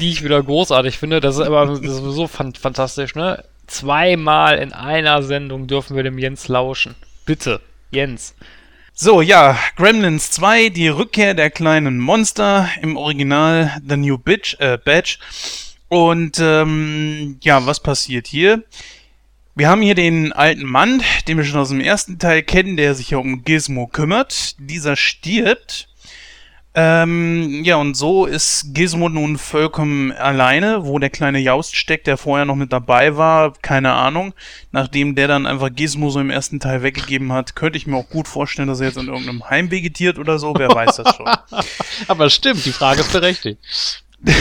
Die 0.00 0.10
ich 0.10 0.22
wieder 0.22 0.42
großartig 0.42 0.98
finde. 0.98 1.20
Das 1.20 1.36
ist 1.36 1.42
aber 1.42 1.66
das 1.66 1.80
ist 1.80 1.96
sowieso 1.96 2.26
fan 2.26 2.54
fantastisch, 2.54 3.14
ne? 3.14 3.44
Zweimal 3.66 4.58
in 4.58 4.72
einer 4.72 5.22
Sendung 5.22 5.66
dürfen 5.66 5.96
wir 5.96 6.02
dem 6.02 6.18
Jens 6.18 6.48
lauschen. 6.48 6.94
Bitte, 7.24 7.60
Jens. 7.90 8.34
So, 8.92 9.22
ja, 9.22 9.58
Gremlins 9.76 10.30
2, 10.30 10.68
die 10.68 10.88
Rückkehr 10.88 11.34
der 11.34 11.50
kleinen 11.50 11.98
Monster, 11.98 12.68
im 12.80 12.96
Original 12.96 13.72
The 13.88 13.96
New 13.96 14.18
Bitch, 14.18 14.54
äh, 14.60 14.78
Badge. 14.78 15.18
Und 15.94 16.40
ähm, 16.40 17.36
ja, 17.40 17.66
was 17.66 17.78
passiert 17.78 18.26
hier? 18.26 18.64
Wir 19.54 19.68
haben 19.68 19.80
hier 19.80 19.94
den 19.94 20.32
alten 20.32 20.64
Mann, 20.66 21.00
den 21.28 21.36
wir 21.36 21.44
schon 21.44 21.60
aus 21.60 21.68
dem 21.68 21.78
ersten 21.78 22.18
Teil 22.18 22.42
kennen, 22.42 22.76
der 22.76 22.96
sich 22.96 23.10
ja 23.10 23.18
um 23.18 23.44
Gizmo 23.44 23.86
kümmert. 23.86 24.56
Dieser 24.58 24.96
stirbt. 24.96 25.88
Ähm, 26.74 27.62
ja, 27.62 27.76
und 27.76 27.94
so 27.94 28.26
ist 28.26 28.74
Gizmo 28.74 29.08
nun 29.08 29.38
vollkommen 29.38 30.10
alleine, 30.10 30.84
wo 30.84 30.98
der 30.98 31.10
kleine 31.10 31.38
Jaust 31.38 31.76
steckt, 31.76 32.08
der 32.08 32.16
vorher 32.16 32.44
noch 32.44 32.56
mit 32.56 32.72
dabei 32.72 33.16
war, 33.16 33.52
keine 33.62 33.92
Ahnung. 33.92 34.34
Nachdem 34.72 35.14
der 35.14 35.28
dann 35.28 35.46
einfach 35.46 35.70
Gizmo 35.72 36.10
so 36.10 36.18
im 36.18 36.30
ersten 36.30 36.58
Teil 36.58 36.82
weggegeben 36.82 37.32
hat, 37.32 37.54
könnte 37.54 37.76
ich 37.76 37.86
mir 37.86 37.98
auch 37.98 38.08
gut 38.08 38.26
vorstellen, 38.26 38.66
dass 38.66 38.80
er 38.80 38.88
jetzt 38.88 38.98
in 38.98 39.06
irgendeinem 39.06 39.48
Heim 39.48 39.70
vegetiert 39.70 40.18
oder 40.18 40.40
so, 40.40 40.56
wer 40.58 40.70
weiß 40.70 40.96
das 40.96 41.14
schon. 41.14 41.30
Aber 42.08 42.30
stimmt, 42.30 42.64
die 42.64 42.72
Frage 42.72 43.02
ist 43.02 43.12
berechtigt. 43.12 43.60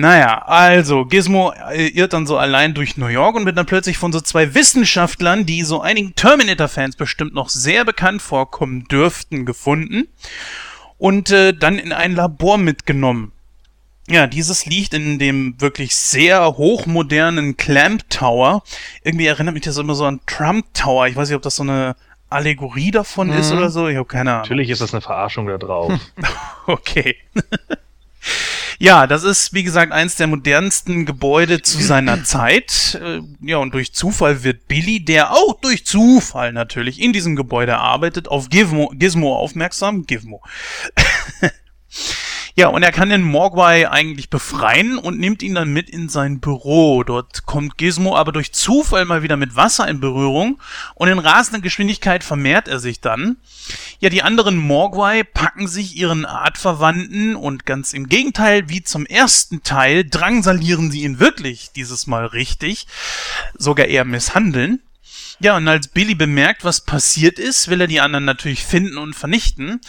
Naja, 0.00 0.42
also 0.46 1.04
Gizmo 1.06 1.52
äh, 1.72 1.88
irrt 1.88 2.12
dann 2.12 2.24
so 2.24 2.38
allein 2.38 2.72
durch 2.72 2.96
New 2.96 3.08
York 3.08 3.34
und 3.34 3.46
wird 3.46 3.58
dann 3.58 3.66
plötzlich 3.66 3.98
von 3.98 4.12
so 4.12 4.20
zwei 4.20 4.54
Wissenschaftlern, 4.54 5.44
die 5.44 5.64
so 5.64 5.80
einigen 5.80 6.14
Terminator-Fans 6.14 6.94
bestimmt 6.94 7.34
noch 7.34 7.48
sehr 7.48 7.84
bekannt 7.84 8.22
vorkommen 8.22 8.84
dürften, 8.84 9.44
gefunden 9.44 10.06
und 10.98 11.32
äh, 11.32 11.52
dann 11.52 11.78
in 11.80 11.92
ein 11.92 12.14
Labor 12.14 12.58
mitgenommen. 12.58 13.32
Ja, 14.08 14.28
dieses 14.28 14.66
liegt 14.66 14.94
in 14.94 15.18
dem 15.18 15.60
wirklich 15.60 15.96
sehr 15.96 16.46
hochmodernen 16.56 17.56
Clamp 17.56 18.08
Tower. 18.08 18.62
Irgendwie 19.02 19.26
erinnert 19.26 19.54
mich 19.54 19.64
das 19.64 19.78
immer 19.78 19.96
so 19.96 20.04
an 20.04 20.20
Trump 20.26 20.66
Tower. 20.74 21.08
Ich 21.08 21.16
weiß 21.16 21.28
nicht, 21.28 21.36
ob 21.36 21.42
das 21.42 21.56
so 21.56 21.64
eine 21.64 21.96
Allegorie 22.30 22.92
davon 22.92 23.30
ist 23.30 23.50
Mhm. 23.50 23.58
oder 23.58 23.70
so. 23.70 23.88
Ich 23.88 23.96
habe 23.96 24.06
keine 24.06 24.30
Ahnung. 24.30 24.42
Natürlich 24.42 24.70
ist 24.70 24.80
das 24.80 24.94
eine 24.94 25.00
Verarschung 25.00 25.46
da 25.48 25.58
drauf. 25.58 25.92
Okay. 26.68 27.16
Ja, 28.80 29.08
das 29.08 29.24
ist, 29.24 29.52
wie 29.52 29.64
gesagt, 29.64 29.90
eins 29.92 30.14
der 30.14 30.28
modernsten 30.28 31.04
Gebäude 31.04 31.62
zu 31.62 31.82
seiner 31.82 32.22
Zeit. 32.24 32.98
Äh, 33.02 33.20
Ja, 33.40 33.58
und 33.58 33.74
durch 33.74 33.92
Zufall 33.92 34.44
wird 34.44 34.68
Billy, 34.68 35.04
der 35.04 35.32
auch 35.32 35.60
durch 35.60 35.84
Zufall 35.84 36.52
natürlich 36.52 37.00
in 37.00 37.12
diesem 37.12 37.34
Gebäude 37.34 37.78
arbeitet, 37.78 38.28
auf 38.28 38.48
Gizmo, 38.48 38.92
Gizmo 38.94 39.36
aufmerksam. 39.36 40.06
Gizmo. 40.06 40.42
Ja, 42.58 42.66
und 42.66 42.82
er 42.82 42.90
kann 42.90 43.08
den 43.08 43.22
Mogwai 43.22 43.88
eigentlich 43.88 44.30
befreien 44.30 44.98
und 44.98 45.20
nimmt 45.20 45.44
ihn 45.44 45.54
dann 45.54 45.72
mit 45.72 45.88
in 45.88 46.08
sein 46.08 46.40
Büro. 46.40 47.04
Dort 47.04 47.46
kommt 47.46 47.78
Gizmo 47.78 48.16
aber 48.16 48.32
durch 48.32 48.50
Zufall 48.50 49.04
mal 49.04 49.22
wieder 49.22 49.36
mit 49.36 49.54
Wasser 49.54 49.86
in 49.86 50.00
Berührung 50.00 50.60
und 50.96 51.06
in 51.06 51.20
rasender 51.20 51.60
Geschwindigkeit 51.60 52.24
vermehrt 52.24 52.66
er 52.66 52.80
sich 52.80 53.00
dann. 53.00 53.36
Ja, 54.00 54.08
die 54.08 54.24
anderen 54.24 54.56
Mogwai 54.56 55.22
packen 55.22 55.68
sich 55.68 55.96
ihren 55.96 56.24
Artverwandten 56.24 57.36
und 57.36 57.64
ganz 57.64 57.92
im 57.92 58.08
Gegenteil 58.08 58.68
wie 58.68 58.82
zum 58.82 59.06
ersten 59.06 59.62
Teil 59.62 60.04
drangsalieren 60.04 60.90
sie 60.90 61.04
ihn 61.04 61.20
wirklich, 61.20 61.70
dieses 61.76 62.08
Mal 62.08 62.26
richtig, 62.26 62.88
sogar 63.56 63.86
eher 63.86 64.04
misshandeln. 64.04 64.80
Ja, 65.38 65.56
und 65.56 65.68
als 65.68 65.86
Billy 65.86 66.16
bemerkt, 66.16 66.64
was 66.64 66.80
passiert 66.80 67.38
ist, 67.38 67.68
will 67.68 67.82
er 67.82 67.86
die 67.86 68.00
anderen 68.00 68.24
natürlich 68.24 68.64
finden 68.64 68.98
und 68.98 69.14
vernichten. 69.14 69.80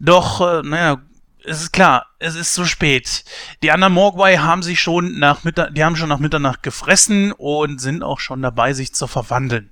Doch, 0.00 0.40
äh, 0.40 0.62
naja, 0.66 1.00
es 1.44 1.62
ist 1.62 1.72
klar, 1.72 2.06
es 2.18 2.34
ist 2.34 2.54
zu 2.54 2.64
spät. 2.64 3.24
Die 3.62 3.70
anderen 3.70 3.94
Mogwai 3.94 4.36
haben 4.36 4.62
sich 4.62 4.80
schon 4.80 5.18
nach 5.18 5.44
Mittag, 5.44 5.74
die 5.74 5.84
haben 5.84 5.96
schon 5.96 6.08
nach 6.08 6.18
Mitternacht 6.18 6.62
gefressen 6.62 7.32
und 7.32 7.80
sind 7.80 8.02
auch 8.02 8.20
schon 8.20 8.42
dabei, 8.42 8.72
sich 8.72 8.94
zu 8.94 9.06
verwandeln. 9.06 9.70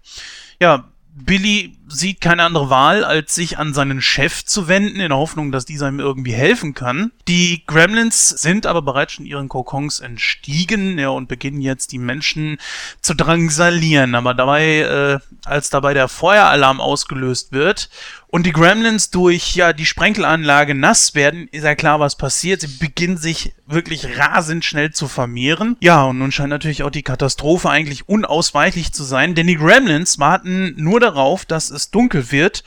Ja, 0.61 0.91
Billy 1.15 1.78
sieht 1.89 2.21
keine 2.21 2.45
andere 2.45 2.71
Wahl, 2.71 3.05
als 3.05 3.35
sich 3.35 3.59
an 3.59 3.75
seinen 3.75 4.01
Chef 4.01 4.45
zu 4.45 4.69
wenden, 4.69 5.01
in 5.01 5.09
der 5.09 5.19
Hoffnung, 5.19 5.53
dass 5.53 5.65
dieser 5.65 5.89
ihm 5.89 6.01
irgendwie 6.01 6.33
helfen 6.33 6.75
kann. 6.75 7.13
Die 7.27 7.63
Gremlins 7.67 8.29
sind 8.29 8.67
aber 8.67 8.83
bereits 8.83 9.15
schon 9.15 9.27
ihren 9.27 9.49
Kokons 9.49 10.01
entstiegen, 10.01 10.99
ja, 10.99 11.09
und 11.09 11.29
beginnen 11.29 11.61
jetzt 11.61 11.93
die 11.93 11.99
Menschen 11.99 12.59
zu 13.01 13.15
drangsalieren. 13.15 14.15
Aber 14.15 14.35
dabei, 14.35 14.81
äh, 14.81 15.19
als 15.45 15.71
dabei 15.71 15.95
der 15.95 16.09
Feueralarm 16.09 16.81
ausgelöst 16.81 17.53
wird 17.53 17.89
und 18.31 18.45
die 18.45 18.53
Gremlins 18.53 19.11
durch 19.11 19.55
ja 19.57 19.73
die 19.73 19.87
Sprenkelanlage 19.87 20.75
nass 20.75 21.15
werden, 21.15 21.49
ist 21.51 21.65
ja 21.65 21.75
klar, 21.75 21.99
was 21.99 22.17
passiert. 22.17 22.61
Sie 22.61 22.67
beginnen 22.67 23.17
sich 23.17 23.55
wirklich 23.67 24.19
rasend 24.19 24.65
schnell 24.65 24.93
zu 24.93 25.09
vermehren. 25.09 25.77
Ja, 25.81 26.05
und 26.05 26.19
nun 26.19 26.33
scheint 26.33 26.51
natürlich 26.51 26.83
auch 26.83 26.91
die 26.91 27.03
Katastrophe 27.03 27.71
eigentlich 27.71 28.09
unausweichlich 28.09 28.93
zu 28.93 29.05
sein, 29.05 29.35
denn 29.35 29.47
die 29.47 29.57
Gremlins 29.57 30.19
warten 30.19 30.75
nur 30.77 31.01
darauf, 31.01 31.47
dass 31.47 31.71
es 31.71 31.78
dunkel 31.91 32.31
wird, 32.31 32.65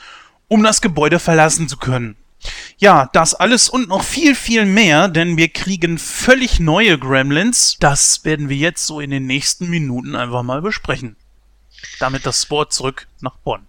um 0.48 0.62
das 0.62 0.80
Gebäude 0.80 1.18
verlassen 1.18 1.68
zu 1.68 1.76
können. 1.76 2.16
Ja, 2.78 3.08
das 3.12 3.34
alles 3.34 3.68
und 3.68 3.88
noch 3.88 4.02
viel, 4.02 4.34
viel 4.34 4.64
mehr, 4.64 5.08
denn 5.08 5.36
wir 5.36 5.48
kriegen 5.48 5.98
völlig 5.98 6.58
neue 6.58 6.98
Gremlins. 6.98 7.76
Das 7.78 8.24
werden 8.24 8.48
wir 8.48 8.56
jetzt 8.56 8.86
so 8.86 9.00
in 9.00 9.10
den 9.10 9.26
nächsten 9.26 9.70
Minuten 9.70 10.16
einfach 10.16 10.42
mal 10.42 10.60
besprechen. 10.60 11.16
Damit 12.00 12.26
das 12.26 12.42
Sport 12.42 12.72
zurück 12.72 13.06
nach 13.20 13.36
Bonn. 13.36 13.66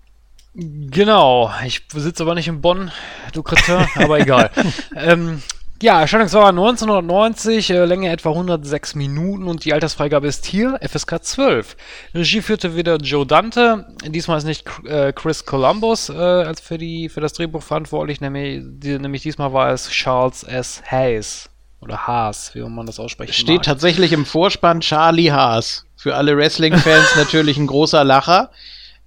Genau, 0.55 1.51
ich 1.65 1.81
sitze 1.93 2.23
aber 2.23 2.35
nicht 2.35 2.47
in 2.47 2.61
Bonn, 2.61 2.91
du 3.33 3.41
Kretin, 3.41 3.87
aber 3.95 4.19
egal. 4.19 4.51
ähm, 4.95 5.41
ja, 5.83 5.99
Erscheinungsdauer 5.99 6.47
1990, 6.47 7.69
äh, 7.69 7.83
Länge 7.83 8.09
etwa 8.09 8.29
106 8.29 8.95
Minuten 8.95 9.47
und 9.47 9.65
die 9.65 9.73
Altersfreigabe 9.73 10.27
ist 10.27 10.45
hier 10.45 10.79
FSK 10.81 11.21
12. 11.21 11.75
Regie 12.15 12.41
führte 12.41 12.77
wieder 12.77 12.95
Joe 12.95 13.27
Dante, 13.27 13.85
diesmal 14.05 14.37
ist 14.37 14.45
nicht 14.45 14.65
äh, 14.85 15.11
Chris 15.11 15.45
Columbus 15.45 16.07
äh, 16.07 16.13
als 16.13 16.61
für, 16.61 16.77
die, 16.77 17.09
für 17.09 17.19
das 17.19 17.33
Drehbuch 17.33 17.61
verantwortlich, 17.61 18.21
nämlich, 18.21 18.61
die, 18.63 18.97
nämlich 18.97 19.23
diesmal 19.23 19.51
war 19.51 19.71
es 19.73 19.89
Charles 19.89 20.43
S. 20.43 20.81
Hayes. 20.89 21.49
Oder 21.81 22.07
Haas, 22.07 22.55
wie 22.55 22.61
man 22.61 22.85
das 22.85 22.97
aussprechen 22.97 23.33
Steht 23.33 23.57
mag. 23.57 23.63
tatsächlich 23.63 24.13
im 24.13 24.25
Vorspann 24.25 24.79
Charlie 24.79 25.33
Haas. 25.33 25.85
Für 25.97 26.15
alle 26.15 26.37
Wrestling-Fans 26.37 27.09
natürlich 27.17 27.57
ein 27.57 27.67
großer 27.67 28.05
Lacher. 28.05 28.51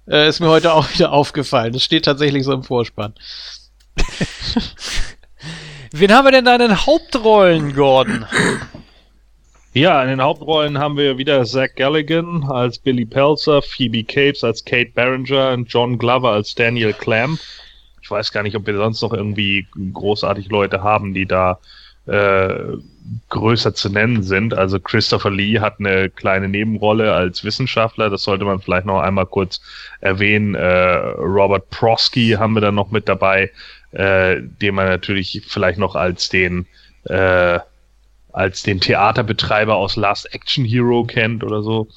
Äh, 0.07 0.29
ist 0.29 0.41
mir 0.41 0.49
heute 0.49 0.73
auch 0.73 0.93
wieder 0.93 1.11
aufgefallen. 1.11 1.73
Das 1.73 1.81
steht 1.81 2.05
tatsächlich 2.05 2.43
so 2.43 2.53
im 2.53 2.61
Vorspann. 2.61 3.15
Wen 5.91 6.11
haben 6.11 6.25
wir 6.25 6.31
denn 6.31 6.45
da 6.45 6.55
in 6.55 6.61
den 6.61 6.85
Hauptrollen, 6.85 7.73
Gordon? 7.73 8.25
Ja, 9.73 10.01
in 10.01 10.09
den 10.09 10.21
Hauptrollen 10.21 10.79
haben 10.79 10.97
wir 10.97 11.17
wieder 11.17 11.45
Zach 11.45 11.69
Galligan 11.75 12.43
als 12.43 12.79
Billy 12.79 13.05
Pelzer, 13.05 13.61
Phoebe 13.61 14.03
Capes 14.03 14.43
als 14.43 14.65
Kate 14.65 14.91
Barringer 14.93 15.51
und 15.51 15.71
John 15.71 15.97
Glover 15.97 16.31
als 16.31 16.55
Daniel 16.55 16.93
Clam. 16.93 17.37
Ich 18.01 18.11
weiß 18.11 18.31
gar 18.31 18.43
nicht, 18.43 18.55
ob 18.55 18.65
wir 18.65 18.75
sonst 18.75 19.01
noch 19.01 19.13
irgendwie 19.13 19.67
großartig 19.93 20.49
Leute 20.49 20.81
haben, 20.81 21.13
die 21.13 21.25
da 21.25 21.59
äh, 22.07 22.77
größer 23.29 23.73
zu 23.73 23.89
nennen 23.89 24.23
sind. 24.23 24.53
Also 24.53 24.79
Christopher 24.79 25.29
Lee 25.29 25.59
hat 25.59 25.79
eine 25.79 26.09
kleine 26.09 26.49
Nebenrolle 26.49 27.13
als 27.13 27.43
Wissenschaftler, 27.43 28.09
das 28.09 28.23
sollte 28.23 28.45
man 28.45 28.59
vielleicht 28.59 28.85
noch 28.85 28.99
einmal 28.99 29.25
kurz 29.25 29.61
erwähnen. 30.01 30.55
Äh, 30.55 30.95
Robert 31.19 31.69
Prosky 31.69 32.31
haben 32.31 32.53
wir 32.53 32.61
dann 32.61 32.75
noch 32.75 32.91
mit 32.91 33.07
dabei, 33.07 33.51
äh, 33.97 34.41
den 34.41 34.75
man 34.75 34.87
natürlich 34.87 35.41
vielleicht 35.47 35.79
noch 35.79 35.95
als 35.95 36.29
den 36.29 36.67
äh, 37.05 37.59
als 38.31 38.61
den 38.61 38.79
Theaterbetreiber 38.79 39.75
aus 39.75 39.95
Last 39.95 40.31
Action 40.33 40.63
Hero 40.63 41.03
kennt 41.05 41.43
oder 41.43 41.63
so. 41.63 41.87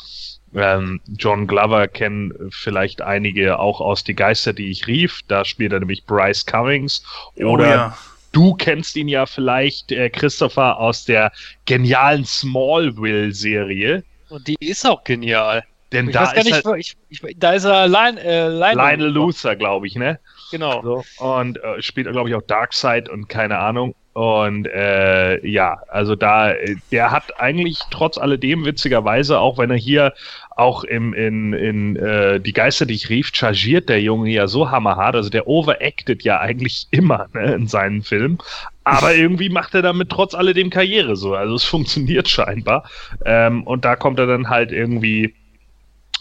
Ähm, 0.55 1.01
John 1.19 1.47
Glover 1.47 1.87
kennen 1.87 2.33
vielleicht 2.51 3.03
einige 3.03 3.59
auch 3.59 3.81
aus 3.81 4.03
Die 4.05 4.15
Geister, 4.15 4.53
die 4.55 4.71
ich 4.71 4.87
rief. 4.87 5.21
Da 5.29 5.45
spielt 5.45 5.73
er 5.73 5.81
nämlich 5.81 6.07
Bryce 6.07 6.47
Cummings. 6.47 7.05
Oh 7.37 7.45
Oder 7.51 7.69
ja. 7.69 7.99
du 8.33 8.55
kennst 8.55 8.97
ihn 8.97 9.09
ja 9.09 9.27
vielleicht, 9.27 9.93
äh, 9.93 10.09
Christopher, 10.09 10.79
aus 10.79 11.05
der 11.05 11.31
genialen 11.67 12.25
Smallville-Serie. 12.25 14.03
Und 14.31 14.47
die 14.49 14.57
ist 14.61 14.87
auch 14.87 15.05
genial. 15.05 15.63
Denn 15.93 16.09
ich 16.09 16.15
da 16.15 16.23
weiß 16.23 16.35
gar 16.35 16.39
ist 16.39 16.45
nicht, 16.47 16.65
wo- 16.65 16.75
ich, 16.75 16.97
ich, 17.11 17.21
da 17.37 17.53
ist 17.53 17.65
er 17.65 17.87
Line, 17.89 18.21
äh, 18.23 18.49
Lionel, 18.49 18.77
Lionel 18.77 19.11
Luther, 19.11 19.57
glaube 19.57 19.87
ich, 19.89 19.97
ne? 19.97 20.19
Genau. 20.51 20.83
So, 20.83 21.05
und 21.25 21.63
äh, 21.63 21.81
spielt, 21.81 22.11
glaube 22.11 22.29
ich, 22.29 22.35
auch 22.35 22.43
Darkseid 22.43 23.09
und 23.09 23.29
keine 23.29 23.59
Ahnung. 23.59 23.95
Und 24.13 24.67
äh, 24.67 25.47
ja, 25.47 25.79
also 25.89 26.17
da, 26.17 26.51
äh, 26.53 26.77
der 26.91 27.13
hat 27.13 27.41
eigentlich 27.41 27.79
trotz 27.91 28.19
alledem 28.19 28.65
witzigerweise, 28.65 29.39
auch 29.39 29.57
wenn 29.57 29.71
er 29.71 29.77
hier 29.77 30.13
auch 30.57 30.83
im, 30.83 31.15
in, 31.15 31.53
in 31.53 31.97
äh, 31.97 32.41
Die 32.41 32.53
Geister, 32.53 32.87
die 32.87 32.95
ich 32.95 33.09
rief, 33.09 33.31
chargiert 33.33 33.89
der 33.89 34.03
Junge 34.03 34.31
ja 34.31 34.49
so 34.49 34.71
hammerhart. 34.71 35.15
Also 35.15 35.31
der 35.31 35.47
overacted 35.47 36.25
ja 36.25 36.41
eigentlich 36.41 36.89
immer 36.91 37.29
ne, 37.35 37.55
in 37.55 37.69
seinen 37.69 38.03
Filmen. 38.03 38.39
Aber 38.83 39.15
irgendwie 39.15 39.49
macht 39.49 39.75
er 39.75 39.83
damit 39.83 40.11
trotz 40.11 40.35
alledem 40.35 40.71
Karriere 40.71 41.15
so. 41.15 41.35
Also 41.35 41.55
es 41.55 41.65
funktioniert 41.65 42.29
scheinbar. 42.29 42.91
Ähm, 43.25 43.63
und 43.63 43.85
da 43.85 43.95
kommt 43.95 44.19
er 44.19 44.27
dann 44.27 44.49
halt 44.49 44.73
irgendwie 44.73 45.35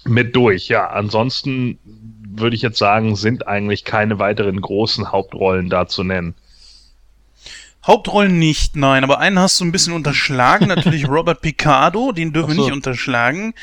mit 0.06 0.35
durch. 0.35 0.67
Ja, 0.67 0.88
ansonsten 0.88 1.80
würde 2.32 2.56
ich 2.56 2.61
jetzt 2.61 2.77
sagen, 2.77 3.16
sind 3.16 3.48
eigentlich 3.48 3.83
keine 3.83 4.19
weiteren 4.19 4.59
großen 4.59 5.11
Hauptrollen 5.11 5.69
da 5.69 5.88
zu 5.88 6.03
nennen. 6.03 6.35
Hauptrollen 7.85 8.38
nicht, 8.38 8.75
nein, 8.75 9.03
aber 9.06 9.19
einen 9.19 9.40
hast 9.40 9.59
du 9.59 9.66
ein 9.66 9.72
bisschen 9.72 9.93
unterschlagen, 9.93 10.67
natürlich 10.67 11.08
Robert 11.08 11.41
Picardo, 11.41 12.11
den 12.11 12.33
dürfen 12.33 12.51
Ach 12.51 12.56
wir 12.56 12.56
so. 12.58 12.66
nicht 12.66 12.74
unterschlagen. 12.74 13.53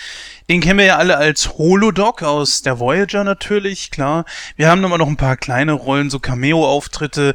Den 0.48 0.60
kennen 0.60 0.78
wir 0.78 0.86
ja 0.86 0.96
alle 0.96 1.16
als 1.16 1.58
Holodoc 1.58 2.22
aus 2.22 2.62
der 2.62 2.78
Voyager 2.80 3.24
natürlich, 3.24 3.90
klar. 3.90 4.24
Wir 4.56 4.68
haben 4.68 4.84
aber 4.84 4.98
noch 4.98 5.08
ein 5.08 5.16
paar 5.16 5.36
kleine 5.36 5.72
Rollen, 5.72 6.08
so 6.08 6.18
Cameo-Auftritte. 6.18 7.34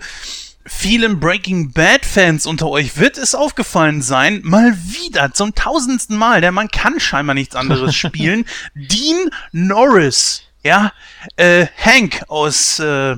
Vielen 0.66 1.20
Breaking 1.20 1.72
Bad-Fans 1.72 2.46
unter 2.46 2.70
euch 2.70 2.98
wird 2.98 3.18
es 3.18 3.36
aufgefallen 3.36 4.02
sein, 4.02 4.42
mal 4.44 4.74
wieder 4.76 5.34
zum 5.34 5.56
tausendsten 5.56 6.18
Mal, 6.18 6.42
der 6.42 6.52
Mann 6.52 6.70
kann 6.70 7.00
scheinbar 7.00 7.34
nichts 7.36 7.56
anderes 7.56 7.96
spielen. 7.96 8.46
Dean 8.76 9.30
Norris, 9.52 10.44
ja, 10.64 10.92
äh, 11.36 11.68
Hank 11.78 12.24
aus, 12.28 12.80
äh, 12.80 13.18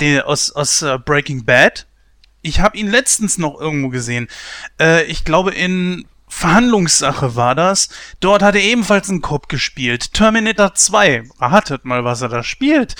der, 0.00 0.28
aus, 0.28 0.50
aus 0.52 0.82
äh, 0.82 0.98
Breaking 0.98 1.44
Bad. 1.44 1.86
Ich 2.42 2.60
habe 2.60 2.76
ihn 2.76 2.90
letztens 2.90 3.38
noch 3.38 3.60
irgendwo 3.60 3.88
gesehen. 3.88 4.28
Äh, 4.80 5.04
ich 5.04 5.24
glaube 5.24 5.52
in 5.52 6.06
Verhandlungssache 6.28 7.36
war 7.36 7.54
das. 7.54 7.88
Dort 8.20 8.42
hat 8.42 8.54
er 8.54 8.60
ebenfalls 8.60 9.08
einen 9.08 9.22
Cop 9.22 9.48
gespielt. 9.48 10.12
Terminator 10.12 10.74
2. 10.74 11.24
Ratet 11.40 11.84
mal, 11.84 12.04
was 12.04 12.22
er 12.22 12.28
da 12.28 12.42
spielt. 12.42 12.94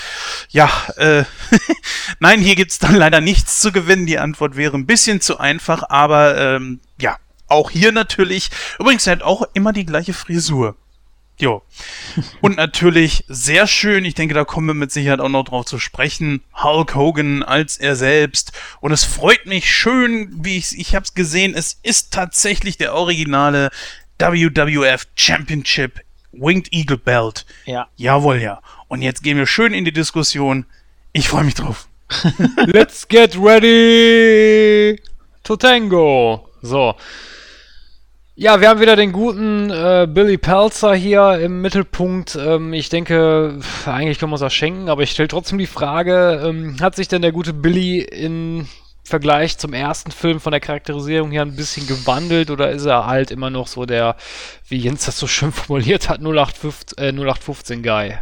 Ja, 0.49 0.69
äh, 0.97 1.23
nein, 2.19 2.41
hier 2.41 2.55
gibt's 2.55 2.79
dann 2.79 2.95
leider 2.95 3.21
nichts 3.21 3.61
zu 3.61 3.71
gewinnen. 3.71 4.07
Die 4.07 4.19
Antwort 4.19 4.55
wäre 4.55 4.75
ein 4.75 4.87
bisschen 4.87 5.21
zu 5.21 5.37
einfach, 5.37 5.83
aber 5.89 6.37
ähm, 6.37 6.79
ja, 6.99 7.17
auch 7.47 7.71
hier 7.71 7.91
natürlich. 7.91 8.49
Übrigens, 8.79 9.07
er 9.07 9.13
hat 9.17 9.23
auch 9.23 9.43
immer 9.53 9.73
die 9.73 9.85
gleiche 9.85 10.13
Frisur. 10.13 10.75
Jo. 11.39 11.63
Und 12.41 12.57
natürlich 12.57 13.23
sehr 13.29 13.65
schön, 13.65 14.03
ich 14.03 14.13
denke, 14.13 14.33
da 14.33 14.43
kommen 14.43 14.67
wir 14.67 14.73
mit 14.73 14.91
Sicherheit 14.91 15.21
auch 15.21 15.29
noch 15.29 15.45
drauf 15.45 15.65
zu 15.65 15.79
sprechen, 15.79 16.43
Hulk 16.53 16.95
Hogan 16.95 17.43
als 17.43 17.77
er 17.77 17.95
selbst. 17.95 18.51
Und 18.81 18.91
es 18.91 19.05
freut 19.05 19.45
mich 19.45 19.73
schön, 19.73 20.29
wie 20.43 20.57
ich 20.57 20.77
ich 20.77 20.95
hab's 20.95 21.13
gesehen, 21.13 21.53
es 21.55 21.79
ist 21.81 22.11
tatsächlich 22.13 22.77
der 22.77 22.93
originale 22.93 23.69
WWF 24.19 25.07
Championship 25.15 26.01
Winged 26.33 26.73
Eagle 26.73 26.97
Belt. 26.97 27.45
Ja. 27.65 27.87
Jawohl, 27.95 28.41
ja. 28.41 28.61
Und 28.89 29.01
jetzt 29.01 29.23
gehen 29.23 29.37
wir 29.37 29.47
schön 29.47 29.73
in 29.73 29.85
die 29.85 29.93
Diskussion. 29.93 30.65
Ich 31.13 31.29
freue 31.29 31.45
mich 31.45 31.55
drauf. 31.55 31.87
Let's 32.65 33.07
get 33.07 33.37
ready 33.37 35.01
to 35.43 35.55
tango. 35.55 36.49
So. 36.61 36.95
Ja, 38.41 38.61
wir 38.61 38.69
haben 38.69 38.79
wieder 38.79 38.95
den 38.95 39.11
guten 39.11 39.69
äh, 39.69 40.07
Billy 40.09 40.37
Pelzer 40.37 40.95
hier 40.95 41.39
im 41.39 41.61
Mittelpunkt. 41.61 42.37
Ähm, 42.41 42.71
ich 42.71 42.87
denke, 42.87 43.57
pf, 43.59 43.89
eigentlich 43.89 44.17
können 44.17 44.29
wir 44.29 44.35
uns 44.35 44.39
das 44.39 44.53
schenken, 44.53 44.87
aber 44.87 45.03
ich 45.03 45.11
stelle 45.11 45.27
trotzdem 45.27 45.57
die 45.57 45.67
Frage, 45.67 46.41
ähm, 46.45 46.77
hat 46.79 46.95
sich 46.95 47.09
denn 47.09 47.21
der 47.21 47.33
gute 47.33 47.51
Billy 47.51 47.99
im 47.99 48.65
Vergleich 49.03 49.57
zum 49.57 49.73
ersten 49.73 50.11
Film 50.11 50.39
von 50.39 50.51
der 50.51 50.61
Charakterisierung 50.61 51.31
her 51.31 51.41
ein 51.41 51.57
bisschen 51.57 51.85
gewandelt 51.85 52.49
oder 52.49 52.71
ist 52.71 52.85
er 52.85 53.07
halt 53.07 53.29
immer 53.29 53.49
noch 53.49 53.67
so 53.67 53.85
der, 53.85 54.15
wie 54.69 54.77
Jens 54.77 55.03
das 55.03 55.19
so 55.19 55.27
schön 55.27 55.51
formuliert 55.51 56.07
hat, 56.07 56.21
0815, 56.21 56.97
äh, 56.97 57.11
0815 57.11 57.83
Guy? 57.83 58.17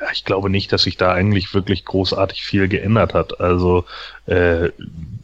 Ja, 0.00 0.06
ich 0.12 0.24
glaube 0.24 0.48
nicht, 0.48 0.72
dass 0.72 0.84
sich 0.84 0.96
da 0.96 1.12
eigentlich 1.12 1.52
wirklich 1.52 1.84
großartig 1.84 2.42
viel 2.42 2.68
geändert 2.68 3.14
hat. 3.14 3.40
Also 3.40 3.84
äh, 4.26 4.70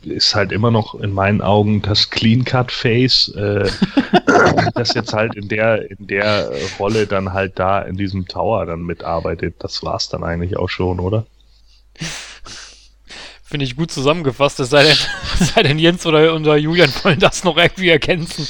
ist 0.03 0.35
halt 0.35 0.53
immer 0.53 0.71
noch 0.71 0.95
in 0.95 1.13
meinen 1.13 1.41
Augen 1.41 1.81
das 1.81 2.11
Clean 2.11 2.45
Cut 2.45 2.71
Face, 2.71 3.29
äh, 3.29 3.71
das 4.75 4.95
jetzt 4.95 5.13
halt 5.15 5.35
in 5.37 5.49
der 5.49 5.91
in 5.91 6.07
der 6.07 6.51
Rolle 6.79 7.07
dann 7.07 7.33
halt 7.33 7.59
da 7.59 7.81
in 7.81 7.97
diesem 7.97 8.27
Tower 8.27 8.67
dann 8.67 8.83
mitarbeitet. 8.83 9.57
Das 9.61 9.83
war's 9.83 10.09
dann 10.09 10.23
eigentlich 10.23 10.57
auch 10.59 10.69
schon, 10.69 11.01
oder? 11.01 11.25
Finde 13.49 13.65
ich 13.65 13.77
gut 13.77 13.91
zusammengefasst, 13.91 14.61
es 14.61 14.69
sei 14.69 14.83
denn, 14.83 14.97
es 15.41 15.55
sei 15.55 15.63
denn 15.63 15.79
Jens 15.79 16.05
oder, 16.05 16.35
oder 16.35 16.59
Julian 16.59 16.93
wollen 17.03 17.19
das 17.19 17.45
noch 17.45 17.57
irgendwie 17.57 17.89
ergänzen. 17.89 18.47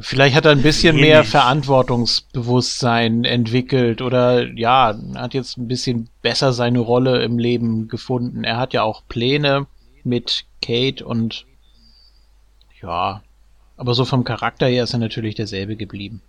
Vielleicht 0.00 0.34
hat 0.34 0.44
er 0.44 0.50
ein 0.50 0.62
bisschen 0.62 0.96
Nee, 0.96 1.02
mehr 1.02 1.20
nicht. 1.20 1.30
Verantwortungsbewusstsein 1.30 3.22
entwickelt 3.24 4.02
oder 4.02 4.48
ja, 4.48 4.98
hat 5.14 5.34
jetzt 5.34 5.56
ein 5.56 5.68
bisschen 5.68 6.08
besser 6.20 6.52
seine 6.52 6.80
Rolle 6.80 7.22
im 7.22 7.38
Leben 7.38 7.86
gefunden. 7.86 8.42
Er 8.42 8.56
hat 8.56 8.72
ja 8.72 8.82
auch 8.82 9.02
Pläne 9.08 9.68
mit 10.02 10.46
Kate 10.60 11.04
und 11.04 11.46
ja, 12.82 13.22
aber 13.76 13.94
so 13.94 14.04
vom 14.04 14.24
Charakter 14.24 14.66
her 14.66 14.82
ist 14.82 14.94
er 14.94 14.98
natürlich 14.98 15.36
derselbe 15.36 15.76
geblieben. 15.76 16.22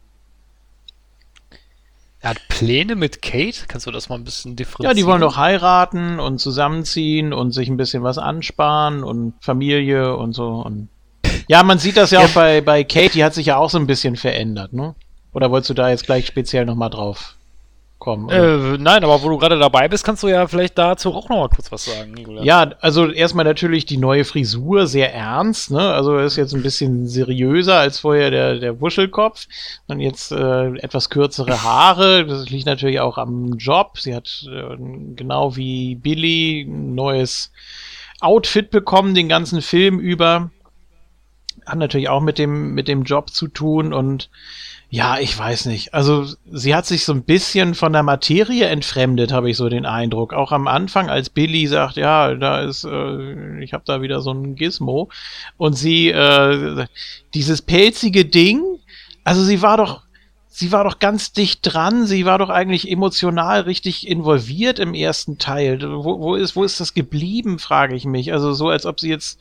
Er 2.21 2.31
hat 2.31 2.47
Pläne 2.49 2.95
mit 2.95 3.21
Kate? 3.23 3.65
Kannst 3.67 3.87
du 3.87 3.91
das 3.91 4.07
mal 4.07 4.15
ein 4.15 4.23
bisschen 4.23 4.55
differenzieren? 4.55 4.91
Ja, 4.91 4.93
die 4.93 5.07
wollen 5.07 5.21
doch 5.21 5.37
heiraten 5.37 6.19
und 6.19 6.37
zusammenziehen 6.37 7.33
und 7.33 7.51
sich 7.51 7.67
ein 7.67 7.77
bisschen 7.77 8.03
was 8.03 8.19
ansparen 8.19 9.03
und 9.03 9.33
Familie 9.41 10.15
und 10.15 10.33
so. 10.33 10.47
Und 10.47 10.89
ja, 11.47 11.63
man 11.63 11.79
sieht 11.79 11.97
das 11.97 12.11
ja, 12.11 12.19
auch 12.19 12.29
bei, 12.29 12.61
bei 12.61 12.83
Kate, 12.83 13.13
die 13.13 13.23
hat 13.23 13.33
sich 13.33 13.47
ja 13.47 13.57
auch 13.57 13.71
so 13.71 13.79
ein 13.79 13.87
bisschen 13.87 14.15
verändert, 14.15 14.71
ne? 14.71 14.93
Oder 15.33 15.49
wolltest 15.49 15.71
du 15.71 15.73
da 15.73 15.89
jetzt 15.89 16.05
gleich 16.05 16.27
speziell 16.27 16.65
nochmal 16.65 16.91
drauf 16.91 17.35
kommen? 18.01 18.27
Äh, 18.29 18.77
nein, 18.77 19.05
aber 19.05 19.23
wo 19.23 19.29
du 19.29 19.37
gerade 19.37 19.57
dabei 19.57 19.87
bist, 19.87 20.03
kannst 20.03 20.23
du 20.23 20.27
ja 20.27 20.45
vielleicht 20.47 20.77
dazu 20.77 21.13
auch 21.13 21.29
noch 21.29 21.37
mal 21.37 21.49
kurz 21.49 21.71
was 21.71 21.85
sagen. 21.85 22.17
Julian. 22.17 22.43
Ja, 22.43 22.71
also 22.81 23.09
erstmal 23.09 23.45
natürlich 23.45 23.85
die 23.85 23.95
neue 23.95 24.25
Frisur, 24.25 24.87
sehr 24.87 25.13
ernst, 25.13 25.71
ne? 25.71 25.93
Also 25.93 26.17
er 26.17 26.25
ist 26.25 26.35
jetzt 26.35 26.53
ein 26.53 26.63
bisschen 26.63 27.07
seriöser 27.07 27.77
als 27.77 27.99
vorher 27.99 28.29
der, 28.31 28.59
der 28.59 28.81
Wuschelkopf. 28.81 29.47
Und 29.87 30.01
jetzt 30.01 30.33
äh, 30.33 30.75
etwas 30.77 31.09
kürzere 31.09 31.63
Haare. 31.63 32.25
Das 32.25 32.49
liegt 32.49 32.65
natürlich 32.65 32.99
auch 32.99 33.17
am 33.17 33.53
Job. 33.57 33.97
Sie 33.99 34.13
hat 34.13 34.45
äh, 34.51 34.75
genau 35.15 35.55
wie 35.55 35.95
Billy 35.95 36.63
ein 36.67 36.95
neues 36.95 37.53
Outfit 38.19 38.71
bekommen, 38.71 39.15
den 39.15 39.29
ganzen 39.29 39.61
Film 39.61 39.99
über. 39.99 40.49
Hat 41.65 41.77
natürlich 41.77 42.09
auch 42.09 42.21
mit 42.21 42.39
dem, 42.39 42.73
mit 42.73 42.87
dem 42.87 43.03
Job 43.03 43.29
zu 43.29 43.47
tun 43.47 43.93
und 43.93 44.29
ja, 44.93 45.19
ich 45.19 45.39
weiß 45.39 45.67
nicht. 45.67 45.93
Also 45.93 46.25
sie 46.51 46.75
hat 46.75 46.85
sich 46.85 47.05
so 47.05 47.13
ein 47.13 47.23
bisschen 47.23 47.75
von 47.75 47.93
der 47.93 48.03
Materie 48.03 48.65
entfremdet, 48.65 49.31
habe 49.31 49.49
ich 49.49 49.55
so 49.55 49.69
den 49.69 49.85
Eindruck. 49.85 50.33
Auch 50.33 50.51
am 50.51 50.67
Anfang, 50.67 51.09
als 51.09 51.29
Billy 51.29 51.65
sagt, 51.67 51.95
ja, 51.95 52.35
da 52.35 52.59
ist, 52.59 52.83
äh, 52.83 53.63
ich 53.63 53.71
habe 53.71 53.85
da 53.87 54.01
wieder 54.01 54.19
so 54.19 54.31
ein 54.31 54.55
Gizmo. 54.55 55.09
Und 55.55 55.75
sie, 55.75 56.09
äh, 56.09 56.87
dieses 57.33 57.61
pelzige 57.61 58.25
Ding, 58.25 58.63
also 59.23 59.45
sie 59.45 59.61
war 59.61 59.77
doch, 59.77 60.01
sie 60.49 60.73
war 60.73 60.83
doch 60.83 60.99
ganz 60.99 61.31
dicht 61.31 61.61
dran. 61.63 62.05
Sie 62.05 62.25
war 62.25 62.37
doch 62.37 62.49
eigentlich 62.49 62.91
emotional 62.91 63.61
richtig 63.61 64.05
involviert 64.05 64.77
im 64.77 64.93
ersten 64.93 65.37
Teil. 65.37 65.81
Wo, 65.81 66.19
wo 66.19 66.35
ist, 66.35 66.57
wo 66.57 66.65
ist 66.65 66.81
das 66.81 66.93
geblieben, 66.93 67.59
frage 67.59 67.95
ich 67.95 68.03
mich. 68.03 68.33
Also 68.33 68.51
so, 68.51 68.67
als 68.67 68.85
ob 68.85 68.99
sie 68.99 69.09
jetzt 69.09 69.39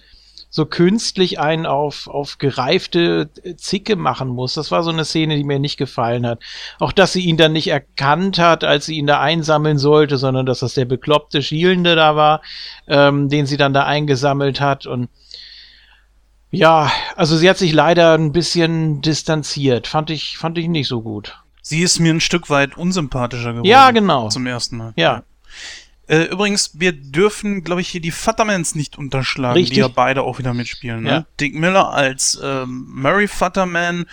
so 0.50 0.66
künstlich 0.66 1.38
einen 1.38 1.64
auf, 1.64 2.08
auf 2.08 2.38
gereifte 2.38 3.30
Zicke 3.56 3.94
machen 3.94 4.28
muss. 4.28 4.54
Das 4.54 4.72
war 4.72 4.82
so 4.82 4.90
eine 4.90 5.04
Szene, 5.04 5.36
die 5.36 5.44
mir 5.44 5.60
nicht 5.60 5.76
gefallen 5.76 6.26
hat. 6.26 6.40
Auch, 6.80 6.92
dass 6.92 7.12
sie 7.12 7.24
ihn 7.24 7.36
dann 7.36 7.52
nicht 7.52 7.68
erkannt 7.68 8.38
hat, 8.38 8.64
als 8.64 8.86
sie 8.86 8.96
ihn 8.96 9.06
da 9.06 9.20
einsammeln 9.20 9.78
sollte, 9.78 10.18
sondern 10.18 10.46
dass 10.46 10.58
das 10.58 10.74
der 10.74 10.86
bekloppte 10.86 11.40
Schielende 11.40 11.94
da 11.94 12.16
war, 12.16 12.42
ähm, 12.88 13.28
den 13.28 13.46
sie 13.46 13.56
dann 13.56 13.72
da 13.72 13.84
eingesammelt 13.84 14.60
hat 14.60 14.86
und 14.86 15.08
ja, 16.52 16.90
also 17.14 17.36
sie 17.36 17.48
hat 17.48 17.58
sich 17.58 17.72
leider 17.72 18.14
ein 18.14 18.32
bisschen 18.32 19.02
distanziert. 19.02 19.86
Fand 19.86 20.10
ich, 20.10 20.36
fand 20.36 20.58
ich 20.58 20.66
nicht 20.66 20.88
so 20.88 21.00
gut. 21.00 21.38
Sie 21.62 21.82
ist 21.82 22.00
mir 22.00 22.12
ein 22.12 22.20
Stück 22.20 22.50
weit 22.50 22.76
unsympathischer 22.76 23.52
geworden. 23.52 23.68
Ja, 23.68 23.92
genau. 23.92 24.28
Zum 24.30 24.46
ersten 24.48 24.76
Mal. 24.76 24.92
Ja. 24.96 25.22
Äh, 26.10 26.24
übrigens, 26.24 26.72
wir 26.74 26.90
dürfen, 26.90 27.62
glaube 27.62 27.82
ich, 27.82 27.89
hier 27.89 28.00
die 28.00 28.10
Futtermans 28.10 28.74
nicht 28.74 28.98
unterschlagen, 28.98 29.55
Richtig. 29.55 29.74
die 29.74 29.80
ja 29.80 29.86
beide 29.86 30.22
auch 30.22 30.40
wieder 30.40 30.52
mitspielen. 30.55 31.05
Ne? 31.05 31.10
Ja. 31.10 31.26
Dick 31.39 31.55
Miller 31.55 31.90
als 31.90 32.36
ähm, 32.42 32.86
Murray 32.89 33.28
Futterman, 33.28 34.06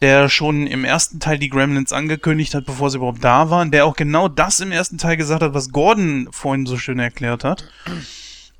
der 0.00 0.28
schon 0.30 0.66
im 0.66 0.84
ersten 0.84 1.20
Teil 1.20 1.38
die 1.38 1.48
Gremlins 1.48 1.92
angekündigt 1.92 2.56
hat, 2.56 2.66
bevor 2.66 2.90
sie 2.90 2.96
überhaupt 2.96 3.22
da 3.22 3.50
waren, 3.50 3.70
der 3.70 3.86
auch 3.86 3.94
genau 3.94 4.26
das 4.26 4.58
im 4.58 4.72
ersten 4.72 4.98
Teil 4.98 5.16
gesagt 5.16 5.44
hat, 5.44 5.54
was 5.54 5.70
Gordon 5.70 6.26
vorhin 6.32 6.66
so 6.66 6.76
schön 6.76 6.98
erklärt 6.98 7.44
hat. 7.44 7.68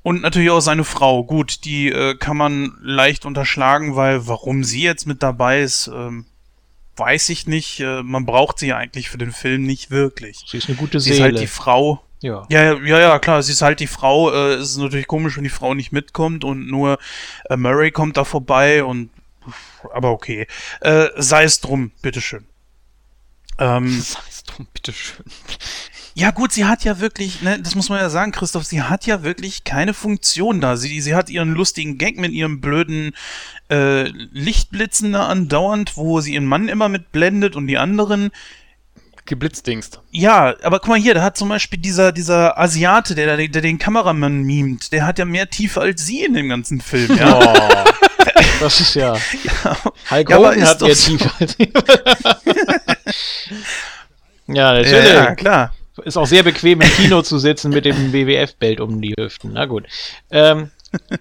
Und 0.01 0.21
natürlich 0.21 0.49
auch 0.49 0.61
seine 0.61 0.85
Frau. 0.85 1.25
Gut, 1.25 1.65
die 1.65 1.89
äh, 1.89 2.15
kann 2.15 2.37
man 2.37 2.77
leicht 2.81 3.25
unterschlagen, 3.25 3.97
weil 3.97 4.25
warum 4.25 4.63
sie 4.63 4.83
jetzt 4.83 5.05
mit 5.05 5.21
dabei 5.21 5.63
ist, 5.63 5.91
ähm, 5.93 6.27
weiß 6.95 7.27
ich 7.27 7.45
nicht. 7.45 7.81
Äh, 7.81 8.03
man 8.03 8.25
braucht 8.25 8.57
sie 8.57 8.67
ja 8.67 8.77
eigentlich 8.77 9.09
für 9.09 9.17
den 9.17 9.33
Film 9.33 9.63
nicht 9.63 9.91
wirklich. 9.91 10.45
Sie 10.47 10.57
ist 10.57 10.69
eine 10.69 10.77
gute 10.77 11.01
Sie 11.01 11.11
ist 11.11 11.19
halt 11.19 11.35
Seele. 11.35 11.41
die 11.41 11.51
Frau. 11.51 12.01
Ja. 12.21 12.45
Ja, 12.49 12.73
ja, 12.73 12.99
ja, 12.99 13.19
klar, 13.19 13.41
sie 13.43 13.53
ist 13.53 13.61
halt 13.61 13.79
die 13.79 13.87
Frau. 13.87 14.31
Äh, 14.31 14.55
es 14.55 14.71
ist 14.71 14.77
natürlich 14.77 15.07
komisch, 15.07 15.37
wenn 15.37 15.43
die 15.43 15.49
Frau 15.49 15.73
nicht 15.73 15.91
mitkommt 15.91 16.43
und 16.43 16.67
nur 16.67 16.97
äh, 17.49 17.55
Murray 17.55 17.91
kommt 17.91 18.17
da 18.17 18.25
vorbei 18.25 18.83
und 18.83 19.09
aber 19.93 20.11
okay. 20.11 20.47
Äh, 20.81 21.07
sei 21.17 21.43
es 21.43 21.61
drum, 21.61 21.91
bitteschön. 22.01 22.45
Ähm, 23.57 23.89
Sei 24.01 24.19
es 24.29 24.43
drum, 24.43 24.67
bitteschön. 24.73 25.25
ja 26.13 26.31
gut, 26.31 26.51
sie 26.51 26.65
hat 26.65 26.83
ja 26.83 26.99
wirklich, 26.99 27.41
ne, 27.41 27.59
das 27.61 27.75
muss 27.75 27.89
man 27.89 27.99
ja 27.99 28.09
sagen, 28.09 28.31
Christoph, 28.31 28.65
sie 28.65 28.81
hat 28.83 29.05
ja 29.05 29.23
wirklich 29.23 29.63
keine 29.63 29.93
Funktion 29.93 30.61
da. 30.61 30.77
Sie, 30.77 31.01
sie 31.01 31.15
hat 31.15 31.29
ihren 31.29 31.53
lustigen 31.53 31.97
Gag 31.97 32.17
mit 32.17 32.31
ihrem 32.31 32.61
blöden 32.61 33.13
äh, 33.69 34.03
Lichtblitzen 34.09 35.13
da 35.13 35.27
andauernd, 35.27 35.97
wo 35.97 36.21
sie 36.21 36.33
ihren 36.33 36.45
Mann 36.45 36.69
immer 36.69 36.89
mit 36.89 37.11
blendet 37.11 37.55
und 37.55 37.67
die 37.67 37.77
anderen. 37.77 38.31
Geblitzdingst. 39.29 40.01
Ja, 40.11 40.55
aber 40.63 40.79
guck 40.79 40.89
mal 40.89 40.99
hier, 40.99 41.13
da 41.13 41.21
hat 41.21 41.37
zum 41.37 41.47
Beispiel 41.49 41.79
dieser, 41.79 42.11
dieser 42.11 42.59
Asiate, 42.59 43.15
der, 43.15 43.37
der, 43.37 43.47
der 43.47 43.61
den 43.61 43.77
Kameramann 43.77 44.41
mimt, 44.41 44.91
der 44.91 45.05
hat 45.05 45.19
ja 45.19 45.25
mehr 45.25 45.49
Tiefe 45.49 45.79
als 45.79 46.05
sie 46.05 46.23
in 46.23 46.33
dem 46.33 46.49
ganzen 46.49 46.81
Film, 46.81 47.15
ja. 47.15 47.39
Oh, 47.39 47.85
das 48.59 48.79
ist 48.81 48.95
ja. 48.95 49.15
Hulk 50.09 50.29
Ja, 50.29 50.37
Hogan 50.37 50.57
ist 50.59 50.67
hat 50.67 50.81
mehr 50.81 50.95
so. 50.95 51.11
Tiefe 51.11 51.31
als 51.39 51.55
Ja, 54.47 54.73
natürlich. 54.73 55.09
Ja, 55.09 55.13
ja, 55.13 55.35
klar. 55.35 55.73
Ist 56.03 56.17
auch 56.17 56.25
sehr 56.25 56.43
bequem 56.43 56.81
im 56.81 56.89
Kino 56.89 57.21
zu 57.21 57.37
sitzen 57.39 57.69
mit 57.71 57.85
dem 57.85 58.11
WWF-Belt 58.13 58.79
um 58.79 59.01
die 59.01 59.13
Hüften. 59.17 59.51
Na 59.53 59.65
gut. 59.65 59.85
Ähm, 60.31 60.71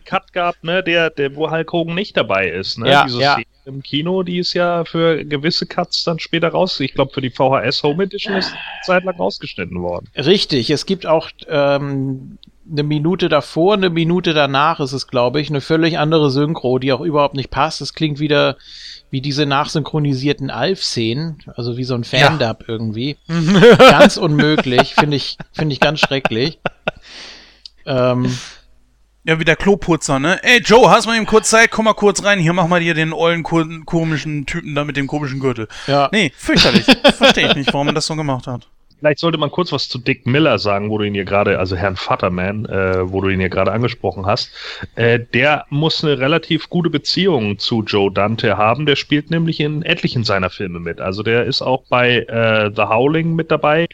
Cut 0.04 0.32
gab, 0.32 0.62
ne, 0.62 0.82
der, 0.82 1.10
der, 1.10 1.36
wo 1.36 1.50
Hulk 1.50 1.72
Hogan 1.72 1.94
nicht 1.94 2.16
dabei 2.16 2.48
ist, 2.48 2.78
ne? 2.78 2.90
Ja, 2.90 3.04
Diese 3.04 3.20
ja. 3.20 3.32
Szene 3.34 3.46
im 3.64 3.82
Kino, 3.82 4.22
die 4.22 4.38
ist 4.38 4.54
ja 4.54 4.84
für 4.86 5.24
gewisse 5.24 5.66
Cuts 5.66 6.02
dann 6.04 6.18
später 6.18 6.48
raus. 6.48 6.80
Ich 6.80 6.94
glaube, 6.94 7.12
für 7.12 7.20
die 7.20 7.30
VHS 7.30 7.82
Home 7.82 8.04
Edition 8.04 8.34
ist 8.36 8.52
eine 8.52 8.58
Zeit 8.84 9.04
lang 9.04 9.16
rausgeschnitten 9.16 9.80
worden. 9.82 10.06
richtig, 10.16 10.70
es 10.70 10.86
gibt 10.86 11.04
auch 11.04 11.28
ähm, 11.48 12.38
eine 12.70 12.82
Minute 12.82 13.28
davor, 13.28 13.74
eine 13.74 13.90
Minute 13.90 14.32
danach 14.34 14.80
ist 14.80 14.92
es, 14.92 15.06
glaube 15.06 15.40
ich, 15.40 15.50
eine 15.50 15.60
völlig 15.60 15.98
andere 15.98 16.30
Synchro, 16.30 16.78
die 16.78 16.92
auch 16.92 17.00
überhaupt 17.00 17.34
nicht 17.34 17.50
passt. 17.50 17.80
Es 17.80 17.94
klingt 17.94 18.20
wieder 18.20 18.56
wie 19.10 19.20
diese 19.20 19.46
nachsynchronisierten 19.46 20.50
Alf-Szenen, 20.50 21.38
also 21.56 21.76
wie 21.76 21.84
so 21.84 21.94
ein 21.94 22.04
Ja. 22.10 22.26
Fan-Dub 22.28 22.64
irgendwie. 22.68 23.16
ganz 23.78 24.16
unmöglich, 24.18 24.94
finde 24.94 25.16
ich, 25.16 25.36
finde 25.52 25.72
ich 25.74 25.80
ganz 25.80 26.00
schrecklich. 26.00 26.58
Ähm, 27.86 28.36
Ja, 29.28 29.38
wie 29.38 29.44
der 29.44 29.56
Kloputzer, 29.56 30.18
ne? 30.18 30.42
Ey, 30.42 30.62
Joe, 30.64 30.88
hast 30.90 31.06
mal 31.06 31.14
eben 31.14 31.26
kurz 31.26 31.50
Zeit? 31.50 31.70
Komm 31.70 31.84
mal 31.84 31.92
kurz 31.92 32.24
rein. 32.24 32.38
Hier, 32.38 32.54
mach 32.54 32.66
mal 32.66 32.80
dir 32.80 32.94
den 32.94 33.12
ollen, 33.12 33.42
ko- 33.42 33.62
komischen 33.84 34.46
Typen 34.46 34.74
da 34.74 34.84
mit 34.84 34.96
dem 34.96 35.06
komischen 35.06 35.38
Gürtel. 35.38 35.68
Ja. 35.86 36.08
Nee, 36.12 36.32
fürchterlich. 36.34 36.86
Verstehe 37.18 37.48
ich 37.48 37.54
nicht, 37.54 37.74
warum 37.74 37.84
man 37.88 37.94
das 37.94 38.06
so 38.06 38.16
gemacht 38.16 38.46
hat. 38.46 38.66
Vielleicht 38.98 39.18
sollte 39.18 39.36
man 39.36 39.50
kurz 39.50 39.70
was 39.70 39.86
zu 39.88 39.98
Dick 39.98 40.26
Miller 40.26 40.58
sagen, 40.58 40.88
wo 40.88 40.96
du 40.96 41.04
ihn 41.04 41.12
hier 41.12 41.26
gerade, 41.26 41.58
also 41.58 41.76
Herrn 41.76 41.94
Futterman, 41.96 42.64
äh, 42.66 43.12
wo 43.12 43.20
du 43.20 43.28
ihn 43.28 43.38
hier 43.38 43.50
gerade 43.50 43.70
angesprochen 43.70 44.24
hast. 44.24 44.50
Äh, 44.96 45.20
der 45.34 45.66
muss 45.68 46.02
eine 46.02 46.18
relativ 46.18 46.70
gute 46.70 46.88
Beziehung 46.88 47.58
zu 47.58 47.82
Joe 47.82 48.10
Dante 48.10 48.56
haben. 48.56 48.86
Der 48.86 48.96
spielt 48.96 49.30
nämlich 49.30 49.60
in 49.60 49.82
etlichen 49.82 50.24
seiner 50.24 50.48
Filme 50.48 50.80
mit. 50.80 51.02
Also 51.02 51.22
der 51.22 51.44
ist 51.44 51.60
auch 51.60 51.84
bei 51.90 52.20
äh, 52.20 52.70
The 52.74 52.82
Howling 52.84 53.36
mit 53.36 53.50
dabei 53.50 53.88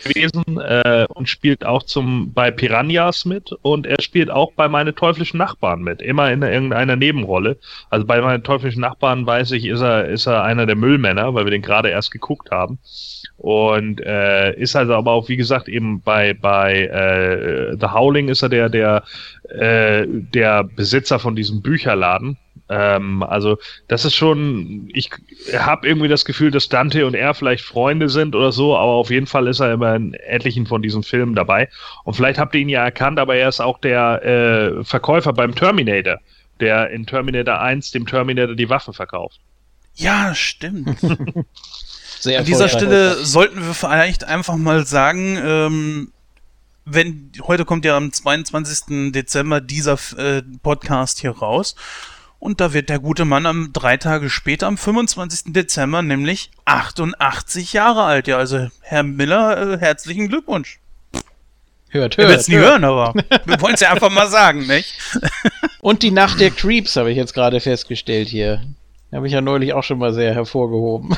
gewesen 0.00 0.60
äh, 0.60 1.06
und 1.14 1.28
spielt 1.28 1.64
auch 1.64 1.82
zum 1.82 2.32
bei 2.32 2.50
Piranhas 2.50 3.24
mit 3.24 3.52
und 3.62 3.86
er 3.86 4.00
spielt 4.00 4.30
auch 4.30 4.52
bei 4.52 4.68
meine 4.68 4.94
teuflischen 4.94 5.38
Nachbarn 5.38 5.82
mit, 5.82 6.02
immer 6.02 6.30
in 6.30 6.42
irgendeiner 6.42 6.96
Nebenrolle. 6.96 7.58
Also 7.90 8.06
bei 8.06 8.20
meinen 8.20 8.42
teuflischen 8.42 8.80
Nachbarn 8.80 9.26
weiß 9.26 9.52
ich, 9.52 9.66
ist 9.66 9.80
er 9.80 10.08
ist 10.08 10.26
er 10.26 10.42
einer 10.42 10.66
der 10.66 10.76
Müllmänner, 10.76 11.34
weil 11.34 11.44
wir 11.44 11.50
den 11.50 11.62
gerade 11.62 11.90
erst 11.90 12.10
geguckt 12.10 12.50
haben. 12.50 12.78
Und 13.36 14.00
äh, 14.00 14.54
ist 14.58 14.76
also 14.76 14.94
aber 14.94 15.12
auch, 15.12 15.28
wie 15.28 15.36
gesagt, 15.36 15.68
eben 15.68 16.00
bei, 16.00 16.34
bei 16.34 16.86
äh, 16.86 17.76
The 17.78 17.88
Howling 17.88 18.28
ist 18.28 18.42
er 18.42 18.48
der, 18.48 18.68
der, 18.68 19.02
äh, 19.48 20.06
der 20.06 20.64
Besitzer 20.64 21.18
von 21.18 21.36
diesem 21.36 21.60
Bücherladen. 21.60 22.38
Ähm, 22.68 23.22
also 23.22 23.58
das 23.88 24.04
ist 24.04 24.14
schon, 24.14 24.88
ich 24.92 25.10
habe 25.56 25.86
irgendwie 25.86 26.08
das 26.08 26.24
Gefühl, 26.24 26.50
dass 26.50 26.68
Dante 26.68 27.06
und 27.06 27.14
er 27.14 27.34
vielleicht 27.34 27.64
Freunde 27.64 28.08
sind 28.08 28.34
oder 28.34 28.50
so, 28.50 28.76
aber 28.76 28.92
auf 28.92 29.10
jeden 29.10 29.26
Fall 29.26 29.46
ist 29.46 29.60
er 29.60 29.72
immer 29.72 29.94
in 29.94 30.14
etlichen 30.14 30.66
von 30.66 30.82
diesen 30.82 31.02
Filmen 31.02 31.34
dabei. 31.34 31.68
Und 32.04 32.14
vielleicht 32.14 32.38
habt 32.38 32.54
ihr 32.54 32.60
ihn 32.60 32.68
ja 32.68 32.84
erkannt, 32.84 33.18
aber 33.18 33.36
er 33.36 33.48
ist 33.48 33.60
auch 33.60 33.78
der 33.78 34.24
äh, 34.24 34.84
Verkäufer 34.84 35.32
beim 35.32 35.54
Terminator, 35.54 36.18
der 36.60 36.90
in 36.90 37.06
Terminator 37.06 37.60
1 37.60 37.92
dem 37.92 38.06
Terminator 38.06 38.56
die 38.56 38.68
Waffe 38.68 38.92
verkauft. 38.92 39.38
Ja, 39.94 40.34
stimmt. 40.34 40.98
sehr 42.20 42.40
An 42.40 42.44
dieser. 42.44 42.68
Stelle 42.68 43.24
sollten 43.24 43.64
wir 43.64 43.74
vielleicht 43.74 44.24
einfach 44.24 44.56
mal 44.56 44.84
sagen, 44.84 45.38
ähm, 45.42 46.12
wenn 46.84 47.32
heute 47.42 47.64
kommt 47.64 47.84
ja 47.84 47.96
am 47.96 48.12
22. 48.12 49.12
Dezember 49.12 49.60
dieser 49.60 49.98
äh, 50.16 50.42
Podcast 50.62 51.20
hier 51.20 51.30
raus. 51.30 51.76
Und 52.38 52.60
da 52.60 52.72
wird 52.72 52.88
der 52.88 52.98
gute 52.98 53.24
Mann 53.24 53.46
am 53.46 53.72
drei 53.72 53.96
Tage 53.96 54.30
später, 54.30 54.66
am 54.66 54.76
25. 54.76 55.52
Dezember, 55.52 56.02
nämlich 56.02 56.50
88 56.64 57.72
Jahre 57.72 58.02
alt. 58.02 58.28
Ja, 58.28 58.36
also 58.38 58.68
Herr 58.82 59.02
Miller, 59.02 59.74
äh, 59.74 59.78
herzlichen 59.78 60.28
Glückwunsch. 60.28 60.78
Hört, 61.88 62.16
hört. 62.18 62.28
wird 62.28 62.40
es 62.40 62.48
nie 62.48 62.56
hört. 62.56 62.72
hören, 62.72 62.84
aber 62.84 63.14
wir 63.44 63.60
wollen 63.60 63.74
es 63.74 63.80
ja 63.80 63.90
einfach 63.90 64.10
mal 64.10 64.28
sagen, 64.28 64.66
nicht? 64.66 64.98
Und 65.80 66.02
die 66.02 66.10
Nacht 66.10 66.40
der 66.40 66.50
Creeps 66.50 66.96
habe 66.96 67.10
ich 67.10 67.16
jetzt 67.16 67.32
gerade 67.32 67.60
festgestellt 67.60 68.28
hier. 68.28 68.62
Habe 69.12 69.26
ich 69.26 69.32
ja 69.32 69.40
neulich 69.40 69.72
auch 69.72 69.84
schon 69.84 69.98
mal 69.98 70.12
sehr 70.12 70.34
hervorgehoben. 70.34 71.16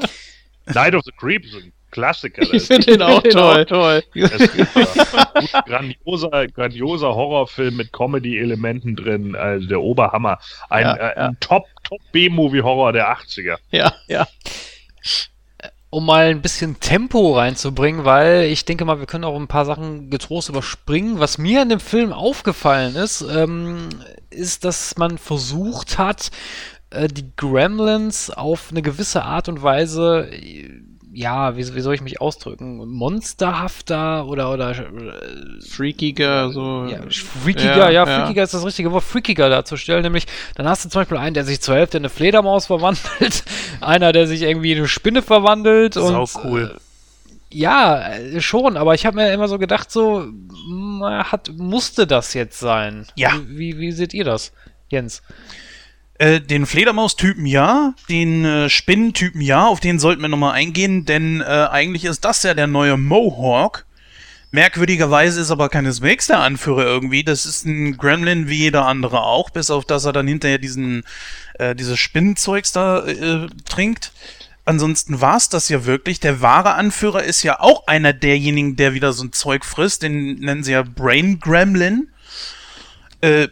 Night 0.74 0.94
of 0.94 1.02
the 1.04 1.12
Creeps, 1.12 1.54
ein 1.54 1.72
Klassiker. 1.90 2.42
Ich 2.52 2.64
finde 2.64 2.86
den 2.92 3.02
auch 3.02 3.22
toll. 3.22 3.64
toll. 3.66 4.02
Das 4.14 4.32
ist 4.32 4.52
super. 4.54 5.32
Gut, 5.34 5.52
grandioser, 5.66 6.46
grandioser 6.48 7.14
Horrorfilm 7.14 7.76
mit 7.76 7.92
Comedy-Elementen 7.92 8.96
drin, 8.96 9.34
also 9.34 9.66
der 9.66 9.80
Oberhammer. 9.80 10.38
Ein, 10.68 10.82
Ja, 10.82 10.96
äh, 10.96 11.14
ein 11.16 11.36
Top, 11.40 11.66
Top 11.82 12.00
B-Movie-Horror 12.12 12.92
der 12.92 13.08
80er. 13.16 13.56
Ja, 13.70 13.92
ja. 14.08 14.26
um 15.90 16.06
mal 16.06 16.26
ein 16.26 16.42
bisschen 16.42 16.78
Tempo 16.80 17.36
reinzubringen, 17.36 18.04
weil 18.04 18.44
ich 18.44 18.64
denke 18.64 18.84
mal, 18.84 19.00
wir 19.00 19.06
können 19.06 19.24
auch 19.24 19.36
ein 19.36 19.48
paar 19.48 19.64
Sachen 19.64 20.10
getrost 20.10 20.48
überspringen. 20.48 21.18
Was 21.18 21.38
mir 21.38 21.62
in 21.62 21.68
dem 21.68 21.80
Film 21.80 22.12
aufgefallen 22.12 22.94
ist, 22.94 23.22
ähm, 23.22 23.88
ist, 24.30 24.64
dass 24.64 24.96
man 24.96 25.18
versucht 25.18 25.98
hat, 25.98 26.30
äh, 26.90 27.08
die 27.08 27.30
Gremlins 27.36 28.30
auf 28.30 28.68
eine 28.70 28.82
gewisse 28.82 29.24
Art 29.24 29.48
und 29.48 29.62
Weise, 29.62 30.28
äh, 30.32 30.68
ja, 31.12 31.56
wie, 31.56 31.74
wie 31.74 31.80
soll 31.80 31.94
ich 31.94 32.00
mich 32.00 32.20
ausdrücken, 32.20 32.76
monsterhafter 32.88 34.26
oder 34.26 34.52
oder 34.52 34.70
äh, 34.70 35.60
Freakiger, 35.66 36.50
so. 36.50 36.84
ja, 36.84 37.00
freakiger, 37.10 37.90
ja, 37.90 38.06
freakiger 38.06 38.42
ist 38.42 38.54
das 38.54 38.64
richtige 38.64 38.92
Wort, 38.92 39.04
freakiger 39.04 39.48
darzustellen, 39.48 40.02
nämlich 40.02 40.26
dann 40.54 40.68
hast 40.68 40.84
du 40.84 40.88
zum 40.88 41.00
Beispiel 41.00 41.18
einen, 41.18 41.34
der 41.34 41.44
sich 41.44 41.60
zur 41.60 41.74
Hälfte 41.74 41.96
in 41.96 42.02
eine 42.02 42.10
Fledermaus 42.10 42.66
verwandelt, 42.66 43.44
einer, 43.80 44.12
der 44.12 44.26
sich 44.26 44.42
irgendwie 44.42 44.72
in 44.72 44.78
eine 44.78 44.88
Spinne 44.88 45.22
verwandelt 45.22 45.94
Sau 45.94 46.22
und 46.22 46.30
cool. 46.44 46.76
äh, 46.76 46.80
ja, 47.52 48.12
äh, 48.12 48.40
schon, 48.40 48.76
aber 48.76 48.94
ich 48.94 49.04
habe 49.04 49.16
mir 49.16 49.32
immer 49.32 49.48
so 49.48 49.58
gedacht, 49.58 49.90
so 49.90 50.26
hat 51.08 51.50
musste 51.56 52.06
das 52.06 52.34
jetzt 52.34 52.60
sein? 52.60 53.06
Ja. 53.16 53.32
Wie, 53.46 53.78
wie 53.78 53.90
seht 53.92 54.14
ihr 54.14 54.24
das, 54.24 54.52
Jens? 54.88 55.22
Äh, 56.20 56.42
den 56.42 56.66
Fledermaus-Typen 56.66 57.46
ja, 57.46 57.94
den 58.10 58.44
äh, 58.44 58.68
Spinnentypen 58.68 59.40
ja, 59.40 59.66
auf 59.66 59.80
den 59.80 59.98
sollten 59.98 60.20
wir 60.20 60.28
nochmal 60.28 60.52
eingehen, 60.52 61.06
denn 61.06 61.40
äh, 61.40 61.44
eigentlich 61.44 62.04
ist 62.04 62.26
das 62.26 62.42
ja 62.42 62.52
der 62.52 62.66
neue 62.66 62.98
Mohawk, 62.98 63.86
Merkwürdigerweise 64.52 65.40
ist 65.40 65.52
aber 65.52 65.68
keineswegs 65.68 66.26
der 66.26 66.40
Anführer 66.40 66.84
irgendwie. 66.84 67.22
Das 67.22 67.46
ist 67.46 67.64
ein 67.64 67.96
Gremlin 67.96 68.48
wie 68.48 68.58
jeder 68.58 68.84
andere 68.84 69.22
auch, 69.22 69.48
bis 69.50 69.70
auf 69.70 69.84
dass 69.84 70.04
er 70.04 70.12
dann 70.12 70.26
hinterher 70.26 70.58
diesen, 70.58 71.04
äh, 71.54 71.74
dieses 71.74 71.98
Spinnenzeugs 71.98 72.72
da 72.72 73.06
äh, 73.06 73.46
trinkt. 73.64 74.12
Ansonsten 74.64 75.20
war 75.20 75.36
es 75.36 75.48
das 75.48 75.68
ja 75.68 75.86
wirklich. 75.86 76.18
Der 76.18 76.42
wahre 76.42 76.74
Anführer 76.74 77.22
ist 77.22 77.44
ja 77.44 77.60
auch 77.60 77.86
einer 77.86 78.12
derjenigen, 78.12 78.74
der 78.74 78.92
wieder 78.92 79.12
so 79.12 79.24
ein 79.24 79.32
Zeug 79.32 79.64
frisst. 79.64 80.02
Den 80.02 80.34
nennen 80.40 80.64
sie 80.64 80.72
ja 80.72 80.82
Brain 80.82 81.38
Gremlin. 81.38 82.08
Äh, 83.20 83.48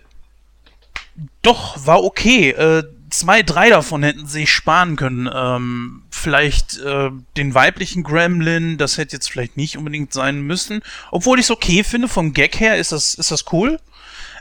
doch, 1.43 1.87
war 1.87 2.05
okay. 2.05 2.51
Äh, 2.51 2.85
zwei, 3.11 3.43
drei 3.43 3.71
davon 3.71 4.03
hätten 4.03 4.27
sie 4.27 4.41
sich 4.41 4.51
sparen 4.51 4.97
können. 4.97 5.29
Ähm, 5.33 6.03
vielleicht 6.11 6.79
äh, 6.79 7.11
den 7.37 7.55
weiblichen 7.55 8.03
Gremlin, 8.03 8.79
das 8.79 8.99
hätte 8.99 9.17
jetzt 9.17 9.31
vielleicht 9.31 9.57
nicht 9.57 9.77
unbedingt 9.77 10.13
sein 10.13 10.41
müssen. 10.43 10.83
Obwohl 11.11 11.39
ich 11.39 11.47
es 11.47 11.51
okay 11.51 11.85
finde, 11.85 12.09
vom 12.09 12.33
Gag 12.33 12.59
her 12.61 12.77
ist 12.77 12.93
das, 12.93 13.15
ist 13.15 13.31
das 13.31 13.45
cool. 13.53 13.81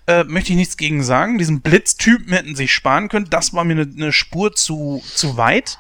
Äh, 0.08 0.24
möchte 0.24 0.52
ich 0.52 0.58
nichts 0.58 0.78
gegen 0.78 1.04
sagen. 1.04 1.38
Diesen 1.38 1.62
Blitztypen 1.62 2.34
hätten 2.34 2.50
sie 2.50 2.64
sich 2.64 2.74
sparen 2.74 3.10
können. 3.10 3.30
Das 3.30 3.54
war 3.54 3.64
mir 3.64 3.74
eine 3.74 3.86
ne 3.86 4.14
Spur 4.14 4.54
zu, 4.54 5.04
zu 5.06 5.38
weit. 5.38 5.78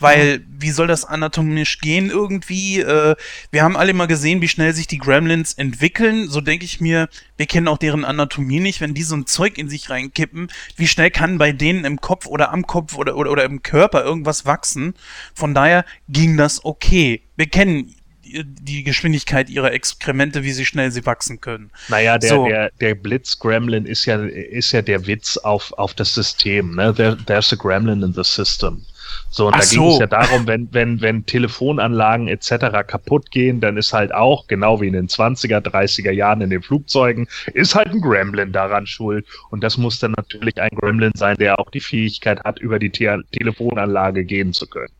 Weil, 0.00 0.44
wie 0.48 0.70
soll 0.70 0.86
das 0.86 1.04
anatomisch 1.04 1.78
gehen 1.78 2.10
irgendwie? 2.10 2.80
Äh, 2.80 3.14
wir 3.50 3.62
haben 3.62 3.76
alle 3.76 3.92
mal 3.92 4.06
gesehen, 4.06 4.40
wie 4.40 4.48
schnell 4.48 4.74
sich 4.74 4.86
die 4.86 4.98
Gremlins 4.98 5.52
entwickeln. 5.54 6.28
So 6.28 6.40
denke 6.40 6.64
ich 6.64 6.80
mir, 6.80 7.08
wir 7.36 7.46
kennen 7.46 7.68
auch 7.68 7.78
deren 7.78 8.04
Anatomie 8.04 8.60
nicht. 8.60 8.80
Wenn 8.80 8.94
die 8.94 9.02
so 9.02 9.14
ein 9.14 9.26
Zeug 9.26 9.58
in 9.58 9.68
sich 9.68 9.90
reinkippen, 9.90 10.48
wie 10.76 10.88
schnell 10.88 11.10
kann 11.10 11.38
bei 11.38 11.52
denen 11.52 11.84
im 11.84 12.00
Kopf 12.00 12.26
oder 12.26 12.52
am 12.52 12.66
Kopf 12.66 12.96
oder, 12.96 13.16
oder, 13.16 13.30
oder 13.30 13.44
im 13.44 13.62
Körper 13.62 14.02
irgendwas 14.02 14.46
wachsen? 14.46 14.94
Von 15.34 15.54
daher 15.54 15.84
ging 16.08 16.36
das 16.36 16.64
okay. 16.64 17.22
Wir 17.36 17.46
kennen 17.46 17.94
die 18.32 18.84
Geschwindigkeit 18.84 19.50
ihrer 19.50 19.72
Exkremente, 19.72 20.44
wie 20.44 20.52
sie 20.52 20.64
schnell 20.64 20.90
sie 20.90 21.04
wachsen 21.06 21.40
können. 21.40 21.70
Naja, 21.88 22.18
der, 22.18 22.28
So. 22.28 22.46
der, 22.46 22.70
der 22.80 22.94
Blitz-Gremlin 22.94 23.86
ist 23.86 24.06
ja, 24.06 24.24
ist 24.24 24.72
ja 24.72 24.82
der 24.82 25.06
Witz 25.06 25.36
auf, 25.36 25.72
auf 25.72 25.94
das 25.94 26.14
System. 26.14 26.76
Ne? 26.76 26.94
There, 26.94 27.16
there's 27.26 27.52
a 27.52 27.56
Gremlin 27.56 28.02
in 28.02 28.12
the 28.12 28.24
system. 28.24 28.84
So, 29.30 29.46
und 29.46 29.54
Ach 29.54 29.60
da 29.60 29.66
ging 29.66 29.86
es 29.86 29.94
so. 29.94 30.00
ja 30.00 30.06
darum, 30.06 30.46
wenn, 30.46 30.68
wenn, 30.72 31.00
wenn 31.00 31.26
Telefonanlagen 31.26 32.28
etc. 32.28 32.86
kaputt 32.86 33.30
gehen, 33.30 33.60
dann 33.60 33.76
ist 33.76 33.92
halt 33.92 34.12
auch, 34.12 34.46
genau 34.46 34.80
wie 34.80 34.88
in 34.88 34.94
den 34.94 35.08
20er, 35.08 35.60
30er 35.60 36.10
Jahren 36.10 36.40
in 36.40 36.50
den 36.50 36.62
Flugzeugen, 36.62 37.28
ist 37.54 37.74
halt 37.74 37.88
ein 37.88 38.00
Gremlin 38.00 38.52
daran 38.52 38.86
schuld. 38.86 39.26
Und 39.50 39.62
das 39.62 39.76
muss 39.76 39.98
dann 39.98 40.12
natürlich 40.12 40.60
ein 40.60 40.70
Gremlin 40.70 41.12
sein, 41.14 41.36
der 41.36 41.58
auch 41.58 41.70
die 41.70 41.80
Fähigkeit 41.80 42.42
hat, 42.44 42.58
über 42.58 42.78
die 42.78 42.90
Te 42.90 43.22
Telefonanlage 43.32 44.24
gehen 44.24 44.52
zu 44.52 44.66
können. 44.66 44.92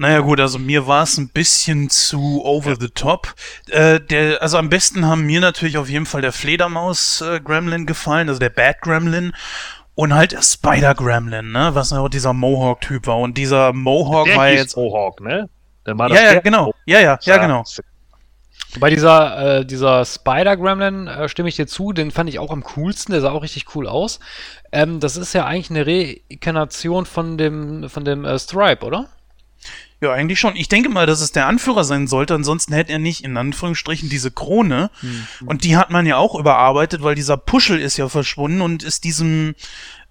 Naja 0.00 0.20
gut, 0.20 0.40
also 0.40 0.58
mir 0.58 0.86
war 0.86 1.02
es 1.02 1.18
ein 1.18 1.28
bisschen 1.28 1.90
zu 1.90 2.42
over 2.42 2.76
the 2.80 2.88
top. 2.88 3.34
Äh, 3.68 4.00
der, 4.00 4.40
also 4.40 4.56
am 4.56 4.70
besten 4.70 5.04
haben 5.04 5.26
mir 5.26 5.42
natürlich 5.42 5.76
auf 5.76 5.90
jeden 5.90 6.06
Fall 6.06 6.22
der 6.22 6.32
Fledermaus-Gremlin 6.32 7.84
gefallen, 7.84 8.30
also 8.30 8.38
der 8.40 8.48
Bad 8.48 8.80
Gremlin. 8.80 9.34
Und 10.00 10.14
halt 10.14 10.32
der 10.32 10.40
Spider-Gremlin, 10.40 11.52
ne? 11.52 11.74
Was 11.74 11.92
auch 11.92 12.08
dieser 12.08 12.32
Mohawk-Typ 12.32 13.06
war. 13.06 13.18
Und 13.18 13.36
dieser 13.36 13.74
Mohawk 13.74 14.28
Der 14.28 14.36
war 14.38 14.48
hieß 14.48 14.58
jetzt. 14.58 14.76
Mohawk, 14.78 15.20
ne? 15.20 15.50
Dann 15.84 15.98
war 15.98 16.08
Ja, 16.08 16.14
das 16.14 16.24
ja, 16.24 16.30
der 16.32 16.40
genau. 16.40 16.60
Mohawk. 16.60 16.76
Ja, 16.86 17.00
ja, 17.00 17.18
ja, 17.20 17.36
genau. 17.36 17.64
Bei 18.78 18.88
dieser, 18.88 19.58
äh, 19.58 19.66
dieser 19.66 20.06
Spider-Gremlin 20.06 21.06
äh, 21.06 21.28
stimme 21.28 21.50
ich 21.50 21.56
dir 21.56 21.66
zu, 21.66 21.92
den 21.92 22.12
fand 22.12 22.30
ich 22.30 22.38
auch 22.38 22.50
am 22.50 22.62
coolsten, 22.62 23.12
der 23.12 23.20
sah 23.20 23.32
auch 23.32 23.42
richtig 23.42 23.74
cool 23.74 23.86
aus. 23.86 24.20
Ähm, 24.72 25.00
das 25.00 25.18
ist 25.18 25.34
ja 25.34 25.44
eigentlich 25.44 25.68
eine 25.68 25.86
Reinkarnation 25.86 27.04
von 27.04 27.36
dem, 27.36 27.90
von 27.90 28.02
dem 28.06 28.24
äh, 28.24 28.38
Stripe, 28.38 28.86
oder? 28.86 29.10
Ja, 30.00 30.12
eigentlich 30.12 30.40
schon. 30.40 30.56
Ich 30.56 30.68
denke 30.68 30.88
mal, 30.88 31.06
dass 31.06 31.20
es 31.20 31.32
der 31.32 31.46
Anführer 31.46 31.84
sein 31.84 32.06
sollte, 32.06 32.34
ansonsten 32.34 32.72
hätte 32.72 32.92
er 32.92 32.98
nicht 32.98 33.22
in 33.22 33.36
Anführungsstrichen 33.36 34.08
diese 34.08 34.30
Krone. 34.30 34.90
Und 35.44 35.64
die 35.64 35.76
hat 35.76 35.90
man 35.90 36.06
ja 36.06 36.16
auch 36.16 36.34
überarbeitet, 36.38 37.02
weil 37.02 37.14
dieser 37.14 37.36
Puschel 37.36 37.80
ist 37.80 37.98
ja 37.98 38.08
verschwunden 38.08 38.62
und 38.62 38.82
ist 38.82 39.04
diesem 39.04 39.54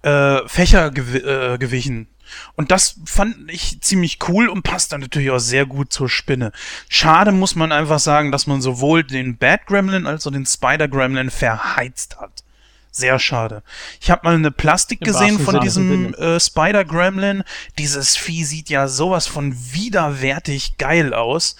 äh, 0.02 0.46
Fächer 0.46 0.90
gew 0.90 1.16
äh, 1.16 1.58
gewichen. 1.58 2.06
Und 2.54 2.70
das 2.70 3.00
fand 3.04 3.50
ich 3.50 3.80
ziemlich 3.80 4.18
cool 4.28 4.48
und 4.48 4.62
passt 4.62 4.92
dann 4.92 5.00
natürlich 5.00 5.30
auch 5.30 5.40
sehr 5.40 5.66
gut 5.66 5.92
zur 5.92 6.08
Spinne. 6.08 6.52
Schade 6.88 7.32
muss 7.32 7.56
man 7.56 7.72
einfach 7.72 7.98
sagen, 7.98 8.30
dass 8.30 8.46
man 8.46 8.62
sowohl 8.62 9.02
den 9.02 9.36
Bad 9.36 9.66
Gremlin 9.66 10.06
als 10.06 10.26
auch 10.26 10.30
den 10.30 10.46
Spider 10.46 10.86
Gremlin 10.86 11.30
verheizt 11.30 12.20
hat. 12.20 12.44
Sehr 12.92 13.18
schade. 13.18 13.62
Ich 14.00 14.10
habe 14.10 14.22
mal 14.24 14.34
eine 14.34 14.50
Plastik 14.50 15.00
gesehen 15.00 15.38
von 15.38 15.60
diesem 15.60 16.12
äh, 16.14 16.40
Spider 16.40 16.84
Gremlin. 16.84 17.44
Dieses 17.78 18.16
Vieh 18.16 18.44
sieht 18.44 18.68
ja 18.68 18.88
sowas 18.88 19.26
von 19.28 19.54
widerwärtig 19.72 20.76
geil 20.76 21.14
aus. 21.14 21.54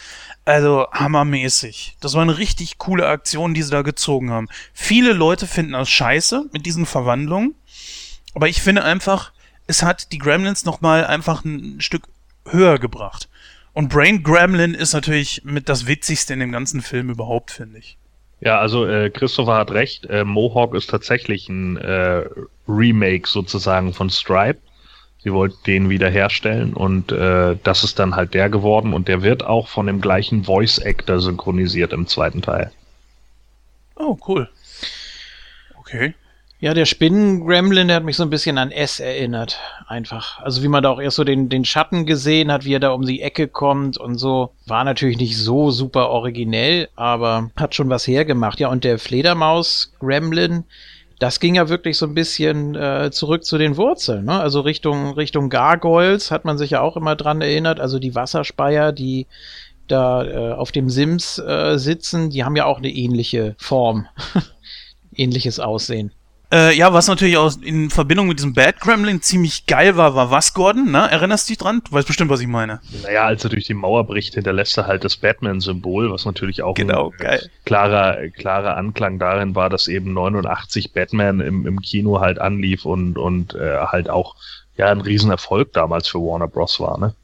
Also 0.44 0.89
hammermäßig. 0.92 1.97
Das 2.00 2.15
war 2.15 2.23
eine 2.23 2.39
richtig 2.39 2.78
coole 2.78 3.07
Aktion, 3.07 3.55
die 3.55 3.62
sie 3.62 3.70
da 3.70 3.83
gezogen 3.83 4.31
haben. 4.31 4.49
Viele 4.73 5.12
Leute 5.12 5.47
finden 5.47 5.73
das 5.73 5.89
scheiße 5.89 6.47
mit 6.52 6.67
diesen 6.67 6.86
Verwandlungen. 6.86 7.55
Aber 8.34 8.49
ich 8.49 8.60
finde 8.60 8.83
einfach, 8.83 9.33
es 9.68 9.83
hat 9.83 10.10
die 10.10 10.18
Gremlins 10.18 10.65
nochmal 10.65 11.07
einfach 11.07 11.44
ein 11.44 11.81
Stück 11.81 12.09
höher 12.49 12.78
gebracht. 12.78 13.28
Und 13.73 13.89
Brain 13.89 14.25
Gremlin 14.25 14.75
ist 14.75 14.92
natürlich 14.92 15.42
mit 15.44 15.68
das 15.68 15.86
Witzigste 15.86 16.33
in 16.33 16.41
dem 16.41 16.50
ganzen 16.50 16.83
Film 16.83 17.10
überhaupt, 17.10 17.52
finde 17.52 17.78
ich. 17.78 17.97
Ja, 18.41 18.59
also 18.59 18.86
äh, 18.86 19.10
Christopher 19.10 19.55
hat 19.57 19.70
recht. 19.70 20.07
Äh, 20.07 20.25
Mohawk 20.25 20.75
ist 20.75 20.89
tatsächlich 20.89 21.49
ein 21.49 21.77
äh, 21.77 22.25
Remake 22.67 23.28
sozusagen 23.28 23.93
von 23.93 24.09
Stripe. 24.09 24.59
Sie 25.23 25.33
wollten 25.33 25.59
den 25.67 25.91
wiederherstellen 25.91 26.73
und 26.73 27.12
äh, 27.12 27.57
das 27.62 27.85
ist 27.85 27.99
dann 27.99 28.17
halt 28.17 28.33
der 28.33 28.49
geworden 28.49 28.94
und 28.94 29.07
der 29.07 29.23
wird 29.23 29.44
auch 29.44 29.69
von 29.69 29.86
dem 29.86 30.01
gleichen 30.01 30.44
Voice 30.44 30.78
Actor 30.78 31.20
synchronisiert 31.20 31.93
im 31.93 32.07
zweiten 32.07 32.41
Teil. 32.41 32.73
Oh, 33.97 34.17
cool. 34.27 34.49
Okay. 35.78 36.15
Ja, 36.63 36.75
der 36.75 36.85
Spinnen-Gremlin, 36.85 37.89
der 37.89 37.97
hat 37.97 38.05
mich 38.05 38.19
so 38.19 38.23
ein 38.23 38.29
bisschen 38.29 38.59
an 38.59 38.71
S 38.71 39.01
erinnert. 39.01 39.59
Einfach. 39.87 40.41
Also 40.41 40.63
wie 40.63 40.69
man 40.69 40.83
da 40.83 40.91
auch 40.91 41.01
erst 41.01 41.17
so 41.17 41.25
den, 41.25 41.49
den 41.49 41.65
Schatten 41.65 42.05
gesehen 42.05 42.53
hat, 42.53 42.67
wie 42.67 42.75
er 42.75 42.81
da 42.81 42.91
um 42.91 43.07
die 43.07 43.23
Ecke 43.23 43.49
kommt 43.49 43.97
und 43.97 44.19
so. 44.19 44.51
War 44.67 44.85
natürlich 44.85 45.17
nicht 45.17 45.39
so 45.39 45.71
super 45.71 46.11
originell, 46.11 46.91
aber 46.97 47.51
hat 47.57 47.75
schon 47.75 47.89
was 47.89 48.07
hergemacht. 48.07 48.61
Ja, 48.61 48.69
und 48.69 48.85
der 48.85 48.99
Fledermaus-Gremlin, 48.99 50.65
das 51.19 51.41
ging 51.41 51.55
ja 51.55 51.71
wirklich 51.71 51.97
so 51.97 52.05
ein 52.05 52.15
bisschen 52.15 52.75
äh, 52.75 53.11
zurück 53.11 53.45
zu 53.47 53.57
den 53.57 53.79
Wurzeln. 53.79 54.27
Ne? 54.27 54.39
Also 54.39 54.61
Richtung, 54.61 55.15
Richtung 55.15 55.49
Gargoyles 55.49 56.31
hat 56.31 56.45
man 56.45 56.59
sich 56.59 56.73
ja 56.73 56.83
auch 56.83 56.99
immer 56.99 57.17
dran 57.17 57.41
erinnert. 57.41 57.81
Also 57.81 57.99
die 57.99 58.15
Wasserspeier, 58.15 58.93
die 58.93 59.27
da 59.89 60.25
äh, 60.25 60.53
auf 60.53 60.73
dem 60.73 60.91
Sims 60.91 61.39
äh, 61.39 61.79
sitzen, 61.79 62.29
die 62.29 62.45
haben 62.45 62.55
ja 62.55 62.67
auch 62.67 62.79
eine 62.79 62.91
ähnliche 62.91 63.55
Form. 63.57 64.07
Ähnliches 65.15 65.59
Aussehen. 65.59 66.13
Äh, 66.53 66.77
ja, 66.77 66.93
was 66.93 67.07
natürlich 67.07 67.37
auch 67.37 67.53
in 67.62 67.91
Verbindung 67.91 68.27
mit 68.27 68.39
diesem 68.39 68.55
Bad 68.55 68.81
Gremlin 68.81 69.23
ziemlich 69.23 69.67
geil 69.67 69.97
war, 69.97 70.17
war 70.17 70.33
was, 70.33 70.53
Gordon? 70.53 70.91
Ne? 70.91 71.09
Erinnerst 71.09 71.49
du 71.49 71.53
dich 71.53 71.59
dran? 71.59 71.81
Du 71.85 71.93
weißt 71.93 72.09
bestimmt, 72.09 72.29
was 72.29 72.41
ich 72.41 72.49
meine. 72.49 72.81
Naja, 73.05 73.25
als 73.25 73.45
er 73.45 73.51
durch 73.51 73.67
die 73.67 73.75
Mauer 73.75 74.05
bricht, 74.05 74.35
hinterlässt 74.35 74.77
er 74.77 74.89
halt 74.89 75.05
das 75.05 75.17
Batman-Symbol, 75.17 76.11
was 76.11 76.25
natürlich 76.25 76.62
auch 76.62 76.75
Genau, 76.75 77.12
ein 77.20 77.39
klarer, 77.65 78.29
klarer 78.31 78.77
Anklang 78.77 79.20
darin 79.20 79.55
war, 79.55 79.70
dass 79.70 79.87
eben 79.87 80.12
89 80.12 80.93
Batman 80.93 81.41
im, 81.41 81.69
im 81.69 81.81
Kino 81.81 82.20
halt 82.20 82.41
anlief 82.41 82.85
und, 82.85 83.17
und 83.17 83.55
äh, 83.55 83.79
halt 83.87 84.11
auch 84.11 84.35
ja 84.77 84.91
ein 84.91 85.01
Riesenerfolg 85.01 85.73
damals 85.73 86.09
für 86.09 86.19
Warner 86.19 86.49
Bros. 86.49 86.81
war, 86.81 86.99
ne? 86.99 87.15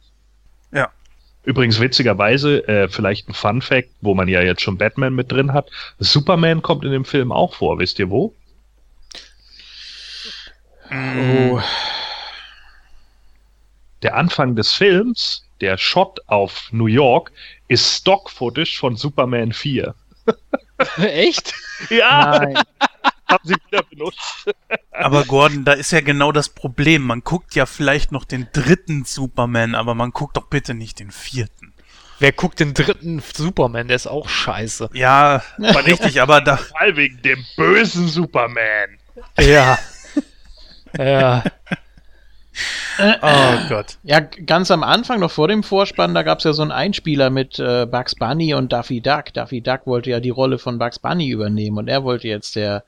Ja. 0.72 0.88
Übrigens 1.42 1.80
witzigerweise, 1.80 2.66
äh, 2.68 2.88
vielleicht 2.88 3.28
ein 3.28 3.34
Fun 3.34 3.60
Fact, 3.60 3.88
wo 4.00 4.14
man 4.14 4.28
ja 4.28 4.40
jetzt 4.42 4.62
schon 4.62 4.78
Batman 4.78 5.14
mit 5.14 5.32
drin 5.32 5.52
hat. 5.52 5.68
Superman 5.98 6.62
kommt 6.62 6.84
in 6.84 6.92
dem 6.92 7.04
Film 7.04 7.32
auch 7.32 7.54
vor, 7.54 7.78
wisst 7.80 7.98
ihr 7.98 8.10
wo? 8.10 8.32
Oh. 10.90 11.60
Der 14.02 14.14
Anfang 14.14 14.56
des 14.56 14.72
Films, 14.72 15.44
der 15.60 15.78
Shot 15.78 16.20
auf 16.26 16.68
New 16.70 16.86
York, 16.86 17.32
ist 17.68 17.98
Stock-Footage 17.98 18.78
von 18.78 18.96
Superman 18.96 19.52
4. 19.52 19.94
Echt? 20.98 21.54
Ja! 21.90 22.38
Nein. 22.38 22.58
Haben 23.28 23.48
sie 23.48 23.56
wieder 23.66 23.82
benutzt. 23.82 24.54
Aber 24.92 25.24
Gordon, 25.24 25.64
da 25.64 25.72
ist 25.72 25.90
ja 25.90 26.00
genau 26.00 26.30
das 26.30 26.48
Problem. 26.48 27.02
Man 27.02 27.22
guckt 27.22 27.56
ja 27.56 27.66
vielleicht 27.66 28.12
noch 28.12 28.24
den 28.24 28.46
dritten 28.52 29.04
Superman, 29.04 29.74
aber 29.74 29.96
man 29.96 30.12
guckt 30.12 30.36
doch 30.36 30.46
bitte 30.46 30.74
nicht 30.74 31.00
den 31.00 31.10
vierten. 31.10 31.72
Wer 32.20 32.30
guckt 32.32 32.60
den 32.60 32.72
dritten 32.72 33.20
Superman? 33.20 33.88
Der 33.88 33.96
ist 33.96 34.06
auch 34.06 34.28
scheiße. 34.28 34.90
Ja, 34.94 35.42
war 35.58 35.86
richtig, 35.86 36.22
aber 36.22 36.40
da. 36.40 36.56
Vor 36.56 36.80
allem 36.80 36.96
wegen 36.96 37.20
dem 37.22 37.44
bösen 37.56 38.06
Superman. 38.06 38.98
Ja. 39.38 39.78
Ja. 40.98 41.44
Oh 42.98 43.68
Gott. 43.68 43.98
Ja, 44.04 44.20
ganz 44.20 44.70
am 44.70 44.82
Anfang, 44.82 45.20
noch 45.20 45.30
vor 45.30 45.48
dem 45.48 45.62
Vorspann, 45.62 46.14
da 46.14 46.22
gab 46.22 46.38
es 46.38 46.44
ja 46.44 46.52
so 46.52 46.62
einen 46.62 46.70
Einspieler 46.70 47.30
mit 47.30 47.58
äh, 47.58 47.86
Bugs 47.86 48.14
Bunny 48.14 48.54
und 48.54 48.72
Daffy 48.72 49.00
Duck. 49.00 49.32
Daffy 49.34 49.60
Duck 49.60 49.86
wollte 49.86 50.10
ja 50.10 50.20
die 50.20 50.30
Rolle 50.30 50.58
von 50.58 50.78
Bugs 50.78 50.98
Bunny 50.98 51.28
übernehmen 51.28 51.76
und 51.76 51.88
er 51.88 52.04
wollte 52.04 52.28
jetzt 52.28 52.56
der, 52.56 52.84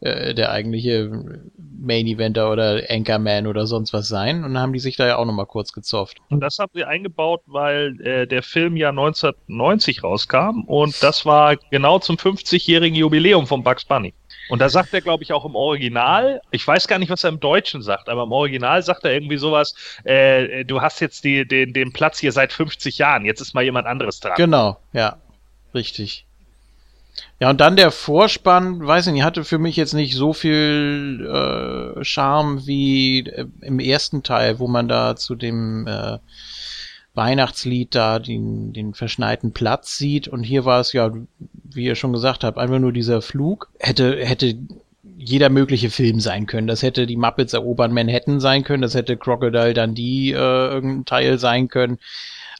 äh, 0.00 0.34
der 0.34 0.50
eigentliche 0.50 1.10
Main 1.56 2.06
Eventer 2.06 2.50
oder 2.50 2.82
Anchorman 2.88 3.46
oder 3.46 3.66
sonst 3.66 3.92
was 3.92 4.08
sein. 4.08 4.44
Und 4.44 4.54
dann 4.54 4.62
haben 4.62 4.72
die 4.72 4.80
sich 4.80 4.96
da 4.96 5.06
ja 5.06 5.16
auch 5.16 5.26
nochmal 5.26 5.46
kurz 5.46 5.72
gezofft. 5.72 6.18
Und 6.30 6.40
das 6.40 6.58
haben 6.58 6.72
sie 6.74 6.84
eingebaut, 6.84 7.42
weil 7.46 8.00
äh, 8.00 8.26
der 8.26 8.42
Film 8.42 8.76
ja 8.76 8.88
1990 8.88 10.02
rauskam 10.02 10.64
und 10.66 11.00
das 11.02 11.24
war 11.24 11.56
genau 11.70 12.00
zum 12.00 12.16
50-jährigen 12.16 12.96
Jubiläum 12.96 13.46
von 13.46 13.62
Bugs 13.62 13.84
Bunny. 13.84 14.14
Und 14.48 14.60
da 14.60 14.68
sagt 14.68 14.94
er, 14.94 15.00
glaube 15.00 15.22
ich, 15.22 15.32
auch 15.32 15.44
im 15.44 15.54
Original, 15.54 16.40
ich 16.50 16.66
weiß 16.66 16.88
gar 16.88 16.98
nicht, 16.98 17.10
was 17.10 17.24
er 17.24 17.30
im 17.30 17.40
Deutschen 17.40 17.82
sagt, 17.82 18.08
aber 18.08 18.24
im 18.24 18.32
Original 18.32 18.82
sagt 18.82 19.04
er 19.04 19.12
irgendwie 19.12 19.36
sowas, 19.36 19.74
äh, 20.04 20.64
du 20.64 20.80
hast 20.80 21.00
jetzt 21.00 21.24
die, 21.24 21.46
den, 21.46 21.72
den 21.72 21.92
Platz 21.92 22.18
hier 22.18 22.32
seit 22.32 22.52
50 22.52 22.98
Jahren, 22.98 23.24
jetzt 23.24 23.40
ist 23.40 23.54
mal 23.54 23.64
jemand 23.64 23.86
anderes 23.86 24.20
dran. 24.20 24.34
Genau, 24.36 24.78
ja, 24.92 25.18
richtig. 25.74 26.24
Ja, 27.40 27.50
und 27.50 27.60
dann 27.60 27.76
der 27.76 27.90
Vorspann, 27.90 28.84
weiß 28.84 29.08
ich 29.08 29.12
nicht, 29.12 29.22
hatte 29.22 29.44
für 29.44 29.58
mich 29.58 29.76
jetzt 29.76 29.92
nicht 29.92 30.14
so 30.14 30.32
viel 30.32 31.26
äh, 31.26 32.04
Charme 32.04 32.66
wie 32.66 33.20
äh, 33.20 33.46
im 33.60 33.78
ersten 33.78 34.22
Teil, 34.22 34.58
wo 34.58 34.66
man 34.66 34.88
da 34.88 35.16
zu 35.16 35.34
dem 35.34 35.86
äh, 35.86 36.18
Weihnachtslied 37.18 37.94
da 37.94 38.20
den, 38.20 38.72
den 38.72 38.94
verschneiten 38.94 39.52
Platz 39.52 39.98
sieht. 39.98 40.28
Und 40.28 40.44
hier 40.44 40.64
war 40.64 40.80
es 40.80 40.92
ja, 40.92 41.12
wie 41.64 41.84
ihr 41.84 41.96
schon 41.96 42.12
gesagt 42.12 42.44
habt, 42.44 42.56
einfach 42.56 42.78
nur 42.78 42.92
dieser 42.92 43.20
Flug. 43.20 43.68
Hätte, 43.80 44.24
hätte 44.24 44.56
jeder 45.18 45.48
mögliche 45.48 45.90
Film 45.90 46.20
sein 46.20 46.46
können. 46.46 46.68
Das 46.68 46.82
hätte 46.82 47.06
die 47.06 47.16
Muppets 47.16 47.52
erobern 47.52 47.92
Manhattan 47.92 48.38
sein 48.38 48.62
können, 48.62 48.82
das 48.82 48.94
hätte 48.94 49.16
Crocodile 49.16 49.74
Dundee 49.74 50.30
äh, 50.30 50.34
irgendein 50.36 51.04
Teil 51.06 51.38
sein 51.38 51.68
können. 51.68 51.98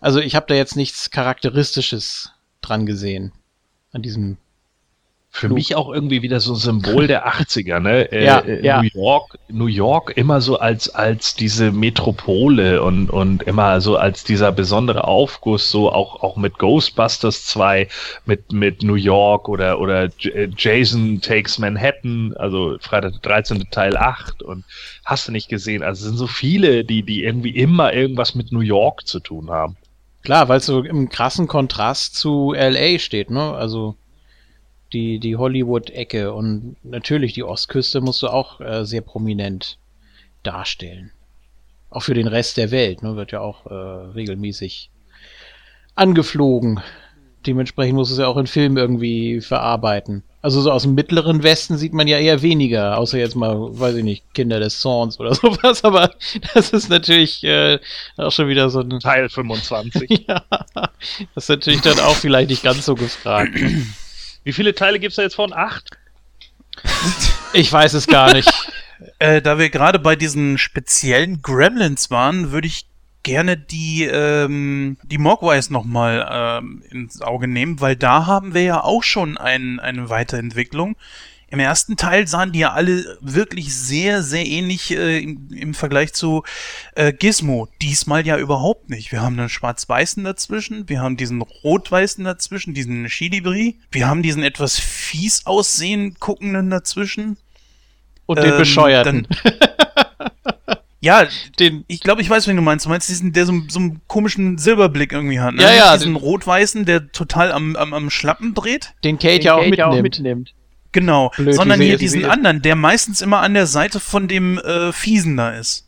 Also 0.01 0.19
ich 0.19 0.35
habe 0.35 0.47
da 0.49 0.55
jetzt 0.55 0.77
nichts 0.77 1.11
Charakteristisches 1.11 2.33
dran 2.61 2.85
gesehen 2.85 3.33
an 3.93 4.03
diesem 4.03 4.39
Für 5.31 5.50
mich 5.50 5.76
auch 5.76 5.92
irgendwie 5.92 6.23
wieder 6.23 6.40
so 6.40 6.55
ein 6.55 6.57
Symbol 6.57 7.07
der 7.07 7.28
80er, 7.28 7.81
ne? 7.81 8.10
Äh, 8.12 8.24
Ja, 8.24 8.39
äh, 8.40 8.65
ja. 8.65 8.82
New 8.82 8.89
York, 8.92 9.39
New 9.48 9.66
York 9.66 10.16
immer 10.16 10.40
so 10.40 10.58
als, 10.58 10.89
als 10.89 11.34
diese 11.34 11.70
Metropole 11.70 12.82
und, 12.82 13.10
und 13.10 13.42
immer 13.42 13.81
so 13.81 13.97
als 13.97 14.24
dieser 14.24 14.50
besondere 14.52 15.05
Aufguss, 15.05 15.70
so 15.70 15.92
auch, 15.92 16.23
auch 16.23 16.36
mit 16.36 16.58
Ghostbusters 16.58 17.44
2, 17.44 17.89
mit, 18.24 18.52
mit 18.52 18.82
New 18.82 18.94
York 18.94 19.48
oder, 19.48 19.78
oder 19.81 20.05
äh, 20.24 20.48
Jason 20.57 21.20
Takes 21.20 21.58
Manhattan, 21.58 22.34
also 22.36 22.76
Freitag 22.81 23.12
der 23.12 23.20
13. 23.20 23.70
Teil 23.70 23.97
8 23.97 24.42
und 24.42 24.65
hast 25.05 25.28
du 25.28 25.32
nicht 25.32 25.48
gesehen. 25.48 25.82
Also 25.82 26.00
es 26.00 26.08
sind 26.08 26.16
so 26.16 26.26
viele, 26.26 26.84
die, 26.84 27.02
die 27.02 27.23
irgendwie 27.23 27.50
immer 27.50 27.92
irgendwas 27.92 28.34
mit 28.34 28.50
New 28.50 28.60
York 28.60 29.07
zu 29.07 29.20
tun 29.20 29.50
haben. 29.50 29.76
Klar, 30.24 30.48
weil 30.48 30.58
es 30.58 30.66
so 30.66 30.82
im 30.82 31.10
krassen 31.10 31.47
Kontrast 31.47 32.16
zu 32.16 32.55
LA 32.57 32.98
steht, 32.98 33.31
ne? 33.31 33.55
Also 33.55 33.94
die, 34.92 35.18
die 35.18 35.36
Hollywood-Ecke 35.36 36.33
und 36.33 36.76
natürlich 36.83 37.33
die 37.34 37.42
Ostküste 37.42 38.00
musst 38.00 38.23
du 38.23 38.28
auch 38.28 38.60
äh, 38.60 38.84
sehr 38.84 39.02
prominent 39.02 39.78
darstellen. 40.42 41.10
Auch 41.91 42.02
für 42.02 42.15
den 42.15 42.26
Rest 42.26 42.57
der 42.57 42.70
Welt, 42.70 43.02
ne? 43.02 43.17
Wird 43.17 43.33
ja 43.33 43.41
auch 43.41 43.67
äh, 43.67 43.75
regelmäßig 43.75 44.91
angeflogen. 45.94 46.81
Dementsprechend 47.47 47.94
muss 47.94 48.10
es 48.10 48.18
ja 48.18 48.26
auch 48.26 48.36
in 48.36 48.47
Filmen 48.47 48.76
irgendwie 48.76 49.41
verarbeiten. 49.41 50.23
Also 50.41 50.60
so 50.60 50.70
aus 50.70 50.83
dem 50.83 50.94
mittleren 50.94 51.42
Westen 51.42 51.76
sieht 51.78 51.92
man 51.92 52.07
ja 52.07 52.18
eher 52.18 52.42
weniger, 52.42 52.99
außer 52.99 53.18
jetzt 53.18 53.34
mal, 53.34 53.57
weiß 53.58 53.97
ich 53.97 54.05
nicht, 54.05 54.34
Kinder 54.34 54.60
des 54.60 54.81
Zorns 54.81 55.18
oder 55.18 55.34
sowas, 55.34 55.83
aber 55.83 56.12
das 56.55 56.70
ist 56.70 56.89
natürlich 56.89 57.42
äh, 57.44 57.78
auch 58.17 58.31
schon 58.31 58.49
wieder 58.49 58.70
so 58.70 58.81
ein 58.81 59.00
Teil 59.00 59.28
25. 59.28 60.26
ja, 60.28 60.44
das 61.34 61.44
ist 61.44 61.49
natürlich 61.49 61.81
dann 61.81 61.99
auch 62.00 62.15
vielleicht 62.15 62.50
nicht 62.50 62.62
ganz 62.62 62.84
so 62.84 62.94
gefragt. 62.94 63.52
Wie 64.49 64.55
viele 64.55 64.75
Teile 64.75 64.99
gibt 64.99 65.10
es 65.10 65.17
da 65.17 65.23
jetzt 65.25 65.35
von? 65.35 65.52
Acht? 65.52 65.91
Ich 67.52 67.70
weiß 67.70 67.93
es 67.93 68.07
gar 68.07 68.33
nicht. 68.33 68.51
Äh, 69.20 69.41
da 69.43 69.59
wir 69.59 69.70
gerade 69.70 70.01
bei 70.01 70.17
diesen 70.17 70.59
speziellen 70.59 71.41
Gremlins 71.41 72.10
waren, 72.10 72.51
würde 72.51 72.67
ich 72.67 72.86
gerne 73.23 73.57
die, 73.57 74.05
ähm, 74.05 74.97
die 75.05 75.18
Mogwais 75.18 75.70
nochmal 75.70 76.28
ähm, 76.28 76.83
ins 76.91 77.23
Auge 77.23 77.47
nehmen, 77.47 77.81
weil 77.81 77.94
da 77.94 78.27
haben 78.27 78.55
wir 78.55 78.62
ja 78.62 78.83
auch 78.83 79.05
schon 79.05 79.39
ein, 79.39 79.78
eine 79.78 80.10
Weiterentwicklung. 80.10 80.97
Im 81.51 81.60
ersten 81.60 81.97
Teil 81.97 82.27
sahen 82.28 82.52
die 82.52 82.59
ja 82.59 82.73
alle 82.73 83.17
wirklich 83.23 83.75
sehr, 83.75 84.23
sehr 84.23 84.44
ähnlich 84.47 84.91
äh, 84.91 85.18
im, 85.18 85.49
im 85.51 85.73
Vergleich 85.75 86.12
zu 86.12 86.43
äh, 86.94 87.12
Gizmo. 87.12 87.68
Diesmal 87.81 88.27
ja 88.27 88.36
überhaupt 88.36 88.91
nicht. 88.91 89.12
Wir 89.12 89.23
haben 89.23 89.39
einen 89.39 89.49
Schwarz-Weißen 89.49 90.25
dazwischen, 90.25 90.89
wir 90.91 91.01
haben 91.01 91.17
diesen 91.17 91.41
Rot-Weißen 91.41 92.23
dazwischen, 92.23 92.75
diesen 92.75 93.07
Chilibri, 93.07 93.78
wir 93.91 94.07
haben 94.09 94.23
diesen 94.23 94.43
etwas 94.43 94.78
fies 94.78 95.47
aussehen 95.47 96.17
guckenden 96.20 96.68
dazwischen. 96.68 97.39
Und 98.27 98.39
den 98.43 98.59
Bescheuerten. 98.59 99.27
dann- 99.43 99.55
ja, 101.01 101.27
den, 101.59 101.85
ich 101.86 102.01
glaube, 102.01 102.20
ich 102.20 102.28
weiß, 102.28 102.47
wen 102.49 102.57
du 102.57 102.62
meinst. 102.62 102.85
Du 102.85 102.91
meinst 102.91 103.09
diesen, 103.09 103.33
der 103.33 103.47
so, 103.47 103.55
so 103.68 103.78
einen 103.78 104.01
komischen 104.07 104.59
Silberblick 104.59 105.12
irgendwie 105.12 105.41
hat. 105.41 105.55
Ne? 105.55 105.62
Ja, 105.62 105.73
ja, 105.73 105.97
Diesen 105.97 106.17
Rot-Weißen, 106.17 106.85
der 106.85 107.10
total 107.12 107.52
am, 107.52 107.77
am, 107.77 107.94
am 107.94 108.10
Schlappen 108.10 108.52
dreht. 108.52 108.93
Den 109.05 109.17
Kate 109.18 109.44
ja 109.44 109.55
auch 109.55 109.62
mitnimmt. 109.94 110.55
Genau, 110.92 111.31
Blöd, 111.36 111.55
sondern 111.55 111.81
hier 111.81 111.99
diesen 111.99 112.25
anderen, 112.25 112.62
der 112.62 112.75
meistens 112.75 113.20
immer 113.20 113.41
an 113.41 113.55
der 113.55 113.67
Seite 113.67 114.00
von 114.00 114.28
dem 114.28 114.58
äh, 114.58 114.92
Fiesen 114.92 115.36
da 115.36 115.50
ist. 115.50 115.86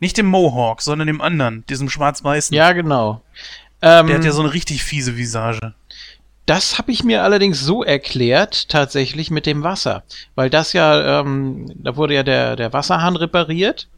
Nicht 0.00 0.18
dem 0.18 0.26
Mohawk, 0.26 0.82
sondern 0.82 1.06
dem 1.06 1.20
anderen, 1.20 1.64
diesem 1.66 1.88
schwarz-weißen. 1.88 2.54
Ja, 2.54 2.72
genau. 2.72 3.22
Ähm, 3.80 4.08
der 4.08 4.16
hat 4.16 4.24
ja 4.24 4.32
so 4.32 4.42
eine 4.42 4.52
richtig 4.52 4.82
fiese 4.82 5.16
Visage. 5.16 5.74
Das 6.44 6.78
habe 6.78 6.92
ich 6.92 7.02
mir 7.02 7.24
allerdings 7.24 7.60
so 7.60 7.82
erklärt, 7.82 8.68
tatsächlich 8.68 9.30
mit 9.30 9.46
dem 9.46 9.62
Wasser. 9.62 10.04
Weil 10.34 10.50
das 10.50 10.72
ja, 10.72 11.20
ähm, 11.20 11.72
da 11.74 11.96
wurde 11.96 12.14
ja 12.14 12.22
der, 12.22 12.56
der 12.56 12.72
Wasserhahn 12.72 13.16
repariert 13.16 13.88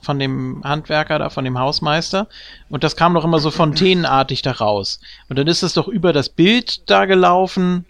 von 0.00 0.18
dem 0.18 0.62
Handwerker 0.62 1.18
da, 1.18 1.30
von 1.30 1.44
dem 1.44 1.58
Hausmeister. 1.58 2.28
Und 2.68 2.84
das 2.84 2.94
kam 2.94 3.14
doch 3.14 3.24
immer 3.24 3.40
so 3.40 3.50
fontänenartig 3.50 4.42
da 4.42 4.52
raus. 4.52 5.00
Und 5.28 5.38
dann 5.38 5.48
ist 5.48 5.62
es 5.62 5.72
doch 5.72 5.88
über 5.88 6.12
das 6.12 6.28
Bild 6.28 6.88
da 6.88 7.04
gelaufen 7.06 7.84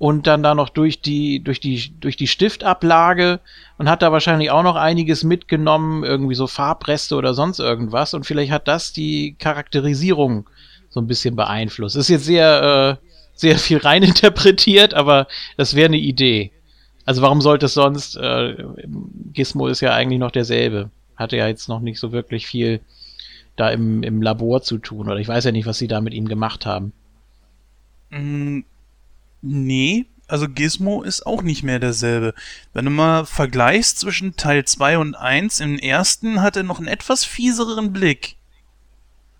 und 0.00 0.26
dann 0.26 0.42
da 0.42 0.54
noch 0.54 0.70
durch 0.70 1.02
die, 1.02 1.44
durch 1.44 1.60
die, 1.60 1.92
durch 2.00 2.16
die 2.16 2.26
Stiftablage 2.26 3.38
und 3.76 3.90
hat 3.90 4.00
da 4.00 4.10
wahrscheinlich 4.12 4.50
auch 4.50 4.62
noch 4.62 4.76
einiges 4.76 5.24
mitgenommen, 5.24 6.04
irgendwie 6.04 6.34
so 6.34 6.46
Farbreste 6.46 7.16
oder 7.16 7.34
sonst 7.34 7.58
irgendwas. 7.58 8.14
Und 8.14 8.24
vielleicht 8.24 8.50
hat 8.50 8.66
das 8.66 8.94
die 8.94 9.36
Charakterisierung 9.38 10.48
so 10.88 11.02
ein 11.02 11.06
bisschen 11.06 11.36
beeinflusst. 11.36 11.96
Ist 11.96 12.08
jetzt 12.08 12.24
sehr, 12.24 12.98
äh, 13.02 13.06
sehr 13.34 13.58
viel 13.58 13.76
reininterpretiert, 13.76 14.94
aber 14.94 15.28
das 15.58 15.74
wäre 15.74 15.88
eine 15.88 15.98
Idee. 15.98 16.50
Also 17.04 17.20
warum 17.20 17.42
sollte 17.42 17.66
es 17.66 17.74
sonst? 17.74 18.16
Äh, 18.16 18.56
Gizmo 19.34 19.66
ist 19.66 19.82
ja 19.82 19.92
eigentlich 19.92 20.18
noch 20.18 20.30
derselbe. 20.30 20.88
Hatte 21.14 21.36
ja 21.36 21.46
jetzt 21.46 21.68
noch 21.68 21.80
nicht 21.80 22.00
so 22.00 22.10
wirklich 22.10 22.46
viel 22.46 22.80
da 23.56 23.68
im, 23.68 24.02
im 24.02 24.22
Labor 24.22 24.62
zu 24.62 24.78
tun. 24.78 25.10
Oder 25.10 25.18
ich 25.18 25.28
weiß 25.28 25.44
ja 25.44 25.52
nicht, 25.52 25.66
was 25.66 25.76
sie 25.76 25.88
da 25.88 26.00
mit 26.00 26.14
ihm 26.14 26.26
gemacht 26.26 26.64
haben. 26.64 26.94
Nee, 29.42 30.06
also 30.28 30.48
Gizmo 30.48 31.02
ist 31.02 31.26
auch 31.26 31.42
nicht 31.42 31.62
mehr 31.62 31.78
derselbe. 31.78 32.34
Wenn 32.72 32.84
du 32.84 32.90
mal 32.90 33.26
vergleichst 33.26 33.98
zwischen 33.98 34.36
Teil 34.36 34.64
2 34.64 34.98
und 34.98 35.14
1, 35.16 35.60
im 35.60 35.78
ersten 35.78 36.40
hat 36.42 36.56
er 36.56 36.62
noch 36.62 36.78
einen 36.78 36.88
etwas 36.88 37.24
fieseren 37.24 37.92
Blick. 37.92 38.36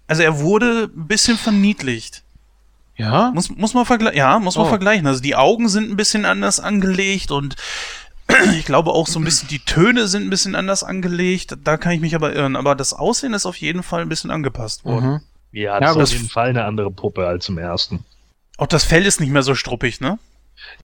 Also 0.08 0.22
er 0.22 0.40
wurde 0.40 0.90
ein 0.96 1.06
bisschen 1.06 1.36
verniedlicht. 1.36 2.22
Ja? 2.96 3.30
Muss, 3.32 3.48
muss 3.50 3.72
man 3.74 3.86
vergleichen. 3.86 4.18
Ja, 4.18 4.38
muss 4.40 4.56
man 4.56 4.66
Oh. 4.66 4.68
vergleichen. 4.68 5.06
Also 5.06 5.20
die 5.22 5.36
Augen 5.36 5.68
sind 5.68 5.88
ein 5.90 5.96
bisschen 5.96 6.24
anders 6.24 6.58
angelegt 6.60 7.30
und 7.30 7.56
ich 8.58 8.64
glaube 8.64 8.90
auch 8.90 9.06
so 9.06 9.18
ein 9.20 9.24
bisschen 9.24 9.48
die 9.48 9.60
Töne 9.60 10.08
sind 10.08 10.24
ein 10.24 10.30
bisschen 10.30 10.54
anders 10.56 10.82
angelegt. 10.82 11.56
Da 11.62 11.76
kann 11.76 11.92
ich 11.92 12.00
mich 12.00 12.14
aber 12.16 12.34
irren. 12.34 12.56
Aber 12.56 12.74
das 12.74 12.92
Aussehen 12.92 13.32
ist 13.34 13.46
auf 13.46 13.56
jeden 13.56 13.82
Fall 13.84 14.02
ein 14.02 14.08
bisschen 14.08 14.30
angepasst 14.32 14.84
worden. 14.84 15.20
Ja, 15.52 15.78
Ja, 15.78 15.80
das 15.80 15.94
gut. 15.94 16.02
ist 16.02 16.10
auf 16.10 16.16
jeden 16.16 16.28
Fall 16.28 16.48
eine 16.48 16.64
andere 16.64 16.90
Puppe 16.90 17.26
als 17.26 17.48
im 17.48 17.58
ersten. 17.58 18.04
Auch 18.60 18.66
das 18.66 18.84
Fell 18.84 19.06
ist 19.06 19.20
nicht 19.20 19.32
mehr 19.32 19.42
so 19.42 19.54
struppig, 19.54 20.02
ne? 20.02 20.18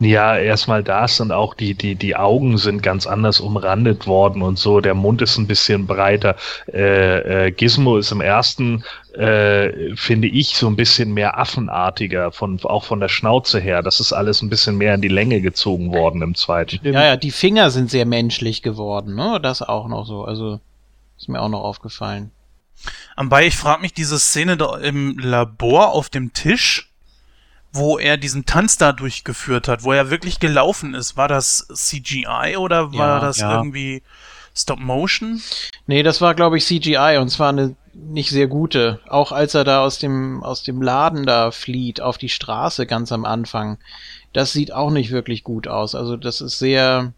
Ja, 0.01 0.39
erstmal 0.39 0.83
das 0.83 1.21
und 1.21 1.31
auch 1.31 1.53
die, 1.53 1.75
die, 1.75 1.95
die 1.95 2.17
Augen 2.17 2.57
sind 2.57 2.83
ganz 2.83 3.07
anders 3.07 3.39
umrandet 3.39 4.07
worden 4.07 4.41
und 4.41 4.59
so. 4.59 4.81
Der 4.81 4.95
Mund 4.95 5.21
ist 5.21 5.37
ein 5.37 5.47
bisschen 5.47 5.87
breiter. 5.87 6.37
Äh, 6.73 7.49
äh, 7.49 7.51
Gizmo 7.51 7.99
ist 7.99 8.13
im 8.13 8.23
ersten, 8.23 8.83
äh, 9.13 9.95
finde 9.95 10.29
ich, 10.29 10.57
so 10.57 10.69
ein 10.69 10.77
bisschen 10.77 11.13
mehr 11.13 11.39
affenartiger, 11.39 12.33
von, 12.33 12.59
auch 12.65 12.85
von 12.85 12.99
der 12.99 13.11
Schnauze 13.11 13.61
her. 13.61 13.83
Das 13.83 14.01
ist 14.01 14.15
alles 14.15 14.41
ein 14.41 14.49
bisschen 14.49 14.79
mehr 14.79 14.95
in 14.95 15.03
die 15.03 15.09
Länge 15.09 15.43
gezogen 15.43 15.93
worden 15.93 16.23
im 16.23 16.35
zweiten. 16.35 16.81
Ja, 16.83 17.05
ja, 17.05 17.17
die 17.19 17.31
Finger 17.31 17.71
sind 17.71 17.91
sehr 17.91 18.07
menschlich 18.07 18.63
geworden, 18.63 19.15
ne? 19.15 19.39
Das 19.43 19.61
auch 19.61 19.89
noch 19.89 20.07
so. 20.07 20.25
Also 20.25 20.61
ist 21.19 21.29
mir 21.29 21.43
auch 21.43 21.51
noch 21.51 21.63
aufgefallen. 21.63 22.31
Anbei, 23.17 23.47
ich 23.47 23.57
frage 23.57 23.83
mich, 23.83 23.93
diese 23.93 24.19
Szene 24.19 24.57
da 24.57 24.79
im 24.79 25.19
Labor 25.19 25.93
auf 25.93 26.09
dem 26.09 26.33
Tisch, 26.33 26.91
wo 27.77 27.99
er 27.99 28.17
diesen 28.17 28.47
Tanz 28.47 28.79
da 28.79 28.93
durchgeführt 28.93 29.69
hat, 29.69 29.85
wo 29.85 29.93
er 29.93 30.11
wirklich 30.11 30.41
gelaufen 30.41 30.95
ist, 30.95 31.17
war 31.17 31.29
das 31.29 31.67
CGI 31.73 32.57
oder 32.57 32.93
war 32.93 33.21
Ja, 33.21 33.21
das 33.21 33.39
ja. 33.39 33.57
irgendwie 33.57 34.03
Stop 34.55 34.81
Motion? 34.81 35.43
Nee, 35.87 36.03
das 36.03 36.21
war, 36.21 36.35
glaube 36.35 36.57
ich, 36.57 36.65
CGI 36.65 37.19
und 37.21 37.29
zwar 37.29 37.51
eine 37.51 37.77
nicht 37.93 38.31
sehr 38.31 38.47
gute. 38.47 39.01
Auch 39.09 39.33
als 39.33 39.55
er 39.55 39.65
da 39.65 39.83
aus 39.83 39.99
dem, 39.99 40.43
aus 40.43 40.63
dem 40.63 40.83
Laden 40.83 41.27
da 41.27 41.51
flieht 41.51 42.01
auf 42.01 42.19
die 42.19 42.29
Straße 42.29 42.87
ganz 42.87 43.13
am 43.13 43.25
Anfang. 43.25 43.79
Das 44.33 44.53
sieht 44.53 44.73
auch 44.73 44.91
nicht 44.91 45.11
wirklich 45.11 45.45
gut 45.45 45.69
aus. 45.69 45.95
Also 45.95 46.17
das 46.17 46.41
ist 46.41 46.59
sehr, 46.59 47.13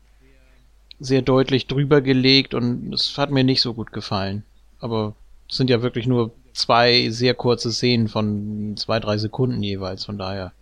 sehr 1.01 1.23
deutlich 1.23 1.67
drüber 1.67 2.01
gelegt 2.01 2.55
und 2.55 2.93
es 2.93 3.19
hat 3.19 3.31
mir 3.31 3.45
nicht 3.45 3.61
so 3.61 3.75
gut 3.75 3.93
gefallen. 3.93 4.45
Aber 4.81 5.15
es 5.51 5.57
sind 5.57 5.71
ja 5.71 5.83
wirklich 5.83 6.07
nur 6.07 6.33
zwei 6.59 7.09
sehr 7.11 7.35
kurze 7.35 7.73
Szenen 7.73 8.09
von 8.09 8.75
zwei, 8.77 9.01
drei 9.01 9.19
Sekunden 9.19 9.63
jeweils, 9.63 10.05
von 10.05 10.19
daher. 10.19 10.53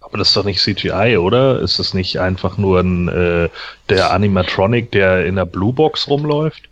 Aber 0.00 0.18
das 0.18 0.28
ist 0.28 0.36
doch 0.36 0.44
nicht 0.44 0.60
CGI, 0.60 1.16
oder? 1.16 1.60
Ist 1.60 1.78
das 1.78 1.94
nicht 1.94 2.20
einfach 2.20 2.58
nur 2.58 2.80
ein, 2.80 3.08
äh, 3.08 3.48
der 3.88 4.12
Animatronic, 4.12 4.92
der 4.92 5.24
in 5.26 5.36
der 5.36 5.46
Blue 5.46 5.72
Box 5.72 6.08
rumläuft? 6.08 6.68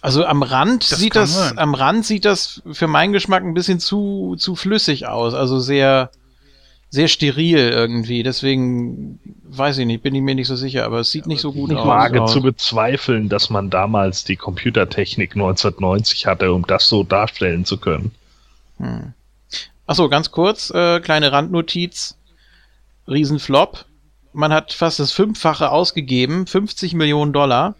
Also 0.00 0.24
am 0.24 0.44
Rand 0.44 0.92
Das 0.92 1.00
sieht 1.00 1.16
das, 1.16 1.34
sein. 1.34 1.58
am 1.58 1.74
Rand 1.74 2.06
sieht 2.06 2.24
das 2.24 2.62
für 2.70 2.86
meinen 2.86 3.12
Geschmack 3.12 3.42
ein 3.42 3.54
bisschen 3.54 3.80
zu, 3.80 4.36
zu 4.38 4.54
flüssig 4.54 5.08
aus. 5.08 5.34
Also 5.34 5.58
sehr, 5.58 6.10
sehr 6.90 7.08
steril 7.08 7.58
irgendwie. 7.58 8.22
Deswegen 8.22 9.18
weiß 9.44 9.78
ich 9.78 9.86
nicht, 9.86 10.02
bin 10.02 10.14
ich 10.14 10.22
mir 10.22 10.34
nicht 10.34 10.46
so 10.46 10.56
sicher, 10.56 10.84
aber 10.84 11.00
es 11.00 11.10
sieht 11.10 11.26
nicht 11.26 11.40
so 11.40 11.52
gut 11.52 11.70
Ich 11.70 11.76
aus. 11.76 11.86
wage 11.86 12.18
Ja. 12.18 12.26
zu 12.26 12.40
bezweifeln, 12.40 13.28
dass 13.28 13.50
man 13.50 13.68
damals 13.70 14.24
die 14.24 14.36
Computertechnik 14.36 15.32
1990 15.34 16.26
hatte, 16.26 16.52
um 16.52 16.66
das 16.66 16.88
so 16.88 17.02
darstellen 17.04 17.64
zu 17.64 17.76
können. 17.78 18.12
Hm. 18.78 19.12
Achso, 19.86 20.08
ganz 20.08 20.30
kurz, 20.30 20.70
äh, 20.70 21.00
kleine 21.00 21.32
Randnotiz. 21.32 22.16
Riesenflop. 23.06 23.86
Man 24.34 24.52
hat 24.52 24.72
fast 24.72 25.00
das 25.00 25.12
Fünffache 25.12 25.70
ausgegeben, 25.70 26.46
50 26.46 26.92
Millionen 26.94 27.32
Dollar 27.32 27.74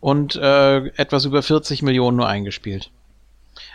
und 0.00 0.36
äh, 0.36 0.86
etwas 0.96 1.24
über 1.26 1.42
40 1.42 1.82
Millionen 1.82 2.16
nur 2.16 2.26
eingespielt. 2.26 2.90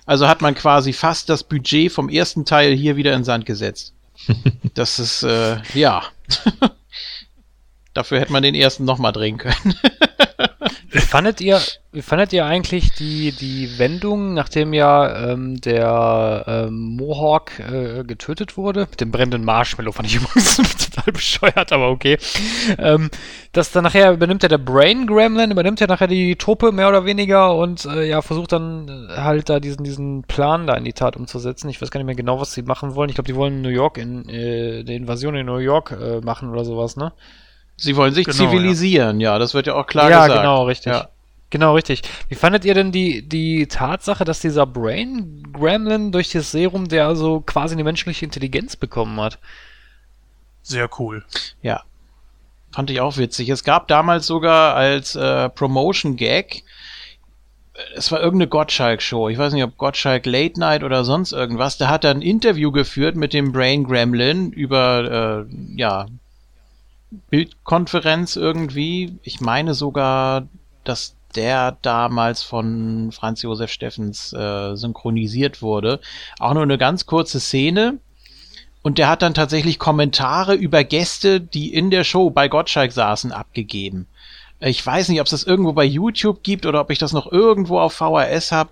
Also 0.06 0.28
hat 0.28 0.42
man 0.42 0.56
quasi 0.56 0.92
fast 0.94 1.30
das 1.30 1.44
Budget 1.44 1.92
vom 1.92 2.10
ersten 2.10 2.44
Teil 2.46 2.74
hier 2.74 2.96
wieder 2.96 3.14
in 3.14 3.24
Sand 3.24 3.46
gesetzt. 3.46 3.94
Das 4.74 5.00
ist, 5.00 5.24
äh, 5.24 5.58
ja. 5.74 6.04
Dafür 7.94 8.20
hätte 8.20 8.32
man 8.32 8.44
den 8.44 8.56
ersten 8.56 8.86
nochmal 8.86 9.12
drehen 9.12 9.38
können. 9.38 9.76
Wie 10.92 11.00
fandet 11.00 11.40
ihr, 11.40 11.62
wie 11.92 12.02
fandet 12.02 12.34
ihr 12.34 12.46
eigentlich 12.46 12.94
die, 12.94 13.32
die 13.32 13.78
Wendung, 13.78 14.34
nachdem 14.34 14.74
ja 14.74 15.32
ähm, 15.32 15.62
der 15.62 16.46
ähm, 16.48 16.96
Mohawk 16.96 17.60
äh, 17.60 18.04
getötet 18.04 18.58
wurde? 18.58 18.88
Mit 18.90 19.00
dem 19.00 19.12
brennenden 19.12 19.44
Marshmallow 19.44 19.92
fand 19.92 20.08
ich 20.08 20.16
übrigens 20.18 20.58
total 20.58 21.14
bescheuert, 21.14 21.72
aber 21.72 21.90
okay. 21.90 22.18
Ähm, 22.80 23.12
dass 23.52 23.72
dann 23.72 23.84
nachher 23.84 24.14
übernimmt 24.14 24.42
ja 24.42 24.50
der 24.50 24.58
Brain 24.58 25.06
Gremlin, 25.06 25.52
übernimmt 25.52 25.80
ja 25.80 25.86
nachher 25.86 26.08
die 26.08 26.36
Truppe 26.38 26.72
mehr 26.72 26.90
oder 26.90 27.06
weniger 27.06 27.56
und 27.56 27.86
äh, 27.86 28.08
ja, 28.08 28.24
versucht 28.24 28.52
dann 28.52 28.88
äh, 29.10 29.18
halt 29.18 29.50
da 29.50 29.60
diesen, 29.60 29.84
diesen 29.84 30.24
Plan 30.24 30.66
da 30.66 30.74
in 30.74 30.86
die 30.86 30.94
Tat 30.94 31.16
umzusetzen. 31.16 31.70
Ich 31.70 31.80
weiß 31.82 31.92
gar 31.92 32.00
nicht 32.00 32.08
mehr 32.08 32.16
genau, 32.16 32.40
was 32.40 32.54
sie 32.54 32.64
machen 32.64 32.96
wollen. 32.96 33.10
Ich 33.10 33.16
glaube, 33.16 33.28
die 33.28 33.36
wollen 33.36 33.62
New 33.62 33.70
York 33.70 34.00
in, 34.00 34.28
äh, 34.28 34.84
die 34.84 34.96
Invasion 34.96 35.36
in 35.36 35.46
New 35.46 35.58
York 35.58 35.92
äh, 35.92 36.22
machen 36.22 36.50
oder 36.50 36.66
sowas, 36.66 36.96
ne? 36.96 37.14
Sie 37.80 37.96
wollen 37.96 38.14
sich 38.14 38.26
Genau, 38.26 38.38
zivilisieren, 38.38 39.20
ja. 39.20 39.40
das 39.40 39.54
wird 39.54 39.68
ja 39.68 39.76
auch 39.76 39.88
klar 39.88 40.10
ja, 40.10 40.24
gesagt. 40.24 40.42
genau, 40.42 40.64
richtig. 40.66 40.94
Ja. 40.94 41.10
Genau, 41.52 41.74
richtig. 41.74 42.04
Wie 42.28 42.36
fandet 42.36 42.64
ihr 42.64 42.76
denn 42.76 42.92
die, 42.92 43.28
die 43.28 43.66
Tatsache, 43.68 44.24
dass 44.24 44.40
dieser 44.40 44.68
Brain 44.68 45.48
Gremlin 45.52 46.12
durch 46.12 46.30
das 46.30 46.52
Serum, 46.52 46.88
der 46.88 47.08
also 47.08 47.42
quasi 47.42 47.74
eine 47.74 47.84
menschliche 47.84 48.24
Intelligenz 48.24 48.76
bekommen 48.76 49.20
hat? 49.20 49.40
Sehr 50.62 50.88
cool. 51.00 51.24
Ja. 51.64 51.84
Fand 52.72 52.92
ich 52.92 53.02
auch 53.02 53.18
witzig. 53.18 53.50
Es 53.50 53.64
gab 53.64 53.88
damals 53.88 54.28
sogar 54.28 54.76
als 54.76 55.16
äh, 55.16 55.50
Promotion-Gag, 55.50 56.64
es 57.96 58.12
war 58.12 58.20
irgendeine 58.22 58.50
Gottschalk-Show. 58.50 59.30
Ich 59.30 59.38
weiß 59.38 59.54
nicht, 59.54 59.64
ob 59.64 59.78
Gottschalk 59.78 60.26
Late 60.26 60.60
Night 60.60 60.84
oder 60.84 61.04
sonst 61.04 61.32
irgendwas. 61.32 61.78
Da 61.78 61.88
hat 61.88 62.04
er 62.04 62.12
ein 62.12 62.22
Interview 62.22 62.72
geführt 62.72 63.16
mit 63.16 63.34
dem 63.34 63.52
Brain 63.52 63.84
Gremlin 63.84 64.52
über, 64.52 65.48
äh, 65.50 65.56
ja, 65.76 66.08
Bildkonferenz 67.12 68.36
irgendwie. 68.36 69.18
Ich 69.24 69.42
meine 69.42 69.74
sogar, 69.74 70.48
dass 70.84 71.16
der 71.36 71.78
damals 71.82 72.44
von 72.44 73.12
Franz 73.12 73.42
Josef 73.42 73.72
Steffens 73.72 74.34
äh, 74.34 74.76
synchronisiert 74.76 75.62
wurde. 75.62 76.00
Auch 76.40 76.54
nur 76.54 76.64
eine 76.64 76.78
ganz 76.78 77.06
kurze 77.06 77.40
Szene. 77.40 78.00
Und 78.82 78.98
der 78.98 79.10
hat 79.10 79.22
dann 79.22 79.34
tatsächlich 79.34 79.78
Kommentare 79.78 80.56
über 80.56 80.84
Gäste, 80.84 81.42
die 81.42 81.74
in 81.74 81.92
der 81.92 82.04
Show 82.04 82.30
bei 82.30 82.48
Gottschalk 82.48 82.92
saßen, 82.92 83.32
abgegeben. 83.32 84.08
Ich 84.62 84.86
weiß 84.86 85.10
nicht, 85.10 85.20
ob 85.20 85.26
es 85.26 85.32
das 85.32 85.44
irgendwo 85.44 85.74
bei 85.74 85.86
YouTube 85.86 86.44
gibt 86.44 86.66
oder 86.66 86.82
ob 86.82 86.90
ich 86.90 87.00
das 87.00 87.14
noch 87.14 87.32
irgendwo 87.32 87.80
auf 87.80 87.94
VHS 87.94 88.52
habe. 88.52 88.72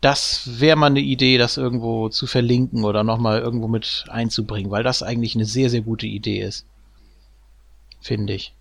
Das 0.00 0.60
wäre 0.60 0.76
mal 0.76 0.86
eine 0.86 1.00
Idee, 1.00 1.38
das 1.38 1.56
irgendwo 1.56 2.08
zu 2.08 2.26
verlinken 2.26 2.84
oder 2.84 3.02
nochmal 3.02 3.40
irgendwo 3.40 3.68
mit 3.68 4.04
einzubringen, 4.08 4.70
weil 4.70 4.82
das 4.82 5.02
eigentlich 5.02 5.34
eine 5.34 5.46
sehr, 5.46 5.70
sehr 5.70 5.80
gute 5.80 6.06
Idee 6.06 6.40
ist. 6.40 6.66
Finde 8.06 8.34
ich. 8.34 8.54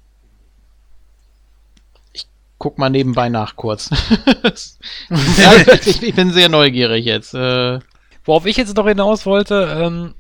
Ich 2.14 2.26
guck 2.58 2.80
mal 2.80 2.90
nebenbei 2.90 3.30
nach 3.30 3.56
kurz. 3.56 3.92
ja, 5.38 5.54
ich, 5.86 6.02
ich 6.02 6.16
bin 6.16 6.34
sehr 6.34 6.50
neugierig 6.50 7.06
jetzt. 7.06 7.36
Äh, 7.36 7.78
Worauf 8.24 8.48
ich 8.48 8.58
jetzt 8.58 8.76
noch 8.76 8.88
hinaus 8.88 9.28
wollte, 9.28 9.78
ähm, 9.80 10.16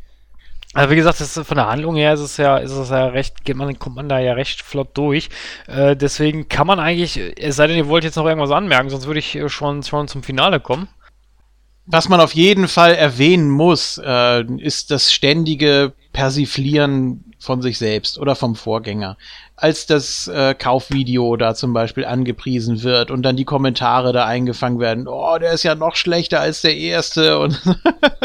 also 0.73 0.91
wie 0.91 0.95
gesagt, 0.95 1.21
das 1.21 1.39
von 1.43 1.57
der 1.57 1.65
Handlung 1.65 1.95
her 1.95 2.13
ist 2.13 2.19
es 2.19 2.37
ja, 2.37 2.57
ist 2.57 2.73
es 2.73 2.91
ja 2.91 3.07
recht, 3.07 3.43
geht 3.45 3.55
man, 3.55 3.79
kommt 3.79 3.95
man 3.95 4.09
da 4.09 4.19
ja 4.19 4.33
recht 4.33 4.61
flott 4.61 4.89
durch. 4.93 5.29
Äh, 5.65 5.95
deswegen 5.95 6.47
kann 6.47 6.67
man 6.67 6.79
eigentlich, 6.79 7.19
es 7.39 7.55
sei 7.55 7.65
denn, 7.65 7.77
ihr 7.77 7.87
wollt 7.87 8.03
jetzt 8.03 8.17
noch 8.17 8.27
irgendwas 8.27 8.51
anmerken, 8.51 8.91
sonst 8.91 9.07
würde 9.07 9.21
ich 9.21 9.35
äh, 9.35 9.49
schon, 9.49 9.81
schon 9.81 10.07
zum 10.07 10.21
Finale 10.21 10.59
kommen. 10.59 10.87
Was 11.87 12.09
man 12.09 12.19
auf 12.19 12.35
jeden 12.35 12.67
Fall 12.67 12.93
erwähnen 12.93 13.49
muss, 13.49 13.99
äh, 14.03 14.43
ist 14.57 14.91
das 14.91 15.11
ständige 15.11 15.93
Persiflieren 16.15 17.25
von 17.39 17.61
sich 17.61 17.77
selbst 17.77 18.17
oder 18.17 18.35
vom 18.37 18.55
Vorgänger. 18.55 19.17
Als 19.57 19.85
das 19.85 20.29
äh, 20.29 20.53
Kaufvideo 20.53 21.35
da 21.35 21.55
zum 21.55 21.73
Beispiel 21.73 22.05
angepriesen 22.05 22.83
wird 22.83 23.11
und 23.11 23.21
dann 23.23 23.35
die 23.35 23.43
Kommentare 23.43 24.13
da 24.13 24.25
eingefangen 24.25 24.79
werden, 24.79 25.09
oh, 25.09 25.37
der 25.37 25.51
ist 25.51 25.63
ja 25.63 25.75
noch 25.75 25.97
schlechter 25.97 26.39
als 26.39 26.61
der 26.61 26.77
erste 26.77 27.37
und 27.39 27.61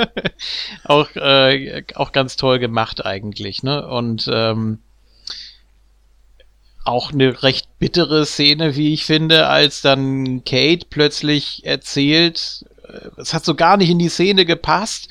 auch, 0.85 1.09
äh, 1.17 1.83
auch 1.97 2.13
ganz 2.13 2.37
toll 2.37 2.61
gemacht 2.61 3.05
eigentlich, 3.05 3.65
ne? 3.65 3.85
Und 3.89 4.31
ähm, 4.33 4.79
auch 6.85 7.13
eine 7.13 7.43
recht 7.43 7.77
bittere 7.81 8.25
Szene, 8.25 8.77
wie 8.77 8.95
ich 8.95 9.05
finde, 9.05 9.49
als 9.49 9.83
dann 9.83 10.45
Kate 10.45 10.87
plötzlich 10.89 11.67
erzählt, 11.67 12.67
äh, 12.85 13.21
es 13.21 13.35
hat 13.35 13.45
so 13.45 13.57
gar 13.57 13.77
nicht 13.77 13.91
in 13.91 13.99
die 13.99 14.09
Szene 14.11 14.45
gepasst. 14.45 15.09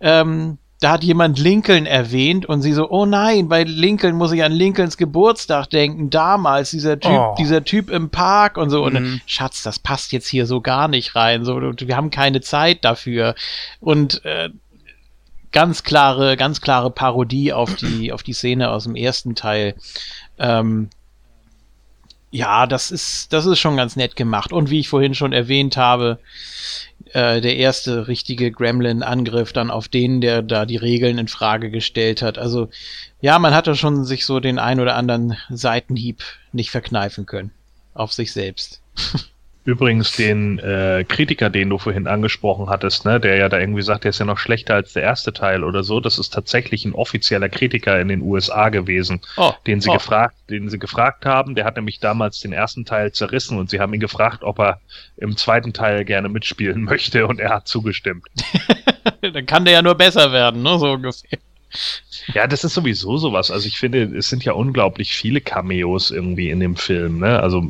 Ähm, 0.00 0.58
da 0.80 0.92
hat 0.92 1.04
jemand 1.04 1.38
Lincoln 1.38 1.84
erwähnt 1.86 2.46
und 2.46 2.62
sie 2.62 2.72
so, 2.72 2.90
oh 2.90 3.04
nein, 3.04 3.48
bei 3.48 3.64
Lincoln 3.64 4.16
muss 4.16 4.32
ich 4.32 4.42
an 4.42 4.52
Lincolns 4.52 4.96
Geburtstag 4.96 5.68
denken, 5.68 6.08
damals, 6.08 6.70
dieser 6.70 6.98
Typ, 6.98 7.12
Oh. 7.12 7.34
dieser 7.38 7.62
Typ 7.64 7.90
im 7.90 8.08
Park 8.10 8.56
und 8.56 8.70
so. 8.70 8.82
Und 8.84 8.94
Mhm. 8.94 9.20
Schatz, 9.26 9.62
das 9.62 9.78
passt 9.78 10.10
jetzt 10.12 10.26
hier 10.28 10.46
so 10.46 10.60
gar 10.62 10.88
nicht 10.88 11.14
rein. 11.14 11.44
So, 11.44 11.54
und 11.56 11.86
wir 11.86 11.96
haben 11.96 12.10
keine 12.10 12.40
Zeit 12.40 12.84
dafür. 12.84 13.34
Und 13.80 14.24
äh, 14.24 14.48
ganz 15.52 15.82
klare, 15.82 16.36
ganz 16.38 16.60
klare 16.62 16.90
Parodie 16.90 17.52
auf 17.52 17.74
die, 17.74 18.12
auf 18.12 18.22
die 18.22 18.32
Szene 18.32 18.70
aus 18.70 18.84
dem 18.84 18.96
ersten 18.96 19.34
Teil. 19.34 19.74
Ähm, 20.38 20.88
ja, 22.30 22.66
das 22.66 22.90
ist, 22.90 23.32
das 23.32 23.46
ist 23.46 23.58
schon 23.58 23.76
ganz 23.76 23.96
nett 23.96 24.14
gemacht. 24.14 24.52
Und 24.52 24.70
wie 24.70 24.80
ich 24.80 24.88
vorhin 24.88 25.14
schon 25.14 25.32
erwähnt 25.32 25.76
habe, 25.76 26.18
äh, 27.12 27.40
der 27.40 27.56
erste 27.56 28.06
richtige 28.06 28.52
Gremlin-Angriff 28.52 29.52
dann 29.52 29.70
auf 29.70 29.88
den, 29.88 30.20
der 30.20 30.42
da 30.42 30.64
die 30.64 30.76
Regeln 30.76 31.18
in 31.18 31.28
Frage 31.28 31.70
gestellt 31.70 32.22
hat. 32.22 32.38
Also, 32.38 32.68
ja, 33.20 33.38
man 33.38 33.54
hatte 33.54 33.74
schon 33.74 34.04
sich 34.04 34.24
so 34.26 34.38
den 34.38 34.58
ein 34.58 34.78
oder 34.78 34.94
anderen 34.94 35.36
Seitenhieb 35.48 36.22
nicht 36.52 36.70
verkneifen 36.70 37.26
können. 37.26 37.50
Auf 37.94 38.12
sich 38.12 38.32
selbst. 38.32 38.80
Übrigens 39.64 40.12
den 40.12 40.58
äh, 40.58 41.04
Kritiker, 41.06 41.50
den 41.50 41.68
du 41.68 41.76
vorhin 41.76 42.06
angesprochen 42.06 42.70
hattest, 42.70 43.04
ne, 43.04 43.20
der 43.20 43.36
ja 43.36 43.50
da 43.50 43.58
irgendwie 43.58 43.82
sagt, 43.82 44.04
der 44.04 44.10
ist 44.10 44.18
ja 44.18 44.24
noch 44.24 44.38
schlechter 44.38 44.74
als 44.74 44.94
der 44.94 45.02
erste 45.02 45.34
Teil 45.34 45.64
oder 45.64 45.82
so, 45.82 46.00
das 46.00 46.18
ist 46.18 46.32
tatsächlich 46.32 46.86
ein 46.86 46.94
offizieller 46.94 47.50
Kritiker 47.50 48.00
in 48.00 48.08
den 48.08 48.22
USA 48.22 48.70
gewesen, 48.70 49.20
Oh, 49.36 49.52
den 49.66 49.82
sie 49.82 49.90
oh. 49.90 49.94
gefragt, 49.94 50.34
den 50.48 50.70
sie 50.70 50.78
gefragt 50.78 51.26
haben. 51.26 51.54
Der 51.54 51.66
hat 51.66 51.76
nämlich 51.76 52.00
damals 52.00 52.40
den 52.40 52.52
ersten 52.52 52.86
Teil 52.86 53.12
zerrissen 53.12 53.58
und 53.58 53.68
sie 53.68 53.80
haben 53.80 53.92
ihn 53.92 54.00
gefragt, 54.00 54.44
ob 54.44 54.58
er 54.60 54.80
im 55.18 55.36
zweiten 55.36 55.74
Teil 55.74 56.06
gerne 56.06 56.30
mitspielen 56.30 56.82
möchte 56.84 57.26
und 57.26 57.38
er 57.38 57.50
hat 57.50 57.68
zugestimmt. 57.68 58.26
Dann 59.20 59.44
kann 59.44 59.66
der 59.66 59.74
ja 59.74 59.82
nur 59.82 59.94
besser 59.94 60.32
werden, 60.32 60.62
ne? 60.62 60.78
So 60.78 60.92
ungefähr. 60.92 61.38
Ja, 62.34 62.46
das 62.46 62.64
ist 62.64 62.74
sowieso 62.74 63.16
sowas. 63.16 63.50
Also 63.50 63.66
ich 63.66 63.78
finde, 63.78 64.02
es 64.16 64.28
sind 64.28 64.44
ja 64.44 64.52
unglaublich 64.52 65.12
viele 65.12 65.40
Cameos 65.40 66.10
irgendwie 66.10 66.50
in 66.50 66.60
dem 66.60 66.76
Film. 66.76 67.18
Ne? 67.18 67.40
Also 67.40 67.62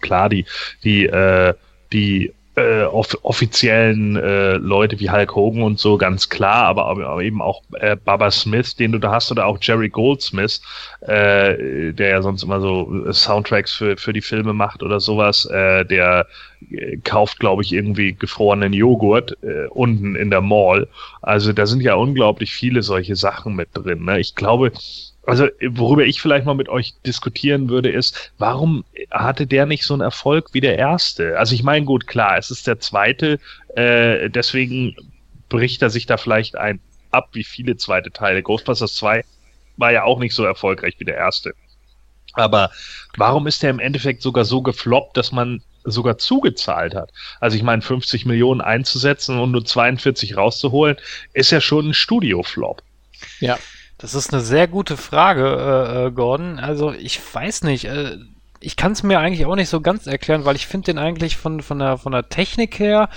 klar, 0.00 0.28
die 0.28 0.44
die 0.84 1.06
äh, 1.06 1.54
die 1.92 2.32
äh, 2.58 2.84
off 2.84 3.16
offiziellen 3.22 4.16
äh, 4.16 4.54
Leute 4.54 4.98
wie 5.00 5.10
Hulk 5.10 5.34
Hogan 5.34 5.62
und 5.62 5.78
so, 5.78 5.96
ganz 5.96 6.28
klar, 6.28 6.64
aber, 6.64 6.86
aber 6.86 7.22
eben 7.22 7.40
auch 7.40 7.62
äh, 7.74 7.96
Baba 7.96 8.30
Smith, 8.30 8.76
den 8.76 8.92
du 8.92 8.98
da 8.98 9.12
hast, 9.12 9.30
oder 9.30 9.46
auch 9.46 9.58
Jerry 9.60 9.88
Goldsmith, 9.88 10.60
äh, 11.00 11.92
der 11.92 12.08
ja 12.08 12.22
sonst 12.22 12.42
immer 12.42 12.60
so 12.60 13.10
Soundtracks 13.12 13.74
für, 13.74 13.96
für 13.96 14.12
die 14.12 14.20
Filme 14.20 14.52
macht 14.52 14.82
oder 14.82 15.00
sowas, 15.00 15.46
äh, 15.46 15.84
der 15.84 16.26
äh, 16.70 16.96
kauft, 16.98 17.38
glaube 17.38 17.62
ich, 17.62 17.72
irgendwie 17.72 18.12
gefrorenen 18.14 18.72
Joghurt 18.72 19.36
äh, 19.42 19.66
unten 19.70 20.16
in 20.16 20.30
der 20.30 20.40
Mall. 20.40 20.88
Also 21.22 21.52
da 21.52 21.66
sind 21.66 21.82
ja 21.82 21.94
unglaublich 21.94 22.52
viele 22.52 22.82
solche 22.82 23.16
Sachen 23.16 23.54
mit 23.54 23.68
drin. 23.74 24.04
Ne? 24.04 24.20
Ich 24.20 24.34
glaube, 24.34 24.72
also 25.28 25.46
worüber 25.62 26.06
ich 26.06 26.22
vielleicht 26.22 26.46
mal 26.46 26.54
mit 26.54 26.70
euch 26.70 26.94
diskutieren 27.04 27.68
würde, 27.68 27.90
ist, 27.90 28.32
warum 28.38 28.84
hatte 29.10 29.46
der 29.46 29.66
nicht 29.66 29.84
so 29.84 29.92
einen 29.92 30.00
Erfolg 30.00 30.54
wie 30.54 30.62
der 30.62 30.78
erste? 30.78 31.38
Also 31.38 31.54
ich 31.54 31.62
meine, 31.62 31.84
gut, 31.84 32.06
klar, 32.06 32.38
es 32.38 32.50
ist 32.50 32.66
der 32.66 32.80
zweite, 32.80 33.38
äh, 33.76 34.30
deswegen 34.30 34.96
bricht 35.50 35.82
er 35.82 35.90
sich 35.90 36.06
da 36.06 36.16
vielleicht 36.16 36.56
ein 36.56 36.80
ab, 37.10 37.28
wie 37.32 37.44
viele 37.44 37.76
zweite 37.76 38.10
Teile. 38.10 38.42
Ghostbusters 38.42 38.94
2 38.94 39.22
war 39.76 39.92
ja 39.92 40.04
auch 40.04 40.18
nicht 40.18 40.34
so 40.34 40.44
erfolgreich 40.44 40.94
wie 40.98 41.04
der 41.04 41.16
erste. 41.16 41.52
Aber 42.32 42.70
warum 43.18 43.46
ist 43.46 43.62
der 43.62 43.70
im 43.70 43.80
Endeffekt 43.80 44.22
sogar 44.22 44.46
so 44.46 44.62
gefloppt, 44.62 45.16
dass 45.18 45.30
man 45.30 45.62
sogar 45.84 46.16
zugezahlt 46.16 46.94
hat? 46.94 47.12
Also 47.38 47.54
ich 47.56 47.62
meine, 47.62 47.82
50 47.82 48.24
Millionen 48.24 48.62
einzusetzen 48.62 49.38
und 49.38 49.50
nur 49.50 49.64
42 49.64 50.38
rauszuholen, 50.38 50.96
ist 51.34 51.50
ja 51.50 51.60
schon 51.60 51.90
ein 51.90 51.94
Studio-Flop. 51.94 52.82
Ja. 53.40 53.58
Das 53.98 54.14
ist 54.14 54.32
eine 54.32 54.42
sehr 54.42 54.68
gute 54.68 54.96
Frage, 54.96 55.44
äh, 55.44 56.06
äh, 56.06 56.10
Gordon. 56.12 56.58
Also 56.58 56.92
ich 56.92 57.20
weiß 57.34 57.64
nicht. 57.64 57.84
Äh, 57.84 58.18
ich 58.60 58.76
kann 58.76 58.92
es 58.92 59.02
mir 59.02 59.20
eigentlich 59.20 59.46
auch 59.46 59.54
nicht 59.56 59.68
so 59.68 59.80
ganz 59.80 60.06
erklären, 60.06 60.44
weil 60.44 60.56
ich 60.56 60.66
finde 60.66 60.86
den 60.86 60.98
eigentlich 60.98 61.36
von, 61.36 61.60
von, 61.62 61.78
der, 61.78 61.96
von 61.96 62.12
der 62.12 62.28
Technik 62.28 62.78
her 62.78 63.08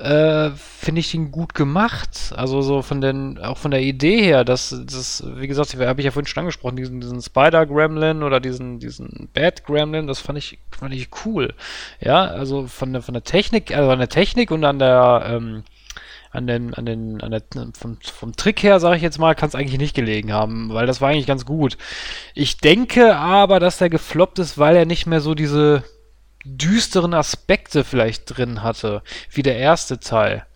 äh, 0.00 0.50
finde 0.56 1.00
ich 1.00 1.14
ihn 1.14 1.30
gut 1.30 1.54
gemacht. 1.54 2.32
Also 2.34 2.62
so 2.62 2.82
von 2.82 3.00
den, 3.00 3.38
auch 3.38 3.58
von 3.58 3.70
der 3.70 3.82
Idee 3.82 4.22
her, 4.22 4.44
dass 4.44 4.74
das, 4.86 5.22
wie 5.36 5.46
gesagt, 5.46 5.74
habe 5.76 6.00
ich 6.00 6.04
ja 6.06 6.10
vorhin 6.10 6.26
schon 6.26 6.40
angesprochen, 6.40 6.76
diesen, 6.76 7.00
diesen 7.00 7.20
Spider-Gremlin 7.20 8.22
oder 8.22 8.40
diesen, 8.40 8.78
diesen 8.78 9.28
Bat-Gremlin, 9.34 10.06
das 10.06 10.20
fand 10.20 10.38
ich, 10.38 10.58
fand 10.70 10.94
ich 10.94 11.08
cool. 11.24 11.54
Ja, 12.00 12.24
also 12.24 12.66
von 12.66 12.92
der, 12.92 13.02
von 13.02 13.14
der 13.14 13.24
Technik, 13.24 13.76
also 13.76 13.90
an 13.90 13.98
der 13.98 14.08
Technik 14.08 14.50
und 14.50 14.64
an 14.64 14.78
der, 14.78 15.22
ähm, 15.26 15.64
an 16.30 16.46
den, 16.46 16.74
an 16.74 16.86
den, 16.86 17.20
an 17.20 17.30
der, 17.32 17.42
vom, 17.76 17.98
vom 18.00 18.36
Trick 18.36 18.62
her, 18.62 18.78
sage 18.80 18.96
ich 18.96 19.02
jetzt 19.02 19.18
mal, 19.18 19.34
kann 19.34 19.48
es 19.48 19.54
eigentlich 19.54 19.80
nicht 19.80 19.94
gelegen 19.94 20.32
haben, 20.32 20.72
weil 20.72 20.86
das 20.86 21.00
war 21.00 21.10
eigentlich 21.10 21.26
ganz 21.26 21.44
gut. 21.44 21.76
Ich 22.34 22.58
denke 22.58 23.16
aber, 23.16 23.58
dass 23.58 23.78
der 23.78 23.90
gefloppt 23.90 24.38
ist, 24.38 24.56
weil 24.56 24.76
er 24.76 24.86
nicht 24.86 25.06
mehr 25.06 25.20
so 25.20 25.34
diese 25.34 25.82
düsteren 26.44 27.14
Aspekte 27.14 27.84
vielleicht 27.84 28.36
drin 28.36 28.62
hatte, 28.62 29.02
wie 29.30 29.42
der 29.42 29.56
erste 29.56 29.98
Teil. 29.98 30.46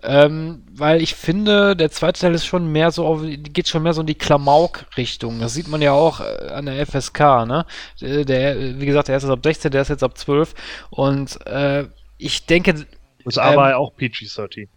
Ähm, 0.00 0.62
weil 0.70 1.02
ich 1.02 1.16
finde, 1.16 1.74
der 1.74 1.90
zweite 1.90 2.20
Teil 2.20 2.34
ist 2.34 2.46
schon 2.46 2.70
mehr 2.70 2.92
so 2.92 3.04
auf, 3.04 3.20
geht 3.24 3.66
schon 3.66 3.82
mehr 3.82 3.94
so 3.94 4.02
in 4.02 4.06
die 4.06 4.14
Klamauk-Richtung. 4.14 5.40
Das 5.40 5.54
sieht 5.54 5.66
man 5.66 5.82
ja 5.82 5.90
auch 5.90 6.20
äh, 6.20 6.50
an 6.50 6.66
der 6.66 6.86
FSK, 6.86 7.18
ne? 7.46 7.66
Der, 8.00 8.24
der, 8.24 8.80
wie 8.80 8.86
gesagt, 8.86 9.08
der 9.08 9.14
erste 9.14 9.26
ist 9.26 9.32
ab 9.32 9.40
16, 9.42 9.72
der 9.72 9.82
ist 9.82 9.88
jetzt 9.88 10.04
ab 10.04 10.16
12. 10.16 10.54
Und 10.90 11.44
äh, 11.48 11.86
ich 12.16 12.46
denke. 12.46 12.74
Das 12.74 12.86
ist 13.26 13.38
aber 13.38 13.70
ähm, 13.70 13.76
auch 13.76 13.92
PG-13. 13.96 14.68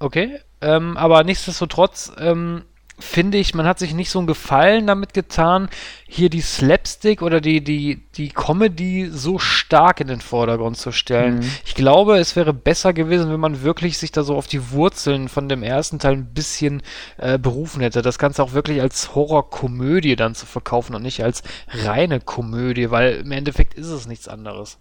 Okay, 0.00 0.40
ähm, 0.62 0.96
aber 0.96 1.24
nichtsdestotrotz 1.24 2.10
ähm, 2.18 2.62
finde 2.98 3.38
ich, 3.38 3.54
man 3.54 3.66
hat 3.66 3.78
sich 3.78 3.94
nicht 3.94 4.10
so 4.10 4.18
einen 4.18 4.26
Gefallen 4.26 4.86
damit 4.86 5.14
getan, 5.14 5.68
hier 6.08 6.30
die 6.30 6.40
Slapstick 6.40 7.22
oder 7.22 7.40
die, 7.40 7.62
die, 7.62 8.02
die 8.14 8.30
Comedy 8.30 9.08
so 9.10 9.38
stark 9.38 10.00
in 10.00 10.08
den 10.08 10.20
Vordergrund 10.20 10.78
zu 10.78 10.90
stellen. 10.90 11.40
Mhm. 11.40 11.50
Ich 11.64 11.74
glaube, 11.74 12.18
es 12.18 12.34
wäre 12.34 12.52
besser 12.52 12.92
gewesen, 12.92 13.30
wenn 13.30 13.40
man 13.40 13.62
wirklich 13.62 13.98
sich 13.98 14.10
da 14.10 14.22
so 14.22 14.36
auf 14.36 14.46
die 14.46 14.70
Wurzeln 14.70 15.28
von 15.28 15.48
dem 15.48 15.62
ersten 15.62 15.98
Teil 15.98 16.14
ein 16.14 16.32
bisschen 16.32 16.82
äh, 17.18 17.38
berufen 17.38 17.82
hätte. 17.82 18.02
Das 18.02 18.18
Ganze 18.18 18.42
auch 18.42 18.52
wirklich 18.52 18.80
als 18.80 19.14
Horrorkomödie 19.14 20.16
dann 20.16 20.34
zu 20.34 20.46
verkaufen 20.46 20.94
und 20.94 21.02
nicht 21.02 21.22
als 21.22 21.42
reine 21.68 22.20
Komödie, 22.20 22.90
weil 22.90 23.16
im 23.16 23.32
Endeffekt 23.32 23.74
ist 23.74 23.88
es 23.88 24.06
nichts 24.06 24.28
anderes. 24.28 24.78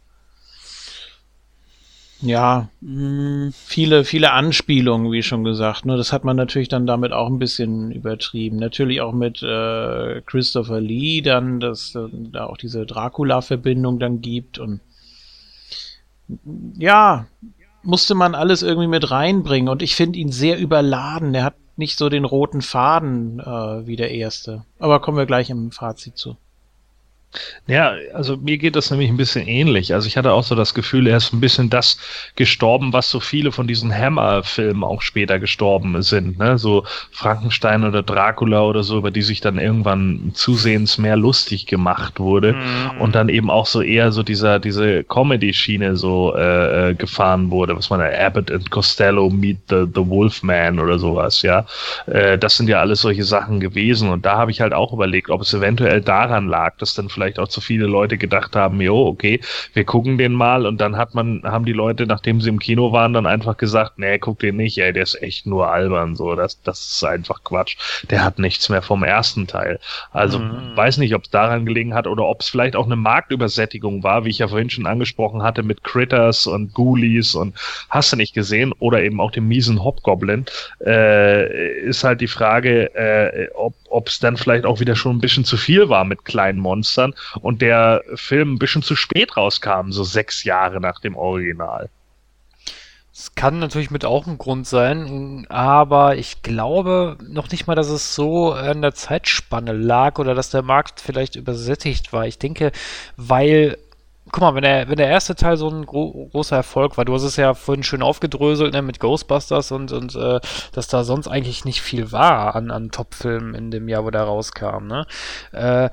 Ja, 2.22 2.68
mh, 2.82 3.52
viele, 3.54 4.04
viele 4.04 4.32
Anspielungen, 4.34 5.12
wie 5.12 5.24
schon 5.24 5.46
gesagt. 5.46 5.86
Nur 5.86 5.96
das 5.96 6.12
hat 6.12 6.26
man 6.26 6.36
natürlich 6.36 6.68
dann 6.68 6.86
damit 6.86 7.14
auch 7.14 7.28
ein 7.28 7.40
bisschen 7.40 7.92
übertrieben. 7.92 8.58
Natürlich 8.58 9.00
auch 9.00 9.14
mit 9.14 9.42
äh, 9.42 10.22
Christopher 10.26 10.82
Lee, 10.82 11.22
dann, 11.22 11.62
dass 11.62 11.96
äh, 11.96 12.08
da 12.12 12.48
auch 12.48 12.58
diese 12.58 12.86
Dracula-Verbindung 12.86 14.00
dann 14.00 14.22
gibt 14.22 14.60
und 14.60 14.82
ja, 16.78 17.26
musste 17.84 18.14
man 18.16 18.36
alles 18.36 18.62
irgendwie 18.62 18.88
mit 18.88 19.10
reinbringen 19.10 19.70
und 19.70 19.82
ich 19.82 19.96
finde 19.96 20.20
ihn 20.20 20.32
sehr 20.32 20.60
überladen. 20.60 21.34
Er 21.34 21.46
hat 21.46 21.56
nicht 21.76 21.98
so 21.98 22.10
den 22.10 22.26
roten 22.26 22.62
Faden 22.62 23.40
äh, 23.40 23.88
wie 23.88 23.96
der 23.96 24.12
erste. 24.12 24.66
Aber 24.78 25.00
kommen 25.00 25.18
wir 25.18 25.26
gleich 25.26 25.50
im 25.50 25.72
Fazit 25.72 26.18
zu. 26.18 26.38
Ja, 27.68 27.94
also 28.16 28.38
mir 28.38 28.58
geht 28.58 28.76
das 28.76 28.90
nämlich 28.90 29.10
ein 29.10 29.18
bisschen 29.18 29.48
ähnlich. 29.48 29.94
Also 29.94 30.08
ich 30.08 30.18
hatte 30.18 30.32
auch 30.32 30.44
so 30.44 30.56
das 30.56 30.74
Gefühl, 30.74 31.06
er 31.06 31.18
ist 31.18 31.32
ein 31.32 31.40
bisschen 31.40 31.70
das 31.70 32.00
gestorben, 32.36 32.94
was 32.94 33.12
so 33.12 33.20
viele 33.20 33.52
von 33.52 33.68
diesen 33.68 33.96
Hammer-Filmen 33.96 34.84
auch 34.84 35.04
später 35.04 35.38
gestorben 35.38 36.02
sind. 36.02 36.40
Ne? 36.40 36.58
So 36.58 36.86
Frankenstein 37.12 37.84
oder 37.84 38.02
Dracula 38.02 38.64
oder 38.64 38.82
so, 38.82 38.98
über 38.98 39.12
die 39.12 39.22
sich 39.22 39.42
dann 39.42 39.60
irgendwann 39.60 40.32
zusehends 40.34 40.98
mehr 40.98 41.16
lustig 41.16 41.68
gemacht 41.68 42.20
wurde. 42.20 42.54
Mhm. 42.54 43.02
Und 43.02 43.14
dann 43.14 43.30
eben 43.30 43.52
auch 43.52 43.68
so 43.68 43.84
eher 43.84 44.12
so 44.12 44.24
dieser, 44.24 44.58
diese 44.58 45.04
Comedy-Schiene 45.04 45.96
so 45.96 46.36
äh, 46.36 46.90
äh 46.90 46.94
gefahren 46.96 47.52
wurde, 47.52 47.78
was 47.78 47.92
man 47.92 48.00
da 48.00 48.10
Abbott 48.10 48.50
and 48.50 48.72
Costello 48.72 49.30
Meet 49.30 49.60
the, 49.70 49.86
the 49.94 50.08
Wolfman 50.08 50.80
oder 50.80 50.98
sowas, 50.98 51.44
ja. 51.44 51.66
Äh, 52.08 52.40
das 52.40 52.58
sind 52.58 52.68
ja 52.68 52.80
alles 52.80 53.02
solche 53.02 53.24
Sachen 53.24 53.60
gewesen. 53.60 54.10
Und 54.10 54.26
da 54.26 54.38
habe 54.38 54.50
ich 54.50 54.62
halt 54.62 54.74
auch 54.74 54.92
überlegt, 54.92 55.30
ob 55.30 55.42
es 55.42 55.54
eventuell 55.54 56.02
daran 56.02 56.48
lag, 56.48 56.76
dass 56.78 56.96
dann 56.96 57.10
vielleicht 57.10 57.19
auch 57.40 57.48
zu 57.48 57.62
viele 57.62 57.86
Leute 57.86 58.18
gedacht 58.18 58.56
haben, 58.56 58.80
jo, 58.82 59.08
okay, 59.08 59.40
wir 59.74 59.84
gucken 59.84 60.18
den 60.18 60.34
mal 60.34 60.66
und 60.66 60.80
dann 60.80 60.98
hat 60.98 61.16
man, 61.16 61.42
haben 61.44 61.66
die 61.66 61.74
Leute, 61.74 62.06
nachdem 62.06 62.42
sie 62.42 62.50
im 62.50 62.60
Kino 62.60 62.92
waren, 62.92 63.14
dann 63.14 63.26
einfach 63.26 63.58
gesagt, 63.58 63.98
nee, 63.98 64.18
guck 64.18 64.40
den 64.40 64.56
nicht, 64.58 64.78
ey, 64.78 64.94
der 64.94 65.04
ist 65.04 65.22
echt 65.22 65.46
nur 65.46 65.72
albern, 65.72 66.16
so, 66.16 66.36
das, 66.36 66.62
das 66.64 66.80
ist 66.80 67.04
einfach 67.04 67.44
Quatsch. 67.44 67.78
Der 68.10 68.24
hat 68.24 68.40
nichts 68.40 68.70
mehr 68.70 68.82
vom 68.82 69.04
ersten 69.04 69.48
Teil. 69.48 69.80
Also, 70.12 70.40
mhm. 70.40 70.76
weiß 70.76 70.98
nicht, 70.98 71.14
ob 71.16 71.24
es 71.24 71.30
daran 71.30 71.66
gelegen 71.66 71.94
hat 71.94 72.08
oder 72.08 72.26
ob 72.26 72.42
es 72.42 72.50
vielleicht 72.50 72.76
auch 72.76 72.86
eine 72.86 72.96
Marktübersättigung 72.96 74.04
war, 74.04 74.26
wie 74.26 74.30
ich 74.30 74.40
ja 74.40 74.48
vorhin 74.48 74.70
schon 74.70 74.88
angesprochen 74.88 75.44
hatte, 75.44 75.64
mit 75.64 75.84
Critters 75.84 76.48
und 76.48 76.74
Ghoulies 76.74 77.36
und 77.36 77.56
hast 77.90 78.14
du 78.14 78.18
nicht 78.18 78.34
gesehen, 78.34 78.74
oder 78.80 79.02
eben 79.02 79.20
auch 79.20 79.32
dem 79.32 79.48
miesen 79.48 79.84
Hobgoblin, 79.84 80.46
äh, 80.86 81.80
ist 81.82 82.04
halt 82.04 82.22
die 82.22 82.28
Frage, 82.28 82.94
äh, 82.96 83.48
ob 83.90 84.08
es 84.08 84.20
dann 84.20 84.38
vielleicht 84.38 84.66
auch 84.66 84.80
wieder 84.80 84.96
schon 84.96 85.18
ein 85.18 85.22
bisschen 85.22 85.46
zu 85.46 85.58
viel 85.58 85.90
war 85.90 86.04
mit 86.06 86.26
kleinen 86.26 86.60
Monstern 86.60 87.09
Jahren 87.10 87.16
und 87.42 87.62
der 87.62 88.04
Film 88.16 88.54
ein 88.54 88.60
bisschen 88.60 88.84
zu 88.84 88.96
spät 88.96 89.38
rauskam, 89.38 89.92
so 89.92 90.04
sechs 90.04 90.44
Jahre 90.44 90.80
nach 90.80 91.00
dem 91.00 91.16
Original. 91.16 91.90
Es 93.12 93.36
kann 93.36 93.60
natürlich 93.60 93.92
mit 93.92 94.06
auch 94.06 94.28
ein 94.28 94.38
Grund 94.38 94.66
sein, 94.66 95.46
aber 95.50 96.16
ich 96.16 96.42
glaube 96.42 97.18
noch 97.28 97.52
nicht 97.52 97.68
mal, 97.68 97.76
dass 97.76 97.90
es 97.90 98.16
so 98.16 98.54
an 98.54 98.82
der 98.82 98.94
Zeitspanne 98.94 99.74
lag 99.74 100.20
oder 100.20 100.36
dass 100.36 100.52
der 100.52 100.62
Markt 100.62 101.02
vielleicht 101.02 101.36
übersättigt 101.36 102.14
war. 102.14 102.28
Ich 102.28 102.40
denke, 102.40 102.72
weil 103.18 103.78
guck 104.32 104.42
mal, 104.42 104.56
wenn 104.56 104.64
der, 104.64 104.88
wenn 104.88 104.98
der 104.98 105.08
erste 105.08 105.36
Teil 105.36 105.58
so 105.58 105.70
ein 105.70 105.86
gro 105.86 106.30
großer 106.32 106.56
Erfolg 106.56 106.98
war, 106.98 107.04
du 107.04 107.14
hast 107.14 107.24
es 107.24 107.36
ja 107.36 107.54
vorhin 107.56 107.84
schön 107.84 108.04
aufgedröselt 108.04 108.74
ne, 108.74 108.82
mit 108.82 109.00
Ghostbusters 109.00 109.72
und, 109.72 109.92
und 109.92 110.16
äh, 110.16 110.40
dass 110.72 110.88
da 110.88 111.04
sonst 111.04 111.28
eigentlich 111.28 111.66
nicht 111.66 111.82
viel 111.82 112.12
war 112.12 112.56
an, 112.56 112.72
an 112.72 112.92
Top-Filmen 112.92 113.56
in 113.56 113.72
dem 113.72 113.90
Jahr, 113.90 114.06
wo 114.06 114.12
der 114.12 114.24
rauskam. 114.24 114.88
Ne? 114.88 115.06
Äh, 115.52 115.90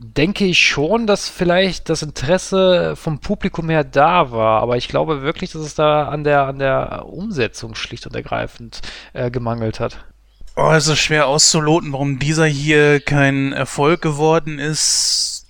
denke 0.00 0.46
ich 0.46 0.58
schon, 0.58 1.06
dass 1.06 1.28
vielleicht 1.28 1.90
das 1.90 2.02
Interesse 2.02 2.96
vom 2.96 3.18
Publikum 3.20 3.68
her 3.68 3.84
da 3.84 4.32
war, 4.32 4.62
aber 4.62 4.78
ich 4.78 4.88
glaube 4.88 5.20
wirklich, 5.20 5.52
dass 5.52 5.60
es 5.60 5.74
da 5.74 6.08
an 6.08 6.24
der, 6.24 6.46
an 6.46 6.58
der 6.58 7.04
Umsetzung 7.06 7.74
schlicht 7.74 8.06
und 8.06 8.16
ergreifend 8.16 8.80
äh, 9.12 9.30
gemangelt 9.30 9.78
hat. 9.78 10.04
Oh, 10.56 10.70
es 10.72 10.88
ist 10.88 10.98
schwer 10.98 11.26
auszuloten, 11.26 11.92
warum 11.92 12.18
dieser 12.18 12.46
hier 12.46 13.00
kein 13.00 13.52
Erfolg 13.52 14.00
geworden 14.00 14.58
ist. 14.58 15.46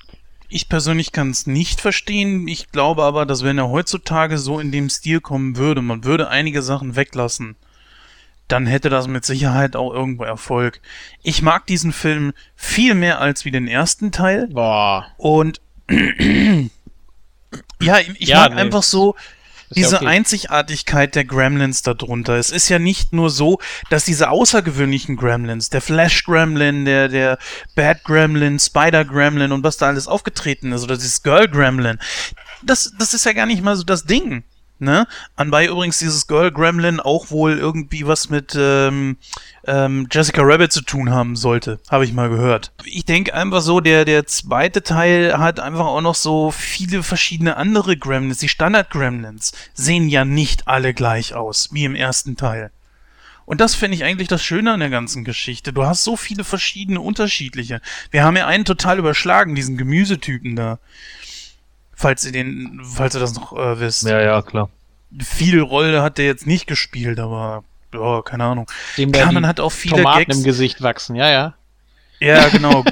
Ich 0.49 0.69
persönlich 0.69 1.13
kann 1.13 1.31
es 1.31 1.47
nicht 1.47 1.81
verstehen. 1.81 2.49
Ich 2.49 2.73
glaube 2.73 3.05
aber, 3.05 3.27
dass 3.27 3.45
wenn 3.45 3.57
er 3.57 3.71
heutzutage 3.71 4.37
so 4.37 4.59
in 4.59 4.73
dem 4.73 4.91
Stil 4.91 5.21
kommen 5.21 5.57
würde, 5.57 5.81
man 5.81 6.03
würde 6.05 6.29
einige 6.29 6.61
Sachen 6.61 6.97
weglassen 6.97 7.57
dann 8.53 8.67
hätte 8.67 8.91
das 8.91 9.07
mit 9.07 9.25
Sicherheit 9.25 9.77
auch 9.77 9.93
irgendwo 9.93 10.25
Erfolg. 10.25 10.81
Ich 11.23 11.43
mag 11.43 11.67
diesen 11.67 11.93
Film 11.93 12.33
viel 12.57 12.95
mehr 12.95 13.21
als 13.21 13.45
wie 13.45 13.51
den 13.51 13.69
ersten 13.69 14.13
Teil. 14.13 14.49
Boah. 14.49 15.07
Und 15.17 15.61
ja, 17.81 17.99
ich 17.99 18.29
ja, 18.29 18.41
mag 18.41 18.55
nee. 18.55 18.61
einfach 18.61 18.83
so 18.83 19.15
diese 19.75 19.93
ja 19.93 19.97
okay. 19.99 20.07
Einzigartigkeit 20.07 21.15
der 21.15 21.25
Gremlins 21.25 21.83
darunter. 21.83 22.35
Es 22.35 22.51
ist 22.51 22.69
ja 22.69 22.79
nicht 22.79 23.13
nur 23.13 23.31
so, 23.31 23.61
dass 23.89 24.05
diese 24.05 24.31
außergewöhnlichen 24.31 25.17
Gremlins, 25.17 25.71
der 25.71 25.81
Flash 25.81 26.25
Gremlin, 26.25 26.85
der, 26.85 27.09
der 27.09 27.39
Bad 27.77 28.03
Gremlin, 28.05 28.59
Spider 28.59 29.05
Gremlin 29.05 29.53
und 29.53 29.63
was 29.63 29.77
da 29.77 29.87
alles 29.87 30.09
aufgetreten 30.09 30.73
ist, 30.73 30.83
oder 30.83 30.97
dieses 30.97 31.23
Girl 31.23 31.47
Gremlin, 31.49 31.99
das, 32.63 32.93
das 32.99 33.15
ist 33.15 33.25
ja 33.25 33.33
gar 33.33 33.47
nicht 33.47 33.63
mal 33.63 33.77
so 33.77 33.85
das 33.85 34.05
Ding 34.05 34.43
Ne? 34.81 35.07
Anbei 35.37 35.67
übrigens 35.67 35.99
dieses 35.99 36.27
Girl 36.27 36.51
Gremlin 36.51 37.01
auch 37.01 37.31
wohl 37.31 37.59
irgendwie 37.59 38.07
was 38.07 38.31
mit 38.31 38.57
ähm, 38.59 39.19
ähm, 39.67 40.09
Jessica 40.11 40.41
Rabbit 40.43 40.73
zu 40.73 40.81
tun 40.81 41.11
haben 41.11 41.37
sollte, 41.37 41.81
habe 41.91 42.05
ich 42.05 42.15
mal 42.15 42.31
gehört. 42.31 42.73
Ich 42.85 43.05
denke 43.05 43.35
einfach 43.35 43.61
so, 43.61 43.81
der, 43.81 44.07
der 44.07 44.27
zweite 44.27 44.83
Teil 44.83 45.37
hat 45.39 45.61
einfach 45.61 45.85
auch 45.85 46.01
noch 46.01 46.15
so 46.15 46.51
viele 46.51 47.03
verschiedene 47.03 47.59
andere 47.59 47.99
Gremlins. 47.99 48.39
Die 48.39 48.49
Standard-Gremlins 48.49 49.53
sehen 49.75 50.09
ja 50.09 50.25
nicht 50.25 50.67
alle 50.67 50.95
gleich 50.95 51.35
aus, 51.35 51.69
wie 51.73 51.85
im 51.85 51.95
ersten 51.95 52.37
Teil. 52.37 52.71
Und 53.51 53.61
das 53.61 53.75
finde 53.75 53.97
ich 53.97 54.05
eigentlich 54.05 54.29
das 54.29 54.45
Schöne 54.45 54.73
an 54.73 54.79
der 54.79 54.91
ganzen 54.91 55.25
Geschichte. 55.25 55.73
Du 55.73 55.85
hast 55.85 56.05
so 56.05 56.17
viele 56.17 56.45
verschiedene 56.45 57.01
unterschiedliche. 57.01 57.81
Wir 58.13 58.23
haben 58.23 58.37
ja 58.37 58.47
einen 58.47 58.65
total 58.65 59.01
überschlagen, 59.01 59.57
diesen 59.57 59.77
Gemüsetypen 59.77 60.55
da. 60.55 60.79
Falls 62.01 62.25
ihr 62.25 62.33
den, 62.33 62.81
falls 62.83 63.15
ihr 63.15 63.21
das 63.21 63.35
noch 63.35 63.53
äh, 63.53 63.79
wisst. 63.79 64.05
Ja, 64.05 64.23
ja, 64.23 64.41
klar. 64.41 64.71
Viel 65.19 65.61
Rolle 65.61 66.01
hat 66.01 66.17
der 66.17 66.25
jetzt 66.25 66.47
nicht 66.47 66.67
gespielt, 66.67 67.21
aber 67.21 67.63
ja, 67.93 68.23
keine 68.23 68.45
Ahnung. 68.45 68.71
Dem 68.97 69.13
Klar, 69.13 69.33
man 69.33 69.47
hat 69.47 69.61
auch 69.61 69.69
viele 69.69 69.97
Tomaten 69.97 70.25
Gags. 70.25 70.39
im 70.39 70.45
Gesicht 70.45 70.81
wachsen, 70.81 71.15
ja, 71.15 71.29
ja. 71.31 71.55
Ja, 72.19 72.49
genau. 72.49 72.85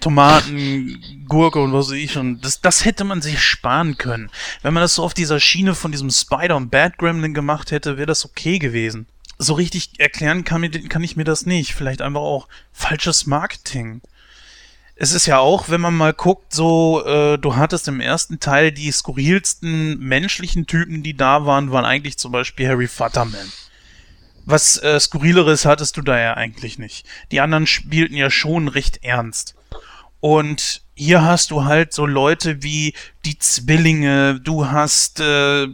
Tomaten, 0.00 1.24
Gurke 1.28 1.60
und 1.60 1.72
was 1.72 1.86
weiß 1.86 1.94
ich 1.94 2.12
schon. 2.12 2.40
Das, 2.40 2.60
das 2.60 2.84
hätte 2.84 3.04
man 3.04 3.22
sich 3.22 3.40
sparen 3.40 3.96
können. 3.96 4.28
Wenn 4.62 4.74
man 4.74 4.82
das 4.82 4.96
so 4.96 5.04
auf 5.04 5.14
dieser 5.14 5.38
Schiene 5.38 5.76
von 5.76 5.92
diesem 5.92 6.10
Spider 6.10 6.56
und 6.56 6.70
Bad 6.70 6.98
Gremlin 6.98 7.34
gemacht 7.34 7.70
hätte, 7.70 7.96
wäre 7.96 8.06
das 8.06 8.24
okay 8.24 8.58
gewesen. 8.58 9.06
So 9.38 9.54
richtig 9.54 10.00
erklären 10.00 10.42
kann, 10.42 10.68
kann 10.88 11.04
ich 11.04 11.14
mir 11.14 11.24
das 11.24 11.46
nicht. 11.46 11.74
Vielleicht 11.74 12.02
einfach 12.02 12.22
auch 12.22 12.48
falsches 12.72 13.26
Marketing. 13.26 14.00
Es 15.00 15.12
ist 15.12 15.26
ja 15.26 15.38
auch, 15.38 15.68
wenn 15.68 15.80
man 15.80 15.94
mal 15.94 16.12
guckt, 16.12 16.52
so, 16.52 17.04
äh, 17.06 17.38
du 17.38 17.54
hattest 17.54 17.86
im 17.86 18.00
ersten 18.00 18.40
Teil 18.40 18.72
die 18.72 18.90
skurrilsten 18.90 19.96
menschlichen 20.00 20.66
Typen, 20.66 21.04
die 21.04 21.16
da 21.16 21.46
waren, 21.46 21.70
waren 21.70 21.84
eigentlich 21.84 22.18
zum 22.18 22.32
Beispiel 22.32 22.66
Harry 22.68 22.88
Futterman. 22.88 23.52
Was 24.44 24.82
äh, 24.82 24.98
Skurrileres 24.98 25.66
hattest 25.66 25.96
du 25.96 26.02
da 26.02 26.18
ja 26.18 26.34
eigentlich 26.34 26.80
nicht. 26.80 27.06
Die 27.30 27.40
anderen 27.40 27.68
spielten 27.68 28.16
ja 28.16 28.28
schon 28.28 28.66
recht 28.66 29.04
ernst. 29.04 29.54
Und 30.18 30.82
hier 30.96 31.22
hast 31.22 31.52
du 31.52 31.64
halt 31.64 31.92
so 31.92 32.04
Leute 32.04 32.64
wie 32.64 32.92
die 33.24 33.38
Zwillinge, 33.38 34.40
du 34.40 34.66
hast 34.66 35.20
äh, 35.20 35.68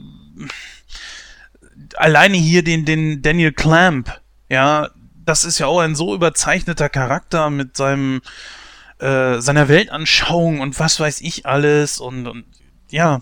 alleine 1.96 2.36
hier 2.36 2.62
den, 2.62 2.84
den 2.84 3.22
Daniel 3.22 3.52
Clamp, 3.52 4.20
ja, 4.50 4.90
das 5.24 5.44
ist 5.44 5.58
ja 5.58 5.66
auch 5.66 5.78
ein 5.78 5.94
so 5.94 6.14
überzeichneter 6.14 6.90
Charakter 6.90 7.48
mit 7.48 7.74
seinem 7.74 8.20
äh, 8.98 9.40
seiner 9.40 9.68
Weltanschauung 9.68 10.60
und 10.60 10.78
was 10.78 11.00
weiß 11.00 11.20
ich 11.20 11.46
alles 11.46 12.00
und, 12.00 12.26
und 12.26 12.44
ja, 12.90 13.20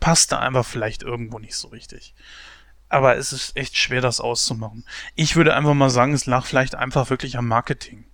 passt 0.00 0.32
da 0.32 0.38
einfach 0.38 0.64
vielleicht 0.64 1.02
irgendwo 1.02 1.38
nicht 1.38 1.56
so 1.56 1.68
richtig. 1.68 2.14
Aber 2.88 3.16
es 3.16 3.32
ist 3.32 3.56
echt 3.56 3.76
schwer, 3.76 4.00
das 4.00 4.20
auszumachen. 4.20 4.84
Ich 5.14 5.36
würde 5.36 5.54
einfach 5.54 5.74
mal 5.74 5.90
sagen, 5.90 6.12
es 6.12 6.26
lag 6.26 6.44
vielleicht 6.44 6.74
einfach 6.74 7.10
wirklich 7.10 7.36
am 7.36 7.48
Marketing. 7.48 8.04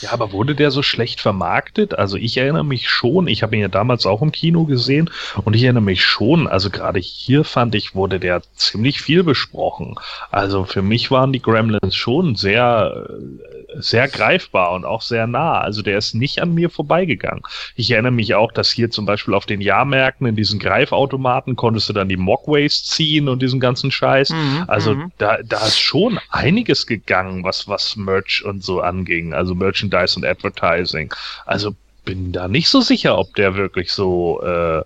Ja, 0.00 0.12
aber 0.12 0.32
wurde 0.32 0.54
der 0.54 0.70
so 0.70 0.82
schlecht 0.82 1.20
vermarktet? 1.20 1.98
Also 1.98 2.16
ich 2.16 2.36
erinnere 2.38 2.64
mich 2.64 2.88
schon, 2.88 3.28
ich 3.28 3.42
habe 3.42 3.54
ihn 3.54 3.62
ja 3.62 3.68
damals 3.68 4.06
auch 4.06 4.22
im 4.22 4.32
Kino 4.32 4.64
gesehen 4.64 5.10
und 5.44 5.54
ich 5.54 5.62
erinnere 5.62 5.82
mich 5.82 6.04
schon, 6.04 6.46
also 6.46 6.70
gerade 6.70 7.00
hier 7.00 7.44
fand 7.44 7.74
ich, 7.74 7.94
wurde 7.94 8.18
der 8.18 8.42
ziemlich 8.54 9.02
viel 9.02 9.24
besprochen. 9.24 9.96
Also 10.30 10.64
für 10.64 10.80
mich 10.80 11.10
waren 11.10 11.32
die 11.32 11.42
Gremlins 11.42 11.94
schon 11.94 12.34
sehr, 12.34 13.08
äh, 13.10 13.59
sehr 13.78 14.08
greifbar 14.08 14.72
und 14.72 14.84
auch 14.84 15.02
sehr 15.02 15.26
nah. 15.26 15.60
Also 15.60 15.82
der 15.82 15.98
ist 15.98 16.14
nicht 16.14 16.40
an 16.40 16.54
mir 16.54 16.70
vorbeigegangen. 16.70 17.42
Ich 17.74 17.90
erinnere 17.90 18.12
mich 18.12 18.34
auch, 18.34 18.52
dass 18.52 18.70
hier 18.70 18.90
zum 18.90 19.06
Beispiel 19.06 19.34
auf 19.34 19.46
den 19.46 19.60
Jahrmärkten 19.60 20.26
in 20.26 20.36
diesen 20.36 20.58
Greifautomaten 20.58 21.56
konntest 21.56 21.88
du 21.88 21.92
dann 21.92 22.08
die 22.08 22.16
Mogways 22.16 22.84
ziehen 22.84 23.28
und 23.28 23.42
diesen 23.42 23.60
ganzen 23.60 23.90
Scheiß. 23.90 24.30
Mhm, 24.30 24.64
also 24.66 24.94
mhm. 24.94 25.12
da, 25.18 25.38
da 25.44 25.66
ist 25.66 25.78
schon 25.78 26.18
einiges 26.30 26.86
gegangen, 26.86 27.44
was, 27.44 27.68
was 27.68 27.96
Merch 27.96 28.44
und 28.44 28.62
so 28.64 28.80
anging. 28.80 29.32
Also 29.32 29.54
Merchandise 29.54 30.16
und 30.16 30.24
Advertising. 30.24 31.12
Also 31.46 31.74
bin 32.04 32.32
da 32.32 32.48
nicht 32.48 32.68
so 32.68 32.80
sicher, 32.80 33.18
ob 33.18 33.34
der 33.34 33.54
wirklich 33.54 33.92
so 33.92 34.42
äh, 34.42 34.82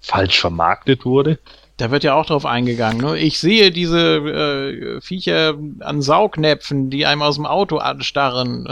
falsch 0.00 0.40
vermarktet 0.40 1.04
wurde. 1.04 1.38
Da 1.76 1.90
wird 1.90 2.04
ja 2.04 2.14
auch 2.14 2.24
drauf 2.24 2.46
eingegangen. 2.46 3.02
Ne? 3.02 3.18
Ich 3.18 3.38
sehe 3.38 3.70
diese 3.70 4.00
äh, 4.00 5.00
Viecher 5.02 5.54
an 5.80 6.00
Saugnäpfen, 6.00 6.88
die 6.88 7.04
einem 7.04 7.20
aus 7.20 7.34
dem 7.34 7.44
Auto 7.44 7.76
anstarren. 7.76 8.64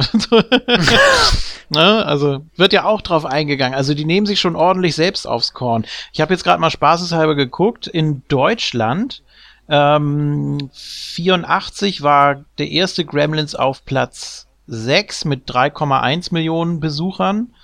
ne? 1.69 2.07
Also 2.07 2.47
wird 2.57 2.73
ja 2.73 2.85
auch 2.85 3.03
drauf 3.03 3.27
eingegangen. 3.27 3.77
Also 3.77 3.93
die 3.93 4.07
nehmen 4.07 4.27
sich 4.27 4.41
schon 4.41 4.57
ordentlich 4.57 4.95
selbst 4.95 5.27
aufs 5.27 5.53
Korn. 5.53 5.85
Ich 6.15 6.23
habe 6.23 6.33
jetzt 6.33 6.45
gerade 6.45 6.61
mal 6.61 6.71
spaßeshalber 6.71 7.35
geguckt. 7.35 7.87
In 7.87 8.23
Deutschland 8.29 9.23
ähm, 9.69 10.71
84 10.73 12.03
war 12.03 12.45
der 12.59 12.71
erste 12.71 13.05
Gremlins 13.05 13.55
auf 13.55 13.85
Platz 13.85 14.47
6 14.67 15.27
mit 15.27 15.49
3,1 15.51 16.33
Millionen 16.33 16.81
Besuchern. 16.81 17.55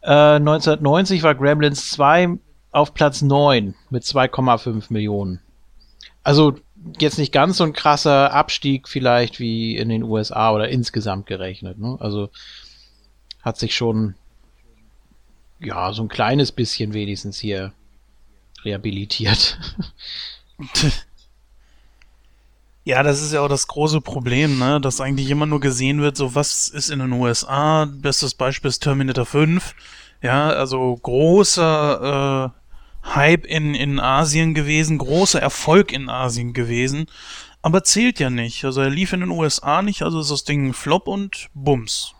Äh, 0.00 0.36
1990 0.36 1.22
war 1.22 1.34
Gremlins 1.34 1.90
2 1.90 2.38
auf 2.72 2.94
Platz 2.94 3.22
9 3.22 3.74
mit 3.90 4.02
2,5 4.02 4.86
Millionen. 4.88 5.40
Also 6.24 6.56
jetzt 6.98 7.18
nicht 7.18 7.32
ganz 7.32 7.58
so 7.58 7.64
ein 7.64 7.72
krasser 7.72 8.32
Abstieg 8.32 8.88
vielleicht 8.88 9.38
wie 9.38 9.76
in 9.76 9.88
den 9.88 10.02
USA 10.02 10.52
oder 10.52 10.68
insgesamt 10.68 11.26
gerechnet. 11.26 11.78
Ne? 11.78 11.96
Also 12.00 12.30
hat 13.42 13.58
sich 13.58 13.74
schon 13.74 14.14
ja 15.60 15.92
so 15.92 16.02
ein 16.02 16.08
kleines 16.08 16.50
bisschen 16.50 16.92
wenigstens 16.92 17.38
hier 17.38 17.72
rehabilitiert. 18.64 19.58
Ja, 22.84 23.04
das 23.04 23.22
ist 23.22 23.32
ja 23.32 23.40
auch 23.40 23.48
das 23.48 23.68
große 23.68 24.00
Problem, 24.00 24.58
ne? 24.58 24.80
Dass 24.80 25.00
eigentlich 25.00 25.30
immer 25.30 25.46
nur 25.46 25.60
gesehen 25.60 26.00
wird, 26.00 26.16
so 26.16 26.34
was 26.34 26.68
ist 26.68 26.90
in 26.90 26.98
den 26.98 27.12
USA. 27.12 27.84
Bestes 27.84 28.34
Beispiel 28.34 28.70
ist 28.70 28.80
Terminator 28.82 29.24
5. 29.24 29.74
Ja, 30.20 30.48
also 30.48 30.96
großer 30.96 32.52
äh, 32.52 32.61
Hype 33.04 33.46
in, 33.46 33.74
in 33.74 34.00
Asien 34.00 34.54
gewesen, 34.54 34.98
großer 34.98 35.40
Erfolg 35.40 35.92
in 35.92 36.08
Asien 36.08 36.52
gewesen, 36.52 37.06
aber 37.62 37.84
zählt 37.84 38.18
ja 38.20 38.30
nicht. 38.30 38.64
Also 38.64 38.80
er 38.80 38.90
lief 38.90 39.12
in 39.12 39.20
den 39.20 39.30
USA 39.30 39.82
nicht, 39.82 40.02
also 40.02 40.20
ist 40.20 40.30
das 40.30 40.44
Ding 40.44 40.68
ein 40.68 40.72
Flop 40.74 41.08
und 41.08 41.48
Bums. 41.54 42.14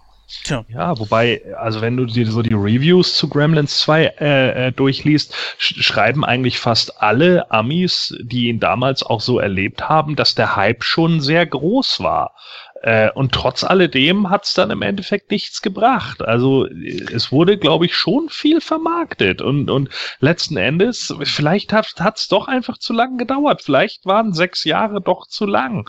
Tja. 0.44 0.64
Ja, 0.68 0.98
wobei, 0.98 1.42
also 1.58 1.82
wenn 1.82 1.96
du 1.96 2.06
dir 2.06 2.26
so 2.26 2.42
die 2.42 2.54
Reviews 2.54 3.14
zu 3.16 3.28
Gremlins 3.28 3.80
2 3.80 4.04
äh, 4.18 4.68
äh, 4.68 4.72
durchliest, 4.72 5.34
sch 5.58 5.82
schreiben 5.82 6.24
eigentlich 6.24 6.58
fast 6.58 7.02
alle 7.02 7.50
Amis, 7.50 8.16
die 8.22 8.48
ihn 8.48 8.58
damals 8.58 9.02
auch 9.02 9.20
so 9.20 9.38
erlebt 9.38 9.88
haben, 9.88 10.16
dass 10.16 10.34
der 10.34 10.56
Hype 10.56 10.84
schon 10.84 11.20
sehr 11.20 11.44
groß 11.44 12.00
war. 12.00 12.34
Äh, 12.82 13.12
und 13.12 13.30
trotz 13.32 13.62
alledem 13.62 14.28
hat 14.28 14.44
es 14.44 14.54
dann 14.54 14.72
im 14.72 14.82
Endeffekt 14.82 15.30
nichts 15.30 15.62
gebracht. 15.62 16.20
Also 16.20 16.66
äh, 16.66 17.04
es 17.12 17.30
wurde, 17.30 17.56
glaube 17.56 17.86
ich, 17.86 17.94
schon 17.94 18.28
viel 18.28 18.60
vermarktet. 18.60 19.40
Und, 19.40 19.70
und 19.70 19.88
letzten 20.18 20.56
Endes, 20.56 21.14
vielleicht 21.22 21.72
hat 21.72 22.16
es 22.16 22.26
doch 22.26 22.48
einfach 22.48 22.78
zu 22.78 22.92
lang 22.92 23.18
gedauert. 23.18 23.62
Vielleicht 23.62 24.04
waren 24.04 24.32
sechs 24.32 24.64
Jahre 24.64 25.00
doch 25.00 25.28
zu 25.28 25.46
lang. 25.46 25.88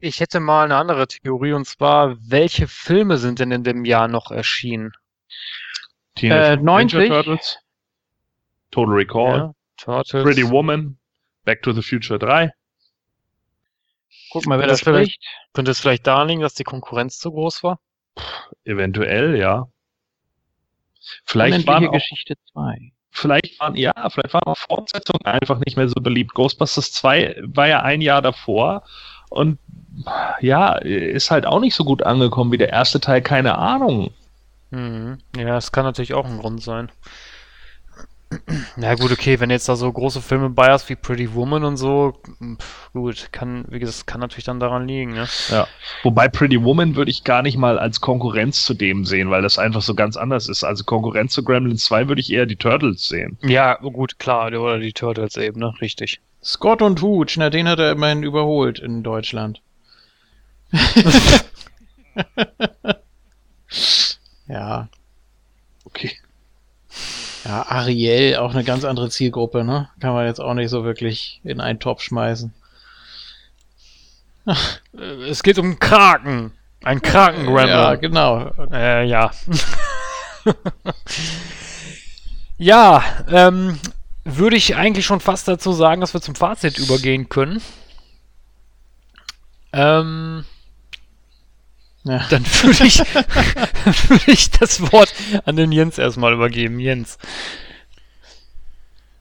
Ich 0.00 0.18
hätte 0.18 0.40
mal 0.40 0.64
eine 0.64 0.74
andere 0.74 1.06
Theorie 1.06 1.52
und 1.52 1.68
zwar, 1.68 2.16
welche 2.18 2.66
Filme 2.66 3.16
sind 3.18 3.38
denn 3.38 3.52
in 3.52 3.62
dem 3.62 3.84
Jahr 3.84 4.08
noch 4.08 4.32
erschienen? 4.32 4.90
Teenage 6.16 6.54
Äh, 6.54 6.56
90. 6.56 6.98
Ninja 6.98 7.14
Turtles, 7.14 7.58
Total 8.72 8.94
Recall, 8.94 9.36
Ja, 9.36 9.52
Turtles. 9.76 10.24
Pretty 10.24 10.50
Woman, 10.50 10.98
Back 11.44 11.62
to 11.62 11.72
the 11.72 11.82
Future 11.82 12.18
3. 12.18 12.50
Guck 14.32 14.46
mal, 14.46 14.58
wer 14.58 14.66
Könnte 14.66 14.72
das 14.72 14.80
es 14.80 14.84
vielleicht, 14.84 15.12
spricht. 15.12 15.52
könnte 15.52 15.70
es 15.72 15.80
vielleicht 15.80 16.06
daran 16.06 16.28
liegen, 16.28 16.40
dass 16.40 16.54
die 16.54 16.64
Konkurrenz 16.64 17.18
zu 17.18 17.30
groß 17.32 17.62
war? 17.62 17.78
Eventuell, 18.64 19.36
ja. 19.36 19.68
Vielleicht 21.24 21.66
waren 21.66 21.88
auch, 21.88 21.92
Geschichte 21.92 22.36
2. 22.52 22.92
vielleicht 23.10 23.60
waren, 23.60 23.74
ja, 23.76 23.92
vielleicht 24.08 24.32
waren 24.32 24.44
auch 24.44 24.56
Fortsetzungen 24.56 25.24
einfach 25.26 25.58
nicht 25.58 25.76
mehr 25.76 25.88
so 25.88 26.00
beliebt. 26.00 26.32
Ghostbusters 26.34 26.92
2 26.92 27.36
war 27.42 27.68
ja 27.68 27.80
ein 27.82 28.00
Jahr 28.00 28.22
davor 28.22 28.84
und 29.30 29.58
ja, 30.40 30.74
ist 30.76 31.30
halt 31.30 31.44
auch 31.44 31.60
nicht 31.60 31.74
so 31.74 31.84
gut 31.84 32.02
angekommen 32.02 32.52
wie 32.52 32.58
der 32.58 32.70
erste 32.70 33.00
Teil, 33.00 33.20
keine 33.20 33.58
Ahnung. 33.58 34.14
Mhm. 34.70 35.18
Ja, 35.36 35.44
das 35.54 35.72
kann 35.72 35.84
natürlich 35.84 36.14
auch 36.14 36.24
ein 36.24 36.38
Grund 36.38 36.62
sein. 36.62 36.90
Na 38.76 38.94
gut, 38.94 39.12
okay, 39.12 39.40
wenn 39.40 39.50
jetzt 39.50 39.68
da 39.68 39.76
so 39.76 39.90
große 39.90 40.22
Filme 40.22 40.50
bei 40.50 40.70
hast 40.70 40.88
wie 40.88 40.96
Pretty 40.96 41.34
Woman 41.34 41.64
und 41.64 41.76
so, 41.76 42.14
gut, 42.92 43.28
kann, 43.32 43.64
wie 43.68 43.78
gesagt, 43.78 44.06
kann 44.06 44.20
natürlich 44.20 44.44
dann 44.44 44.60
daran 44.60 44.86
liegen, 44.86 45.12
ne? 45.12 45.28
Ja. 45.48 45.66
Wobei 46.02 46.28
Pretty 46.28 46.62
Woman 46.62 46.96
würde 46.96 47.10
ich 47.10 47.24
gar 47.24 47.42
nicht 47.42 47.56
mal 47.56 47.78
als 47.78 48.00
Konkurrenz 48.00 48.64
zu 48.64 48.74
dem 48.74 49.04
sehen, 49.04 49.30
weil 49.30 49.42
das 49.42 49.58
einfach 49.58 49.82
so 49.82 49.94
ganz 49.94 50.16
anders 50.16 50.48
ist. 50.48 50.64
Also 50.64 50.84
Konkurrenz 50.84 51.32
zu 51.32 51.44
Gremlins 51.44 51.84
2 51.84 52.08
würde 52.08 52.20
ich 52.20 52.32
eher 52.32 52.46
die 52.46 52.56
Turtles 52.56 53.08
sehen. 53.08 53.38
Ja, 53.42 53.74
gut, 53.76 54.18
klar, 54.18 54.46
oder 54.48 54.78
die 54.78 54.92
Turtles 54.92 55.36
eben, 55.36 55.60
ne? 55.60 55.74
Richtig. 55.80 56.20
Scott 56.42 56.82
und 56.82 57.00
Hooch, 57.02 57.36
na, 57.36 57.50
den 57.50 57.68
hat 57.68 57.78
er 57.78 57.92
immerhin 57.92 58.22
überholt 58.24 58.80
in 58.80 59.02
Deutschland. 59.02 59.60
ja. 64.48 64.88
Okay. 65.84 66.12
Ja, 67.44 67.66
Ariel, 67.68 68.36
auch 68.36 68.54
eine 68.54 68.64
ganz 68.64 68.84
andere 68.84 69.10
Zielgruppe, 69.10 69.64
ne? 69.64 69.88
Kann 70.00 70.12
man 70.12 70.26
jetzt 70.26 70.40
auch 70.40 70.54
nicht 70.54 70.70
so 70.70 70.84
wirklich 70.84 71.40
in 71.44 71.60
einen 71.60 71.80
Topf 71.80 72.02
schmeißen. 72.02 72.52
Es 75.28 75.42
geht 75.42 75.58
um 75.58 75.78
Kraken. 75.78 76.52
Ein 76.84 77.00
Kraken-Gremlin. 77.00 77.68
Ja, 77.68 77.94
genau. 77.94 78.50
Äh, 78.72 79.06
ja. 79.06 79.30
ja, 82.58 83.04
ähm, 83.30 83.78
würde 84.24 84.56
ich 84.56 84.76
eigentlich 84.76 85.06
schon 85.06 85.20
fast 85.20 85.46
dazu 85.46 85.72
sagen, 85.72 86.00
dass 86.00 86.14
wir 86.14 86.20
zum 86.20 86.34
Fazit 86.34 86.78
übergehen 86.78 87.28
können. 87.28 87.60
Ähm, 89.72 90.44
Ja. 92.04 92.26
Dann 92.30 92.44
würde 92.44 92.84
ich, 92.84 92.98
würde 94.08 94.32
ich 94.32 94.50
das 94.50 94.80
Wort 94.92 95.14
an 95.44 95.56
den 95.56 95.72
Jens 95.72 95.98
erstmal 95.98 96.32
übergeben. 96.32 96.80
Jens. 96.80 97.18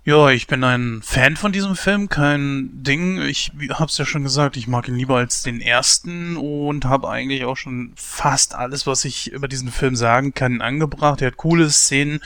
Ja, 0.04 0.32
ich 0.32 0.48
bin 0.48 0.64
ein 0.64 1.02
Fan 1.04 1.38
von 1.38 1.52
diesem 1.52 1.76
Film, 1.76 2.10
kein 2.10 2.72
Ding. 2.74 3.22
Ich 3.22 3.52
hab's 3.70 4.00
ja 4.00 4.06
schon 4.06 4.24
gesagt, 4.24 4.58
ich 4.58 4.68
mag 4.68 4.88
ihn 4.88 4.96
lieber 4.96 5.18
als 5.18 5.44
den 5.44 5.62
ersten 5.62 6.38
und 6.38 6.86
habe 6.86 7.08
eigentlich 7.08 7.46
auch 7.46 7.56
schon 7.56 7.94
fast 7.96 8.56
alles, 8.56 8.88
was 8.88 9.06
ich 9.06 9.32
über 9.32 9.48
diesen 9.48 9.72
Film 9.72 9.96
sagen 9.96 10.34
kann, 10.34 10.60
angebracht. 10.60 11.22
Er 11.22 11.28
hat 11.28 11.38
coole 11.38 11.70
Szenen. 11.70 12.20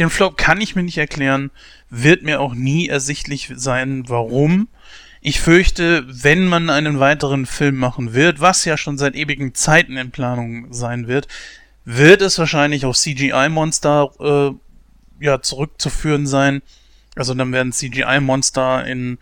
Den 0.00 0.10
Flop 0.10 0.36
kann 0.36 0.60
ich 0.60 0.74
mir 0.74 0.82
nicht 0.82 0.98
erklären, 0.98 1.52
wird 1.88 2.24
mir 2.24 2.40
auch 2.40 2.54
nie 2.54 2.88
ersichtlich 2.88 3.52
sein, 3.54 4.08
warum. 4.08 4.66
Ich 5.20 5.40
fürchte, 5.40 6.04
wenn 6.06 6.46
man 6.46 6.70
einen 6.70 6.98
weiteren 6.98 7.44
Film 7.44 7.76
machen 7.76 8.14
wird, 8.14 8.40
was 8.40 8.64
ja 8.64 8.76
schon 8.76 8.96
seit 8.96 9.14
ewigen 9.14 9.54
Zeiten 9.54 9.96
in 9.96 10.10
Planung 10.10 10.72
sein 10.72 11.08
wird, 11.08 11.28
wird 11.84 12.22
es 12.22 12.38
wahrscheinlich 12.38 12.86
auf 12.86 12.96
CGI-Monster 12.96 14.10
äh, 14.20 15.24
ja, 15.24 15.42
zurückzuführen 15.42 16.26
sein. 16.26 16.62
Also 17.16 17.34
dann 17.34 17.52
werden 17.52 17.72
CGI-Monster 17.72 18.86
in, 18.86 19.18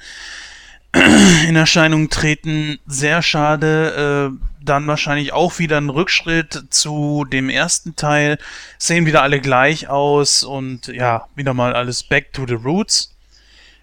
in 1.49 1.57
Erscheinung 1.57 2.11
treten. 2.11 2.79
Sehr 2.87 3.23
schade. 3.23 4.31
Äh, 4.33 4.65
dann 4.65 4.87
wahrscheinlich 4.87 5.33
auch 5.33 5.59
wieder 5.59 5.79
ein 5.79 5.89
Rückschritt 5.89 6.67
zu 6.71 7.25
dem 7.25 7.49
ersten 7.49 7.97
Teil. 7.97 8.39
Sehen 8.77 9.07
wieder 9.07 9.23
alle 9.23 9.41
gleich 9.41 9.89
aus 9.89 10.45
und 10.45 10.89
ja, 10.89 11.27
wieder 11.35 11.55
mal 11.55 11.73
alles 11.73 12.03
back 12.03 12.33
to 12.33 12.47
the 12.47 12.55
roots. 12.55 13.15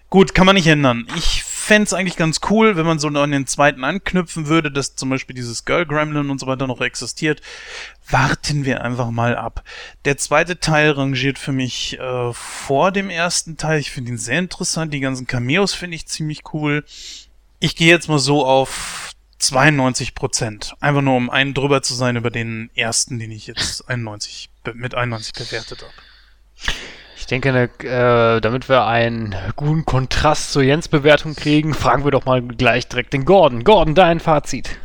Gut, 0.08 0.34
kann 0.34 0.46
man 0.46 0.54
nicht 0.54 0.68
ändern. 0.68 1.06
Ich 1.16 1.42
fände 1.66 1.84
es 1.84 1.92
eigentlich 1.92 2.16
ganz 2.16 2.40
cool, 2.50 2.76
wenn 2.76 2.86
man 2.86 2.98
so 2.98 3.08
an 3.08 3.30
den 3.30 3.46
zweiten 3.46 3.84
anknüpfen 3.84 4.46
würde, 4.46 4.70
dass 4.70 4.94
zum 4.96 5.10
Beispiel 5.10 5.34
dieses 5.34 5.64
Girl 5.64 5.84
Gremlin 5.84 6.30
und 6.30 6.38
so 6.38 6.46
weiter 6.46 6.66
noch 6.66 6.80
existiert. 6.80 7.42
Warten 8.08 8.64
wir 8.64 8.82
einfach 8.84 9.10
mal 9.10 9.36
ab. 9.36 9.64
Der 10.04 10.16
zweite 10.16 10.60
Teil 10.60 10.92
rangiert 10.92 11.38
für 11.38 11.52
mich 11.52 11.98
äh, 11.98 12.32
vor 12.32 12.92
dem 12.92 13.10
ersten 13.10 13.56
Teil. 13.56 13.80
Ich 13.80 13.90
finde 13.90 14.12
ihn 14.12 14.18
sehr 14.18 14.38
interessant. 14.38 14.94
Die 14.94 15.00
ganzen 15.00 15.26
Cameos 15.26 15.74
finde 15.74 15.96
ich 15.96 16.06
ziemlich 16.06 16.42
cool. 16.54 16.84
Ich 17.58 17.74
gehe 17.74 17.88
jetzt 17.88 18.08
mal 18.08 18.18
so 18.20 18.46
auf 18.46 19.10
92 19.38 20.14
Prozent. 20.14 20.74
Einfach 20.80 21.02
nur, 21.02 21.16
um 21.16 21.30
einen 21.30 21.52
drüber 21.52 21.82
zu 21.82 21.94
sein 21.94 22.16
über 22.16 22.30
den 22.30 22.70
ersten, 22.74 23.18
den 23.18 23.30
ich 23.32 23.46
jetzt 23.48 23.88
91, 23.88 24.50
be- 24.62 24.74
mit 24.74 24.94
91 24.94 25.32
bewertet 25.32 25.82
habe. 25.82 25.92
Ich 27.26 27.30
denke, 27.30 27.50
ne, 27.50 27.68
äh, 27.82 28.40
damit 28.40 28.68
wir 28.68 28.86
einen 28.86 29.34
guten 29.56 29.84
Kontrast 29.84 30.52
zur 30.52 30.62
Jens-Bewertung 30.62 31.34
kriegen, 31.34 31.74
fragen 31.74 32.04
wir 32.04 32.12
doch 32.12 32.24
mal 32.24 32.40
gleich 32.40 32.86
direkt 32.86 33.14
den 33.14 33.24
Gordon. 33.24 33.64
Gordon, 33.64 33.96
dein 33.96 34.20
Fazit. 34.20 34.78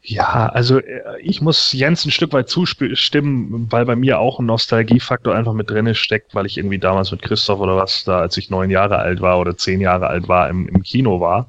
Ja, 0.00 0.48
also 0.48 0.80
äh, 0.80 1.20
ich 1.20 1.40
muss 1.40 1.72
Jens 1.72 2.04
ein 2.04 2.10
Stück 2.10 2.32
weit 2.32 2.48
zustimmen, 2.48 3.68
weil 3.70 3.84
bei 3.84 3.94
mir 3.94 4.18
auch 4.18 4.40
ein 4.40 4.46
Nostalgiefaktor 4.46 5.36
einfach 5.36 5.52
mit 5.52 5.70
drin 5.70 5.94
steckt, 5.94 6.34
weil 6.34 6.46
ich 6.46 6.58
irgendwie 6.58 6.80
damals 6.80 7.12
mit 7.12 7.22
Christoph 7.22 7.60
oder 7.60 7.76
was 7.76 8.02
da, 8.02 8.18
als 8.18 8.36
ich 8.36 8.50
neun 8.50 8.68
Jahre 8.70 8.98
alt 8.98 9.20
war 9.20 9.38
oder 9.38 9.56
zehn 9.56 9.80
Jahre 9.80 10.08
alt 10.08 10.26
war, 10.26 10.50
im, 10.50 10.66
im 10.66 10.82
Kino 10.82 11.20
war. 11.20 11.46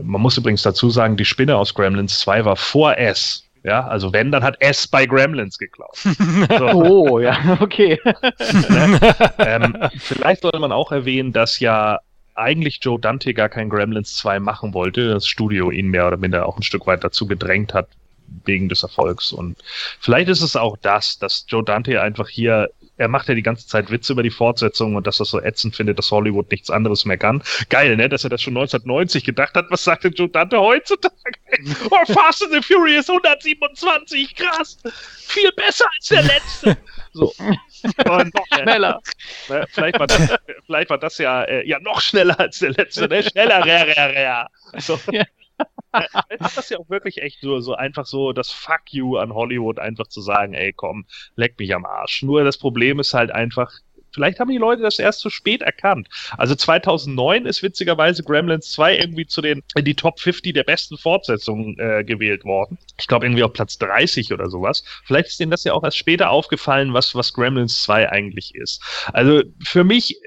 Man 0.00 0.22
muss 0.22 0.38
übrigens 0.38 0.62
dazu 0.62 0.90
sagen, 0.90 1.16
die 1.16 1.24
Spinne 1.24 1.56
aus 1.56 1.74
Gremlins 1.74 2.20
2 2.20 2.44
war 2.44 2.54
vor 2.54 2.96
S. 2.98 3.45
Ja, 3.66 3.84
also 3.84 4.12
wenn, 4.12 4.30
dann 4.30 4.44
hat 4.44 4.60
S 4.60 4.86
bei 4.86 5.06
Gremlins 5.06 5.58
geklaut. 5.58 5.96
So. 6.58 6.66
Oh, 6.66 7.18
ja, 7.18 7.58
okay. 7.60 7.98
ähm, 9.38 9.76
vielleicht 9.98 10.42
sollte 10.42 10.60
man 10.60 10.70
auch 10.70 10.92
erwähnen, 10.92 11.32
dass 11.32 11.58
ja 11.58 11.98
eigentlich 12.36 12.78
Joe 12.80 13.00
Dante 13.00 13.34
gar 13.34 13.48
kein 13.48 13.68
Gremlins 13.68 14.14
2 14.16 14.38
machen 14.38 14.72
wollte, 14.72 15.08
das 15.08 15.26
Studio 15.26 15.72
ihn 15.72 15.88
mehr 15.88 16.06
oder 16.06 16.16
minder 16.16 16.46
auch 16.46 16.56
ein 16.56 16.62
Stück 16.62 16.86
weit 16.86 17.02
dazu 17.02 17.26
gedrängt 17.26 17.74
hat, 17.74 17.88
wegen 18.44 18.68
des 18.68 18.84
Erfolgs. 18.84 19.32
Und 19.32 19.56
vielleicht 20.00 20.28
ist 20.28 20.42
es 20.42 20.54
auch 20.54 20.76
das, 20.76 21.18
dass 21.18 21.44
Joe 21.48 21.64
Dante 21.64 22.00
einfach 22.00 22.28
hier, 22.28 22.70
er 22.96 23.08
macht 23.08 23.28
ja 23.28 23.34
die 23.34 23.42
ganze 23.42 23.66
Zeit 23.66 23.90
Witze 23.90 24.12
über 24.12 24.22
die 24.22 24.30
Fortsetzung 24.30 24.96
und 24.96 25.06
dass 25.06 25.20
er 25.20 25.26
so 25.26 25.40
ätzend 25.40 25.76
findet, 25.76 25.98
dass 25.98 26.10
Hollywood 26.10 26.50
nichts 26.50 26.70
anderes 26.70 27.04
mehr 27.04 27.18
kann. 27.18 27.42
Geil, 27.68 27.96
ne, 27.96 28.08
dass 28.08 28.24
er 28.24 28.30
das 28.30 28.42
schon 28.42 28.56
1990 28.56 29.24
gedacht 29.24 29.54
hat. 29.54 29.66
Was 29.70 29.84
sagt 29.84 30.04
denn 30.04 30.12
Joe 30.12 30.28
Dante 30.28 30.58
heutzutage? 30.60 31.14
Oh, 31.90 32.12
Fast 32.12 32.42
and 32.42 32.52
the 32.52 32.60
Furious 32.60 33.08
127, 33.08 34.34
krass! 34.34 34.78
Viel 35.26 35.50
besser 35.52 35.86
als 35.96 36.08
der 36.08 36.22
letzte! 36.22 36.76
So. 37.12 37.32
Und, 38.10 38.34
äh, 38.34 38.62
Schneller. 38.62 39.00
Ne, 39.48 39.66
vielleicht, 39.70 39.98
war 39.98 40.06
das, 40.06 40.36
vielleicht 40.66 40.90
war 40.90 40.98
das 40.98 41.18
ja, 41.18 41.44
äh, 41.44 41.66
ja 41.66 41.78
noch 41.80 42.00
schneller 42.00 42.38
als 42.38 42.58
der 42.58 42.70
letzte, 42.70 43.08
ne? 43.08 43.22
Schneller, 43.22 43.64
rer, 43.64 43.86
rer, 43.86 44.14
rer. 44.14 44.50
So. 44.78 44.96
Vielleicht 44.96 45.30
ist 46.40 46.56
das 46.56 46.68
ja 46.70 46.78
auch 46.78 46.88
wirklich 46.88 47.22
echt 47.22 47.40
so, 47.40 47.60
so 47.60 47.74
einfach 47.74 48.06
so 48.06 48.32
das 48.32 48.50
Fuck 48.50 48.92
you 48.92 49.16
an 49.16 49.34
Hollywood, 49.34 49.78
einfach 49.78 50.06
zu 50.06 50.20
sagen, 50.20 50.54
ey 50.54 50.72
komm, 50.72 51.06
leck 51.36 51.58
mich 51.58 51.74
am 51.74 51.84
Arsch. 51.84 52.22
Nur 52.22 52.44
das 52.44 52.58
Problem 52.58 53.00
ist 53.00 53.14
halt 53.14 53.30
einfach, 53.30 53.72
vielleicht 54.12 54.40
haben 54.40 54.50
die 54.50 54.58
Leute 54.58 54.82
das 54.82 54.98
erst 54.98 55.20
zu 55.20 55.30
spät 55.30 55.62
erkannt. 55.62 56.08
Also 56.36 56.54
2009 56.54 57.46
ist 57.46 57.62
witzigerweise 57.62 58.22
Gremlins 58.22 58.72
2 58.72 58.98
irgendwie 58.98 59.26
zu 59.26 59.40
den, 59.40 59.62
in 59.76 59.84
die 59.84 59.94
Top 59.94 60.20
50 60.20 60.54
der 60.54 60.64
besten 60.64 60.98
Fortsetzungen 60.98 61.78
äh, 61.78 62.04
gewählt 62.04 62.44
worden. 62.44 62.78
Ich 62.98 63.06
glaube 63.06 63.26
irgendwie 63.26 63.44
auf 63.44 63.52
Platz 63.52 63.78
30 63.78 64.32
oder 64.32 64.50
sowas. 64.50 64.84
Vielleicht 65.04 65.28
ist 65.28 65.40
denen 65.40 65.50
das 65.50 65.64
ja 65.64 65.72
auch 65.72 65.84
erst 65.84 65.98
später 65.98 66.30
aufgefallen, 66.30 66.92
was, 66.92 67.14
was 67.14 67.32
Gremlins 67.32 67.82
2 67.82 68.10
eigentlich 68.10 68.54
ist. 68.54 68.82
Also 69.12 69.42
für 69.62 69.84
mich 69.84 70.18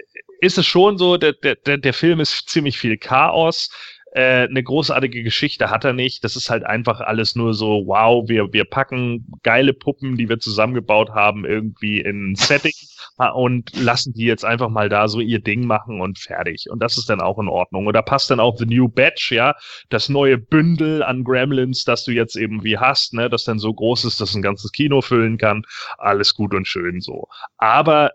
ist 0.41 0.57
es 0.57 0.65
schon 0.65 0.97
so, 0.97 1.17
der, 1.17 1.33
der, 1.33 1.55
der 1.77 1.93
Film 1.93 2.19
ist 2.19 2.49
ziemlich 2.49 2.77
viel 2.77 2.97
Chaos. 2.97 3.69
Äh, 4.11 4.47
eine 4.47 4.63
großartige 4.63 5.21
Geschichte 5.21 5.69
hat 5.69 5.85
er 5.85 5.93
nicht. 5.93 6.23
Das 6.23 6.35
ist 6.35 6.49
halt 6.49 6.63
einfach 6.63 6.99
alles 6.99 7.35
nur 7.35 7.53
so, 7.53 7.83
wow, 7.85 8.27
wir, 8.27 8.51
wir 8.53 8.65
packen 8.65 9.27
geile 9.43 9.73
Puppen, 9.73 10.17
die 10.17 10.29
wir 10.29 10.39
zusammengebaut 10.39 11.11
haben, 11.11 11.45
irgendwie 11.45 11.99
in 11.99 12.31
ein 12.31 12.35
Setting 12.35 12.73
und 13.35 13.75
lassen 13.75 14.13
die 14.13 14.25
jetzt 14.25 14.45
einfach 14.45 14.69
mal 14.69 14.89
da 14.89 15.07
so 15.07 15.19
ihr 15.19 15.39
Ding 15.39 15.65
machen 15.65 16.01
und 16.01 16.17
fertig. 16.17 16.65
Und 16.71 16.81
das 16.81 16.97
ist 16.97 17.09
dann 17.09 17.21
auch 17.21 17.37
in 17.37 17.47
Ordnung. 17.47 17.85
Und 17.85 17.93
da 17.93 18.01
passt 18.01 18.31
dann 18.31 18.39
auch 18.39 18.57
The 18.57 18.65
New 18.65 18.87
Batch, 18.87 19.31
ja, 19.31 19.55
das 19.89 20.09
neue 20.09 20.37
Bündel 20.37 21.03
an 21.03 21.23
Gremlins, 21.23 21.83
das 21.83 22.03
du 22.03 22.11
jetzt 22.11 22.35
eben 22.35 22.63
wie 22.63 22.79
hast, 22.79 23.13
ne, 23.13 23.29
das 23.29 23.43
dann 23.43 23.59
so 23.59 23.73
groß 23.73 24.05
ist, 24.05 24.19
dass 24.21 24.33
ein 24.33 24.41
ganzes 24.41 24.71
Kino 24.71 25.01
füllen 25.01 25.37
kann. 25.37 25.63
Alles 25.99 26.33
gut 26.33 26.55
und 26.55 26.67
schön 26.67 27.01
so. 27.01 27.27
Aber 27.57 28.11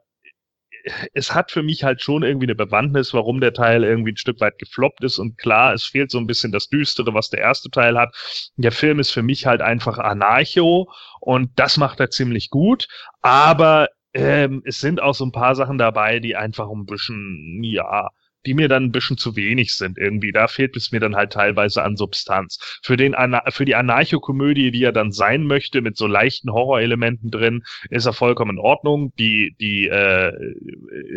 es 1.14 1.34
hat 1.34 1.50
für 1.50 1.62
mich 1.62 1.84
halt 1.84 2.02
schon 2.02 2.22
irgendwie 2.22 2.46
eine 2.46 2.54
Bewandtnis, 2.54 3.14
warum 3.14 3.40
der 3.40 3.54
Teil 3.54 3.84
irgendwie 3.84 4.12
ein 4.12 4.16
Stück 4.16 4.40
weit 4.40 4.58
gefloppt 4.58 5.02
ist. 5.02 5.18
Und 5.18 5.38
klar, 5.38 5.72
es 5.72 5.84
fehlt 5.84 6.10
so 6.10 6.18
ein 6.18 6.26
bisschen 6.26 6.52
das 6.52 6.68
Düstere, 6.68 7.14
was 7.14 7.30
der 7.30 7.40
erste 7.40 7.70
Teil 7.70 7.98
hat. 7.98 8.14
Der 8.56 8.72
Film 8.72 9.00
ist 9.00 9.10
für 9.10 9.22
mich 9.22 9.46
halt 9.46 9.62
einfach 9.62 9.98
Anarcho 9.98 10.90
und 11.20 11.50
das 11.56 11.76
macht 11.78 12.00
er 12.00 12.10
ziemlich 12.10 12.50
gut. 12.50 12.88
Aber 13.22 13.88
ähm, 14.12 14.62
es 14.64 14.80
sind 14.80 15.00
auch 15.00 15.14
so 15.14 15.24
ein 15.24 15.32
paar 15.32 15.54
Sachen 15.54 15.78
dabei, 15.78 16.20
die 16.20 16.36
einfach 16.36 16.68
ein 16.70 16.86
bisschen, 16.86 17.60
ja, 17.62 18.10
die 18.46 18.54
mir 18.54 18.68
dann 18.68 18.84
ein 18.84 18.92
bisschen 18.92 19.18
zu 19.18 19.36
wenig 19.36 19.74
sind 19.74 19.98
irgendwie. 19.98 20.32
Da 20.32 20.48
fehlt 20.48 20.76
es 20.76 20.92
mir 20.92 21.00
dann 21.00 21.16
halt 21.16 21.32
teilweise 21.32 21.82
an 21.82 21.96
Substanz. 21.96 22.80
Für, 22.82 22.96
den 22.96 23.14
Ana 23.14 23.42
für 23.50 23.64
die 23.64 23.74
Anarchokomödie, 23.74 24.70
die 24.70 24.84
er 24.84 24.92
dann 24.92 25.12
sein 25.12 25.44
möchte, 25.46 25.80
mit 25.80 25.96
so 25.96 26.06
leichten 26.06 26.52
Horrorelementen 26.52 27.30
drin, 27.30 27.64
ist 27.90 28.06
er 28.06 28.12
vollkommen 28.12 28.52
in 28.52 28.58
Ordnung. 28.58 29.12
Die, 29.18 29.54
die 29.60 29.86
äh, 29.88 30.32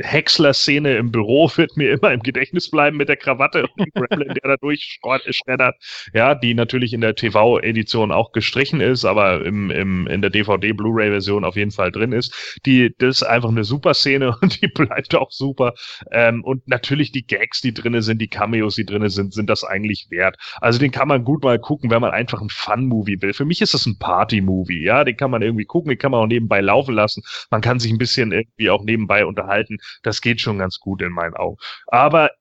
Häcksler-Szene 0.02 0.98
im 0.98 1.12
Büro 1.12 1.50
wird 1.56 1.78
mir 1.78 1.92
immer 1.92 2.12
im 2.12 2.22
Gedächtnis 2.22 2.70
bleiben 2.70 2.98
mit 2.98 3.10
der 3.10 3.18
Krawatte 3.18 3.64
und 3.64 3.80
dem 3.80 3.92
Gremlin, 3.94 4.34
der 4.34 4.52
da 4.52 4.58
durchschreddert. 4.58 5.76
Ja, 6.14 6.36
die 6.36 6.54
natürlich 6.54 6.94
in 6.94 7.02
der 7.02 7.16
TV-Edition 7.16 8.12
auch 8.12 8.32
gestrichen 8.32 8.82
ist, 8.82 9.06
aber 9.06 9.46
im, 9.46 9.70
im, 9.72 10.08
in 10.08 10.22
der 10.22 10.30
DVD-Blu-ray-Version 10.30 11.44
auf 11.44 11.56
jeden 11.56 11.72
Fall 11.72 11.92
drin 11.92 12.12
ist. 12.12 12.60
Die, 12.66 12.94
das 12.98 13.18
ist 13.18 13.24
einfach 13.24 13.50
eine 13.50 13.64
super 13.64 13.94
Szene 13.94 14.36
und 14.42 14.62
die 14.62 14.68
bleibt 14.68 15.16
auch 15.16 15.32
super. 15.32 15.74
Ähm, 16.12 16.44
und 16.44 16.68
natürlich 16.68 17.12
die 17.12 17.17
Gags, 17.24 17.62
die 17.62 17.74
drinne 17.74 18.02
sind, 18.02 18.20
die 18.22 18.28
Cameos, 18.28 18.76
die 18.76 18.86
drinne 18.86 19.10
sind, 19.10 19.34
sind 19.34 19.50
das 19.50 19.64
eigentlich 19.64 20.08
wert. 20.10 20.38
Also 20.62 20.80
den 20.80 20.92
kann 20.92 21.08
man 21.08 21.24
gut 21.24 21.44
mal 21.44 21.60
gucken, 21.60 21.90
wenn 21.90 22.02
man 22.02 22.12
einfach 22.12 22.42
ein 22.42 22.50
Fun-Movie 22.50 23.22
will. 23.22 23.34
Für 23.34 23.46
mich 23.46 23.62
ist 23.62 23.74
das 23.74 23.86
ein 23.86 23.98
Party-Movie, 24.00 24.84
ja, 24.84 25.04
den 25.04 25.18
kann 25.18 25.32
man 25.32 25.42
irgendwie 25.42 25.66
gucken, 25.66 25.90
den 25.90 25.98
kann 25.98 26.12
man 26.12 26.22
auch 26.22 26.28
nebenbei 26.28 26.62
laufen 26.62 26.96
lassen. 26.96 27.24
Man 27.52 27.62
kann 27.62 27.80
sich 27.80 27.92
ein 27.92 27.98
bisschen 27.98 28.32
irgendwie 28.32 28.70
auch 28.70 28.84
nebenbei 28.84 29.26
unterhalten. 29.26 29.78
Das 30.04 30.22
geht 30.22 30.42
schon 30.42 30.60
ganz 30.60 30.80
gut 30.80 31.02
in 31.02 31.12
meinen 31.12 31.36
Augen. 31.36 31.58
Aber 31.88 32.32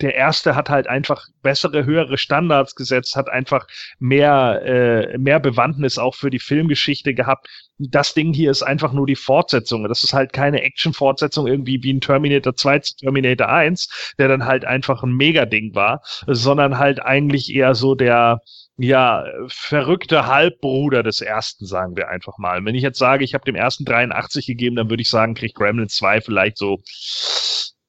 der 0.00 0.14
erste 0.14 0.54
hat 0.54 0.68
halt 0.68 0.86
einfach 0.86 1.26
bessere, 1.42 1.84
höhere 1.84 2.18
Standards 2.18 2.74
gesetzt, 2.74 3.16
hat 3.16 3.28
einfach 3.28 3.66
mehr, 3.98 4.62
äh, 4.64 5.18
mehr 5.18 5.40
Bewandtnis 5.40 5.98
auch 5.98 6.14
für 6.14 6.30
die 6.30 6.38
Filmgeschichte 6.38 7.14
gehabt. 7.14 7.48
Das 7.78 8.14
Ding 8.14 8.32
hier 8.32 8.50
ist 8.50 8.62
einfach 8.62 8.92
nur 8.92 9.06
die 9.06 9.16
Fortsetzung. 9.16 9.86
Das 9.88 10.02
ist 10.04 10.12
halt 10.12 10.32
keine 10.32 10.62
Action-Fortsetzung 10.62 11.46
irgendwie 11.46 11.82
wie 11.82 11.92
ein 11.92 12.00
Terminator 12.00 12.54
2 12.54 12.78
zu 12.80 12.96
Terminator 12.96 13.48
1, 13.48 14.14
der 14.18 14.28
dann 14.28 14.44
halt 14.44 14.64
einfach 14.64 15.02
ein 15.02 15.12
Mega-Ding 15.12 15.74
war, 15.74 16.02
sondern 16.26 16.78
halt 16.78 17.02
eigentlich 17.02 17.54
eher 17.54 17.74
so 17.74 17.94
der, 17.94 18.40
ja, 18.78 19.24
verrückte 19.48 20.26
Halbbruder 20.26 21.02
des 21.02 21.20
ersten, 21.20 21.66
sagen 21.66 21.96
wir 21.96 22.08
einfach 22.08 22.38
mal. 22.38 22.64
Wenn 22.64 22.74
ich 22.74 22.82
jetzt 22.82 22.98
sage, 22.98 23.24
ich 23.24 23.34
habe 23.34 23.44
dem 23.44 23.54
ersten 23.54 23.84
83 23.84 24.46
gegeben, 24.46 24.76
dann 24.76 24.90
würde 24.90 25.02
ich 25.02 25.10
sagen, 25.10 25.34
kriegt 25.34 25.54
Gremlins 25.54 25.96
2 25.96 26.20
vielleicht 26.20 26.58
so 26.58 26.80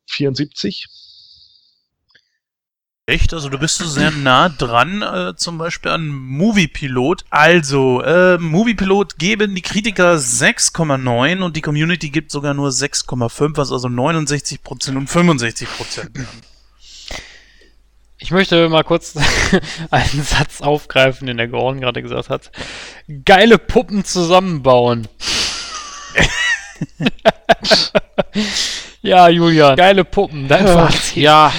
74. 0.07 0.87
Echt? 3.09 3.33
Also 3.33 3.47
du 3.47 3.57
bist 3.57 3.77
so 3.77 3.85
sehr 3.85 4.11
nah 4.11 4.49
dran, 4.49 5.01
äh, 5.01 5.33
zum 5.37 5.57
Beispiel 5.57 5.91
an 5.91 6.09
Moviepilot. 6.09 7.23
Also, 7.29 8.01
äh, 8.01 8.37
Moviepilot 8.37 9.17
geben 9.17 9.55
die 9.55 9.61
Kritiker 9.61 10.17
6,9 10.17 11.41
und 11.41 11.55
die 11.55 11.61
Community 11.61 12.09
gibt 12.09 12.31
sogar 12.31 12.53
nur 12.53 12.69
6,5, 12.69 13.55
was 13.55 13.71
also 13.71 13.87
69% 13.87 14.97
und 14.97 15.09
65% 15.09 16.17
wären. 16.17 16.27
Ich 18.17 18.31
möchte 18.31 18.67
mal 18.67 18.83
kurz 18.83 19.15
einen 19.89 20.23
Satz 20.23 20.59
aufgreifen, 20.59 21.27
den 21.27 21.37
der 21.37 21.47
Gordon 21.47 21.79
gerade 21.79 22.01
gesagt 22.01 22.29
hat. 22.29 22.51
Geile 23.23 23.57
Puppen 23.57 24.03
zusammenbauen. 24.03 25.07
ja, 29.01 29.29
Julian, 29.29 29.77
geile 29.77 30.03
Puppen, 30.03 30.49
dein 30.49 30.67
Fazit. 30.67 31.15
Ja, 31.15 31.53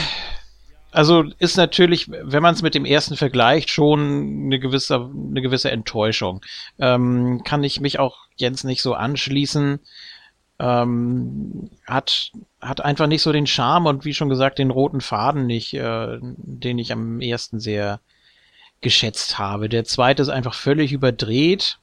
also 0.98 1.22
ist 1.38 1.56
natürlich, 1.56 2.10
wenn 2.10 2.42
man 2.42 2.54
es 2.54 2.62
mit 2.62 2.74
dem 2.74 2.84
ersten 2.84 3.14
vergleicht, 3.14 3.70
schon 3.70 4.46
eine 4.46 4.58
gewisse, 4.58 4.96
eine 4.96 5.40
gewisse 5.40 5.70
Enttäuschung. 5.70 6.44
Ähm, 6.80 7.42
kann 7.44 7.62
ich 7.62 7.80
mich 7.80 8.00
auch 8.00 8.26
Jens 8.34 8.64
nicht 8.64 8.82
so 8.82 8.94
anschließen. 8.94 9.78
Ähm, 10.58 11.70
hat, 11.86 12.32
hat 12.60 12.84
einfach 12.84 13.06
nicht 13.06 13.22
so 13.22 13.30
den 13.30 13.46
Charme 13.46 13.86
und 13.86 14.04
wie 14.04 14.12
schon 14.12 14.28
gesagt, 14.28 14.58
den 14.58 14.72
roten 14.72 15.00
Faden 15.00 15.46
nicht, 15.46 15.72
äh, 15.72 16.18
den 16.20 16.80
ich 16.80 16.90
am 16.90 17.20
ersten 17.20 17.60
sehr 17.60 18.00
geschätzt 18.80 19.38
habe. 19.38 19.68
Der 19.68 19.84
zweite 19.84 20.22
ist 20.22 20.30
einfach 20.30 20.54
völlig 20.54 20.90
überdreht 20.90 21.78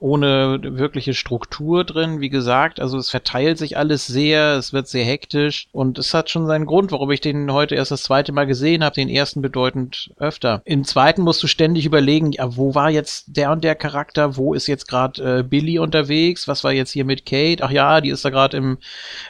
ohne 0.00 0.60
wirkliche 0.62 1.12
Struktur 1.12 1.82
drin, 1.82 2.20
wie 2.20 2.28
gesagt. 2.28 2.78
Also 2.78 2.98
es 2.98 3.10
verteilt 3.10 3.58
sich 3.58 3.76
alles 3.76 4.06
sehr, 4.06 4.56
es 4.56 4.72
wird 4.72 4.86
sehr 4.86 5.04
hektisch 5.04 5.66
und 5.72 5.98
es 5.98 6.14
hat 6.14 6.30
schon 6.30 6.46
seinen 6.46 6.66
Grund, 6.66 6.92
warum 6.92 7.10
ich 7.10 7.20
den 7.20 7.52
heute 7.52 7.74
erst 7.74 7.90
das 7.90 8.04
zweite 8.04 8.30
Mal 8.30 8.46
gesehen 8.46 8.84
habe, 8.84 8.94
den 8.94 9.08
ersten 9.08 9.42
bedeutend 9.42 10.12
öfter. 10.16 10.62
Im 10.64 10.84
zweiten 10.84 11.22
musst 11.22 11.42
du 11.42 11.48
ständig 11.48 11.84
überlegen, 11.84 12.30
ja, 12.30 12.56
wo 12.56 12.76
war 12.76 12.90
jetzt 12.90 13.24
der 13.36 13.50
und 13.50 13.64
der 13.64 13.74
Charakter, 13.74 14.36
wo 14.36 14.54
ist 14.54 14.68
jetzt 14.68 14.86
gerade 14.86 15.40
äh, 15.40 15.42
Billy 15.42 15.80
unterwegs, 15.80 16.46
was 16.46 16.62
war 16.62 16.72
jetzt 16.72 16.92
hier 16.92 17.04
mit 17.04 17.26
Kate? 17.26 17.64
Ach 17.64 17.70
ja, 17.72 18.00
die 18.00 18.10
ist 18.10 18.24
da 18.24 18.30
gerade 18.30 18.56
im 18.56 18.78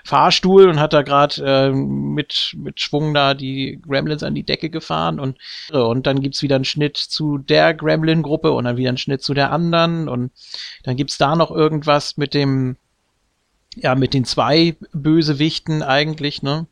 Fahrstuhl 0.05 0.69
und 0.69 0.81
hat 0.81 0.93
da 0.93 1.01
gerade 1.01 1.43
äh, 1.43 1.71
mit, 1.71 2.55
mit 2.59 2.79
Schwung 2.79 3.15
da 3.15 3.33
die 3.33 3.81
Gremlins 3.81 4.23
an 4.23 4.35
die 4.35 4.45
Decke 4.45 4.69
gefahren 4.69 5.19
und, 5.19 5.39
und 5.73 6.07
dann 6.07 6.21
gibt's 6.21 6.43
wieder 6.43 6.57
einen 6.57 6.67
Schnitt 6.67 6.99
zu 6.99 7.39
der 7.39 7.73
Gremlin-Gruppe 7.73 8.53
und 8.53 8.65
dann 8.65 8.77
wieder 8.77 8.91
einen 8.91 8.99
Schnitt 8.99 9.23
zu 9.23 9.33
der 9.33 9.51
anderen 9.51 10.09
und 10.09 10.31
dann 10.83 10.97
gibt's 10.97 11.19
da 11.19 11.37
noch 11.37 11.51
irgendwas 11.51 12.17
mit 12.17 12.35
dem, 12.35 12.77
ja, 13.77 13.95
mit 13.95 14.15
den 14.15 14.25
zwei 14.25 14.77
Bösewichten 14.93 15.83
eigentlich, 15.83 16.43
ne? 16.43 16.67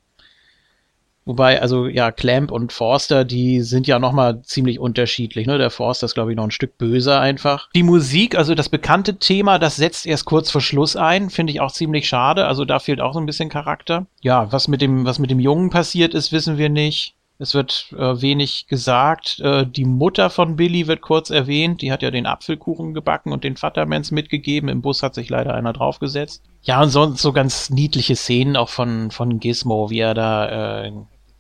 Wobei, 1.27 1.61
also 1.61 1.89
ja, 1.89 2.13
Clamp 2.13 2.53
und 2.53 2.73
Forster, 2.73 3.25
die 3.25 3.61
sind 3.61 3.89
ja 3.89 3.99
nochmal 3.99 4.43
ziemlich 4.43 4.79
unterschiedlich. 4.79 5.49
Ne? 5.49 5.59
Der 5.59 5.71
Forster 5.71 6.05
ist, 6.05 6.15
glaube 6.15 6.31
ich, 6.31 6.37
noch 6.37 6.45
ein 6.45 6.53
Stück 6.53 6.79
böser 6.79 7.21
einfach. 7.21 7.69
Die 7.75 7.83
Musik, 7.83 8.37
also 8.37 8.55
das 8.55 8.69
bekannte 8.69 9.17
Thema, 9.17 9.59
das 9.59 9.75
setzt 9.75 10.07
erst 10.07 10.25
kurz 10.25 10.53
vor 10.53 10.61
Schluss 10.61 10.95
ein. 10.95 11.29
Finde 11.29 11.53
ich 11.53 11.61
auch 11.61 11.73
ziemlich 11.73 12.07
schade. 12.07 12.47
Also 12.47 12.65
da 12.65 12.79
fehlt 12.79 13.01
auch 13.01 13.13
so 13.13 13.19
ein 13.19 13.27
bisschen 13.27 13.49
Charakter. 13.49 14.07
Ja, 14.21 14.53
was 14.53 14.69
mit 14.69 14.81
dem, 14.81 15.05
was 15.05 15.19
mit 15.19 15.33
dem 15.33 15.41
Jungen 15.41 15.71
passiert 15.71 16.15
ist, 16.15 16.31
wissen 16.31 16.59
wir 16.59 16.69
nicht. 16.69 17.16
Es 17.39 17.55
wird 17.55 17.93
äh, 17.97 18.23
wenig 18.23 18.67
gesagt. 18.67 19.41
Äh, 19.41 19.67
die 19.67 19.85
Mutter 19.85 20.31
von 20.31 20.57
Billy 20.57 20.87
wird 20.87 21.03
kurz 21.03 21.31
erwähnt. 21.31 21.83
Die 21.83 21.93
hat 21.93 22.03
ja 22.03 22.11
den 22.11 22.27
Apfelkuchen 22.27 22.95
gebacken 22.95 23.33
und 23.33 23.45
den 23.45 23.57
Vatermans 23.57 24.11
mitgegeben. 24.11 24.69
Im 24.69 24.81
Bus 24.81 25.03
hat 25.03 25.15
sich 25.15 25.29
leider 25.29 25.55
einer 25.55 25.73
draufgesetzt. 25.73 26.43
Ja, 26.63 26.83
und 26.83 26.89
sonst 26.89 27.21
so 27.21 27.33
ganz 27.33 27.71
niedliche 27.71 28.17
Szenen 28.17 28.57
auch 28.57 28.71
von, 28.71 29.11
von 29.11 29.39
Gizmo, 29.39 29.91
wie 29.91 30.01
er 30.01 30.15
da 30.15 30.85
äh, 30.85 30.93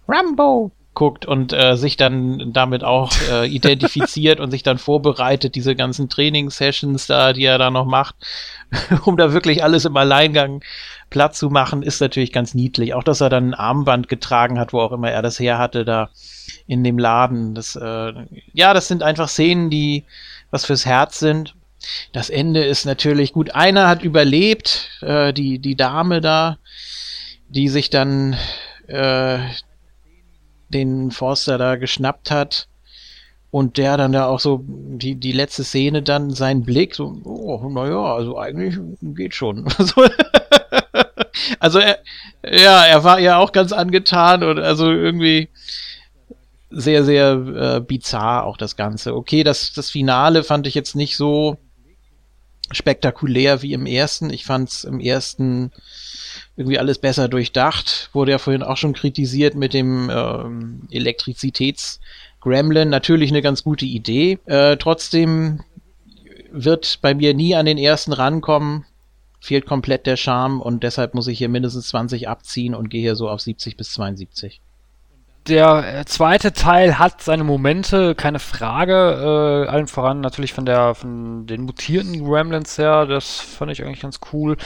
Rambo 0.07 0.71
guckt 0.97 1.27
und 1.27 1.53
äh, 1.53 1.77
sich 1.77 1.97
dann 1.97 2.53
damit 2.53 2.83
auch 2.83 3.13
äh, 3.31 3.47
identifiziert 3.47 4.41
und 4.41 4.51
sich 4.51 4.65
dann 4.65 4.79
vorbereitet, 4.79 5.55
diese 5.55 5.77
ganzen 5.77 6.09
Trainingssessions 6.09 7.07
da, 7.07 7.33
die 7.35 7.45
er 7.45 7.59
da 7.59 7.71
noch 7.71 7.85
macht, 7.85 8.17
um 9.05 9.17
da 9.17 9.33
wirklich 9.33 9.63
alles 9.63 9.85
im 9.85 9.97
Alleingang 9.97 10.65
platt 11.11 11.37
zu 11.37 11.51
machen, 11.51 11.83
ist 11.83 12.01
natürlich 12.01 12.33
ganz 12.33 12.55
niedlich. 12.55 12.95
Auch, 12.95 13.05
dass 13.05 13.21
er 13.21 13.29
dann 13.29 13.51
ein 13.51 13.55
Armband 13.55 14.09
getragen 14.09 14.59
hat, 14.59 14.73
wo 14.73 14.81
auch 14.81 14.91
immer 14.91 15.11
er 15.11 15.23
das 15.23 15.39
her 15.39 15.59
hatte, 15.59 15.85
da 15.85 16.09
in 16.67 16.83
dem 16.83 16.99
Laden. 16.99 17.55
Das, 17.55 17.77
äh, 17.77 18.13
ja, 18.55 18.75
das 18.75 18.89
sind 18.89 19.03
einfach 19.03 19.29
Szenen, 19.29 19.71
die 19.71 20.05
was 20.51 20.65
fürs 20.65 20.87
Herz 20.87 21.19
sind. 21.19 21.55
Das 22.13 22.31
Ende 22.31 22.65
ist 22.65 22.87
natürlich 22.87 23.35
gut. 23.35 23.55
Einer 23.55 23.87
hat 23.87 24.03
überlebt, 24.03 24.91
äh, 25.03 25.35
die, 25.35 25.59
die 25.59 25.77
Dame 25.77 26.23
da, 26.23 26.57
die 27.49 27.69
sich 27.69 27.91
dann 27.91 28.37
äh, 28.89 29.39
den 30.69 31.11
Forster 31.11 31.59
da 31.59 31.77
geschnappt 31.77 32.31
hat. 32.31 32.69
Und 33.51 33.79
der 33.79 33.97
dann 33.97 34.13
da 34.13 34.27
auch 34.27 34.41
so, 34.41 34.65
die, 34.67 35.15
die 35.15 35.33
letzte 35.33 35.65
Szene 35.65 36.03
dann, 36.03 36.31
sein 36.31 36.63
Blick, 36.65 36.95
so, 36.95 37.17
oh, 37.25 37.69
naja, 37.71 38.15
also 38.15 38.37
eigentlich 38.37 38.77
geht 39.01 39.35
schon. 39.35 39.67
also 41.59 41.79
er, 41.79 41.99
ja, 42.45 42.85
er 42.85 43.05
war 43.05 43.19
ja 43.19 43.39
auch 43.39 43.53
ganz 43.53 43.73
angetan 43.73 44.43
und 44.43 44.59
also 44.59 44.91
irgendwie 44.91 45.49
sehr, 46.71 47.05
sehr 47.05 47.33
äh, 47.33 47.81
bizarr 47.81 48.45
auch 48.45 48.57
das 48.57 48.77
Ganze. 48.77 49.15
Okay, 49.15 49.45
das, 49.45 49.73
das 49.73 49.91
Finale 49.91 50.45
fand 50.45 50.67
ich 50.67 50.75
jetzt 50.75 50.97
nicht 50.97 51.17
so 51.17 51.57
spektakulär 52.71 53.63
wie 53.63 53.73
im 53.73 53.87
ersten. 53.87 54.31
Ich 54.31 54.45
fand 54.45 54.71
es 54.71 54.85
im 54.85 55.01
ersten 55.01 55.71
irgendwie 56.57 56.79
alles 56.79 56.99
besser 56.99 57.29
durchdacht. 57.29 58.11
Wurde 58.13 58.33
ja 58.33 58.39
vorhin 58.39 58.63
auch 58.63 58.77
schon 58.77 58.93
kritisiert 58.93 59.55
mit 59.55 59.75
dem 59.75 60.11
ähm, 60.11 60.89
Elektrizitäts-Gremlin. 60.91 62.89
Natürlich 62.89 63.31
eine 63.31 63.43
ganz 63.43 63.63
gute 63.63 63.85
Idee. 63.85 64.39
Äh, 64.47 64.77
trotzdem 64.77 65.61
wird 66.51 67.01
bei 67.03 67.15
mir 67.15 67.35
nie 67.35 67.55
an 67.55 67.67
den 67.67 67.79
ersten 67.79 68.13
rankommen. 68.13 68.85
Fehlt 69.41 69.67
komplett 69.67 70.07
der 70.07 70.17
Charme 70.17 70.61
und 70.61 70.83
deshalb 70.83 71.15
muss 71.15 71.29
ich 71.29 71.39
hier 71.39 71.49
mindestens 71.49 71.89
20 71.89 72.29
abziehen 72.29 72.75
und 72.75 72.89
gehe 72.89 73.03
hier 73.03 73.17
so 73.17 73.29
auf 73.29 73.41
70 73.41 73.77
bis 73.77 73.93
72 73.93 74.61
der 75.49 76.01
äh, 76.01 76.05
zweite 76.05 76.53
Teil 76.53 76.99
hat 76.99 77.23
seine 77.23 77.45
Momente, 77.45 78.15
keine 78.15 78.39
Frage. 78.39 79.67
Äh, 79.67 79.71
allen 79.71 79.87
voran 79.87 80.21
natürlich 80.21 80.53
von 80.53 80.67
der 80.67 80.95
von 80.95 81.47
den 81.47 81.63
mutierten 81.63 82.25
Gremlins 82.25 82.79
her, 82.79 83.07
das 83.07 83.41
fand 83.41 83.71
ich 83.73 83.85
eigentlich 83.85 84.01
ganz 84.01 84.21
cool. 84.33 84.57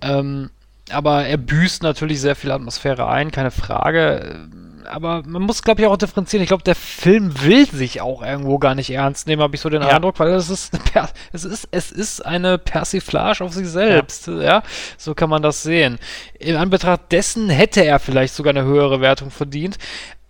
Ähm, 0.00 0.50
aber 0.92 1.24
er 1.26 1.36
büßt 1.36 1.82
natürlich 1.82 2.20
sehr 2.20 2.36
viel 2.36 2.50
Atmosphäre 2.50 3.08
ein, 3.08 3.30
keine 3.30 3.50
Frage. 3.50 4.48
Aber 4.84 5.22
man 5.24 5.42
muss, 5.42 5.62
glaube 5.62 5.80
ich, 5.80 5.86
auch 5.86 5.96
differenzieren. 5.96 6.42
Ich 6.42 6.48
glaube, 6.48 6.64
der 6.64 6.74
Film 6.74 7.40
will 7.42 7.66
sich 7.66 8.00
auch 8.00 8.22
irgendwo 8.22 8.58
gar 8.58 8.74
nicht 8.74 8.90
ernst 8.90 9.26
nehmen, 9.26 9.42
habe 9.42 9.54
ich 9.54 9.60
so 9.60 9.70
den 9.70 9.82
ja. 9.82 9.88
Eindruck, 9.88 10.18
weil 10.18 10.30
es 10.32 10.50
ist, 10.50 10.78
es 11.32 11.44
ist, 11.44 11.68
es 11.70 11.92
ist 11.92 12.26
eine 12.26 12.58
Persiflage 12.58 13.44
auf 13.44 13.52
sich 13.52 13.68
selbst. 13.68 14.26
Ja. 14.26 14.42
ja. 14.42 14.62
so 14.98 15.14
kann 15.14 15.30
man 15.30 15.42
das 15.42 15.62
sehen. 15.62 15.98
In 16.38 16.56
Anbetracht 16.56 17.12
dessen 17.12 17.48
hätte 17.48 17.84
er 17.84 17.98
vielleicht 17.98 18.34
sogar 18.34 18.50
eine 18.50 18.64
höhere 18.64 19.00
Wertung 19.00 19.30
verdient. 19.30 19.78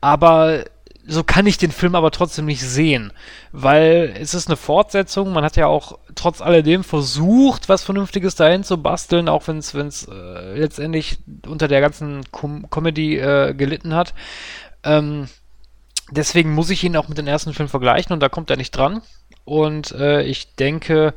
Aber 0.01 0.65
so 1.05 1.25
kann 1.25 1.47
ich 1.47 1.59
den 1.59 1.73
Film 1.73 1.95
aber 1.95 2.11
trotzdem 2.11 2.45
nicht 2.45 2.63
sehen, 2.63 3.13
weil 3.51 4.15
es 4.21 4.35
ist 4.35 4.49
eine 4.49 4.57
Fortsetzung. 4.57 5.33
Man 5.33 5.45
hat 5.45 5.57
ja 5.57 5.67
auch 5.67 5.99
trotz 6.15 6.41
alledem 6.41 6.85
versucht, 6.85 7.69
was 7.69 7.83
Vernünftiges 7.83 8.37
dahin 8.37 8.63
zu 8.63 8.79
basteln, 8.79 9.29
auch 9.29 9.49
wenn 9.49 9.59
es 9.59 9.75
äh, 9.75 10.59
letztendlich 10.59 11.19
unter 11.47 11.67
der 11.67 11.81
ganzen 11.81 12.23
Com 12.31 12.71
Comedy 12.71 13.19
äh, 13.19 13.53
gelitten 13.55 13.95
hat. 13.95 14.15
Ähm, 14.85 15.29
deswegen 16.11 16.55
muss 16.55 16.71
ich 16.71 16.85
ihn 16.85 16.97
auch 16.97 17.09
mit 17.09 17.19
dem 17.19 17.27
ersten 17.27 17.53
Film 17.53 17.69
vergleichen 17.69 18.13
und 18.13 18.21
da 18.21 18.29
kommt 18.29 18.51
er 18.51 18.57
nicht 18.57 18.71
dran. 18.71 19.03
Und 19.45 19.91
äh, 19.93 20.23
ich 20.23 20.55
denke, 20.55 21.15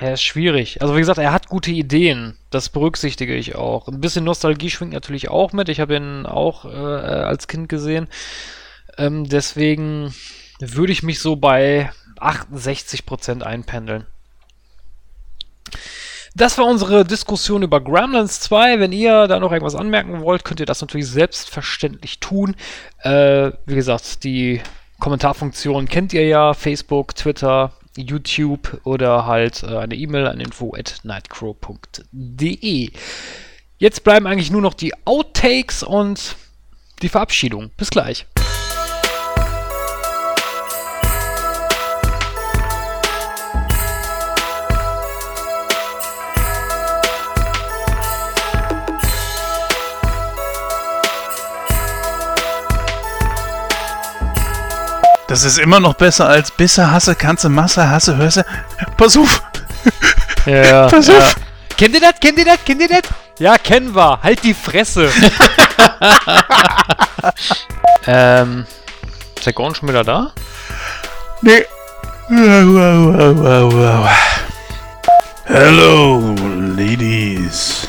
er 0.00 0.14
ist 0.14 0.22
schwierig. 0.22 0.80
Also 0.80 0.94
wie 0.94 1.00
gesagt, 1.00 1.18
er 1.18 1.32
hat 1.32 1.48
gute 1.48 1.70
Ideen. 1.70 2.36
Das 2.50 2.68
berücksichtige 2.68 3.34
ich 3.34 3.54
auch. 3.54 3.88
Ein 3.88 4.00
bisschen 4.00 4.24
Nostalgie 4.24 4.70
schwingt 4.70 4.92
natürlich 4.92 5.28
auch 5.28 5.52
mit. 5.52 5.68
Ich 5.68 5.80
habe 5.80 5.96
ihn 5.96 6.26
auch 6.26 6.64
äh, 6.64 6.68
als 6.68 7.46
Kind 7.46 7.68
gesehen. 7.68 8.08
Ähm, 8.96 9.28
deswegen 9.28 10.14
würde 10.58 10.92
ich 10.92 11.02
mich 11.02 11.20
so 11.20 11.36
bei 11.36 11.90
68% 12.18 13.42
einpendeln. 13.42 14.06
Das 16.34 16.58
war 16.58 16.66
unsere 16.66 17.04
Diskussion 17.04 17.62
über 17.62 17.80
Gremlins 17.80 18.40
2. 18.40 18.80
Wenn 18.80 18.92
ihr 18.92 19.26
da 19.26 19.38
noch 19.38 19.52
irgendwas 19.52 19.74
anmerken 19.74 20.20
wollt, 20.20 20.44
könnt 20.44 20.60
ihr 20.60 20.66
das 20.66 20.80
natürlich 20.80 21.08
selbstverständlich 21.08 22.20
tun. 22.20 22.56
Äh, 23.00 23.52
wie 23.66 23.74
gesagt, 23.74 24.24
die 24.24 24.62
Kommentarfunktion 24.98 25.88
kennt 25.88 26.12
ihr 26.12 26.26
ja. 26.26 26.54
Facebook, 26.54 27.14
Twitter, 27.14 27.72
YouTube 27.96 28.80
oder 28.84 29.26
halt 29.26 29.62
äh, 29.62 29.78
eine 29.78 29.94
E-Mail 29.94 30.26
an 30.26 30.40
info@nightcrow.de. 30.40 32.90
Jetzt 33.78 34.04
bleiben 34.04 34.26
eigentlich 34.26 34.50
nur 34.50 34.62
noch 34.62 34.74
die 34.74 34.92
Outtakes 35.04 35.82
und 35.82 36.36
die 37.02 37.08
Verabschiedung. 37.08 37.70
Bis 37.76 37.90
gleich. 37.90 38.26
Das 55.28 55.42
ist 55.42 55.58
immer 55.58 55.80
noch 55.80 55.94
besser 55.94 56.28
als 56.28 56.52
Bisse, 56.52 56.90
Hasse, 56.90 57.16
Kanze, 57.16 57.48
Masse, 57.48 57.88
Hasse, 57.90 58.16
Hörse. 58.16 58.44
Pass 58.96 59.16
auf! 59.16 59.42
Ja, 60.46 60.86
Pass 60.90 61.08
ja. 61.08 61.18
auf! 61.18 61.34
Kennt 61.76 61.94
ihr 61.94 62.00
das? 62.00 62.14
Kennt 62.20 62.38
ihr 62.38 62.44
das? 62.44 62.64
Kennt 62.64 62.80
ihr 62.80 62.88
das? 62.88 63.02
Ja, 63.38 63.58
kennen 63.58 63.94
wir. 63.94 64.22
Halt 64.22 64.44
die 64.44 64.54
Fresse. 64.54 65.10
ähm, 68.06 68.66
ist 69.36 69.46
der 69.46 69.52
Gordon 69.52 69.74
schon 69.74 69.88
wieder 69.88 70.04
da? 70.04 70.32
Nee. 71.42 71.66
Wow, 72.28 72.66
wow, 72.66 73.36
wow, 73.38 73.42
wow, 73.42 73.74
wow. 73.74 74.08
Hello, 75.44 76.34
ladies. 76.76 77.86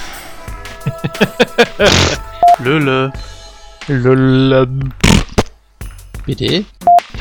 Löle. 2.60 3.14
Löle. 3.88 4.68
Bitte? 6.26 6.66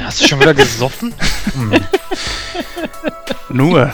Hast 0.07 0.23
du 0.23 0.29
schon 0.29 0.41
wieder 0.41 0.55
gesoffen? 0.55 1.13
Nur. 3.49 3.91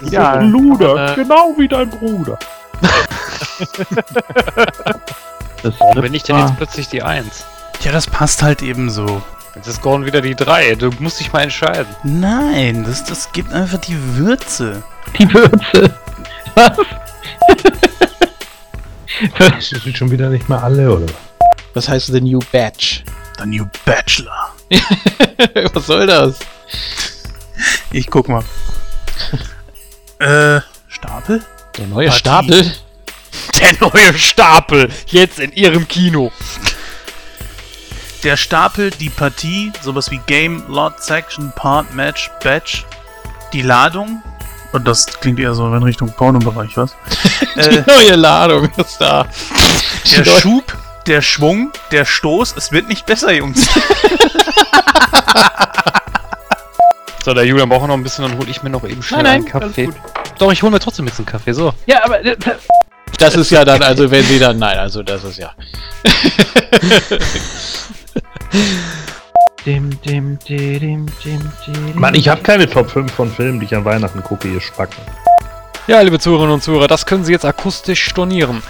Ja, 0.00 0.40
Luder, 0.40 1.14
genau 1.14 1.52
wie 1.58 1.68
dein 1.68 1.90
Bruder. 1.90 2.38
Warum 5.62 6.00
bin 6.00 6.14
ich 6.14 6.22
denn 6.22 6.38
jetzt 6.38 6.56
plötzlich 6.56 6.88
die 6.88 7.02
1? 7.02 7.44
Ja, 7.82 7.92
das 7.92 8.06
passt 8.06 8.42
halt 8.42 8.62
eben 8.62 8.88
so. 8.88 9.20
Jetzt 9.54 9.66
ist 9.66 9.82
Gordon 9.82 10.06
wieder 10.06 10.22
die 10.22 10.34
3. 10.34 10.76
Du 10.76 10.90
musst 11.00 11.20
dich 11.20 11.30
mal 11.34 11.42
entscheiden. 11.42 11.94
Nein, 12.02 12.84
das, 12.84 13.04
das 13.04 13.30
gibt 13.32 13.52
einfach 13.52 13.78
die 13.78 13.98
Würze. 14.16 14.82
Die 15.18 15.30
Würze. 15.34 15.94
Was? 16.54 16.78
Das 19.36 19.68
sind 19.68 19.98
schon 19.98 20.10
wieder 20.10 20.30
nicht 20.30 20.48
mehr 20.48 20.62
alle, 20.62 20.90
oder? 20.90 21.12
Was 21.74 21.90
heißt 21.90 22.06
The 22.06 22.22
New 22.22 22.38
Batch? 22.52 23.04
The 23.38 23.44
New 23.44 23.66
Bachelor. 23.84 24.54
Was 25.72 25.86
soll 25.86 26.06
das? 26.06 26.38
Ich 27.90 28.06
guck 28.08 28.28
mal. 28.28 28.44
äh, 30.18 30.60
Stapel? 30.88 31.44
Der 31.76 31.86
neue 31.86 32.08
Partie. 32.08 32.18
Stapel? 32.18 32.72
Der 33.60 33.72
neue 33.80 34.14
Stapel. 34.14 34.88
Jetzt 35.06 35.38
in 35.38 35.52
ihrem 35.52 35.86
Kino. 35.88 36.32
Der 38.22 38.36
Stapel, 38.36 38.90
die 38.90 39.08
Partie, 39.08 39.72
sowas 39.80 40.10
wie 40.10 40.20
Game, 40.26 40.62
Lot, 40.68 41.02
Section, 41.02 41.52
Part, 41.56 41.94
Match, 41.94 42.30
Batch, 42.42 42.84
die 43.52 43.62
Ladung. 43.62 44.22
Und 44.72 44.86
das 44.86 45.06
klingt 45.06 45.40
eher 45.40 45.54
so 45.54 45.66
in 45.74 45.82
Richtung 45.82 46.12
Pornobereich, 46.12 46.76
was? 46.76 46.94
Die 47.56 47.60
äh, 47.60 47.84
neue 47.86 48.14
Ladung 48.14 48.68
ist 48.76 49.00
da. 49.00 49.26
der 50.16 50.24
Schub, 50.24 50.76
der 51.10 51.22
Schwung, 51.22 51.72
der 51.90 52.04
Stoß. 52.04 52.54
Es 52.56 52.70
wird 52.70 52.88
nicht 52.88 53.04
besser, 53.04 53.32
Jungs. 53.32 53.68
So, 57.22 57.34
der 57.34 57.44
Julian 57.44 57.68
braucht 57.68 57.86
noch 57.86 57.92
ein 57.92 58.02
bisschen, 58.02 58.26
dann 58.26 58.38
hole 58.38 58.48
ich 58.48 58.62
mir 58.62 58.70
noch 58.70 58.82
eben 58.82 59.02
schnell 59.02 59.22
Nein, 59.22 59.32
einen 59.32 59.44
nein, 59.44 59.52
Kaffee. 59.52 59.90
Doch, 60.38 60.50
ich 60.50 60.62
hole 60.62 60.72
mir 60.72 60.80
trotzdem 60.80 61.06
jetzt 61.06 61.18
einen 61.18 61.26
Kaffee. 61.26 61.52
So. 61.52 61.74
Ja, 61.84 62.02
aber 62.02 62.24
äh, 62.24 62.34
Das 63.18 63.36
ist 63.36 63.50
ja 63.50 63.62
dann, 63.62 63.82
also 63.82 64.10
wenn 64.10 64.24
sie 64.24 64.38
dann, 64.38 64.58
nein, 64.58 64.78
also 64.78 65.02
das 65.02 65.22
ist 65.24 65.36
ja. 65.36 65.52
Dim, 69.66 69.90
dim, 70.00 70.38
di, 70.48 70.78
dim, 70.78 71.06
dim, 71.22 71.52
di, 71.66 71.72
dim. 71.72 72.00
Mann, 72.00 72.14
ich 72.14 72.30
habe 72.30 72.40
keine 72.40 72.66
Top 72.66 72.90
5 72.90 73.12
von 73.12 73.30
Filmen, 73.30 73.60
die 73.60 73.66
ich 73.66 73.74
an 73.74 73.84
Weihnachten 73.84 74.22
gucke, 74.22 74.48
ihr 74.48 74.62
Spacken. 74.62 75.02
Ja, 75.86 76.00
liebe 76.00 76.18
Zuhörerinnen 76.18 76.54
und 76.54 76.62
Zuhörer, 76.62 76.88
das 76.88 77.04
können 77.04 77.24
Sie 77.24 77.32
jetzt 77.32 77.44
akustisch 77.44 78.02
stornieren. 78.02 78.62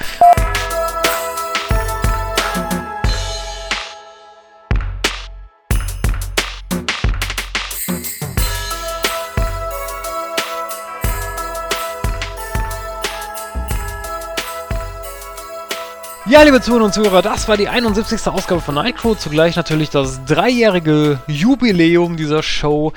Ja, 16.31 16.43
liebe 16.43 16.61
Zuhörerinnen 16.61 16.87
und 16.87 16.95
Zuhörer, 16.95 17.23
das 17.23 17.49
war 17.49 17.57
die 17.57 17.67
71. 17.67 18.29
Ausgabe 18.29 18.61
von 18.61 18.77
Nightcrow, 18.77 19.19
zugleich 19.19 19.57
natürlich 19.57 19.91
das 19.91 20.25
dreijährige 20.27 21.19
Jubiläum 21.27 22.17
dieser 22.17 22.45
Show. 22.45 22.93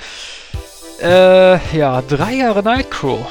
Äh, 1.02 1.58
ja, 1.76 2.00
drei 2.02 2.34
Jahre 2.34 2.62
Nightcrow. 2.62 3.26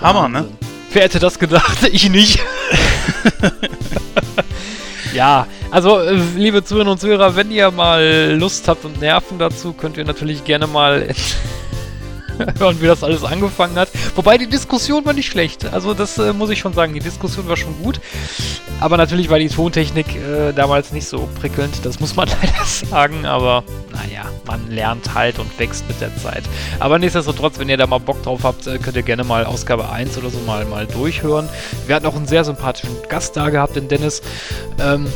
Hammer, 0.00 0.28
ne? 0.28 0.48
Wer 0.92 1.02
hätte 1.02 1.20
das 1.20 1.38
gedacht? 1.38 1.78
Ich 1.92 2.10
nicht. 2.10 2.40
ja, 5.14 5.46
also, 5.70 6.00
äh, 6.00 6.18
liebe 6.34 6.64
Zuhörerinnen 6.64 6.94
und 6.94 7.00
Zuhörer, 7.00 7.36
wenn 7.36 7.52
ihr 7.52 7.70
mal 7.70 8.34
Lust 8.36 8.66
habt 8.66 8.84
und 8.84 9.00
Nerven 9.00 9.38
dazu, 9.38 9.72
könnt 9.72 9.96
ihr 9.96 10.04
natürlich 10.04 10.42
gerne 10.42 10.66
mal 10.66 11.14
hören, 12.58 12.80
wie 12.80 12.86
das 12.86 13.04
alles 13.04 13.24
angefangen 13.24 13.76
hat. 13.76 13.88
Wobei 14.14 14.38
die 14.38 14.48
Diskussion 14.48 15.04
war 15.04 15.12
nicht 15.12 15.30
schlecht. 15.30 15.64
Also, 15.72 15.94
das 15.94 16.18
äh, 16.18 16.32
muss 16.32 16.50
ich 16.50 16.58
schon 16.58 16.72
sagen. 16.72 16.94
Die 16.94 17.00
Diskussion 17.00 17.48
war 17.48 17.56
schon 17.56 17.76
gut. 17.82 18.00
Aber 18.80 18.96
natürlich 18.96 19.30
war 19.30 19.38
die 19.38 19.48
Tontechnik 19.48 20.16
äh, 20.16 20.52
damals 20.52 20.92
nicht 20.92 21.06
so 21.06 21.28
prickelnd. 21.40 21.84
Das 21.84 22.00
muss 22.00 22.16
man 22.16 22.28
leider 22.42 22.64
sagen. 22.64 23.26
Aber 23.26 23.64
naja, 23.92 24.24
man 24.46 24.70
lernt 24.70 25.14
halt 25.14 25.38
und 25.38 25.58
wächst 25.58 25.86
mit 25.88 26.00
der 26.00 26.14
Zeit. 26.16 26.44
Aber 26.80 26.98
nichtsdestotrotz, 26.98 27.58
wenn 27.58 27.68
ihr 27.68 27.76
da 27.76 27.86
mal 27.86 27.98
Bock 27.98 28.22
drauf 28.22 28.40
habt, 28.42 28.66
äh, 28.66 28.78
könnt 28.78 28.96
ihr 28.96 29.02
gerne 29.02 29.24
mal 29.24 29.44
Ausgabe 29.44 29.90
1 29.90 30.18
oder 30.18 30.30
so 30.30 30.38
mal, 30.40 30.64
mal 30.64 30.86
durchhören. 30.86 31.48
Wir 31.86 31.94
hatten 31.94 32.06
auch 32.06 32.16
einen 32.16 32.26
sehr 32.26 32.44
sympathischen 32.44 32.90
Gast 33.08 33.36
da 33.36 33.50
gehabt, 33.50 33.76
den 33.76 33.88
Dennis. 33.88 34.22
Ähm, 34.80 35.06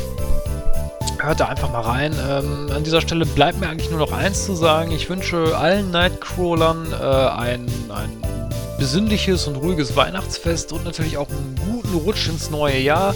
Hört 1.18 1.40
da 1.40 1.46
einfach 1.46 1.70
mal 1.72 1.80
rein. 1.80 2.14
Ähm, 2.28 2.70
an 2.74 2.84
dieser 2.84 3.00
Stelle 3.00 3.26
bleibt 3.26 3.60
mir 3.60 3.68
eigentlich 3.68 3.90
nur 3.90 3.98
noch 3.98 4.12
eins 4.12 4.44
zu 4.44 4.54
sagen. 4.54 4.92
Ich 4.92 5.08
wünsche 5.08 5.56
allen 5.56 5.90
Nightcrawlern 5.90 6.92
äh, 6.92 7.04
ein, 7.04 7.66
ein 7.88 8.45
besinnliches 8.78 9.46
und 9.46 9.56
ruhiges 9.56 9.96
Weihnachtsfest 9.96 10.72
und 10.72 10.84
natürlich 10.84 11.16
auch 11.16 11.28
einen 11.28 11.54
guten 11.64 11.94
Rutsch 11.94 12.28
ins 12.28 12.50
neue 12.50 12.78
Jahr. 12.78 13.14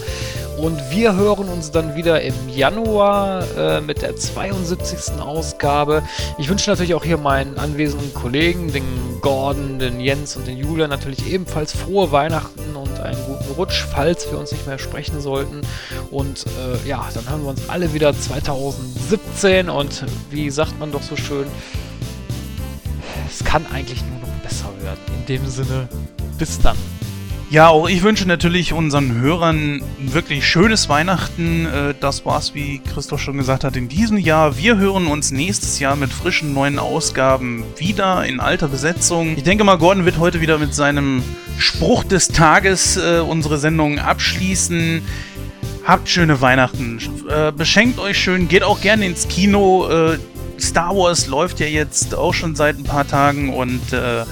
Und 0.58 0.78
wir 0.90 1.14
hören 1.14 1.48
uns 1.48 1.70
dann 1.70 1.94
wieder 1.94 2.20
im 2.20 2.34
Januar 2.48 3.44
äh, 3.56 3.80
mit 3.80 4.02
der 4.02 4.16
72. 4.16 5.18
Ausgabe. 5.18 6.02
Ich 6.38 6.48
wünsche 6.50 6.68
natürlich 6.68 6.94
auch 6.94 7.04
hier 7.04 7.16
meinen 7.16 7.58
anwesenden 7.58 8.12
Kollegen, 8.12 8.70
den 8.72 8.84
Gordon, 9.22 9.78
den 9.78 10.00
Jens 10.00 10.36
und 10.36 10.46
den 10.46 10.58
Julian 10.58 10.90
natürlich 10.90 11.30
ebenfalls 11.32 11.72
frohe 11.72 12.12
Weihnachten 12.12 12.76
und 12.76 13.00
einen 13.00 13.22
guten 13.24 13.52
Rutsch, 13.52 13.86
falls 13.90 14.30
wir 14.30 14.38
uns 14.38 14.52
nicht 14.52 14.66
mehr 14.66 14.78
sprechen 14.78 15.20
sollten. 15.20 15.62
Und 16.10 16.44
äh, 16.46 16.88
ja, 16.88 17.08
dann 17.14 17.28
hören 17.28 17.42
wir 17.42 17.50
uns 17.50 17.68
alle 17.68 17.94
wieder 17.94 18.12
2017 18.12 19.70
und 19.70 20.04
wie 20.30 20.50
sagt 20.50 20.78
man 20.78 20.92
doch 20.92 21.02
so 21.02 21.16
schön, 21.16 21.46
es 23.30 23.44
kann 23.44 23.64
eigentlich 23.72 24.02
nur 24.02 24.20
noch 24.20 24.29
besser 24.42 24.70
werden. 24.82 25.00
In 25.18 25.26
dem 25.26 25.46
Sinne, 25.48 25.88
bis 26.38 26.58
dann. 26.60 26.76
Ja, 27.50 27.66
auch 27.66 27.88
ich 27.88 28.04
wünsche 28.04 28.26
natürlich 28.26 28.72
unseren 28.72 29.20
Hörern 29.20 29.82
ein 30.00 30.14
wirklich 30.14 30.46
schönes 30.46 30.88
Weihnachten. 30.88 31.66
Äh, 31.66 31.94
Das 31.98 32.24
war's, 32.24 32.54
wie 32.54 32.78
Christoph 32.78 33.20
schon 33.20 33.38
gesagt 33.38 33.64
hat, 33.64 33.74
in 33.76 33.88
diesem 33.88 34.18
Jahr. 34.18 34.56
Wir 34.56 34.76
hören 34.76 35.08
uns 35.08 35.32
nächstes 35.32 35.80
Jahr 35.80 35.96
mit 35.96 36.12
frischen 36.12 36.54
neuen 36.54 36.78
Ausgaben 36.78 37.64
wieder 37.76 38.24
in 38.24 38.38
alter 38.38 38.68
Besetzung. 38.68 39.36
Ich 39.36 39.42
denke 39.42 39.64
mal, 39.64 39.78
Gordon 39.78 40.04
wird 40.04 40.18
heute 40.18 40.40
wieder 40.40 40.58
mit 40.58 40.74
seinem 40.76 41.24
Spruch 41.58 42.04
des 42.04 42.28
Tages 42.28 42.96
äh, 42.96 43.18
unsere 43.18 43.58
Sendung 43.58 43.98
abschließen. 43.98 45.02
Habt 45.84 46.08
schöne 46.08 46.40
Weihnachten. 46.40 47.00
Äh, 47.28 47.50
beschenkt 47.50 47.98
euch 47.98 48.16
schön. 48.16 48.46
Geht 48.46 48.62
auch 48.62 48.80
gerne 48.80 49.06
ins 49.06 49.26
Kino. 49.26 49.88
Star 50.60 50.96
Wars 50.96 51.26
läuft 51.26 51.60
ja 51.60 51.66
jetzt 51.66 52.14
auch 52.14 52.34
schon 52.34 52.54
seit 52.54 52.78
ein 52.78 52.84
paar 52.84 53.06
Tagen 53.06 53.54
und 53.54 53.92
äh, 53.92 54.24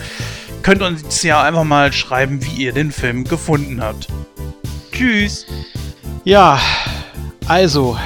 könnt 0.63 0.83
uns 0.83 1.23
ja 1.23 1.43
einfach 1.43 1.65
mal 1.65 1.93
schreiben, 1.93 2.45
wie 2.45 2.65
ihr 2.65 2.73
den 2.73 2.93
Film 2.93 3.25
gefunden 3.25 3.83
habt. 3.83 4.09
Tschüss. 4.93 5.47
Ja, 6.25 6.61
also, 7.47 7.99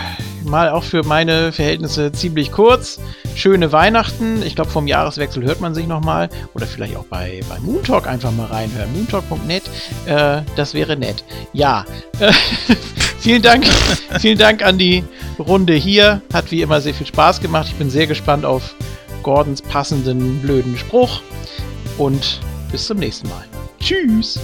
mal 0.44 0.70
auch 0.70 0.84
für 0.84 1.02
meine 1.02 1.52
Verhältnisse 1.52 2.12
ziemlich 2.12 2.52
kurz. 2.52 3.00
schöne 3.34 3.72
Weihnachten. 3.72 4.42
Ich 4.42 4.54
glaube, 4.54 4.70
vom 4.70 4.86
Jahreswechsel 4.86 5.42
hört 5.42 5.60
man 5.60 5.74
sich 5.74 5.86
nochmal. 5.86 6.28
Oder 6.54 6.66
vielleicht 6.66 6.96
auch 6.96 7.04
bei, 7.04 7.40
bei 7.48 7.58
Moontalk 7.60 8.06
einfach 8.06 8.30
mal 8.32 8.46
reinhören. 8.46 8.92
Moontalk.net, 8.92 9.62
äh, 10.06 10.42
das 10.56 10.74
wäre 10.74 10.96
nett. 10.96 11.24
Ja, 11.52 11.84
vielen 13.18 13.42
Dank. 13.42 13.66
vielen 14.20 14.38
Dank 14.38 14.62
an 14.64 14.78
die 14.78 15.04
Runde 15.38 15.74
hier. 15.74 16.22
Hat 16.32 16.50
wie 16.50 16.62
immer 16.62 16.80
sehr 16.80 16.94
viel 16.94 17.06
Spaß 17.06 17.40
gemacht. 17.40 17.68
Ich 17.68 17.74
bin 17.74 17.90
sehr 17.90 18.06
gespannt 18.06 18.44
auf 18.44 18.74
Gordons 19.22 19.62
passenden 19.62 20.40
blöden 20.40 20.76
Spruch. 20.76 21.20
Und 21.98 22.40
bis 22.70 22.86
zum 22.86 22.98
nächsten 22.98 23.28
Mal. 23.28 23.44
Tschüss. 23.80 24.38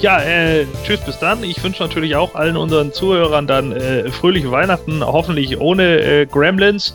Ja, 0.00 0.22
äh, 0.22 0.66
tschüss, 0.82 1.00
bis 1.00 1.18
dann. 1.18 1.44
Ich 1.44 1.62
wünsche 1.62 1.82
natürlich 1.82 2.16
auch 2.16 2.34
allen 2.34 2.56
unseren 2.56 2.90
Zuhörern 2.90 3.46
dann 3.46 3.72
äh, 3.72 4.10
fröhliche 4.10 4.50
Weihnachten, 4.50 5.04
hoffentlich 5.04 5.60
ohne 5.60 6.00
äh, 6.00 6.26
Gremlins. 6.26 6.94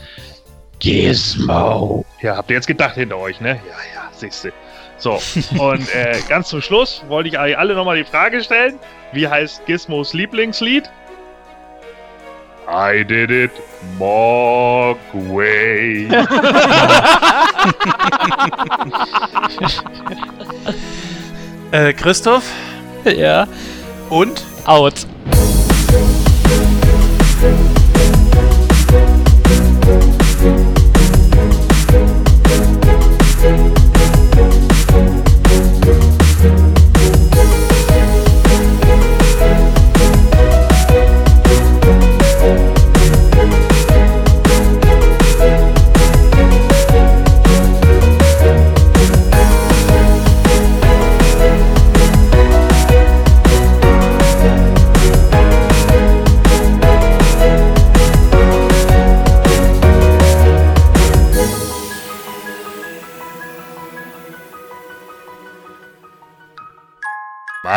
Gizmo. 0.79 2.03
Ja, 2.21 2.35
habt 2.35 2.49
ihr 2.49 2.55
jetzt 2.55 2.65
gedacht 2.65 2.95
hinter 2.95 3.17
euch, 3.17 3.39
ne? 3.39 3.49
Ja, 3.49 3.77
ja, 3.93 4.09
siehst 4.11 4.45
du. 4.45 4.49
So, 4.97 5.21
und 5.59 5.93
äh, 5.93 6.17
ganz 6.27 6.49
zum 6.49 6.63
Schluss 6.63 7.03
wollte 7.07 7.29
ich 7.29 7.37
euch 7.37 7.55
alle 7.55 7.75
nochmal 7.75 7.97
die 7.97 8.05
Frage 8.05 8.41
stellen: 8.41 8.79
Wie 9.11 9.27
heißt 9.27 9.63
Gizmos 9.67 10.13
Lieblingslied? 10.13 10.89
I 12.67 13.03
did 13.03 13.29
it 13.29 13.51
Mogwai. 13.99 14.97
Äh, 21.71 21.93
Christoph? 21.93 22.43
Ja. 23.15 23.47
Und? 24.09 24.43
Out. 24.65 25.05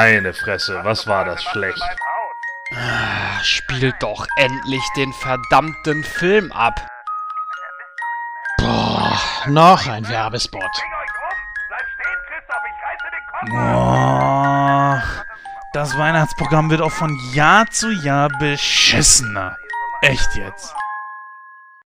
Meine 0.00 0.32
Fresse, 0.32 0.78
was 0.84 1.08
war 1.08 1.24
das 1.24 1.42
schlecht. 1.42 1.82
Ah, 2.72 3.42
Spielt 3.42 4.00
doch 4.00 4.24
endlich 4.36 4.82
den 4.96 5.12
verdammten 5.12 6.04
Film 6.04 6.52
ab. 6.52 6.88
Boah, 8.58 9.18
noch 9.46 9.88
ein 9.88 10.08
Werbespot. 10.08 10.62
Oh, 13.50 14.98
das 15.72 15.98
Weihnachtsprogramm 15.98 16.70
wird 16.70 16.80
auch 16.80 16.92
von 16.92 17.18
Jahr 17.32 17.68
zu 17.68 17.90
Jahr 17.90 18.28
beschissener. 18.38 19.56
Echt 20.02 20.36
jetzt. 20.36 20.76